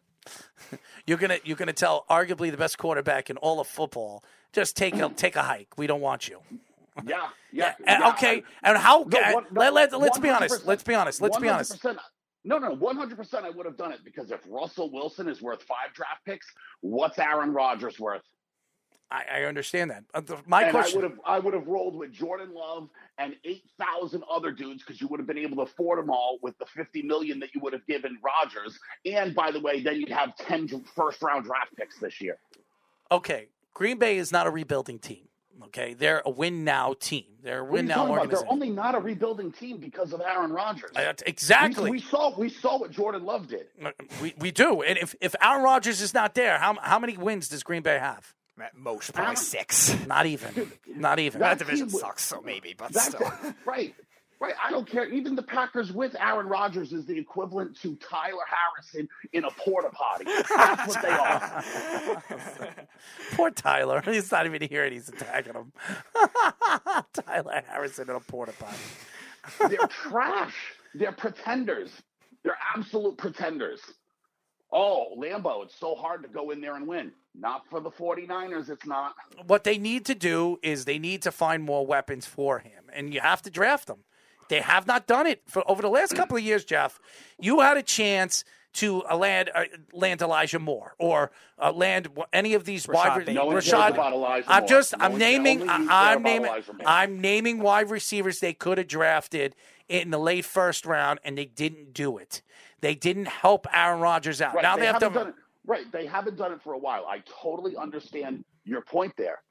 You're 1.06 1.20
gonna 1.20 1.38
you're 1.44 1.58
gonna 1.58 1.74
tell 1.74 2.06
arguably 2.10 2.50
the 2.50 2.58
best 2.58 2.78
quarterback 2.80 3.30
in 3.30 3.38
all 3.38 3.60
of 3.60 3.68
football, 3.68 4.24
just 4.54 4.76
take 4.76 4.96
a 4.96 5.10
take 5.10 5.36
a 5.36 5.44
hike. 5.44 5.78
We 5.78 5.88
don't 5.88 6.02
want 6.02 6.28
you. 6.28 6.40
Yeah, 7.06 7.28
yeah. 7.52 7.74
And- 7.86 8.00
yeah, 8.00 8.10
okay, 8.12 8.44
and 8.64 8.78
how? 8.78 9.00
No, 9.06 9.20
one- 9.34 9.46
no, 9.52 9.60
let, 9.60 9.74
let, 9.74 10.00
let's 10.00 10.18
be 10.18 10.30
honest. 10.30 10.66
Let's 10.66 10.82
be 10.82 10.96
honest. 10.96 11.20
Let's 11.20 11.38
be 11.38 11.50
honest. 11.50 11.84
100%. 11.84 11.98
No, 12.46 12.58
no, 12.58 12.74
one 12.74 12.96
hundred 12.96 13.18
percent. 13.18 13.44
I 13.46 13.50
would 13.50 13.66
have 13.66 13.76
done 13.76 13.92
it 13.92 14.00
because 14.06 14.32
if 14.32 14.40
Russell 14.48 14.90
Wilson 14.92 15.28
is 15.28 15.42
worth 15.42 15.62
five 15.64 15.94
draft 15.94 16.24
picks, 16.26 16.48
what's 16.80 17.20
Aaron 17.20 17.52
Rodgers 17.52 18.00
worth? 18.00 18.22
I, 19.12 19.24
I 19.36 19.44
understand 19.44 19.92
that. 19.92 20.04
Uh, 20.14 20.22
My 20.48 20.64
and 20.64 20.72
question. 20.72 21.00
I 21.00 21.02
would 21.02 21.12
have, 21.12 21.20
I 21.26 21.40
would 21.40 21.54
have 21.54 21.68
rolled 21.68 21.96
with 21.96 22.12
Jordan 22.12 22.54
Love 22.54 22.90
and 23.18 23.36
eight 23.46 23.64
thousand 23.80 24.24
other 24.32 24.52
dudes 24.52 24.84
because 24.84 25.00
you 25.00 25.08
would 25.08 25.20
have 25.20 25.28
been 25.28 25.38
able 25.38 25.58
to 25.58 25.62
afford 25.64 26.00
them 26.00 26.10
all 26.10 26.40
with 26.42 26.58
the 26.58 26.66
fifty 26.66 27.02
million 27.04 27.40
that 27.40 27.54
you 27.54 27.62
would 27.62 27.74
have 27.74 27.86
given 27.86 28.18
Rodgers. 28.24 28.80
And 29.06 29.36
by 29.36 29.52
the 29.52 29.60
way, 29.60 29.82
then 29.82 29.96
you'd 30.00 30.10
have 30.10 30.36
10 30.38 30.86
first 30.96 31.22
round 31.22 31.46
draft 31.46 31.76
picks 31.78 32.00
this 32.00 32.20
year. 32.20 32.38
okay, 33.12 33.50
Green 33.74 33.98
Bay 34.00 34.18
is 34.18 34.32
not 34.32 34.48
a 34.48 34.50
rebuilding 34.50 35.00
team. 35.00 35.28
Okay, 35.66 35.94
they're 35.94 36.22
a 36.26 36.30
win 36.30 36.66
now 36.66 36.96
team. 37.00 37.24
They're 37.42 37.60
a 37.60 37.64
win 37.64 37.86
now 37.86 38.08
organization. 38.10 38.44
They're 38.44 38.52
only 38.52 38.70
not 38.70 38.94
a 38.94 39.00
rebuilding 39.00 39.54
team 39.54 39.78
because 39.78 40.12
of 40.12 40.20
Aaron 40.20 40.52
Rodgers. 40.52 40.92
Uh, 40.96 41.14
exactly. 41.26 41.86
We, 41.86 41.92
we 41.92 42.00
saw, 42.02 42.38
we 42.38 42.50
saw 42.50 42.78
what 42.80 42.92
Jordan 42.92 43.24
Love 43.24 43.48
did. 43.48 43.68
We, 44.22 44.34
we 44.38 44.52
do. 44.52 44.82
And 44.82 44.98
if, 44.98 45.16
if 45.22 45.34
Aaron 45.42 45.64
Rodgers 45.64 46.02
is 46.02 46.14
not 46.14 46.36
there, 46.36 46.58
how, 46.58 46.76
how 46.82 47.00
many 47.00 47.16
wins 47.16 47.48
does 47.48 47.64
Green 47.64 47.84
Bay 47.84 48.00
have? 48.00 48.34
At 48.62 48.76
most, 48.78 49.14
probably 49.14 49.36
six. 49.36 49.96
Not 50.08 50.26
even. 50.26 50.72
Not 50.88 51.20
even. 51.20 51.40
That 51.42 51.58
That 51.60 51.66
division 51.66 51.88
would- 51.92 52.00
sucks, 52.02 52.24
so 52.24 52.42
maybe, 52.42 52.74
but 52.78 52.94
That's 52.94 53.08
still. 53.08 53.32
right. 53.66 53.94
Right. 54.40 54.54
I 54.64 54.70
don't 54.70 54.86
care. 54.90 55.06
Even 55.12 55.36
the 55.36 55.44
Packers 55.44 55.92
with 55.94 56.14
Aaron 56.20 56.48
Rodgers 56.48 56.92
is 56.92 57.06
the 57.06 57.18
equivalent 57.18 57.78
to 57.82 57.96
Tyler 57.96 58.44
Harrison 58.50 59.08
in 59.32 59.46
a 59.46 59.50
porta 59.52 59.90
potty. 59.92 60.26
That's 60.26 60.88
what 60.94 61.02
they 61.02 61.10
are. 61.10 61.64
Poor 63.36 63.50
Tyler. 63.52 64.02
He's 64.06 64.30
not 64.32 64.46
even 64.46 64.62
here 64.62 64.84
and 64.84 64.94
he's 64.94 65.08
attacking 65.08 65.54
him. 65.54 65.72
Tyler 67.14 67.64
Harrison 67.68 68.10
in 68.10 68.16
a 68.16 68.20
porta 68.20 68.54
potty. 68.60 68.78
They're 69.76 69.88
trash. 69.88 70.56
They're 70.94 71.12
pretenders. 71.14 71.92
They're 72.44 72.58
absolute 72.76 73.18
pretenders. 73.18 73.80
Oh, 74.72 75.16
Lambeau, 75.18 75.64
it's 75.64 75.76
so 75.80 75.96
hard 75.96 76.22
to 76.24 76.28
go 76.30 76.52
in 76.52 76.60
there 76.62 76.76
and 76.76 76.88
win. 76.88 77.12
Not 77.34 77.64
for 77.70 77.80
the 77.80 77.92
49ers, 77.92 78.70
it's 78.70 78.86
not. 78.86 79.14
What 79.46 79.64
they 79.64 79.78
need 79.78 80.06
to 80.06 80.16
do 80.16 80.58
is 80.64 80.86
they 80.86 81.00
need 81.00 81.22
to 81.24 81.32
find 81.32 81.64
more 81.64 81.86
weapons 81.86 82.26
for 82.26 82.60
him, 82.60 82.86
and 82.94 83.14
you 83.14 83.20
have 83.22 83.42
to 83.44 83.50
draft 83.50 83.88
them. 83.88 84.00
They 84.50 84.62
have 84.62 84.86
not 84.86 85.08
done 85.08 85.28
it 85.28 85.42
for 85.48 85.70
over 85.70 85.82
the 85.82 85.90
last 85.90 86.16
couple 86.16 86.38
of 86.38 86.44
years, 86.44 86.64
Jeff. 86.66 87.00
You 87.40 87.62
had 87.62 87.78
a 87.78 87.84
chance 87.84 88.44
to 88.74 89.04
uh, 89.06 89.16
land 89.18 89.50
uh, 89.56 89.64
land 89.94 90.22
Elijah 90.22 90.60
Moore 90.60 90.94
or 91.00 91.32
uh, 91.58 91.72
land 91.72 92.10
any 92.34 92.54
of 92.54 92.66
these 92.66 92.88
wide 92.88 93.20
Bateman. 93.20 93.36
No 93.36 93.46
one 93.46 93.56
cares 93.56 93.72
Rashod. 93.72 93.94
about 93.94 94.14
Elijah 94.14 94.46
I'm 94.52 94.62
Moore. 94.64 94.70
just 94.70 94.98
No 94.98 95.06
I'm 95.06 95.18
naming 95.18 95.62
only 95.62 95.74
you 95.84 95.88
care 95.90 95.98
I'm 95.98 96.24
naming 96.24 96.52
I'm 96.86 97.22
naming 97.22 97.60
wide 97.60 97.90
receivers 97.90 98.40
they 98.40 98.54
could 98.54 98.78
have 98.78 98.88
drafted 98.88 99.56
in 99.88 100.12
the 100.12 100.18
late 100.20 100.46
first 100.46 100.86
round, 100.86 101.20
and 101.24 101.38
they 101.38 101.46
didn't 101.46 101.94
do 101.94 102.18
it. 102.18 102.42
They 102.82 102.96
didn't 102.96 103.28
help 103.28 103.68
Aaron 103.74 104.00
Rodgers 104.02 104.42
out. 104.42 104.56
Right. 104.56 104.62
now 104.62 104.76
they, 104.76 104.82
they, 104.82 104.88
have 104.88 105.00
to. 105.00 105.10
done 105.10 105.28
it. 105.30 105.36
Right. 105.66 105.92
They 105.92 106.06
haven't 106.06 106.38
done 106.38 106.52
it 106.52 106.62
for 106.64 106.74
a 106.74 106.78
while. 106.78 107.06
I 107.08 107.24
totally 107.42 107.76
understand 107.76 108.44
your 108.64 108.82
point 108.82 109.14
there. 109.18 109.42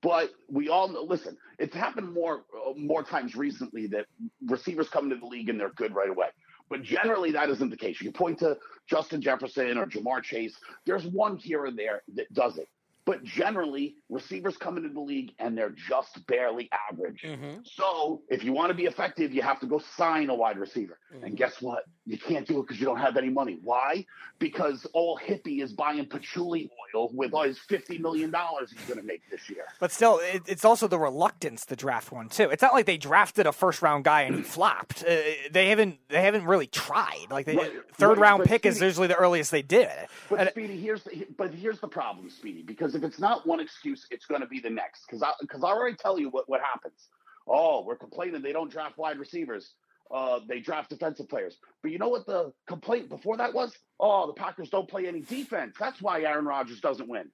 But 0.00 0.30
we 0.48 0.70
all 0.70 0.88
know, 0.88 1.02
listen, 1.02 1.36
it's 1.58 1.74
happened 1.74 2.12
more 2.12 2.44
uh, 2.66 2.72
more 2.76 3.02
times 3.02 3.36
recently 3.36 3.86
that 3.88 4.06
receivers 4.46 4.88
come 4.88 5.04
into 5.04 5.16
the 5.16 5.26
league 5.26 5.50
and 5.50 5.60
they're 5.60 5.70
good 5.70 5.94
right 5.94 6.08
away. 6.08 6.28
But 6.70 6.82
generally, 6.82 7.30
that 7.32 7.50
isn't 7.50 7.68
the 7.68 7.76
case. 7.76 8.00
You 8.00 8.10
point 8.10 8.38
to 8.38 8.56
Justin 8.88 9.20
Jefferson 9.20 9.76
or 9.76 9.86
Ja'Marr 9.86 10.22
Chase. 10.22 10.56
There's 10.86 11.04
one 11.04 11.36
here 11.36 11.66
and 11.66 11.78
there 11.78 12.02
that 12.14 12.32
does 12.32 12.56
it. 12.56 12.68
but 13.06 13.22
generally 13.22 13.96
receivers 14.08 14.56
come 14.56 14.76
into 14.76 14.88
the 14.88 15.00
league 15.00 15.32
and 15.38 15.56
they're 15.56 15.74
just 15.88 16.26
barely 16.26 16.70
average. 16.90 17.22
Mm-hmm. 17.22 17.60
So 17.64 18.22
if 18.28 18.42
you 18.44 18.52
want 18.52 18.70
to 18.70 18.74
be 18.74 18.84
effective, 18.84 19.32
you 19.34 19.42
have 19.42 19.60
to 19.60 19.66
go 19.66 19.80
sign 19.96 20.30
a 20.30 20.34
wide 20.34 20.58
receiver. 20.58 20.98
Mm-hmm. 21.14 21.24
And 21.24 21.36
guess 21.36 21.60
what? 21.60 21.84
You 22.06 22.18
can't 22.18 22.46
do 22.46 22.58
it 22.58 22.62
because 22.66 22.78
you 22.78 22.84
don't 22.84 22.98
have 22.98 23.16
any 23.16 23.30
money. 23.30 23.58
Why? 23.62 24.04
Because 24.38 24.86
all 24.92 25.18
hippie 25.18 25.62
is 25.62 25.72
buying 25.72 26.04
patchouli 26.04 26.70
oil 26.94 27.10
with 27.14 27.32
all 27.32 27.44
his 27.44 27.58
fifty 27.58 27.96
million 27.96 28.30
dollars 28.30 28.70
he's 28.70 28.84
going 28.86 29.00
to 29.00 29.06
make 29.06 29.22
this 29.30 29.48
year. 29.48 29.64
But 29.80 29.90
still, 29.90 30.18
it, 30.22 30.42
it's 30.46 30.66
also 30.66 30.86
the 30.86 30.98
reluctance 30.98 31.64
to 31.66 31.76
draft 31.76 32.12
one 32.12 32.28
too. 32.28 32.50
It's 32.50 32.60
not 32.60 32.74
like 32.74 32.84
they 32.84 32.98
drafted 32.98 33.46
a 33.46 33.52
first 33.52 33.80
round 33.80 34.04
guy 34.04 34.22
and 34.22 34.36
he 34.36 34.42
flopped. 34.42 35.02
Uh, 35.02 35.16
they 35.50 35.70
haven't 35.70 35.98
they 36.08 36.20
haven't 36.20 36.44
really 36.44 36.66
tried. 36.66 37.26
Like 37.30 37.46
they, 37.46 37.56
Right, 37.56 37.72
third 37.94 38.18
right, 38.18 38.18
round 38.18 38.44
pick 38.44 38.66
is 38.66 38.82
usually 38.82 39.06
the 39.06 39.16
earliest 39.16 39.50
they 39.50 39.62
did. 39.62 39.88
But 40.28 40.40
And- 40.40 40.50
Speedy, 40.50 40.78
here's 40.78 41.04
the 41.04 41.26
but 41.38 41.54
here's 41.54 41.80
the 41.80 41.88
problem, 41.88 42.28
Speedy. 42.28 42.62
Because 42.62 42.94
if 42.94 43.02
it's 43.02 43.18
not 43.18 43.46
one 43.46 43.60
excuse, 43.60 44.06
it's 44.10 44.26
going 44.26 44.42
to 44.42 44.46
be 44.46 44.60
the 44.60 44.68
next. 44.70 45.06
Because 45.06 45.22
I 45.22 45.32
because 45.40 45.64
I 45.64 45.68
already 45.68 45.96
tell 45.96 46.18
you 46.18 46.28
what 46.28 46.50
what 46.50 46.60
happens. 46.60 47.08
Oh, 47.46 47.82
we're 47.82 47.96
complaining 47.96 48.42
they 48.42 48.52
don't 48.52 48.70
draft 48.70 48.98
wide 48.98 49.18
receivers. 49.18 49.72
Uh, 50.12 50.40
they 50.48 50.60
draft 50.60 50.90
defensive 50.90 51.28
players. 51.28 51.56
But 51.82 51.92
you 51.92 51.98
know 51.98 52.08
what 52.08 52.26
the 52.26 52.52
complaint 52.68 53.08
before 53.08 53.36
that 53.38 53.54
was? 53.54 53.72
Oh, 53.98 54.26
the 54.26 54.34
Packers 54.34 54.68
don't 54.68 54.88
play 54.88 55.06
any 55.06 55.20
defense. 55.20 55.76
That's 55.78 56.00
why 56.00 56.22
Aaron 56.22 56.44
Rodgers 56.44 56.80
doesn't 56.80 57.08
win. 57.08 57.30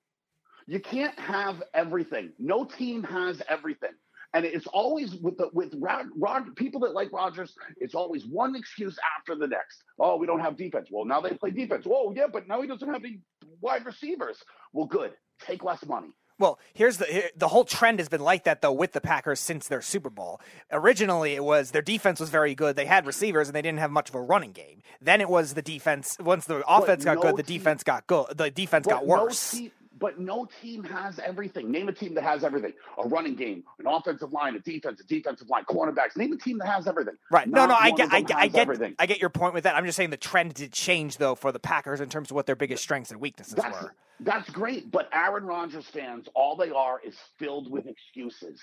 You 0.67 0.81
can't 0.81 1.19
have 1.19 1.63
everything. 1.75 2.33
No 2.39 2.65
team 2.65 3.03
has 3.03 3.43
everything. 3.49 3.91
And 4.33 4.45
it's 4.45 4.69
always 4.69 5.17
with 5.17 5.37
the 5.37 5.51
with 5.53 5.75
Rod, 5.81 6.07
Rod 6.17 6.55
people 6.55 6.81
that 6.83 6.95
like 6.95 7.13
Rodgers. 7.13 7.53
It's 7.79 7.97
always 7.97 8.25
one 8.27 8.55
excuse 8.55 8.97
after 9.19 9.35
the 9.35 9.49
next. 9.49 9.83
Oh, 9.99 10.17
we 10.17 10.27
don't 10.27 10.39
have 10.39 10.57
defense. 10.57 10.89
Well, 10.93 11.05
now 11.05 11.21
they 11.21 11.31
play 11.31 11.51
defense. 11.51 11.85
Whoa, 11.85 12.13
yeah, 12.15 12.29
but 12.33 12.47
now 12.47 12.63
he 12.63 12.69
doesn't 12.69 12.89
have 12.89 13.05
any 13.05 13.21
wide 13.61 13.85
receivers. 13.85 14.39
Well, 14.73 14.87
good. 14.87 15.13
Take 15.45 15.65
less 15.65 15.85
money. 15.85 16.15
Well, 16.41 16.59
here's 16.75 16.97
the 16.97 17.05
here- 17.05 17.31
the 17.37 17.49
whole 17.49 17.65
trend 17.65 17.99
has 18.01 18.09
been 18.09 18.23
like 18.23 18.45
that 18.45 18.63
though 18.63 18.73
with 18.73 18.93
the 18.93 19.01
Packers 19.01 19.39
since 19.39 19.69
their 19.69 19.83
Super 19.83 20.11
Bowl. 20.11 20.41
Originally, 20.73 21.35
it 21.35 21.45
was 21.45 21.71
their 21.71 21.83
defense 21.83 22.19
was 22.19 22.31
very 22.31 22.55
good. 22.55 22.75
They 22.77 22.87
had 22.87 23.07
receivers 23.07 23.49
and 23.49 23.55
they 23.55 23.63
didn't 23.63 23.79
have 23.79 23.91
much 23.91 24.09
of 24.09 24.15
a 24.15 24.21
running 24.23 24.53
game. 24.53 24.83
Then 25.03 25.21
it 25.21 25.29
was 25.29 25.53
the 25.55 25.63
defense. 25.63 26.17
Once 26.19 26.47
the 26.47 26.65
offense 26.67 27.05
got 27.05 27.17
no 27.17 27.23
good, 27.23 27.37
the 27.37 27.43
defense 27.43 27.85
got 27.85 28.07
good. 28.07 28.37
The 28.39 28.51
defense 28.51 28.87
got 28.87 29.07
worse. 29.07 29.53
No 29.55 29.61
team, 29.61 29.71
but 30.01 30.19
no 30.19 30.49
team 30.61 30.83
has 30.83 31.21
everything. 31.21 31.71
Name 31.71 31.89
a 31.89 31.93
team 31.93 32.15
that 32.15 32.25
has 32.25 32.43
everything: 32.43 32.73
a 32.99 33.07
running 33.07 33.37
game, 33.37 33.63
an 33.79 33.87
offensive 33.87 34.33
line, 34.33 34.57
a 34.57 34.59
defense, 34.59 35.01
a 35.01 35.05
defensive 35.05 35.49
line, 35.49 35.65
cornerbacks. 35.65 36.17
Name 36.17 36.33
a 36.33 36.37
team 36.37 36.59
that 36.59 36.67
has 36.67 36.89
everything. 36.89 37.15
Right. 37.31 37.47
No, 37.47 37.67
Not 37.67 37.69
no, 37.69 37.75
I 37.77 37.91
get, 37.93 38.13
I 38.13 38.21
get, 38.23 38.37
I 38.37 38.47
get, 38.49 38.61
everything. 38.63 38.95
I 38.99 39.07
get 39.07 39.21
your 39.21 39.31
point 39.31 39.55
with 39.55 39.65
that. 39.65 39.77
I'm 39.77 39.85
just 39.85 39.97
saying 39.97 40.11
the 40.11 40.17
trend 40.17 40.55
did 40.55 40.73
change 40.73 41.19
though 41.19 41.35
for 41.37 41.53
the 41.53 41.61
Packers 41.61 42.01
in 42.01 42.09
terms 42.09 42.31
of 42.31 42.35
what 42.35 42.47
their 42.47 42.57
biggest 42.57 42.83
strengths 42.83 43.11
and 43.11 43.21
weaknesses 43.21 43.55
That's 43.55 43.81
were. 43.81 43.95
that's 44.21 44.51
great, 44.51 44.91
but 44.91 45.09
Aaron 45.13 45.45
Rodgers 45.45 45.87
fans, 45.87 46.27
all 46.35 46.57
they 46.57 46.71
are 46.71 47.01
is 47.05 47.15
filled 47.39 47.71
with 47.71 47.87
excuses. 47.87 48.61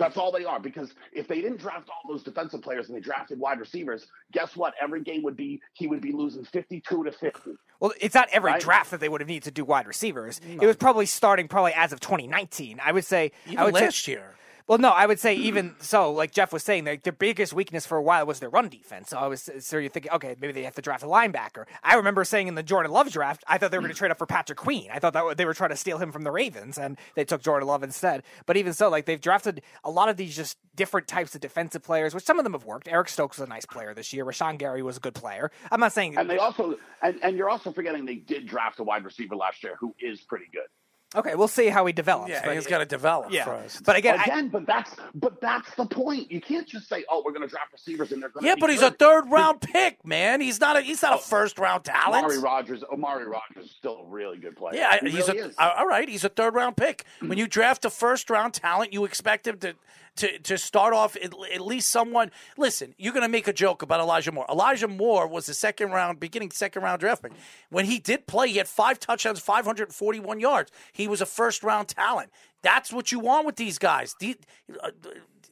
That's 0.00 0.16
all 0.16 0.32
they 0.32 0.44
are. 0.44 0.58
Because 0.58 0.94
if 1.12 1.28
they 1.28 1.40
didn't 1.40 1.58
draft 1.58 1.88
all 1.90 2.10
those 2.10 2.24
defensive 2.24 2.62
players 2.62 2.88
and 2.88 2.96
they 2.96 3.00
drafted 3.00 3.38
wide 3.38 3.60
receivers, 3.60 4.06
guess 4.32 4.56
what? 4.56 4.74
Every 4.82 5.02
game 5.02 5.22
would 5.22 5.36
be 5.36 5.60
he 5.74 5.86
would 5.86 6.00
be 6.00 6.10
losing 6.10 6.44
fifty-two 6.44 7.04
to 7.04 7.12
fifty. 7.12 7.52
Well, 7.78 7.92
it's 8.00 8.14
not 8.14 8.28
every 8.32 8.50
Right. 8.52 8.60
draft 8.60 8.90
that 8.90 9.00
they 9.00 9.08
would 9.08 9.20
have 9.20 9.28
needed 9.28 9.44
to 9.44 9.50
do 9.50 9.64
wide 9.64 9.86
receivers. 9.86 10.40
It 10.60 10.66
was 10.66 10.76
probably 10.76 11.06
starting 11.06 11.46
probably 11.48 11.72
as 11.74 11.92
of 11.92 12.00
2019. 12.00 12.80
I 12.84 12.92
would 12.92 13.04
say. 13.04 13.30
I 13.46 13.52
Even 13.52 13.64
would 13.66 13.76
say- 13.76 13.84
last 13.84 14.08
year. 14.08 14.34
Well, 14.70 14.78
no, 14.78 14.90
I 14.90 15.06
would 15.06 15.18
say 15.18 15.34
even 15.34 15.74
so, 15.80 16.12
like 16.12 16.30
Jeff 16.30 16.52
was 16.52 16.62
saying, 16.62 16.84
like, 16.84 17.02
their 17.02 17.12
biggest 17.12 17.52
weakness 17.52 17.86
for 17.86 17.98
a 17.98 18.02
while 18.02 18.24
was 18.24 18.38
their 18.38 18.50
run 18.50 18.68
defense. 18.68 19.08
So 19.08 19.18
I 19.18 19.26
was 19.26 19.50
so 19.58 19.78
you're 19.78 19.90
thinking, 19.90 20.12
okay, 20.12 20.36
maybe 20.40 20.52
they 20.52 20.62
have 20.62 20.76
to 20.76 20.80
draft 20.80 21.02
a 21.02 21.06
linebacker. 21.06 21.64
I 21.82 21.96
remember 21.96 22.22
saying 22.22 22.46
in 22.46 22.54
the 22.54 22.62
Jordan 22.62 22.92
Love 22.92 23.10
draft, 23.10 23.42
I 23.48 23.58
thought 23.58 23.72
they 23.72 23.78
were 23.78 23.82
going 23.82 23.90
to 23.90 23.96
mm. 23.96 23.98
trade 23.98 24.12
up 24.12 24.18
for 24.18 24.26
Patrick 24.26 24.58
Queen. 24.58 24.88
I 24.92 25.00
thought 25.00 25.12
that 25.14 25.36
they 25.36 25.44
were 25.44 25.54
trying 25.54 25.70
to 25.70 25.76
steal 25.76 25.98
him 25.98 26.12
from 26.12 26.22
the 26.22 26.30
Ravens, 26.30 26.78
and 26.78 26.98
they 27.16 27.24
took 27.24 27.42
Jordan 27.42 27.66
Love 27.66 27.82
instead. 27.82 28.22
But 28.46 28.56
even 28.58 28.72
so, 28.72 28.88
like 28.88 29.06
they've 29.06 29.20
drafted 29.20 29.60
a 29.82 29.90
lot 29.90 30.08
of 30.08 30.16
these 30.16 30.36
just 30.36 30.56
different 30.76 31.08
types 31.08 31.34
of 31.34 31.40
defensive 31.40 31.82
players, 31.82 32.14
which 32.14 32.22
some 32.22 32.38
of 32.38 32.44
them 32.44 32.52
have 32.52 32.64
worked. 32.64 32.86
Eric 32.86 33.08
Stokes 33.08 33.38
was 33.38 33.48
a 33.48 33.50
nice 33.50 33.66
player 33.66 33.92
this 33.92 34.12
year. 34.12 34.24
Rashan 34.24 34.56
Gary 34.56 34.84
was 34.84 34.98
a 34.98 35.00
good 35.00 35.16
player. 35.16 35.50
I'm 35.72 35.80
not 35.80 35.92
saying 35.92 36.16
And 36.16 36.30
they 36.30 36.38
also 36.38 36.76
and, 37.02 37.18
and 37.24 37.36
you're 37.36 37.50
also 37.50 37.72
forgetting 37.72 38.04
they 38.04 38.14
did 38.14 38.46
draft 38.46 38.78
a 38.78 38.84
wide 38.84 39.04
receiver 39.04 39.34
last 39.34 39.64
year 39.64 39.74
who 39.80 39.96
is 40.00 40.20
pretty 40.20 40.46
good. 40.52 40.68
Okay, 41.16 41.34
we'll 41.34 41.48
see 41.48 41.68
how 41.68 41.84
he 41.86 41.92
develops. 41.92 42.30
Yeah, 42.30 42.42
but- 42.44 42.54
he's 42.54 42.68
got 42.68 42.78
to 42.78 42.86
develop 42.86 43.32
yeah. 43.32 43.44
first. 43.44 43.82
But 43.84 43.96
again, 43.96 44.18
I- 44.18 44.24
Again, 44.24 44.48
but 44.48 44.64
that's 44.64 44.94
but 45.14 45.40
that's 45.40 45.74
the 45.74 45.86
point. 45.86 46.30
You 46.30 46.40
can't 46.40 46.68
just 46.68 46.88
say, 46.88 47.04
"Oh, 47.10 47.22
we're 47.24 47.32
going 47.32 47.42
to 47.42 47.48
draft 47.48 47.72
receivers 47.72 48.12
and 48.12 48.22
they're 48.22 48.28
going 48.28 48.44
to." 48.44 48.48
yeah, 48.48 48.54
but 48.58 48.70
he's 48.70 48.82
a 48.82 48.92
third 48.92 49.28
round 49.28 49.60
pick, 49.60 50.04
man. 50.06 50.40
He's 50.40 50.60
not 50.60 50.76
a 50.76 50.82
he's 50.82 51.02
not 51.02 51.12
a 51.14 51.16
oh, 51.16 51.18
first 51.18 51.58
round 51.58 51.84
talent. 51.84 52.24
Amari 52.24 52.38
Rodgers. 52.38 52.84
Amari 52.84 53.26
Rodgers 53.26 53.64
is 53.64 53.70
still 53.72 53.98
a 53.98 54.04
really 54.04 54.38
good 54.38 54.56
player. 54.56 54.76
Yeah, 54.76 54.98
He 55.02 55.10
he's 55.10 55.26
really 55.26 55.40
a 55.40 55.46
is. 55.46 55.54
all 55.58 55.86
right. 55.86 56.08
He's 56.08 56.24
a 56.24 56.28
third 56.28 56.54
round 56.54 56.76
pick. 56.76 57.04
When 57.20 57.38
you 57.38 57.48
draft 57.48 57.84
a 57.84 57.90
first 57.90 58.30
round 58.30 58.54
talent, 58.54 58.92
you 58.92 59.04
expect 59.04 59.48
him 59.48 59.58
to 59.58 59.74
to 60.16 60.38
to 60.40 60.58
start 60.58 60.92
off 60.92 61.16
at, 61.16 61.32
at 61.52 61.60
least 61.60 61.90
someone. 61.90 62.30
Listen, 62.56 62.94
you're 62.98 63.12
going 63.12 63.22
to 63.24 63.28
make 63.28 63.48
a 63.48 63.52
joke 63.52 63.82
about 63.82 64.00
Elijah 64.00 64.32
Moore. 64.32 64.46
Elijah 64.50 64.88
Moore 64.88 65.26
was 65.26 65.46
the 65.46 65.54
second 65.54 65.90
round, 65.90 66.20
beginning 66.20 66.50
second 66.50 66.82
round 66.82 67.00
draft 67.00 67.22
pick. 67.22 67.32
When 67.70 67.86
he 67.86 67.98
did 67.98 68.26
play, 68.26 68.48
he 68.48 68.58
had 68.58 68.68
five 68.68 68.98
touchdowns, 69.00 69.40
541 69.40 70.40
yards. 70.40 70.70
He 70.92 71.08
was 71.08 71.20
a 71.20 71.26
first 71.26 71.62
round 71.62 71.88
talent. 71.88 72.30
That's 72.62 72.92
what 72.92 73.10
you 73.10 73.18
want 73.20 73.46
with 73.46 73.56
these 73.56 73.78
guys. 73.78 74.14
The- 74.20 74.36
uh, 74.82 74.90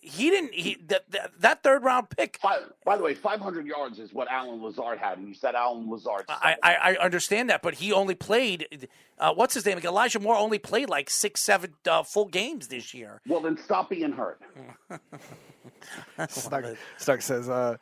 he 0.08 0.30
didn't. 0.30 0.54
He 0.54 0.76
that, 0.86 1.10
that 1.10 1.30
that 1.40 1.62
third 1.62 1.84
round 1.84 2.08
pick. 2.10 2.40
By, 2.42 2.58
by 2.84 2.96
the 2.96 3.02
way, 3.02 3.14
500 3.14 3.66
yards 3.66 3.98
is 3.98 4.12
what 4.12 4.28
Allen 4.30 4.62
Lazard 4.62 4.98
had, 4.98 5.18
and 5.18 5.28
you 5.28 5.34
said 5.34 5.54
Allen 5.54 5.90
Lazard. 5.90 6.24
I, 6.28 6.56
I, 6.62 6.74
I 6.74 6.96
understand 6.96 7.50
that, 7.50 7.62
but 7.62 7.74
he 7.74 7.92
only 7.92 8.14
played. 8.14 8.88
Uh, 9.18 9.34
what's 9.34 9.54
his 9.54 9.66
name? 9.66 9.78
Elijah 9.78 10.20
Moore 10.20 10.36
only 10.36 10.58
played 10.58 10.88
like 10.88 11.10
six, 11.10 11.40
seven 11.40 11.74
uh, 11.88 12.02
full 12.02 12.26
games 12.26 12.68
this 12.68 12.94
year. 12.94 13.20
well, 13.26 13.40
then 13.40 13.58
stop 13.58 13.90
being 13.90 14.12
hurt. 14.12 14.40
Stuck, 16.28 16.64
Stuck 16.96 17.22
says, 17.22 17.48
uh, 17.48 17.76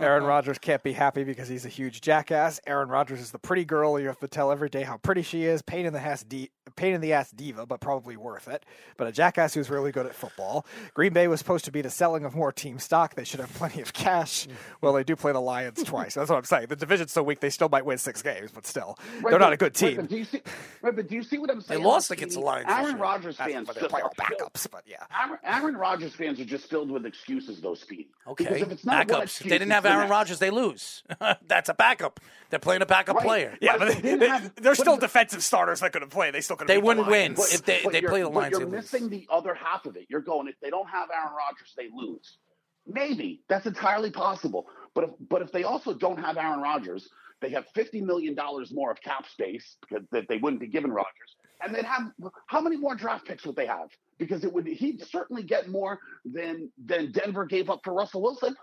Aaron 0.00 0.24
Rodgers 0.24 0.58
can't 0.58 0.82
be 0.82 0.92
happy 0.92 1.24
because 1.24 1.48
he's 1.48 1.64
a 1.66 1.68
huge 1.68 2.00
jackass. 2.00 2.60
Aaron 2.66 2.88
Rodgers 2.88 3.20
is 3.20 3.30
the 3.32 3.38
pretty 3.38 3.64
girl 3.64 3.98
you 3.98 4.06
have 4.06 4.18
to 4.20 4.28
tell 4.28 4.50
every 4.52 4.68
day 4.68 4.82
how 4.82 4.96
pretty 4.98 5.22
she 5.22 5.44
is. 5.44 5.62
Pain 5.62 5.86
in 5.86 5.92
the 5.92 6.00
ass, 6.00 6.22
di- 6.22 6.50
pain 6.76 6.94
in 6.94 7.00
the 7.00 7.12
ass 7.12 7.30
diva, 7.30 7.66
but 7.66 7.80
probably 7.80 8.16
worth 8.16 8.48
it. 8.48 8.64
But 8.96 9.06
a 9.06 9.12
jackass 9.12 9.54
who's 9.54 9.70
really 9.70 9.90
good 9.92 10.06
at 10.06 10.14
football. 10.14 10.66
Green 10.94 11.12
Bay 11.12 11.28
was 11.28 11.40
supposed 11.40 11.64
to 11.66 11.72
be 11.72 11.82
the 11.82 11.90
selling 11.90 12.24
of 12.24 12.34
more 12.34 12.52
team 12.52 12.78
stock. 12.78 13.14
They 13.14 13.24
should 13.24 13.40
have 13.40 13.52
plenty 13.54 13.80
of 13.80 13.92
cash. 13.92 14.44
Mm-hmm. 14.46 14.54
Well, 14.80 14.92
they 14.92 15.04
do 15.04 15.16
play 15.16 15.32
the 15.32 15.40
Lions 15.40 15.82
twice. 15.84 16.14
That's 16.14 16.30
what 16.30 16.36
I'm 16.36 16.44
saying. 16.44 16.66
The 16.68 16.76
division's 16.76 17.12
so 17.12 17.22
weak 17.22 17.40
they 17.40 17.50
still 17.50 17.68
might 17.68 17.84
win 17.84 17.98
six 17.98 18.22
games, 18.22 18.50
but 18.52 18.66
still, 18.66 18.98
Right, 19.20 19.30
they're 19.30 19.38
not 19.40 19.52
a 19.52 19.56
good 19.56 19.80
right, 19.80 19.90
team. 19.90 19.96
but 19.96 20.08
do 20.08 20.16
you 20.16 20.24
see? 20.24 20.40
Right, 20.82 20.94
but 20.94 21.08
do 21.08 21.14
you 21.14 21.22
see 21.22 21.38
what 21.38 21.50
I'm 21.50 21.60
saying? 21.60 21.80
They 21.80 21.86
lost 21.86 22.10
against 22.10 22.34
the 22.36 22.40
Lions 22.42 22.66
Aaron. 22.68 22.98
Rodgers 22.98 23.36
fans 23.36 23.68
just 23.68 23.92
are 23.94 24.10
backups, 24.18 24.70
but 24.70 24.82
yeah. 24.86 25.04
Aaron, 25.20 25.38
Aaron 25.44 25.76
Rodgers 25.76 26.14
fans 26.14 26.38
are 26.40 26.44
just 26.44 26.68
filled 26.70 26.90
with 26.90 27.04
excuses, 27.06 27.60
though, 27.60 27.74
Speedy. 27.74 28.08
Okay, 28.26 28.44
Because 28.44 28.62
if 28.62 28.70
it's 28.72 28.84
not 28.84 29.06
backups. 29.08 29.22
excuse, 29.24 29.46
If 29.46 29.50
they 29.50 29.58
didn't 29.58 29.72
have 29.84 29.86
Aaron 29.86 30.00
next. 30.00 30.10
Rodgers, 30.10 30.38
they 30.38 30.50
lose. 30.50 31.02
That's 31.46 31.68
a 31.68 31.74
backup. 31.74 32.20
They're 32.50 32.58
playing 32.58 32.82
a 32.82 32.86
backup 32.86 33.16
Right. 33.16 33.24
player. 33.26 33.58
Yeah, 33.60 33.72
Right, 33.76 33.78
but 33.94 34.02
they, 34.02 34.14
they, 34.16 34.28
have, 34.28 34.42
they're 34.56 34.72
but 34.72 34.78
still 34.78 34.94
the- 34.96 35.02
defensive 35.02 35.42
starters 35.42 35.80
that 35.80 35.92
couldn't 35.92 36.10
play. 36.10 36.30
They 36.30 36.40
still 36.40 36.56
could. 36.56 36.66
They 36.68 36.78
wouldn't 36.78 37.06
win 37.06 37.34
Lions. 37.34 37.54
if 37.54 37.64
they 37.64 37.80
But 37.84 37.92
they 37.92 38.00
you're- 38.00 38.10
play 38.10 38.22
the 38.22 38.28
but 38.30 38.34
Lions. 38.34 38.50
You're 38.52 38.60
they 38.60 38.76
lose. 38.76 38.92
missing 38.92 39.08
the 39.10 39.26
other 39.30 39.54
half 39.54 39.84
of 39.86 39.96
it. 39.96 40.06
You're 40.08 40.20
going 40.22 40.48
if 40.48 40.54
they 40.60 40.70
don't 40.70 40.88
have 40.88 41.08
Aaron 41.14 41.32
Rodgers, 41.36 41.74
they 41.76 41.88
lose. 41.94 42.38
Maybe 42.86 43.42
that's 43.48 43.66
entirely 43.66 44.10
possible. 44.10 44.66
But 44.94 45.04
if 45.04 45.10
but 45.28 45.42
if 45.42 45.52
they 45.52 45.64
also 45.64 45.92
don't 45.92 46.18
have 46.18 46.38
Aaron 46.38 46.60
Rodgers, 46.60 47.08
they 47.42 47.50
have 47.50 47.66
fifty 47.74 48.00
million 48.00 48.34
dollars 48.34 48.72
more 48.72 48.90
of 48.90 49.00
cap 49.02 49.26
space 49.28 49.76
because 49.82 50.04
that 50.12 50.26
they 50.28 50.38
wouldn't 50.38 50.60
be 50.60 50.68
given 50.68 50.90
Rodgers, 50.90 51.36
and 51.62 51.74
they'd 51.74 51.84
have 51.84 52.10
how 52.46 52.62
many 52.62 52.76
more 52.76 52.94
draft 52.94 53.26
picks 53.26 53.44
would 53.44 53.56
they 53.56 53.66
have? 53.66 53.90
Because 54.16 54.42
it 54.42 54.52
would 54.52 54.66
he'd 54.66 55.02
certainly 55.06 55.42
get 55.42 55.68
more 55.68 55.98
than 56.24 56.70
than 56.82 57.12
Denver 57.12 57.44
gave 57.44 57.68
up 57.68 57.80
for 57.84 57.92
Russell 57.92 58.22
Wilson. 58.22 58.56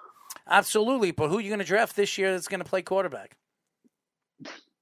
Absolutely, 0.48 1.12
but 1.12 1.30
who 1.30 1.38
are 1.38 1.42
you 1.42 1.50
going 1.50 1.60
to 1.60 1.66
draft 1.66 1.96
this 1.96 2.18
year 2.18 2.32
that's 2.32 2.48
going 2.48 2.62
to 2.62 2.70
play 2.70 2.82
quarterback? 2.82 3.36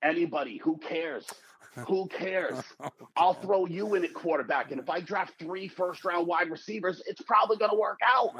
Anybody 0.01 0.57
who 0.57 0.77
cares. 0.77 1.25
Who 1.87 2.07
cares? 2.07 2.55
Oh, 2.83 2.89
I'll 3.15 3.33
throw 3.33 3.65
you 3.65 3.95
in 3.95 4.03
at 4.03 4.13
quarterback. 4.13 4.71
And 4.71 4.79
if 4.79 4.89
I 4.89 4.99
draft 4.99 5.33
three 5.39 5.67
first 5.67 6.03
round 6.03 6.27
wide 6.27 6.49
receivers, 6.49 7.01
it's 7.05 7.21
probably 7.21 7.57
going 7.57 7.71
to 7.71 7.77
work 7.77 7.99
out. 8.05 8.35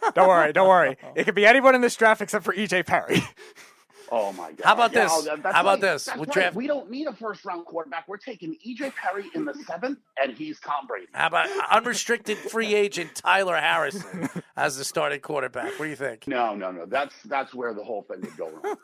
Don't 0.14 0.28
worry, 0.28 0.52
don't 0.52 0.68
worry. 0.68 0.96
It 1.16 1.24
could 1.24 1.34
be 1.34 1.44
anyone 1.44 1.74
in 1.74 1.80
this 1.80 1.96
draft 1.96 2.22
except 2.22 2.44
for 2.44 2.54
EJ 2.54 2.86
Perry. 2.86 3.20
Oh 4.10 4.32
my 4.32 4.52
god! 4.52 4.64
How 4.64 4.74
about 4.74 4.92
Yeah, 4.92 5.04
this? 5.04 5.12
oh, 5.12 5.36
How 5.52 5.60
about 5.60 5.64
right. 5.66 5.80
this? 5.80 6.08
We'll 6.14 6.24
right. 6.24 6.32
draft- 6.32 6.56
We 6.56 6.66
don't 6.66 6.90
need 6.90 7.06
a 7.06 7.12
first 7.14 7.44
round 7.44 7.64
quarterback. 7.66 8.06
We're 8.08 8.16
taking 8.16 8.56
EJ 8.66 8.94
Perry 8.94 9.24
in 9.34 9.44
the 9.44 9.54
seventh, 9.66 9.98
and 10.22 10.32
he's 10.32 10.60
Tom 10.60 10.86
Brady. 10.86 11.06
How 11.12 11.28
about 11.28 11.48
unrestricted 11.70 12.36
free 12.38 12.74
agent 12.74 13.14
Tyler 13.14 13.56
Harrison 13.56 14.28
as 14.56 14.76
the 14.78 14.84
starting 14.84 15.20
quarterback? 15.20 15.78
What 15.78 15.84
do 15.86 15.90
you 15.90 15.96
think? 15.96 16.26
No, 16.28 16.54
no, 16.54 16.70
no. 16.70 16.86
That's 16.86 17.14
that's 17.24 17.54
where 17.54 17.72
the 17.74 17.84
whole 17.84 18.02
thing 18.02 18.20
would 18.22 18.36
go 18.36 18.50
wrong. 18.50 18.76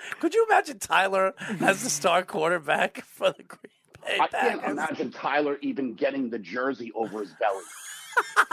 Could 0.20 0.34
you 0.34 0.46
imagine 0.48 0.78
Tyler 0.78 1.34
as 1.60 1.82
the 1.82 1.90
star 1.90 2.22
quarterback 2.22 3.04
for 3.06 3.30
the 3.32 3.42
Green 3.42 3.60
Bay 4.06 4.18
Packers? 4.18 4.34
I 4.34 4.48
can't 4.50 4.64
imagine 4.64 5.10
Tyler 5.12 5.58
even 5.62 5.94
getting 5.94 6.30
the 6.30 6.38
jersey 6.38 6.92
over 6.94 7.20
his 7.20 7.32
belly. 7.40 7.64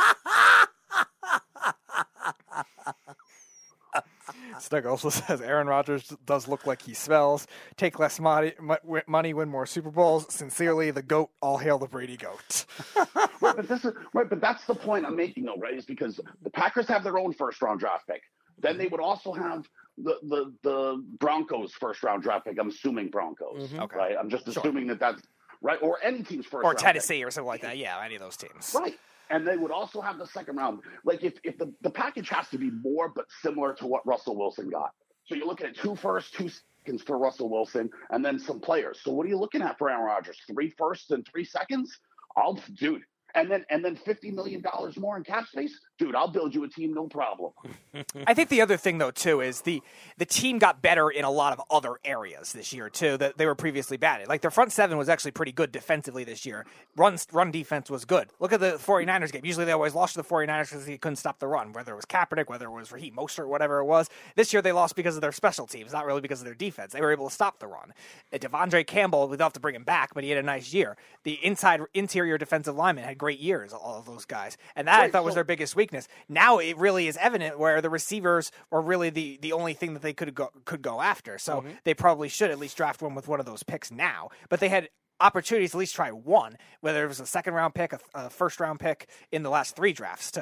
Stug 4.57 4.85
also 4.85 5.09
says 5.09 5.41
Aaron 5.41 5.67
Rodgers 5.67 6.13
does 6.25 6.47
look 6.47 6.65
like 6.65 6.81
he 6.81 6.93
smells. 6.93 7.47
Take 7.77 7.99
less 7.99 8.19
money, 8.19 8.53
mo- 8.59 9.01
money, 9.07 9.33
win 9.33 9.49
more 9.49 9.65
Super 9.65 9.91
Bowls. 9.91 10.33
Sincerely, 10.33 10.91
the 10.91 11.01
goat. 11.01 11.29
All 11.41 11.57
hail 11.57 11.77
the 11.77 11.87
Brady 11.87 12.17
goat. 12.17 12.65
right, 13.41 13.55
but 13.55 13.67
this 13.67 13.85
is 13.85 13.93
right, 14.13 14.29
but 14.29 14.41
that's 14.41 14.65
the 14.65 14.75
point 14.75 15.05
I'm 15.05 15.15
making 15.15 15.45
though, 15.45 15.57
right? 15.57 15.73
Is 15.73 15.85
because 15.85 16.19
the 16.41 16.49
Packers 16.49 16.87
have 16.87 17.03
their 17.03 17.17
own 17.17 17.33
first 17.33 17.61
round 17.61 17.79
draft 17.79 18.07
pick. 18.07 18.21
Then 18.61 18.77
they 18.77 18.87
would 18.87 18.99
also 18.99 19.31
have 19.31 19.67
the 19.97 20.15
the, 20.23 20.53
the 20.63 21.03
Broncos 21.19 21.71
first 21.73 22.03
round 22.03 22.23
draft 22.23 22.45
pick. 22.45 22.57
I'm 22.59 22.69
assuming 22.69 23.09
Broncos, 23.09 23.69
mm-hmm. 23.69 23.79
Okay. 23.81 23.97
right? 23.97 24.15
I'm 24.19 24.29
just 24.29 24.47
assuming 24.47 24.87
that 24.87 24.99
that's 24.99 25.21
right, 25.61 25.79
or 25.81 25.97
any 26.03 26.23
team's 26.23 26.45
first 26.45 26.63
or 26.63 26.69
round 26.71 26.77
pick. 26.77 26.85
Tennessee 26.85 27.23
or 27.23 27.31
something 27.31 27.47
like 27.47 27.61
that. 27.61 27.77
Yeah, 27.77 27.99
any 28.03 28.15
of 28.15 28.21
those 28.21 28.37
teams. 28.37 28.75
Right. 28.77 28.97
And 29.29 29.47
they 29.47 29.57
would 29.57 29.71
also 29.71 30.01
have 30.01 30.17
the 30.17 30.25
second 30.27 30.55
round. 30.55 30.79
Like 31.05 31.23
if, 31.23 31.33
if 31.43 31.57
the, 31.57 31.73
the 31.81 31.89
package 31.89 32.29
has 32.29 32.49
to 32.49 32.57
be 32.57 32.71
more 32.71 33.09
but 33.09 33.25
similar 33.41 33.73
to 33.75 33.87
what 33.87 34.05
Russell 34.05 34.35
Wilson 34.35 34.69
got. 34.69 34.91
So 35.25 35.35
you're 35.35 35.45
looking 35.45 35.67
at 35.67 35.75
two 35.75 35.95
firsts, 35.95 36.31
two 36.31 36.49
seconds 36.49 37.03
for 37.03 37.17
Russell 37.17 37.49
Wilson, 37.49 37.91
and 38.09 38.25
then 38.25 38.39
some 38.39 38.59
players. 38.59 38.99
So 39.03 39.11
what 39.11 39.25
are 39.27 39.29
you 39.29 39.37
looking 39.37 39.61
at 39.61 39.77
for 39.77 39.89
Aaron 39.89 40.03
Rodgers? 40.05 40.37
Three 40.51 40.73
firsts 40.77 41.11
and 41.11 41.25
three 41.31 41.45
seconds? 41.45 41.99
I'll 42.35 42.59
dude. 42.73 43.03
And 43.35 43.51
then 43.51 43.63
and 43.69 43.85
then 43.85 43.95
fifty 43.95 44.31
million 44.31 44.61
dollars 44.61 44.97
more 44.97 45.15
in 45.17 45.23
cap 45.23 45.45
space? 45.47 45.79
Dude, 45.99 46.15
I'll 46.15 46.29
build 46.29 46.55
you 46.55 46.63
a 46.63 46.69
team, 46.69 46.93
no 46.93 47.07
problem. 47.07 47.51
I 48.25 48.33
think 48.33 48.49
the 48.49 48.61
other 48.61 48.77
thing 48.77 48.99
though 48.99 49.11
too 49.11 49.41
is 49.41 49.61
the 49.61 49.81
the 50.17 50.25
team 50.25 50.59
got 50.59 50.81
better 50.81 51.09
in 51.09 51.25
a 51.25 51.31
lot 51.31 51.53
of 51.53 51.61
other 51.69 51.95
areas 52.05 52.53
this 52.53 52.71
year 52.73 52.89
too 52.89 53.17
that 53.17 53.37
they 53.37 53.45
were 53.45 53.55
previously 53.55 53.97
bad 53.97 54.21
at. 54.21 54.29
Like 54.29 54.41
their 54.41 54.51
front 54.51 54.71
seven 54.71 54.97
was 54.97 55.09
actually 55.09 55.31
pretty 55.31 55.51
good 55.51 55.71
defensively 55.71 56.23
this 56.23 56.45
year. 56.45 56.65
Run 56.95 57.17
run 57.31 57.51
defense 57.51 57.89
was 57.89 58.05
good. 58.05 58.29
Look 58.39 58.53
at 58.53 58.59
the 58.59 58.73
49ers 58.73 59.31
game. 59.31 59.43
Usually 59.45 59.65
they 59.65 59.71
always 59.71 59.95
lost 59.95 60.13
to 60.13 60.21
the 60.21 60.27
49ers 60.27 60.69
because 60.69 60.85
they 60.85 60.97
couldn't 60.97 61.17
stop 61.17 61.39
the 61.39 61.47
run, 61.47 61.73
whether 61.73 61.93
it 61.93 61.95
was 61.95 62.05
Kaepernick, 62.05 62.47
whether 62.49 62.67
it 62.67 62.71
was 62.71 62.91
Raheem 62.91 63.15
Mostert, 63.15 63.47
whatever 63.47 63.79
it 63.79 63.85
was. 63.85 64.09
This 64.35 64.53
year 64.53 64.61
they 64.61 64.71
lost 64.71 64.95
because 64.95 65.15
of 65.15 65.21
their 65.21 65.31
special 65.33 65.67
teams, 65.67 65.91
not 65.91 66.05
really 66.05 66.21
because 66.21 66.39
of 66.39 66.45
their 66.45 66.55
defense. 66.55 66.93
They 66.93 67.01
were 67.01 67.11
able 67.11 67.27
to 67.27 67.33
stop 67.33 67.59
the 67.59 67.67
run. 67.67 67.93
Uh, 68.31 68.37
Devondre 68.37 68.85
Campbell, 68.87 69.27
we 69.27 69.37
don't 69.37 69.45
have 69.45 69.53
to 69.53 69.59
bring 69.59 69.75
him 69.75 69.83
back, 69.83 70.13
but 70.13 70.23
he 70.23 70.29
had 70.29 70.39
a 70.39 70.43
nice 70.43 70.73
year. 70.73 70.97
The 71.23 71.33
inside 71.45 71.81
interior 71.93 72.37
defensive 72.37 72.75
linemen 72.75 73.03
had 73.05 73.17
great 73.17 73.39
years, 73.39 73.73
all 73.73 73.97
of 73.99 74.05
those 74.05 74.25
guys. 74.25 74.57
And 74.75 74.87
that 74.87 75.01
I 75.01 75.01
Right, 75.03 75.11
thought 75.11 75.23
was 75.25 75.35
their 75.35 75.43
biggest 75.43 75.75
weakness. 75.75 75.88
Now 76.27 76.59
it 76.59 76.77
really 76.77 77.07
is 77.07 77.17
evident 77.17 77.59
where 77.59 77.81
the 77.81 77.89
receivers 77.89 78.51
were 78.71 78.81
really 78.81 79.09
the, 79.09 79.39
the 79.41 79.53
only 79.53 79.73
thing 79.73 79.93
that 79.93 80.01
they 80.01 80.13
could 80.13 80.33
go 80.33 80.49
could 80.65 80.81
go 80.81 81.01
after. 81.01 81.37
So 81.37 81.61
mm-hmm. 81.61 81.69
they 81.83 81.93
probably 81.93 82.29
should 82.29 82.51
at 82.51 82.59
least 82.59 82.77
draft 82.77 83.01
one 83.01 83.15
with 83.15 83.27
one 83.27 83.39
of 83.39 83.45
those 83.45 83.63
picks 83.63 83.91
now. 83.91 84.29
But 84.49 84.59
they 84.59 84.69
had 84.69 84.89
opportunities 85.19 85.71
to 85.71 85.77
at 85.77 85.79
least 85.79 85.95
try 85.95 86.11
one, 86.11 86.57
whether 86.81 87.03
it 87.03 87.07
was 87.07 87.19
a 87.19 87.25
second 87.25 87.53
round 87.53 87.73
pick, 87.75 87.93
a, 87.93 87.99
a 88.13 88.29
first 88.29 88.59
round 88.59 88.79
pick 88.79 89.09
in 89.31 89.43
the 89.43 89.49
last 89.49 89.75
three 89.75 89.93
drafts 89.93 90.31
too. 90.31 90.41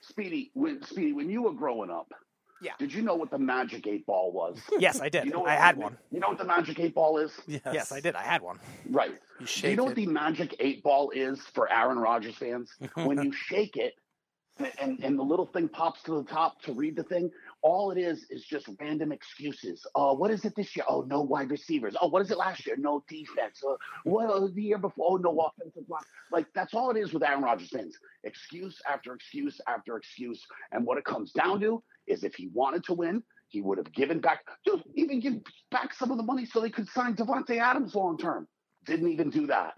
Speedy, 0.00 0.50
when 0.54 0.82
Speedy, 0.82 1.12
when 1.12 1.30
you 1.30 1.42
were 1.42 1.52
growing 1.52 1.90
up, 1.90 2.12
Yeah. 2.60 2.72
did 2.78 2.92
you 2.92 3.02
know 3.02 3.14
what 3.14 3.30
the 3.30 3.38
magic 3.38 3.86
eight 3.86 4.06
ball 4.06 4.32
was? 4.32 4.60
Yes, 4.78 5.00
I 5.00 5.08
did. 5.08 5.24
You 5.24 5.30
know 5.30 5.46
I 5.46 5.54
had 5.54 5.76
one. 5.76 5.96
You 6.10 6.20
know 6.20 6.28
what 6.28 6.38
the 6.38 6.44
magic 6.44 6.78
eight 6.78 6.94
ball 6.94 7.18
is? 7.18 7.32
Yes, 7.46 7.90
I 7.90 8.00
did. 8.00 8.14
I 8.14 8.22
had 8.22 8.42
one. 8.42 8.58
Right. 8.90 9.12
Do 9.38 9.46
shake 9.46 9.70
you 9.70 9.76
know 9.76 9.84
it. 9.84 9.86
what 9.86 9.96
the 9.96 10.06
magic 10.06 10.54
eight 10.60 10.82
ball 10.82 11.10
is 11.10 11.40
for 11.40 11.70
Aaron 11.72 11.98
Rodgers 11.98 12.36
fans? 12.36 12.70
when 12.94 13.22
you 13.22 13.32
shake 13.32 13.76
it 13.76 13.94
and, 14.80 15.02
and 15.02 15.18
the 15.18 15.22
little 15.22 15.46
thing 15.46 15.68
pops 15.68 16.02
to 16.04 16.12
the 16.12 16.24
top 16.24 16.60
to 16.62 16.72
read 16.72 16.96
the 16.96 17.02
thing, 17.02 17.30
all 17.62 17.90
it 17.90 17.98
is 17.98 18.26
is 18.30 18.44
just 18.44 18.68
random 18.80 19.10
excuses. 19.12 19.86
Uh, 19.94 20.14
what 20.14 20.30
is 20.30 20.44
it 20.44 20.54
this 20.56 20.76
year? 20.76 20.84
Oh, 20.88 21.02
no 21.02 21.22
wide 21.22 21.50
receivers. 21.50 21.96
Oh, 22.00 22.08
what 22.08 22.22
is 22.22 22.30
it 22.30 22.38
last 22.38 22.66
year? 22.66 22.76
No 22.78 23.04
defense. 23.08 23.62
Uh, 23.68 23.74
what 24.04 24.30
uh, 24.30 24.46
the 24.54 24.62
year 24.62 24.78
before? 24.78 25.06
Oh, 25.10 25.16
no 25.16 25.36
offensive 25.38 25.88
line. 25.88 26.02
Like, 26.30 26.46
that's 26.54 26.74
all 26.74 26.90
it 26.90 26.96
is 26.96 27.12
with 27.12 27.22
Aaron 27.22 27.42
Rodgers 27.42 27.70
fans. 27.70 27.96
Excuse 28.22 28.80
after 28.88 29.14
excuse 29.14 29.60
after 29.66 29.96
excuse. 29.96 30.40
And 30.72 30.84
what 30.86 30.98
it 30.98 31.04
comes 31.04 31.32
down 31.32 31.60
to 31.60 31.82
is 32.06 32.22
if 32.22 32.34
he 32.34 32.48
wanted 32.52 32.84
to 32.84 32.94
win, 32.94 33.22
he 33.48 33.60
would 33.60 33.78
have 33.78 33.92
given 33.92 34.20
back, 34.20 34.40
dude, 34.64 34.82
even 34.94 35.20
give 35.20 35.34
back 35.70 35.94
some 35.94 36.10
of 36.10 36.16
the 36.16 36.22
money 36.22 36.46
so 36.46 36.60
they 36.60 36.70
could 36.70 36.88
sign 36.88 37.14
Davante 37.14 37.58
Adams 37.58 37.94
long 37.94 38.18
term. 38.18 38.48
Didn't 38.84 39.08
even 39.08 39.30
do 39.30 39.46
that. 39.46 39.74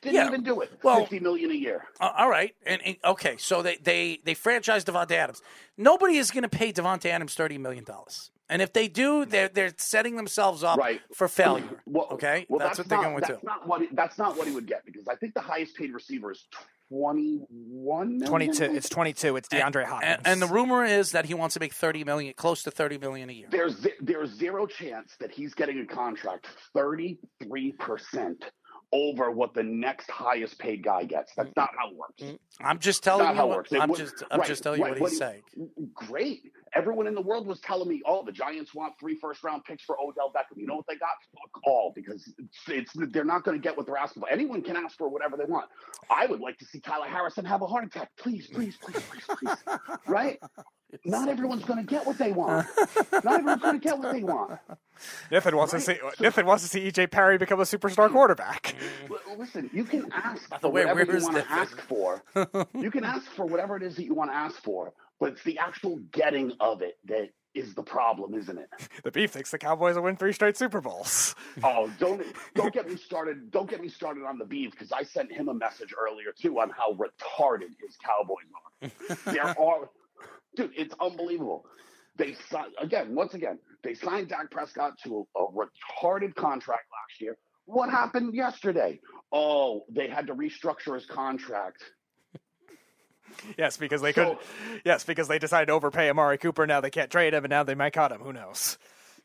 Didn't 0.00 0.14
Yeah, 0.16 0.26
even 0.28 0.42
do 0.42 0.60
it. 0.60 0.72
well- 0.82 1.00
Fifty 1.00 1.20
million 1.20 1.50
a 1.50 1.54
year. 1.54 1.84
Uh, 2.00 2.10
all 2.16 2.30
right, 2.30 2.54
and, 2.66 2.80
and- 2.84 2.96
okay, 3.04 3.36
so 3.36 3.62
they 3.62 3.76
they 3.76 4.18
they 4.24 4.34
franchise 4.34 4.84
Davante 4.84 5.12
Adams. 5.12 5.42
Nobody 5.76 6.16
is 6.16 6.30
going 6.30 6.42
to 6.42 6.48
pay 6.48 6.72
Davante 6.72 7.06
Adams 7.06 7.34
thirty 7.34 7.58
million 7.58 7.84
dollars, 7.84 8.30
and 8.48 8.62
if 8.62 8.72
they 8.72 8.88
do, 8.88 9.24
they're 9.24 9.48
they're 9.48 9.72
setting 9.76 10.16
themselves 10.16 10.64
up 10.64 10.78
Right. 10.78 11.00
for 11.14 11.28
failure. 11.28 11.82
Well, 11.86 12.08
okay, 12.12 12.46
well, 12.48 12.58
that's, 12.60 12.78
what 12.78 12.88
they're 12.88 12.98
not, 12.98 13.04
going 13.04 13.14
with 13.14 13.24
that's 13.26 13.40
too. 13.40 13.46
Not 13.46 13.66
what 13.68 13.80
he, 13.82 13.88
that's 13.92 14.18
not 14.18 14.36
what 14.38 14.48
he 14.48 14.54
would 14.54 14.66
get 14.66 14.84
because 14.86 15.06
I 15.08 15.16
think 15.16 15.34
the 15.34 15.40
highest 15.42 15.76
paid 15.76 15.92
receiver 15.92 16.32
is 16.32 16.46
twenty 16.88 17.40
one. 17.50 18.20
22. 18.24 18.64
It's 18.64 18.88
22. 18.88 19.36
It's 19.36 19.48
DeAndre 19.48 19.84
Hopkins. 19.84 20.16
And, 20.18 20.26
and 20.26 20.42
the 20.42 20.46
rumor 20.46 20.84
is 20.84 21.12
that 21.12 21.24
he 21.24 21.34
wants 21.34 21.54
to 21.54 21.60
make 21.60 21.72
thirty 21.74 22.04
million, 22.04 22.32
close 22.36 22.62
to 22.64 22.70
thirty 22.70 22.98
million 22.98 23.28
a 23.30 23.32
year. 23.32 23.48
There's 23.50 23.86
there's 24.00 24.30
zero 24.30 24.66
chance 24.66 25.14
that 25.20 25.30
he's 25.30 25.54
getting 25.54 25.78
a 25.80 25.86
contract 25.86 26.46
thirty 26.74 27.18
three 27.42 27.72
percent 27.72 28.44
over 28.94 29.30
what 29.32 29.52
the 29.54 29.62
next 29.64 30.08
highest 30.08 30.56
paid 30.60 30.84
guy 30.84 31.02
gets. 31.02 31.32
That's 31.36 31.50
not 31.56 31.70
how 31.76 31.90
it 31.90 31.96
works. 31.96 32.38
I'm 32.60 32.78
just 32.78 33.02
That's 33.02 33.16
telling 33.18 33.24
not 33.24 33.32
you. 33.32 33.36
how 33.40 33.46
it 33.46 33.48
What, 33.48 33.56
works. 33.58 33.72
It 33.72 33.80
I'm 33.80 33.88
would- 33.90 33.98
just 33.98 34.22
I'm 34.30 34.38
right, 34.38 34.48
just 34.48 34.62
telling 34.62 34.78
you 34.78 34.84
right, 34.84 34.92
what 34.92 35.00
what 35.00 35.10
he's 35.10 35.18
he- 35.18 35.24
saying. 35.24 35.42
Great. 35.94 36.42
Everyone 36.76 37.06
in 37.06 37.14
the 37.14 37.20
world 37.20 37.46
was 37.46 37.60
telling 37.60 37.88
me, 37.88 38.02
"Oh, 38.06 38.24
the 38.24 38.32
Giants 38.32 38.74
want 38.74 38.94
three 38.98 39.16
first 39.20 39.42
round 39.44 39.64
picks 39.64 39.84
for 39.84 39.96
Odell 40.00 40.32
Beckham." 40.34 40.56
You 40.56 40.66
know 40.66 40.74
what 40.76 40.86
they 40.88 40.96
got? 40.96 41.10
Fuck 41.34 41.60
all, 41.66 41.92
because 41.94 42.32
it's, 42.38 42.58
it's 42.68 43.12
they're 43.12 43.24
not 43.24 43.44
going 43.44 43.56
to 43.56 43.62
get 43.62 43.76
what 43.76 43.86
they're 43.86 43.96
asking 43.96 44.22
for. 44.22 44.28
Anyone 44.30 44.62
can 44.62 44.76
ask 44.76 44.96
for 44.96 45.08
whatever 45.08 45.36
they 45.36 45.44
want. 45.44 45.66
I 46.10 46.26
would 46.26 46.40
like 46.40 46.58
to 46.58 46.64
see 46.64 46.80
Tyler 46.80 47.06
Harrison 47.06 47.44
have 47.44 47.62
a 47.62 47.66
heart 47.66 47.84
attack, 47.84 48.10
please, 48.18 48.48
please, 48.48 48.76
please, 48.80 49.00
please, 49.08 49.24
please. 49.38 49.78
right? 50.08 50.38
Not 51.04 51.28
everyone's 51.28 51.64
going 51.64 51.80
to 51.80 51.84
get 51.84 52.06
what 52.06 52.18
they 52.18 52.30
want. 52.30 52.68
Not 53.12 53.26
everyone's 53.40 53.62
going 53.62 53.80
to 53.80 53.84
get 53.88 53.98
what 53.98 54.12
they 54.12 54.22
want. 54.22 54.60
Nathan 55.30 55.56
wants 55.56 55.72
to 55.72 55.80
see 55.80 55.96
Nathan 56.20 56.46
wants 56.46 56.62
to 56.62 56.68
see 56.68 56.88
EJ 56.88 57.10
Perry 57.10 57.36
become 57.36 57.58
a 57.58 57.64
superstar 57.64 58.10
quarterback. 58.10 58.62
Mm. 58.78 58.83
Listen, 59.38 59.70
you 59.72 59.84
can 59.84 60.10
ask 60.12 60.48
the 60.48 60.58
for 60.58 60.70
way, 60.70 60.84
whatever 60.84 61.16
you 61.16 61.22
want 61.22 61.36
to 61.36 61.50
ask 61.50 61.80
for. 61.82 62.22
you 62.74 62.90
can 62.90 63.04
ask 63.04 63.26
for 63.32 63.46
whatever 63.46 63.76
it 63.76 63.82
is 63.82 63.96
that 63.96 64.04
you 64.04 64.14
want 64.14 64.30
to 64.30 64.36
ask 64.36 64.62
for, 64.62 64.92
but 65.20 65.32
it's 65.32 65.42
the 65.44 65.58
actual 65.58 65.98
getting 66.12 66.52
of 66.60 66.82
it 66.82 66.98
that 67.06 67.30
is 67.54 67.74
the 67.74 67.82
problem, 67.82 68.34
isn't 68.34 68.58
it? 68.58 68.68
The 69.04 69.10
Beef 69.10 69.32
thinks 69.32 69.50
the 69.50 69.58
Cowboys 69.58 69.96
will 69.96 70.02
win 70.02 70.16
three 70.16 70.32
straight 70.32 70.56
Super 70.56 70.80
Bowls. 70.80 71.34
Oh, 71.62 71.90
don't 71.98 72.24
don't 72.54 72.72
get 72.72 72.88
me 72.88 72.96
started. 72.96 73.50
Don't 73.50 73.68
get 73.68 73.80
me 73.80 73.88
started 73.88 74.24
on 74.24 74.38
the 74.38 74.44
beef 74.44 74.70
because 74.70 74.92
I 74.92 75.02
sent 75.02 75.30
him 75.30 75.48
a 75.48 75.54
message 75.54 75.94
earlier 75.98 76.32
too 76.40 76.58
on 76.58 76.70
how 76.70 76.94
retarded 76.94 77.70
his 77.80 77.96
Cowboys 78.02 78.46
are. 79.22 79.32
There 79.32 79.60
are, 79.60 79.90
dude, 80.56 80.72
it's 80.76 80.94
unbelievable. 81.00 81.66
They 82.16 82.34
signed 82.48 82.72
again, 82.80 83.14
once 83.14 83.34
again, 83.34 83.58
they 83.82 83.94
signed 83.94 84.28
Dak 84.28 84.50
Prescott 84.50 84.94
to 85.04 85.26
a, 85.36 85.40
a 85.40 85.52
retarded 85.52 86.34
contract 86.34 86.86
last 86.90 87.20
year. 87.20 87.36
What 87.66 87.90
happened 87.90 88.34
yesterday? 88.34 89.00
Oh, 89.32 89.84
they 89.88 90.08
had 90.08 90.26
to 90.28 90.34
restructure 90.34 90.94
his 90.94 91.06
contract. 91.06 91.82
Yes, 93.58 93.76
because 93.76 94.00
they 94.00 94.12
could. 94.12 94.26
So- 94.28 94.38
Yes, 94.84 95.02
because 95.02 95.26
they 95.26 95.40
decided 95.40 95.66
to 95.66 95.72
overpay 95.72 96.08
Amari 96.08 96.38
Cooper. 96.38 96.66
Now 96.68 96.80
they 96.80 96.90
can't 96.90 97.10
trade 97.10 97.34
him, 97.34 97.42
and 97.44 97.50
now 97.50 97.64
they 97.64 97.74
might 97.74 97.92
cut 97.92 98.12
him. 98.12 98.20
Who 98.20 98.32
knows? 98.32 98.78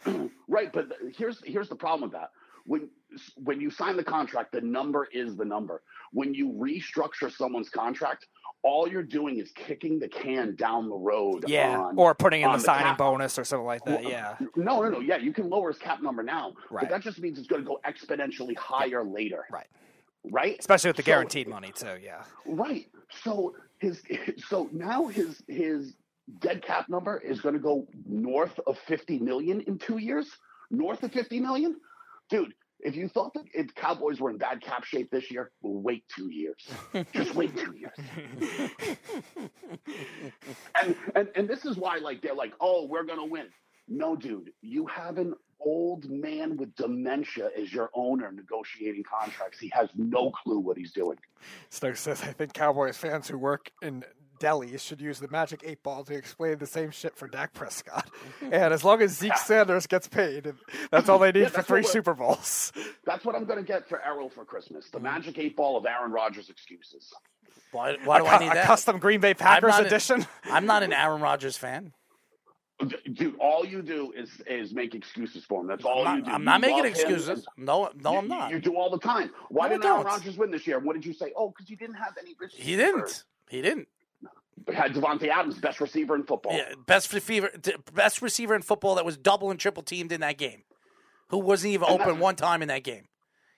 Right, 0.48 0.74
but 0.74 0.88
here's 1.16 1.40
here's 1.46 1.70
the 1.70 1.76
problem 1.76 2.10
with 2.10 2.20
that. 2.20 2.32
When 2.70 2.88
when 3.36 3.60
you 3.60 3.72
sign 3.72 3.98
the 3.98 4.04
contract, 4.04 4.52
the 4.52 4.62
number 4.62 5.08
is 5.12 5.36
the 5.36 5.44
number. 5.44 5.82
When 6.14 6.36
you 6.36 6.52
restructure 6.52 7.36
someone's 7.36 7.68
contract, 7.70 8.28
all 8.62 8.88
you're 8.88 9.02
doing 9.02 9.40
is 9.40 9.52
kicking 9.54 9.98
the 9.98 10.08
can 10.08 10.56
down 10.56 10.88
the 10.88 10.96
road. 10.96 11.46
Yeah, 11.48 11.80
on- 11.80 11.98
or 11.98 12.14
putting 12.14 12.42
in 12.44 12.48
on 12.50 12.60
the 12.60 12.64
signing 12.64 12.86
cap. 12.86 13.00
bonus 13.00 13.40
or 13.40 13.44
something 13.44 13.66
like 13.66 13.84
that. 13.86 14.04
Yeah, 14.04 14.36
No, 14.56 14.84
no, 14.84 14.90
no. 14.90 15.00
Yeah, 15.00 15.18
you 15.18 15.34
can 15.34 15.50
lower 15.50 15.70
his 15.72 15.80
cap 15.80 16.04
number 16.04 16.22
now, 16.22 16.54
Right. 16.70 16.82
but 16.84 16.90
that 16.92 17.02
just 17.02 17.20
means 17.20 17.40
it's 17.40 17.48
going 17.48 17.64
to 17.64 17.68
go 17.68 17.80
exponentially 17.88 18.56
higher 18.56 19.04
later. 19.04 19.46
right. 19.52 19.68
Right. 20.26 20.58
Especially 20.60 20.90
with 20.90 20.98
the 20.98 21.02
So- 21.04 21.08
guaranteed 21.08 21.48
money 21.48 21.72
too. 21.72 21.98
Yeah. 22.04 22.24
Right. 22.46 22.88
So 23.24 23.56
his 23.80 24.04
so 24.48 24.70
now 24.72 25.08
his 25.08 25.42
his 25.48 25.96
dead 26.40 26.62
cap 26.62 26.88
number 26.90 27.18
is 27.18 27.42
going 27.42 27.54
to 27.56 27.60
go 27.60 27.88
north 28.06 28.60
of 28.68 28.78
50 28.78 29.18
million 29.18 29.62
in 29.62 29.80
2 29.80 29.98
years. 29.98 30.30
North 30.70 31.02
of 31.02 31.12
50 31.12 31.40
million? 31.40 31.80
Dude, 32.30 32.54
if 32.80 32.96
you 32.96 33.08
thought 33.08 33.34
that 33.34 33.44
if 33.54 33.74
Cowboys 33.76 34.20
were 34.20 34.30
in 34.30 34.38
bad 34.38 34.62
cap 34.62 34.84
shape 34.84 35.12
this 35.12 35.30
year, 35.30 35.52
wait 35.62 36.04
2 36.16 36.30
years. 36.30 36.68
Just 37.14 37.36
wait 37.36 37.56
2 37.58 37.76
years. 37.76 37.94
and, 40.82 40.96
and 41.16 41.28
and 41.36 41.48
this 41.48 41.66
is 41.66 41.78
why 41.78 41.98
like 41.98 42.22
they're 42.22 42.36
like, 42.36 42.54
"Oh, 42.60 42.86
we're 42.86 43.04
going 43.04 43.20
to 43.20 43.26
win." 43.26 43.48
No, 43.88 44.16
dude, 44.16 44.52
you 44.62 44.86
have 44.88 45.18
an 45.18 45.34
old 45.62 46.10
man 46.10 46.58
with 46.58 46.74
dementia 46.76 47.50
as 47.58 47.74
your 47.74 47.90
owner 47.94 48.32
negotiating 48.32 49.04
contracts. 49.04 49.60
He 49.60 49.72
has 49.74 49.90
no 49.96 50.32
clue 50.32 50.60
what 50.60 50.78
he's 50.78 50.94
doing. 50.94 51.18
Stokes 51.70 52.02
says, 52.02 52.22
I 52.22 52.32
think 52.32 52.54
Cowboys 52.54 52.98
fans 52.98 53.28
who 53.28 53.38
work 53.38 53.72
in 53.82 54.04
Delhi 54.40 54.78
should 54.78 55.02
use 55.02 55.20
the 55.20 55.28
magic 55.28 55.62
eight 55.66 55.84
ball 55.84 56.04
to 56.06 56.14
explain 56.16 56.58
the 56.58 56.66
same 56.66 56.92
shit 56.92 57.16
for 57.16 57.28
Dak 57.28 57.54
Prescott. 57.54 58.10
and 58.42 58.74
as 58.74 58.84
long 58.84 59.02
as 59.02 59.18
Zeke 59.18 59.38
Sanders 59.38 59.86
gets 59.88 60.08
paid, 60.08 60.54
that's 60.92 61.10
all 61.10 61.20
they 61.20 61.32
need 61.34 61.42
Yeah, 61.42 61.50
for 61.50 61.62
three 61.62 61.84
Super 61.84 62.14
Bowls. 62.14 62.72
That's 63.06 63.26
what 63.26 63.36
I'm 63.36 63.46
going 63.46 63.60
to 63.60 63.66
get 63.66 63.88
for 63.90 64.02
Errol 64.06 64.30
for 64.30 64.46
Christmas. 64.46 64.90
The 64.90 65.00
mm. 65.00 65.04
magic 65.04 65.38
eight 65.40 65.56
ball 65.56 65.78
of 65.78 65.86
Aaron 65.86 66.12
Rodgers 66.12 66.50
excuses. 66.50 67.12
Why, 67.72 67.98
why 68.04 68.20
do 68.20 68.26
a, 68.26 68.28
I 68.28 68.38
cu- 68.38 68.44
need 68.46 68.52
a 68.52 68.54
that? 68.56 68.66
custom 68.66 69.00
Green 69.00 69.20
Bay 69.20 69.34
Packers 69.34 69.70
not 69.70 69.84
a- 69.84 69.88
edition. 69.88 70.26
I'm 70.46 70.66
not 70.66 70.84
an 70.84 70.94
Aaron 70.94 71.22
Rodgers 71.22 71.58
fan. 71.58 71.94
Dude, 73.14 73.36
all 73.40 73.66
you 73.66 73.82
do 73.82 74.14
is 74.16 74.30
is 74.48 74.74
make 74.74 74.96
excuses 74.96 75.44
for 75.44 75.60
him. 75.60 75.68
That's 75.68 75.84
all 75.84 76.08
I'm 76.08 76.20
you 76.20 76.22
not, 76.22 76.28
do. 76.28 76.32
I'm 76.34 76.42
You 76.42 76.46
not 76.46 76.62
making 76.62 76.76
love 76.78 76.86
him, 76.86 76.92
excuses. 76.94 77.46
No, 77.58 77.90
no, 78.02 78.12
you, 78.14 78.18
I'm 78.20 78.28
not. 78.30 78.52
You 78.52 78.60
do 78.60 78.76
all 78.78 78.90
the 78.90 79.00
time. 79.00 79.32
Why 79.50 79.68
No, 79.68 79.74
didn't 79.74 79.86
Aaron 79.86 79.98
don't. 79.98 80.06
Rodgers 80.06 80.38
win 80.38 80.50
this 80.50 80.66
year? 80.66 80.80
What 80.80 80.94
did 80.94 81.06
you 81.06 81.12
say? 81.14 81.34
Oh, 81.36 81.50
because 81.50 81.70
you 81.70 81.76
didn't 81.76 81.96
have 81.96 82.14
any 82.22 82.36
receivers. 82.40 82.66
He 82.66 82.78
didn't. 82.78 83.24
He 83.50 83.62
didn't. 83.62 83.88
Had 84.74 84.94
Davante 84.94 85.28
Adams, 85.28 85.58
best 85.60 85.80
receiver 85.82 86.16
in 86.16 86.24
football. 86.24 86.54
Yeah, 86.54 86.74
best 86.86 87.12
receiver, 87.14 87.50
best 87.94 88.22
receiver 88.22 88.56
in 88.56 88.62
football 88.62 88.96
that 88.96 89.06
was 89.06 89.18
double 89.18 89.52
and 89.52 89.60
triple 89.60 89.84
teamed 89.84 90.12
in 90.12 90.22
that 90.22 90.38
game, 90.38 90.64
who 91.30 91.38
wasn't 91.40 91.74
even 91.74 91.88
And 91.90 92.02
open 92.02 92.20
one 92.20 92.36
time 92.36 92.62
in 92.62 92.68
that 92.70 92.84
game. 92.84 93.06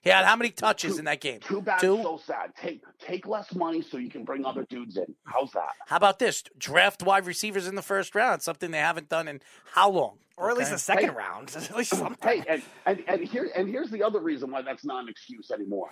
He 0.02 0.10
had 0.10 0.26
how 0.26 0.36
many 0.36 0.50
touches 0.50 0.98
in 0.98 1.06
that 1.06 1.22
game? 1.22 1.42
Too 1.42 1.62
bad. 1.62 1.80
Two. 1.80 2.02
So 2.02 2.20
sad. 2.26 2.54
Take 2.60 2.82
take 3.00 3.28
less 3.28 3.54
money 3.54 3.84
so 3.84 3.98
you 3.98 4.10
can 4.10 4.24
bring 4.24 4.46
other 4.46 4.66
dudes 4.68 4.98
in. 4.98 5.14
How's 5.26 5.52
that? 5.52 5.70
How 5.86 5.98
about 5.98 6.18
this? 6.18 6.44
Draft 6.58 7.04
wide 7.04 7.28
receivers 7.28 7.68
in 7.68 7.76
the 7.76 7.84
first 7.84 8.16
round, 8.16 8.42
something 8.42 8.72
they 8.72 8.80
haven't 8.80 9.10
done 9.10 9.28
in 9.28 9.42
how 9.74 9.92
long? 9.92 10.18
Or 10.38 10.50
at 10.50 10.58
least 10.58 10.72
the 10.72 10.80
second 10.80 11.10
Hey. 11.10 11.16
round. 11.16 11.52
At 11.56 11.76
least 11.78 11.92
something. 11.96 12.18
Hey, 12.28 12.44
and, 12.50 12.64
and 12.88 13.04
and 13.08 13.22
here 13.24 13.52
and 13.56 13.70
here's 13.70 13.92
the 13.92 14.02
other 14.02 14.20
reason 14.20 14.50
why 14.50 14.64
that's 14.64 14.84
not 14.84 15.04
an 15.04 15.10
excuse 15.10 15.52
anymore. 15.52 15.92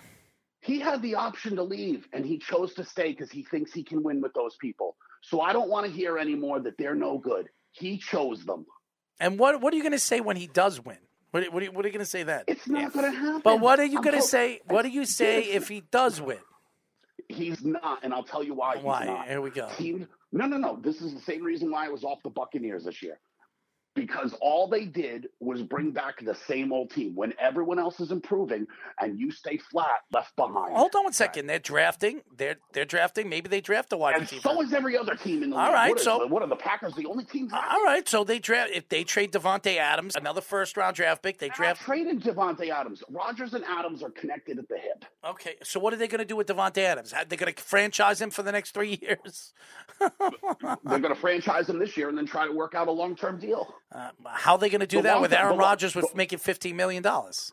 He 0.60 0.78
had 0.78 1.00
the 1.00 1.14
option 1.14 1.56
to 1.56 1.62
leave, 1.62 2.06
and 2.12 2.24
he 2.24 2.38
chose 2.38 2.74
to 2.74 2.84
stay 2.84 3.08
because 3.08 3.30
he 3.30 3.42
thinks 3.42 3.72
he 3.72 3.82
can 3.82 4.02
win 4.02 4.20
with 4.20 4.34
those 4.34 4.56
people. 4.56 4.96
So 5.22 5.40
I 5.40 5.52
don't 5.52 5.70
want 5.70 5.86
to 5.86 5.92
hear 5.92 6.18
anymore 6.18 6.60
that 6.60 6.76
they're 6.78 6.94
no 6.94 7.18
good. 7.18 7.48
He 7.72 7.98
chose 7.98 8.44
them. 8.44 8.66
And 9.18 9.38
what 9.38 9.60
what 9.60 9.72
are 9.72 9.76
you 9.76 9.82
going 9.82 9.92
to 9.92 9.98
say 9.98 10.20
when 10.20 10.36
he 10.36 10.46
does 10.46 10.84
win? 10.84 10.98
What, 11.30 11.52
what, 11.52 11.62
are, 11.62 11.66
you, 11.66 11.72
what 11.72 11.84
are 11.84 11.88
you 11.88 11.92
going 11.92 12.04
to 12.04 12.10
say 12.10 12.24
then? 12.24 12.42
It's 12.48 12.66
not 12.66 12.92
going 12.92 13.10
to 13.10 13.16
happen. 13.16 13.42
But 13.44 13.60
what 13.60 13.78
are 13.78 13.84
you 13.84 14.02
going 14.02 14.16
to 14.16 14.22
say? 14.22 14.60
What 14.66 14.82
do 14.82 14.88
you 14.88 15.04
say 15.04 15.44
if 15.44 15.68
he 15.68 15.82
does 15.92 16.20
win? 16.20 16.38
He's 17.28 17.64
not, 17.64 18.00
and 18.02 18.12
I'll 18.12 18.24
tell 18.24 18.42
you 18.42 18.54
why. 18.54 18.76
He's 18.76 18.84
Why? 18.84 19.04
not. 19.04 19.28
Here 19.28 19.40
we 19.40 19.50
go. 19.50 19.68
Team, 19.76 20.08
no, 20.32 20.46
no, 20.46 20.56
no. 20.56 20.80
This 20.82 21.00
is 21.00 21.14
the 21.14 21.20
same 21.20 21.44
reason 21.44 21.70
why 21.70 21.86
I 21.86 21.88
was 21.88 22.02
off 22.02 22.18
the 22.24 22.30
Buccaneers 22.30 22.84
this 22.84 23.00
year. 23.02 23.20
Because 23.96 24.34
all 24.40 24.68
they 24.68 24.84
did 24.84 25.26
was 25.40 25.62
bring 25.62 25.90
back 25.90 26.24
the 26.24 26.34
same 26.46 26.72
old 26.72 26.90
team. 26.90 27.14
When 27.16 27.34
everyone 27.40 27.80
else 27.80 27.98
is 27.98 28.12
improving 28.12 28.66
and 29.00 29.18
you 29.18 29.32
stay 29.32 29.56
flat, 29.56 29.88
left 30.12 30.36
behind. 30.36 30.76
Hold 30.76 30.94
on 30.94 31.04
one 31.04 31.12
second. 31.12 31.48
They're 31.48 31.58
drafting. 31.58 32.20
They're 32.36 32.54
they're 32.72 32.84
drafting. 32.84 33.28
Maybe 33.28 33.48
they 33.48 33.60
draft 33.60 33.92
a 33.92 33.96
wide 33.96 34.12
and 34.14 34.22
receiver. 34.22 34.42
so 34.42 34.62
is 34.62 34.72
every 34.72 34.96
other 34.96 35.16
team 35.16 35.42
in 35.42 35.50
the 35.50 35.56
All 35.56 35.64
league. 35.64 35.74
right, 35.74 35.88
What 35.90 35.98
is- 35.98 36.04
so- 36.04 36.24
what 36.28 36.40
are 36.42 36.46
the 36.48 36.54
Packers? 36.54 36.94
The 36.94 37.06
only 37.06 37.24
team. 37.24 37.50
All 37.52 37.82
right, 37.84 38.08
so 38.08 38.22
they 38.22 38.38
draft 38.38 38.70
if 38.72 38.88
they 38.88 39.02
trade 39.02 39.32
Davante 39.32 39.76
Adams, 39.76 40.14
another 40.14 40.40
first 40.40 40.76
round 40.76 40.94
draft 40.94 41.22
pick. 41.24 41.38
They 41.38 41.48
They're 41.48 41.56
draft. 41.56 41.82
traded 41.82 42.22
Davante 42.22 42.70
Adams. 42.70 43.02
Rodgers 43.10 43.54
and 43.54 43.64
Adams 43.64 44.04
are 44.04 44.10
connected 44.10 44.60
at 44.60 44.68
the 44.68 44.78
hip. 44.78 45.04
Okay, 45.24 45.56
so 45.64 45.80
what 45.80 45.92
are 45.92 45.96
they 45.96 46.06
going 46.08 46.20
to 46.20 46.24
do 46.24 46.36
with 46.36 46.46
Davante 46.46 46.78
Adams? 46.78 47.10
They're 47.10 47.36
going 47.38 47.52
to 47.52 47.60
franchise 47.60 48.20
him 48.20 48.30
for 48.30 48.44
the 48.44 48.52
next 48.52 48.70
three 48.72 48.98
years. 49.02 49.52
They're 49.98 50.98
going 51.00 51.02
to 51.14 51.20
franchise 51.20 51.68
him 51.68 51.78
this 51.80 51.96
year 51.96 52.08
and 52.08 52.16
then 52.16 52.26
try 52.26 52.46
to 52.46 52.52
work 52.52 52.74
out 52.74 52.86
a 52.88 52.92
long-term 52.92 53.40
deal. 53.40 53.74
Uh, 53.92 54.10
how 54.26 54.52
are 54.52 54.58
they 54.58 54.68
going 54.70 54.80
to 54.80 54.86
do 54.86 54.98
The 54.98 55.02
that 55.04 55.12
long- 55.14 55.22
with 55.22 55.32
Aaron 55.32 55.58
Rodgers 55.58 55.94
with 55.94 56.10
the- 56.10 56.16
making 56.16 56.38
fifteen 56.38 56.76
million 56.76 57.02
dollars? 57.02 57.52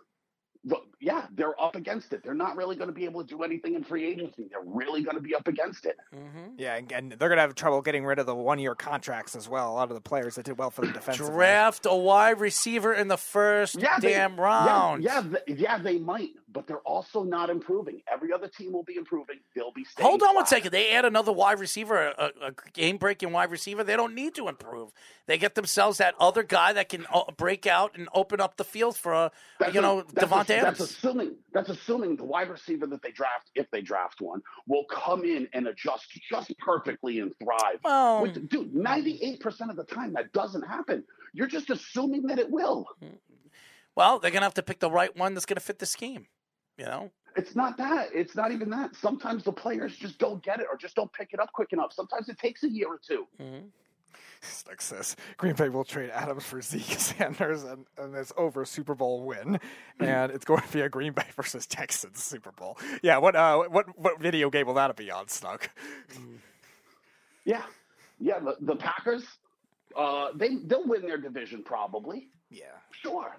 Yeah, 0.99 1.27
they're 1.35 1.59
up 1.61 1.75
against 1.75 2.11
it. 2.11 2.23
They're 2.23 2.33
not 2.33 2.57
really 2.57 2.75
going 2.75 2.87
to 2.89 2.93
be 2.93 3.05
able 3.05 3.21
to 3.21 3.27
do 3.27 3.43
anything 3.43 3.75
in 3.75 3.83
free 3.83 4.03
agency. 4.03 4.47
They're 4.49 4.59
really 4.65 5.03
going 5.03 5.15
to 5.15 5.21
be 5.21 5.35
up 5.35 5.47
against 5.47 5.85
it. 5.85 5.95
Yeah, 6.57 6.75
and, 6.75 6.91
and 6.91 7.11
they're 7.11 7.29
going 7.29 7.37
to 7.37 7.41
have 7.43 7.53
trouble 7.53 7.81
getting 7.83 8.03
rid 8.03 8.17
of 8.17 8.25
the 8.25 8.33
one 8.35 8.57
year 8.57 8.73
contracts 8.73 9.35
as 9.35 9.47
well. 9.47 9.71
A 9.71 9.75
lot 9.75 9.89
of 9.91 9.95
the 9.95 10.01
players 10.01 10.35
that 10.35 10.45
did 10.45 10.57
well 10.57 10.71
for 10.71 10.81
the 10.85 10.91
defense. 10.91 11.17
Draft 11.17 11.85
a 11.85 11.95
wide 11.95 12.39
receiver 12.39 12.91
in 12.93 13.07
the 13.09 13.15
first 13.17 13.75
Yeah, 13.75 13.99
damn 13.99 14.35
yeah, 14.37 14.41
round. 14.41 15.03
Yeah, 15.03 15.21
th- 15.21 15.59
yeah, 15.59 15.77
they 15.77 15.99
might, 15.99 16.31
but 16.57 16.65
they're 16.65 16.79
also 16.79 17.21
not 17.21 17.51
improving. 17.51 18.01
Every 18.11 18.33
other 18.33 18.47
team 18.47 18.73
will 18.73 18.81
be 18.81 18.95
improving. 18.95 19.35
They'll 19.55 19.71
be 19.71 19.83
staying 19.83 20.09
Hold 20.09 20.23
on 20.23 20.29
one 20.33 20.45
flat. 20.45 20.49
second. 20.49 20.71
They 20.71 20.89
add 20.89 21.05
another 21.05 21.31
wide 21.31 21.59
receiver, 21.59 22.07
a, 22.17 22.31
a 22.41 22.51
game 22.73 22.97
breaking 22.97 23.31
wide 23.31 23.51
receiver. 23.51 23.83
They 23.83 23.95
don't 23.95 24.15
need 24.15 24.33
to 24.35 24.47
improve. 24.47 24.89
They 25.27 25.37
get 25.37 25.53
themselves 25.53 25.99
that 25.99 26.15
other 26.19 26.41
guy 26.41 26.73
that 26.73 26.89
can 26.89 27.05
uh, 27.13 27.25
break 27.37 27.67
out 27.67 27.95
and 27.95 28.09
open 28.11 28.41
up 28.41 28.57
the 28.57 28.63
field 28.63 28.97
for 28.97 29.13
a, 29.13 29.31
That's 29.59 29.75
you 29.75 29.81
know, 29.81 30.01
that's 30.11 30.27
Davante 30.27 30.49
Adams. 30.49 30.79
That's 30.79 30.91
assuming 30.93 31.35
that's 31.53 31.69
assuming 31.69 32.15
the 32.15 32.23
wide 32.23 32.49
receiver 32.49 32.87
that 32.87 33.03
they 33.03 33.11
draft, 33.11 33.51
if 33.53 33.69
they 33.69 33.81
draft 33.81 34.19
one, 34.19 34.41
will 34.65 34.85
come 34.85 35.23
in 35.25 35.47
and 35.53 35.67
adjust 35.67 36.07
just 36.27 36.57
perfectly 36.57 37.19
and 37.19 37.31
thrive. 37.37 37.77
Well- 37.83 38.23
Which- 38.23 38.33
mm. 38.33 38.49
dude, 38.49 38.73
ninety-eight 38.73 39.41
percent 39.41 39.69
of 39.69 39.77
the 39.77 39.83
time 39.83 40.13
that 40.13 40.33
doesn't 40.33 40.63
happen. 40.63 41.03
You're 41.33 41.45
just 41.45 41.69
assuming 41.69 42.23
that 42.27 42.39
it 42.39 42.49
will. 42.49 42.87
Hmm. 42.99 43.17
well, 43.95 44.17
they're 44.17 44.31
gonna 44.31 44.45
have 44.47 44.55
to 44.55 44.63
pick 44.63 44.79
the 44.79 44.89
right 44.89 45.15
one 45.15 45.35
that's 45.35 45.45
gonna 45.45 45.59
fit 45.61 45.77
the 45.77 45.85
scheme. 45.85 46.25
You 46.77 46.85
know, 46.85 47.11
It's 47.35 47.55
not 47.55 47.77
that. 47.77 48.09
It's 48.13 48.35
not 48.35 48.51
even 48.51 48.69
that. 48.71 48.95
Sometimes 48.95 49.43
the 49.43 49.51
players 49.51 49.95
just 49.95 50.19
don't 50.19 50.43
get 50.43 50.59
it 50.59 50.67
or 50.71 50.77
just 50.77 50.95
don't 50.95 51.11
pick 51.11 51.29
it 51.33 51.39
up 51.39 51.51
quick 51.51 51.73
enough. 51.73 51.91
Sometimes 51.93 52.29
it 52.29 52.37
takes 52.37 52.63
a 52.63 52.69
year 52.69 52.87
or 52.87 52.99
two. 53.05 53.25
Like 54.67 54.83
this, 54.83 55.15
Green 55.37 55.55
Bay 55.55 55.67
will 55.69 55.83
trade 55.83 56.11
Adams 56.11 56.43
for 56.43 56.61
Zeke 56.61 56.83
Sanders, 56.99 57.63
and, 57.63 57.87
and 57.97 58.15
it's 58.15 58.31
over 58.37 58.65
Super 58.65 58.93
Bowl 58.93 59.23
win, 59.25 59.59
and 59.99 60.31
it's 60.31 60.45
going 60.45 60.61
to 60.61 60.67
be 60.71 60.81
a 60.81 60.89
Green 60.89 61.11
Bay 61.11 61.25
versus 61.35 61.65
Texans 61.65 62.23
Super 62.23 62.51
Bowl. 62.51 62.77
Yeah, 63.01 63.17
what 63.17 63.35
uh, 63.35 63.63
what 63.63 63.97
what 63.97 64.19
video 64.21 64.51
game 64.51 64.67
will 64.67 64.75
that 64.75 64.95
be 64.95 65.09
on, 65.09 65.27
Snug? 65.27 65.67
Yeah, 67.45 67.63
yeah. 68.19 68.39
The, 68.39 68.57
the 68.61 68.75
Packers, 68.75 69.23
uh, 69.97 70.27
they 70.35 70.55
they'll 70.57 70.87
win 70.87 71.01
their 71.01 71.17
division 71.17 71.63
probably. 71.63 72.27
Yeah, 72.51 72.65
Sure. 72.91 73.37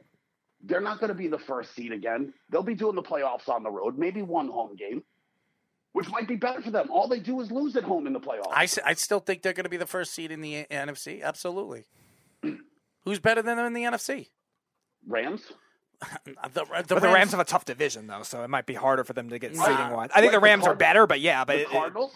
They're 0.63 0.81
not 0.81 0.99
going 1.01 1.09
to 1.09 1.15
be 1.15 1.29
the 1.29 1.39
first 1.39 1.75
seed 1.75 1.93
again. 1.93 2.33
They'll 2.51 2.63
be 2.63 2.75
doing 2.75 2.97
the 2.97 3.03
playoffs 3.03 3.49
on 3.49 3.63
the 3.63 3.71
road, 3.71 3.97
maybe 3.99 4.23
one 4.23 4.49
home 4.49 4.75
game, 4.77 5.03
which 5.93 6.09
might 6.11 6.27
be 6.27 6.37
better 6.37 6.61
for 6.61 6.71
them. 6.71 6.91
All 6.91 7.07
they 7.09 7.21
do 7.21 7.41
is 7.41 7.51
lose 7.53 7.77
at 7.77 7.85
home 7.85 8.07
in 8.07 8.13
the 8.13 8.21
playoffs. 8.21 8.53
I 8.85 8.95
still 8.95 9.21
think 9.21 9.43
they're 9.43 9.53
gonna 9.53 9.69
be 9.69 9.77
the 9.77 9.87
first 9.87 10.13
seed 10.15 10.33
in 10.33 10.41
the 10.41 10.67
NFC. 10.71 11.23
Absolutely. 11.23 11.85
Who's 13.05 13.21
better 13.21 13.41
than 13.43 13.57
them 13.57 13.67
in 13.67 13.73
the 13.73 13.83
NFC? 13.83 14.29
Rams. 15.07 15.43
The, 16.25 16.33
the 16.53 16.65
but 16.95 17.03
the 17.03 17.09
Rams 17.09 17.33
have 17.33 17.41
a 17.41 17.45
tough 17.45 17.65
division 17.65 18.07
though, 18.07 18.23
so 18.23 18.45
it 18.45 18.49
might 18.49 18.67
be 18.67 18.75
harder 18.75 19.03
for 19.03 19.15
them 19.15 19.31
to 19.31 19.39
get 19.41 19.57
seeding 19.57 19.73
Uh, 19.75 19.91
wise. 19.93 20.11
I 20.13 20.21
think 20.21 20.33
like 20.33 20.41
the 20.41 20.45
Rams 20.45 20.63
are 20.63 20.67
Card- 20.67 20.79
better, 20.79 21.07
but 21.09 21.21
yeah, 21.21 21.45
but 21.45 21.55
the 21.55 21.61
it- 21.63 21.63
it- 21.63 21.71
Cardinals. 21.73 22.15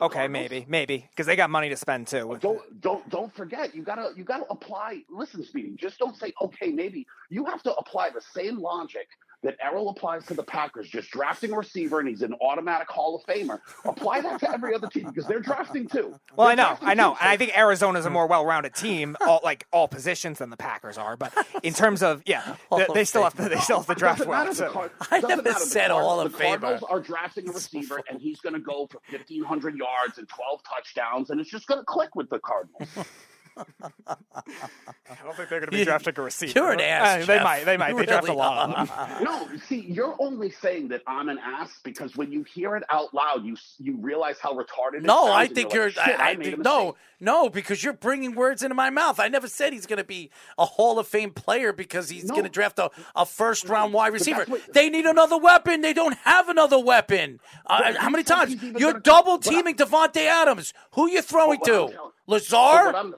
Okay, 0.00 0.28
maybe, 0.28 0.64
maybe 0.68 1.06
because 1.10 1.26
they 1.26 1.36
got 1.36 1.50
money 1.50 1.68
to 1.68 1.76
spend 1.76 2.06
too. 2.06 2.38
Don't 2.40 2.80
don't 2.80 3.08
don't 3.10 3.34
forget. 3.34 3.74
You 3.74 3.82
gotta 3.82 4.12
you 4.16 4.24
gotta 4.24 4.46
apply. 4.50 5.02
Listen, 5.10 5.44
Speedy. 5.44 5.76
Just 5.76 5.98
don't 5.98 6.16
say 6.16 6.32
okay. 6.42 6.70
Maybe 6.70 7.06
you 7.28 7.44
have 7.46 7.62
to 7.64 7.74
apply 7.74 8.10
the 8.10 8.20
same 8.20 8.58
logic 8.58 9.08
that 9.42 9.56
Errol 9.62 9.88
applies 9.88 10.26
to 10.26 10.34
the 10.34 10.42
Packers. 10.42 10.88
Just 10.88 11.10
drafting 11.10 11.52
a 11.52 11.56
receiver 11.56 11.98
and 12.00 12.08
he's 12.08 12.22
an 12.22 12.34
automatic 12.42 12.88
Hall 12.90 13.16
of 13.16 13.22
Famer. 13.24 13.58
Apply 13.86 14.20
that 14.20 14.40
to 14.40 14.50
every 14.50 14.74
other 14.74 14.86
team 14.88 15.06
because 15.06 15.26
they're 15.26 15.40
drafting 15.40 15.88
too. 15.88 16.14
Well, 16.36 16.48
They're 16.54 16.66
I 16.66 16.70
know, 16.72 16.78
I 16.82 16.94
know, 16.94 17.10
too, 17.12 17.18
and 17.20 17.28
I 17.30 17.34
so- 17.34 17.38
think 17.38 17.56
Arizona's 17.58 18.04
a 18.06 18.10
more 18.10 18.26
well-rounded 18.26 18.74
team, 18.74 19.16
all 19.26 19.40
like 19.42 19.66
all 19.72 19.88
positions 19.88 20.38
than 20.38 20.50
the 20.50 20.56
Packers 20.58 20.98
are. 20.98 21.16
But 21.16 21.32
in 21.62 21.72
terms 21.72 22.02
of 22.02 22.22
yeah, 22.26 22.56
they, 22.76 22.86
they 22.92 23.04
still 23.04 23.22
have 23.22 23.34
to 23.36 23.48
they 23.48 23.56
still 23.60 23.78
have 23.78 23.86
to 23.86 23.94
draft 23.94 24.18
Doesn't 24.18 24.30
well. 24.30 24.54
So. 24.54 24.70
Card- 24.70 24.90
I 25.10 25.20
doesn't 25.20 25.28
never 25.30 25.42
matter, 25.42 25.58
the 25.60 25.66
said 25.70 25.90
Card- 25.90 26.04
Hall 26.04 26.20
of 26.20 26.32
The 26.32 26.38
Cardinals 26.38 26.82
are 26.82 27.00
drafting 27.00 27.48
a 27.48 27.52
receiver, 27.52 28.00
and 28.10 28.20
he's 28.20 28.40
going 28.40 28.54
to 28.54 28.60
go 28.60 28.86
for 28.90 29.00
fifteen 29.08 29.42
hundred 29.44 29.76
yards 29.76 30.18
and 30.18 30.28
twelve 30.28 30.60
touchdowns, 30.64 31.30
and 31.30 31.40
it's 31.40 31.50
just 31.50 31.66
going 31.66 31.80
to 31.80 31.84
click 31.84 32.14
with 32.14 32.28
the 32.28 32.38
Cardinals. 32.40 32.88
I 33.56 35.24
don't 35.24 35.36
think 35.36 35.48
they're 35.48 35.60
going 35.60 35.62
to 35.62 35.70
be 35.70 35.78
You- 35.78 35.84
drafting 35.84 36.14
a 36.16 36.22
receiver. 36.22 36.52
you're 36.58 36.72
an 36.72 36.80
ass, 36.80 37.22
Uh, 37.22 37.26
they 37.26 37.42
might, 37.42 37.64
they 37.64 37.76
might. 37.76 37.90
You 37.90 37.96
They 37.98 38.06
draft 38.06 38.28
a 38.28 38.32
lot 38.32 38.70
of 38.70 38.88
them. 38.88 39.24
no, 39.24 39.48
see, 39.68 39.80
you're 39.80 40.16
only 40.18 40.50
saying 40.50 40.88
that 40.88 41.02
I'm 41.06 41.28
an 41.28 41.38
ass 41.38 41.70
because 41.82 42.16
when 42.16 42.30
you 42.32 42.42
hear 42.44 42.76
it 42.76 42.84
out 42.90 43.12
loud, 43.14 43.44
you 43.44 43.56
you 43.78 43.96
realize 43.98 44.36
how 44.40 44.52
retarded. 44.54 44.96
it 44.98 45.02
No, 45.02 45.32
I 45.32 45.46
think 45.46 45.72
you're. 45.72 45.88
you're. 45.88 45.92
Like, 45.96 46.06
Shit, 46.06 46.20
I, 46.20 46.30
I 46.30 46.36
made 46.36 46.46
a 46.48 46.50
think 46.52 46.64
no, 46.64 46.94
no, 47.20 47.48
because 47.48 47.82
you're 47.82 47.92
bringing 47.92 48.34
words 48.34 48.62
into 48.62 48.74
my 48.74 48.90
mouth. 48.90 49.18
I 49.20 49.28
never 49.28 49.48
said 49.48 49.72
he's 49.72 49.86
going 49.86 49.98
to 49.98 50.04
be 50.04 50.30
a 50.58 50.64
Hall 50.64 50.98
of 50.98 51.06
Fame 51.06 51.32
player 51.32 51.72
because 51.72 52.08
he's 52.08 52.24
No. 52.24 52.34
going 52.34 52.44
to 52.44 52.50
draft 52.50 52.78
a, 52.78 52.90
a 53.16 53.26
first 53.26 53.68
round 53.68 53.92
wide 53.92 54.12
receiver. 54.12 54.44
what- 54.46 54.72
they 54.72 54.88
need 54.90 55.06
another 55.06 55.38
weapon. 55.38 55.80
They 55.80 55.92
don't 55.92 56.16
have 56.18 56.48
another 56.48 56.78
weapon. 56.78 57.40
Uh, 57.66 57.94
how 57.98 58.10
many 58.10 58.22
times 58.24 58.62
you're 58.62 59.00
double 59.00 59.38
teaming 59.38 59.74
Davante 59.76 60.18
Adams? 60.26 60.72
Who 60.92 61.08
you 61.10 61.22
throwing 61.22 61.58
But 61.64 61.70
what 61.70 61.80
I'm 61.82 61.88
to? 61.88 61.94
tell- 61.94 62.12
Lazard? 62.26 63.14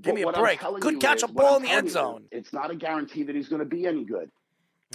Give 0.00 0.14
me 0.14 0.22
a 0.22 0.32
break. 0.32 0.60
you 0.62 0.98
catch 0.98 1.22
a 1.22 1.28
ball 1.28 1.56
in 1.56 1.62
the 1.62 1.68
end 1.70 1.90
telling 1.90 2.16
you 2.16 2.20
zone. 2.20 2.24
It's 2.30 2.52
not 2.52 2.70
a 2.70 2.74
guarantee 2.74 3.22
that 3.24 3.34
he's 3.34 3.48
going 3.48 3.60
to 3.60 3.66
be 3.66 3.86
any 3.86 4.04
good. 4.04 4.30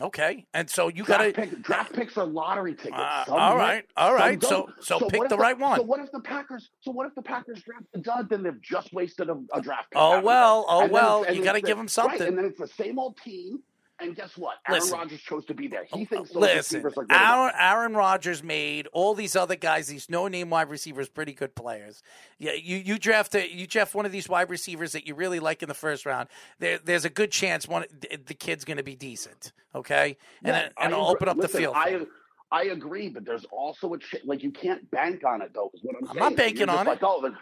Okay, 0.01 0.45
and 0.53 0.69
so 0.69 0.87
you 0.87 1.03
got 1.03 1.17
Draft, 1.17 1.35
to. 1.35 1.41
pick, 1.41 1.61
draft 1.63 1.93
picks 1.93 2.17
are 2.17 2.25
lottery 2.25 2.73
tickets. 2.73 2.93
Uh, 2.95 3.25
all 3.27 3.57
right, 3.57 3.85
all 3.97 4.15
right. 4.15 4.41
So- 4.41 4.69
so 4.79 4.99
pick 5.01 5.19
what 5.19 5.25
if 5.25 5.29
the 5.29 5.37
right 5.37 5.57
one. 5.59 5.77
So 5.77 5.83
what 5.83 5.99
if 5.99 6.11
the 6.13 6.21
Packers? 6.21 6.69
So 6.79 6.91
what 6.91 7.07
if 7.07 7.13
the 7.13 7.21
Packers 7.21 7.61
draft 7.61 7.83
a 7.93 7.99
dud? 7.99 8.29
Then 8.29 8.41
they've 8.41 8.61
just 8.61 8.93
wasted 8.93 9.29
a, 9.29 9.37
a 9.53 9.61
draft. 9.61 9.91
pick. 9.91 9.99
Oh, 9.99 10.21
well, 10.21 10.65
oh, 10.69 10.87
well, 10.87 11.31
you 11.31 11.43
gotta 11.43 11.61
give 11.61 11.77
them 11.77 11.89
something. 11.89 12.19
Right, 12.19 12.29
and 12.29 12.37
then 12.37 12.45
it's 12.45 12.57
the 12.59 12.67
same 12.67 12.97
old 12.97 13.17
team. 13.17 13.59
And 14.01 14.15
guess 14.15 14.35
what? 14.37 14.57
Aaron. 14.67 14.81
Rodgers 14.91 15.21
chose 15.21 15.45
to 15.45 15.53
be 15.53 15.67
there. 15.67 15.83
He 15.83 16.03
oh, 16.03 16.05
thinks 16.05 16.31
oh, 16.31 16.39
those 16.39 16.41
Listen, 16.41 16.83
receivers 16.83 16.93
are 16.97 17.05
good. 17.05 17.15
Aaron, 17.15 17.53
Aaron 17.57 17.93
Rodgers 17.93 18.43
made 18.43 18.87
all 18.93 19.13
these 19.13 19.35
other 19.35 19.55
guys, 19.55 19.87
these 19.87 20.09
no-name 20.09 20.49
wide 20.49 20.69
receivers, 20.69 21.07
pretty 21.07 21.33
good 21.33 21.55
players. 21.55 22.01
Yeah, 22.39 22.53
you 22.53 22.77
you 22.77 22.97
draft 22.97 23.35
a, 23.35 23.53
you 23.53 23.67
draft 23.67 23.93
one 23.93 24.05
of 24.05 24.11
these 24.11 24.27
wide 24.27 24.49
receivers 24.49 24.93
that 24.93 25.05
you 25.05 25.13
really 25.13 25.39
like 25.39 25.61
in 25.61 25.69
the 25.69 25.75
first 25.75 26.05
round. 26.05 26.29
There, 26.59 26.79
there's 26.83 27.05
a 27.05 27.09
good 27.09 27.31
chance 27.31 27.67
one 27.67 27.85
the 28.25 28.33
kid's 28.33 28.65
going 28.65 28.77
to 28.77 28.83
be 28.83 28.95
decent. 28.95 29.51
Okay, 29.75 30.17
and 30.43 30.55
Yeah, 30.55 30.69
and 30.81 30.93
agree- 30.93 31.05
open 31.05 31.29
up 31.29 31.37
listen, 31.37 31.51
the 31.51 31.57
field. 31.57 31.75
I. 31.77 32.05
I 32.53 32.63
agree, 32.63 33.07
but 33.07 33.23
there's 33.23 33.45
also 33.45 33.93
a 33.93 33.97
ch- 33.97 34.17
like 34.25 34.43
you 34.43 34.51
can't 34.51 34.91
bank 34.91 35.23
on 35.25 35.41
it 35.41 35.53
though. 35.53 35.71
Is 35.73 35.79
what 35.83 35.95
I'm, 36.01 36.09
I'm 36.09 36.17
not 36.17 36.35
banking 36.35 36.67
on 36.67 36.85
like, 36.85 36.97
it. 36.97 37.01
Oh, 37.01 37.21
then, 37.21 37.37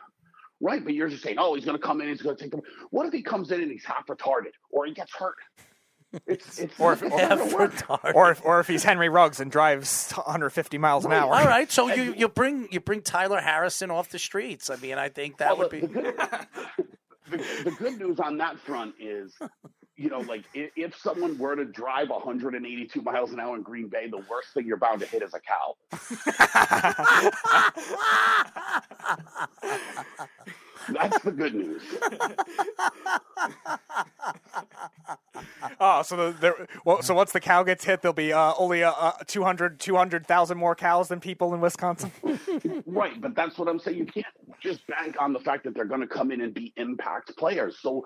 Right, 0.61 0.83
but 0.83 0.93
you're 0.93 1.07
just 1.07 1.23
saying, 1.23 1.37
oh, 1.39 1.55
he's 1.55 1.63
going 1.63 1.77
to 1.77 1.81
come 1.81 2.01
in, 2.01 2.09
he's 2.09 2.21
going 2.21 2.35
to 2.35 2.41
take 2.41 2.51
them. 2.51 2.61
What 2.89 3.05
if 3.05 3.13
he 3.13 3.21
comes 3.21 3.51
in 3.51 3.61
and 3.61 3.71
he's 3.71 3.85
half 3.85 4.05
retarded 4.07 4.51
or 4.71 4.85
he 4.85 4.93
gets 4.93 5.13
hurt? 5.13 5.37
It's, 6.25 6.59
it's, 6.59 6.79
Or 6.79 6.93
if, 6.93 7.03
it's 7.03 7.87
not 7.89 8.15
or 8.15 8.31
if, 8.31 8.43
or 8.43 8.59
if 8.59 8.67
he's 8.67 8.83
Henry 8.83 9.09
Ruggs 9.09 9.39
and 9.39 9.51
drives 9.51 10.11
150 10.11 10.77
miles 10.77 11.05
an 11.05 11.13
hour. 11.13 11.33
All 11.33 11.45
right, 11.45 11.71
so 11.71 11.93
you, 11.93 12.13
you 12.17 12.27
bring 12.27 12.67
you 12.71 12.79
bring 12.79 13.01
Tyler 13.01 13.41
Harrison 13.41 13.91
off 13.91 14.09
the 14.09 14.19
streets. 14.19 14.69
I 14.69 14.75
mean, 14.77 14.97
I 14.97 15.09
think 15.09 15.37
that 15.37 15.57
Well, 15.57 15.69
would 15.69 15.81
the, 15.81 15.87
be. 15.87 15.87
the, 15.87 16.01
good, 16.01 16.15
the, 17.29 17.37
the 17.65 17.71
good 17.77 17.99
news 17.99 18.19
on 18.19 18.37
that 18.37 18.57
front 18.59 18.95
is, 18.99 19.35
you 19.95 20.09
know, 20.09 20.19
like 20.21 20.43
if, 20.53 20.71
if 20.75 20.97
someone 20.97 21.37
were 21.37 21.55
to 21.55 21.65
drive 21.65 22.09
182 22.09 23.01
miles 23.01 23.31
an 23.31 23.39
hour 23.39 23.55
in 23.55 23.61
Green 23.61 23.87
Bay, 23.87 24.07
the 24.09 24.17
worst 24.29 24.49
thing 24.53 24.65
you're 24.65 24.77
bound 24.77 25.01
to 25.01 25.05
hit 25.05 25.21
is 25.21 25.33
a 25.35 25.39
cow. 25.39 25.75
That's 30.87 31.21
the 31.23 31.31
good 31.31 31.53
news. 31.53 31.81
Oh, 35.79 36.01
so 36.03 36.15
the, 36.15 36.39
the 36.39 36.67
well, 36.85 37.01
so 37.01 37.13
once 37.13 37.31
the 37.31 37.39
cow 37.39 37.63
gets 37.63 37.83
hit, 37.83 38.01
there'll 38.01 38.13
be 38.13 38.33
uh, 38.33 38.53
only 38.57 38.83
uh, 38.83 38.91
uh, 38.91 39.11
200 39.27 39.79
200,000 39.79 40.57
more 40.57 40.75
cows 40.75 41.07
than 41.07 41.19
people 41.19 41.53
in 41.53 41.61
Wisconsin. 41.61 42.11
Right, 42.85 43.21
but 43.21 43.35
that's 43.35 43.57
what 43.57 43.67
I'm 43.67 43.79
saying. 43.79 43.97
You 43.97 44.05
can't 44.05 44.25
just 44.61 44.85
bank 44.87 45.15
on 45.19 45.31
the 45.31 45.39
fact 45.39 45.63
that 45.63 45.73
they're 45.75 45.85
going 45.85 46.01
to 46.01 46.07
come 46.07 46.31
in 46.31 46.41
and 46.41 46.53
be 46.53 46.73
impact 46.75 47.35
players. 47.37 47.77
So 47.79 48.05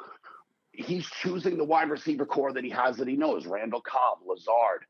he's 0.71 1.07
choosing 1.07 1.57
the 1.57 1.63
wide 1.63 1.89
receiver 1.89 2.25
core 2.25 2.51
that 2.53 2.63
he 2.63 2.69
has 2.69 2.97
that 2.97 3.07
he 3.07 3.15
knows 3.15 3.45
Randall 3.45 3.81
Cobb, 3.81 4.19
Lazard. 4.25 4.85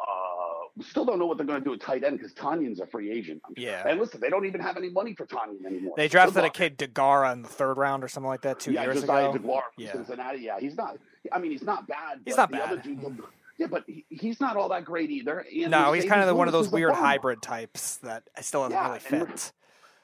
Uh, 0.00 0.63
still 0.82 1.04
don't 1.04 1.18
know 1.18 1.26
what 1.26 1.36
they're 1.36 1.46
going 1.46 1.60
to 1.60 1.64
do 1.64 1.72
at 1.74 1.80
tight 1.80 2.02
end 2.02 2.18
because 2.18 2.34
Tonyan's 2.34 2.80
a 2.80 2.86
free 2.86 3.10
agent. 3.12 3.42
Yeah. 3.56 3.86
And 3.86 4.00
listen, 4.00 4.20
they 4.20 4.28
don't 4.28 4.44
even 4.44 4.60
have 4.60 4.76
any 4.76 4.90
money 4.90 5.14
for 5.14 5.26
Tanyan 5.26 5.64
anymore. 5.64 5.94
They 5.96 6.08
drafted 6.08 6.44
a 6.44 6.50
kid 6.50 6.78
Deguara 6.78 7.32
in 7.32 7.42
the 7.42 7.48
third 7.48 7.76
round 7.76 8.02
or 8.02 8.08
something 8.08 8.28
like 8.28 8.42
that 8.42 8.60
two 8.60 8.72
yeah, 8.72 8.82
years 8.82 9.00
Josiah 9.02 9.30
ago. 9.30 9.38
DeGuara 9.38 9.62
from 9.74 9.84
Yeah. 9.84 9.92
Cincinnati. 9.92 10.40
Yeah, 10.40 10.58
he's 10.58 10.76
not. 10.76 10.98
I 11.32 11.38
mean, 11.38 11.52
he's 11.52 11.62
not 11.62 11.86
bad. 11.86 12.20
He's 12.24 12.36
not 12.36 12.50
the 12.50 12.62
Other 12.62 12.76
bad. 12.76 12.84
dudes, 12.84 13.20
yeah, 13.56 13.66
but 13.68 13.84
he, 13.86 14.04
he's 14.08 14.40
not 14.40 14.56
all 14.56 14.68
that 14.70 14.84
great 14.84 15.10
either. 15.10 15.46
And 15.50 15.70
No, 15.70 15.92
he's 15.92 16.04
kind 16.04 16.20
of 16.20 16.26
Marcedes 16.26 16.30
the, 16.30 16.34
one 16.34 16.48
of 16.48 16.52
those 16.52 16.68
weird 16.70 16.92
hybrid 16.92 17.40
types 17.40 17.98
that 17.98 18.24
I 18.36 18.40
still 18.40 18.62
doesn't 18.62 18.72
Yeah, 18.72 18.86
really 18.88 19.00
and- 19.20 19.28
fit. 19.30 19.52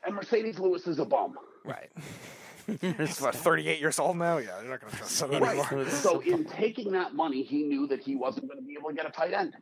And 0.07 0.17
Marcedes 0.17 0.59
Lewis 0.59 0.87
is 0.87 0.99
a 0.99 1.05
bum. 1.05 1.37
Right. 1.65 1.91
He's 2.81 3.21
what, 3.21 3.35
38 3.35 3.81
years 3.81 3.99
old 3.99 4.17
now? 4.17 4.39
Yeah, 4.39 4.61
you're 4.61 4.71
not 4.71 4.81
going 4.81 4.93
to 4.93 4.99
trust 4.99 5.23
him 5.23 5.33
anymore. 5.33 5.67
Right. 5.73 5.89
so 5.89 6.21
in 6.25 6.45
taking 6.45 6.93
that 6.93 7.15
money, 7.15 7.43
he 7.43 7.63
knew 7.65 7.87
that 7.89 8.01
he 8.01 8.15
wasn't 8.17 8.49
going 8.49 8.59
to 8.61 8.65
be 8.67 8.75
able 8.79 8.91
to 8.91 8.95
get 8.95 9.07
a 9.07 9.11
tight 9.11 9.33
end. 9.33 9.55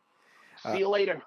See 0.63 0.69
Uh, 0.71 0.75
you 0.77 0.89
later. 0.89 1.23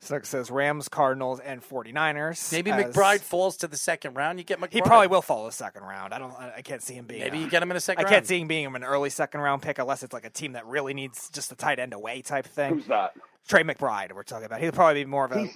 So 0.00 0.16
it 0.16 0.26
says 0.26 0.50
Rams, 0.50 0.88
Cardinals, 0.88 1.38
and 1.38 1.62
49ers. 1.62 2.50
Maybe 2.50 2.72
as- 2.72 2.92
McBride 2.92 3.20
falls 3.20 3.56
to 3.58 3.68
the 3.68 3.76
second 3.76 4.14
round. 4.14 4.40
You 4.40 4.44
get 4.44 4.58
McBride. 4.58 4.72
He 4.72 4.82
probably 4.82 5.06
will 5.06 5.22
fall 5.22 5.46
the 5.46 5.52
second 5.52 5.84
round. 5.84 6.12
I 6.12 6.18
don't. 6.18 6.32
I 6.32 6.54
I 6.56 6.62
can't 6.62 6.82
see 6.82 6.94
him 6.94 7.06
being. 7.06 7.20
Maybe 7.22 7.38
a- 7.38 7.40
you 7.42 7.48
get 7.50 7.62
him 7.62 7.70
in 7.70 7.76
a 7.76 7.80
second 7.80 8.04
I 8.04 8.08
can't 8.08 8.26
see 8.26 8.40
him 8.40 8.48
being 8.48 8.66
an 8.66 8.82
early 8.82 9.10
second 9.10 9.40
round 9.42 9.62
pick 9.62 9.78
unless 9.78 10.02
it's 10.02 10.12
like 10.12 10.24
a 10.24 10.30
team 10.30 10.52
that 10.54 10.66
really 10.66 10.92
needs 10.92 11.30
just 11.30 11.52
a 11.52 11.54
tight 11.54 11.78
end 11.78 11.92
away 11.92 12.20
type 12.22 12.46
thing. 12.46 12.74
Who's 12.74 12.86
that? 12.86 13.12
Trey 13.46 13.62
McBride. 13.62 14.12
We're 14.12 14.24
talking 14.24 14.46
about. 14.46 14.60
He'll 14.60 14.72
probably 14.72 15.04
be 15.04 15.08
more 15.08 15.24
of 15.26 15.32
a. 15.32 15.44
He. 15.46 15.52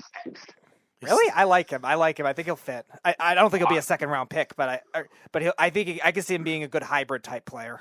Really, 1.03 1.31
I 1.35 1.45
like 1.45 1.69
him. 1.71 1.85
I 1.85 1.95
like 1.97 2.19
him. 2.19 2.27
I 2.27 2.33
think 2.33 2.47
he'll 2.47 2.57
fit. 2.57 2.87
I, 3.05 3.15
I 3.19 3.35
don't 3.35 3.51
think 3.51 3.61
he'll 3.61 3.69
be 3.69 3.77
a 3.77 3.83
second 3.83 4.09
round 4.09 4.31
pick, 4.31 4.57
but 4.57 4.69
I. 4.69 4.81
I- 4.95 5.05
But 5.33 5.43
he'll, 5.43 5.53
I 5.59 5.71
think 5.71 5.89
he, 5.89 6.01
I 6.03 6.13
can 6.13 6.23
see 6.23 6.35
him 6.37 6.45
being 6.45 6.63
a 6.63 6.69
good 6.69 6.83
hybrid 6.85 7.23
type 7.25 7.45
player. 7.47 7.81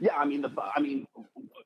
Yeah, 0.00 0.16
I 0.16 0.24
mean, 0.24 0.40
the, 0.42 0.50
I 0.74 0.80
mean, 0.80 1.06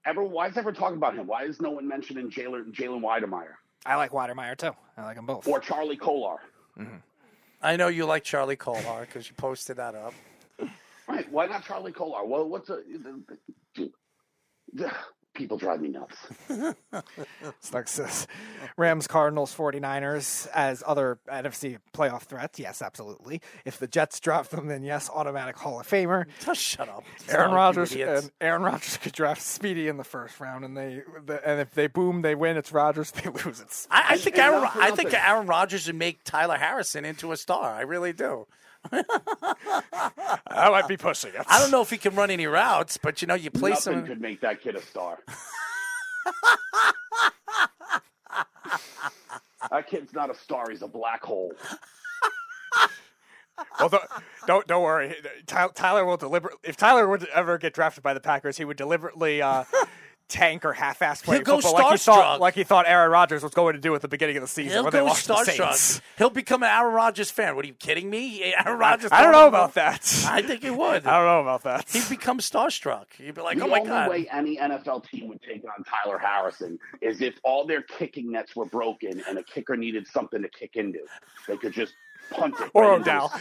everyone. 0.04 0.32
Why 0.32 0.48
is 0.48 0.56
everyone 0.56 0.74
talking 0.74 0.96
about 0.96 1.14
him? 1.14 1.26
Why 1.26 1.44
is 1.44 1.60
no 1.60 1.70
one 1.70 1.86
mentioning 1.86 2.30
Jalen 2.30 2.74
Jalen 2.74 3.00
Wydermyer 3.00 3.54
I 3.86 3.96
like 3.96 4.10
Wydermyer 4.10 4.56
too. 4.56 4.72
I 4.96 5.04
like 5.04 5.16
them 5.16 5.26
both. 5.26 5.46
or 5.46 5.60
Charlie 5.60 5.96
Kolar? 5.96 6.38
Mm-hmm. 6.78 6.96
I 7.62 7.76
know 7.76 7.88
you 7.88 8.04
like 8.06 8.24
Charlie 8.24 8.56
Kolar 8.56 9.00
because 9.02 9.28
you 9.28 9.34
posted 9.34 9.76
that 9.76 9.94
up. 9.94 10.14
Right? 11.06 11.30
Why 11.30 11.46
not 11.46 11.64
Charlie 11.64 11.92
Kolar? 11.92 12.24
Well, 12.24 12.48
what's 12.48 12.70
a 12.70 12.80
dude, 13.74 13.92
people 15.34 15.58
drive 15.58 15.80
me 15.80 15.88
nuts. 15.88 16.16
Snug 17.60 17.88
says 17.88 18.26
Rams, 18.76 19.06
Cardinals, 19.06 19.54
49ers 19.54 20.48
as 20.54 20.82
other 20.86 21.18
NFC 21.28 21.78
playoff 21.92 22.22
threats. 22.22 22.58
Yes, 22.58 22.80
absolutely. 22.80 23.40
If 23.64 23.78
the 23.78 23.86
Jets 23.86 24.20
drop 24.20 24.48
them, 24.48 24.68
then 24.68 24.82
yes, 24.82 25.10
automatic 25.12 25.56
Hall 25.56 25.80
of 25.80 25.88
Famer. 25.88 26.26
Just 26.44 26.60
shut 26.60 26.88
up. 26.88 27.04
Aaron 27.28 27.48
Stop, 27.48 27.54
Rodgers 27.54 27.94
and 27.94 28.30
Aaron 28.40 28.62
Rodgers 28.62 28.96
could 28.96 29.12
draft 29.12 29.42
Speedy 29.42 29.88
in 29.88 29.96
the 29.96 30.04
first 30.04 30.40
round, 30.40 30.64
and 30.64 30.76
they 30.76 31.02
the, 31.24 31.46
and 31.48 31.60
if 31.60 31.72
they 31.72 31.86
boom, 31.86 32.22
they 32.22 32.34
win. 32.34 32.56
It's 32.56 32.72
Rodgers. 32.72 33.12
They 33.24 33.30
lose. 33.30 33.60
It's 33.60 33.86
I, 33.90 34.04
I 34.10 34.16
think 34.18 34.36
Aaron. 34.38 34.62
not 34.62 34.76
I 34.80 34.90
think. 34.90 35.14
Aaron 35.14 35.46
Rodgers 35.46 35.86
would 35.86 35.96
make 35.96 36.24
Tyler 36.24 36.56
Harrison 36.56 37.04
into 37.04 37.32
a 37.32 37.36
star. 37.36 37.72
I 37.72 37.82
really 37.82 38.12
do. 38.12 38.46
I 38.92 40.68
might 40.70 40.88
be 40.88 40.96
pushing 40.96 41.30
it. 41.34 41.42
I 41.48 41.58
don't 41.58 41.70
know 41.70 41.82
if 41.82 41.90
he 41.90 41.96
can 41.98 42.14
run 42.14 42.30
any 42.30 42.46
routes, 42.46 42.96
but 42.96 43.20
you 43.22 43.28
know, 43.28 43.34
you 43.34 43.50
play 43.50 43.70
Nothing 43.70 43.82
some. 43.94 44.06
could 44.06 44.20
make 44.20 44.40
that 44.40 44.60
kid 44.62 44.76
a 44.76 44.82
star. 44.82 45.18
that 49.70 49.86
kid's 49.88 50.12
not 50.12 50.30
a 50.30 50.34
star. 50.34 50.70
He's 50.70 50.82
a 50.82 50.88
black 50.88 51.22
hole. 51.24 51.52
Well, 53.78 53.88
don't, 53.88 54.04
don't 54.46 54.66
don't 54.66 54.82
worry. 54.82 55.14
Tyler 55.46 56.04
will 56.04 56.16
deliberately. 56.16 56.58
If 56.64 56.76
Tyler 56.76 57.08
would 57.08 57.24
ever 57.28 57.56
get 57.58 57.72
drafted 57.72 58.02
by 58.02 58.12
the 58.12 58.20
Packers, 58.20 58.56
he 58.58 58.64
would 58.64 58.76
deliberately 58.76 59.40
uh, 59.42 59.62
tank 60.28 60.64
or 60.64 60.72
half-ass 60.72 61.22
play 61.22 61.36
He'll 61.36 61.44
go 61.44 61.60
football 61.60 61.74
like 61.74 61.92
he 61.92 61.98
thought 61.98 62.40
like 62.40 62.54
he 62.54 62.64
thought 62.64 62.86
Aaron 62.88 63.10
Rodgers 63.10 63.42
was 63.42 63.52
going 63.52 63.74
to 63.74 63.80
do 63.80 63.94
at 63.94 64.00
the 64.00 64.08
beginning 64.08 64.36
of 64.36 64.42
the 64.42 64.48
season 64.48 64.72
He'll 64.72 64.84
when 64.84 64.92
they 64.92 64.98
go 65.00 65.04
lost 65.06 65.22
to 65.22 65.28
the 65.28 65.34
starstruck. 65.34 65.74
Saints. 65.74 66.00
He'll 66.16 66.30
become 66.30 66.62
an 66.62 66.70
Aaron 66.70 66.94
Rodgers 66.94 67.30
fan. 67.30 67.56
What 67.56 67.64
are 67.64 67.68
you 67.68 67.74
kidding 67.74 68.08
me? 68.08 68.54
Aaron 68.54 68.78
Rodgers. 68.78 69.10
I 69.12 69.22
don't 69.22 69.32
know 69.32 69.46
about 69.48 69.74
that. 69.74 70.24
I 70.28 70.42
think 70.42 70.62
he 70.62 70.70
would. 70.70 71.06
I 71.06 71.18
don't 71.18 71.26
know 71.26 71.40
about 71.40 71.62
that. 71.64 71.88
He'd 71.90 72.08
become 72.08 72.38
starstruck. 72.38 73.06
He'd 73.18 73.34
be 73.34 73.42
like, 73.42 73.58
the 73.58 73.64
"Oh 73.64 73.68
my 73.68 73.78
god." 73.78 73.86
The 73.86 73.90
only 73.92 74.00
god!" 74.00 74.10
way 74.10 74.28
any 74.32 74.56
NFL 74.56 75.08
team 75.08 75.28
would 75.28 75.42
take 75.42 75.64
on 75.64 75.84
Tyler 75.84 76.18
Harrison 76.18 76.78
is 77.00 77.20
if 77.20 77.34
all 77.44 77.66
their 77.66 77.82
kicking 77.82 78.32
nets 78.32 78.56
were 78.56 78.66
broken 78.66 79.22
and 79.28 79.38
a 79.38 79.42
kicker 79.42 79.76
needed 79.76 80.06
something 80.06 80.42
to 80.42 80.48
kick 80.48 80.76
into. 80.76 81.00
They 81.46 81.56
could 81.56 81.72
just 81.72 81.94
punt 82.30 82.54
it. 82.60 82.70
or 82.74 82.92
Odell, 82.92 83.32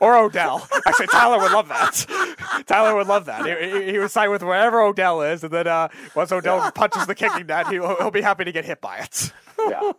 or 0.00 0.16
Odell. 0.16 0.66
Actually, 0.86 1.06
Tyler 1.08 1.38
would 1.40 1.52
love 1.52 1.68
that. 1.68 2.64
Tyler 2.66 2.94
would 2.96 3.06
love 3.06 3.26
that. 3.26 3.44
He, 3.46 3.80
he, 3.84 3.92
he 3.92 3.98
would 3.98 4.10
sign 4.10 4.30
with 4.30 4.42
wherever 4.42 4.80
Odell 4.80 5.22
is, 5.22 5.44
and 5.44 5.52
then 5.52 5.66
uh, 5.66 5.88
once 6.14 6.32
Odell 6.32 6.70
punches 6.72 7.06
the 7.06 7.14
kicking 7.14 7.46
net, 7.46 7.68
he'll, 7.68 7.96
he'll 7.96 8.10
be 8.10 8.20
happy 8.22 8.44
to 8.44 8.52
get 8.52 8.64
hit 8.64 8.80
by 8.80 8.98
it. 8.98 9.32
Yeah. 9.58 9.92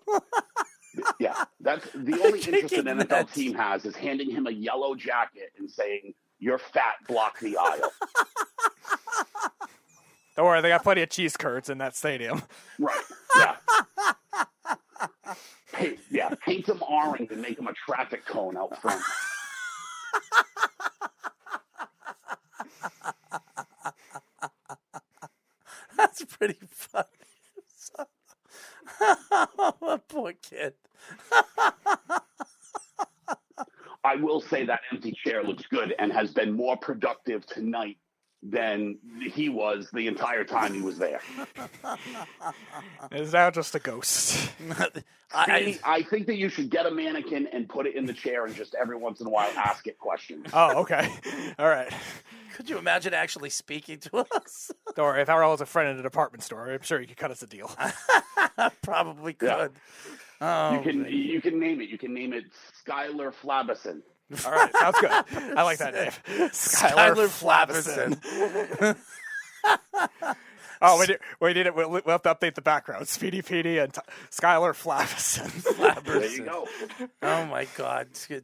Yeah, 1.20 1.44
that's 1.60 1.88
the 1.96 2.22
only 2.24 2.40
interest 2.40 2.74
an 2.74 2.86
NFL 2.86 3.34
team 3.34 3.56
has 3.56 3.86
is 3.86 3.96
handing 3.96 4.30
him 4.30 4.48
a 4.48 4.52
yellow 4.52 4.96
jacket 4.96 5.52
and 5.58 5.70
saying, 5.70 6.14
"You're 6.40 6.60
fat, 6.60 6.96
block 7.08 7.40
the 7.40 7.58
aisle." 7.58 7.92
Don't 10.36 10.46
worry, 10.46 10.62
they 10.62 10.70
got 10.70 10.84
plenty 10.84 11.04
of 11.04 11.10
cheese 11.10 11.38
curds 11.38 11.70
in 11.70 11.78
that 11.78 11.96
stadium. 11.96 12.42
Right. 12.80 13.04
Yeah. 13.38 13.56
Paint, 15.74 16.00
yeah. 16.10 16.34
Paint 16.46 16.70
him 16.70 16.82
orange 16.88 17.32
and 17.32 17.42
make 17.42 17.58
them 17.58 17.68
a 17.68 17.74
traffic 17.74 18.26
cone 18.26 18.56
out 18.56 18.80
front. 18.82 19.02
That's 25.98 26.24
pretty 26.26 26.60
funny. 26.70 27.08
Oh, 29.86 30.00
poor 30.08 30.34
kid. 30.34 30.74
I 34.06 34.16
will 34.16 34.42
say 34.42 34.66
that 34.66 34.82
empty 34.92 35.14
chair 35.26 35.44
looks 35.44 35.64
good 35.68 35.94
and 36.00 36.12
has 36.12 36.32
been 36.32 36.52
more 36.54 36.78
productive 36.78 37.46
tonight 37.46 37.98
than 38.44 38.98
he 39.32 39.48
was 39.50 39.90
the 39.94 40.08
entire 40.08 40.44
time 40.44 40.74
he 40.74 40.82
was 40.82 40.98
there. 40.98 41.22
Is 43.12 43.22
It's 43.22 43.34
now 43.34 43.50
just 43.52 43.74
a 43.76 43.80
ghost. 43.80 44.52
I, 45.34 45.80
I 45.84 46.04
think 46.04 46.28
that 46.28 46.36
you 46.36 46.50
should 46.50 46.70
get 46.70 46.86
a 46.86 46.92
mannequin 46.92 47.48
and 47.48 47.68
put 47.68 47.88
it 47.88 47.96
in 47.96 48.06
the 48.06 48.14
chair 48.14 48.46
and 48.46 48.54
just 48.54 48.76
every 48.76 48.98
once 48.98 49.20
in 49.22 49.28
a 49.28 49.30
while 49.30 49.50
ask 49.58 49.88
it 49.88 49.98
questions. 49.98 50.48
Oh, 50.54 50.82
okay. 50.82 51.10
All 51.58 51.68
right. 51.70 51.92
could 52.56 52.70
you 52.70 52.78
imagine 52.78 53.14
actually 53.14 53.50
speaking 53.50 53.98
to 54.00 54.28
us? 54.36 54.72
Don't 54.96 55.06
worry. 55.06 55.22
If 55.22 55.30
Errol 55.30 55.52
was 55.52 55.62
a 55.62 55.66
friend 55.66 55.90
in 55.90 55.98
a 56.00 56.04
department 56.04 56.44
store, 56.44 56.70
I'm 56.70 56.82
sure 56.82 57.00
he 57.00 57.08
could 57.08 57.18
cut 57.18 57.32
us 57.32 57.42
a 57.42 57.48
deal. 57.48 57.72
Probably 58.84 59.36
Yeah. 59.42 59.56
could. 59.56 59.72
Oh, 60.42 60.74
you 60.74 60.82
can 60.82 61.06
you 61.06 61.42
can 61.42 61.60
name 61.60 61.80
it. 61.80 61.90
You 61.90 61.98
can 61.98 62.14
name 62.14 62.34
it 62.34 62.44
Skylar 62.86 63.34
Flabison. 63.34 64.02
All 64.46 64.52
right. 64.52 64.72
Sounds 64.78 64.98
good. 65.00 65.12
I 65.12 65.64
like 65.64 65.78
that 65.80 65.94
name. 65.94 66.50
Tyler 66.52 67.28
Flavison. 67.28 68.20
Oh, 70.86 71.00
we, 71.00 71.06
did, 71.06 71.20
we 71.40 71.54
did 71.54 71.68
it. 71.68 71.76
We'll, 71.76 71.90
we'll 71.90 72.04
have 72.08 72.24
to 72.24 72.36
update 72.36 72.56
the 72.56 72.62
background. 72.62 73.08
Speedy 73.08 73.42
Petey 73.42 73.78
and 73.78 73.94
T- 73.94 74.02
Skylar 74.32 74.76
Flavison. 74.76 75.50
There 76.04 76.26
you 76.26 76.44
go. 76.44 76.68
Oh 77.22 77.46
my 77.46 77.66
God! 77.78 78.08
It's 78.12 78.28
good. 78.28 78.44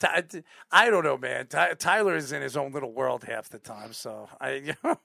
Ty- 0.00 0.24
I 0.72 0.90
don't 0.90 1.04
know, 1.04 1.16
man. 1.16 1.46
Ty- 1.46 1.74
Tyler 1.74 2.16
is 2.16 2.32
in 2.32 2.42
his 2.42 2.56
own 2.56 2.72
little 2.72 2.92
world 2.92 3.22
half 3.24 3.48
the 3.48 3.58
time, 3.60 3.92
so 3.92 4.28
I. 4.40 4.74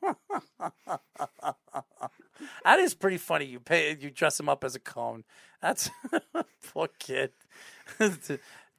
that 2.63 2.79
is 2.79 2.95
pretty 2.95 3.17
funny. 3.17 3.45
You 3.45 3.59
pay, 3.59 3.95
you 3.99 4.09
dress 4.09 4.39
him 4.39 4.49
up 4.49 4.63
as 4.63 4.73
a 4.75 4.79
cone. 4.79 5.23
That's 5.61 5.91
poor 6.73 6.89
kid. 6.97 7.31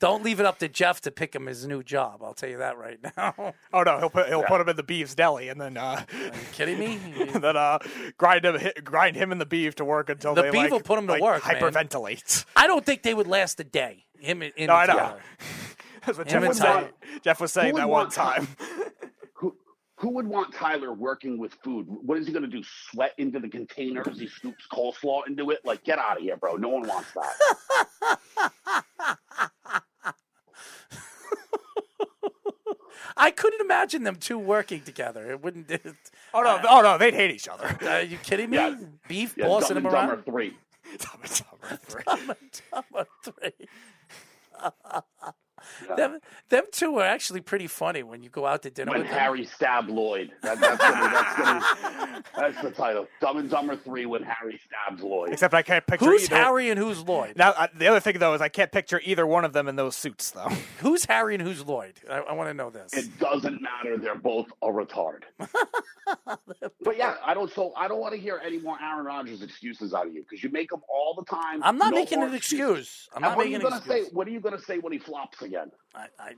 Don't 0.01 0.25
leave 0.25 0.41
it 0.41 0.47
up 0.47 0.59
to 0.59 0.69
Jeff 0.69 1.01
to 1.03 1.11
pick 1.11 1.35
him 1.35 1.47
his 1.47 1.67
new 1.67 1.83
job. 1.83 2.23
I'll 2.23 2.35
tell 2.35 2.49
you 2.49 2.59
that 2.59 2.77
right 2.77 2.99
now. 3.17 3.55
Oh 3.73 3.83
no, 3.83 3.99
he'll 3.99 4.11
put 4.11 4.29
he'll 4.29 4.43
put 4.43 4.61
him 4.61 4.69
in 4.69 4.77
the 4.77 4.83
beef's 4.83 5.15
deli 5.15 5.49
and 5.49 5.61
then 5.61 5.77
uh, 5.77 6.05
Are 6.13 6.25
you 6.25 6.33
kidding 6.53 6.79
me? 6.79 6.99
then 7.35 7.57
uh, 7.57 7.79
grind 8.19 8.45
him 8.45 8.59
grind 8.83 9.17
him 9.17 9.33
and 9.33 9.41
the 9.41 9.47
beef 9.47 9.77
to 9.77 9.85
work 9.85 10.11
until 10.11 10.35
The 10.35 10.43
they 10.43 10.51
beef 10.51 10.61
like, 10.63 10.71
will 10.73 10.81
put 10.81 10.99
him 10.99 11.07
to 11.07 11.13
like, 11.15 11.23
work, 11.23 11.47
man. 11.47 11.57
hyperventilate. 11.57 12.45
I 12.57 12.67
don't 12.67 12.85
think 12.85 13.03
they 13.03 13.15
would 13.15 13.29
last 13.29 13.61
a 13.61 13.65
day. 13.65 14.05
Him 14.19 14.43
and 14.43 14.53
him 14.57 14.67
No, 14.67 14.75
I 14.75 14.87
know. 14.87 15.17
That's 16.07 16.19
what 16.19 16.31
Him 16.31 16.43
Jeff 16.43 16.49
was 16.49 16.61
and 16.61 16.81
saying. 16.81 17.21
Jeff 17.23 17.41
was 17.41 17.53
saying 17.53 17.75
that 17.77 17.89
one 17.89 18.11
time. 18.11 18.47
Who 19.35 19.57
who 19.97 20.11
would 20.11 20.27
want 20.27 20.53
Tyler 20.53 20.93
working 20.93 21.39
with 21.39 21.55
food? 21.65 21.87
What 21.89 22.19
is 22.19 22.27
he 22.27 22.33
going 22.33 22.43
to 22.45 22.51
do? 22.51 22.63
Sweat 22.91 23.13
into 23.17 23.39
the 23.41 23.49
container 23.49 24.07
as 24.11 24.19
he 24.19 24.27
scoops 24.27 24.67
coleslaw 24.71 25.23
into 25.29 25.51
it? 25.51 25.61
Like, 25.65 25.83
get 25.85 25.99
out 25.99 26.19
of 26.19 26.23
here, 26.23 26.37
bro. 26.37 26.57
No 26.57 26.69
one 26.69 26.87
wants 26.87 27.09
that. 27.13 29.19
I 33.17 33.31
couldn't 33.31 33.61
imagine 33.61 34.03
them 34.03 34.17
two 34.17 34.39
working 34.39 34.83
together. 34.83 35.31
It 35.31 35.43
wouldn't. 35.43 35.71
Oh 36.33 36.43
no, 36.43 36.61
oh 36.69 36.81
no, 36.83 36.99
they'd 36.99 37.15
hate 37.15 37.31
each 37.31 37.49
other. 37.49 37.79
Are 37.89 38.03
you 38.03 38.19
kidding 38.19 38.51
me? 38.51 38.57
Yeah. 38.57 38.75
Beef 39.09 39.35
Yeah, 39.37 39.47
bossing 39.47 39.77
him 39.77 39.87
and 39.87 39.95
Dumber 39.95 40.23
three. 40.23 40.57
Dumb 40.99 41.21
and 41.23 41.43
Dumber 41.61 41.79
three. 41.85 42.03
Dumb 42.07 42.31
and 42.31 42.61
Dumber 42.73 43.07
three. 43.23 43.69
them, 45.97 46.19
them 46.49 46.65
two 46.73 46.99
are 46.99 47.05
actually 47.05 47.41
pretty 47.41 47.67
funny 47.67 48.03
when 48.03 48.23
you 48.23 48.31
go 48.31 48.47
out 48.47 48.63
to 48.63 48.71
dinner 48.71 48.91
When 48.93 49.01
with 49.01 49.11
them. 49.11 49.19
Harry 49.19 49.45
stabbed 49.45 49.89
Lloyd. 49.91 50.33
That, 50.43 50.61
that's, 50.61 50.79
gonna, 50.83 51.11
that's, 51.11 51.39
gonna, 51.41 52.25
that's 52.37 52.63
the 52.63 52.71
title. 52.71 53.07
Dumb 53.21 53.39
and 53.39 53.51
Dumber 53.51 53.77
three 53.77 54.07
when 54.07 54.23
Harry 54.23 54.61
stabbed 54.67 55.03
Lloyd. 55.03 55.31
Except 55.33 55.55
I 55.55 55.63
can't 55.63 55.87
picture 55.87 56.07
Who's 56.07 56.25
either. 56.25 56.37
Harry 56.37 56.71
and 56.71 56.79
who's 56.79 57.03
Lloyd? 57.03 57.37
Now 57.37 57.51
uh, 57.51 57.69
the 57.75 57.87
other 57.89 58.01
thing 58.01 58.19
though 58.19 58.35
is 58.35 58.41
I 58.41 58.49
can't 58.49 58.73
picture 58.73 59.01
either 59.05 59.27
one 59.27 59.45
of 59.45 59.53
them 59.53 59.69
in 59.69 59.77
those 59.77 59.97
suits 59.97 60.31
though. 60.31 60.49
Who's 60.81 61.05
Harry 61.07 61.35
and 61.35 61.43
who's 61.43 61.65
Lloyd? 61.65 61.95
I, 62.11 62.19
I 62.19 62.33
want 62.35 62.51
to 62.51 62.55
know 62.55 62.69
this. 62.71 62.93
It 62.93 63.19
doesn't 63.19 63.61
matter. 63.63 63.97
They're 63.97 64.15
both 64.15 64.47
a 64.63 64.67
retard. 64.67 65.23
but 66.27 66.97
yeah, 66.97 67.17
I 67.25 67.33
don't. 67.35 67.51
So 67.53 67.73
I 67.77 67.89
don't 67.89 68.01
want 68.01 68.15
to 68.15 68.21
hear 68.21 68.41
any 68.45 68.59
more 68.59 68.77
Aaron 68.83 69.07
Rodgers 69.07 69.43
excuses 69.43 69.95
out 69.95 70.07
of 70.07 70.15
you 70.15 70.23
because 70.23 70.43
you 70.43 70.51
make 70.51 70.71
them 70.71 70.83
all 70.89 71.15
the 71.19 71.25
time. 71.25 71.63
I'm 71.63 71.79
not 71.79 71.93
No 71.93 72.01
making 72.01 72.19
more 72.19 72.29
an 72.29 72.35
excuses. 72.35 72.61
excuse. 72.71 73.09
I'm 73.15 73.23
And 73.25 73.31
not 73.31 73.39
making 73.39 73.55
an 73.67 73.67
excuse. 73.79 74.07
say? 74.09 74.11
What 74.13 74.27
are 74.27 74.31
you 74.31 74.41
gonna 74.41 74.61
say 74.61 74.79
when 74.79 74.93
he 74.93 74.99
flops 74.99 75.41
again? 75.43 75.54
I, 75.95 76.07
I, 76.19 76.33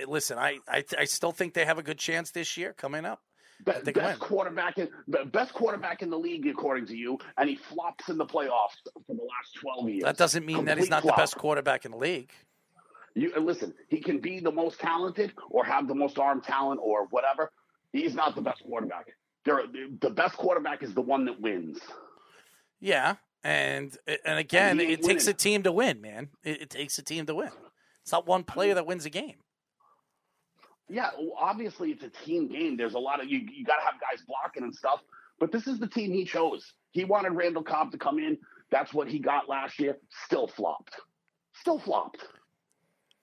I- 0.00 0.04
listen. 0.06 0.38
I, 0.38 0.58
I, 0.68 0.84
I 0.98 1.04
still 1.04 1.32
think 1.32 1.54
they 1.54 1.64
have 1.64 1.78
a 1.78 1.82
good 1.82 1.98
chance 1.98 2.30
this 2.30 2.56
year 2.56 2.72
coming 2.72 3.04
up. 3.04 3.20
Be- 3.64 3.72
best 3.92 3.96
win. 3.96 4.16
quarterback 4.18 4.78
in 4.78 4.88
be- 5.10 5.24
best 5.32 5.52
quarterback 5.52 6.00
in 6.02 6.08
the 6.10 6.18
league 6.18 6.46
according 6.46 6.86
to 6.86 6.96
you, 6.96 7.18
and 7.36 7.48
he 7.48 7.56
flops 7.56 8.08
in 8.08 8.16
the 8.16 8.24
playoffs 8.24 8.78
for 9.06 9.14
the 9.14 9.22
last 9.22 9.54
twelve 9.60 9.88
years. 9.88 10.04
That 10.04 10.16
doesn't 10.16 10.46
mean 10.46 10.64
that 10.66 10.78
he's 10.78 10.88
not 10.88 11.02
flop. 11.02 11.16
the 11.16 11.22
best 11.22 11.36
quarterback 11.36 11.84
in 11.84 11.90
the 11.90 11.98
league. 11.98 12.30
You 13.14 13.32
listen, 13.38 13.74
he 13.88 14.00
can 14.00 14.18
be 14.20 14.38
the 14.40 14.52
most 14.52 14.78
talented 14.80 15.32
or 15.50 15.64
have 15.64 15.88
the 15.88 15.94
most 15.94 16.18
arm 16.18 16.40
talent 16.40 16.80
or 16.82 17.06
whatever. 17.10 17.50
He's 17.92 18.14
not 18.14 18.34
the 18.36 18.40
best 18.40 18.62
quarterback. 18.62 19.08
There, 19.44 19.62
the 20.00 20.10
best 20.10 20.36
quarterback 20.36 20.82
is 20.82 20.94
the 20.94 21.00
one 21.00 21.24
that 21.24 21.40
wins. 21.40 21.80
Yeah, 22.80 23.16
and 23.44 23.94
and 24.24 24.38
again, 24.38 24.80
ain't 24.80 24.90
it 24.90 25.02
takes 25.02 25.26
a 25.26 25.34
team 25.34 25.64
to 25.64 25.72
win, 25.72 26.00
man. 26.00 26.28
It, 26.44 26.62
it 26.62 26.70
takes 26.70 26.98
a 26.98 27.02
team 27.02 27.26
to 27.26 27.34
win. 27.34 27.50
It's 28.02 28.12
not 28.12 28.26
one 28.26 28.44
player 28.44 28.74
that 28.74 28.86
wins 28.86 29.04
a 29.06 29.10
game. 29.10 29.36
Yeah, 30.88 31.10
well, 31.18 31.36
obviously 31.38 31.92
it's 31.92 32.02
a 32.02 32.10
team 32.24 32.48
game. 32.48 32.76
There's 32.76 32.94
a 32.94 32.98
lot 32.98 33.22
of 33.22 33.28
you. 33.28 33.38
You 33.38 33.64
got 33.64 33.76
to 33.76 33.84
have 33.84 33.94
guys 34.00 34.24
blocking 34.26 34.64
and 34.64 34.74
stuff. 34.74 35.00
But 35.38 35.52
this 35.52 35.66
is 35.66 35.78
the 35.78 35.86
team 35.86 36.12
he 36.12 36.24
chose. 36.24 36.72
He 36.90 37.04
wanted 37.04 37.30
Randall 37.32 37.62
Cobb 37.62 37.92
to 37.92 37.98
come 37.98 38.18
in. 38.18 38.36
That's 38.70 38.92
what 38.92 39.08
he 39.08 39.18
got 39.18 39.48
last 39.48 39.78
year. 39.78 39.96
Still 40.26 40.48
flopped. 40.48 40.94
Still 41.54 41.78
flopped. 41.78 42.18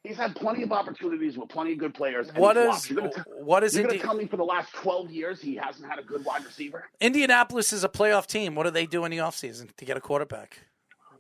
He's 0.04 0.16
had 0.16 0.36
plenty 0.36 0.64
of 0.64 0.72
opportunities 0.72 1.38
with 1.38 1.50
plenty 1.50 1.74
of 1.74 1.80
good 1.80 1.94
players. 1.94 2.30
And 2.30 2.38
What 2.38 2.56
is 2.56 2.86
gonna 2.88 3.12
what 3.40 3.64
is 3.64 3.76
You're 3.76 3.86
going 3.86 4.00
to 4.00 4.06
tell 4.06 4.16
me 4.16 4.26
for 4.26 4.38
the 4.38 4.44
last 4.44 4.74
12 4.74 5.12
years 5.12 5.42
he 5.42 5.56
hasn't 5.56 5.90
had 5.90 6.00
a 6.00 6.04
good 6.04 6.24
wide 6.24 6.46
receiver? 6.46 6.86
Indianapolis 7.02 7.74
is 7.74 7.84
a 7.84 7.90
playoff 7.90 8.26
team. 8.26 8.56
What 8.56 8.64
do 8.64 8.70
they 8.70 8.86
do 8.86 9.04
in 9.04 9.12
the 9.12 9.18
offseason 9.18 9.76
to 9.76 9.86
get 9.86 9.98
a 9.98 10.02
quarterback? 10.02 10.60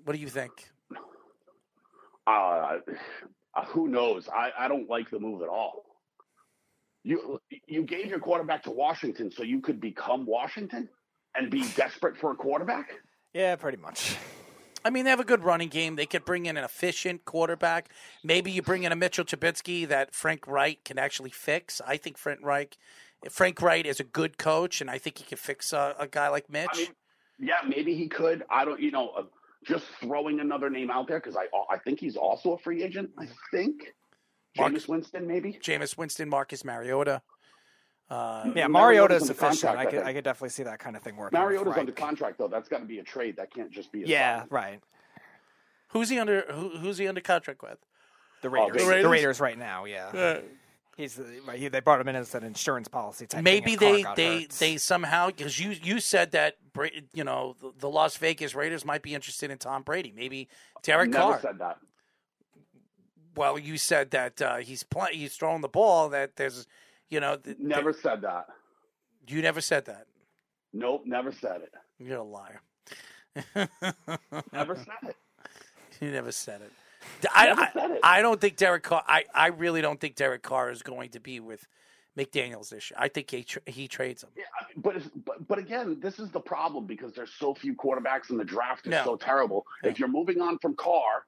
What 0.05 0.13
do 0.13 0.19
you 0.19 0.29
think? 0.29 0.69
Uh, 2.25 2.77
who 3.65 3.87
knows? 3.87 4.27
I, 4.29 4.51
I 4.57 4.67
don't 4.67 4.89
like 4.89 5.09
the 5.09 5.19
move 5.19 5.41
at 5.41 5.49
all. 5.49 5.83
You 7.03 7.39
you 7.67 7.83
gave 7.83 8.07
your 8.07 8.19
quarterback 8.19 8.63
to 8.63 8.71
Washington 8.71 9.31
so 9.31 9.43
you 9.43 9.61
could 9.61 9.79
become 9.79 10.25
Washington 10.25 10.89
and 11.35 11.49
be 11.49 11.63
desperate 11.75 12.17
for 12.17 12.31
a 12.31 12.35
quarterback. 12.35 12.89
Yeah, 13.33 13.55
pretty 13.55 13.77
much. 13.77 14.17
I 14.83 14.89
mean, 14.89 15.03
they 15.03 15.09
have 15.09 15.19
a 15.19 15.25
good 15.25 15.43
running 15.43 15.69
game. 15.69 15.95
They 15.95 16.05
could 16.05 16.25
bring 16.25 16.45
in 16.45 16.57
an 16.57 16.63
efficient 16.63 17.25
quarterback. 17.25 17.89
Maybe 18.23 18.51
you 18.51 18.61
bring 18.61 18.83
in 18.83 18.91
a 18.91 18.95
Mitchell 18.95 19.25
Trubisky 19.25 19.87
that 19.87 20.13
Frank 20.15 20.47
Reich 20.47 20.83
can 20.83 20.97
actually 20.97 21.29
fix. 21.29 21.81
I 21.85 21.97
think 21.97 22.17
Frank 22.17 22.39
Reich, 22.43 22.77
Frank 23.29 23.61
Reich 23.61 23.85
is 23.85 23.99
a 23.99 24.05
good 24.05 24.37
coach, 24.37 24.81
and 24.81 24.89
I 24.89 24.97
think 24.97 25.17
he 25.17 25.23
can 25.23 25.37
fix 25.37 25.73
a, 25.73 25.95
a 25.99 26.07
guy 26.07 26.29
like 26.29 26.49
Mitch. 26.49 26.69
I 26.73 26.77
mean, 26.77 26.87
yeah, 27.39 27.67
maybe 27.67 27.95
he 27.95 28.07
could. 28.07 28.43
I 28.49 28.65
don't, 28.65 28.79
you 28.79 28.91
know, 28.91 29.09
uh, 29.09 29.23
just 29.65 29.85
throwing 30.01 30.39
another 30.39 30.69
name 30.69 30.89
out 30.91 31.07
there 31.07 31.19
because 31.19 31.35
I 31.35 31.47
I 31.69 31.77
think 31.79 31.99
he's 31.99 32.15
also 32.15 32.53
a 32.53 32.57
free 32.57 32.83
agent. 32.83 33.09
I 33.17 33.27
think 33.51 33.93
Mark- 34.57 34.71
Jameis 34.73 34.87
Winston, 34.87 35.27
maybe. 35.27 35.59
Jameis 35.63 35.97
Winston, 35.97 36.29
Marcus 36.29 36.63
Mariota. 36.65 37.21
Uh, 38.09 38.51
Yeah, 38.55 38.67
Mariota's 38.67 38.71
Mariota's 38.71 39.21
under 39.29 39.33
sufficient. 39.33 39.77
I 39.77 39.81
I 39.81 39.85
could. 39.85 40.03
I 40.03 40.13
could 40.13 40.23
definitely 40.23 40.49
see 40.49 40.63
that 40.63 40.79
kind 40.79 40.95
of 40.95 41.03
thing 41.03 41.15
working. 41.17 41.37
with 41.37 41.43
Mariota's 41.43 41.71
Reich. 41.71 41.79
under 41.79 41.91
contract 41.91 42.37
though. 42.37 42.47
That's 42.47 42.69
got 42.69 42.79
to 42.79 42.85
be 42.85 42.99
a 42.99 43.03
trade. 43.03 43.35
That 43.37 43.53
can't 43.53 43.69
just 43.71 43.91
be. 43.91 44.03
A 44.03 44.07
Yeah, 44.07 44.39
sign. 44.41 44.47
right. 44.49 44.79
who's 45.89 46.09
he 46.09 46.17
under? 46.19 46.41
Who, 46.51 46.69
who's 46.77 46.97
he 46.97 47.07
under 47.07 47.21
contract 47.21 47.61
with? 47.61 47.77
The 48.43 48.49
Raiders. 48.49 48.71
Vegas. 48.73 48.83
The 48.85 48.89
Raiders? 48.91 49.11
Raiders 49.11 49.39
right 49.41 49.57
now. 49.57 49.85
Yeah. 49.85 50.39
He's 50.97 51.21
right, 51.47 51.59
he, 51.59 51.67
they 51.67 51.79
brought 51.79 52.01
him 52.01 52.07
in 52.07 52.15
as 52.15 52.33
an 52.33 52.43
insurance 52.43 52.87
policy 52.87 53.27
type. 53.27 53.43
Maybe 53.43 53.75
thing 53.75 54.03
they 54.03 54.13
they 54.15 54.41
hurt. 54.41 54.49
they 54.49 54.77
somehow 54.77 55.27
because 55.27 55.59
you 55.59 55.75
you 55.83 55.99
said 55.99 56.31
that 56.31 56.57
you 57.13 57.23
know 57.23 57.55
the, 57.61 57.71
the 57.77 57.89
Las 57.89 58.17
Vegas 58.17 58.55
Raiders 58.55 58.83
might 58.83 59.03
be 59.03 59.13
interested 59.13 59.51
in 59.51 59.59
Tom 59.59 59.83
Brady. 59.83 60.11
Maybe 60.15 60.47
Derek 60.81 61.11
Never 61.11 61.23
Carr. 61.33 61.39
said 61.41 61.59
that. 61.59 61.77
Well, 63.35 63.59
you 63.59 63.77
said 63.77 64.09
that 64.11 64.41
uh, 64.41 64.55
he's 64.57 64.81
play, 64.81 65.11
he's 65.13 65.35
throwing 65.35 65.61
the 65.61 65.67
ball. 65.67 66.09
That 66.09 66.35
there's 66.35 66.65
you 67.11 67.19
know 67.19 67.35
th- 67.37 67.57
Never 67.59 67.93
said 67.93 68.21
that. 68.23 68.47
you 69.27 69.43
never 69.43 69.61
said 69.61 69.85
that. 69.85 70.07
Nope, 70.73 71.03
never 71.05 71.31
said 71.31 71.61
it. 71.61 71.73
You're 71.99 72.17
a 72.17 72.23
liar. 72.23 72.61
Never 74.51 74.75
said 74.75 75.09
it. 75.09 75.15
You 76.01 76.09
never 76.11 76.31
said 76.31 76.61
it. 76.61 76.71
I, 77.33 77.69
I. 78.03 78.17
I 78.17 78.21
don't 78.21 78.39
think 78.39 78.57
Derek 78.57 78.83
Carr. 78.83 79.03
I, 79.07 79.25
I 79.33 79.47
really 79.47 79.81
don't 79.81 79.99
think 79.99 80.15
Derek 80.15 80.43
Carr 80.43 80.71
is 80.71 80.81
going 80.83 81.09
to 81.11 81.19
be 81.19 81.39
with 81.39 81.65
McDaniels 82.17 82.69
this 82.69 82.89
year. 82.91 82.97
I 82.99 83.07
think 83.07 83.29
he 83.31 83.43
tra- 83.43 83.61
he 83.65 83.87
trades 83.87 84.23
him. 84.23 84.29
Yeah, 84.35 84.43
but, 84.77 84.95
but 85.25 85.47
but 85.47 85.57
again, 85.59 85.99
this 85.99 86.19
is 86.19 86.29
the 86.31 86.39
problem 86.39 86.85
because 86.85 87.13
there's 87.13 87.31
so 87.37 87.53
few 87.53 87.75
quarterbacks 87.75 88.29
and 88.29 88.39
the 88.39 88.45
draft 88.45 88.87
is 88.87 88.91
Yeah. 88.93 89.03
so 89.03 89.15
terrible. 89.15 89.65
If 89.83 89.99
you're 89.99 90.07
moving 90.09 90.41
on 90.41 90.57
from 90.59 90.75
Carr, 90.75 91.25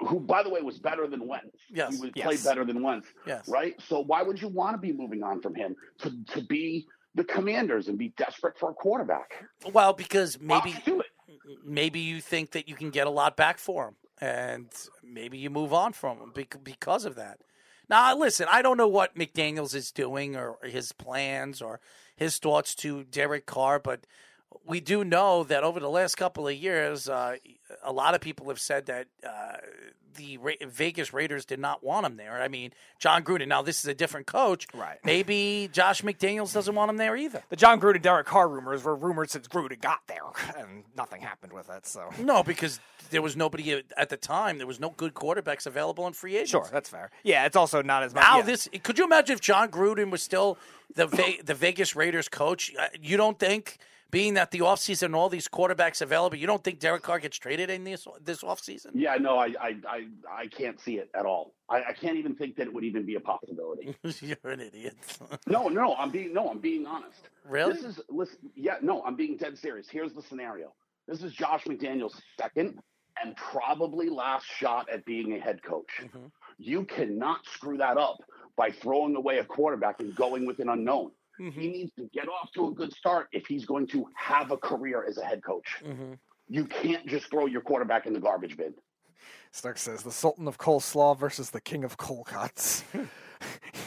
who 0.00 0.18
by 0.20 0.42
the 0.42 0.50
way 0.50 0.60
was 0.62 0.78
better 0.78 1.06
than 1.06 1.26
Wentz, 1.26 1.56
Yes. 1.70 1.94
he 1.94 2.00
was, 2.00 2.10
Yes. 2.14 2.24
played 2.26 2.44
better 2.44 2.64
than 2.64 2.82
Wentz, 2.82 3.08
Yes. 3.26 3.48
right? 3.48 3.74
So 3.80 4.00
why 4.00 4.22
would 4.22 4.40
you 4.40 4.48
want 4.48 4.74
to 4.74 4.78
be 4.78 4.92
moving 4.92 5.22
on 5.22 5.40
from 5.40 5.54
him 5.54 5.76
to 5.98 6.12
to 6.34 6.42
be 6.42 6.86
the 7.14 7.24
Commanders 7.24 7.88
and 7.88 7.98
be 7.98 8.08
desperate 8.16 8.58
for 8.58 8.70
a 8.70 8.74
quarterback? 8.74 9.44
Well, 9.72 9.92
because 9.92 10.40
maybe 10.40 10.74
do 10.84 11.00
it. 11.00 11.06
maybe 11.64 12.00
you 12.00 12.20
think 12.22 12.52
that 12.52 12.68
you 12.68 12.74
can 12.74 12.90
get 12.90 13.06
a 13.06 13.10
lot 13.10 13.36
back 13.36 13.58
for 13.58 13.88
him, 13.88 13.96
and 14.22 14.68
maybe 15.02 15.36
you 15.36 15.50
move 15.50 15.72
on 15.74 15.92
from 15.92 16.18
him 16.18 16.32
because 16.62 17.04
of 17.04 17.16
that. 17.16 17.40
Now, 17.90 18.16
listen, 18.16 18.46
I 18.48 18.62
don't 18.62 18.76
know 18.76 18.86
what 18.86 19.16
McDaniels 19.16 19.74
is 19.74 19.90
doing 19.90 20.36
or 20.36 20.58
his 20.62 20.92
plans 20.92 21.60
or 21.60 21.80
his 22.14 22.38
thoughts 22.38 22.76
to 22.76 23.02
Derek 23.02 23.46
Carr, 23.46 23.80
but 23.80 24.06
we 24.64 24.78
do 24.78 25.02
know 25.02 25.42
that 25.42 25.64
over 25.64 25.80
the 25.80 25.90
last 25.90 26.14
couple 26.14 26.46
of 26.46 26.54
years, 26.54 27.08
uh, 27.08 27.36
a 27.84 27.92
lot 27.92 28.14
of 28.14 28.20
people 28.20 28.48
have 28.48 28.60
said 28.60 28.86
that 28.86 29.06
uh, 29.26 29.56
the 30.14 30.36
Ra- 30.38 30.52
Vegas 30.66 31.12
Raiders 31.12 31.44
did 31.44 31.58
not 31.58 31.82
want 31.82 32.04
him 32.06 32.16
there. 32.16 32.40
I 32.42 32.48
mean, 32.48 32.72
Jon 32.98 33.24
Gruden. 33.24 33.48
Now, 33.48 33.62
this 33.62 33.78
is 33.78 33.86
a 33.86 33.94
different 33.94 34.26
coach. 34.26 34.66
Right. 34.74 34.98
Maybe 35.04 35.68
Josh 35.72 36.02
McDaniels 36.02 36.52
doesn't 36.52 36.74
want 36.74 36.90
him 36.90 36.96
there 36.98 37.16
either. 37.16 37.42
the 37.48 37.56
Jon 37.56 37.80
Gruden 37.80 38.02
Derek 38.02 38.26
Carr 38.26 38.48
rumors 38.48 38.84
were 38.84 38.94
rumored 38.94 39.30
since 39.30 39.48
Gruden 39.48 39.80
got 39.80 40.00
there, 40.06 40.20
and 40.58 40.84
nothing 40.96 41.22
happened 41.22 41.52
with 41.52 41.70
it. 41.70 41.86
So 41.86 42.10
No, 42.20 42.42
because 42.42 42.78
there 43.10 43.22
was 43.22 43.36
nobody 43.36 43.82
at- 43.96 44.08
the 44.10 44.16
time. 44.16 44.58
There 44.58 44.66
was 44.66 44.80
no 44.80 44.90
good 44.90 45.14
quarterbacks 45.14 45.66
available 45.66 46.06
in 46.06 46.12
free 46.12 46.34
agents. 46.36 46.50
sure, 46.50 46.68
that's 46.70 46.88
fair. 46.90 47.10
Yeah, 47.22 47.46
it's 47.46 47.56
also 47.56 47.80
not 47.82 48.02
as 48.02 48.14
much. 48.14 48.22
Now 48.22 48.38
yeah. 48.38 48.42
this 48.44 48.68
could 48.82 48.98
you 48.98 49.04
imagine 49.04 49.34
if 49.34 49.40
Jon 49.40 49.68
Gruden 49.70 50.10
was 50.10 50.22
still 50.22 50.58
the 50.94 51.06
Ve- 51.06 51.40
the 51.42 51.54
Vegas 51.54 51.96
Raiders 51.96 52.28
coach? 52.28 52.70
Uh, 52.78 52.88
You 53.00 53.16
don't 53.16 53.38
think 53.38 53.78
being 54.12 54.34
that 54.34 54.50
the 54.52 54.60
offseason 54.60 55.04
and 55.04 55.16
all 55.16 55.28
these 55.28 55.48
quarterbacks 55.48 56.02
available, 56.02 56.36
you 56.36 56.46
don't 56.46 56.62
think 56.62 56.78
Derek 56.78 57.02
Carr 57.02 57.18
gets 57.18 57.38
traded 57.38 57.70
in 57.70 57.82
this 57.82 58.06
this 58.22 58.42
offseason? 58.42 58.90
Yeah, 58.94 59.16
no, 59.16 59.38
I 59.38 59.46
I, 59.60 59.76
I, 59.88 60.06
I 60.30 60.46
can't 60.46 60.78
see 60.78 60.98
it 60.98 61.10
at 61.14 61.26
all. 61.26 61.54
I, 61.68 61.82
I 61.88 61.92
can't 61.92 62.16
even 62.16 62.36
think 62.36 62.54
that 62.56 62.68
it 62.68 62.74
would 62.74 62.84
even 62.84 63.04
be 63.04 63.16
a 63.16 63.20
possibility. 63.20 63.96
You're 64.20 64.52
an 64.52 64.60
idiot. 64.60 64.94
No, 65.46 65.68
no, 65.68 65.94
I'm 65.96 66.10
being 66.10 66.32
no, 66.32 66.48
I'm 66.48 66.60
being 66.60 66.86
honest. 66.86 67.28
Really? 67.48 67.72
This 67.72 67.82
is 67.82 68.00
listen. 68.08 68.38
Yeah, 68.54 68.76
no, 68.80 69.02
I'm 69.02 69.16
being 69.16 69.36
dead 69.36 69.58
serious. 69.58 69.88
Here's 69.88 70.12
the 70.12 70.22
scenario. 70.22 70.72
This 71.08 71.22
is 71.22 71.32
Josh 71.32 71.64
McDaniels' 71.64 72.20
second 72.38 72.78
and 73.22 73.36
probably 73.36 74.08
last 74.08 74.46
shot 74.46 74.88
at 74.90 75.04
being 75.04 75.34
a 75.34 75.40
head 75.40 75.62
coach. 75.62 75.90
Mm-hmm. 76.00 76.26
You 76.58 76.84
cannot 76.84 77.44
screw 77.46 77.76
that 77.78 77.96
up 77.96 78.18
by 78.56 78.70
throwing 78.70 79.16
away 79.16 79.38
a 79.38 79.44
quarterback 79.44 80.00
and 80.00 80.14
going 80.14 80.46
with 80.46 80.58
an 80.60 80.68
unknown. 80.68 81.10
Mm-hmm. 81.42 81.60
He 81.60 81.68
needs 81.68 81.92
to 81.98 82.08
get 82.12 82.28
off 82.28 82.52
to 82.52 82.68
a 82.68 82.70
good 82.72 82.92
start 82.92 83.28
if 83.32 83.46
he's 83.46 83.64
going 83.64 83.88
to 83.88 84.06
have 84.14 84.52
a 84.52 84.56
career 84.56 85.04
as 85.08 85.18
a 85.18 85.24
head 85.24 85.42
coach. 85.42 85.82
Mm-hmm. 85.84 86.12
You 86.48 86.66
can't 86.66 87.06
just 87.06 87.30
throw 87.30 87.46
your 87.46 87.62
quarterback 87.62 88.06
in 88.06 88.12
the 88.12 88.20
garbage 88.20 88.56
bin. 88.56 88.74
Stark 89.50 89.78
says 89.78 90.02
the 90.02 90.12
Sultan 90.12 90.46
of 90.46 90.58
Coleslaw 90.58 91.18
versus 91.18 91.50
the 91.50 91.60
King 91.60 91.84
of 91.84 91.96
Cold 91.96 92.26
Cuts. 92.26 92.84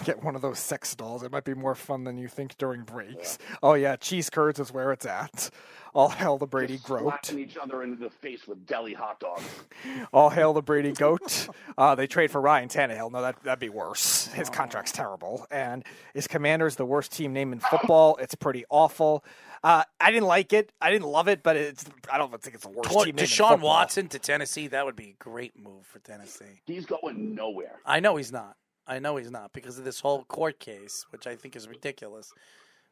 Get 0.06 0.24
one 0.24 0.36
of 0.36 0.42
those 0.42 0.60
sex 0.60 0.96
dolls. 0.96 1.24
It 1.24 1.32
might 1.32 1.44
be 1.46 1.54
more 1.54 1.76
fun 1.76 2.04
than 2.04 2.18
you 2.18 2.28
think 2.28 2.58
during 2.58 2.84
breaks. 2.84 3.38
Oh 3.64 3.74
yeah, 3.74 3.96
cheese 3.96 4.30
curds 4.30 4.60
is 4.60 4.72
where 4.72 4.92
it's 4.92 5.06
at. 5.06 5.50
All 5.96 6.10
hail 6.10 6.38
the 6.38 6.46
Brady 6.46 6.74
Just 6.74 6.86
Groat. 6.86 7.04
slapping 7.26 7.40
each 7.40 7.56
other 7.56 7.82
into 7.82 7.96
the 7.96 8.10
face 8.10 8.48
with 8.48 8.66
deli 8.68 8.94
hot 8.94 9.20
dogs. 9.22 9.44
All 10.14 10.30
hail 10.30 10.52
the 10.52 10.62
Brady 10.62 10.92
Goat. 10.92 11.48
Uh, 11.78 11.96
they 11.96 12.06
trade 12.06 12.32
for 12.32 12.42
Ryan 12.42 12.68
Tannehill. 12.68 13.12
No, 13.14 13.22
that 13.22 13.42
that'd 13.44 13.60
be 13.60 13.70
worse. 13.70 14.28
His 14.28 14.50
contract's 14.50 14.92
terrible, 14.92 15.48
and 15.50 15.86
his 16.14 16.28
Commanders 16.28 16.76
the 16.76 16.86
worst 16.86 17.14
team 17.14 17.32
name 17.32 17.54
in 17.54 17.60
football. 17.60 18.18
It's 18.18 18.36
pretty 18.36 18.66
awful. 18.70 19.24
Uh, 19.64 19.84
I 20.00 20.12
didn't 20.12 20.28
like 20.28 20.52
it. 20.52 20.72
I 20.82 20.92
didn't 20.92 21.08
love 21.08 21.30
it, 21.30 21.42
but 21.42 21.56
it's. 21.56 21.86
I 22.12 22.18
don't 22.18 22.30
think 22.44 22.56
it's 22.56 22.66
the 22.66 22.70
worst 22.72 22.94
What, 22.94 23.06
team 23.06 23.16
name 23.16 23.24
in 23.24 23.30
Deshaun. 23.30 23.62
Watson 23.62 24.10
to 24.10 24.20
Tennessee, 24.20 24.68
that 24.68 24.86
would 24.86 24.98
be 24.98 25.16
a 25.20 25.24
great 25.24 25.58
move 25.58 25.86
for 25.86 26.00
Tennessee. 26.00 26.62
He's 26.66 26.86
going 26.86 27.34
nowhere. 27.36 27.80
I 27.86 28.02
know 28.02 28.18
he's 28.18 28.34
not. 28.34 28.58
I 28.88 29.00
know 29.00 29.16
he's 29.18 29.32
not 29.32 29.54
because 29.54 29.78
of 29.78 29.86
this 29.86 30.00
whole 30.00 30.24
court 30.26 30.60
case, 30.60 31.06
which 31.10 31.28
I 31.28 31.36
think 31.36 31.56
is 31.56 31.68
ridiculous. 31.68 32.32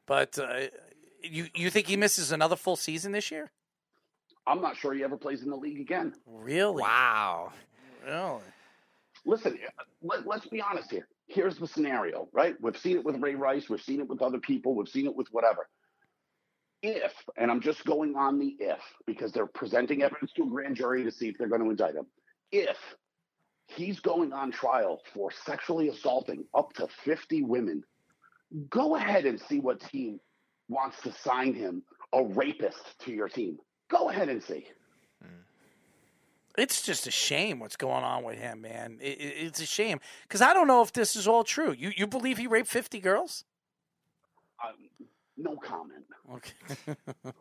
But 0.05 0.37
uh, 0.39 0.67
you 1.21 1.47
you 1.53 1.69
think 1.69 1.87
he 1.87 1.97
misses 1.97 2.31
another 2.31 2.55
full 2.55 2.75
season 2.75 3.11
this 3.11 3.31
year? 3.31 3.51
I'm 4.45 4.61
not 4.61 4.75
sure 4.75 4.93
he 4.93 5.03
ever 5.03 5.17
plays 5.17 5.43
in 5.43 5.49
the 5.49 5.55
league 5.55 5.79
again. 5.79 6.13
Really? 6.25 6.81
Wow. 6.81 7.53
Really? 8.05 8.41
Listen, 9.25 9.57
let, 10.01 10.27
let's 10.27 10.47
be 10.47 10.61
honest 10.61 10.91
here. 10.91 11.07
Here's 11.27 11.57
the 11.57 11.67
scenario, 11.67 12.27
right? 12.33 12.55
We've 12.59 12.77
seen 12.77 12.97
it 12.97 13.05
with 13.05 13.15
Ray 13.21 13.35
Rice. 13.35 13.69
We've 13.69 13.81
seen 13.81 14.01
it 14.01 14.09
with 14.09 14.21
other 14.21 14.39
people. 14.39 14.75
We've 14.75 14.89
seen 14.89 15.05
it 15.05 15.15
with 15.15 15.27
whatever. 15.31 15.69
If, 16.81 17.13
and 17.37 17.49
I'm 17.49 17.61
just 17.61 17.85
going 17.85 18.17
on 18.17 18.37
the 18.37 18.57
if, 18.59 18.81
because 19.07 19.31
they're 19.31 19.47
presenting 19.47 20.01
evidence 20.01 20.33
to 20.33 20.43
a 20.43 20.47
grand 20.47 20.75
jury 20.75 21.05
to 21.05 21.11
see 21.11 21.29
if 21.29 21.37
they're 21.37 21.47
going 21.47 21.63
to 21.63 21.69
indict 21.69 21.95
him. 21.95 22.05
If 22.51 22.77
he's 23.67 23.99
going 23.99 24.33
on 24.33 24.51
trial 24.51 25.01
for 25.13 25.31
sexually 25.45 25.89
assaulting 25.89 26.45
up 26.53 26.73
to 26.73 26.87
50 27.03 27.43
women, 27.43 27.83
go 28.69 28.95
ahead 28.95 29.25
and 29.25 29.39
see 29.39 29.59
what 29.59 29.79
team 29.79 30.19
wants 30.69 31.01
to 31.01 31.11
sign 31.11 31.53
him 31.53 31.83
a 32.13 32.23
rapist 32.23 32.99
to 32.99 33.11
your 33.11 33.27
team. 33.29 33.57
Go 33.89 34.09
ahead 34.09 34.29
and 34.29 34.41
see. 34.43 34.67
It's 36.55 36.83
just 36.83 37.07
a 37.07 37.11
shame 37.11 37.59
what's 37.59 37.75
going 37.75 38.03
on 38.03 38.23
with 38.23 38.37
him, 38.37 38.61
man. 38.61 38.99
It, 39.01 39.19
it- 39.19 39.37
it's 39.47 39.59
a 39.59 39.65
shame 39.65 39.99
because 40.27 40.41
I 40.41 40.53
don't 40.53 40.67
know 40.67 40.83
if 40.83 40.93
this 40.93 41.15
is 41.15 41.27
all 41.27 41.43
true. 41.43 41.71
You 41.71 41.91
you 41.95 42.05
believe 42.05 42.37
he 42.37 42.45
raped 42.45 42.67
fifty 42.67 42.99
girls? 42.99 43.43
Um, 44.63 44.75
no 45.35 45.55
comment. 45.55 46.05
Okay. 46.31 46.95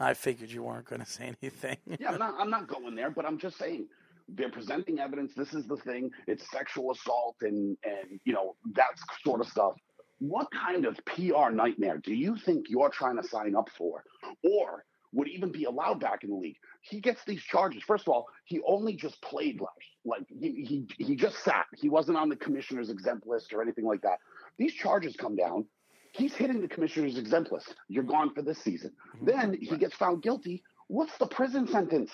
I 0.00 0.14
figured 0.14 0.48
you 0.48 0.62
weren't 0.62 0.84
going 0.84 1.00
to 1.00 1.06
say 1.10 1.34
anything. 1.42 1.76
yeah, 1.98 2.12
I'm 2.12 2.18
not, 2.20 2.34
I'm 2.38 2.50
not 2.50 2.68
going 2.68 2.94
there, 2.94 3.10
but 3.10 3.26
I'm 3.26 3.36
just 3.36 3.58
saying 3.58 3.88
they're 4.28 4.50
presenting 4.50 4.98
evidence. 4.98 5.32
This 5.36 5.54
is 5.54 5.66
the 5.66 5.76
thing. 5.76 6.10
It's 6.26 6.50
sexual 6.50 6.92
assault 6.92 7.36
and 7.42 7.76
and 7.84 8.20
you 8.24 8.32
know 8.32 8.56
that 8.74 8.90
sort 9.24 9.40
of 9.40 9.46
stuff. 9.48 9.74
What 10.18 10.48
kind 10.50 10.86
of 10.86 10.98
PR 11.04 11.50
nightmare 11.50 11.98
do 11.98 12.14
you 12.14 12.36
think 12.44 12.66
you're 12.68 12.90
trying 12.90 13.20
to 13.20 13.28
sign 13.28 13.54
up 13.54 13.68
for, 13.76 14.02
or 14.42 14.84
would 15.12 15.28
even 15.28 15.52
be 15.52 15.64
allowed 15.64 16.00
back 16.00 16.24
in 16.24 16.30
the 16.30 16.36
league? 16.36 16.56
He 16.80 17.00
gets 17.00 17.20
these 17.26 17.42
charges. 17.42 17.82
First 17.86 18.08
of 18.08 18.14
all, 18.14 18.26
he 18.44 18.60
only 18.66 18.94
just 18.94 19.20
played 19.22 19.60
last. 19.60 19.72
Like 20.04 20.26
he 20.28 20.86
he 20.98 21.04
he 21.04 21.16
just 21.16 21.42
sat. 21.44 21.66
He 21.76 21.88
wasn't 21.88 22.18
on 22.18 22.28
the 22.28 22.36
commissioner's 22.36 22.90
exempt 22.90 23.26
list 23.26 23.52
or 23.52 23.62
anything 23.62 23.84
like 23.84 24.02
that. 24.02 24.18
These 24.58 24.74
charges 24.74 25.16
come 25.16 25.36
down. 25.36 25.66
He's 26.12 26.34
hitting 26.34 26.62
the 26.62 26.68
commissioner's 26.68 27.18
exempt 27.18 27.52
list. 27.52 27.74
You're 27.88 28.04
gone 28.04 28.32
for 28.34 28.40
this 28.40 28.58
season. 28.64 28.92
Mm-hmm. 29.16 29.26
Then 29.26 29.56
he 29.60 29.76
gets 29.76 29.94
found 29.96 30.22
guilty. 30.22 30.62
What's 30.88 31.16
the 31.18 31.26
prison 31.26 31.68
sentence? 31.68 32.10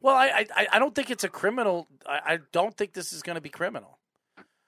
Well, 0.00 0.14
I 0.14 0.46
I, 0.54 0.66
I 0.72 0.78
don't 0.78 0.94
think 0.94 1.10
it's 1.10 1.24
a 1.24 1.28
criminal. 1.28 1.88
I, 2.06 2.20
I 2.34 2.38
don't 2.52 2.76
think 2.76 2.92
this 2.92 3.12
is 3.12 3.22
going 3.22 3.36
to 3.36 3.40
be 3.40 3.48
criminal. 3.48 3.98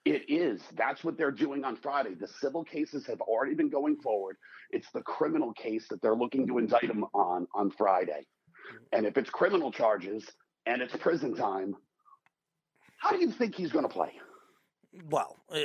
It 0.04 0.24
is. 0.28 0.62
That's 0.76 1.04
what 1.04 1.18
they're 1.18 1.30
doing 1.30 1.64
on 1.64 1.76
Friday. 1.76 2.14
The 2.14 2.28
civil 2.28 2.64
cases 2.64 3.06
have 3.06 3.20
already 3.20 3.54
been 3.54 3.68
going 3.68 3.96
forward. 3.96 4.36
It's 4.70 4.90
the 4.92 5.02
criminal 5.02 5.52
case 5.52 5.86
that 5.90 6.00
they're 6.00 6.16
looking 6.16 6.46
to 6.46 6.58
indict 6.58 6.84
him 6.84 7.04
on 7.14 7.46
on 7.54 7.70
Friday. 7.70 8.26
Mm-hmm. 8.26 8.96
And 8.96 9.06
if 9.06 9.18
it's 9.18 9.30
criminal 9.30 9.70
charges 9.70 10.24
and 10.66 10.80
it's 10.82 10.96
prison 10.96 11.34
time, 11.34 11.76
how 12.98 13.10
do 13.10 13.18
you 13.18 13.30
think 13.30 13.54
he's 13.54 13.70
going 13.70 13.86
to 13.86 13.92
play? 13.92 14.12
Well, 15.10 15.36
uh, 15.52 15.58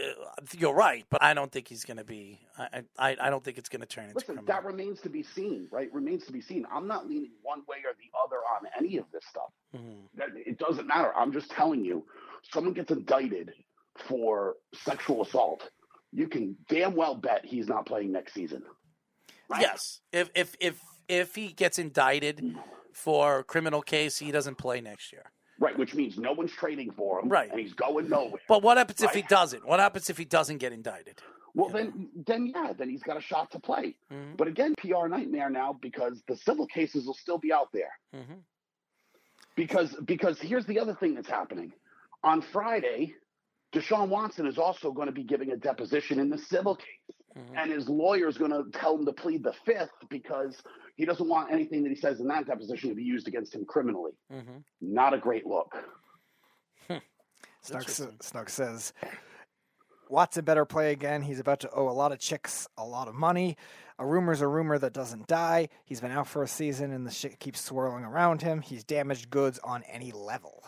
you're 0.57 0.73
right, 0.73 1.05
but 1.09 1.23
I 1.23 1.33
don't 1.33 1.51
think 1.51 1.67
he's 1.67 1.85
going 1.85 1.97
to 1.97 2.03
be. 2.03 2.39
I, 2.57 2.83
I 2.99 3.17
I 3.21 3.29
don't 3.29 3.43
think 3.43 3.57
it's 3.57 3.69
going 3.69 3.79
to 3.81 3.87
turn 3.87 4.05
into 4.05 4.15
Listen, 4.15 4.35
criminal. 4.35 4.45
that 4.47 4.65
remains 4.65 4.99
to 5.01 5.09
be 5.09 5.23
seen, 5.23 5.67
right? 5.71 5.91
Remains 5.93 6.25
to 6.25 6.33
be 6.33 6.41
seen. 6.41 6.65
I'm 6.71 6.87
not 6.87 7.07
leaning 7.07 7.31
one 7.41 7.61
way 7.67 7.77
or 7.85 7.93
the 7.97 8.11
other 8.21 8.37
on 8.37 8.67
any 8.77 8.97
of 8.97 9.05
this 9.13 9.23
stuff. 9.29 9.51
Mhm. 9.73 10.07
It 10.45 10.57
doesn't 10.59 10.87
matter. 10.87 11.13
I'm 11.15 11.31
just 11.31 11.49
telling 11.51 11.85
you, 11.85 12.05
someone 12.51 12.73
gets 12.73 12.91
indicted 12.91 13.53
for 14.07 14.55
sexual 14.73 15.23
assault, 15.23 15.69
you 16.11 16.27
can 16.27 16.57
damn 16.67 16.95
well 16.95 17.15
bet 17.15 17.45
he's 17.45 17.67
not 17.67 17.85
playing 17.85 18.11
next 18.11 18.33
season. 18.33 18.63
Right? 19.49 19.61
Yes, 19.61 20.01
if 20.11 20.29
if 20.35 20.55
if 20.59 20.81
if 21.07 21.35
he 21.35 21.53
gets 21.53 21.79
indicted 21.79 22.55
for 22.91 23.39
a 23.39 23.43
criminal 23.43 23.81
case, 23.81 24.19
he 24.19 24.31
doesn't 24.31 24.57
play 24.57 24.81
next 24.81 25.11
year. 25.11 25.31
Right, 25.59 25.77
which 25.77 25.93
means 25.93 26.17
no 26.17 26.33
one's 26.33 26.51
trading 26.51 26.91
for 26.91 27.19
him. 27.19 27.29
Right. 27.29 27.49
And 27.51 27.59
he's 27.59 27.73
going 27.73 28.09
nowhere. 28.09 28.41
But 28.47 28.63
what 28.63 28.77
happens 28.77 29.01
if 29.03 29.11
he 29.11 29.21
doesn't? 29.21 29.65
What 29.65 29.79
happens 29.79 30.09
if 30.09 30.17
he 30.17 30.25
doesn't 30.25 30.57
get 30.57 30.73
indicted? 30.73 31.21
Well, 31.55 31.69
then, 31.69 32.09
then 32.25 32.47
yeah, 32.47 32.73
then 32.75 32.89
he's 32.89 33.03
got 33.03 33.15
a 33.17 33.21
shot 33.21 33.51
to 33.51 33.59
play. 33.59 33.95
Mhm. 34.11 34.35
But 34.35 34.47
again, 34.47 34.73
PR 34.79 35.07
nightmare 35.07 35.51
now 35.51 35.73
because 35.73 36.23
the 36.27 36.35
civil 36.35 36.65
cases 36.65 37.05
will 37.05 37.13
still 37.13 37.37
be 37.37 37.53
out 37.53 37.71
there. 37.71 37.91
Mhm. 38.15 38.39
Because 39.55 39.95
because 40.05 40.39
here's 40.41 40.65
the 40.65 40.79
other 40.79 40.95
thing 40.95 41.13
that's 41.13 41.29
happening. 41.29 41.71
On 42.23 42.41
Friday, 42.41 43.13
Deshaun 43.71 44.09
Watson 44.09 44.47
is 44.47 44.57
also 44.57 44.91
going 44.91 45.05
to 45.05 45.11
be 45.11 45.23
giving 45.23 45.51
a 45.51 45.57
deposition 45.57 46.19
in 46.19 46.29
the 46.29 46.37
civil 46.39 46.75
case, 46.75 47.17
Mhm. 47.37 47.57
and 47.57 47.71
his 47.71 47.87
lawyer 47.87 48.27
is 48.27 48.37
going 48.37 48.51
to 48.51 48.65
tell 48.77 48.97
him 48.97 49.05
to 49.05 49.13
plead 49.13 49.43
the 49.43 49.53
fifth 49.53 49.93
because 50.09 50.59
he 50.95 51.05
doesn't 51.05 51.27
want 51.27 51.51
anything 51.51 51.83
that 51.83 51.89
he 51.89 51.95
says 51.95 52.19
in 52.19 52.27
that 52.27 52.45
deposition 52.47 52.89
to 52.89 52.95
be 52.95 53.03
used 53.03 53.27
against 53.27 53.53
him 53.55 53.65
criminally. 53.65 54.11
Mhm. 54.31 54.63
Not 54.81 55.13
a 55.13 55.17
great 55.17 55.45
look. 55.45 55.75
Snug, 57.61 57.81
Interesting. 57.81 58.17
Snug 58.21 58.49
says 58.49 58.91
Watson 60.09 60.43
better 60.43 60.65
play 60.65 60.91
again. 60.91 61.21
He's 61.21 61.39
about 61.39 61.61
to 61.61 61.71
owe 61.71 61.87
a 61.87 61.93
lot 61.93 62.11
of 62.11 62.19
chicks 62.19 62.67
a 62.77 62.83
lot 62.85 63.07
of 63.07 63.15
money. 63.15 63.55
A 63.97 64.05
rumor's 64.05 64.41
a 64.41 64.47
rumor 64.47 64.77
that 64.77 64.91
doesn't 64.91 65.27
die. 65.27 65.69
He's 65.85 66.01
been 66.01 66.11
out 66.11 66.27
for 66.27 66.43
a 66.43 66.47
season 66.47 66.91
and 66.91 67.07
the 67.07 67.11
shit 67.11 67.39
keeps 67.39 67.61
swirling 67.61 68.03
around 68.03 68.41
him. 68.41 68.61
He's 68.61 68.83
damaged 68.83 69.29
goods 69.29 69.59
on 69.63 69.83
any 69.83 70.11
level. 70.11 70.63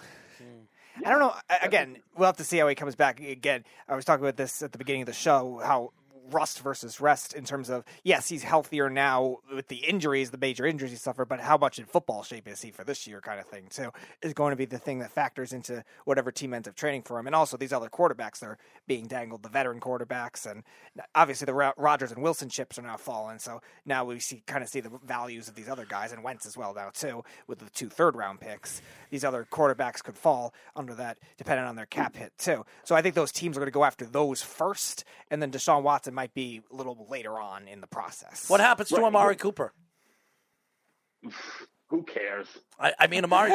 I 1.06 1.10
don't 1.10 1.20
know. 1.20 1.34
Again, 1.62 1.98
we'll 2.16 2.28
have 2.28 2.38
to 2.38 2.46
see 2.46 2.58
how 2.58 2.68
he 2.70 2.76
comes 2.76 2.96
back. 2.96 3.20
Again, 3.20 3.66
I 3.90 3.96
was 3.98 4.06
talking 4.06 4.24
about 4.24 4.38
this 4.38 4.62
at 4.62 4.72
the 4.72 4.78
beginning 4.78 5.02
of 5.02 5.08
the 5.08 5.14
show. 5.14 5.60
How 5.62 5.92
rust 6.32 6.60
versus 6.60 7.00
rest 7.00 7.34
in 7.34 7.44
terms 7.44 7.70
of 7.70 7.84
yes, 8.04 8.28
he's 8.30 8.44
healthier 8.44 8.90
now 8.90 9.38
with 9.54 9.68
the 9.68 9.78
injuries, 9.78 10.32
the 10.32 10.38
major 10.38 10.66
injuries 10.66 10.92
he 10.92 10.98
suffered, 10.98 11.26
but 11.28 11.40
how 11.40 11.58
much 11.58 11.80
in 11.80 11.86
football 11.86 12.24
shape 12.24 12.48
is 12.48 12.62
he 12.62 12.72
for 12.72 12.84
this 12.84 13.08
year, 13.08 13.22
kind 13.22 13.40
of 13.40 13.46
thing 13.46 13.68
too, 13.70 13.92
is 14.22 14.34
going 14.34 14.52
to 14.52 14.56
be 14.56 14.66
the 14.66 14.80
thing 14.80 15.00
that 15.00 15.12
factors 15.12 15.54
into 15.54 15.84
whatever 16.06 16.32
team 16.32 16.54
ends 16.54 16.68
up 16.68 16.76
trading 16.76 17.02
for 17.02 17.20
him, 17.20 17.28
and 17.28 17.36
also 17.36 17.58
these 17.58 17.74
other 17.74 17.90
quarterbacks 17.90 18.40
that 18.40 18.48
are 18.48 18.58
being 18.88 19.08
dangled, 19.08 19.44
the 19.44 19.50
veteran 19.50 19.80
quarterbacks, 19.80 20.50
and 20.50 20.64
obviously 21.14 21.46
the 21.46 21.54
Ro- 21.54 21.74
Rodgers 21.78 22.12
and 22.12 22.22
Wilson 22.24 22.50
chips 22.50 22.80
are 22.80 22.84
now 22.84 22.98
falling, 22.98 23.40
so 23.40 23.62
now 23.86 24.06
we 24.06 24.20
see 24.20 24.42
kind 24.48 24.64
of 24.64 24.70
see 24.70 24.80
the 24.80 24.92
values 25.06 25.48
of 25.48 25.56
these 25.56 25.70
other 25.70 25.86
guys 25.86 26.12
and 26.12 26.24
Wentz 26.24 26.46
as 26.46 26.58
well 26.58 26.74
now 26.74 26.90
too 26.94 27.24
with 27.48 27.60
the 27.60 27.70
two 27.70 27.90
third 27.90 28.16
round 28.16 28.40
picks. 28.40 28.82
These 29.10 29.24
other 29.24 29.48
quarterbacks 29.50 30.04
could 30.04 30.18
fall 30.18 30.54
under 30.76 30.94
that 30.96 31.18
depending 31.38 31.66
on 31.66 31.76
their 31.76 31.86
cap 31.86 32.16
hit 32.16 32.34
too. 32.38 32.66
So 32.84 32.96
I 32.96 33.02
think 33.02 33.16
those 33.16 33.32
teams 33.32 33.58
are 33.58 33.60
going 33.60 33.68
to 33.68 33.72
go 33.72 33.84
after 33.84 34.06
those 34.06 34.42
first, 34.42 35.04
and 35.30 35.42
then 35.42 35.52
Deshaun 35.52 35.84
Watson 35.84 36.14
might 36.16 36.34
be 36.34 36.62
a 36.72 36.76
little 36.76 37.06
later 37.10 37.40
on 37.40 37.68
in 37.68 37.82
the 37.82 37.88
process. 37.88 38.50
What 38.50 38.60
happens 38.62 38.90
to 38.90 38.96
Right. 38.96 39.06
Amari 39.06 39.36
Cooper? 39.36 39.74
Who 41.90 42.04
cares? 42.04 42.48
I, 42.80 42.94
I 43.00 43.08
mean, 43.08 43.24
Amari. 43.24 43.52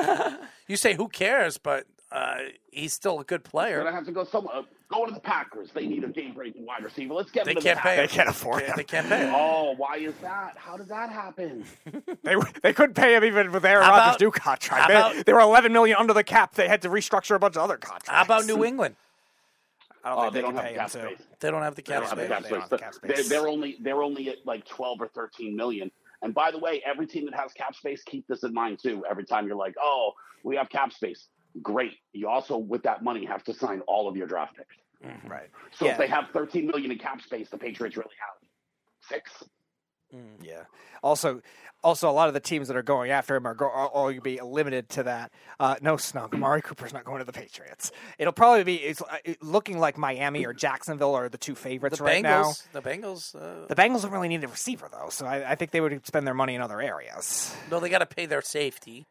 you 0.69 0.77
say 0.77 0.95
who 0.95 1.09
cares, 1.09 1.59
but 1.59 1.85
uh, 2.13 2.37
he's 2.71 2.93
still 2.93 3.19
a 3.19 3.25
good 3.25 3.43
player. 3.43 3.79
Gonna 3.79 3.91
have 3.93 4.07
to 4.07 4.13
go 4.13 4.23
somewhere. 4.25 4.55
uh, 4.57 4.63
Go 4.89 5.05
to 5.07 5.13
the 5.13 5.21
Packers. 5.21 5.71
They 5.73 5.87
need 5.87 6.03
a 6.03 6.09
game-breaking 6.09 6.65
wide 6.67 6.83
receiver. 6.83 7.15
Let's 7.15 7.31
get 7.31 7.45
They 7.45 7.53
him 7.53 7.57
to 7.59 7.63
can't 7.63 7.79
the 7.79 7.83
pay. 7.83 7.97
They 7.97 8.09
can't 8.09 8.29
afford 8.29 8.63
They, 8.63 8.67
him. 8.67 8.73
they 8.77 8.85
can't 8.85 9.09
pay. 9.09 9.19
him. 9.27 9.35
Oh, 9.37 9.75
why 9.77 9.97
is 9.99 10.15
that? 10.23 10.55
How 10.57 10.77
did 10.77 10.89
that 10.89 11.11
happen? 11.11 11.65
They 12.23 12.35
they 12.63 12.73
couldn't 12.73 12.95
pay 12.95 13.15
him 13.17 13.25
even 13.25 13.51
with 13.53 13.65
Aaron 13.65 13.85
How 13.85 13.91
Rodgers' 13.93 14.09
about- 14.17 14.21
new 14.21 14.31
contract. 14.31 14.83
how 14.83 14.89
They, 14.89 14.95
about- 15.17 15.27
they 15.27 15.33
were 15.33 15.41
eleven 15.41 15.73
million 15.73 15.97
under 15.99 16.13
the 16.13 16.25
cap. 16.25 16.55
They 16.55 16.69
had 16.69 16.83
to 16.83 16.89
restructure 16.89 17.35
a 17.35 17.39
bunch 17.39 17.57
of 17.57 17.63
other 17.63 17.77
contracts. 17.79 18.09
How 18.11 18.23
about 18.23 18.47
New 18.47 18.65
England? 18.65 18.95
I 20.05 20.11
don't 20.11 20.19
oh, 20.19 20.23
think 20.23 20.33
they 20.35 20.39
they, 20.39 20.43
don't 20.43 20.55
can 20.55 20.57
have 20.57 20.65
pay 20.65 20.73
him 20.73 20.79
cap 20.81 20.91
too. 20.91 20.99
space. 21.17 21.27
They 21.41 21.51
don't 21.51 21.63
have 21.63 21.75
the 21.75 21.83
cap 21.83 22.01
don't 22.01 22.09
have 22.09 22.19
the 22.19 22.25
space. 22.25 22.43
They 22.43 22.51
don't 22.51 22.61
have 22.61 22.71
the 22.71 22.79
cap 22.79 22.95
They're, 23.03 23.17
space. 23.17 23.29
they're 23.29 23.49
only 23.49 23.77
they're 23.81 24.03
only 24.03 24.29
at 24.31 24.37
like 24.47 24.65
twelve 24.67 25.01
or 25.01 25.09
thirteen 25.09 25.57
million, 25.57 25.91
And 26.23 26.35
by 26.35 26.51
the 26.51 26.59
way, 26.59 26.83
every 26.87 27.07
team 27.07 27.25
that 27.27 27.35
has 27.35 27.53
cap 27.53 27.75
space, 27.75 28.03
keep 28.05 28.27
this 28.27 28.43
in 28.43 28.53
mind 28.55 28.79
too. 28.83 29.05
Every 29.11 29.25
time 29.25 29.47
you're 29.47 29.57
like, 29.57 29.75
oh, 29.81 30.13
we 30.45 30.57
have 30.57 30.69
cap 30.71 30.93
space, 30.93 31.29
great. 31.63 31.95
You 32.13 32.29
also, 32.29 32.57
with 32.57 32.83
that 32.85 33.03
money, 33.03 33.25
have 33.27 33.45
to 33.45 33.55
sign 33.55 33.81
all 33.87 34.09
of 34.09 34.17
your 34.17 34.27
draft 34.27 34.57
picks. 34.57 34.77
Mm-hmm. 35.05 35.29
Right. 35.29 35.49
So 35.73 35.87
Yeah. 35.87 35.93
if 35.93 35.99
they 35.99 36.07
have 36.09 36.27
13 36.33 36.67
million 36.67 36.91
in 36.91 36.99
cap 36.99 37.23
space, 37.23 37.49
the 37.51 37.57
Patriots 37.59 37.97
really 37.97 38.11
have 38.21 38.49
six. 39.09 39.31
Yeah. 40.43 40.63
Also, 41.03 41.41
also 41.83 42.11
a 42.11 42.13
lot 42.13 42.29
of 42.29 42.35
the 42.35 42.41
teams 42.41 42.69
that 42.69 42.77
are 42.77 42.83
going 42.83 43.11
after 43.11 43.35
him 43.37 43.47
are, 43.47 43.55
go- 43.55 43.71
are 43.71 43.89
all 43.89 44.05
going 44.07 44.17
to 44.17 44.21
be 44.21 44.39
limited 44.41 44.89
to 44.91 45.03
that. 45.05 45.31
Uh, 45.59 45.77
no, 45.81 45.97
Snug. 45.97 46.35
Amari 46.35 46.61
Cooper's 46.61 46.93
not 46.93 47.05
going 47.05 47.21
to 47.21 47.25
the 47.25 47.33
Patriots. 47.33 47.91
It'll 48.19 48.33
probably 48.35 48.65
be 48.65 48.75
it's 48.77 49.01
uh, 49.01 49.17
looking 49.41 49.79
like 49.79 49.97
Miami 49.97 50.45
or 50.45 50.53
Jacksonville 50.53 51.15
are 51.15 51.29
the 51.31 51.39
two 51.39 51.55
favorites 51.55 51.99
The 51.99 52.05
right 52.05 52.23
now. 52.23 52.45
Bengals. 52.45 52.73
The 52.73 52.83
Bengals. 52.83 53.35
Uh, 53.35 53.67
The 53.67 53.75
Bengals 53.75 54.03
don't 54.03 54.11
really 54.13 54.29
need 54.29 54.45
a 54.45 54.49
receiver 54.49 54.89
though, 54.93 55.09
so 55.09 55.25
I, 55.27 55.53
I 55.53 55.55
think 55.55 55.71
they 55.71 55.81
would 55.81 56.07
spend 56.07 56.27
their 56.27 56.35
money 56.35 56.55
in 56.55 56.61
other 56.61 56.81
areas. 56.83 57.55
no, 57.71 57.81
they 57.81 57.89
got 57.89 57.99
to 58.01 58.07
pay 58.07 58.27
their 58.27 58.43
safety. 58.43 59.07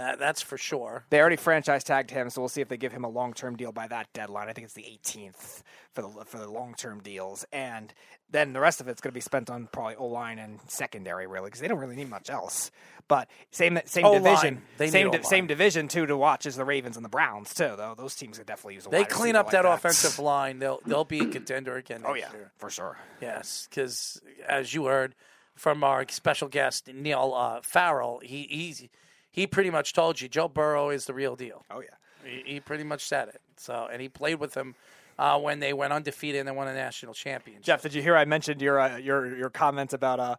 Uh, 0.00 0.16
that's 0.16 0.40
for 0.40 0.56
sure. 0.56 1.04
They 1.10 1.20
already 1.20 1.36
franchise 1.36 1.84
tagged 1.84 2.10
him, 2.10 2.30
so 2.30 2.40
we'll 2.40 2.48
see 2.48 2.62
if 2.62 2.68
they 2.68 2.76
give 2.78 2.92
him 2.92 3.04
a 3.04 3.08
long 3.08 3.34
term 3.34 3.56
deal 3.56 3.70
by 3.72 3.86
that 3.88 4.12
deadline. 4.14 4.48
I 4.48 4.52
think 4.54 4.64
it's 4.64 4.74
the 4.74 4.82
18th 4.82 5.62
for 5.92 6.02
the 6.02 6.08
for 6.24 6.38
the 6.38 6.50
long 6.50 6.74
term 6.74 7.00
deals, 7.00 7.44
and 7.52 7.92
then 8.30 8.52
the 8.52 8.60
rest 8.60 8.80
of 8.80 8.88
it's 8.88 9.00
going 9.00 9.10
to 9.10 9.14
be 9.14 9.20
spent 9.20 9.50
on 9.50 9.68
probably 9.72 9.96
O 9.96 10.06
line 10.06 10.38
and 10.38 10.58
secondary, 10.68 11.26
really, 11.26 11.46
because 11.48 11.60
they 11.60 11.68
don't 11.68 11.78
really 11.78 11.96
need 11.96 12.08
much 12.08 12.30
else. 12.30 12.70
But 13.08 13.28
same 13.50 13.78
same 13.86 14.04
O-line. 14.06 14.22
division, 14.22 14.62
They 14.78 14.88
same 14.88 15.08
O-line. 15.08 15.24
same 15.24 15.46
division 15.48 15.88
too 15.88 16.06
to 16.06 16.16
watch 16.16 16.46
as 16.46 16.56
the 16.56 16.64
Ravens 16.64 16.96
and 16.96 17.04
the 17.04 17.08
Browns 17.10 17.52
too. 17.52 17.74
Though 17.76 17.94
those 17.96 18.14
teams 18.14 18.38
could 18.38 18.46
definitely 18.46 18.74
use 18.76 18.86
a 18.86 18.90
They 18.90 19.04
clean 19.04 19.36
up 19.36 19.50
that 19.50 19.64
like 19.64 19.78
offensive 19.78 20.18
line. 20.24 20.60
They'll 20.60 20.80
they'll 20.86 21.04
be 21.04 21.18
a 21.18 21.26
contender 21.26 21.76
again. 21.76 22.02
Oh 22.06 22.14
yeah, 22.14 22.32
year. 22.32 22.52
for 22.56 22.70
sure. 22.70 22.96
Yes, 23.20 23.66
because 23.68 24.20
as 24.48 24.72
you 24.72 24.86
heard 24.86 25.14
from 25.56 25.82
our 25.84 26.06
special 26.08 26.48
guest 26.48 26.88
Neil 26.94 27.34
uh, 27.34 27.60
Farrell, 27.62 28.20
he 28.22 28.46
he's, 28.48 28.88
he 29.30 29.46
pretty 29.46 29.70
much 29.70 29.92
told 29.92 30.20
you 30.20 30.28
Joe 30.28 30.48
Burrow 30.48 30.90
is 30.90 31.06
the 31.06 31.14
real 31.14 31.36
deal. 31.36 31.64
Oh 31.70 31.80
yeah. 31.80 31.88
He, 32.24 32.54
he 32.54 32.60
pretty 32.60 32.84
much 32.84 33.04
said 33.04 33.28
it. 33.28 33.40
So 33.56 33.88
and 33.90 34.00
he 34.02 34.08
played 34.08 34.40
with 34.40 34.52
them 34.52 34.74
uh, 35.18 35.38
when 35.38 35.60
they 35.60 35.72
went 35.72 35.92
undefeated 35.92 36.40
and 36.40 36.48
they 36.48 36.52
won 36.52 36.68
a 36.68 36.74
national 36.74 37.14
championship. 37.14 37.64
Jeff, 37.64 37.82
did 37.82 37.94
you 37.94 38.02
hear 38.02 38.16
I 38.16 38.24
mentioned 38.24 38.60
your 38.60 38.78
uh, 38.80 38.96
your 38.96 39.36
your 39.36 39.50
comments 39.50 39.94
about 39.94 40.20
uh, 40.20 40.36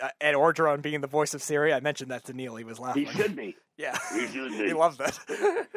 uh, 0.00 0.08
Ed 0.20 0.34
Orgeron 0.34 0.82
being 0.82 1.00
the 1.00 1.06
voice 1.06 1.34
of 1.34 1.42
Siri? 1.42 1.72
I 1.72 1.80
mentioned 1.80 2.10
that 2.10 2.24
to 2.24 2.32
Neil. 2.32 2.56
He 2.56 2.64
was 2.64 2.78
laughing. 2.78 3.06
He 3.06 3.12
should 3.12 3.36
be. 3.36 3.56
Yeah, 3.78 3.94
He 4.14 4.26
should 4.28 4.52
be. 4.52 4.68
he 4.68 4.72
loves 4.72 4.96
that. 4.96 5.18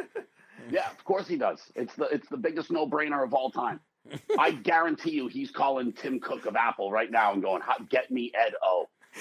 Yeah, 0.71 0.89
of 0.91 1.03
course 1.03 1.27
he 1.27 1.35
does. 1.35 1.59
It's 1.75 1.95
the 1.95 2.05
it's 2.05 2.27
the 2.29 2.37
biggest 2.37 2.69
no 2.71 2.87
brainer 2.87 3.23
of 3.23 3.33
all 3.33 3.49
time. 3.49 3.79
I 4.39 4.51
guarantee 4.51 5.11
you, 5.11 5.27
he's 5.27 5.51
calling 5.51 5.93
Tim 5.93 6.19
Cook 6.19 6.45
of 6.45 6.55
Apple 6.55 6.91
right 6.91 7.09
now 7.11 7.33
and 7.33 7.41
going, 7.41 7.61
"Get 7.89 8.11
me 8.11 8.31
Ed 8.35 8.53
O." 8.63 8.87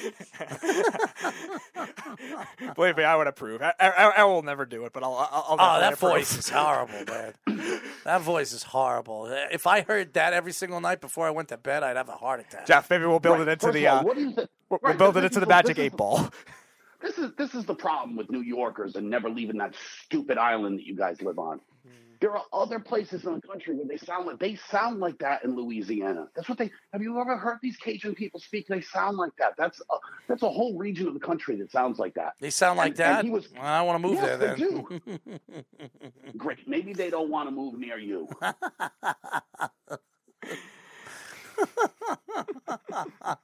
Believe 2.75 2.97
me, 2.97 3.05
I 3.05 3.17
would 3.17 3.27
approve. 3.27 3.63
I, 3.63 3.73
I, 3.81 4.13
I 4.19 4.25
will 4.25 4.43
never 4.43 4.67
do 4.67 4.85
it, 4.85 4.93
but 4.93 5.03
I'll. 5.03 5.15
I'll, 5.15 5.57
I'll 5.59 5.77
Oh, 5.77 5.81
that 5.81 5.95
approve. 5.95 6.13
voice 6.13 6.37
is 6.39 6.49
horrible, 6.49 7.05
man. 7.07 7.81
that 8.05 8.21
voice 8.21 8.53
is 8.53 8.63
horrible. 8.63 9.27
If 9.51 9.67
I 9.67 9.83
heard 9.83 10.15
that 10.15 10.33
every 10.33 10.53
single 10.53 10.81
night 10.81 11.01
before 11.01 11.27
I 11.27 11.31
went 11.31 11.49
to 11.49 11.57
bed, 11.57 11.83
I'd 11.83 11.97
have 11.97 12.09
a 12.09 12.13
heart 12.17 12.41
attack. 12.41 12.67
Jeff, 12.67 12.89
maybe 12.91 13.07
we'll 13.07 13.21
build 13.21 13.39
Right. 13.39 13.49
it 13.49 13.53
into 13.53 13.67
First 13.67 13.75
the. 13.75 13.87
all, 13.89 13.99
Uh, 13.99 14.03
what 14.05 14.17
do 14.17 14.23
you 14.23 14.33
think? 14.33 14.51
we'll 14.69 14.81
Right, 14.83 14.99
build 14.99 15.17
it 15.17 15.25
into 15.25 15.41
the 15.41 15.47
magic 15.47 15.77
this 15.77 15.87
eight 15.87 15.97
ball. 15.97 16.29
This 17.01 17.17
is 17.17 17.33
this 17.37 17.55
is 17.55 17.65
the 17.65 17.77
problem 17.77 18.17
with 18.17 18.29
New 18.31 18.41
Yorkers 18.41 18.97
and 18.97 19.09
never 19.09 19.31
leaving 19.31 19.59
that 19.59 19.75
stupid 20.05 20.37
island 20.37 20.79
that 20.79 20.85
you 20.85 20.97
guys 20.97 21.23
live 21.23 21.39
on. 21.39 21.61
There 22.21 22.37
are 22.37 22.43
other 22.53 22.81
places 22.81 23.25
in 23.25 23.35
the 23.35 23.41
country 23.41 23.75
where 23.77 23.87
they 23.87 23.97
sound 23.97 24.27
like 24.27 24.39
they 24.41 24.57
sound 24.71 24.99
like 24.99 25.19
that 25.19 25.45
in 25.45 25.55
Louisiana. 25.55 26.29
That's 26.35 26.49
what 26.49 26.59
they. 26.59 26.71
Have 26.93 27.01
you 27.03 27.21
ever 27.21 27.37
heard 27.37 27.59
these 27.63 27.77
Cajun 27.77 28.15
people 28.15 28.41
speak? 28.41 28.67
They 28.67 28.81
sound 28.81 29.17
like 29.17 29.31
that. 29.39 29.55
That's 29.57 29.81
a, 29.81 29.95
that's 30.27 30.43
a 30.43 30.49
whole 30.49 30.77
region 30.77 31.07
of 31.07 31.15
the 31.15 31.21
country 31.21 31.57
that 31.57 31.71
sounds 31.71 31.99
like 31.99 32.15
that. 32.15 32.33
They 32.41 32.51
sound 32.51 32.77
like 32.79 32.93
And- 32.93 33.01
and 33.01 33.17
that. 33.19 33.25
he 33.25 33.31
was- 33.31 33.49
Well, 33.53 33.63
I 33.63 33.83
want 33.83 34.03
to 34.03 34.09
move 34.09 34.17
Yes, 34.17 34.39
there 34.39 34.57
then. 34.57 35.41
Great. 36.37 36.67
Maybe 36.67 36.93
they 36.93 37.11
don't 37.11 37.31
want 37.31 37.49
to 37.49 37.55
move 37.55 37.79
near 37.79 37.99
you. 37.99 38.29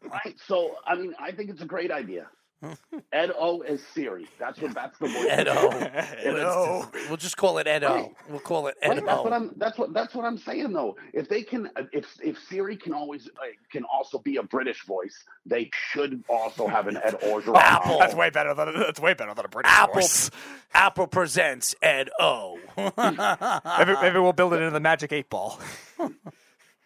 right. 0.02 0.36
So 0.46 0.76
I 0.86 0.94
mean, 0.94 1.14
I 1.18 1.32
think 1.32 1.50
it's 1.50 1.62
a 1.62 1.66
great 1.66 1.90
idea. 1.90 2.26
Ed 3.12 3.31
O 3.39 3.60
as 3.60 3.81
Siri. 3.94 4.26
That's 4.39 4.60
what. 4.60 4.75
That's 4.75 4.99
the 4.99 5.09
voice. 5.09 5.41
Edo. 5.41 5.91
Edo. 6.31 6.91
We'll 7.09 7.17
just 7.17 7.36
call 7.36 7.59
it 7.59 7.67
Edo. 7.67 7.94
Right. 7.94 8.15
We'll 8.28 8.41
call 8.41 8.67
it 8.68 8.76
Right, 8.84 8.97
that's 9.05 9.18
what 9.18 9.26
Edo. 9.26 9.34
I'm. 9.36 9.51
That's 9.57 9.78
what. 9.78 9.93
That's 9.93 10.15
what 10.15 10.25
I'm 10.25 10.39
saying 10.39 10.73
though. 10.73 10.97
If 11.12 11.28
they 11.28 11.43
can, 11.43 11.70
if 11.93 12.07
if 12.23 12.39
Siri 12.49 12.76
can 12.76 12.93
always 12.93 13.26
uh, 13.28 13.47
can 13.70 13.84
also 13.84 14.18
be 14.18 14.36
a 14.36 14.43
British 14.43 14.84
voice, 14.84 15.25
they 15.47 15.70
should 15.91 16.23
also 16.28 16.67
have 16.67 16.86
an 16.86 16.97
Ed 16.97 17.15
Orgeron. 17.23 17.57
Apple. 17.57 17.99
That's 18.05 18.15
way 18.15 18.31
better 18.31 18.55
than 18.55 18.75
that's 18.78 19.01
way 19.01 19.15
better 19.15 19.34
than 19.34 19.44
a 19.44 19.49
British 19.49 19.70
Apple. 19.73 19.94
voice. 19.94 20.31
Apple 20.73 21.07
presents 21.07 21.75
Ed 21.83 22.10
O. 22.18 22.59
Maybe, 22.76 23.94
maybe 24.02 24.18
we'll 24.18 24.33
build 24.33 24.55
it 24.55 24.57
into 24.57 24.70
the 24.70 24.81
magic 24.81 25.12
eight 25.12 25.31
ball. 25.31 25.60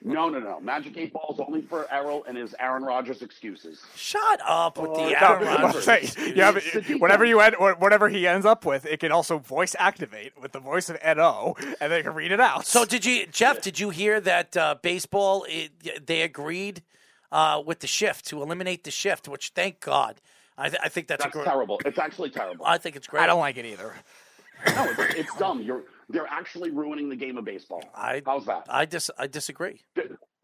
No, 0.05 0.28
no, 0.28 0.39
no. 0.39 0.60
Magic 0.60 0.97
Eight 0.97 1.12
Ball 1.12 1.35
is 1.35 1.41
only 1.44 1.60
for 1.60 1.93
Errol 1.93 2.23
and 2.28 2.36
his 2.39 2.55
Aaron 2.60 2.85
Rodgers 2.85 3.20
excuses. 3.20 3.83
Shut 3.97 4.41
up 4.47 4.78
with 4.78 4.91
Oh, 4.93 4.94
the 4.94 5.10
no, 5.10 5.17
Aaron 5.27 5.49
I'm 5.49 5.62
Rodgers. 5.65 5.85
Say, 6.17 6.33
you 6.36 6.43
have, 6.43 6.62
whatever 7.01 7.25
you 7.25 7.41
end, 7.41 7.57
whatever 7.59 8.09
he 8.09 8.25
ends 8.27 8.47
up 8.47 8.65
with, 8.65 8.86
it 8.86 9.01
can 9.01 9.10
also 9.10 9.39
voice 9.39 9.75
activate 9.77 10.41
with 10.41 10.52
the 10.52 10.60
voice 10.60 10.89
of 10.89 10.99
Ed 11.02 11.18
O, 11.18 11.57
and 11.81 11.91
they 11.91 12.02
can 12.05 12.15
read 12.15 12.31
it 12.31 12.39
out. 12.41 12.65
So 12.65 12.85
did 12.85 13.05
you, 13.05 13.27
Jeff? 13.27 13.60
Did 13.60 13.81
you 13.81 13.91
hear 13.91 14.20
that 14.20 14.57
uh, 14.57 14.77
baseball? 14.81 15.44
It, 15.49 16.07
they 16.07 16.23
agreed 16.23 16.83
uh, 17.33 17.60
with 17.67 17.81
the 17.81 17.89
shift 17.89 18.27
to 18.28 18.41
eliminate 18.41 18.85
the 18.85 18.93
shift, 18.93 19.27
which 19.27 19.49
thank 19.55 19.81
God. 19.81 20.20
I, 20.57 20.68
th- 20.68 20.81
I 20.83 20.89
think 20.89 21.09
that's, 21.09 21.25
That's 21.25 21.35
a 21.35 21.39
great. 21.39 21.47
terrible. 21.47 21.81
It's 21.85 21.99
actually 21.99 22.31
terrible. 22.31 22.65
I 22.67 22.78
think 22.78 22.94
it's 22.94 23.07
great. 23.09 23.23
I 23.23 23.27
don't 23.27 23.41
like 23.41 23.57
it 23.57 23.65
either. 23.65 23.94
No, 24.67 24.91
it's, 24.99 25.15
it's 25.15 25.36
dumb. 25.36 25.60
You're 25.62 25.83
they're 26.09 26.27
actually 26.28 26.70
ruining 26.70 27.09
the 27.09 27.17
game 27.17 27.37
of 27.39 27.45
baseball. 27.45 27.83
I- 27.95 28.23
How's 28.25 28.47
that? 28.47 28.67
I 28.69 28.85
dis. 28.85 29.11
I 29.19 29.27
disagree. 29.27 29.83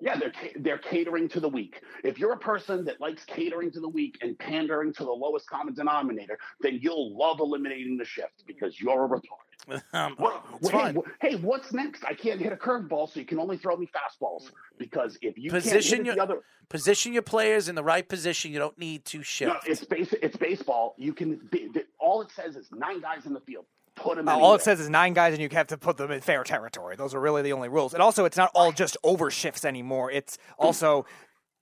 Yeah, 0.01 0.17
they're 0.17 0.33
ca- 0.33 0.53
they're 0.57 0.79
catering 0.79 1.29
to 1.31 1.41
the 1.41 1.49
weak. 1.49 1.81
If 2.03 2.19
you're 2.19 2.33
a 2.33 2.39
person 2.39 2.85
that 2.85 3.01
likes 3.01 3.25
catering 3.25 3.71
to 3.73 3.81
the 3.81 3.89
weak 3.89 4.19
and 4.21 4.39
pandering 4.39 4.93
to 4.95 5.05
the 5.05 5.11
lowest 5.11 5.49
common 5.49 5.73
denominator, 5.73 6.37
then 6.61 6.79
you'll 6.83 7.17
love 7.17 7.41
eliminating 7.41 7.97
the 7.97 8.05
shift 8.05 8.45
because 8.47 8.79
you're 8.79 9.05
a 9.05 9.09
retard. 9.09 9.23
Um, 9.95 10.15
What, 10.19 10.45
hey, 10.61 10.69
fine. 10.71 10.95
wh- 10.97 11.09
hey, 11.23 11.37
what's 11.37 11.73
next? 11.73 12.05
I 12.05 12.13
can't 12.13 12.39
hit 12.39 12.53
a 12.53 12.57
curveball, 12.57 13.11
so 13.11 13.19
you 13.19 13.25
can 13.25 13.39
only 13.39 13.57
throw 13.57 13.77
me 13.79 13.87
fastballs. 13.89 14.51
Because 14.77 15.17
if 15.23 15.39
you 15.39 15.49
Position 15.51 16.05
your 16.05 16.17
the 16.17 16.23
other, 16.23 16.41
position 16.69 17.15
your 17.15 17.23
players 17.23 17.71
in 17.71 17.75
the 17.75 17.83
right 17.85 18.07
position. 18.07 18.53
You 18.53 18.59
don't 18.59 18.77
need 18.77 19.07
to 19.07 19.19
no, 19.19 19.23
shift. 19.23 19.67
it's 19.67 19.83
base, 19.85 20.13
it's 20.21 20.37
baseball. 20.37 20.95
You 20.99 21.15
can 21.15 21.37
be, 21.51 21.71
all 21.99 22.21
it 22.21 22.31
says 22.33 22.57
is 22.57 22.69
nine 22.73 23.01
guys 23.01 23.25
in 23.25 23.33
the 23.33 23.41
field. 23.41 23.65
Put 23.97 24.17
them. 24.17 24.29
Uh, 24.29 24.37
all 24.37 24.55
it 24.55 24.63
says 24.63 24.81
is 24.81 24.89
nine 24.91 25.13
guys, 25.15 25.33
and 25.35 25.43
you 25.43 25.49
have 25.53 25.69
to 25.69 25.77
put 25.79 25.97
them 25.97 26.11
in 26.11 26.21
fair 26.21 26.43
territory. 26.45 26.97
Those 26.97 27.15
are 27.15 27.21
really 27.21 27.43
the 27.43 27.53
only 27.53 27.69
rules. 27.69 27.95
And 27.95 28.03
also, 28.03 28.25
it's 28.25 28.37
not 28.37 28.51
all 28.55 28.73
just 28.73 28.97
over 29.05 29.31
shifts 29.31 29.65
anymore. 29.65 30.11
It's 30.11 30.37
also 30.59 31.07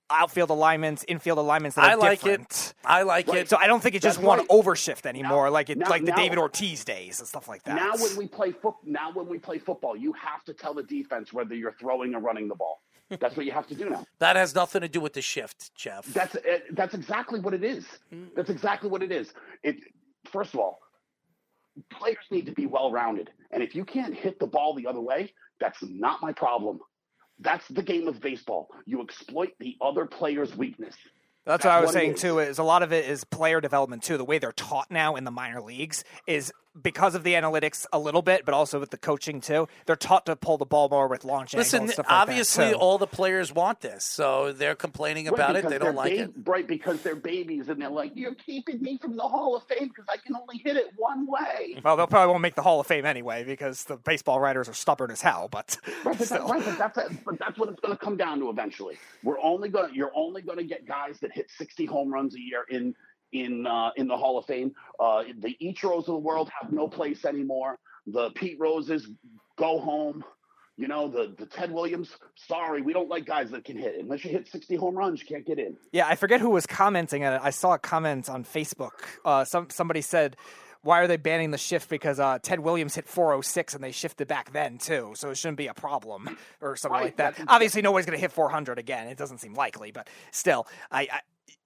outfield 0.09 0.49
alignments, 0.49 1.05
infield 1.07 1.37
alignments 1.37 1.75
that 1.75 1.85
are 1.85 1.91
I 1.91 1.93
like 1.95 2.19
different. 2.21 2.51
it. 2.51 2.73
I 2.85 3.03
like 3.03 3.27
Right. 3.27 3.37
it. 3.39 3.49
So 3.49 3.57
I 3.57 3.67
don't 3.67 3.81
think 3.81 3.95
it's 3.95 4.03
just 4.03 4.17
That's 4.17 4.27
one 4.27 4.39
right. 4.39 4.47
overshift 4.49 5.05
anymore, 5.05 5.49
like 5.49 5.69
it, 5.69 5.77
now- 5.77 5.89
like 5.89 6.03
the 6.05 6.11
now- 6.11 6.17
David 6.17 6.37
Ortiz 6.37 6.83
days 6.83 7.19
and 7.19 7.27
stuff 7.27 7.47
like 7.47 7.63
that. 7.63 7.75
Now 7.75 7.93
when 7.95 8.15
we 8.17 8.27
play 8.27 8.51
foot, 8.51 8.75
now 8.83 9.11
when 9.11 9.27
we 9.27 9.39
play 9.39 9.57
football, 9.59 9.95
you 9.95 10.13
have 10.13 10.43
to 10.45 10.53
tell 10.53 10.73
the 10.73 10.83
defense 10.83 11.33
whether 11.33 11.55
you're 11.55 11.71
throwing 11.79 12.13
or 12.13 12.19
running 12.19 12.47
the 12.47 12.55
ball. 12.55 12.81
That's 13.09 13.35
what 13.37 13.45
you 13.45 13.51
have 13.53 13.67
to 13.67 13.75
do 13.75 13.89
now. 13.89 14.05
that 14.19 14.35
has 14.35 14.53
nothing 14.53 14.81
to 14.81 14.89
do 14.89 14.99
with 14.99 15.13
the 15.13 15.21
shift, 15.21 15.73
Jeff. 15.75 16.05
That's 16.13 16.35
uh, 16.35 16.39
that's 16.71 16.93
exactly 16.93 17.39
what 17.39 17.53
it 17.53 17.63
is. 17.63 17.85
That's 18.35 18.49
exactly 18.49 18.89
what 18.89 19.01
it 19.03 19.11
is. 19.11 19.33
It 19.63 19.77
first 20.25 20.53
of 20.53 20.59
all, 20.59 20.79
players 21.89 22.25
need 22.31 22.45
to 22.45 22.51
be 22.51 22.65
well 22.65 22.91
rounded, 22.91 23.29
and 23.51 23.63
if 23.63 23.75
you 23.75 23.85
can't 23.85 24.13
hit 24.13 24.39
the 24.39 24.47
ball 24.47 24.75
the 24.75 24.87
other 24.87 25.01
way, 25.01 25.33
that's 25.59 25.79
not 25.81 26.21
my 26.21 26.33
problem. 26.33 26.79
That's 27.39 27.67
the 27.67 27.81
game 27.81 28.07
of 28.07 28.21
baseball. 28.21 28.69
You 28.85 29.01
exploit 29.01 29.53
the 29.59 29.75
other 29.81 30.05
player's 30.05 30.55
weakness. 30.55 30.95
That's 31.45 31.65
what 31.65 31.73
I 31.73 31.81
was 31.81 31.91
saying 31.91 32.15
too. 32.15 32.39
Is 32.39 32.57
a 32.57 32.63
lot 32.63 32.83
of 32.83 32.93
it 32.93 33.05
is 33.05 33.23
player 33.25 33.59
development 33.59 34.03
too. 34.03 34.17
The 34.17 34.23
way 34.23 34.37
they're 34.37 34.53
taught 34.53 34.89
now 34.89 35.15
in 35.15 35.25
the 35.25 35.31
minor 35.31 35.61
leagues 35.61 36.03
is 36.25 36.53
because 36.81 37.15
of 37.15 37.23
the 37.23 37.33
analytics 37.33 37.85
a 37.93 37.99
little 37.99 38.21
bit, 38.21 38.45
but 38.45 38.53
also 38.53 38.79
with 38.79 38.89
the 38.89 38.97
coaching 38.97 39.39
too. 39.41 39.67
They're 39.85 39.95
taught 39.95 40.25
to 40.25 40.35
pull 40.35 40.57
the 40.57 40.65
ball 40.65 40.89
more 40.89 41.07
with 41.07 41.23
launch 41.23 41.53
Listen, 41.53 41.81
angles, 41.81 41.93
stuff 41.93 42.05
like 42.05 42.09
that, 42.09 42.21
obviously, 42.31 42.73
all 42.73 42.97
the 42.97 43.07
players 43.07 43.53
want 43.53 43.81
this, 43.81 44.03
so 44.03 44.51
they're 44.51 44.75
complaining 44.75 45.25
Right, 45.25 45.33
about 45.33 45.55
it. 45.55 45.69
They 45.69 45.77
don't 45.77 45.95
like 45.95 46.15
ba- 46.15 46.23
it. 46.23 46.31
Right, 46.45 46.67
because 46.67 47.01
they're 47.01 47.15
babies 47.15 47.69
and 47.69 47.81
they're 47.81 47.89
like, 47.89 48.11
you're 48.15 48.35
keeping 48.35 48.81
me 48.81 48.97
from 48.97 49.15
the 49.15 49.23
Hall 49.23 49.55
of 49.55 49.63
Fame 49.67 49.87
because 49.87 50.05
I 50.09 50.17
can 50.17 50.35
only 50.35 50.57
hit 50.57 50.75
it 50.77 50.87
one 50.97 51.27
way. 51.27 51.79
Well, 51.83 51.95
they'll 51.95 52.07
probably 52.07 52.31
won't 52.31 52.41
make 52.41 52.55
the 52.55 52.61
Hall 52.63 52.79
of 52.79 52.87
Fame 52.87 53.05
anyway 53.05 53.43
because 53.43 53.83
the 53.85 53.97
baseball 53.97 54.39
writers 54.39 54.67
are 54.67 54.73
stubborn 54.73 55.11
as 55.11 55.21
hell. 55.21 55.47
But 55.51 55.77
Right, 56.03 56.17
but, 56.17 56.29
that, 56.29 56.41
right, 56.43 56.63
but 56.65 56.77
that's 56.77 56.97
it. 56.97 57.25
but 57.25 57.37
that's 57.39 57.57
what 57.57 57.69
it's 57.69 57.79
going 57.79 57.95
to 57.95 58.03
come 58.03 58.17
down 58.17 58.39
to 58.39 58.49
eventually. 58.49 58.97
We're 59.23 59.39
only 59.41 59.69
going 59.69 59.89
to 59.91 59.95
you're 59.95 60.11
only 60.15 60.41
going 60.41 60.57
to 60.57 60.63
get 60.63 60.87
guys 60.87 61.19
that 61.21 61.31
hit 61.33 61.49
60 61.57 61.85
home 61.85 62.11
runs 62.13 62.35
a 62.35 62.39
year 62.39 62.63
in 62.69 62.95
in 63.33 63.67
uh, 63.67 63.91
in 63.97 64.07
the 64.07 64.15
Hall 64.17 64.37
of 64.37 64.45
Fame. 64.45 64.73
Uh, 64.99 65.23
the 65.39 65.55
Ichiros 65.61 65.99
of 65.99 66.05
the 66.05 66.15
world 66.17 66.49
have 66.61 66.71
no 66.71 66.87
place 66.87 67.25
anymore. 67.25 67.77
The 68.07 68.29
Pete 68.31 68.57
Roses 68.59 69.07
go 69.57 69.79
home. 69.79 70.23
you 70.77 70.87
know, 70.87 71.07
the, 71.07 71.35
the 71.37 71.45
Ted 71.45 71.71
Williams, 71.71 72.09
sorry, 72.35 72.81
we 72.81 72.93
don't 72.93 73.07
like 73.07 73.25
guys 73.25 73.51
that 73.51 73.63
can 73.63 73.77
hit. 73.77 73.95
Unless 73.99 74.25
you 74.25 74.31
hit 74.31 74.47
60 74.47 74.75
home 74.75 74.95
runs, 74.95 75.19
you 75.21 75.27
can't 75.27 75.45
get 75.45 75.59
in. 75.59 75.77
Yeah, 75.91 76.07
I 76.07 76.15
forget 76.15 76.41
who 76.41 76.49
was 76.49 76.65
commenting 76.65 77.23
on 77.23 77.33
it. 77.33 77.41
I 77.43 77.51
saw 77.51 77.73
a 77.75 77.79
comment 77.79 78.27
on 78.29 78.43
Facebook. 78.43 78.91
Uh, 79.23 79.45
some 79.45 79.69
somebody 79.69 80.01
said, 80.01 80.35
"Why 80.81 80.99
are 81.01 81.07
they 81.07 81.17
banning 81.17 81.51
the 81.51 81.57
shift?" 81.59 81.89
Because 81.89 82.19
uh, 82.19 82.39
Ted 82.41 82.59
Williams 82.59 82.95
hit 82.95 83.07
406 83.07 83.75
and 83.75 83.83
they 83.83 83.91
shifted 83.91 84.27
back 84.27 84.51
then 84.51 84.79
too, 84.79 85.13
so 85.15 85.29
it 85.29 85.37
shouldn't 85.37 85.57
be 85.59 85.67
a 85.67 85.73
problem 85.75 86.37
or 86.59 86.75
something 86.75 86.95
Right, 86.95 87.03
like 87.05 87.17
that. 87.17 87.35
Obviously, 87.47 87.81
nobody's 87.83 88.05
going 88.07 88.17
to 88.17 88.21
hit 88.21 88.31
400 88.31 88.79
again. 88.79 89.07
It 89.07 89.17
doesn't 89.17 89.37
seem 89.39 89.53
likely, 89.53 89.91
but 89.91 90.07
still, 90.31 90.65
I, 90.91 91.01
I 91.11 91.19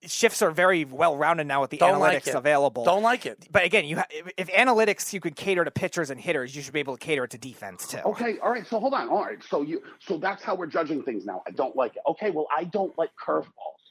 shifts 0.06 0.42
are 0.42 0.52
very 0.52 0.86
well 0.86 1.18
rounded 1.18 1.48
now 1.48 1.62
with 1.62 1.70
the 1.70 1.78
Don't 1.78 2.00
analytics 2.00 2.28
like 2.28 2.36
available. 2.36 2.86
Don't 2.86 3.04
like 3.04 3.26
it. 3.26 3.48
But 3.52 3.66
again, 3.66 3.86
you 3.86 3.98
ha- 3.98 4.06
if, 4.10 4.32
if 4.38 4.48
analytics 4.50 5.14
you 5.14 5.20
could 5.20 5.36
cater 5.36 5.64
to 5.66 5.72
pitchers 5.72 6.10
and 6.10 6.20
hitters, 6.20 6.56
you 6.56 6.62
should 6.62 6.74
be 6.74 6.80
able 6.80 6.98
to 6.98 7.04
cater 7.04 7.24
it 7.24 7.32
to 7.32 7.38
defense 7.38 7.88
too. 7.88 8.00
Okay, 8.06 8.38
all 8.40 8.52
right. 8.52 8.66
So 8.68 8.80
hold 8.80 8.94
on. 8.94 9.10
All 9.10 9.24
right. 9.24 9.44
So 9.44 9.62
you 9.62 9.82
so 10.00 10.18
that's 10.18 10.44
how 10.44 10.56
we're 10.56 10.68
judging 10.68 11.04
things 11.04 11.26
now. 11.26 11.42
I 11.48 11.52
don't 11.52 11.76
like 11.76 11.96
it. 11.96 12.02
Okay, 12.08 12.32
well, 12.32 12.48
I 12.56 12.66
don't 12.66 12.98
like 12.98 13.12
curveballs. 13.24 13.48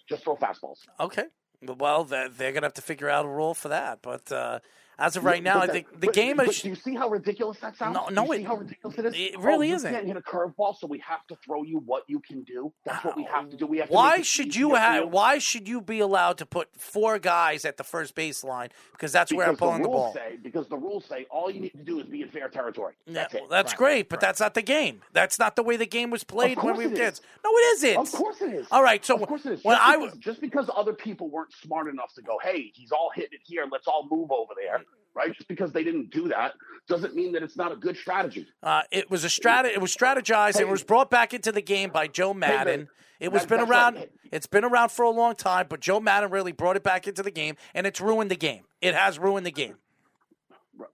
Just 0.08 0.24
throw 0.24 0.36
fastballs. 0.36 0.78
Okay. 1.00 1.24
Well, 1.62 2.04
they're, 2.04 2.28
they're 2.28 2.52
going 2.52 2.62
to 2.62 2.66
have 2.66 2.74
to 2.74 2.82
figure 2.82 3.08
out 3.08 3.24
a 3.24 3.28
rule 3.28 3.54
for 3.54 3.68
that. 3.68 4.00
But 4.02 4.30
uh, 4.30 4.60
as 4.98 5.16
of 5.16 5.24
right 5.24 5.42
now, 5.42 5.60
I 5.60 5.66
think 5.66 5.90
the 6.00 6.06
but- 6.06 6.14
game 6.14 6.36
But 6.36 6.48
is. 6.48 6.62
do 6.62 6.70
you 6.70 6.74
see 6.74 6.94
how 6.94 7.08
ridiculous 7.08 7.58
that 7.60 7.76
sounds? 7.76 7.94
No, 7.94 8.08
Do 8.08 8.14
you 8.14 8.32
it- 8.32 8.36
see 8.38 8.42
how 8.44 8.56
ridiculous 8.56 8.98
it 8.98 9.04
is. 9.06 9.14
it 9.14 9.38
really 9.38 9.72
oh, 9.72 9.74
isn't. 9.76 9.90
You 9.92 9.96
can't 9.96 10.06
hit 10.08 10.16
a 10.16 10.20
curveball, 10.22 10.76
so 10.78 10.86
we 10.86 10.98
have 11.00 11.26
to 11.26 11.36
throw 11.44 11.62
you 11.62 11.78
what 11.84 12.04
you 12.08 12.20
can 12.20 12.42
do. 12.44 12.72
That's 12.84 13.04
what 13.04 13.16
we 13.16 13.26
uh, 13.26 13.30
have 13.32 13.50
to 13.50 13.56
do. 13.56 13.66
We 13.66 13.78
have 13.78 13.88
to 13.88 13.94
Why 13.94 14.22
should 14.22 14.56
you 14.56 14.74
have? 14.74 15.08
Why 15.10 15.38
should 15.38 15.68
you 15.68 15.80
be 15.80 16.00
allowed 16.00 16.38
to 16.38 16.46
put 16.46 16.68
four 16.76 17.18
guys 17.18 17.64
at 17.64 17.76
the 17.76 17.84
first 17.84 18.14
baseline? 18.14 18.70
Because 18.92 19.12
that's 19.12 19.32
where 19.32 19.48
I'm 19.48 19.56
pulling 19.56 19.82
the 19.82 19.88
rules 19.88 20.14
ball. 20.14 20.14
Say, 20.14 20.38
because 20.42 20.68
the 20.68 20.78
rules 20.78 21.04
say 21.04 21.26
all 21.30 21.50
you 21.50 21.60
need 21.60 21.72
to 21.72 21.82
do 21.84 22.00
is 22.00 22.06
be 22.06 22.22
in 22.22 22.28
fair 22.30 22.48
territory. 22.48 22.94
That's 23.06 23.34
Yeah, 23.34 23.38
it. 23.38 23.42
well, 23.42 23.50
that's 23.50 23.74
great, 23.74 24.08
but 24.08 24.20
that's 24.20 24.40
not 24.40 24.54
the 24.54 24.62
game. 24.62 25.02
That's 25.12 25.38
not 25.38 25.56
the 25.56 25.62
way 25.62 25.76
the 25.76 25.86
game 25.86 26.10
was 26.10 26.24
played 26.24 26.56
when 26.62 26.76
we 26.76 26.86
were 26.86 26.96
kids. 26.96 27.20
No, 27.44 27.50
it 27.50 27.74
isn't. 27.76 27.96
Of 27.98 28.12
course 28.12 28.40
it 28.40 28.52
is. 28.54 28.66
All 28.70 28.82
right, 28.82 29.04
so 29.04 29.16
of 29.16 29.28
course 29.28 29.44
it 29.46 29.52
is. 29.52 29.64
when 29.64 29.76
just, 29.76 29.86
I 29.88 29.96
because, 29.98 30.18
just 30.18 30.40
because 30.40 30.70
other 30.74 30.92
people 30.92 31.28
weren't 31.28 31.52
smart 31.52 31.88
enough 31.88 32.14
to 32.14 32.22
go, 32.22 32.38
hey, 32.42 32.70
he's 32.74 32.92
all 32.92 33.10
hitting 33.14 33.30
it 33.34 33.40
here, 33.44 33.64
let's 33.70 33.86
all 33.86 34.06
move 34.10 34.30
over 34.30 34.52
there, 34.56 34.84
right? 35.16 35.34
Just 35.34 35.48
because 35.48 35.72
they 35.72 35.82
didn't 35.82 36.10
do 36.10 36.28
that 36.28 36.52
doesn't 36.88 37.16
mean 37.16 37.32
that 37.32 37.42
it's 37.42 37.56
not 37.56 37.72
a 37.72 37.76
good 37.76 37.96
strategy. 37.96 38.46
Uh, 38.62 38.82
it 38.92 39.10
was 39.10 39.24
a 39.24 39.28
strat. 39.28 39.64
It 39.64 39.80
was 39.80 39.94
strategized. 39.94 40.60
it 40.60 40.68
was 40.68 40.84
brought 40.84 41.10
back 41.10 41.34
into 41.34 41.50
the 41.50 41.62
game 41.62 41.90
by 41.90 42.06
Joe 42.06 42.34
Maddon. 42.34 42.88
it 43.18 43.32
was 43.32 43.42
that, 43.42 43.48
been 43.48 43.60
around. 43.60 43.96
Right. 43.96 44.12
It's 44.30 44.46
been 44.46 44.64
around 44.64 44.92
for 44.92 45.04
a 45.04 45.10
long 45.10 45.34
time, 45.34 45.66
but 45.68 45.80
Joe 45.80 45.98
Maddon 45.98 46.30
really 46.30 46.52
brought 46.52 46.76
it 46.76 46.82
back 46.82 47.08
into 47.08 47.22
the 47.22 47.30
game, 47.30 47.56
and 47.74 47.86
it's 47.86 48.00
ruined 48.00 48.30
the 48.30 48.36
game. 48.36 48.64
It 48.80 48.94
has 48.94 49.18
ruined 49.18 49.46
the 49.46 49.52
game. 49.52 49.76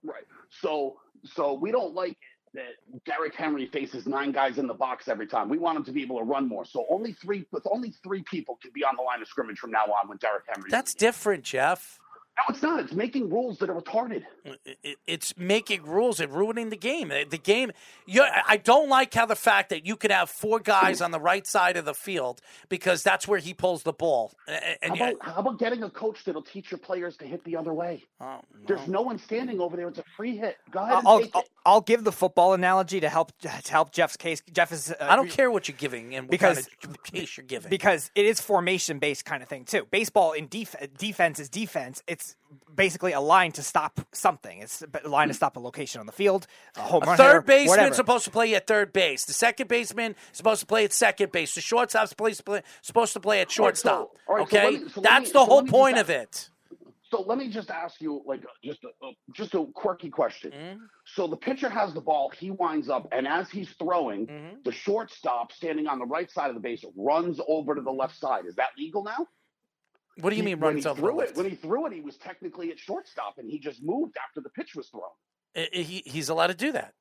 Right. 0.03 0.23
So, 0.61 0.97
so 1.25 1.53
we 1.53 1.71
don't 1.71 1.93
like 1.93 2.17
that 2.53 2.75
Derrick 3.05 3.35
Henry 3.35 3.65
faces 3.65 4.05
nine 4.05 4.31
guys 4.31 4.57
in 4.57 4.67
the 4.67 4.73
box 4.73 5.07
every 5.07 5.27
time. 5.27 5.49
We 5.49 5.57
want 5.57 5.77
him 5.77 5.83
to 5.85 5.91
be 5.91 6.03
able 6.03 6.19
to 6.19 6.23
run 6.23 6.47
more. 6.47 6.65
So 6.65 6.85
only 6.89 7.13
three, 7.13 7.45
with 7.51 7.65
only 7.71 7.93
three 8.03 8.23
people 8.23 8.59
can 8.61 8.71
be 8.73 8.83
on 8.83 8.95
the 8.95 9.01
line 9.01 9.21
of 9.21 9.27
scrimmage 9.27 9.57
from 9.57 9.71
now 9.71 9.85
on 9.85 10.07
when 10.07 10.19
Derrick 10.19 10.43
Henry. 10.47 10.69
That's 10.69 10.93
different, 10.93 11.43
Jeff. 11.43 11.99
No, 12.37 12.43
it's 12.49 12.63
not. 12.63 12.79
It's 12.79 12.93
making 12.93 13.29
rules 13.29 13.59
that 13.59 13.69
are 13.69 13.79
retarded. 13.79 14.23
It- 14.43 14.77
it- 14.83 14.97
it's 15.05 15.37
making 15.37 15.83
rules 15.83 16.19
and 16.19 16.33
ruining 16.33 16.69
the 16.69 16.75
game. 16.77 17.09
The 17.09 17.25
the 17.25 17.37
game. 17.37 17.71
You, 18.05 18.23
I 18.47 18.57
don't 18.57 18.89
like 18.89 19.13
how 19.13 19.25
the 19.25 19.35
fact 19.35 19.69
that 19.69 19.85
you 19.85 19.95
could 19.95 20.11
have 20.11 20.29
four 20.29 20.59
guys 20.59 21.01
on 21.01 21.11
the 21.11 21.19
right 21.19 21.45
side 21.47 21.77
of 21.77 21.85
the 21.85 21.93
field 21.93 22.41
because 22.69 23.03
that's 23.03 23.27
where 23.27 23.39
he 23.39 23.53
pulls 23.53 23.83
the 23.83 23.93
ball. 23.93 24.33
And, 24.47 24.97
How 24.97 25.09
about, 25.11 25.15
how 25.21 25.33
about 25.41 25.59
getting 25.59 25.83
a 25.83 25.89
coach 25.89 26.23
that'll 26.25 26.41
teach 26.41 26.71
your 26.71 26.79
players 26.79 27.15
to 27.17 27.25
hit 27.25 27.43
the 27.45 27.55
other 27.55 27.73
way? 27.73 28.03
oh, 28.19 28.39
There's 28.67 28.87
no 28.87 29.01
one 29.01 29.19
standing 29.19 29.59
over 29.61 29.77
there. 29.77 29.87
It's 29.87 29.99
a 29.99 30.03
free 30.17 30.35
hit. 30.35 30.57
Go 30.71 30.79
ahead 30.81 30.97
and 30.99 31.07
I'll, 31.07 31.19
take 31.21 31.31
I'll, 31.35 31.41
it. 31.41 31.49
I'll 31.65 31.81
give 31.81 32.03
the 32.03 32.11
football 32.11 32.53
analogy 32.53 32.99
to 32.99 33.09
help 33.09 33.31
to 33.39 33.49
help 33.49 33.91
Jeff's 33.91 34.17
case. 34.17 34.41
Jeff 34.51 34.71
is. 34.71 34.91
Uh, 34.91 34.95
I 35.01 35.15
don't 35.15 35.29
care 35.29 35.49
what 35.51 35.67
you're 35.67 35.77
giving 35.77 36.15
and 36.15 36.25
what 36.25 36.31
Because- 36.31 36.67
kind 36.81 36.95
of 36.95 37.03
case 37.03 37.37
you're 37.37 37.45
giving. 37.45 37.69
because 37.69 38.11
it 38.15 38.25
is 38.25 38.41
formation 38.41 38.99
based 38.99 39.23
kind 39.25 39.41
of 39.43 39.47
thing 39.49 39.63
too. 39.65 39.87
Baseball 39.91 40.31
in 40.33 40.47
def- 40.47 40.75
defense 40.97 41.39
is 41.39 41.47
defense. 41.49 42.01
It's 42.07 42.22
basically 42.75 43.11
a 43.13 43.19
line 43.19 43.51
to 43.53 43.63
stop 43.63 43.99
something. 44.11 44.59
It's 44.59 44.83
a 45.03 45.07
line 45.07 45.27
to 45.29 45.33
stop 45.33 45.55
a 45.57 45.59
location 45.59 45.99
on 45.99 46.05
the 46.05 46.11
field. 46.11 46.47
A 46.75 46.81
home 46.81 47.03
A 47.03 47.07
run 47.07 47.17
third 47.17 47.27
hitter, 47.27 47.41
baseman's 47.41 47.69
whatever. 47.69 47.95
supposed 47.95 48.25
to 48.25 48.31
play 48.31 48.53
at 48.55 48.67
third 48.67 48.93
base. 48.93 49.25
The 49.25 49.33
second 49.33 49.67
baseman 49.69 50.15
supposed 50.31 50.61
to 50.61 50.65
play 50.67 50.83
at 50.85 50.93
second 50.93 51.31
base. 51.31 51.55
The 51.55 51.61
shortstop's 51.61 52.09
supposed 52.09 52.37
to 52.37 52.43
play, 52.43 52.61
supposed 52.81 53.13
to 53.13 53.19
play 53.19 53.41
at 53.41 53.47
All 53.59 53.65
right, 53.65 53.77
so- 53.77 53.89
shortstop. 53.89 54.17
all 54.27 54.35
right, 54.35 54.49
so 54.49 54.57
okay, 54.57 54.63
let 54.71 54.83
me- 54.83 54.89
so 54.89 55.01
that's 55.01 55.21
me- 55.27 55.33
the 55.33 55.39
so 55.39 55.45
whole 55.45 55.55
let 55.57 55.63
me 55.65 55.67
just 55.69 55.73
point 55.79 55.95
ask- 55.97 56.03
of 56.03 56.09
it. 56.09 56.49
So 57.11 57.21
let 57.21 57.37
me 57.37 57.47
just 57.47 57.69
ask 57.69 58.01
you, 58.01 58.23
like, 58.25 58.41
just 58.63 58.83
a, 58.83 58.87
a- 59.05 59.11
just 59.35 59.53
a 59.53 59.63
quirky 59.75 60.09
question. 60.09 60.49
Mm-hmm. 60.51 60.79
So 61.05 61.27
the 61.27 61.37
pitcher 61.37 61.69
has 61.69 61.93
the 61.93 62.01
ball, 62.01 62.31
he 62.35 62.49
winds 62.49 62.89
up, 62.89 63.07
and 63.11 63.27
as 63.27 63.51
he's 63.51 63.69
throwing, 63.77 64.25
Mm-hmm. 64.25 64.55
the 64.65 64.71
shortstop 64.71 65.51
standing 65.51 65.85
on 65.85 65.99
the 65.99 66.05
right 66.07 66.31
side 66.31 66.49
of 66.49 66.55
the 66.55 66.59
base 66.59 66.83
runs 66.95 67.39
over 67.47 67.75
to 67.75 67.81
the 67.81 67.91
left 67.91 68.17
side. 68.17 68.47
Is 68.47 68.55
that 68.55 68.69
legal 68.79 69.03
now? 69.03 69.27
What 70.17 70.29
do 70.29 70.35
you 70.35 70.43
He- 70.43 70.55
mean 70.55 70.75
he 70.77 70.81
threw 70.81 71.21
it? 71.21 71.35
When 71.35 71.49
he 71.49 71.55
threw 71.55 71.85
it, 71.87 71.93
he 71.93 72.01
was 72.01 72.17
technically 72.17 72.71
at 72.71 72.79
shortstop, 72.79 73.37
and 73.37 73.49
he 73.49 73.59
just 73.59 73.81
moved 73.83 74.15
after 74.17 74.41
the 74.41 74.49
pitch 74.49 74.75
was 74.75 74.89
thrown. 74.89 75.03
I- 75.55 75.69
I- 75.73 75.77
he, 75.77 76.03
he's 76.05 76.29
allowed 76.29 76.47
to 76.47 76.53
do 76.55 76.71
that. 76.73 76.93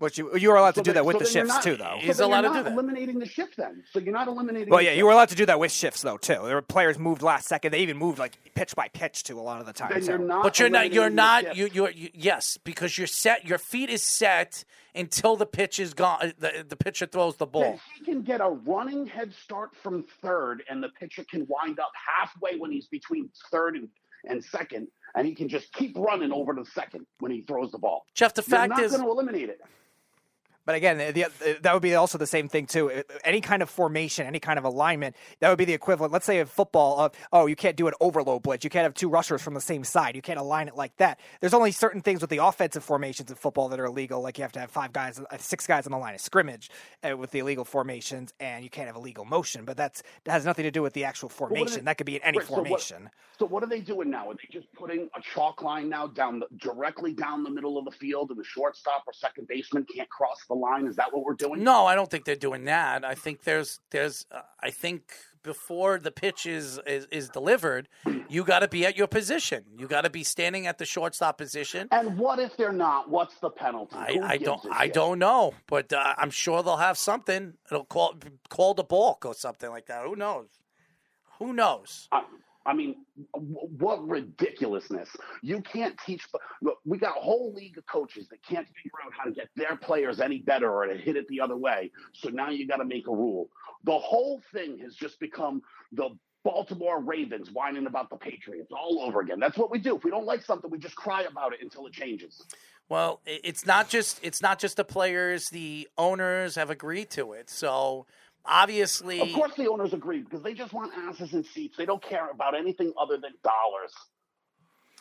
Which 0.00 0.18
you 0.18 0.36
you 0.36 0.50
were 0.50 0.56
allowed 0.56 0.74
to 0.74 0.82
do 0.82 0.92
then- 0.92 0.94
that 0.96 1.04
with 1.06 1.14
so 1.14 1.18
the 1.20 1.30
shifts 1.30 1.48
not- 1.54 1.62
too, 1.62 1.76
though. 1.76 1.96
He's 2.00 2.16
so 2.16 2.22
then 2.28 2.30
allowed 2.30 2.40
you're 2.42 2.42
to 2.42 2.48
do 2.48 2.54
not 2.54 2.64
that. 2.64 2.72
Eliminating 2.72 3.18
the 3.20 3.26
shift, 3.26 3.56
then. 3.56 3.84
So 3.92 4.00
you're 4.00 4.12
not 4.12 4.26
eliminating. 4.26 4.68
Well, 4.68 4.82
yeah, 4.82 4.90
shift. 4.90 4.98
you 4.98 5.06
were 5.06 5.12
allowed 5.12 5.28
to 5.28 5.36
do 5.36 5.46
that 5.46 5.60
with 5.60 5.70
shifts 5.70 6.02
though 6.02 6.16
too. 6.16 6.40
There 6.44 6.56
were 6.56 6.62
players 6.62 6.98
moved 6.98 7.22
last 7.22 7.46
second. 7.46 7.70
They 7.72 7.78
even 7.78 7.96
moved 7.96 8.18
like 8.18 8.32
pitch 8.54 8.74
by 8.74 8.88
pitch 8.88 9.22
to 9.24 9.38
a 9.38 9.42
lot 9.42 9.60
of 9.60 9.66
the 9.66 9.72
time. 9.72 10.02
So- 10.02 10.10
you're 10.10 10.18
not. 10.18 10.42
But 10.42 10.58
you're 10.58 10.68
not. 10.68 10.92
You're 10.92 11.10
not. 11.10 11.56
You, 11.56 11.68
you're. 11.72 11.90
You, 11.90 12.08
yes, 12.12 12.58
because 12.64 12.98
you're 12.98 13.06
set. 13.06 13.46
Your 13.46 13.58
feet 13.58 13.88
is 13.88 14.02
set 14.02 14.64
until 14.96 15.36
the 15.36 15.46
pitch 15.46 15.78
is 15.78 15.94
gone. 15.94 16.18
Uh, 16.20 16.30
the, 16.38 16.66
the 16.68 16.76
pitcher 16.76 17.06
throws 17.06 17.36
the 17.36 17.46
ball. 17.46 17.62
Then 17.62 17.80
he 17.98 18.04
can 18.04 18.22
get 18.22 18.40
a 18.40 18.48
running 18.48 19.06
head 19.06 19.32
start 19.32 19.74
from 19.76 20.04
third, 20.22 20.64
and 20.68 20.82
the 20.82 20.88
pitcher 20.88 21.24
can 21.24 21.46
wind 21.48 21.78
up 21.78 21.92
halfway 22.18 22.56
when 22.58 22.72
he's 22.72 22.86
between 22.86 23.30
third 23.50 23.76
and, 23.76 23.88
and 24.24 24.44
second, 24.44 24.88
and 25.14 25.26
he 25.26 25.34
can 25.34 25.48
just 25.48 25.72
keep 25.72 25.96
running 25.96 26.32
over 26.32 26.54
to 26.54 26.64
second 26.64 27.06
when 27.20 27.30
he 27.32 27.42
throws 27.42 27.70
the 27.72 27.78
ball. 27.78 28.06
Jeff, 28.14 28.34
the 28.34 28.42
You're 28.46 28.56
fact 28.58 28.70
not 28.70 28.80
is, 28.82 28.92
going 28.92 29.04
to 29.04 29.10
eliminate 29.10 29.48
it. 29.48 29.60
But 30.66 30.76
again, 30.76 30.98
the, 30.98 31.12
the, 31.12 31.58
that 31.62 31.72
would 31.74 31.82
be 31.82 31.94
also 31.94 32.16
the 32.18 32.26
same 32.26 32.48
thing 32.48 32.66
too. 32.66 33.02
Any 33.22 33.40
kind 33.40 33.62
of 33.62 33.68
formation, 33.68 34.26
any 34.26 34.40
kind 34.40 34.58
of 34.58 34.64
alignment, 34.64 35.14
that 35.40 35.48
would 35.48 35.58
be 35.58 35.64
the 35.64 35.74
equivalent. 35.74 36.12
Let's 36.12 36.24
say 36.26 36.38
in 36.40 36.46
football, 36.46 36.98
of 37.00 37.12
oh, 37.32 37.46
you 37.46 37.56
can't 37.56 37.76
do 37.76 37.86
an 37.86 37.94
overload 38.00 38.42
blitz. 38.42 38.64
You 38.64 38.70
can't 38.70 38.84
have 38.84 38.94
two 38.94 39.08
rushers 39.08 39.42
from 39.42 39.54
the 39.54 39.60
same 39.60 39.84
side. 39.84 40.16
You 40.16 40.22
can't 40.22 40.38
align 40.38 40.68
it 40.68 40.76
like 40.76 40.96
that. 40.96 41.20
There's 41.40 41.54
only 41.54 41.72
certain 41.72 42.00
things 42.00 42.20
with 42.20 42.30
the 42.30 42.38
offensive 42.38 42.82
formations 42.84 43.30
in 43.30 43.36
football 43.36 43.68
that 43.68 43.80
are 43.80 43.84
illegal. 43.86 44.22
Like 44.22 44.38
you 44.38 44.42
have 44.42 44.52
to 44.52 44.60
have 44.60 44.70
five 44.70 44.92
guys, 44.92 45.20
uh, 45.20 45.36
six 45.38 45.66
guys 45.66 45.86
on 45.86 45.92
the 45.92 45.98
line 45.98 46.14
of 46.14 46.20
scrimmage 46.20 46.70
uh, 47.02 47.16
with 47.16 47.30
the 47.30 47.40
illegal 47.40 47.64
formations, 47.64 48.32
and 48.40 48.64
you 48.64 48.70
can't 48.70 48.86
have 48.86 48.96
illegal 48.96 49.24
motion. 49.24 49.64
But 49.64 49.76
that's 49.76 50.02
that 50.24 50.32
has 50.32 50.44
nothing 50.44 50.62
to 50.64 50.70
do 50.70 50.82
with 50.82 50.94
the 50.94 51.04
actual 51.04 51.28
formation. 51.28 51.80
they- 51.80 51.84
that 51.84 51.98
could 51.98 52.06
be 52.06 52.16
in 52.16 52.22
any 52.22 52.38
Right, 52.38 52.46
so 52.46 52.54
what- 52.54 52.66
formation. 52.66 53.10
So 53.38 53.46
what 53.46 53.64
are 53.64 53.66
they 53.66 53.80
doing 53.80 54.10
now? 54.10 54.30
Are 54.30 54.34
they 54.34 54.48
just 54.52 54.72
putting 54.74 55.10
a 55.16 55.20
chalk 55.34 55.60
line 55.60 55.88
now 55.88 56.06
down 56.06 56.38
the, 56.38 56.46
directly 56.58 57.12
down 57.12 57.42
the 57.42 57.50
middle 57.50 57.76
of 57.76 57.84
the 57.84 57.90
field, 57.90 58.30
and 58.30 58.38
the 58.38 58.44
shortstop 58.44 59.02
or 59.08 59.12
second 59.12 59.48
baseman 59.48 59.84
can't 59.92 60.08
cross 60.08 60.38
the 60.48 60.53
line? 60.54 60.86
Is 60.86 60.96
that 60.96 61.12
what 61.12 61.24
we're 61.24 61.34
doing? 61.34 61.62
no, 61.62 61.86
I 61.86 61.94
don't 61.94 62.10
think 62.10 62.24
they're 62.24 62.36
doing 62.36 62.64
that. 62.64 63.04
I 63.04 63.14
think 63.14 63.44
there's, 63.44 63.80
there's. 63.90 64.26
Uh, 64.30 64.40
I 64.62 64.70
think 64.70 65.12
before 65.42 65.98
the 65.98 66.10
pitch 66.10 66.46
is 66.46 66.80
is, 66.86 67.06
is 67.10 67.28
delivered, 67.28 67.88
you 68.28 68.44
got 68.44 68.60
to 68.60 68.68
be 68.68 68.86
at 68.86 68.96
your 68.96 69.06
position. 69.06 69.64
You 69.78 69.86
got 69.86 70.00
to 70.02 70.10
be 70.10 70.24
standing 70.24 70.66
at 70.66 70.78
the 70.78 70.84
shortstop 70.86 71.38
position. 71.38 71.86
And 71.90 72.16
what 72.18 72.38
if 72.38 72.56
they're 72.56 72.72
not? 72.72 73.10
What's 73.10 73.36
the 73.40 73.50
penalty? 73.50 73.94
I, 73.96 74.18
I 74.22 74.36
don't 74.38 74.64
a 74.64 74.68
I 74.72 74.84
shit? 74.86 74.94
don't 74.94 75.18
know, 75.18 75.52
but 75.66 75.92
uh, 75.92 76.14
I'm 76.16 76.30
sure 76.30 76.62
they'll 76.62 76.78
have 76.78 76.98
something. 76.98 77.54
It'll 77.70 77.84
call 77.84 78.14
call 78.48 78.74
the 78.74 78.84
balk 78.84 79.24
or 79.26 79.34
something 79.34 79.70
like 79.70 79.86
that. 79.86 80.04
Who 80.04 80.16
knows? 80.16 80.48
Who 81.38 81.52
knows? 81.52 82.08
I, 82.10 82.22
I 82.66 82.72
mean, 82.72 82.96
what 83.32 84.06
ridiculousness! 84.08 85.08
You 85.42 85.60
can't 85.60 85.96
teach. 86.06 86.24
We 86.84 86.98
got 86.98 87.16
a 87.16 87.20
whole 87.20 87.52
league 87.52 87.76
of 87.76 87.86
coaches 87.86 88.28
that 88.28 88.42
can't 88.42 88.66
figure 88.66 88.90
out 89.04 89.12
how 89.16 89.24
to 89.24 89.32
get 89.32 89.48
their 89.56 89.76
players 89.76 90.20
any 90.20 90.38
better 90.38 90.70
or 90.70 90.86
to 90.86 90.96
hit 90.96 91.16
it 91.16 91.28
the 91.28 91.40
other 91.40 91.56
way. 91.56 91.90
So 92.12 92.30
now 92.30 92.50
you 92.50 92.66
got 92.66 92.78
to 92.78 92.84
make 92.84 93.06
a 93.06 93.12
rule. 93.12 93.50
The 93.84 93.98
whole 93.98 94.40
thing 94.52 94.78
has 94.78 94.94
just 94.94 95.20
become 95.20 95.60
the 95.92 96.10
Baltimore 96.42 97.02
Ravens 97.02 97.50
whining 97.50 97.86
about 97.86 98.10
the 98.10 98.16
Patriots 98.16 98.70
all 98.70 99.00
over 99.02 99.20
again. 99.20 99.40
That's 99.40 99.56
what 99.56 99.70
we 99.70 99.78
do. 99.78 99.96
If 99.96 100.04
we 100.04 100.10
don't 100.10 100.26
like 100.26 100.42
something, 100.44 100.70
we 100.70 100.78
just 100.78 100.96
cry 100.96 101.22
about 101.22 101.54
it 101.54 101.60
until 101.62 101.86
it 101.86 101.92
changes. 101.92 102.42
Well, 102.88 103.20
it's 103.24 103.64
not 103.64 103.88
just 103.88 104.20
it's 104.22 104.42
not 104.42 104.58
just 104.58 104.76
the 104.76 104.84
players. 104.84 105.48
The 105.48 105.88
owners 105.96 106.54
have 106.56 106.68
agreed 106.68 107.08
to 107.10 107.32
it. 107.32 107.48
So 107.48 108.06
obviously, 108.46 109.20
Of 109.20 109.32
course, 109.32 109.52
the 109.56 109.68
owners 109.68 109.92
agree 109.92 110.22
because 110.22 110.42
they 110.42 110.54
just 110.54 110.72
want 110.72 110.92
asses 110.96 111.32
and 111.32 111.44
seats. 111.46 111.76
They 111.76 111.86
don't 111.86 112.02
care 112.02 112.28
about 112.30 112.54
anything 112.54 112.92
other 113.00 113.16
than 113.16 113.32
dollars. 113.42 113.92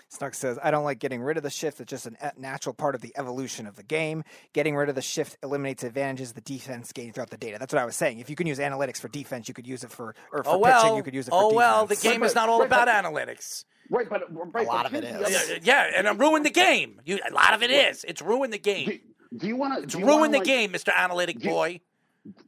Snark 0.10 0.36
says, 0.36 0.60
I 0.62 0.70
don't 0.70 0.84
like 0.84 1.00
getting 1.00 1.24
rid 1.24 1.38
of 1.38 1.44
the 1.44 1.50
shift. 1.50 1.82
It's 1.82 1.90
just 1.90 2.06
a 2.06 2.34
natural 2.38 2.76
part 2.76 2.94
of 2.94 3.02
the 3.02 3.12
evolution 3.18 3.66
of 3.66 3.76
the 3.76 3.82
game. 3.82 4.24
Getting 4.54 4.76
rid 4.76 4.88
of 4.90 4.94
the 4.94 5.02
shift 5.02 5.38
eliminates 5.42 5.84
advantages 5.84 6.34
the 6.34 6.42
defense 6.42 6.92
gain 6.92 7.12
throughout 7.14 7.32
the 7.32 7.38
data. 7.38 7.58
That's 7.60 7.74
what 7.74 7.82
I 7.82 7.86
was 7.86 7.96
saying. 7.96 8.20
If 8.20 8.30
you 8.30 8.36
can 8.36 8.46
use 8.46 8.60
analytics 8.60 9.00
for 9.00 9.08
defense, 9.08 9.48
you 9.48 9.56
could 9.56 9.66
use 9.66 9.84
it 9.84 9.90
for, 9.90 10.14
or 10.32 10.44
for 10.44 10.52
oh 10.52 10.58
well, 10.60 10.82
pitching, 10.84 10.98
you 10.98 11.04
could 11.04 11.16
use 11.16 11.28
it 11.28 11.32
for 11.32 11.38
oh 11.38 11.50
defense. 11.50 11.56
well, 11.58 11.86
the 11.88 11.96
game 11.96 12.22
is 12.22 12.36
not 12.36 12.48
all 12.48 12.60
Right, 12.60 12.68
about 12.68 12.86
but- 12.86 13.04
analytics. 13.06 13.66
Right, 13.90 14.08
but 14.08 14.22
right, 14.54 14.68
lot 14.68 14.84
but 14.84 14.86
of 14.86 14.94
it 14.94 15.04
here's 15.04 15.20
the 15.20 15.28
is. 15.30 15.44
other- 15.52 15.54
Yeah, 15.64 15.88
yeah, 15.90 15.92
and 15.98 16.08
it 16.08 16.18
ruined 16.20 16.46
the 16.46 16.52
game. 16.52 17.02
You, 17.06 17.20
a 17.30 17.34
lot 17.34 17.54
of 17.56 17.64
it 17.64 17.72
is. 17.72 18.04
It's 18.08 18.22
ruined 18.22 18.54
the 18.54 18.58
game. 18.60 18.86
Do, 18.88 19.00
Do 19.40 19.48
you 19.48 19.56
want 19.56 19.78
to? 19.78 19.84
It's 19.84 19.96
ruined 19.96 20.34
the 20.34 20.40
game, 20.42 20.72
Mister 20.72 20.92
Analytic 20.96 21.40
do 21.40 21.46
you- 21.48 21.52
Boy. 21.54 21.82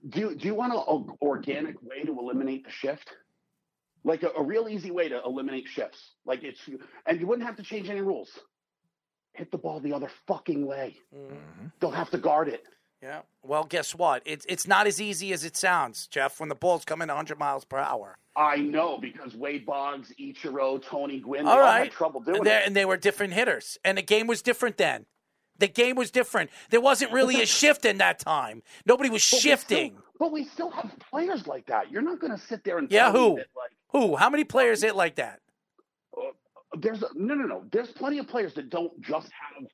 Do 0.09 0.19
you, 0.19 0.35
do 0.35 0.47
you 0.47 0.55
want 0.55 0.73
an 0.73 1.17
organic 1.21 1.81
way 1.81 2.03
to 2.03 2.17
eliminate 2.17 2.65
the 2.65 2.71
shift? 2.71 3.09
Like 4.03 4.23
a, 4.23 4.29
a 4.37 4.43
real 4.43 4.69
easy 4.69 4.91
way 4.91 5.09
to 5.09 5.21
eliminate 5.25 5.67
shifts. 5.67 6.11
Like 6.25 6.43
it's, 6.43 6.59
and 7.05 7.19
you 7.19 7.27
wouldn't 7.27 7.47
have 7.47 7.57
to 7.57 7.63
change 7.63 7.89
any 7.89 8.01
rules. 8.01 8.29
Hit 9.33 9.51
the 9.51 9.57
ball 9.57 9.79
the 9.79 9.93
other 9.93 10.09
fucking 10.27 10.65
way. 10.65 10.95
Mm-hmm. 11.13 11.67
Don't 11.81 11.95
have 11.95 12.09
to 12.11 12.17
guard 12.17 12.47
it. 12.47 12.63
Yeah. 13.01 13.21
Well, 13.43 13.65
guess 13.65 13.93
what? 13.93 14.23
It's 14.25 14.45
it's 14.47 14.67
not 14.67 14.87
as 14.87 15.01
easy 15.01 15.33
as 15.33 15.43
it 15.43 15.57
sounds, 15.57 16.07
Jeff. 16.07 16.39
When 16.39 16.49
the 16.49 16.55
ball's 16.55 16.85
coming 16.85 17.09
100 17.09 17.37
miles 17.37 17.65
per 17.65 17.77
hour. 17.77 18.17
I 18.35 18.57
know 18.57 18.97
because 18.97 19.35
Wade 19.35 19.65
Boggs, 19.65 20.11
Ichiro, 20.19 20.81
Tony 20.83 21.19
Gwynn, 21.19 21.45
All 21.45 21.53
all 21.53 21.59
right. 21.59 21.83
had 21.83 21.91
trouble 21.91 22.21
doing 22.21 22.39
and, 22.39 22.47
it. 22.47 22.63
and 22.65 22.75
they 22.75 22.85
were 22.85 22.97
different 22.97 23.33
hitters, 23.33 23.77
and 23.83 23.97
the 23.97 24.01
game 24.01 24.27
was 24.27 24.41
different 24.41 24.77
then. 24.77 25.05
The 25.59 25.67
game 25.67 25.95
was 25.95 26.11
different. 26.11 26.49
There 26.69 26.81
wasn't 26.81 27.11
really 27.11 27.41
a 27.41 27.45
shift 27.45 27.85
in 27.85 27.97
that 27.99 28.19
time. 28.19 28.61
Nobody 28.85 29.09
was 29.09 29.27
But 29.29 29.37
we 29.37 29.41
shifting. 29.41 29.91
still- 29.91 30.01
but 30.17 30.31
we 30.31 30.45
still 30.45 30.69
have 30.69 30.91
players 31.11 31.45
like 31.45 31.65
that. 31.67 31.91
You're 31.91 32.01
not 32.01 32.19
going 32.19 32.31
to 32.31 32.37
sit 32.37 32.63
there 32.63 32.77
and 32.77 32.89
Yeah, 32.91 33.11
who? 33.11 33.35
that, 33.35 33.47
like, 33.55 33.71
Who? 33.89 34.15
How 34.15 34.29
many 34.29 34.43
players 34.45 34.81
hit 34.81 34.95
like 34.95 35.15
that? 35.15 35.41
Uh, 36.17 36.21
there's 36.77 37.01
a, 37.03 37.07
no, 37.15 37.33
no, 37.33 37.45
no. 37.45 37.63
There's 37.71 37.89
plenty 37.91 38.19
of 38.19 38.27
players 38.27 38.53
that 38.55 38.69
don't 38.69 38.99
just 39.01 39.29
have 39.31 39.65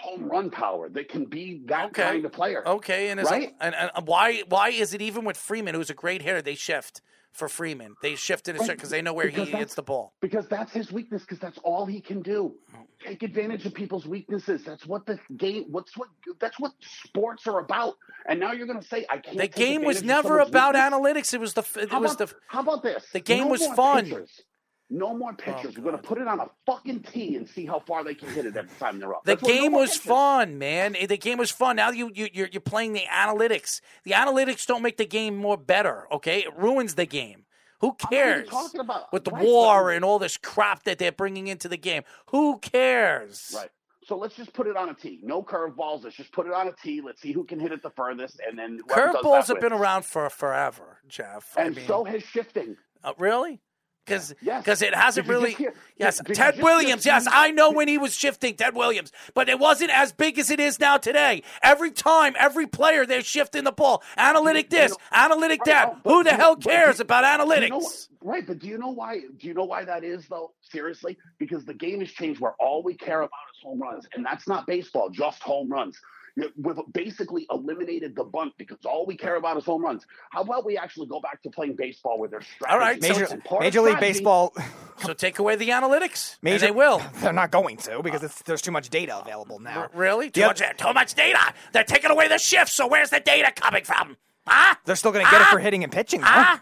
home 0.00 0.28
run 0.28 0.50
power. 0.50 0.88
That 0.88 1.08
can 1.08 1.24
be 1.24 1.62
that 1.66 1.86
Okay. 1.86 2.02
kind 2.02 2.24
of 2.24 2.32
player. 2.32 2.66
Okay, 2.66 3.08
and, 3.10 3.20
right? 3.24 3.54
and, 3.60 3.74
and 3.74 4.06
why 4.06 4.42
why 4.48 4.68
is 4.68 4.94
it 4.94 5.02
even 5.02 5.24
with 5.24 5.36
Freeman, 5.36 5.74
who's 5.74 5.90
a 5.90 5.94
great 5.94 6.22
hitter, 6.22 6.40
they 6.42 6.54
shift 6.54 7.00
for 7.38 7.48
Freeman? 7.48 7.94
They 8.02 8.14
shifted 8.16 8.58
Right, 8.58 8.68
because 8.68 8.90
they 8.90 9.00
know 9.00 9.12
where 9.14 9.26
because 9.26 9.48
he 9.48 9.56
hits 9.56 9.74
the 9.74 9.82
ball. 9.82 10.12
because 10.20 10.46
that's 10.48 10.72
his 10.72 10.92
weakness. 10.92 11.22
Because 11.22 11.38
that's 11.38 11.58
all 11.64 11.86
he 11.86 12.00
can 12.00 12.20
do. 12.20 12.54
Oh. 12.74 12.80
Take 13.06 13.22
advantage 13.22 13.64
of 13.64 13.72
people's 13.74 14.06
weaknesses. 14.06 14.64
That's 14.64 14.84
what 14.86 15.06
the 15.06 15.18
game. 15.36 15.66
What's 15.70 15.96
what? 15.96 16.08
That's 16.40 16.58
what 16.58 16.72
sports 16.80 17.46
are 17.46 17.60
about. 17.60 17.94
And 18.28 18.40
now 18.40 18.52
you're 18.52 18.66
going 18.66 18.80
to 18.80 18.86
say 18.86 19.06
I 19.08 19.18
can't. 19.18 19.38
The 19.38 19.48
game 19.48 19.84
was 19.84 20.02
never 20.02 20.40
about 20.40 20.74
weakness? 20.74 21.30
analytics. 21.30 21.34
It 21.34 21.40
was 21.40 21.54
the 21.54 21.64
it 21.80 21.90
How 21.90 22.00
was 22.00 22.14
about, 22.14 22.28
the 22.28 22.34
how 22.48 22.60
about 22.60 22.82
this? 22.82 23.06
the 23.12 23.20
game 23.20 23.44
No 23.44 23.50
was 23.52 23.66
fun. 23.68 24.04
pitchers. 24.04 24.42
No 24.90 25.14
more 25.14 25.34
pitchers. 25.34 25.76
We're 25.76 25.82
going 25.84 25.96
to 25.96 26.02
put 26.02 26.18
it 26.18 26.26
on 26.26 26.40
a 26.40 26.48
fucking 26.64 27.02
tee 27.02 27.36
and 27.36 27.46
see 27.46 27.66
how 27.66 27.78
far 27.80 28.04
they 28.04 28.14
can 28.14 28.30
hit 28.30 28.46
it 28.46 28.56
every 28.56 28.70
time 28.78 28.98
they're 28.98 29.14
up. 29.14 29.22
The 29.24 29.32
That's 29.32 29.42
what- 29.42 29.54
no 29.54 29.60
game 29.62 29.72
was 29.72 29.96
fun, 29.96 30.56
man. 30.58 30.96
The 31.06 31.18
game 31.18 31.36
was 31.38 31.50
fun. 31.50 31.76
Now 31.76 31.90
you 31.90 32.10
you 32.14 32.28
you're, 32.32 32.48
you're 32.50 32.60
playing 32.62 32.94
the 32.94 33.04
analytics. 33.12 33.80
The 34.04 34.12
analytics 34.12 34.66
don't 34.66 34.82
make 34.82 34.96
the 34.96 35.04
game 35.06 35.36
more 35.36 35.58
better. 35.58 36.06
Okay, 36.12 36.40
it 36.40 36.56
ruins 36.56 36.94
the 36.94 37.04
game. 37.06 37.44
Who 37.80 37.88
I'm 37.90 37.96
not 38.00 38.12
even 38.12 38.24
cares? 38.40 38.48
talking 38.48 38.80
about- 38.80 39.12
With 39.12 39.24
the 39.24 39.30
right, 39.30 39.44
war 39.44 39.90
and 39.92 40.04
all 40.04 40.18
this 40.18 40.36
crap 40.36 40.82
that 40.84 40.98
they're 40.98 41.12
bringing 41.12 41.46
into 41.48 41.68
the 41.68 41.76
game, 41.76 42.02
who 42.30 42.58
cares? 42.58 43.52
Right. 43.54 43.70
So 44.04 44.16
let's 44.16 44.34
just 44.36 44.54
put 44.54 44.66
it 44.66 44.76
on 44.76 44.88
a 44.88 44.94
tee. 44.94 45.20
No 45.22 45.42
curveballs. 45.42 46.02
Let's 46.02 46.16
just 46.16 46.32
put 46.32 46.46
it 46.46 46.52
on 46.54 46.66
a 46.66 46.72
tee. 46.82 47.02
Let's 47.02 47.20
see 47.20 47.32
who 47.32 47.44
can 47.44 47.60
hit 47.60 47.72
it 47.72 47.82
the 47.82 47.90
furthest, 47.90 48.40
and 48.48 48.58
then 48.58 48.80
Curveballs 48.88 49.48
have 49.48 49.60
been 49.60 49.72
around 49.74 50.06
for 50.06 50.28
forever, 50.30 50.98
Jeff. 51.06 51.52
I 51.58 51.64
and 51.64 51.76
mean, 51.76 51.86
so 51.86 52.04
has 52.04 52.22
shifting. 52.22 52.76
uh, 53.04 53.12
really? 53.18 53.60
Because 54.08 54.34
Yes. 54.40 54.82
it 54.82 54.94
hasn't 54.94 55.26
Did 55.26 55.32
really. 55.32 55.52
hear- 55.52 55.74
yes, 55.96 56.16
did- 56.18 56.26
did 56.28 56.36
Ted 56.36 56.54
just 56.54 56.64
Williams. 56.64 57.04
Yes, 57.06 57.26
I 57.30 57.50
know 57.50 57.70
when 57.70 57.88
he 57.88 57.98
was 57.98 58.14
shifting, 58.14 58.54
Ted 58.56 58.74
Williams, 58.74 59.12
but 59.34 59.48
it 59.48 59.58
wasn't 59.58 59.90
as 59.90 60.12
big 60.12 60.38
as 60.38 60.50
it 60.50 60.60
is 60.60 60.80
now 60.80 60.96
today. 60.96 61.42
Every 61.62 61.90
time, 61.90 62.34
every 62.38 62.66
player, 62.66 63.04
they're 63.06 63.22
shifting 63.22 63.64
the 63.64 63.72
ball. 63.72 64.02
Analytic 64.16 64.72
You 64.72 64.78
this, 64.78 64.90
know- 64.92 64.96
analytic 65.12 65.64
that. 65.64 66.02
but 66.02 66.10
Who 66.10 66.24
the 66.24 66.32
hell 66.34 66.54
but 66.54 66.64
do- 66.64 66.70
cares 66.70 67.00
about 67.00 67.24
analytics? 67.24 67.62
you 67.62 67.68
know- 67.68 67.90
right, 68.32 68.46
but 68.46 68.58
do 68.58 68.66
you 68.66 68.78
know 68.78 68.88
why? 68.90 69.20
Do 69.20 69.46
you 69.46 69.54
know 69.54 69.64
why 69.64 69.84
that 69.84 70.04
is 70.04 70.26
though? 70.28 70.52
Seriously, 70.62 71.16
because 71.38 71.64
the 71.64 71.74
game 71.74 72.00
has 72.00 72.10
changed 72.10 72.40
where 72.40 72.54
all 72.58 72.82
we 72.82 72.94
care 72.94 73.20
about 73.22 73.30
is 73.54 73.62
home 73.62 73.80
runs, 73.80 74.06
and 74.14 74.24
that's 74.24 74.46
not 74.48 74.66
baseball, 74.66 75.10
just 75.10 75.42
home 75.42 75.68
runs. 75.70 76.00
You- 76.36 76.52
We've 76.56 76.76
basically 76.92 77.46
eliminated 77.50 78.14
the 78.16 78.24
bunt 78.24 78.52
because 78.58 78.78
all 78.84 79.06
we 79.06 79.16
care 79.16 79.36
about 79.36 79.56
is 79.56 79.64
home 79.64 79.82
runs. 79.84 80.06
How 80.30 80.42
about 80.42 80.64
we 80.64 80.76
actually 80.76 81.06
go 81.06 81.20
back 81.20 81.42
to 81.42 81.50
playing 81.50 81.74
baseball 81.76 82.18
where 82.18 82.28
there's 82.28 82.46
strategy? 82.46 82.72
All 82.72 82.78
right, 82.78 83.00
Major, 83.00 83.24
And 83.30 83.42
Major 83.60 83.80
League 83.80 83.96
strategy- 83.96 84.12
Baseball, 84.18 84.54
So 85.04 85.14
take 85.14 85.38
away 85.38 85.54
the 85.54 85.68
analytics. 85.68 86.32
and 86.34 86.42
Major, 86.42 86.58
they 86.66 86.70
will. 86.72 87.00
They're 87.20 87.32
not 87.32 87.52
going 87.52 87.76
to 87.78 88.02
because 88.02 88.22
it's, 88.24 88.42
there's 88.42 88.60
too 88.62 88.72
much 88.72 88.88
data 88.90 89.16
available 89.20 89.60
now. 89.60 89.88
Really? 89.94 90.28
Too 90.30 90.40
The 90.40 90.46
much, 90.48 90.62
too 90.76 90.92
much 90.92 91.14
data. 91.14 91.38
They're 91.72 91.84
taking 91.84 92.10
away 92.10 92.26
the 92.28 92.38
shift, 92.38 92.70
so 92.70 92.86
where's 92.88 93.10
the 93.10 93.20
data 93.20 93.52
coming 93.52 93.84
from? 93.84 94.16
Huh? 94.46 94.74
They're 94.86 94.96
still 94.96 95.12
going 95.12 95.24
to 95.24 95.30
get 95.30 95.40
it 95.40 95.46
Ah! 95.48 95.52
for 95.52 95.58
hitting 95.60 95.84
and 95.84 95.92
pitching. 95.92 96.20
though. 96.20 96.26
Huh? 96.26 96.58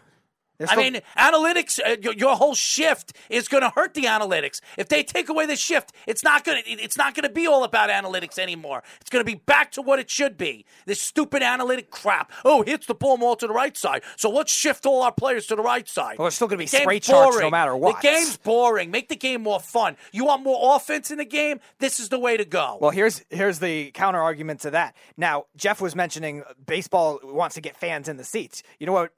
They're 0.58 0.68
I 0.68 0.72
still- 0.72 0.82
mean, 0.82 1.00
analytics, 1.18 1.80
uh, 1.84 1.96
your, 2.00 2.14
your 2.14 2.36
whole 2.36 2.54
shift 2.54 3.16
is 3.28 3.48
going 3.48 3.62
to 3.62 3.70
hurt 3.70 3.94
the 3.94 4.04
analytics. 4.04 4.60
If 4.76 4.88
they 4.88 5.02
take 5.02 5.28
away 5.28 5.46
the 5.46 5.56
shift, 5.56 5.92
it's 6.06 6.22
not 6.22 6.44
going 6.44 6.62
to 6.62 6.70
it's 6.70 6.96
not 6.96 7.14
going 7.14 7.24
to 7.24 7.32
be 7.32 7.46
all 7.46 7.64
about 7.64 7.90
analytics 7.90 8.38
anymore. 8.38 8.82
It's 9.00 9.10
going 9.10 9.24
to 9.24 9.30
be 9.30 9.38
back 9.38 9.72
to 9.72 9.82
what 9.82 9.98
it 9.98 10.10
should 10.10 10.36
be. 10.36 10.64
This 10.86 11.00
stupid 11.00 11.42
analytic 11.42 11.90
crap. 11.90 12.32
Oh, 12.44 12.62
hits 12.62 12.86
the 12.86 12.94
ball 12.94 13.16
more 13.16 13.36
to 13.36 13.46
the 13.46 13.52
right 13.52 13.76
side. 13.76 14.02
So 14.16 14.30
let's 14.30 14.52
shift 14.52 14.86
all 14.86 15.02
our 15.02 15.12
players 15.12 15.46
to 15.46 15.56
the 15.56 15.62
right 15.62 15.88
side. 15.88 16.18
Well, 16.18 16.26
there's 16.26 16.34
still 16.34 16.48
gonna 16.48 16.58
be 16.58 16.66
The 16.66 16.70
game's 16.72 16.82
spray 16.82 17.00
charts 17.00 17.38
no 17.38 17.50
matter 17.50 17.76
what. 17.76 18.00
The 18.00 18.08
game's 18.08 18.36
boring. 18.36 18.90
Make 18.90 19.08
the 19.08 19.16
game 19.16 19.42
more 19.42 19.60
fun. 19.60 19.96
You 20.12 20.24
want 20.24 20.42
more 20.42 20.76
offense 20.76 21.10
in 21.10 21.18
the 21.18 21.24
game? 21.24 21.60
This 21.78 22.00
is 22.00 22.08
the 22.08 22.18
way 22.18 22.36
to 22.36 22.44
go. 22.44 22.78
Well, 22.80 22.90
here's 22.90 23.24
here's 23.30 23.58
the 23.58 23.90
counter 23.92 24.20
argument 24.20 24.60
to 24.60 24.70
that. 24.70 24.96
Now, 25.16 25.44
Jeff 25.56 25.80
was 25.80 25.94
mentioning 25.94 26.42
baseball 26.64 27.20
wants 27.22 27.54
to 27.56 27.60
get 27.60 27.76
fans 27.76 28.08
in 28.08 28.16
the 28.16 28.24
seats. 28.24 28.62
You 28.78 28.86
know 28.86 28.92
what? 28.92 29.12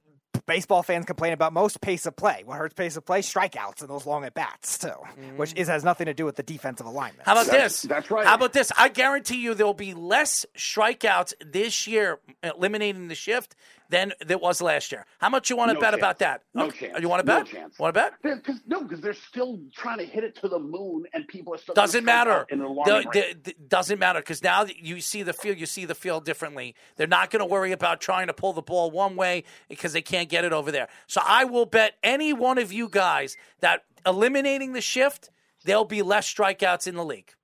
Baseball 0.48 0.82
fans 0.82 1.04
complain 1.04 1.34
about 1.34 1.52
most 1.52 1.80
pace 1.82 2.06
of 2.06 2.16
play. 2.16 2.42
What 2.46 2.56
hurts 2.56 2.72
pace 2.72 2.96
of 2.96 3.04
play? 3.04 3.20
Strikeouts 3.20 3.82
and 3.82 3.88
those 3.90 4.06
long 4.06 4.24
at 4.24 4.32
bats 4.32 4.78
too, 4.78 4.88
which 5.36 5.52
is 5.54 5.68
has 5.68 5.84
nothing 5.84 6.06
to 6.06 6.14
do 6.14 6.24
with 6.24 6.36
the 6.36 6.42
defensive 6.42 6.86
alignment. 6.86 7.26
How 7.26 7.32
about 7.32 7.46
That's- 7.46 7.82
this? 7.82 7.82
that's 7.82 8.10
right. 8.10 8.26
How 8.26 8.34
about 8.34 8.54
this? 8.54 8.72
I 8.78 8.88
guarantee 8.88 9.36
you 9.42 9.52
there 9.52 9.66
will 9.66 9.74
be 9.74 9.92
less 9.92 10.46
strikeouts 10.56 11.34
this 11.44 11.86
year 11.86 12.18
eliminating 12.42 13.08
the 13.08 13.14
shift 13.14 13.54
than 13.88 14.12
there 14.20 14.38
was 14.38 14.60
last 14.60 14.92
year. 14.92 15.06
How 15.18 15.28
much 15.30 15.48
you 15.50 15.56
want 15.56 15.70
to 15.70 15.74
No 15.74 15.80
bet 15.80 15.90
chance. 15.92 16.00
about 16.00 16.18
that? 16.18 16.42
No 16.54 16.66
Okay. 16.66 16.88
chance. 16.88 17.00
You 17.00 17.08
want 17.08 17.20
to 17.20 17.24
bet? 17.24 17.38
No 17.38 17.44
chance. 17.44 17.78
Want 17.78 17.94
to 17.94 18.00
bet? 18.00 18.12
Because 18.22 18.60
no, 18.66 18.82
because 18.82 19.00
they're 19.00 19.14
still 19.14 19.58
trying 19.74 19.98
to 19.98 20.04
hit 20.04 20.24
it 20.24 20.36
to 20.42 20.48
the 20.48 20.58
moon, 20.58 21.04
and 21.14 21.26
people 21.28 21.54
are 21.54 21.58
still 21.58 21.74
Doesn't 21.74 22.04
matter. 22.04 22.46
in 22.50 22.58
The- 22.58 23.08
the- 23.12 23.36
the- 23.42 23.54
doesn't 23.68 23.98
matter 23.98 24.20
because 24.20 24.42
now 24.42 24.64
you 24.66 25.00
see 25.00 25.22
the 25.22 25.32
field, 25.32 25.58
you 25.58 25.66
see 25.66 25.84
the 25.84 25.94
field 25.94 26.24
differently. 26.24 26.74
They're 26.96 27.06
not 27.06 27.30
going 27.30 27.40
to 27.40 27.46
worry 27.46 27.72
about 27.72 28.00
trying 28.00 28.26
to 28.26 28.34
pull 28.34 28.52
the 28.52 28.62
ball 28.62 28.90
one 28.90 29.16
way 29.16 29.44
because 29.68 29.92
they 29.92 30.02
can't 30.02 30.28
get 30.28 30.44
it 30.44 30.52
over 30.52 30.70
there. 30.70 30.88
So 31.06 31.20
I 31.24 31.44
will 31.44 31.66
bet 31.66 31.96
any 32.02 32.32
one 32.32 32.58
of 32.58 32.72
you 32.72 32.88
guys 32.88 33.36
that 33.60 33.84
eliminating 34.06 34.74
the 34.74 34.80
shift, 34.80 35.30
there'll 35.64 35.84
be 35.84 36.02
less 36.02 36.32
strikeouts 36.32 36.86
in 36.86 36.94
the 36.94 37.04
league. 37.04 37.34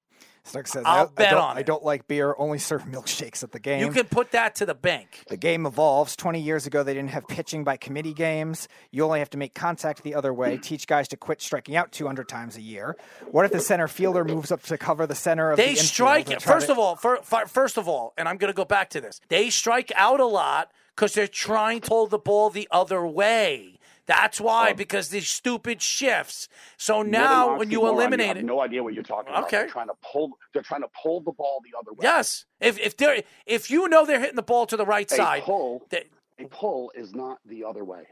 Stark 0.46 0.68
says, 0.68 0.82
I'll 0.84 1.06
I, 1.06 1.08
bet 1.14 1.28
I 1.28 1.30
don't, 1.30 1.42
on 1.42 1.56
I 1.58 1.62
don't 1.62 1.82
like 1.84 2.06
beer. 2.06 2.34
Only 2.36 2.58
serve 2.58 2.82
milkshakes 2.90 3.42
at 3.42 3.52
the 3.52 3.58
game. 3.58 3.80
You 3.80 3.90
can 3.90 4.04
put 4.06 4.32
that 4.32 4.54
to 4.56 4.66
the 4.66 4.74
bank. 4.74 5.24
The 5.28 5.38
game 5.38 5.64
evolves. 5.64 6.16
20 6.16 6.38
years 6.40 6.66
ago, 6.66 6.82
they 6.82 6.92
didn't 6.94 7.10
have 7.10 7.26
pitching 7.26 7.64
by 7.64 7.76
committee 7.78 8.12
games. 8.12 8.68
You 8.90 9.04
only 9.04 9.20
have 9.20 9.30
to 9.30 9.38
make 9.38 9.54
contact 9.54 10.02
the 10.02 10.14
other 10.14 10.34
way. 10.34 10.58
Teach 10.62 10.86
guys 10.86 11.08
to 11.08 11.16
quit 11.16 11.40
striking 11.40 11.76
out 11.76 11.92
200 11.92 12.28
times 12.28 12.56
a 12.56 12.60
year. 12.60 12.96
What 13.30 13.46
if 13.46 13.52
the 13.52 13.60
center 13.60 13.88
fielder 13.88 14.22
moves 14.24 14.52
up 14.52 14.62
to 14.64 14.76
cover 14.76 15.06
the 15.06 15.14
center 15.14 15.50
of 15.50 15.56
the 15.56 15.62
They 15.62 15.70
infield 15.70 15.86
strike 15.86 16.30
it. 16.30 16.42
First 16.42 16.66
to- 16.66 16.72
of 16.72 16.78
all, 16.78 16.96
fir- 16.96 17.22
fir- 17.22 17.46
first 17.46 17.78
of 17.78 17.88
all, 17.88 18.12
and 18.18 18.28
I'm 18.28 18.36
going 18.36 18.52
to 18.52 18.56
go 18.56 18.66
back 18.66 18.90
to 18.90 19.00
this. 19.00 19.20
They 19.28 19.48
strike 19.50 19.92
out 19.96 20.20
a 20.20 20.26
lot 20.26 20.70
because 20.94 21.14
they're 21.14 21.26
trying 21.26 21.80
to 21.80 21.88
hold 21.88 22.10
the 22.10 22.18
ball 22.18 22.50
the 22.50 22.68
other 22.70 23.06
way. 23.06 23.73
That's 24.06 24.40
why, 24.40 24.70
oh. 24.70 24.74
because 24.74 25.08
these 25.08 25.28
stupid 25.28 25.80
shifts. 25.80 26.48
So 26.76 27.02
now, 27.02 27.56
when 27.56 27.70
you 27.70 27.86
eliminate 27.86 28.28
have 28.28 28.36
it, 28.38 28.44
no 28.44 28.60
idea 28.60 28.82
what 28.82 28.94
you're 28.94 29.02
talking 29.02 29.30
about. 29.30 29.44
Okay. 29.44 29.58
They're 29.58 29.68
trying 29.68 29.88
to 29.88 29.94
pull. 30.12 30.30
They're 30.52 30.62
trying 30.62 30.82
to 30.82 30.90
pull 31.02 31.20
the 31.22 31.32
ball 31.32 31.60
the 31.64 31.78
other 31.78 31.92
way. 31.92 32.00
yes, 32.02 32.44
if 32.60 32.78
if 32.78 32.96
they're 32.96 33.22
if 33.46 33.70
you 33.70 33.88
know 33.88 34.04
they're 34.04 34.20
hitting 34.20 34.36
the 34.36 34.42
ball 34.42 34.66
to 34.66 34.76
the 34.76 34.86
right 34.86 35.10
A 35.10 35.14
side, 35.14 35.42
pull. 35.44 35.86
they- 35.90 36.08
A 36.38 36.46
pull 36.46 36.92
is 36.94 37.14
not 37.14 37.38
the 37.46 37.64
other 37.64 37.84
way. 37.84 38.04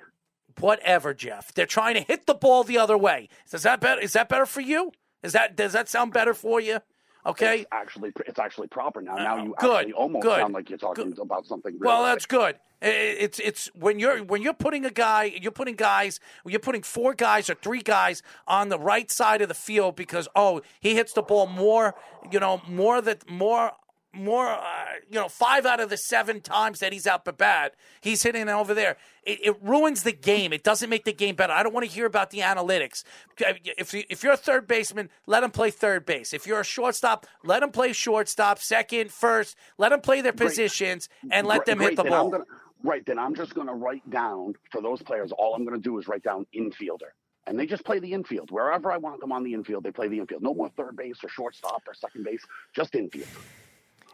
whatever, 0.59 1.15
Jeff. 1.15 1.53
They're 1.53 1.67
trying 1.67 1.95
to 1.95 2.01
hit 2.01 2.27
the 2.27 2.35
ball 2.35 2.65
the 2.65 2.79
other 2.79 2.97
way. 2.97 3.29
Is 3.53 3.63
that 3.63 3.81
better? 3.81 4.01
Is 4.01 4.13
that 4.15 4.29
better 4.29 4.47
for 4.47 4.61
you? 4.61 4.93
Is 5.23 5.33
that 5.33 5.57
does 5.57 5.73
that 5.73 5.89
sound 5.89 6.13
better 6.13 6.35
for 6.35 6.61
you? 6.61 6.81
Okay. 7.25 7.61
It's 7.61 7.69
actually 7.71 8.13
it's 8.27 8.39
actually 8.39 8.67
proper 8.67 9.01
now. 9.01 9.15
Now 9.15 9.39
uh, 9.39 9.45
you 9.45 9.55
good, 9.59 9.77
actually 9.77 9.93
almost 9.93 10.23
good, 10.23 10.41
sound 10.41 10.55
like 10.55 10.69
you're 10.71 10.79
talking 10.79 11.15
about 11.21 11.47
something. 11.47 11.77
Well, 11.79 12.03
real 12.03 12.07
that's 12.07 12.27
good. 12.27 12.57
It's 12.81 13.39
it's 13.39 13.67
when 13.75 14.01
you're 14.01 14.25
when 14.25 14.43
you're 14.43 14.55
putting 14.55 14.85
a 14.85 14.91
guy, 14.91 15.33
you're 15.41 15.53
putting 15.53 15.77
guys, 15.77 16.19
you're 16.45 16.59
putting 16.59 16.83
four 16.83 17.15
guys 17.15 17.49
or 17.49 17.55
three 17.55 17.81
guys 17.83 18.25
on 18.49 18.71
the 18.71 18.79
right 18.79 19.09
side 19.09 19.41
of 19.41 19.47
the 19.49 19.55
field 19.55 19.95
because 19.95 20.27
oh 20.35 20.63
he 20.81 20.97
hits 20.97 21.13
the 21.13 21.23
ball 21.23 21.47
more, 21.47 21.95
you 22.33 22.41
know 22.41 22.61
more 22.67 23.01
that 23.01 23.31
more 23.31 23.71
more 24.15 24.49
uh, 24.49 24.85
you 25.11 25.19
know 25.19 25.29
five 25.29 25.65
out 25.65 25.81
of 25.81 25.89
the 25.89 25.97
seven 25.97 26.41
times 26.41 26.81
that 26.81 26.93
he's 26.93 27.07
out 27.07 27.25
the 27.25 27.33
bat 27.33 27.75
he's 28.03 28.23
hitting 28.23 28.43
it 28.43 28.49
over 28.49 28.75
there. 28.75 28.97
It, 29.25 29.39
it 29.43 29.63
ruins 29.63 30.03
the 30.03 30.13
game. 30.13 30.53
It 30.53 30.63
doesn't 30.65 30.91
make 30.91 31.05
the 31.05 31.13
game 31.13 31.37
better. 31.37 31.53
I 31.53 31.63
don't 31.63 31.73
want 31.73 31.87
to 31.87 31.93
hear 31.93 32.07
about 32.07 32.31
the 32.31 32.39
analytics. 32.39 33.05
If 33.39 33.95
you, 33.95 34.03
if 34.11 34.23
you're 34.23 34.33
a 34.33 34.37
third 34.37 34.67
baseman, 34.67 35.09
let 35.27 35.43
him 35.45 35.51
play 35.51 35.71
third 35.71 36.05
base. 36.05 36.33
If 36.33 36.47
you're 36.47 36.61
a 36.61 36.65
shortstop, 36.65 37.27
let 37.45 37.63
him 37.63 37.71
play 37.71 37.93
shortstop, 37.93 38.59
second, 38.59 39.13
first. 39.13 39.57
Let 39.79 39.93
him 39.93 40.01
play 40.01 40.21
their 40.21 40.33
positions 40.33 41.09
and 41.31 41.47
let 41.47 41.65
Great- 41.65 41.67
them 41.67 41.81
hit 41.81 41.97
the 41.97 42.05
ball. 42.05 42.31
gonna- 42.31 42.45
right, 42.83 43.07
then 43.07 43.19
I'm 43.19 43.35
just 43.35 43.55
going 43.55 43.69
to 43.69 43.75
write 43.75 44.09
down 44.11 44.55
for 44.71 44.83
those 44.83 45.01
players. 45.03 45.31
All 45.33 45.55
I'm 45.55 45.65
going 45.65 45.81
to 45.81 45.83
do 45.83 45.99
is 45.99 46.09
write 46.09 46.25
down 46.25 46.45
infielder, 46.53 47.13
and 47.47 47.57
they 47.57 47.67
just 47.67 47.85
play 47.85 48.01
the 48.01 48.13
infield 48.13 48.51
wherever 48.51 48.91
I 48.91 48.97
want 48.97 49.21
them 49.21 49.31
on 49.31 49.45
the 49.45 49.55
infield. 49.55 49.85
They 49.85 49.93
play 49.93 50.09
the 50.09 50.19
infield. 50.19 50.43
No 50.43 50.53
more 50.53 50.69
third 50.71 50.97
base 50.97 51.19
or 51.23 51.29
shortstop 51.29 51.83
or 51.87 51.95
second 51.95 52.25
base. 52.25 52.45
Just 52.75 52.97
infield. 52.97 53.29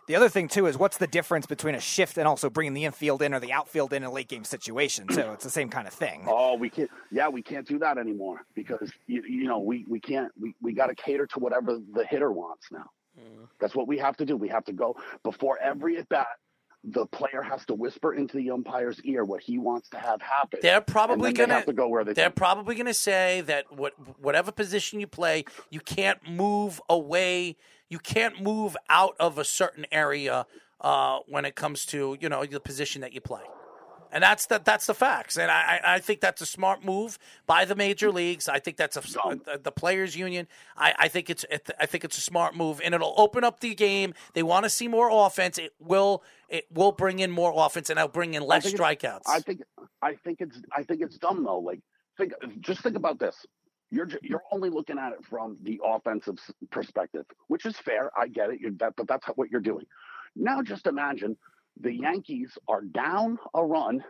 The 0.08 0.16
other 0.16 0.30
thing 0.30 0.48
too 0.48 0.66
is 0.66 0.78
what's 0.78 0.96
the 0.96 1.06
difference 1.06 1.44
between 1.44 1.74
a 1.74 1.80
shift 1.80 2.16
and 2.16 2.26
also 2.26 2.48
bringing 2.48 2.72
the 2.72 2.86
infield 2.86 3.20
in 3.20 3.34
or 3.34 3.40
the 3.40 3.52
outfield 3.52 3.92
in 3.92 4.04
a 4.04 4.10
late 4.10 4.28
game 4.28 4.42
situation 4.42 5.06
So 5.12 5.32
It's 5.32 5.44
the 5.44 5.50
same 5.50 5.68
kind 5.68 5.86
of 5.86 5.92
thing. 5.92 6.24
Oh, 6.26 6.56
we 6.56 6.70
can't. 6.70 6.90
Yeah, 7.10 7.28
we 7.28 7.42
can't 7.42 7.68
do 7.68 7.78
that 7.80 7.98
anymore 7.98 8.40
because 8.54 8.90
you, 9.06 9.22
you 9.28 9.44
know 9.44 9.58
we 9.58 9.84
we 9.86 10.00
can't. 10.00 10.32
We 10.40 10.54
we 10.62 10.72
got 10.72 10.86
to 10.86 10.94
cater 10.94 11.26
to 11.26 11.38
whatever 11.38 11.78
the 11.94 12.06
hitter 12.06 12.32
wants 12.32 12.68
now. 12.72 12.86
Mm. 13.18 13.48
That's 13.60 13.74
what 13.74 13.86
we 13.86 13.98
have 13.98 14.16
to 14.16 14.24
do. 14.24 14.34
We 14.34 14.48
have 14.48 14.64
to 14.64 14.72
go 14.72 14.96
before 15.22 15.58
every 15.62 15.98
at 15.98 16.08
bat. 16.08 16.26
The 16.84 17.04
player 17.06 17.42
has 17.42 17.66
to 17.66 17.74
whisper 17.74 18.14
into 18.14 18.36
the 18.36 18.50
umpire's 18.50 19.00
ear 19.02 19.24
what 19.24 19.42
he 19.42 19.58
wants 19.58 19.90
to 19.90 19.98
have 19.98 20.22
happen. 20.22 20.60
They're 20.62 20.80
probably 20.80 21.32
going 21.32 21.50
they 21.50 21.54
have 21.54 21.66
to 21.66 21.72
go 21.74 21.88
where 21.88 22.04
they. 22.04 22.14
They're 22.14 22.30
probably 22.30 22.76
going 22.76 22.86
to 22.86 22.94
say 22.94 23.42
that 23.42 23.70
what 23.70 23.92
whatever 24.18 24.52
position 24.52 25.00
you 25.00 25.06
play, 25.06 25.44
you 25.70 25.80
can't 25.80 26.26
move 26.26 26.80
away. 26.88 27.56
You 27.88 27.98
can't 27.98 28.42
move 28.42 28.76
out 28.88 29.14
of 29.18 29.38
a 29.38 29.44
certain 29.44 29.86
area 29.90 30.46
uh, 30.80 31.20
when 31.26 31.44
it 31.44 31.54
comes 31.54 31.86
to 31.86 32.16
you 32.20 32.28
know 32.28 32.44
the 32.44 32.60
position 32.60 33.00
that 33.02 33.12
you 33.12 33.20
play. 33.20 33.42
And 34.10 34.22
that's 34.24 34.46
the 34.46 34.58
that's 34.64 34.86
the 34.86 34.94
facts, 34.94 35.36
and 35.36 35.50
I 35.50 35.80
I 35.84 35.94
I 35.96 35.98
think 35.98 36.20
that's 36.20 36.40
a 36.40 36.46
smart 36.46 36.82
move 36.82 37.18
by 37.46 37.66
the 37.66 37.74
major 37.74 38.10
leagues. 38.10 38.48
I 38.48 38.58
think 38.58 38.78
that's 38.78 38.96
a 38.96 39.02
the, 39.02 39.60
the 39.62 39.70
players' 39.70 40.16
union. 40.16 40.48
I, 40.78 40.94
I 40.98 41.08
think 41.08 41.28
it's 41.28 41.44
I 41.78 41.84
think 41.84 42.04
it's 42.04 42.16
a 42.16 42.22
smart 42.22 42.56
move, 42.56 42.80
and 42.82 42.94
it'll 42.94 43.14
open 43.18 43.44
up 43.44 43.60
the 43.60 43.74
game. 43.74 44.14
They 44.32 44.42
want 44.42 44.64
to 44.64 44.70
see 44.70 44.88
more 44.88 45.10
offense. 45.12 45.58
It 45.58 45.74
will 45.78 46.22
it 46.48 46.64
will 46.72 46.92
bring 46.92 47.18
in 47.18 47.30
more 47.30 47.52
offense, 47.54 47.90
and 47.90 47.98
it'll 47.98 48.08
bring 48.08 48.32
in 48.32 48.44
I 48.44 48.46
less 48.46 48.64
think 48.64 48.78
strikeouts. 48.78 49.28
I 49.28 49.40
think 49.40 49.60
I 50.00 50.14
think 50.14 50.40
it's 50.40 50.58
I 50.74 50.84
think 50.84 51.02
it's 51.02 51.18
dumb 51.18 51.44
though. 51.44 51.58
Like 51.58 51.80
think 52.16 52.32
just 52.60 52.80
think 52.80 52.96
about 52.96 53.18
this. 53.18 53.36
You're 53.90 54.08
you're 54.22 54.42
only 54.52 54.70
looking 54.70 54.98
at 54.98 55.12
it 55.12 55.24
from 55.28 55.56
the 55.62 55.80
offensive 55.84 56.36
perspective, 56.70 57.24
which 57.48 57.64
is 57.66 57.76
fair. 57.78 58.10
I 58.18 58.28
get 58.28 58.50
it. 58.50 58.60
You're 58.60 58.72
that, 58.78 58.94
but 58.96 59.08
that's 59.08 59.26
what 59.36 59.50
you're 59.50 59.60
doing. 59.60 59.86
Now 60.36 60.62
just 60.62 60.86
imagine 60.86 61.36
the 61.80 61.92
Yankees 61.94 62.56
are 62.68 62.82
down 62.82 63.38
a 63.54 63.64
run 63.64 64.04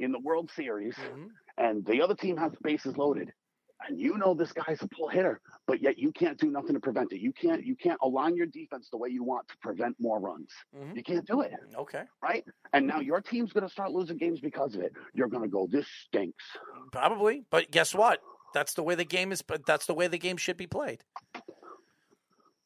in 0.00 0.12
the 0.12 0.18
World 0.20 0.50
Series, 0.54 0.94
Mm-hmm. 0.94 1.26
and 1.58 1.84
the 1.84 2.00
other 2.02 2.14
team 2.14 2.36
has 2.36 2.52
bases 2.62 2.96
loaded. 2.96 3.32
And 3.88 4.00
you 4.00 4.18
know 4.18 4.34
this 4.34 4.50
guy's 4.52 4.82
a 4.82 4.88
pull 4.88 5.06
hitter, 5.08 5.40
but 5.68 5.80
yet 5.80 5.98
you 5.98 6.10
can't 6.10 6.36
do 6.36 6.50
nothing 6.50 6.74
to 6.74 6.80
prevent 6.80 7.12
it. 7.12 7.20
You 7.20 7.32
can't 7.32 7.64
you 7.64 7.76
can't 7.76 7.98
align 8.02 8.34
your 8.36 8.46
defense 8.46 8.88
the 8.90 8.96
way 8.96 9.08
you 9.10 9.22
want 9.22 9.46
to 9.48 9.56
prevent 9.62 9.94
more 10.00 10.18
runs. 10.18 10.48
Mm-hmm. 10.76 10.96
You 10.96 11.02
can't 11.04 11.26
do 11.26 11.42
it 11.42 11.52
okay. 11.76 12.02
right? 12.20 12.44
And 12.72 12.86
now 12.88 12.98
your 13.00 13.20
team's 13.20 13.52
going 13.52 13.64
to 13.66 13.70
start 13.72 13.92
losing 13.92 14.16
games 14.16 14.40
because 14.40 14.74
of 14.74 14.80
it. 14.80 14.92
You're 15.14 15.28
going 15.28 15.44
to 15.44 15.48
go, 15.48 15.68
this 15.70 15.86
stinks. 16.06 16.42
Probably, 16.90 17.44
but 17.50 17.70
guess 17.70 17.94
what? 17.94 18.20
That's 18.54 18.74
the 18.74 18.82
way 18.82 18.94
the 18.94 19.04
game 19.04 19.32
is. 19.32 19.42
But 19.42 19.66
that's 19.66 19.86
the 19.86 19.94
way 19.94 20.06
the 20.06 20.18
game 20.18 20.36
should 20.36 20.56
be 20.56 20.66
played. 20.66 21.02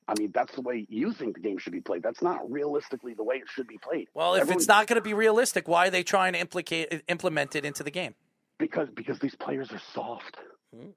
I 0.09 0.15
mean, 0.19 0.33
that's 0.35 0.55
the 0.55 0.61
way 0.63 0.85
you 0.89 1.13
think 1.13 1.37
the 1.37 1.41
game 1.41 1.59
should 1.59 1.73
be 1.73 1.81
played. 1.81 2.03
That's 2.03 2.23
not 2.23 2.51
realistically 2.51 3.15
the 3.15 3.23
way 3.23 3.37
it 3.37 3.49
should 3.49 3.69
be 3.69 3.79
played. 3.79 4.09
Well, 4.15 4.35
if 4.35 4.43
Everyone- 4.43 4.59
it's 4.59 4.69
not 4.69 4.87
going 4.87 4.97
to 4.97 5.03
be 5.03 5.15
realistic, 5.15 5.69
why 5.69 5.87
are 5.87 5.91
they 5.91 6.03
trying 6.03 6.33
to 6.33 6.41
implicate 6.41 7.03
implement 7.09 7.55
it 7.55 7.65
into 7.65 7.83
the 7.83 7.91
game? 7.91 8.15
because 8.63 8.89
because 8.95 9.19
these 9.19 9.35
players 9.35 9.71
are 9.73 9.81
soft. 9.93 10.39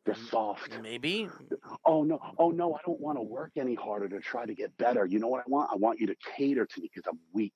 They're 0.05 0.15
hmm. 0.15 0.25
soft. 0.27 0.77
Maybe. 0.81 1.27
Oh 1.83 2.03
no, 2.03 2.19
oh 2.37 2.51
no, 2.51 2.75
I 2.75 2.79
don't 2.85 2.99
want 3.01 3.17
to 3.17 3.23
work 3.23 3.51
any 3.57 3.75
harder 3.75 4.07
to 4.07 4.19
try 4.21 4.45
to 4.45 4.53
get 4.53 4.77
better. 4.77 5.05
You 5.05 5.19
know 5.19 5.27
what 5.27 5.41
I 5.41 5.49
want? 5.49 5.69
I 5.73 5.75
want 5.75 5.99
you 5.99 6.07
to 6.07 6.15
cater 6.37 6.65
to 6.65 6.81
me 6.81 6.89
because 6.93 7.09
I'm 7.09 7.19
weak. 7.33 7.53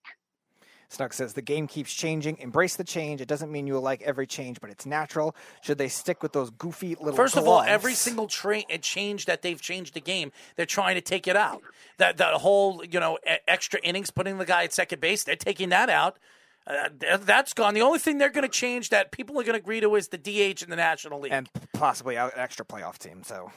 Snug 0.89 1.13
says 1.13 1.33
the 1.33 1.41
game 1.41 1.67
keeps 1.67 1.93
changing. 1.93 2.37
Embrace 2.39 2.75
the 2.75 2.83
change. 2.83 3.21
It 3.21 3.27
doesn't 3.27 3.51
mean 3.51 3.67
you'll 3.67 3.81
like 3.81 4.01
every 4.01 4.25
change, 4.25 4.59
but 4.59 4.71
it's 4.71 4.85
natural. 4.87 5.35
Should 5.61 5.77
they 5.77 5.87
stick 5.87 6.23
with 6.23 6.33
those 6.33 6.49
goofy 6.49 6.95
little? 6.95 7.13
First 7.13 7.37
of 7.37 7.47
all, 7.47 7.61
every 7.61 7.93
single 7.93 8.27
tra- 8.27 8.63
uh, 8.73 8.77
change 8.81 9.25
that 9.25 9.43
they've 9.43 9.61
changed 9.61 9.93
the 9.93 10.01
game, 10.01 10.31
they're 10.55 10.65
trying 10.65 10.95
to 10.95 11.01
take 11.01 11.27
it 11.27 11.35
out. 11.35 11.61
That 11.97 12.17
that 12.17 12.33
whole 12.35 12.83
you 12.83 12.99
know 12.99 13.19
extra 13.47 13.79
innings, 13.83 14.09
putting 14.09 14.39
the 14.39 14.45
guy 14.45 14.63
at 14.63 14.73
second 14.73 14.99
base, 14.99 15.23
they're 15.23 15.35
taking 15.35 15.69
that 15.69 15.89
out. 15.89 16.17
Uh, 16.67 16.89
that's 17.21 17.53
gone. 17.53 17.73
The 17.73 17.81
only 17.81 17.99
thing 17.99 18.17
they're 18.17 18.29
going 18.29 18.43
to 18.43 18.47
change 18.49 18.89
that 18.89 19.11
people 19.11 19.39
are 19.39 19.43
going 19.43 19.53
to 19.53 19.59
agree 19.59 19.79
to 19.79 19.95
is 19.95 20.09
the 20.09 20.17
DH 20.17 20.61
in 20.61 20.69
the 20.69 20.75
National 20.75 21.19
League. 21.19 21.31
and 21.33 21.49
possibly 21.73 22.15
an 22.15 22.29
extra 22.35 22.63
playoff 22.65 22.97
team. 22.97 23.23
So 23.23 23.51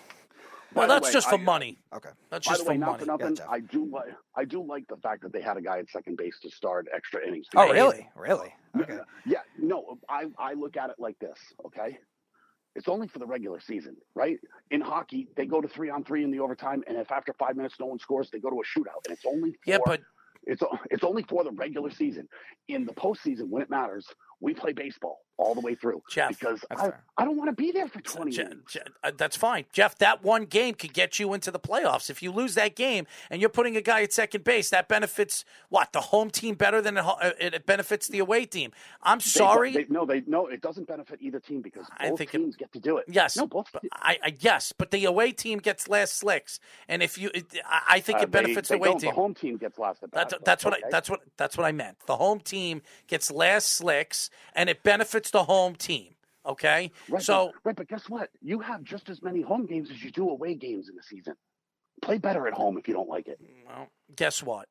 well, 0.75 0.89
that's 0.89 1.09
way, 1.09 1.12
just 1.12 1.28
for 1.28 1.36
I- 1.36 1.39
uh, 1.39 1.42
money. 1.42 1.78
okay. 1.94 2.10
That's 2.31 2.47
By 2.47 2.52
just 2.55 2.67
way, 2.67 2.75
for 2.75 2.81
money. 2.81 2.99
for 3.01 3.07
nothing, 3.07 3.34
Gotcha. 3.34 3.51
I 3.51 3.60
do 3.60 3.84
like 3.86 4.12
I 4.36 4.44
do 4.44 4.62
like 4.67 4.86
the 4.89 4.97
fact 4.97 5.23
that 5.23 5.33
they 5.33 5.41
had 5.42 5.57
a 5.57 5.60
guy 5.62 5.78
at 5.78 5.91
second 5.91 6.17
base 6.17 6.39
to 6.42 6.51
start 6.51 6.86
extra 6.94 7.26
innings. 7.26 7.47
Oh, 7.55 7.70
really? 7.73 8.09
Really? 8.17 8.55
Okay. 8.81 8.99
Yeah, 9.26 9.39
no, 9.59 9.99
I, 10.09 10.26
I 10.39 10.55
look 10.55 10.76
at 10.76 10.91
it 10.91 10.97
like 10.99 11.18
this, 11.18 11.39
okay? 11.67 11.99
It's 12.75 12.89
only 12.89 13.07
for 13.07 13.18
the 13.18 13.26
regular 13.26 13.60
season, 13.60 13.97
right? 14.15 14.39
In 14.70 14.81
hockey, 14.81 15.28
they 15.36 15.44
go 15.44 15.60
to 15.60 15.68
three 15.68 15.91
on 15.91 16.05
three 16.05 16.25
in 16.25 16.31
the 16.31 16.41
overtime, 16.41 16.83
and 16.86 16.97
if 16.97 17.12
after 17.12 17.34
five 17.39 17.55
minutes 17.55 17.75
no 17.78 17.86
one 17.86 17.99
scores, 17.99 18.31
they 18.31 18.39
go 18.39 18.49
to 18.49 18.57
a 18.57 18.65
shootout, 18.65 19.05
and 19.07 19.15
it's 19.15 19.26
only 19.26 19.51
for, 19.52 19.59
Yeah, 19.67 19.78
but 19.84 20.01
it's 20.44 20.62
it's 20.91 21.05
only 21.05 21.23
for 21.25 21.44
the 21.44 21.52
regular 21.52 21.91
season. 21.91 22.26
In 22.68 22.86
the 22.86 22.94
postseason, 22.94 23.49
when 23.51 23.62
it 23.62 23.68
matters, 23.70 24.07
we 24.41 24.55
play 24.55 24.73
baseball 24.73 25.18
all 25.42 25.54
the 25.54 25.60
way 25.60 25.74
through 25.74 26.02
Jeff, 26.10 26.30
because 26.38 26.64
I, 26.70 26.76
fair. 26.76 27.00
I 27.18 27.24
don't 27.24 27.36
want 27.36 27.48
to 27.50 27.56
be 27.56 27.72
there 27.72 27.88
for 27.88 28.00
twenty 28.00 28.30
Je- 28.32 28.42
innings. 28.42 28.62
Je- 28.72 28.80
uh, 29.04 29.10
that's 29.16 29.36
fine, 29.36 29.64
Jeff. 29.72 29.96
That 29.98 30.22
one 30.22 30.44
game 30.44 30.74
could 30.74 30.92
get 30.94 31.18
you 31.18 31.34
into 31.34 31.50
the 31.50 31.58
playoffs. 31.60 32.08
If 32.10 32.22
you 32.22 32.30
lose 32.32 32.54
that 32.54 32.76
game 32.76 33.06
and 33.30 33.40
you're 33.40 33.50
putting 33.50 33.76
a 33.76 33.80
guy 33.82 34.02
at 34.02 34.12
second 34.12 34.44
base, 34.44 34.70
that 34.70 34.88
benefits 34.88 35.44
what 35.68 35.92
the 35.92 36.00
home 36.00 36.30
team 36.30 36.54
better 36.54 36.80
than 36.80 36.96
ho- 36.96 37.18
uh, 37.20 37.32
it 37.38 37.66
benefits 37.66 38.08
the 38.08 38.18
away 38.20 38.44
team. 38.46 38.72
I'm 39.02 39.20
sorry. 39.20 39.72
they- 39.72 39.86
no, 39.88 40.06
they 40.06 40.22
no, 40.26 40.46
it 40.46 40.60
doesn't 40.60 40.86
benefit 40.86 41.18
either 41.20 41.40
team 41.40 41.60
because 41.60 41.86
I 41.98 42.10
both 42.10 42.18
think 42.18 42.34
it- 42.34 42.38
teams 42.38 42.56
get 42.56 42.72
to 42.72 42.78
do 42.80 42.96
it. 42.98 43.06
Yes, 43.08 43.36
no, 43.36 43.46
both. 43.46 43.66
I, 43.92 44.18
I 44.22 44.36
yes, 44.40 44.72
but 44.76 44.90
the 44.90 45.04
away 45.04 45.32
team 45.32 45.58
gets 45.58 45.88
last 45.88 46.16
slicks, 46.16 46.60
and 46.88 47.02
if 47.02 47.18
you, 47.18 47.30
it, 47.34 47.46
I, 47.66 47.96
I 47.96 48.00
think 48.00 48.18
uh, 48.20 48.22
it 48.22 48.30
benefits 48.30 48.68
they, 48.68 48.76
the 48.78 48.84
away 48.84 48.98
team. 48.98 49.10
The 49.10 49.14
home 49.16 49.34
team 49.34 49.56
gets 49.56 49.78
last 49.78 50.02
at 50.02 50.10
bat. 50.10 50.28
That's 50.30 50.44
that's 50.44 50.64
what 50.64 50.74
I 50.74 50.88
that's 50.90 51.10
what 51.10 51.20
that's 51.36 51.56
what 51.58 51.66
I 51.66 51.72
meant. 51.72 51.96
The 52.06 52.16
home 52.16 52.40
team 52.40 52.82
gets 53.08 53.30
last 53.30 53.70
slicks, 53.70 54.30
and 54.54 54.68
it 54.70 54.82
benefits 54.82 55.30
the 55.32 55.44
home 55.44 55.74
team. 55.74 56.14
Okay, 56.44 56.90
Right, 57.08 57.22
so 57.22 57.52
but, 57.52 57.54
right, 57.64 57.76
but 57.76 57.88
guess 57.88 58.08
what? 58.08 58.30
You 58.40 58.58
have 58.60 58.82
just 58.82 59.08
as 59.08 59.22
many 59.22 59.42
home 59.42 59.64
games 59.66 59.90
as 59.92 60.02
you 60.02 60.10
do 60.10 60.28
away 60.28 60.54
games 60.54 60.88
in 60.88 60.96
the 60.96 61.02
season. 61.02 61.34
Play 62.00 62.18
better 62.18 62.48
at 62.48 62.52
home 62.54 62.76
if 62.78 62.88
you 62.88 62.94
don't 62.94 63.08
like 63.08 63.28
it. 63.28 63.38
well, 63.68 63.88
guess 64.16 64.42
what? 64.42 64.66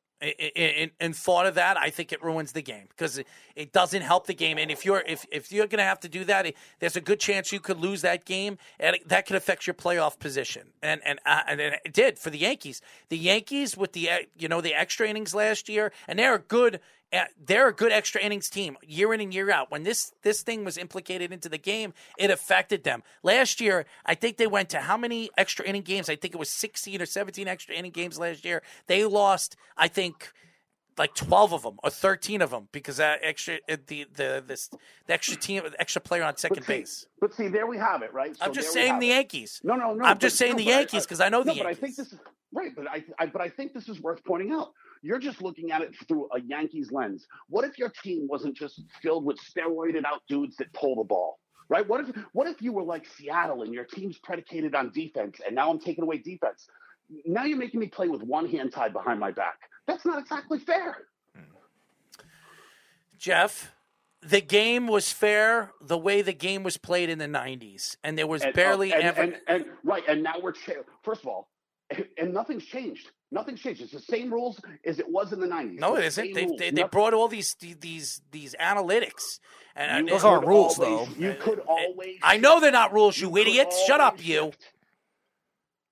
In, 1.00 1.14
thought 1.14 1.46
of 1.46 1.56
that, 1.56 1.76
I 1.76 1.90
think 1.90 2.12
it 2.12 2.22
ruins 2.22 2.52
the 2.52 2.62
game 2.62 2.84
because 2.90 3.18
it, 3.18 3.26
it 3.56 3.72
doesn't 3.72 4.02
help 4.02 4.26
the 4.28 4.34
game. 4.34 4.56
And 4.58 4.70
if 4.70 4.84
you're 4.84 5.02
if, 5.04 5.24
if 5.32 5.50
you're 5.50 5.66
going 5.66 5.78
to 5.78 5.84
have 5.84 5.98
to 6.00 6.08
do 6.08 6.24
that, 6.24 6.46
it, 6.46 6.56
there's 6.78 6.94
a 6.94 7.00
good 7.00 7.18
chance 7.18 7.50
you 7.52 7.58
could 7.58 7.78
lose 7.80 8.02
that 8.02 8.24
game, 8.24 8.58
and 8.78 8.96
it- 8.96 9.08
that 9.08 9.26
could 9.26 9.34
affect 9.36 9.66
your 9.66 9.74
playoff 9.74 10.18
position. 10.20 10.68
And 10.82 11.00
and 11.04 11.18
uh, 11.26 11.40
and 11.48 11.60
it 11.60 11.92
did 11.92 12.18
for 12.20 12.30
the 12.30 12.38
Yankees. 12.38 12.82
The 13.08 13.18
Yankees 13.18 13.76
with 13.76 13.94
the 13.94 14.10
you 14.38 14.46
know 14.46 14.60
the 14.60 14.74
extra 14.74 15.08
innings 15.08 15.34
last 15.34 15.68
year, 15.68 15.90
and 16.06 16.18
they're 16.18 16.34
a 16.36 16.38
good. 16.38 16.80
Uh, 17.12 17.24
They're 17.44 17.68
a 17.68 17.72
good 17.74 17.92
extra 17.92 18.20
innings 18.20 18.48
team 18.48 18.76
year 18.82 19.12
in 19.12 19.20
and 19.20 19.32
year 19.34 19.50
out. 19.50 19.70
When 19.70 19.82
this 19.82 20.12
this 20.22 20.42
thing 20.42 20.64
was 20.64 20.78
implicated 20.78 21.32
into 21.32 21.48
the 21.48 21.58
game, 21.58 21.92
it 22.18 22.30
affected 22.30 22.84
them. 22.84 23.02
Last 23.22 23.60
year, 23.60 23.86
I 24.06 24.14
think 24.14 24.36
they 24.36 24.46
went 24.46 24.68
to 24.70 24.80
how 24.80 24.96
many 24.96 25.30
extra 25.36 25.64
inning 25.66 25.82
games? 25.82 26.08
I 26.08 26.16
think 26.16 26.34
it 26.34 26.38
was 26.38 26.48
16 26.50 27.02
or 27.02 27.06
17 27.06 27.46
extra 27.48 27.74
inning 27.74 27.90
games 27.92 28.18
last 28.18 28.44
year. 28.44 28.62
They 28.86 29.04
lost, 29.04 29.56
I 29.76 29.88
think, 29.88 30.32
like 30.98 31.14
12 31.14 31.52
of 31.54 31.62
them 31.62 31.78
or 31.82 31.88
13 31.90 32.42
of 32.42 32.50
them 32.50 32.68
because 32.70 32.98
that 32.98 33.20
extra 33.22 33.54
uh, 33.68 33.76
the 33.86 34.06
the 34.14 34.42
this 34.46 34.68
the 35.06 35.12
extra 35.14 35.36
team 35.36 35.62
with 35.62 35.74
extra 35.78 36.00
player 36.02 36.22
on 36.22 36.36
second 36.36 36.56
But 36.56 36.66
see, 36.66 36.72
base. 36.80 37.06
but 37.20 37.34
see, 37.34 37.48
there 37.48 37.66
we 37.66 37.78
have 37.78 38.02
it, 38.02 38.12
right? 38.12 38.36
So 38.36 38.44
I'm 38.44 38.52
just 38.52 38.72
saying 38.72 38.98
the 38.98 39.10
it. 39.10 39.14
Yankees. 39.14 39.60
No, 39.64 39.74
no, 39.74 39.94
no. 39.94 40.04
I'm 40.04 40.14
but- 40.14 40.20
just 40.20 40.36
saying 40.36 40.52
no, 40.52 40.58
the 40.58 40.64
Yankees 40.64 41.04
because 41.04 41.20
I 41.20 41.28
know 41.28 41.42
the 41.42 41.54
no, 41.54 41.62
but 41.62 41.66
I 41.66 41.74
think 41.74 41.96
this 41.96 42.12
is 42.12 42.18
right. 42.52 42.70
But 42.76 42.88
I, 42.88 43.04
I, 43.18 43.26
but 43.26 43.40
I 43.40 43.48
think 43.48 43.72
this 43.72 43.88
is 43.88 44.00
worth 44.00 44.22
pointing 44.24 44.52
out. 44.52 44.72
You're 45.02 45.18
just 45.18 45.42
looking 45.42 45.72
at 45.72 45.82
it 45.82 45.94
through 46.06 46.28
a 46.32 46.40
Yankees 46.40 46.92
lens. 46.92 47.26
What 47.48 47.64
if 47.64 47.76
your 47.78 47.88
team 48.02 48.26
wasn't 48.28 48.56
just 48.56 48.80
filled 49.02 49.24
with 49.24 49.36
steroided 49.38 50.04
out 50.04 50.22
dudes 50.28 50.56
that 50.56 50.72
pull 50.72 50.96
the 50.96 51.04
ball? 51.04 51.38
Right? 51.68 51.86
What 51.88 52.08
if 52.08 52.16
what 52.32 52.46
if 52.46 52.60
you 52.62 52.72
were 52.72 52.82
like 52.82 53.06
Seattle 53.06 53.62
and 53.62 53.72
your 53.74 53.84
team's 53.84 54.18
predicated 54.18 54.74
on 54.74 54.90
defense, 54.92 55.40
and 55.44 55.54
now 55.54 55.70
I'm 55.70 55.78
taking 55.80 56.04
away 56.04 56.18
defense? 56.18 56.68
Now 57.24 57.44
you're 57.44 57.58
making 57.58 57.80
me 57.80 57.88
play 57.88 58.08
with 58.08 58.22
one 58.22 58.48
hand 58.48 58.72
tied 58.72 58.92
behind 58.92 59.18
my 59.18 59.30
back. 59.32 59.58
That's 59.86 60.04
not 60.04 60.18
exactly 60.20 60.58
fair. 60.58 60.96
Jeff, 63.18 63.72
the 64.20 64.40
game 64.40 64.86
was 64.86 65.12
fair 65.12 65.72
the 65.80 65.98
way 65.98 66.22
the 66.22 66.32
game 66.32 66.62
was 66.62 66.76
played 66.76 67.08
in 67.08 67.18
the 67.18 67.26
90s, 67.26 67.96
and 68.02 68.18
there 68.18 68.26
was 68.26 68.42
And, 68.42 68.52
uh, 68.52 68.56
barely 68.56 68.92
and, 68.92 69.02
ever. 69.02 69.22
and, 69.22 69.36
and 69.46 69.64
right, 69.84 70.02
and 70.08 70.22
now 70.22 70.34
we're 70.42 70.52
cha- 70.52 70.72
first 71.02 71.22
of 71.22 71.28
all, 71.28 71.48
and 72.18 72.32
nothing's 72.32 72.64
changed. 72.64 73.10
Nothing's 73.30 73.60
changed. 73.60 73.80
It's 73.80 73.92
the 73.92 74.00
same 74.00 74.32
rules 74.32 74.60
as 74.84 74.98
it 74.98 75.08
was 75.08 75.32
in 75.32 75.40
the 75.40 75.46
nineties. 75.46 75.80
no, 75.80 75.96
it 75.96 76.04
isn't. 76.04 76.34
They, 76.34 76.46
they, 76.58 76.70
they 76.70 76.82
brought 76.84 77.14
all 77.14 77.28
these 77.28 77.54
these 77.54 78.20
these 78.30 78.54
analytics, 78.60 79.40
and 79.74 80.08
Those 80.08 80.24
aren't 80.24 80.46
rules, 80.46 80.78
always, 80.78 81.08
though. 81.08 81.14
You 81.16 81.34
could 81.40 81.60
always. 81.60 82.18
I 82.22 82.36
know 82.36 82.60
they're 82.60 82.70
not 82.70 82.92
rules, 82.92 83.18
you, 83.18 83.28
you 83.28 83.34
could 83.34 83.40
idiots. 83.42 83.84
Shut 83.86 84.00
up, 84.00 84.14
always 84.14 84.28
you. 84.28 84.52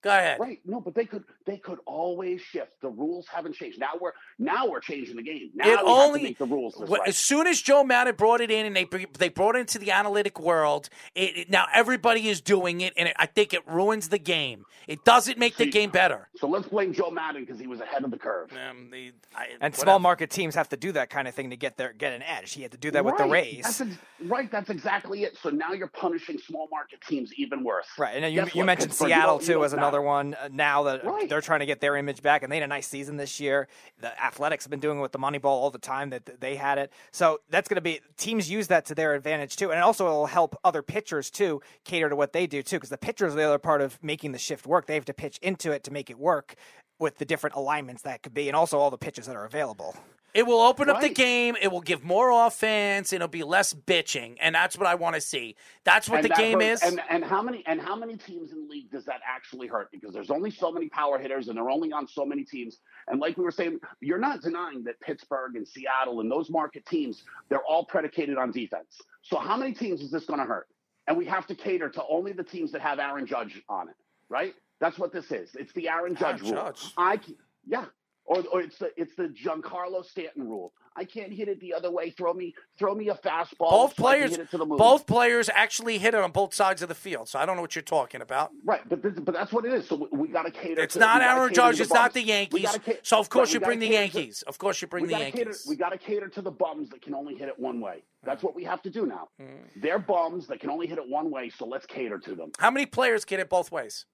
Shift. 0.00 0.04
Go 0.04 0.10
ahead. 0.10 0.40
Right. 0.40 0.60
No, 0.64 0.80
but 0.80 0.94
they 0.94 1.04
could 1.04 1.24
they 1.46 1.56
could 1.58 1.78
always 1.86 2.40
shift. 2.40 2.80
The 2.80 2.88
rules 2.88 3.26
haven't 3.28 3.54
changed. 3.54 3.78
Now 3.78 3.90
we're 4.00 4.12
now 4.38 4.66
we're 4.68 4.80
changing 4.80 5.16
the 5.16 5.22
game. 5.22 5.50
Now 5.54 5.64
It 5.66 5.68
we 5.70 5.76
have 5.76 5.86
only- 5.86 6.20
to 6.20 6.24
make 6.24 6.38
the 6.38 6.46
rules 6.46 6.74
this 6.78 6.88
Wh- 6.88 6.92
way. 6.92 6.98
As 7.06 7.16
soon 7.16 7.46
as 7.46 7.60
Joe 7.60 7.84
Maddon 7.84 8.14
brought 8.14 8.40
it 8.40 8.50
in 8.50 8.66
and 8.66 8.74
they 8.76 8.86
they 9.18 9.28
brought 9.28 9.56
it 9.56 9.60
into 9.60 9.78
the 9.78 9.90
analytic 9.90 10.40
world, 10.40 10.88
it, 11.14 11.36
it- 11.36 11.50
now 11.50 11.66
everybody 11.74 12.28
is 12.28 12.40
doing 12.40 12.80
it, 12.80 12.92
and 12.96 13.08
it, 13.08 13.16
I 13.18 13.26
think 13.26 13.52
it 13.52 13.66
ruins 13.66 14.08
the 14.08 14.18
game. 14.18 14.64
It 14.88 15.04
doesn't 15.04 15.38
make 15.38 15.56
the 15.56 15.66
game 15.70 15.90
better. 15.90 16.28
So 16.36 16.48
let's 16.48 16.66
blame 16.66 16.92
Joe 16.92 17.10
Maddon 17.10 17.44
because 17.44 17.60
he 17.60 17.66
was 17.68 17.80
ahead 17.80 18.02
of 18.02 18.10
the 18.10 18.18
curve. 18.18 18.50
Um, 18.52 18.88
the, 18.90 19.12
I, 19.36 19.44
And 19.44 19.52
whatever. 19.60 19.76
small 19.76 19.98
market 20.00 20.30
teams 20.30 20.54
have 20.56 20.68
to 20.70 20.76
do 20.76 20.90
that 20.92 21.10
kind 21.10 21.28
of 21.28 21.34
thing 21.34 21.50
to 21.50 21.56
get 21.56 21.76
their 21.76 21.92
get 21.92 22.12
an 22.12 22.22
edge. 22.22 22.52
He 22.54 22.62
had 22.62 22.72
to 22.72 22.78
do 22.78 22.90
that 22.92 23.04
with 23.04 23.16
the 23.18 23.26
Rays. 23.26 23.62
That's 23.64 23.80
ex- 23.82 23.90
right. 24.24 24.50
That's 24.50 24.70
exactly 24.70 25.22
it. 25.24 25.36
So 25.42 25.50
now 25.50 25.72
you're 25.72 25.86
punishing 25.88 26.38
small 26.38 26.68
market 26.72 27.00
teams 27.06 27.30
even 27.36 27.62
worse. 27.62 27.86
Right, 27.98 28.16
and 28.16 28.34
you, 28.34 28.40
Guess 28.44 28.54
you 28.54 28.64
mentioned 28.64 28.90
Pittsburgh? 28.90 29.08
Seattle 29.08 29.38
don't- 29.38 29.46
too 29.46 29.52
don't 29.54 29.64
as 29.64 29.72
another 29.74 29.89
matter. 29.92 30.02
one. 30.02 30.34
Uh, 30.34 30.48
now 30.52 30.82
that 30.84 31.04
Right. 31.04 31.28
they're 31.28 31.40
trying 31.40 31.60
to 31.60 31.66
get 31.66 31.80
their 31.80 31.96
image 31.96 32.22
back, 32.22 32.42
and 32.42 32.50
they 32.50 32.56
had 32.56 32.64
a 32.64 32.66
nice 32.66 32.86
season 32.86 33.16
this 33.16 33.40
year. 33.40 33.68
The 34.00 34.18
Athletics 34.22 34.64
have 34.64 34.70
been 34.70 34.80
doing 34.80 34.98
it 34.98 35.02
with 35.02 35.12
the 35.12 35.18
Moneyball 35.18 35.44
all 35.46 35.70
the 35.70 35.78
time 35.78 36.10
that 36.10 36.40
they 36.40 36.56
had 36.56 36.78
it. 36.78 36.92
So 37.10 37.40
that's 37.50 37.68
going 37.68 37.76
to 37.76 37.80
be 37.80 38.00
teams 38.16 38.50
use 38.50 38.68
that 38.68 38.84
to 38.86 38.94
their 38.94 39.14
advantage 39.14 39.56
too, 39.56 39.70
and 39.72 39.80
also 39.82 40.06
it'll 40.06 40.26
help 40.26 40.56
other 40.64 40.82
pitchers 40.82 41.30
too 41.30 41.60
cater 41.84 42.08
to 42.08 42.16
what 42.16 42.32
they 42.32 42.46
do 42.46 42.62
too, 42.62 42.76
because 42.76 42.90
the 42.90 42.98
pitchers 42.98 43.32
are 43.32 43.36
the 43.36 43.44
other 43.44 43.58
part 43.58 43.80
of 43.80 43.98
making 44.02 44.32
the 44.32 44.38
shift 44.38 44.66
work. 44.66 44.86
They 44.86 44.94
have 44.94 45.04
to 45.06 45.14
pitch 45.14 45.38
into 45.42 45.72
it 45.72 45.84
to 45.84 45.90
make 45.90 46.10
it 46.10 46.18
work 46.18 46.54
with 46.98 47.18
the 47.18 47.24
different 47.24 47.56
alignments 47.56 48.02
that 48.02 48.22
could 48.22 48.34
be, 48.34 48.48
and 48.48 48.56
also 48.56 48.78
all 48.78 48.90
the 48.90 48.98
pitches 48.98 49.26
that 49.26 49.34
are 49.36 49.44
available. 49.46 49.96
It 50.32 50.46
will 50.46 50.60
open 50.60 50.88
up 50.88 51.00
the 51.00 51.08
game. 51.08 51.56
It 51.60 51.72
will 51.72 51.80
give 51.80 52.04
more 52.04 52.46
offense. 52.46 53.12
It'll 53.12 53.28
be 53.28 53.42
less 53.42 53.74
bitching, 53.74 54.36
and 54.40 54.54
that's 54.54 54.78
what 54.78 54.86
I 54.86 54.94
want 54.94 55.14
to 55.16 55.20
see. 55.20 55.56
That's 55.84 56.08
what 56.08 56.16
And 56.16 56.24
the 56.24 56.28
that 56.28 56.38
game 56.38 56.60
hurts- 56.60 56.82
is. 56.82 56.90
And, 56.92 57.00
and 57.10 57.24
how 57.24 57.42
many 57.42 57.64
and 57.66 57.80
how 57.80 57.96
many 57.96 58.16
teams 58.16 58.52
in 58.52 58.62
the 58.64 58.68
league 58.68 58.90
does 58.90 59.04
that 59.06 59.20
actually 59.28 59.66
hurt? 59.66 59.90
Because 59.90 60.12
there's 60.14 60.30
only 60.30 60.50
so 60.50 60.70
many 60.70 60.88
power 60.88 61.18
hitters, 61.18 61.48
and 61.48 61.56
they're 61.56 61.70
only 61.70 61.92
on 61.92 62.06
so 62.06 62.24
many 62.24 62.44
teams. 62.44 62.78
And 63.08 63.20
like 63.20 63.36
we 63.36 63.44
were 63.44 63.50
saying, 63.50 63.80
you're 64.00 64.18
not 64.18 64.42
denying 64.42 64.84
that 64.84 65.00
Pittsburgh 65.00 65.56
and 65.56 65.66
Seattle 65.66 66.20
and 66.20 66.30
those 66.30 66.50
market 66.50 66.86
teams, 66.86 67.24
they're 67.48 67.64
all 67.64 67.84
predicated 67.84 68.38
on 68.38 68.52
defense. 68.52 69.00
So 69.22 69.38
how 69.38 69.56
many 69.56 69.72
teams 69.72 70.00
is 70.00 70.10
this 70.10 70.24
going 70.24 70.40
to 70.40 70.46
hurt? 70.46 70.68
And 71.06 71.16
we 71.16 71.24
have 71.26 71.46
to 71.48 71.54
cater 71.54 71.88
to 71.88 72.02
only 72.08 72.32
the 72.32 72.44
teams 72.44 72.70
that 72.72 72.80
have 72.82 72.98
Aaron 73.00 73.26
Judge 73.26 73.60
on 73.68 73.88
it, 73.88 73.96
right? 74.28 74.54
That's 74.80 74.98
what 74.98 75.12
this 75.12 75.30
is. 75.32 75.54
It's 75.56 75.72
the 75.72 75.88
Aaron 75.88 76.14
Judge 76.14 76.40
Aaron 76.42 76.54
rule. 76.54 76.64
Judge. 76.66 76.92
I 76.96 77.18
yeah. 77.66 77.86
Or, 78.30 78.44
or 78.52 78.60
it's 78.60 78.78
the 78.78 78.92
it's 78.96 79.16
the 79.16 79.24
Giancarlo 79.24 80.04
Stanton 80.04 80.48
rule. 80.48 80.72
I 80.94 81.02
can't 81.02 81.32
hit 81.32 81.48
it 81.48 81.58
the 81.58 81.74
other 81.74 81.90
way. 81.90 82.10
Throw 82.10 82.32
me 82.32 82.54
throw 82.78 82.94
me 82.94 83.08
a 83.08 83.14
fastball. 83.14 83.70
both 83.70 83.96
so 83.96 84.02
players, 84.02 84.30
hit 84.30 84.40
it 84.40 84.50
to 84.52 84.58
the 84.58 84.64
moon. 84.64 84.78
both 84.78 85.04
players 85.04 85.50
actually 85.52 85.98
hit 85.98 86.14
it 86.14 86.20
on 86.20 86.30
both 86.30 86.54
sides 86.54 86.80
of 86.80 86.88
the 86.88 86.94
field. 86.94 87.28
So 87.28 87.40
I 87.40 87.44
don't 87.44 87.56
know 87.56 87.62
what 87.62 87.74
you're 87.74 87.82
talking 87.82 88.20
about. 88.20 88.52
Right, 88.64 88.88
but 88.88 89.02
this, 89.02 89.14
but 89.18 89.34
that's 89.34 89.52
what 89.52 89.64
it 89.64 89.72
is. 89.72 89.88
So 89.88 89.96
we, 89.96 90.16
we 90.16 90.28
got 90.28 90.44
to 90.44 90.52
cater. 90.52 90.80
It's 90.80 90.94
to, 90.94 91.00
not 91.00 91.22
Aaron 91.22 91.52
Judge. 91.52 91.80
It's 91.80 91.92
not 91.92 92.12
the 92.12 92.22
Yankees. 92.22 92.78
ca- 92.84 92.98
So 93.02 93.18
of 93.18 93.28
course 93.30 93.48
right, 93.48 93.54
you 93.54 93.60
bring 93.66 93.80
the 93.80 93.88
Yankees. 93.88 94.42
Of 94.46 94.58
course 94.58 94.80
you 94.80 94.86
bring 94.86 95.08
the 95.08 95.18
Yankees. 95.18 95.40
Cater, 95.40 95.54
we 95.66 95.74
got 95.74 95.88
to 95.88 95.98
cater 95.98 96.28
to 96.28 96.40
the 96.40 96.52
bums 96.52 96.88
that 96.90 97.02
can 97.02 97.14
only 97.14 97.34
hit 97.34 97.48
it 97.48 97.58
one 97.58 97.80
way. 97.80 98.04
That's 98.22 98.44
what 98.44 98.54
we 98.54 98.62
have 98.62 98.80
to 98.82 98.90
do 98.90 99.06
now. 99.06 99.26
Mm. 99.42 99.48
They're 99.74 99.98
bums 99.98 100.46
that 100.46 100.60
can 100.60 100.70
only 100.70 100.86
hit 100.86 100.98
it 100.98 101.08
one 101.08 101.32
way, 101.32 101.50
so 101.50 101.66
let's 101.66 101.86
cater 101.86 102.18
to 102.20 102.36
them. 102.36 102.52
How 102.60 102.70
many 102.70 102.86
players 102.86 103.24
get 103.24 103.40
it 103.40 103.48
both 103.48 103.72
ways? 103.72 104.06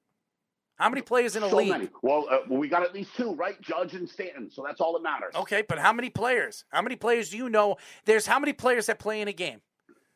How 0.76 0.88
many 0.90 1.00
players 1.02 1.36
in 1.36 1.42
a 1.42 1.48
so 1.50 1.56
league? 1.56 1.68
many. 1.70 1.88
Well, 2.02 2.26
uh, 2.30 2.38
we 2.50 2.68
got 2.68 2.82
at 2.82 2.94
least 2.94 3.10
two, 3.16 3.34
right? 3.34 3.60
Judge 3.62 3.94
and 3.94 4.08
Stanton. 4.08 4.50
So 4.50 4.62
that's 4.66 4.80
all 4.80 4.92
that 4.94 5.02
matters. 5.02 5.34
Okay, 5.34 5.62
but 5.66 5.78
how 5.78 5.92
many 5.92 6.10
players? 6.10 6.64
How 6.70 6.82
many 6.82 6.96
players 6.96 7.30
do 7.30 7.38
you 7.38 7.48
know? 7.48 7.76
There's 8.04 8.26
how 8.26 8.38
many 8.38 8.52
players 8.52 8.86
that 8.86 8.98
play 8.98 9.20
in 9.20 9.28
a 9.28 9.32
game? 9.32 9.60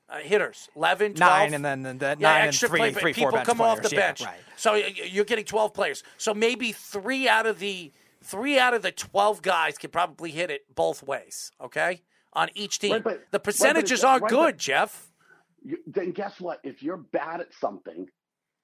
Uh, 0.08 0.18
hitters, 0.18 0.68
11, 0.74 1.14
12? 1.14 1.18
Nine, 1.18 1.55
and 1.55 1.64
then 1.64 1.82
the, 1.82 1.92
the 1.94 2.16
yeah, 2.18 2.28
nine 2.32 2.48
and 2.48 2.55
three, 2.56 2.78
play, 2.80 2.92
three, 2.92 3.12
people 3.12 3.30
four 3.30 3.39
bench 3.39 3.47
come 3.47 3.60
off 3.60 3.76
the 3.80 3.89
players. 3.89 3.92
Yeah, 3.92 3.98
bench. 4.08 4.20
right. 4.22 4.39
So 4.56 4.72
y- 4.72 4.92
y- 4.98 5.08
you're 5.08 5.24
getting 5.24 5.44
12 5.44 5.72
players. 5.72 6.02
So 6.18 6.34
maybe 6.34 6.72
three 6.72 7.28
out 7.28 7.47
of 7.47 7.60
the 7.60 7.92
three 8.22 8.58
out 8.58 8.74
of 8.74 8.82
the 8.82 8.90
12 8.90 9.40
guys 9.40 9.78
could 9.78 9.92
probably 9.92 10.32
hit 10.32 10.50
it 10.50 10.62
both 10.74 11.05
ways. 11.05 11.52
Okay, 11.60 12.02
on 12.32 12.48
each 12.56 12.80
team. 12.80 12.92
Right, 12.94 13.05
but- 13.05 13.12
the 13.12 13.16
right, 13.18 13.30
but 13.30 13.44
percentages 13.44 14.00
it's- 14.00 14.05
aren't 14.05 14.22
right, 14.24 14.30
good, 14.30 14.55
but- 14.55 14.58
Jeff. 14.58 15.12
You, 15.62 15.76
then 15.86 16.10
guess 16.10 16.40
what? 16.40 16.58
If 16.64 16.82
you're 16.82 16.97
bad 16.97 17.40
at 17.40 17.55
something, 17.60 18.08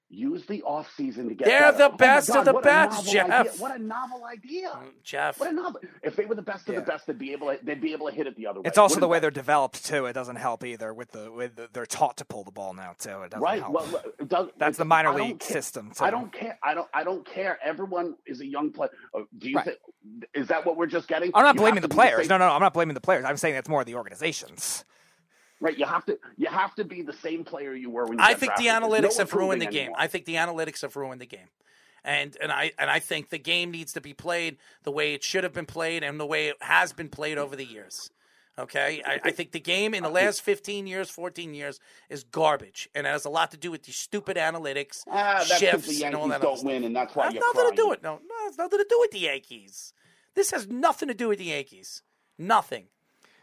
use 0.08 0.46
the 0.46 0.62
off 0.62 0.88
season 0.96 1.28
to 1.28 1.34
get. 1.34 1.46
They're 1.46 1.72
better. 1.72 1.78
the 1.78 1.84
Oh 1.86 1.90
my 1.90 1.96
best 1.96 2.30
of 2.30 2.44
the 2.44 2.52
best, 2.54 3.10
Jeff. 3.12 3.28
idea. 3.30 3.52
What 3.58 3.74
a 3.74 3.78
novel 3.82 4.24
idea. 4.24 4.72
Jeff. 5.02 5.40
What 5.40 5.50
a 5.50 5.52
novel. 5.52 5.80
If 6.02 6.14
they 6.16 6.24
were 6.26 6.34
the 6.36 6.42
best 6.42 6.68
of 6.68 6.74
Yeah. 6.74 6.80
the 6.80 6.86
best, 6.86 7.06
they'd 7.06 7.18
be 7.18 7.32
able 7.32 7.48
to. 7.48 7.58
They'd 7.64 7.80
be 7.80 7.92
able 7.92 8.08
to 8.08 8.14
hit 8.14 8.26
it 8.26 8.36
the 8.36 8.46
other 8.46 8.60
way. 8.60 8.68
It's 8.68 8.78
also 8.78 8.94
What 8.96 9.00
the 9.00 9.08
way 9.08 9.16
that? 9.18 9.22
they're 9.22 9.30
developed 9.32 9.84
too. 9.84 10.06
It 10.06 10.12
doesn't 10.12 10.36
help 10.36 10.64
either. 10.64 10.94
With 10.94 11.10
the 11.10 11.32
with 11.32 11.56
the, 11.56 11.68
they're 11.72 11.86
taught 11.86 12.16
to 12.18 12.24
pull 12.24 12.44
the 12.44 12.52
ball 12.52 12.72
now 12.74 12.94
too. 12.98 13.22
It 13.22 13.30
doesn't 13.30 13.42
right. 13.42 13.60
help. 13.60 13.72
Well, 13.74 14.02
does, 14.26 14.48
That's 14.58 14.78
the 14.78 14.84
minor 14.84 15.12
league 15.12 15.40
care- 15.40 15.50
system. 15.52 15.90
Too. 15.92 16.04
I 16.04 16.10
don't 16.10 16.32
care. 16.32 16.58
I 16.62 16.74
don't. 16.74 16.88
I 16.94 17.02
don't 17.04 17.26
care. 17.26 17.58
Everyone 17.64 18.14
is 18.26 18.40
a 18.40 18.46
young 18.46 18.70
player. 18.72 18.90
Uh, 19.14 19.22
Do 19.36 19.50
you 19.50 19.56
Right. 19.56 19.64
think? 19.64 19.78
Is 20.34 20.46
that 20.48 20.64
what 20.64 20.76
we're 20.76 20.86
just 20.86 21.08
getting? 21.08 21.32
I'm 21.34 21.42
not 21.42 21.56
You 21.56 21.62
blaming 21.62 21.82
the 21.82 21.88
players. 21.88 22.20
same- 22.20 22.28
No, 22.28 22.38
no, 22.38 22.46
no, 22.46 22.52
I'm 22.54 22.60
not 22.60 22.72
blaming 22.74 22.94
the 22.94 23.00
players. 23.00 23.24
I'm 23.24 23.36
saying 23.36 23.54
that's 23.54 23.68
more 23.68 23.82
the 23.84 23.96
organizations. 23.96 24.84
Right. 25.60 25.76
You 25.78 25.86
have 25.86 26.04
to. 26.06 26.18
You 26.36 26.48
have 26.48 26.74
to 26.76 26.84
be 26.84 27.02
the 27.02 27.12
same 27.14 27.44
player 27.44 27.74
you 27.74 27.90
were 27.90 28.04
when 28.06 28.18
you 28.18 28.24
I 28.24 28.34
think 28.34 28.54
the 28.56 28.64
drafted. 28.64 28.92
There's 29.02 29.14
analytics 29.14 29.18
no 29.18 29.24
have 29.24 29.32
ruined 29.34 29.62
the 29.62 29.66
game. 29.66 29.76
anymore. 29.82 29.96
I 30.00 30.06
think 30.06 30.24
the 30.26 30.34
analytics 30.34 30.82
have 30.82 30.96
ruined 30.96 31.20
the 31.20 31.26
game. 31.26 31.48
And 32.04 32.36
and 32.40 32.52
I 32.52 32.72
and 32.78 32.90
I 32.90 32.98
think 33.00 33.30
the 33.30 33.38
game 33.38 33.70
needs 33.70 33.92
to 33.94 34.00
be 34.00 34.12
played 34.14 34.58
the 34.84 34.92
way 34.92 35.14
it 35.14 35.24
should 35.24 35.44
have 35.44 35.52
been 35.52 35.66
played 35.66 36.04
and 36.04 36.20
the 36.20 36.26
way 36.26 36.48
it 36.48 36.56
has 36.60 36.92
been 36.92 37.08
played 37.08 37.38
over 37.38 37.56
the 37.56 37.64
years. 37.64 38.10
Okay, 38.58 39.02
I, 39.04 39.20
I 39.24 39.30
think 39.32 39.52
the 39.52 39.60
game 39.60 39.92
in 39.92 40.02
the 40.02 40.08
last 40.08 40.40
15 40.40 40.86
years, 40.86 41.10
14 41.10 41.52
years 41.52 41.78
is 42.08 42.24
garbage, 42.24 42.88
and 42.94 43.06
it 43.06 43.10
has 43.10 43.26
a 43.26 43.28
lot 43.28 43.50
to 43.50 43.58
do 43.58 43.70
with 43.70 43.82
these 43.82 43.96
stupid 43.98 44.38
analytics, 44.38 45.02
Ah, 45.10 45.44
that's 45.46 45.48
because 45.48 45.58
shifts, 45.60 45.88
the 45.98 46.04
and 46.06 46.14
all 46.14 46.22
Yankees 46.28 46.40
that. 46.40 46.46
don't 46.46 46.64
win, 46.64 46.84
and 46.84 46.96
that's 46.96 47.14
why 47.14 47.24
It 47.24 47.26
has 47.26 47.34
you're 47.34 47.42
nothing 47.42 47.60
crying. 47.60 47.76
to 47.76 47.82
do 47.82 47.88
with 47.90 48.02
no, 48.02 48.14
no, 48.14 48.34
it's 48.48 48.56
nothing 48.56 48.78
to 48.78 48.86
do 48.88 48.98
with 48.98 49.10
the 49.10 49.18
Yankees. 49.18 49.92
This 50.34 50.52
has 50.52 50.68
nothing 50.68 51.08
to 51.08 51.14
do 51.14 51.28
with 51.28 51.38
the 51.38 51.44
Yankees. 51.44 52.02
Nothing. 52.38 52.84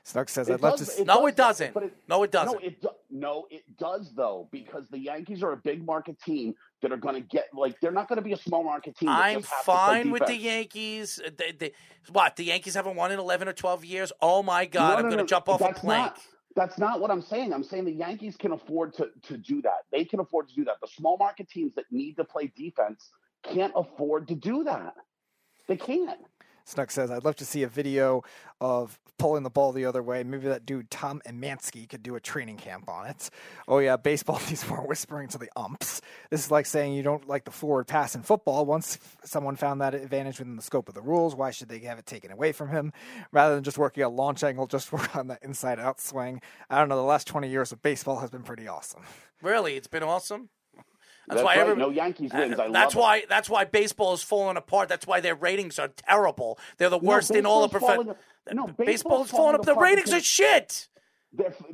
Snug 0.06 0.30
says, 0.30 0.50
"I'd 0.50 0.62
love 0.62 0.78
does- 0.78 0.88
to." 0.90 0.94
See- 0.94 1.04
No, 1.06 1.26
it 1.28 1.36
doesn't. 1.38 1.74
but 1.74 1.92
No, 2.10 2.24
it 2.24 2.32
doesn't. 2.32 2.62
No, 2.62 2.68
it 2.68 2.82
do, 2.82 2.90
no, 3.10 3.48
it 3.50 3.64
does 3.78 4.14
though 4.14 4.50
because 4.52 4.88
the 4.90 5.00
Yankees 5.00 5.42
are 5.44 5.54
a 5.54 5.58
big 5.58 5.86
market 5.86 6.20
team 6.22 6.56
that 6.82 6.92
are 6.92 6.98
going 6.98 7.16
to 7.16 7.22
get 7.22 7.46
like 7.54 7.80
they're 7.80 7.92
not 7.92 8.10
going 8.10 8.18
to 8.18 8.24
be 8.24 8.34
a 8.34 8.38
small 8.38 8.64
market 8.64 8.98
team. 8.98 9.08
I'm 9.08 9.40
just 9.40 9.52
has 9.52 9.60
to 9.60 9.66
play 9.66 9.76
fine 9.76 10.12
with 10.12 10.26
the. 10.26 10.36
Yankees. 10.36 11.22
They, 11.38 11.54
they, 11.54 11.72
what 12.12 12.36
the 12.36 12.44
Yankees 12.44 12.76
haven't 12.76 12.98
won 12.98 13.14
in 13.14 13.20
11 13.20 13.48
or 13.48 13.54
12 13.54 13.86
years? 13.86 14.12
Oh 14.22 14.44
my 14.44 14.66
God! 14.66 14.90
No, 14.90 14.96
I'm 14.96 15.04
no, 15.04 15.10
going 15.10 15.18
to 15.18 15.24
no, 15.24 15.28
jump 15.28 15.48
off 15.48 15.62
a 15.62 15.66
that's 15.66 15.80
plank. 15.80 16.06
Not, 16.06 16.20
that's 16.56 16.78
not 16.78 17.00
what 17.00 17.10
I'm 17.10 17.22
saying. 17.22 17.54
I'm 17.54 17.64
saying 17.64 17.86
the 17.86 17.94
Yankees 17.94 18.36
can 18.36 18.52
afford 18.52 18.94
to 18.96 19.10
to 19.24 19.38
do 19.38 19.62
that. 19.62 19.86
They 19.92 20.04
can 20.04 20.20
afford 20.20 20.50
to 20.50 20.56
do 20.56 20.66
that. 20.66 20.82
The 20.82 20.88
small 20.88 21.18
market 21.18 21.48
teams 21.50 21.74
that 21.76 21.86
need 21.92 22.16
to 22.18 22.26
play 22.26 22.52
defense 22.58 23.10
can't 23.44 23.72
afford 23.74 24.28
to 24.28 24.36
do 24.36 24.66
that. 24.66 24.96
They 25.68 25.78
can't. 25.78 26.20
Snuck 26.66 26.92
says, 26.92 27.12
I'd 27.12 27.26
love 27.26 27.36
to 27.38 27.46
see 27.46 27.64
a 27.64 27.68
video 27.68 28.24
of 28.62 29.00
pulling 29.18 29.44
the 29.44 29.50
ball 29.50 29.72
the 29.72 29.86
other 29.86 30.02
way. 30.02 30.24
Maybe 30.24 30.48
that 30.48 30.66
dude, 30.66 30.90
Tom 30.90 31.22
Emanski 31.28 31.88
could 31.88 32.04
do 32.04 32.16
a 32.16 32.20
training 32.20 32.58
camp 32.58 32.90
on 32.90 33.08
it. 33.08 33.30
Oh, 33.68 33.80
yeah, 33.80 33.98
baseball 33.98 34.40
needs 34.50 34.68
more 34.68 34.86
whispering 34.86 35.28
to 35.30 35.38
the 35.38 35.50
umps. 35.56 36.02
This 36.30 36.46
is 36.46 36.52
like 36.52 36.66
saying 36.66 36.94
you 36.94 37.04
don't 37.04 37.28
like 37.28 37.46
the 37.46 37.52
forward 37.52 37.88
pass 37.88 38.16
in 38.16 38.24
football. 38.24 38.66
Once 38.66 38.98
someone 39.24 39.56
found 39.56 39.82
that 39.82 39.94
advantage 39.94 40.40
within 40.40 40.56
the 40.56 40.62
scope 40.62 40.88
of 40.90 40.96
the 40.96 41.02
rules, 41.02 41.36
why 41.36 41.52
should 41.52 41.70
they 41.70 41.80
have 41.80 42.00
it 42.00 42.06
taken 42.06 42.32
away 42.32 42.52
from 42.52 42.70
him? 42.70 42.92
Rather 43.32 43.56
than 43.56 43.64
just 43.64 43.78
working 43.78 44.04
a 44.04 44.10
launch 44.10 44.44
angle, 44.44 44.68
just 44.68 44.92
work 44.92 45.16
on 45.16 45.28
that 45.28 45.44
inside 45.44 45.80
out 45.80 46.00
swing. 46.02 46.42
I 46.70 46.80
don't 46.80 46.90
know, 46.90 46.96
the 46.96 47.04
last 47.04 47.28
20 47.28 47.50
years 47.50 47.72
of 47.72 47.82
baseball 47.82 48.20
has 48.20 48.30
been 48.30 48.44
pretty 48.44 48.68
awesome. 48.68 49.04
Really, 49.42 49.76
it's 49.76 49.88
been 49.88 50.04
awesome. 50.04 50.50
That's, 51.28 51.42
That's 51.42 51.46
why 51.46 51.56
right. 51.58 51.68
every- 51.70 51.76
No 51.82 51.90
Yankees 51.90 52.32
wins. 52.34 52.60
I 52.60 52.70
that's 52.70 52.94
love 52.96 52.96
it. 52.96 53.00
why. 53.00 53.24
That's 53.30 53.50
why 53.50 53.64
baseball 53.66 54.14
is 54.14 54.22
falling 54.24 54.58
apart. 54.58 54.90
That's 54.90 55.08
why 55.08 55.22
their 55.22 55.36
ratings 55.36 55.80
are 55.80 55.88
terrible. 55.88 56.60
They're 56.78 56.90
the 56.90 57.00
No, 57.00 57.08
worst 57.08 57.32
in 57.32 57.46
all 57.46 57.64
of 57.64 57.72
baseball's 57.72 57.96
professional. 57.96 58.18
no, 58.52 58.68
baseball 58.68 58.86
baseball's 58.86 59.26
is 59.28 59.32
falling 59.32 59.56
up. 59.56 59.66
The 59.66 59.76
ratings 59.76 60.12
are 60.14 60.20
shit. 60.20 60.88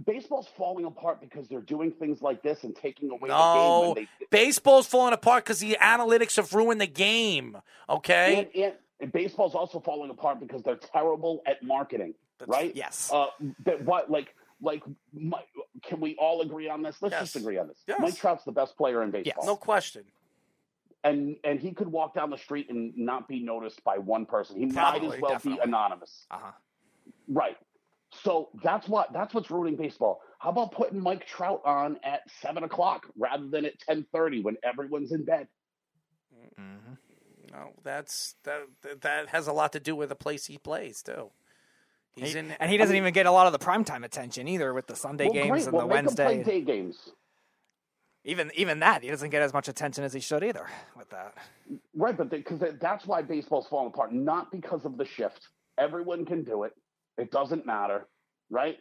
Baseball's 0.06 0.48
falling 0.58 0.86
apart 0.86 1.20
because 1.20 1.48
they're 1.50 1.60
doing 1.62 1.92
things 1.92 2.22
like 2.22 2.42
this 2.42 2.64
and 2.64 2.74
taking 2.76 3.10
away 3.10 3.20
the 3.22 3.28
game. 3.28 3.36
No, 3.36 3.94
they, 3.96 4.08
baseball's 4.30 4.88
falling 4.88 5.14
apart 5.14 5.44
because 5.44 5.60
the 5.60 5.78
analytics 5.82 6.38
have 6.38 6.54
ruined 6.54 6.80
the 6.80 6.88
game. 6.88 7.58
Okay, 7.90 8.48
and, 8.54 8.64
and, 8.64 8.74
and 9.02 9.12
baseball's 9.12 9.56
also 9.56 9.80
falling 9.82 10.12
apart 10.12 10.40
because 10.40 10.64
they're 10.64 10.78
terrible 10.78 11.42
at 11.46 11.62
marketing, 11.62 12.14
right? 12.48 12.74
yes. 12.76 13.12
Uh, 13.14 13.28
that 13.66 13.84
what 13.84 14.10
like 14.10 14.34
like 14.62 14.84
my, 15.14 15.42
can 15.84 16.00
we 16.00 16.16
all 16.20 16.42
agree 16.42 16.70
on 16.70 16.82
this? 16.82 16.98
Let's 17.02 17.14
Yes. 17.14 17.22
just 17.24 17.36
agree 17.38 17.58
on 17.58 17.68
this. 17.68 17.78
Yes. 17.88 18.00
Mike 18.02 18.16
Trout's 18.18 18.44
the 18.44 18.52
best 18.52 18.76
player 18.78 19.04
in 19.04 19.12
baseball. 19.12 19.46
no 19.46 19.56
question. 19.56 20.04
and 21.04 21.38
and 21.46 21.60
he 21.60 21.72
could 21.72 21.88
walk 21.88 22.14
down 22.14 22.30
the 22.30 22.38
street 22.38 22.70
and 22.70 22.92
not 22.98 23.28
be 23.28 23.40
noticed 23.40 23.82
by 23.86 23.98
one 23.98 24.26
person. 24.26 24.58
He 24.58 24.66
might 24.66 25.02
as 25.04 25.20
well 25.22 25.32
definitely. 25.32 25.60
be 25.64 25.68
anonymous. 25.70 26.26
Uh-huh. 26.30 26.52
Right. 27.30 27.58
So 28.24 28.50
that's 28.64 28.88
what 28.90 29.14
that's 29.14 29.34
what's 29.34 29.50
ruining 29.52 29.76
baseball. 29.78 30.22
How 30.40 30.50
about 30.50 30.72
putting 30.72 31.00
Mike 31.00 31.26
Trout 31.26 31.62
on 31.64 32.00
at 32.04 32.22
seven 32.42 32.64
o'clock 32.64 33.06
rather 33.18 33.48
than 33.48 33.66
at 33.66 33.80
ten 33.80 34.06
thirty 34.12 34.42
when 34.42 34.58
everyone's 34.64 35.12
in 35.14 35.24
bed? 35.24 35.48
Mm-hmm. 36.60 36.94
No, 37.52 37.72
that's 37.84 38.36
that. 38.44 38.64
That 39.02 39.30
has 39.30 39.48
a 39.48 39.54
lot 39.54 39.72
to 39.74 39.80
do 39.80 39.96
with 39.96 40.10
the 40.10 40.16
place 40.16 40.46
he 40.48 40.58
plays 40.58 41.02
too. 41.02 41.30
He's 42.16 42.34
He- 42.34 42.40
in, 42.40 42.52
and 42.60 42.70
he 42.72 42.78
doesn't 42.78 42.96
even 42.96 43.14
get 43.14 43.26
a 43.26 43.32
lot 43.32 43.48
of 43.48 43.54
the 43.54 43.60
primetime 43.60 44.04
attention 44.04 44.48
either 44.48 44.74
with 44.74 44.88
the 44.88 44.96
Sunday 44.96 45.26
well, 45.26 45.34
games 45.34 45.50
great. 45.50 45.64
and 45.66 45.74
well, 45.74 45.88
the 45.88 45.94
make 45.96 46.06
him 46.06 46.16
play 46.16 46.26
Wednesday. 46.26 46.44
day 46.44 46.62
games. 46.62 47.10
Even 48.26 48.52
even 48.56 48.80
that 48.80 49.02
he 49.02 49.10
doesn't 49.10 49.30
get 49.30 49.42
as 49.42 49.54
much 49.54 49.68
attention 49.70 50.04
as 50.04 50.12
he 50.14 50.20
should 50.20 50.44
either 50.44 50.68
with 50.98 51.10
that. 51.10 51.36
Right, 51.96 52.16
but 52.18 52.30
because 52.30 52.60
that's 52.80 53.06
why 53.08 53.22
baseball's 53.22 53.68
falling 53.68 53.88
apart, 53.88 54.12
not 54.14 54.52
because 54.52 54.84
of 54.86 54.98
the 54.98 55.06
shift. 55.06 55.48
Everyone 55.78 56.26
can 56.26 56.44
do 56.44 56.64
it. 56.64 56.74
It 57.18 57.32
doesn't 57.32 57.66
matter, 57.66 58.08
right? 58.50 58.78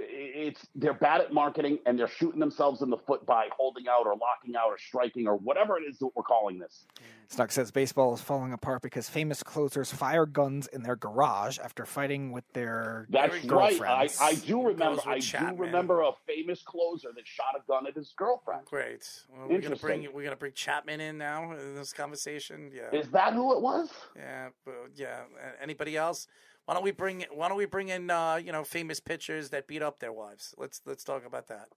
It's 0.00 0.66
they're 0.74 0.94
bad 0.94 1.20
at 1.20 1.32
marketing 1.32 1.78
and 1.86 1.98
they're 1.98 2.08
shooting 2.08 2.40
themselves 2.40 2.82
in 2.82 2.90
the 2.90 2.96
foot 2.96 3.24
by 3.26 3.48
holding 3.56 3.88
out 3.88 4.06
or 4.06 4.16
locking 4.16 4.56
out 4.56 4.68
or 4.68 4.78
striking 4.78 5.26
or 5.26 5.36
whatever 5.36 5.76
it 5.78 5.82
is 5.82 5.98
that 5.98 6.10
we're 6.14 6.22
calling 6.22 6.58
this. 6.58 6.84
Snuck 7.28 7.52
says 7.52 7.70
baseball 7.70 8.14
is 8.14 8.20
falling 8.20 8.52
apart 8.52 8.80
because 8.82 9.08
famous 9.08 9.42
closers 9.42 9.92
fire 9.92 10.24
guns 10.24 10.66
in 10.68 10.82
their 10.82 10.96
garage 10.96 11.58
after 11.58 11.84
fighting 11.84 12.32
with 12.32 12.44
their 12.54 13.06
That's 13.10 13.44
right. 13.44 13.80
I. 13.82 14.08
I 14.20 14.34
do 14.34 14.66
remember. 14.66 15.02
I 15.06 15.16
do 15.16 15.20
Chapman. 15.20 15.58
remember 15.58 16.02
a 16.02 16.12
famous 16.26 16.62
closer 16.62 17.08
that 17.14 17.26
shot 17.26 17.54
a 17.56 17.60
gun 17.66 17.86
at 17.86 17.94
his 17.94 18.14
girlfriend. 18.16 18.64
Great. 18.66 19.06
Well, 19.30 19.48
we're 19.48 19.60
gonna 19.60 19.76
bring 19.76 20.08
we're 20.14 20.24
gonna 20.24 20.36
bring 20.36 20.52
Chapman 20.52 21.00
in 21.00 21.18
now 21.18 21.52
in 21.52 21.74
this 21.74 21.92
conversation. 21.92 22.70
Yeah. 22.74 22.98
Is 22.98 23.08
that 23.10 23.34
who 23.34 23.54
it 23.54 23.62
was? 23.62 23.90
Yeah, 24.16 24.48
but 24.64 24.90
yeah. 24.94 25.22
Anybody 25.60 25.96
else? 25.96 26.28
Why 26.68 26.74
don't 26.74 26.84
we 26.84 26.90
bring 26.90 27.24
Why 27.32 27.48
don't 27.48 27.56
we 27.56 27.64
bring 27.64 27.88
in 27.88 28.10
uh, 28.10 28.34
you 28.34 28.52
know 28.52 28.62
famous 28.62 29.00
pitchers 29.00 29.48
that 29.50 29.66
beat 29.66 29.80
up 29.80 30.00
their 30.00 30.12
wives? 30.12 30.54
Let's 30.58 30.82
let's 30.84 31.02
talk 31.02 31.24
about 31.24 31.48
that. 31.48 31.68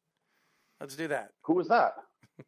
Let's 0.82 0.98
do 0.98 1.08
that. 1.08 1.30
Who 1.44 1.54
was 1.54 1.70
that? 1.70 1.94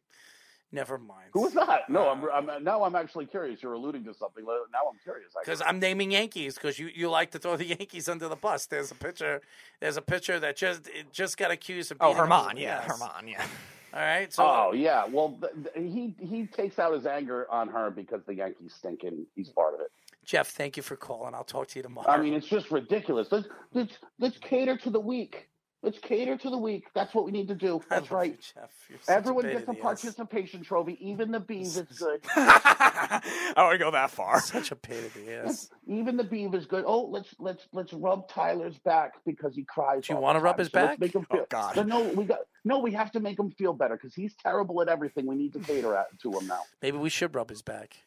Never 0.70 0.98
mind. 0.98 1.30
Who 1.32 1.40
was 1.40 1.54
that? 1.54 1.88
No, 1.88 2.10
I'm, 2.10 2.22
I'm 2.30 2.62
now 2.62 2.84
I'm 2.84 2.96
actually 2.96 3.24
curious. 3.24 3.62
You're 3.62 3.72
alluding 3.72 4.04
to 4.04 4.12
something. 4.12 4.44
Now 4.44 4.80
I'm 4.92 4.98
curious. 5.02 5.30
Because 5.42 5.62
I'm 5.64 5.78
naming 5.78 6.10
Yankees 6.10 6.56
because 6.56 6.78
you, 6.78 6.90
you 6.94 7.08
like 7.08 7.30
to 7.30 7.38
throw 7.38 7.56
the 7.56 7.64
Yankees 7.78 8.10
under 8.10 8.28
the 8.28 8.36
bus. 8.36 8.66
There's 8.66 8.90
a 8.90 8.94
pitcher. 8.94 9.40
There's 9.80 9.96
a 9.96 10.02
pitcher 10.02 10.38
that 10.38 10.58
just 10.58 10.86
it 10.88 11.14
just 11.14 11.38
got 11.38 11.50
accused 11.50 11.92
of. 11.92 11.96
Oh, 12.02 12.12
beating 12.12 12.20
up 12.20 12.28
Germán, 12.28 12.60
yeah, 12.60 12.84
yes. 12.86 12.92
Germán, 12.92 13.30
yeah. 13.30 13.46
All 13.94 14.00
right. 14.00 14.30
So 14.30 14.44
oh 14.44 14.72
yeah. 14.74 15.06
Well, 15.06 15.38
th- 15.40 15.72
th- 15.74 15.90
he 15.90 16.14
he 16.22 16.44
takes 16.44 16.78
out 16.78 16.92
his 16.92 17.06
anger 17.06 17.50
on 17.50 17.68
her 17.68 17.90
because 17.90 18.20
the 18.26 18.34
Yankees 18.34 18.74
stink 18.76 19.02
and 19.04 19.24
he's 19.34 19.48
part 19.48 19.72
of 19.72 19.80
it. 19.80 19.90
Jeff, 20.24 20.48
thank 20.48 20.76
you 20.76 20.82
for 20.82 20.96
calling. 20.96 21.34
I'll 21.34 21.44
talk 21.44 21.68
to 21.68 21.78
you 21.78 21.82
tomorrow. 21.82 22.08
I 22.08 22.20
mean, 22.20 22.34
it's 22.34 22.46
just 22.46 22.70
ridiculous. 22.70 23.28
Let's 23.30 23.48
let's 23.72 23.98
let's 24.18 24.38
cater 24.38 24.76
to 24.78 24.90
the 24.90 25.00
weak. 25.00 25.48
Let's 25.82 25.98
cater 25.98 26.38
to 26.38 26.48
the 26.48 26.56
weak. 26.56 26.86
That's 26.94 27.14
what 27.14 27.26
we 27.26 27.30
need 27.30 27.48
to 27.48 27.54
do. 27.54 27.82
That's 27.90 28.10
right. 28.10 28.30
you, 28.32 28.38
Jeff. 28.54 28.70
You're 28.88 28.98
a 29.06 29.18
Everyone 29.18 29.42
gets 29.44 29.64
a 29.64 29.66
the 29.66 29.72
ass. 29.72 29.82
participation 29.82 30.62
trophy. 30.62 30.96
Even 30.98 31.30
the 31.30 31.40
bees 31.40 31.76
is 31.76 31.86
good. 31.98 32.20
I 32.34 33.20
wouldn't 33.58 33.80
go 33.82 33.90
that 33.90 34.10
far. 34.10 34.40
Such 34.40 34.72
a 34.72 34.76
pain 34.76 35.04
in 35.14 35.26
the 35.26 35.32
ass. 35.44 35.68
Even 35.86 36.16
the 36.16 36.24
beav 36.24 36.54
is 36.54 36.64
good. 36.64 36.84
Oh, 36.86 37.02
let's 37.02 37.34
let's 37.38 37.68
let's 37.74 37.92
rub 37.92 38.30
Tyler's 38.30 38.78
back 38.78 39.12
because 39.26 39.54
he 39.54 39.64
cries. 39.64 40.06
Do 40.06 40.14
you 40.14 40.20
wanna 40.20 40.40
rub 40.40 40.58
his 40.58 40.68
So 40.68 40.72
back? 40.72 40.98
Make 40.98 41.14
him 41.14 41.26
oh, 41.30 41.34
feel, 41.34 41.42
Oh, 41.42 41.46
God. 41.50 41.76
No, 41.76 41.82
no, 41.82 42.02
we 42.14 42.24
got 42.24 42.38
no. 42.64 42.78
We 42.78 42.92
have 42.92 43.12
to 43.12 43.20
make 43.20 43.38
him 43.38 43.50
feel 43.50 43.74
better 43.74 43.96
because 43.96 44.14
he's 44.14 44.34
terrible 44.36 44.80
at 44.80 44.88
everything. 44.88 45.26
We 45.26 45.36
need 45.36 45.52
to 45.52 45.58
cater 45.58 45.94
at, 45.94 46.18
to 46.20 46.32
him 46.32 46.46
now. 46.46 46.62
Maybe 46.80 46.96
we 46.96 47.10
should 47.10 47.34
rub 47.34 47.50
his 47.50 47.60
back. 47.60 47.98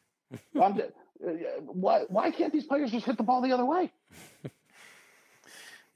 I'm 1.26 1.38
just, 1.38 1.62
why 1.66 2.04
why 2.08 2.30
can't 2.30 2.52
these 2.52 2.64
players 2.64 2.90
just 2.90 3.06
hit 3.06 3.16
the 3.16 3.22
ball 3.22 3.40
the 3.40 3.52
other 3.52 3.64
way? 3.64 3.92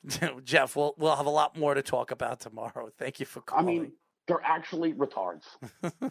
Jeff, 0.44 0.75
we'll 0.76 0.94
we'll 0.99 1.17
have 1.17 1.26
a 1.26 1.31
lot 1.31 1.57
more 1.57 1.75
to 1.75 1.83
talk 1.83 2.10
about 2.10 2.41
tomorrow. 2.41 2.91
Thank 2.99 3.20
you 3.20 3.26
for 3.26 3.41
calling. 3.41 3.65
I 3.65 3.70
mean, 3.70 3.92
they're 4.26 4.42
actually 4.42 4.92
retards. 4.94 5.44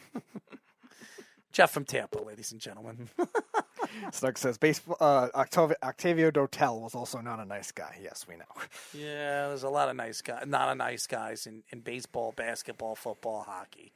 Jeff 1.52 1.72
from 1.72 1.84
Tampa, 1.84 2.20
ladies 2.20 2.54
and 2.54 2.62
gentlemen. 2.62 3.10
Snuck 4.12 4.38
says 4.38 4.58
baseball. 4.58 4.96
Uh, 5.02 5.28
Octavio, 5.36 5.76
Octavio 5.84 6.32
Dotel 6.32 6.80
was 6.80 6.96
also 6.96 7.20
not 7.20 7.40
a 7.40 7.46
nice 7.46 7.74
guy. 7.74 7.98
Yes, 8.02 8.26
we 8.28 8.38
know. 8.38 8.46
yeah, 8.94 9.50
there's 9.50 9.64
a 9.64 9.70
lot 9.70 9.90
of 9.90 9.98
nice 9.98 10.22
guys, 10.22 10.46
not 10.48 10.70
a 10.70 10.76
nice 10.76 11.08
guys 11.08 11.46
in, 11.48 11.64
in 11.72 11.82
baseball, 11.82 12.34
basketball, 12.38 12.96
football, 12.96 13.44
hockey. 13.44 13.92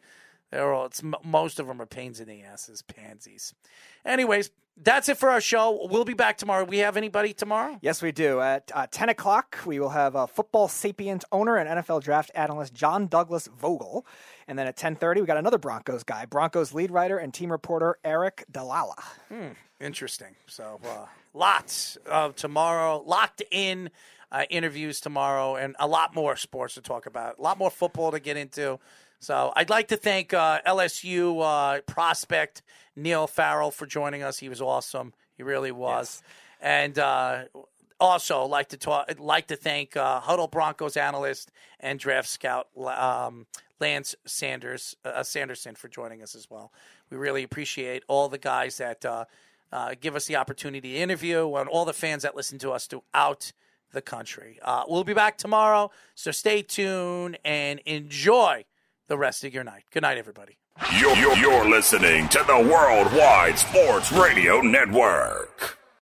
They're 0.51 0.73
all. 0.73 0.85
It's 0.85 1.01
most 1.23 1.59
of 1.59 1.67
them 1.67 1.81
are 1.81 1.85
pains 1.85 2.19
in 2.19 2.27
the 2.27 2.43
asses, 2.43 2.81
pansies. 2.81 3.53
Anyways, 4.05 4.51
that's 4.77 5.09
it 5.09 5.17
for 5.17 5.29
our 5.29 5.41
show. 5.41 5.87
We'll 5.89 6.05
be 6.05 6.13
back 6.13 6.37
tomorrow. 6.37 6.65
We 6.65 6.79
have 6.79 6.97
anybody 6.97 7.33
tomorrow? 7.33 7.77
Yes, 7.81 8.01
we 8.01 8.11
do. 8.11 8.41
At 8.41 8.71
uh, 8.73 8.87
10 8.91 9.09
o'clock, 9.09 9.57
we 9.65 9.79
will 9.79 9.89
have 9.89 10.15
uh, 10.15 10.25
football 10.25 10.67
sapient 10.67 11.23
owner 11.31 11.55
and 11.55 11.79
NFL 11.79 12.03
draft 12.03 12.31
analyst 12.35 12.73
John 12.73 13.07
Douglas 13.07 13.47
Vogel. 13.47 14.05
And 14.47 14.59
then 14.59 14.67
at 14.67 14.75
10.30, 14.75 15.21
we 15.21 15.25
got 15.25 15.37
another 15.37 15.57
Broncos 15.57 16.03
guy, 16.03 16.25
Broncos 16.25 16.73
lead 16.73 16.91
writer 16.91 17.17
and 17.17 17.33
team 17.33 17.51
reporter 17.51 17.97
Eric 18.03 18.45
Dalala. 18.51 19.01
Interesting. 19.79 20.35
So, 20.47 20.79
uh, 20.85 21.05
lots 21.33 21.97
of 22.05 22.35
tomorrow, 22.35 23.03
locked 23.05 23.43
in 23.51 23.89
uh, 24.31 24.43
interviews 24.49 24.99
tomorrow, 24.99 25.55
and 25.55 25.75
a 25.79 25.87
lot 25.87 26.13
more 26.13 26.35
sports 26.35 26.73
to 26.75 26.81
talk 26.81 27.05
about, 27.05 27.39
a 27.39 27.41
lot 27.41 27.57
more 27.57 27.69
football 27.69 28.11
to 28.11 28.19
get 28.19 28.37
into. 28.37 28.79
So, 29.25 29.51
I'd 29.55 29.71
like 29.71 29.87
to 29.87 29.97
thank 29.97 30.35
uh, 30.35 30.61
LSU 30.67 31.41
uh, 31.41 31.81
prospect 31.81 32.61
Neil 32.95 33.25
Farrell 33.25 33.71
for 33.71 33.87
joining 33.87 34.21
us. 34.21 34.37
He 34.37 34.49
was 34.49 34.61
awesome. 34.61 35.15
He 35.35 35.41
really 35.41 35.71
was. 35.71 36.21
And 36.61 36.99
uh, 36.99 37.45
also 37.99 38.45
like 38.45 38.69
to 38.69 38.77
talk, 38.77 39.09
like 39.17 39.47
to 39.47 39.55
thank 39.55 39.97
uh, 39.97 40.19
Huddle 40.19 40.47
Broncos 40.47 40.95
analyst 40.95 41.51
and 41.79 41.97
draft 41.97 42.29
scout 42.29 42.67
um, 42.85 43.47
Lance 43.79 44.13
Sanders 44.25 44.95
uh, 45.03 45.23
Sanderson 45.23 45.73
for 45.73 45.87
joining 45.87 46.21
us 46.21 46.35
as 46.35 46.47
well. 46.47 46.71
We 47.09 47.17
really 47.17 47.41
appreciate 47.41 48.03
all 48.07 48.29
the 48.29 48.37
guys 48.37 48.77
that 48.77 49.03
uh, 49.05 49.25
uh, 49.71 49.95
give 49.99 50.15
us 50.15 50.27
the 50.27 50.35
opportunity 50.35 50.93
to 50.93 50.97
interview 50.99 51.51
and 51.55 51.67
all 51.67 51.85
the 51.85 51.93
fans 51.93 52.21
that 52.21 52.35
listen 52.35 52.59
to 52.59 52.69
us 52.69 52.85
throughout 52.85 53.53
the 53.91 54.03
country. 54.03 54.59
Uh, 54.61 54.83
we'll 54.87 55.03
be 55.03 55.15
back 55.15 55.39
tomorrow, 55.39 55.89
so 56.13 56.29
stay 56.29 56.61
tuned 56.61 57.39
and 57.43 57.79
enjoy 57.87 58.65
the 59.07 59.17
rest 59.17 59.43
of 59.43 59.53
your 59.53 59.63
night. 59.63 59.83
Good 59.91 60.03
night, 60.03 60.17
everybody. 60.17 60.57
You're, 60.99 61.15
you're, 61.15 61.37
you're 61.37 61.69
listening 61.69 62.27
to 62.29 62.43
the 62.47 62.69
Worldwide 62.71 63.57
Sports 63.57 64.11
Radio 64.11 64.61
Network. 64.61 65.77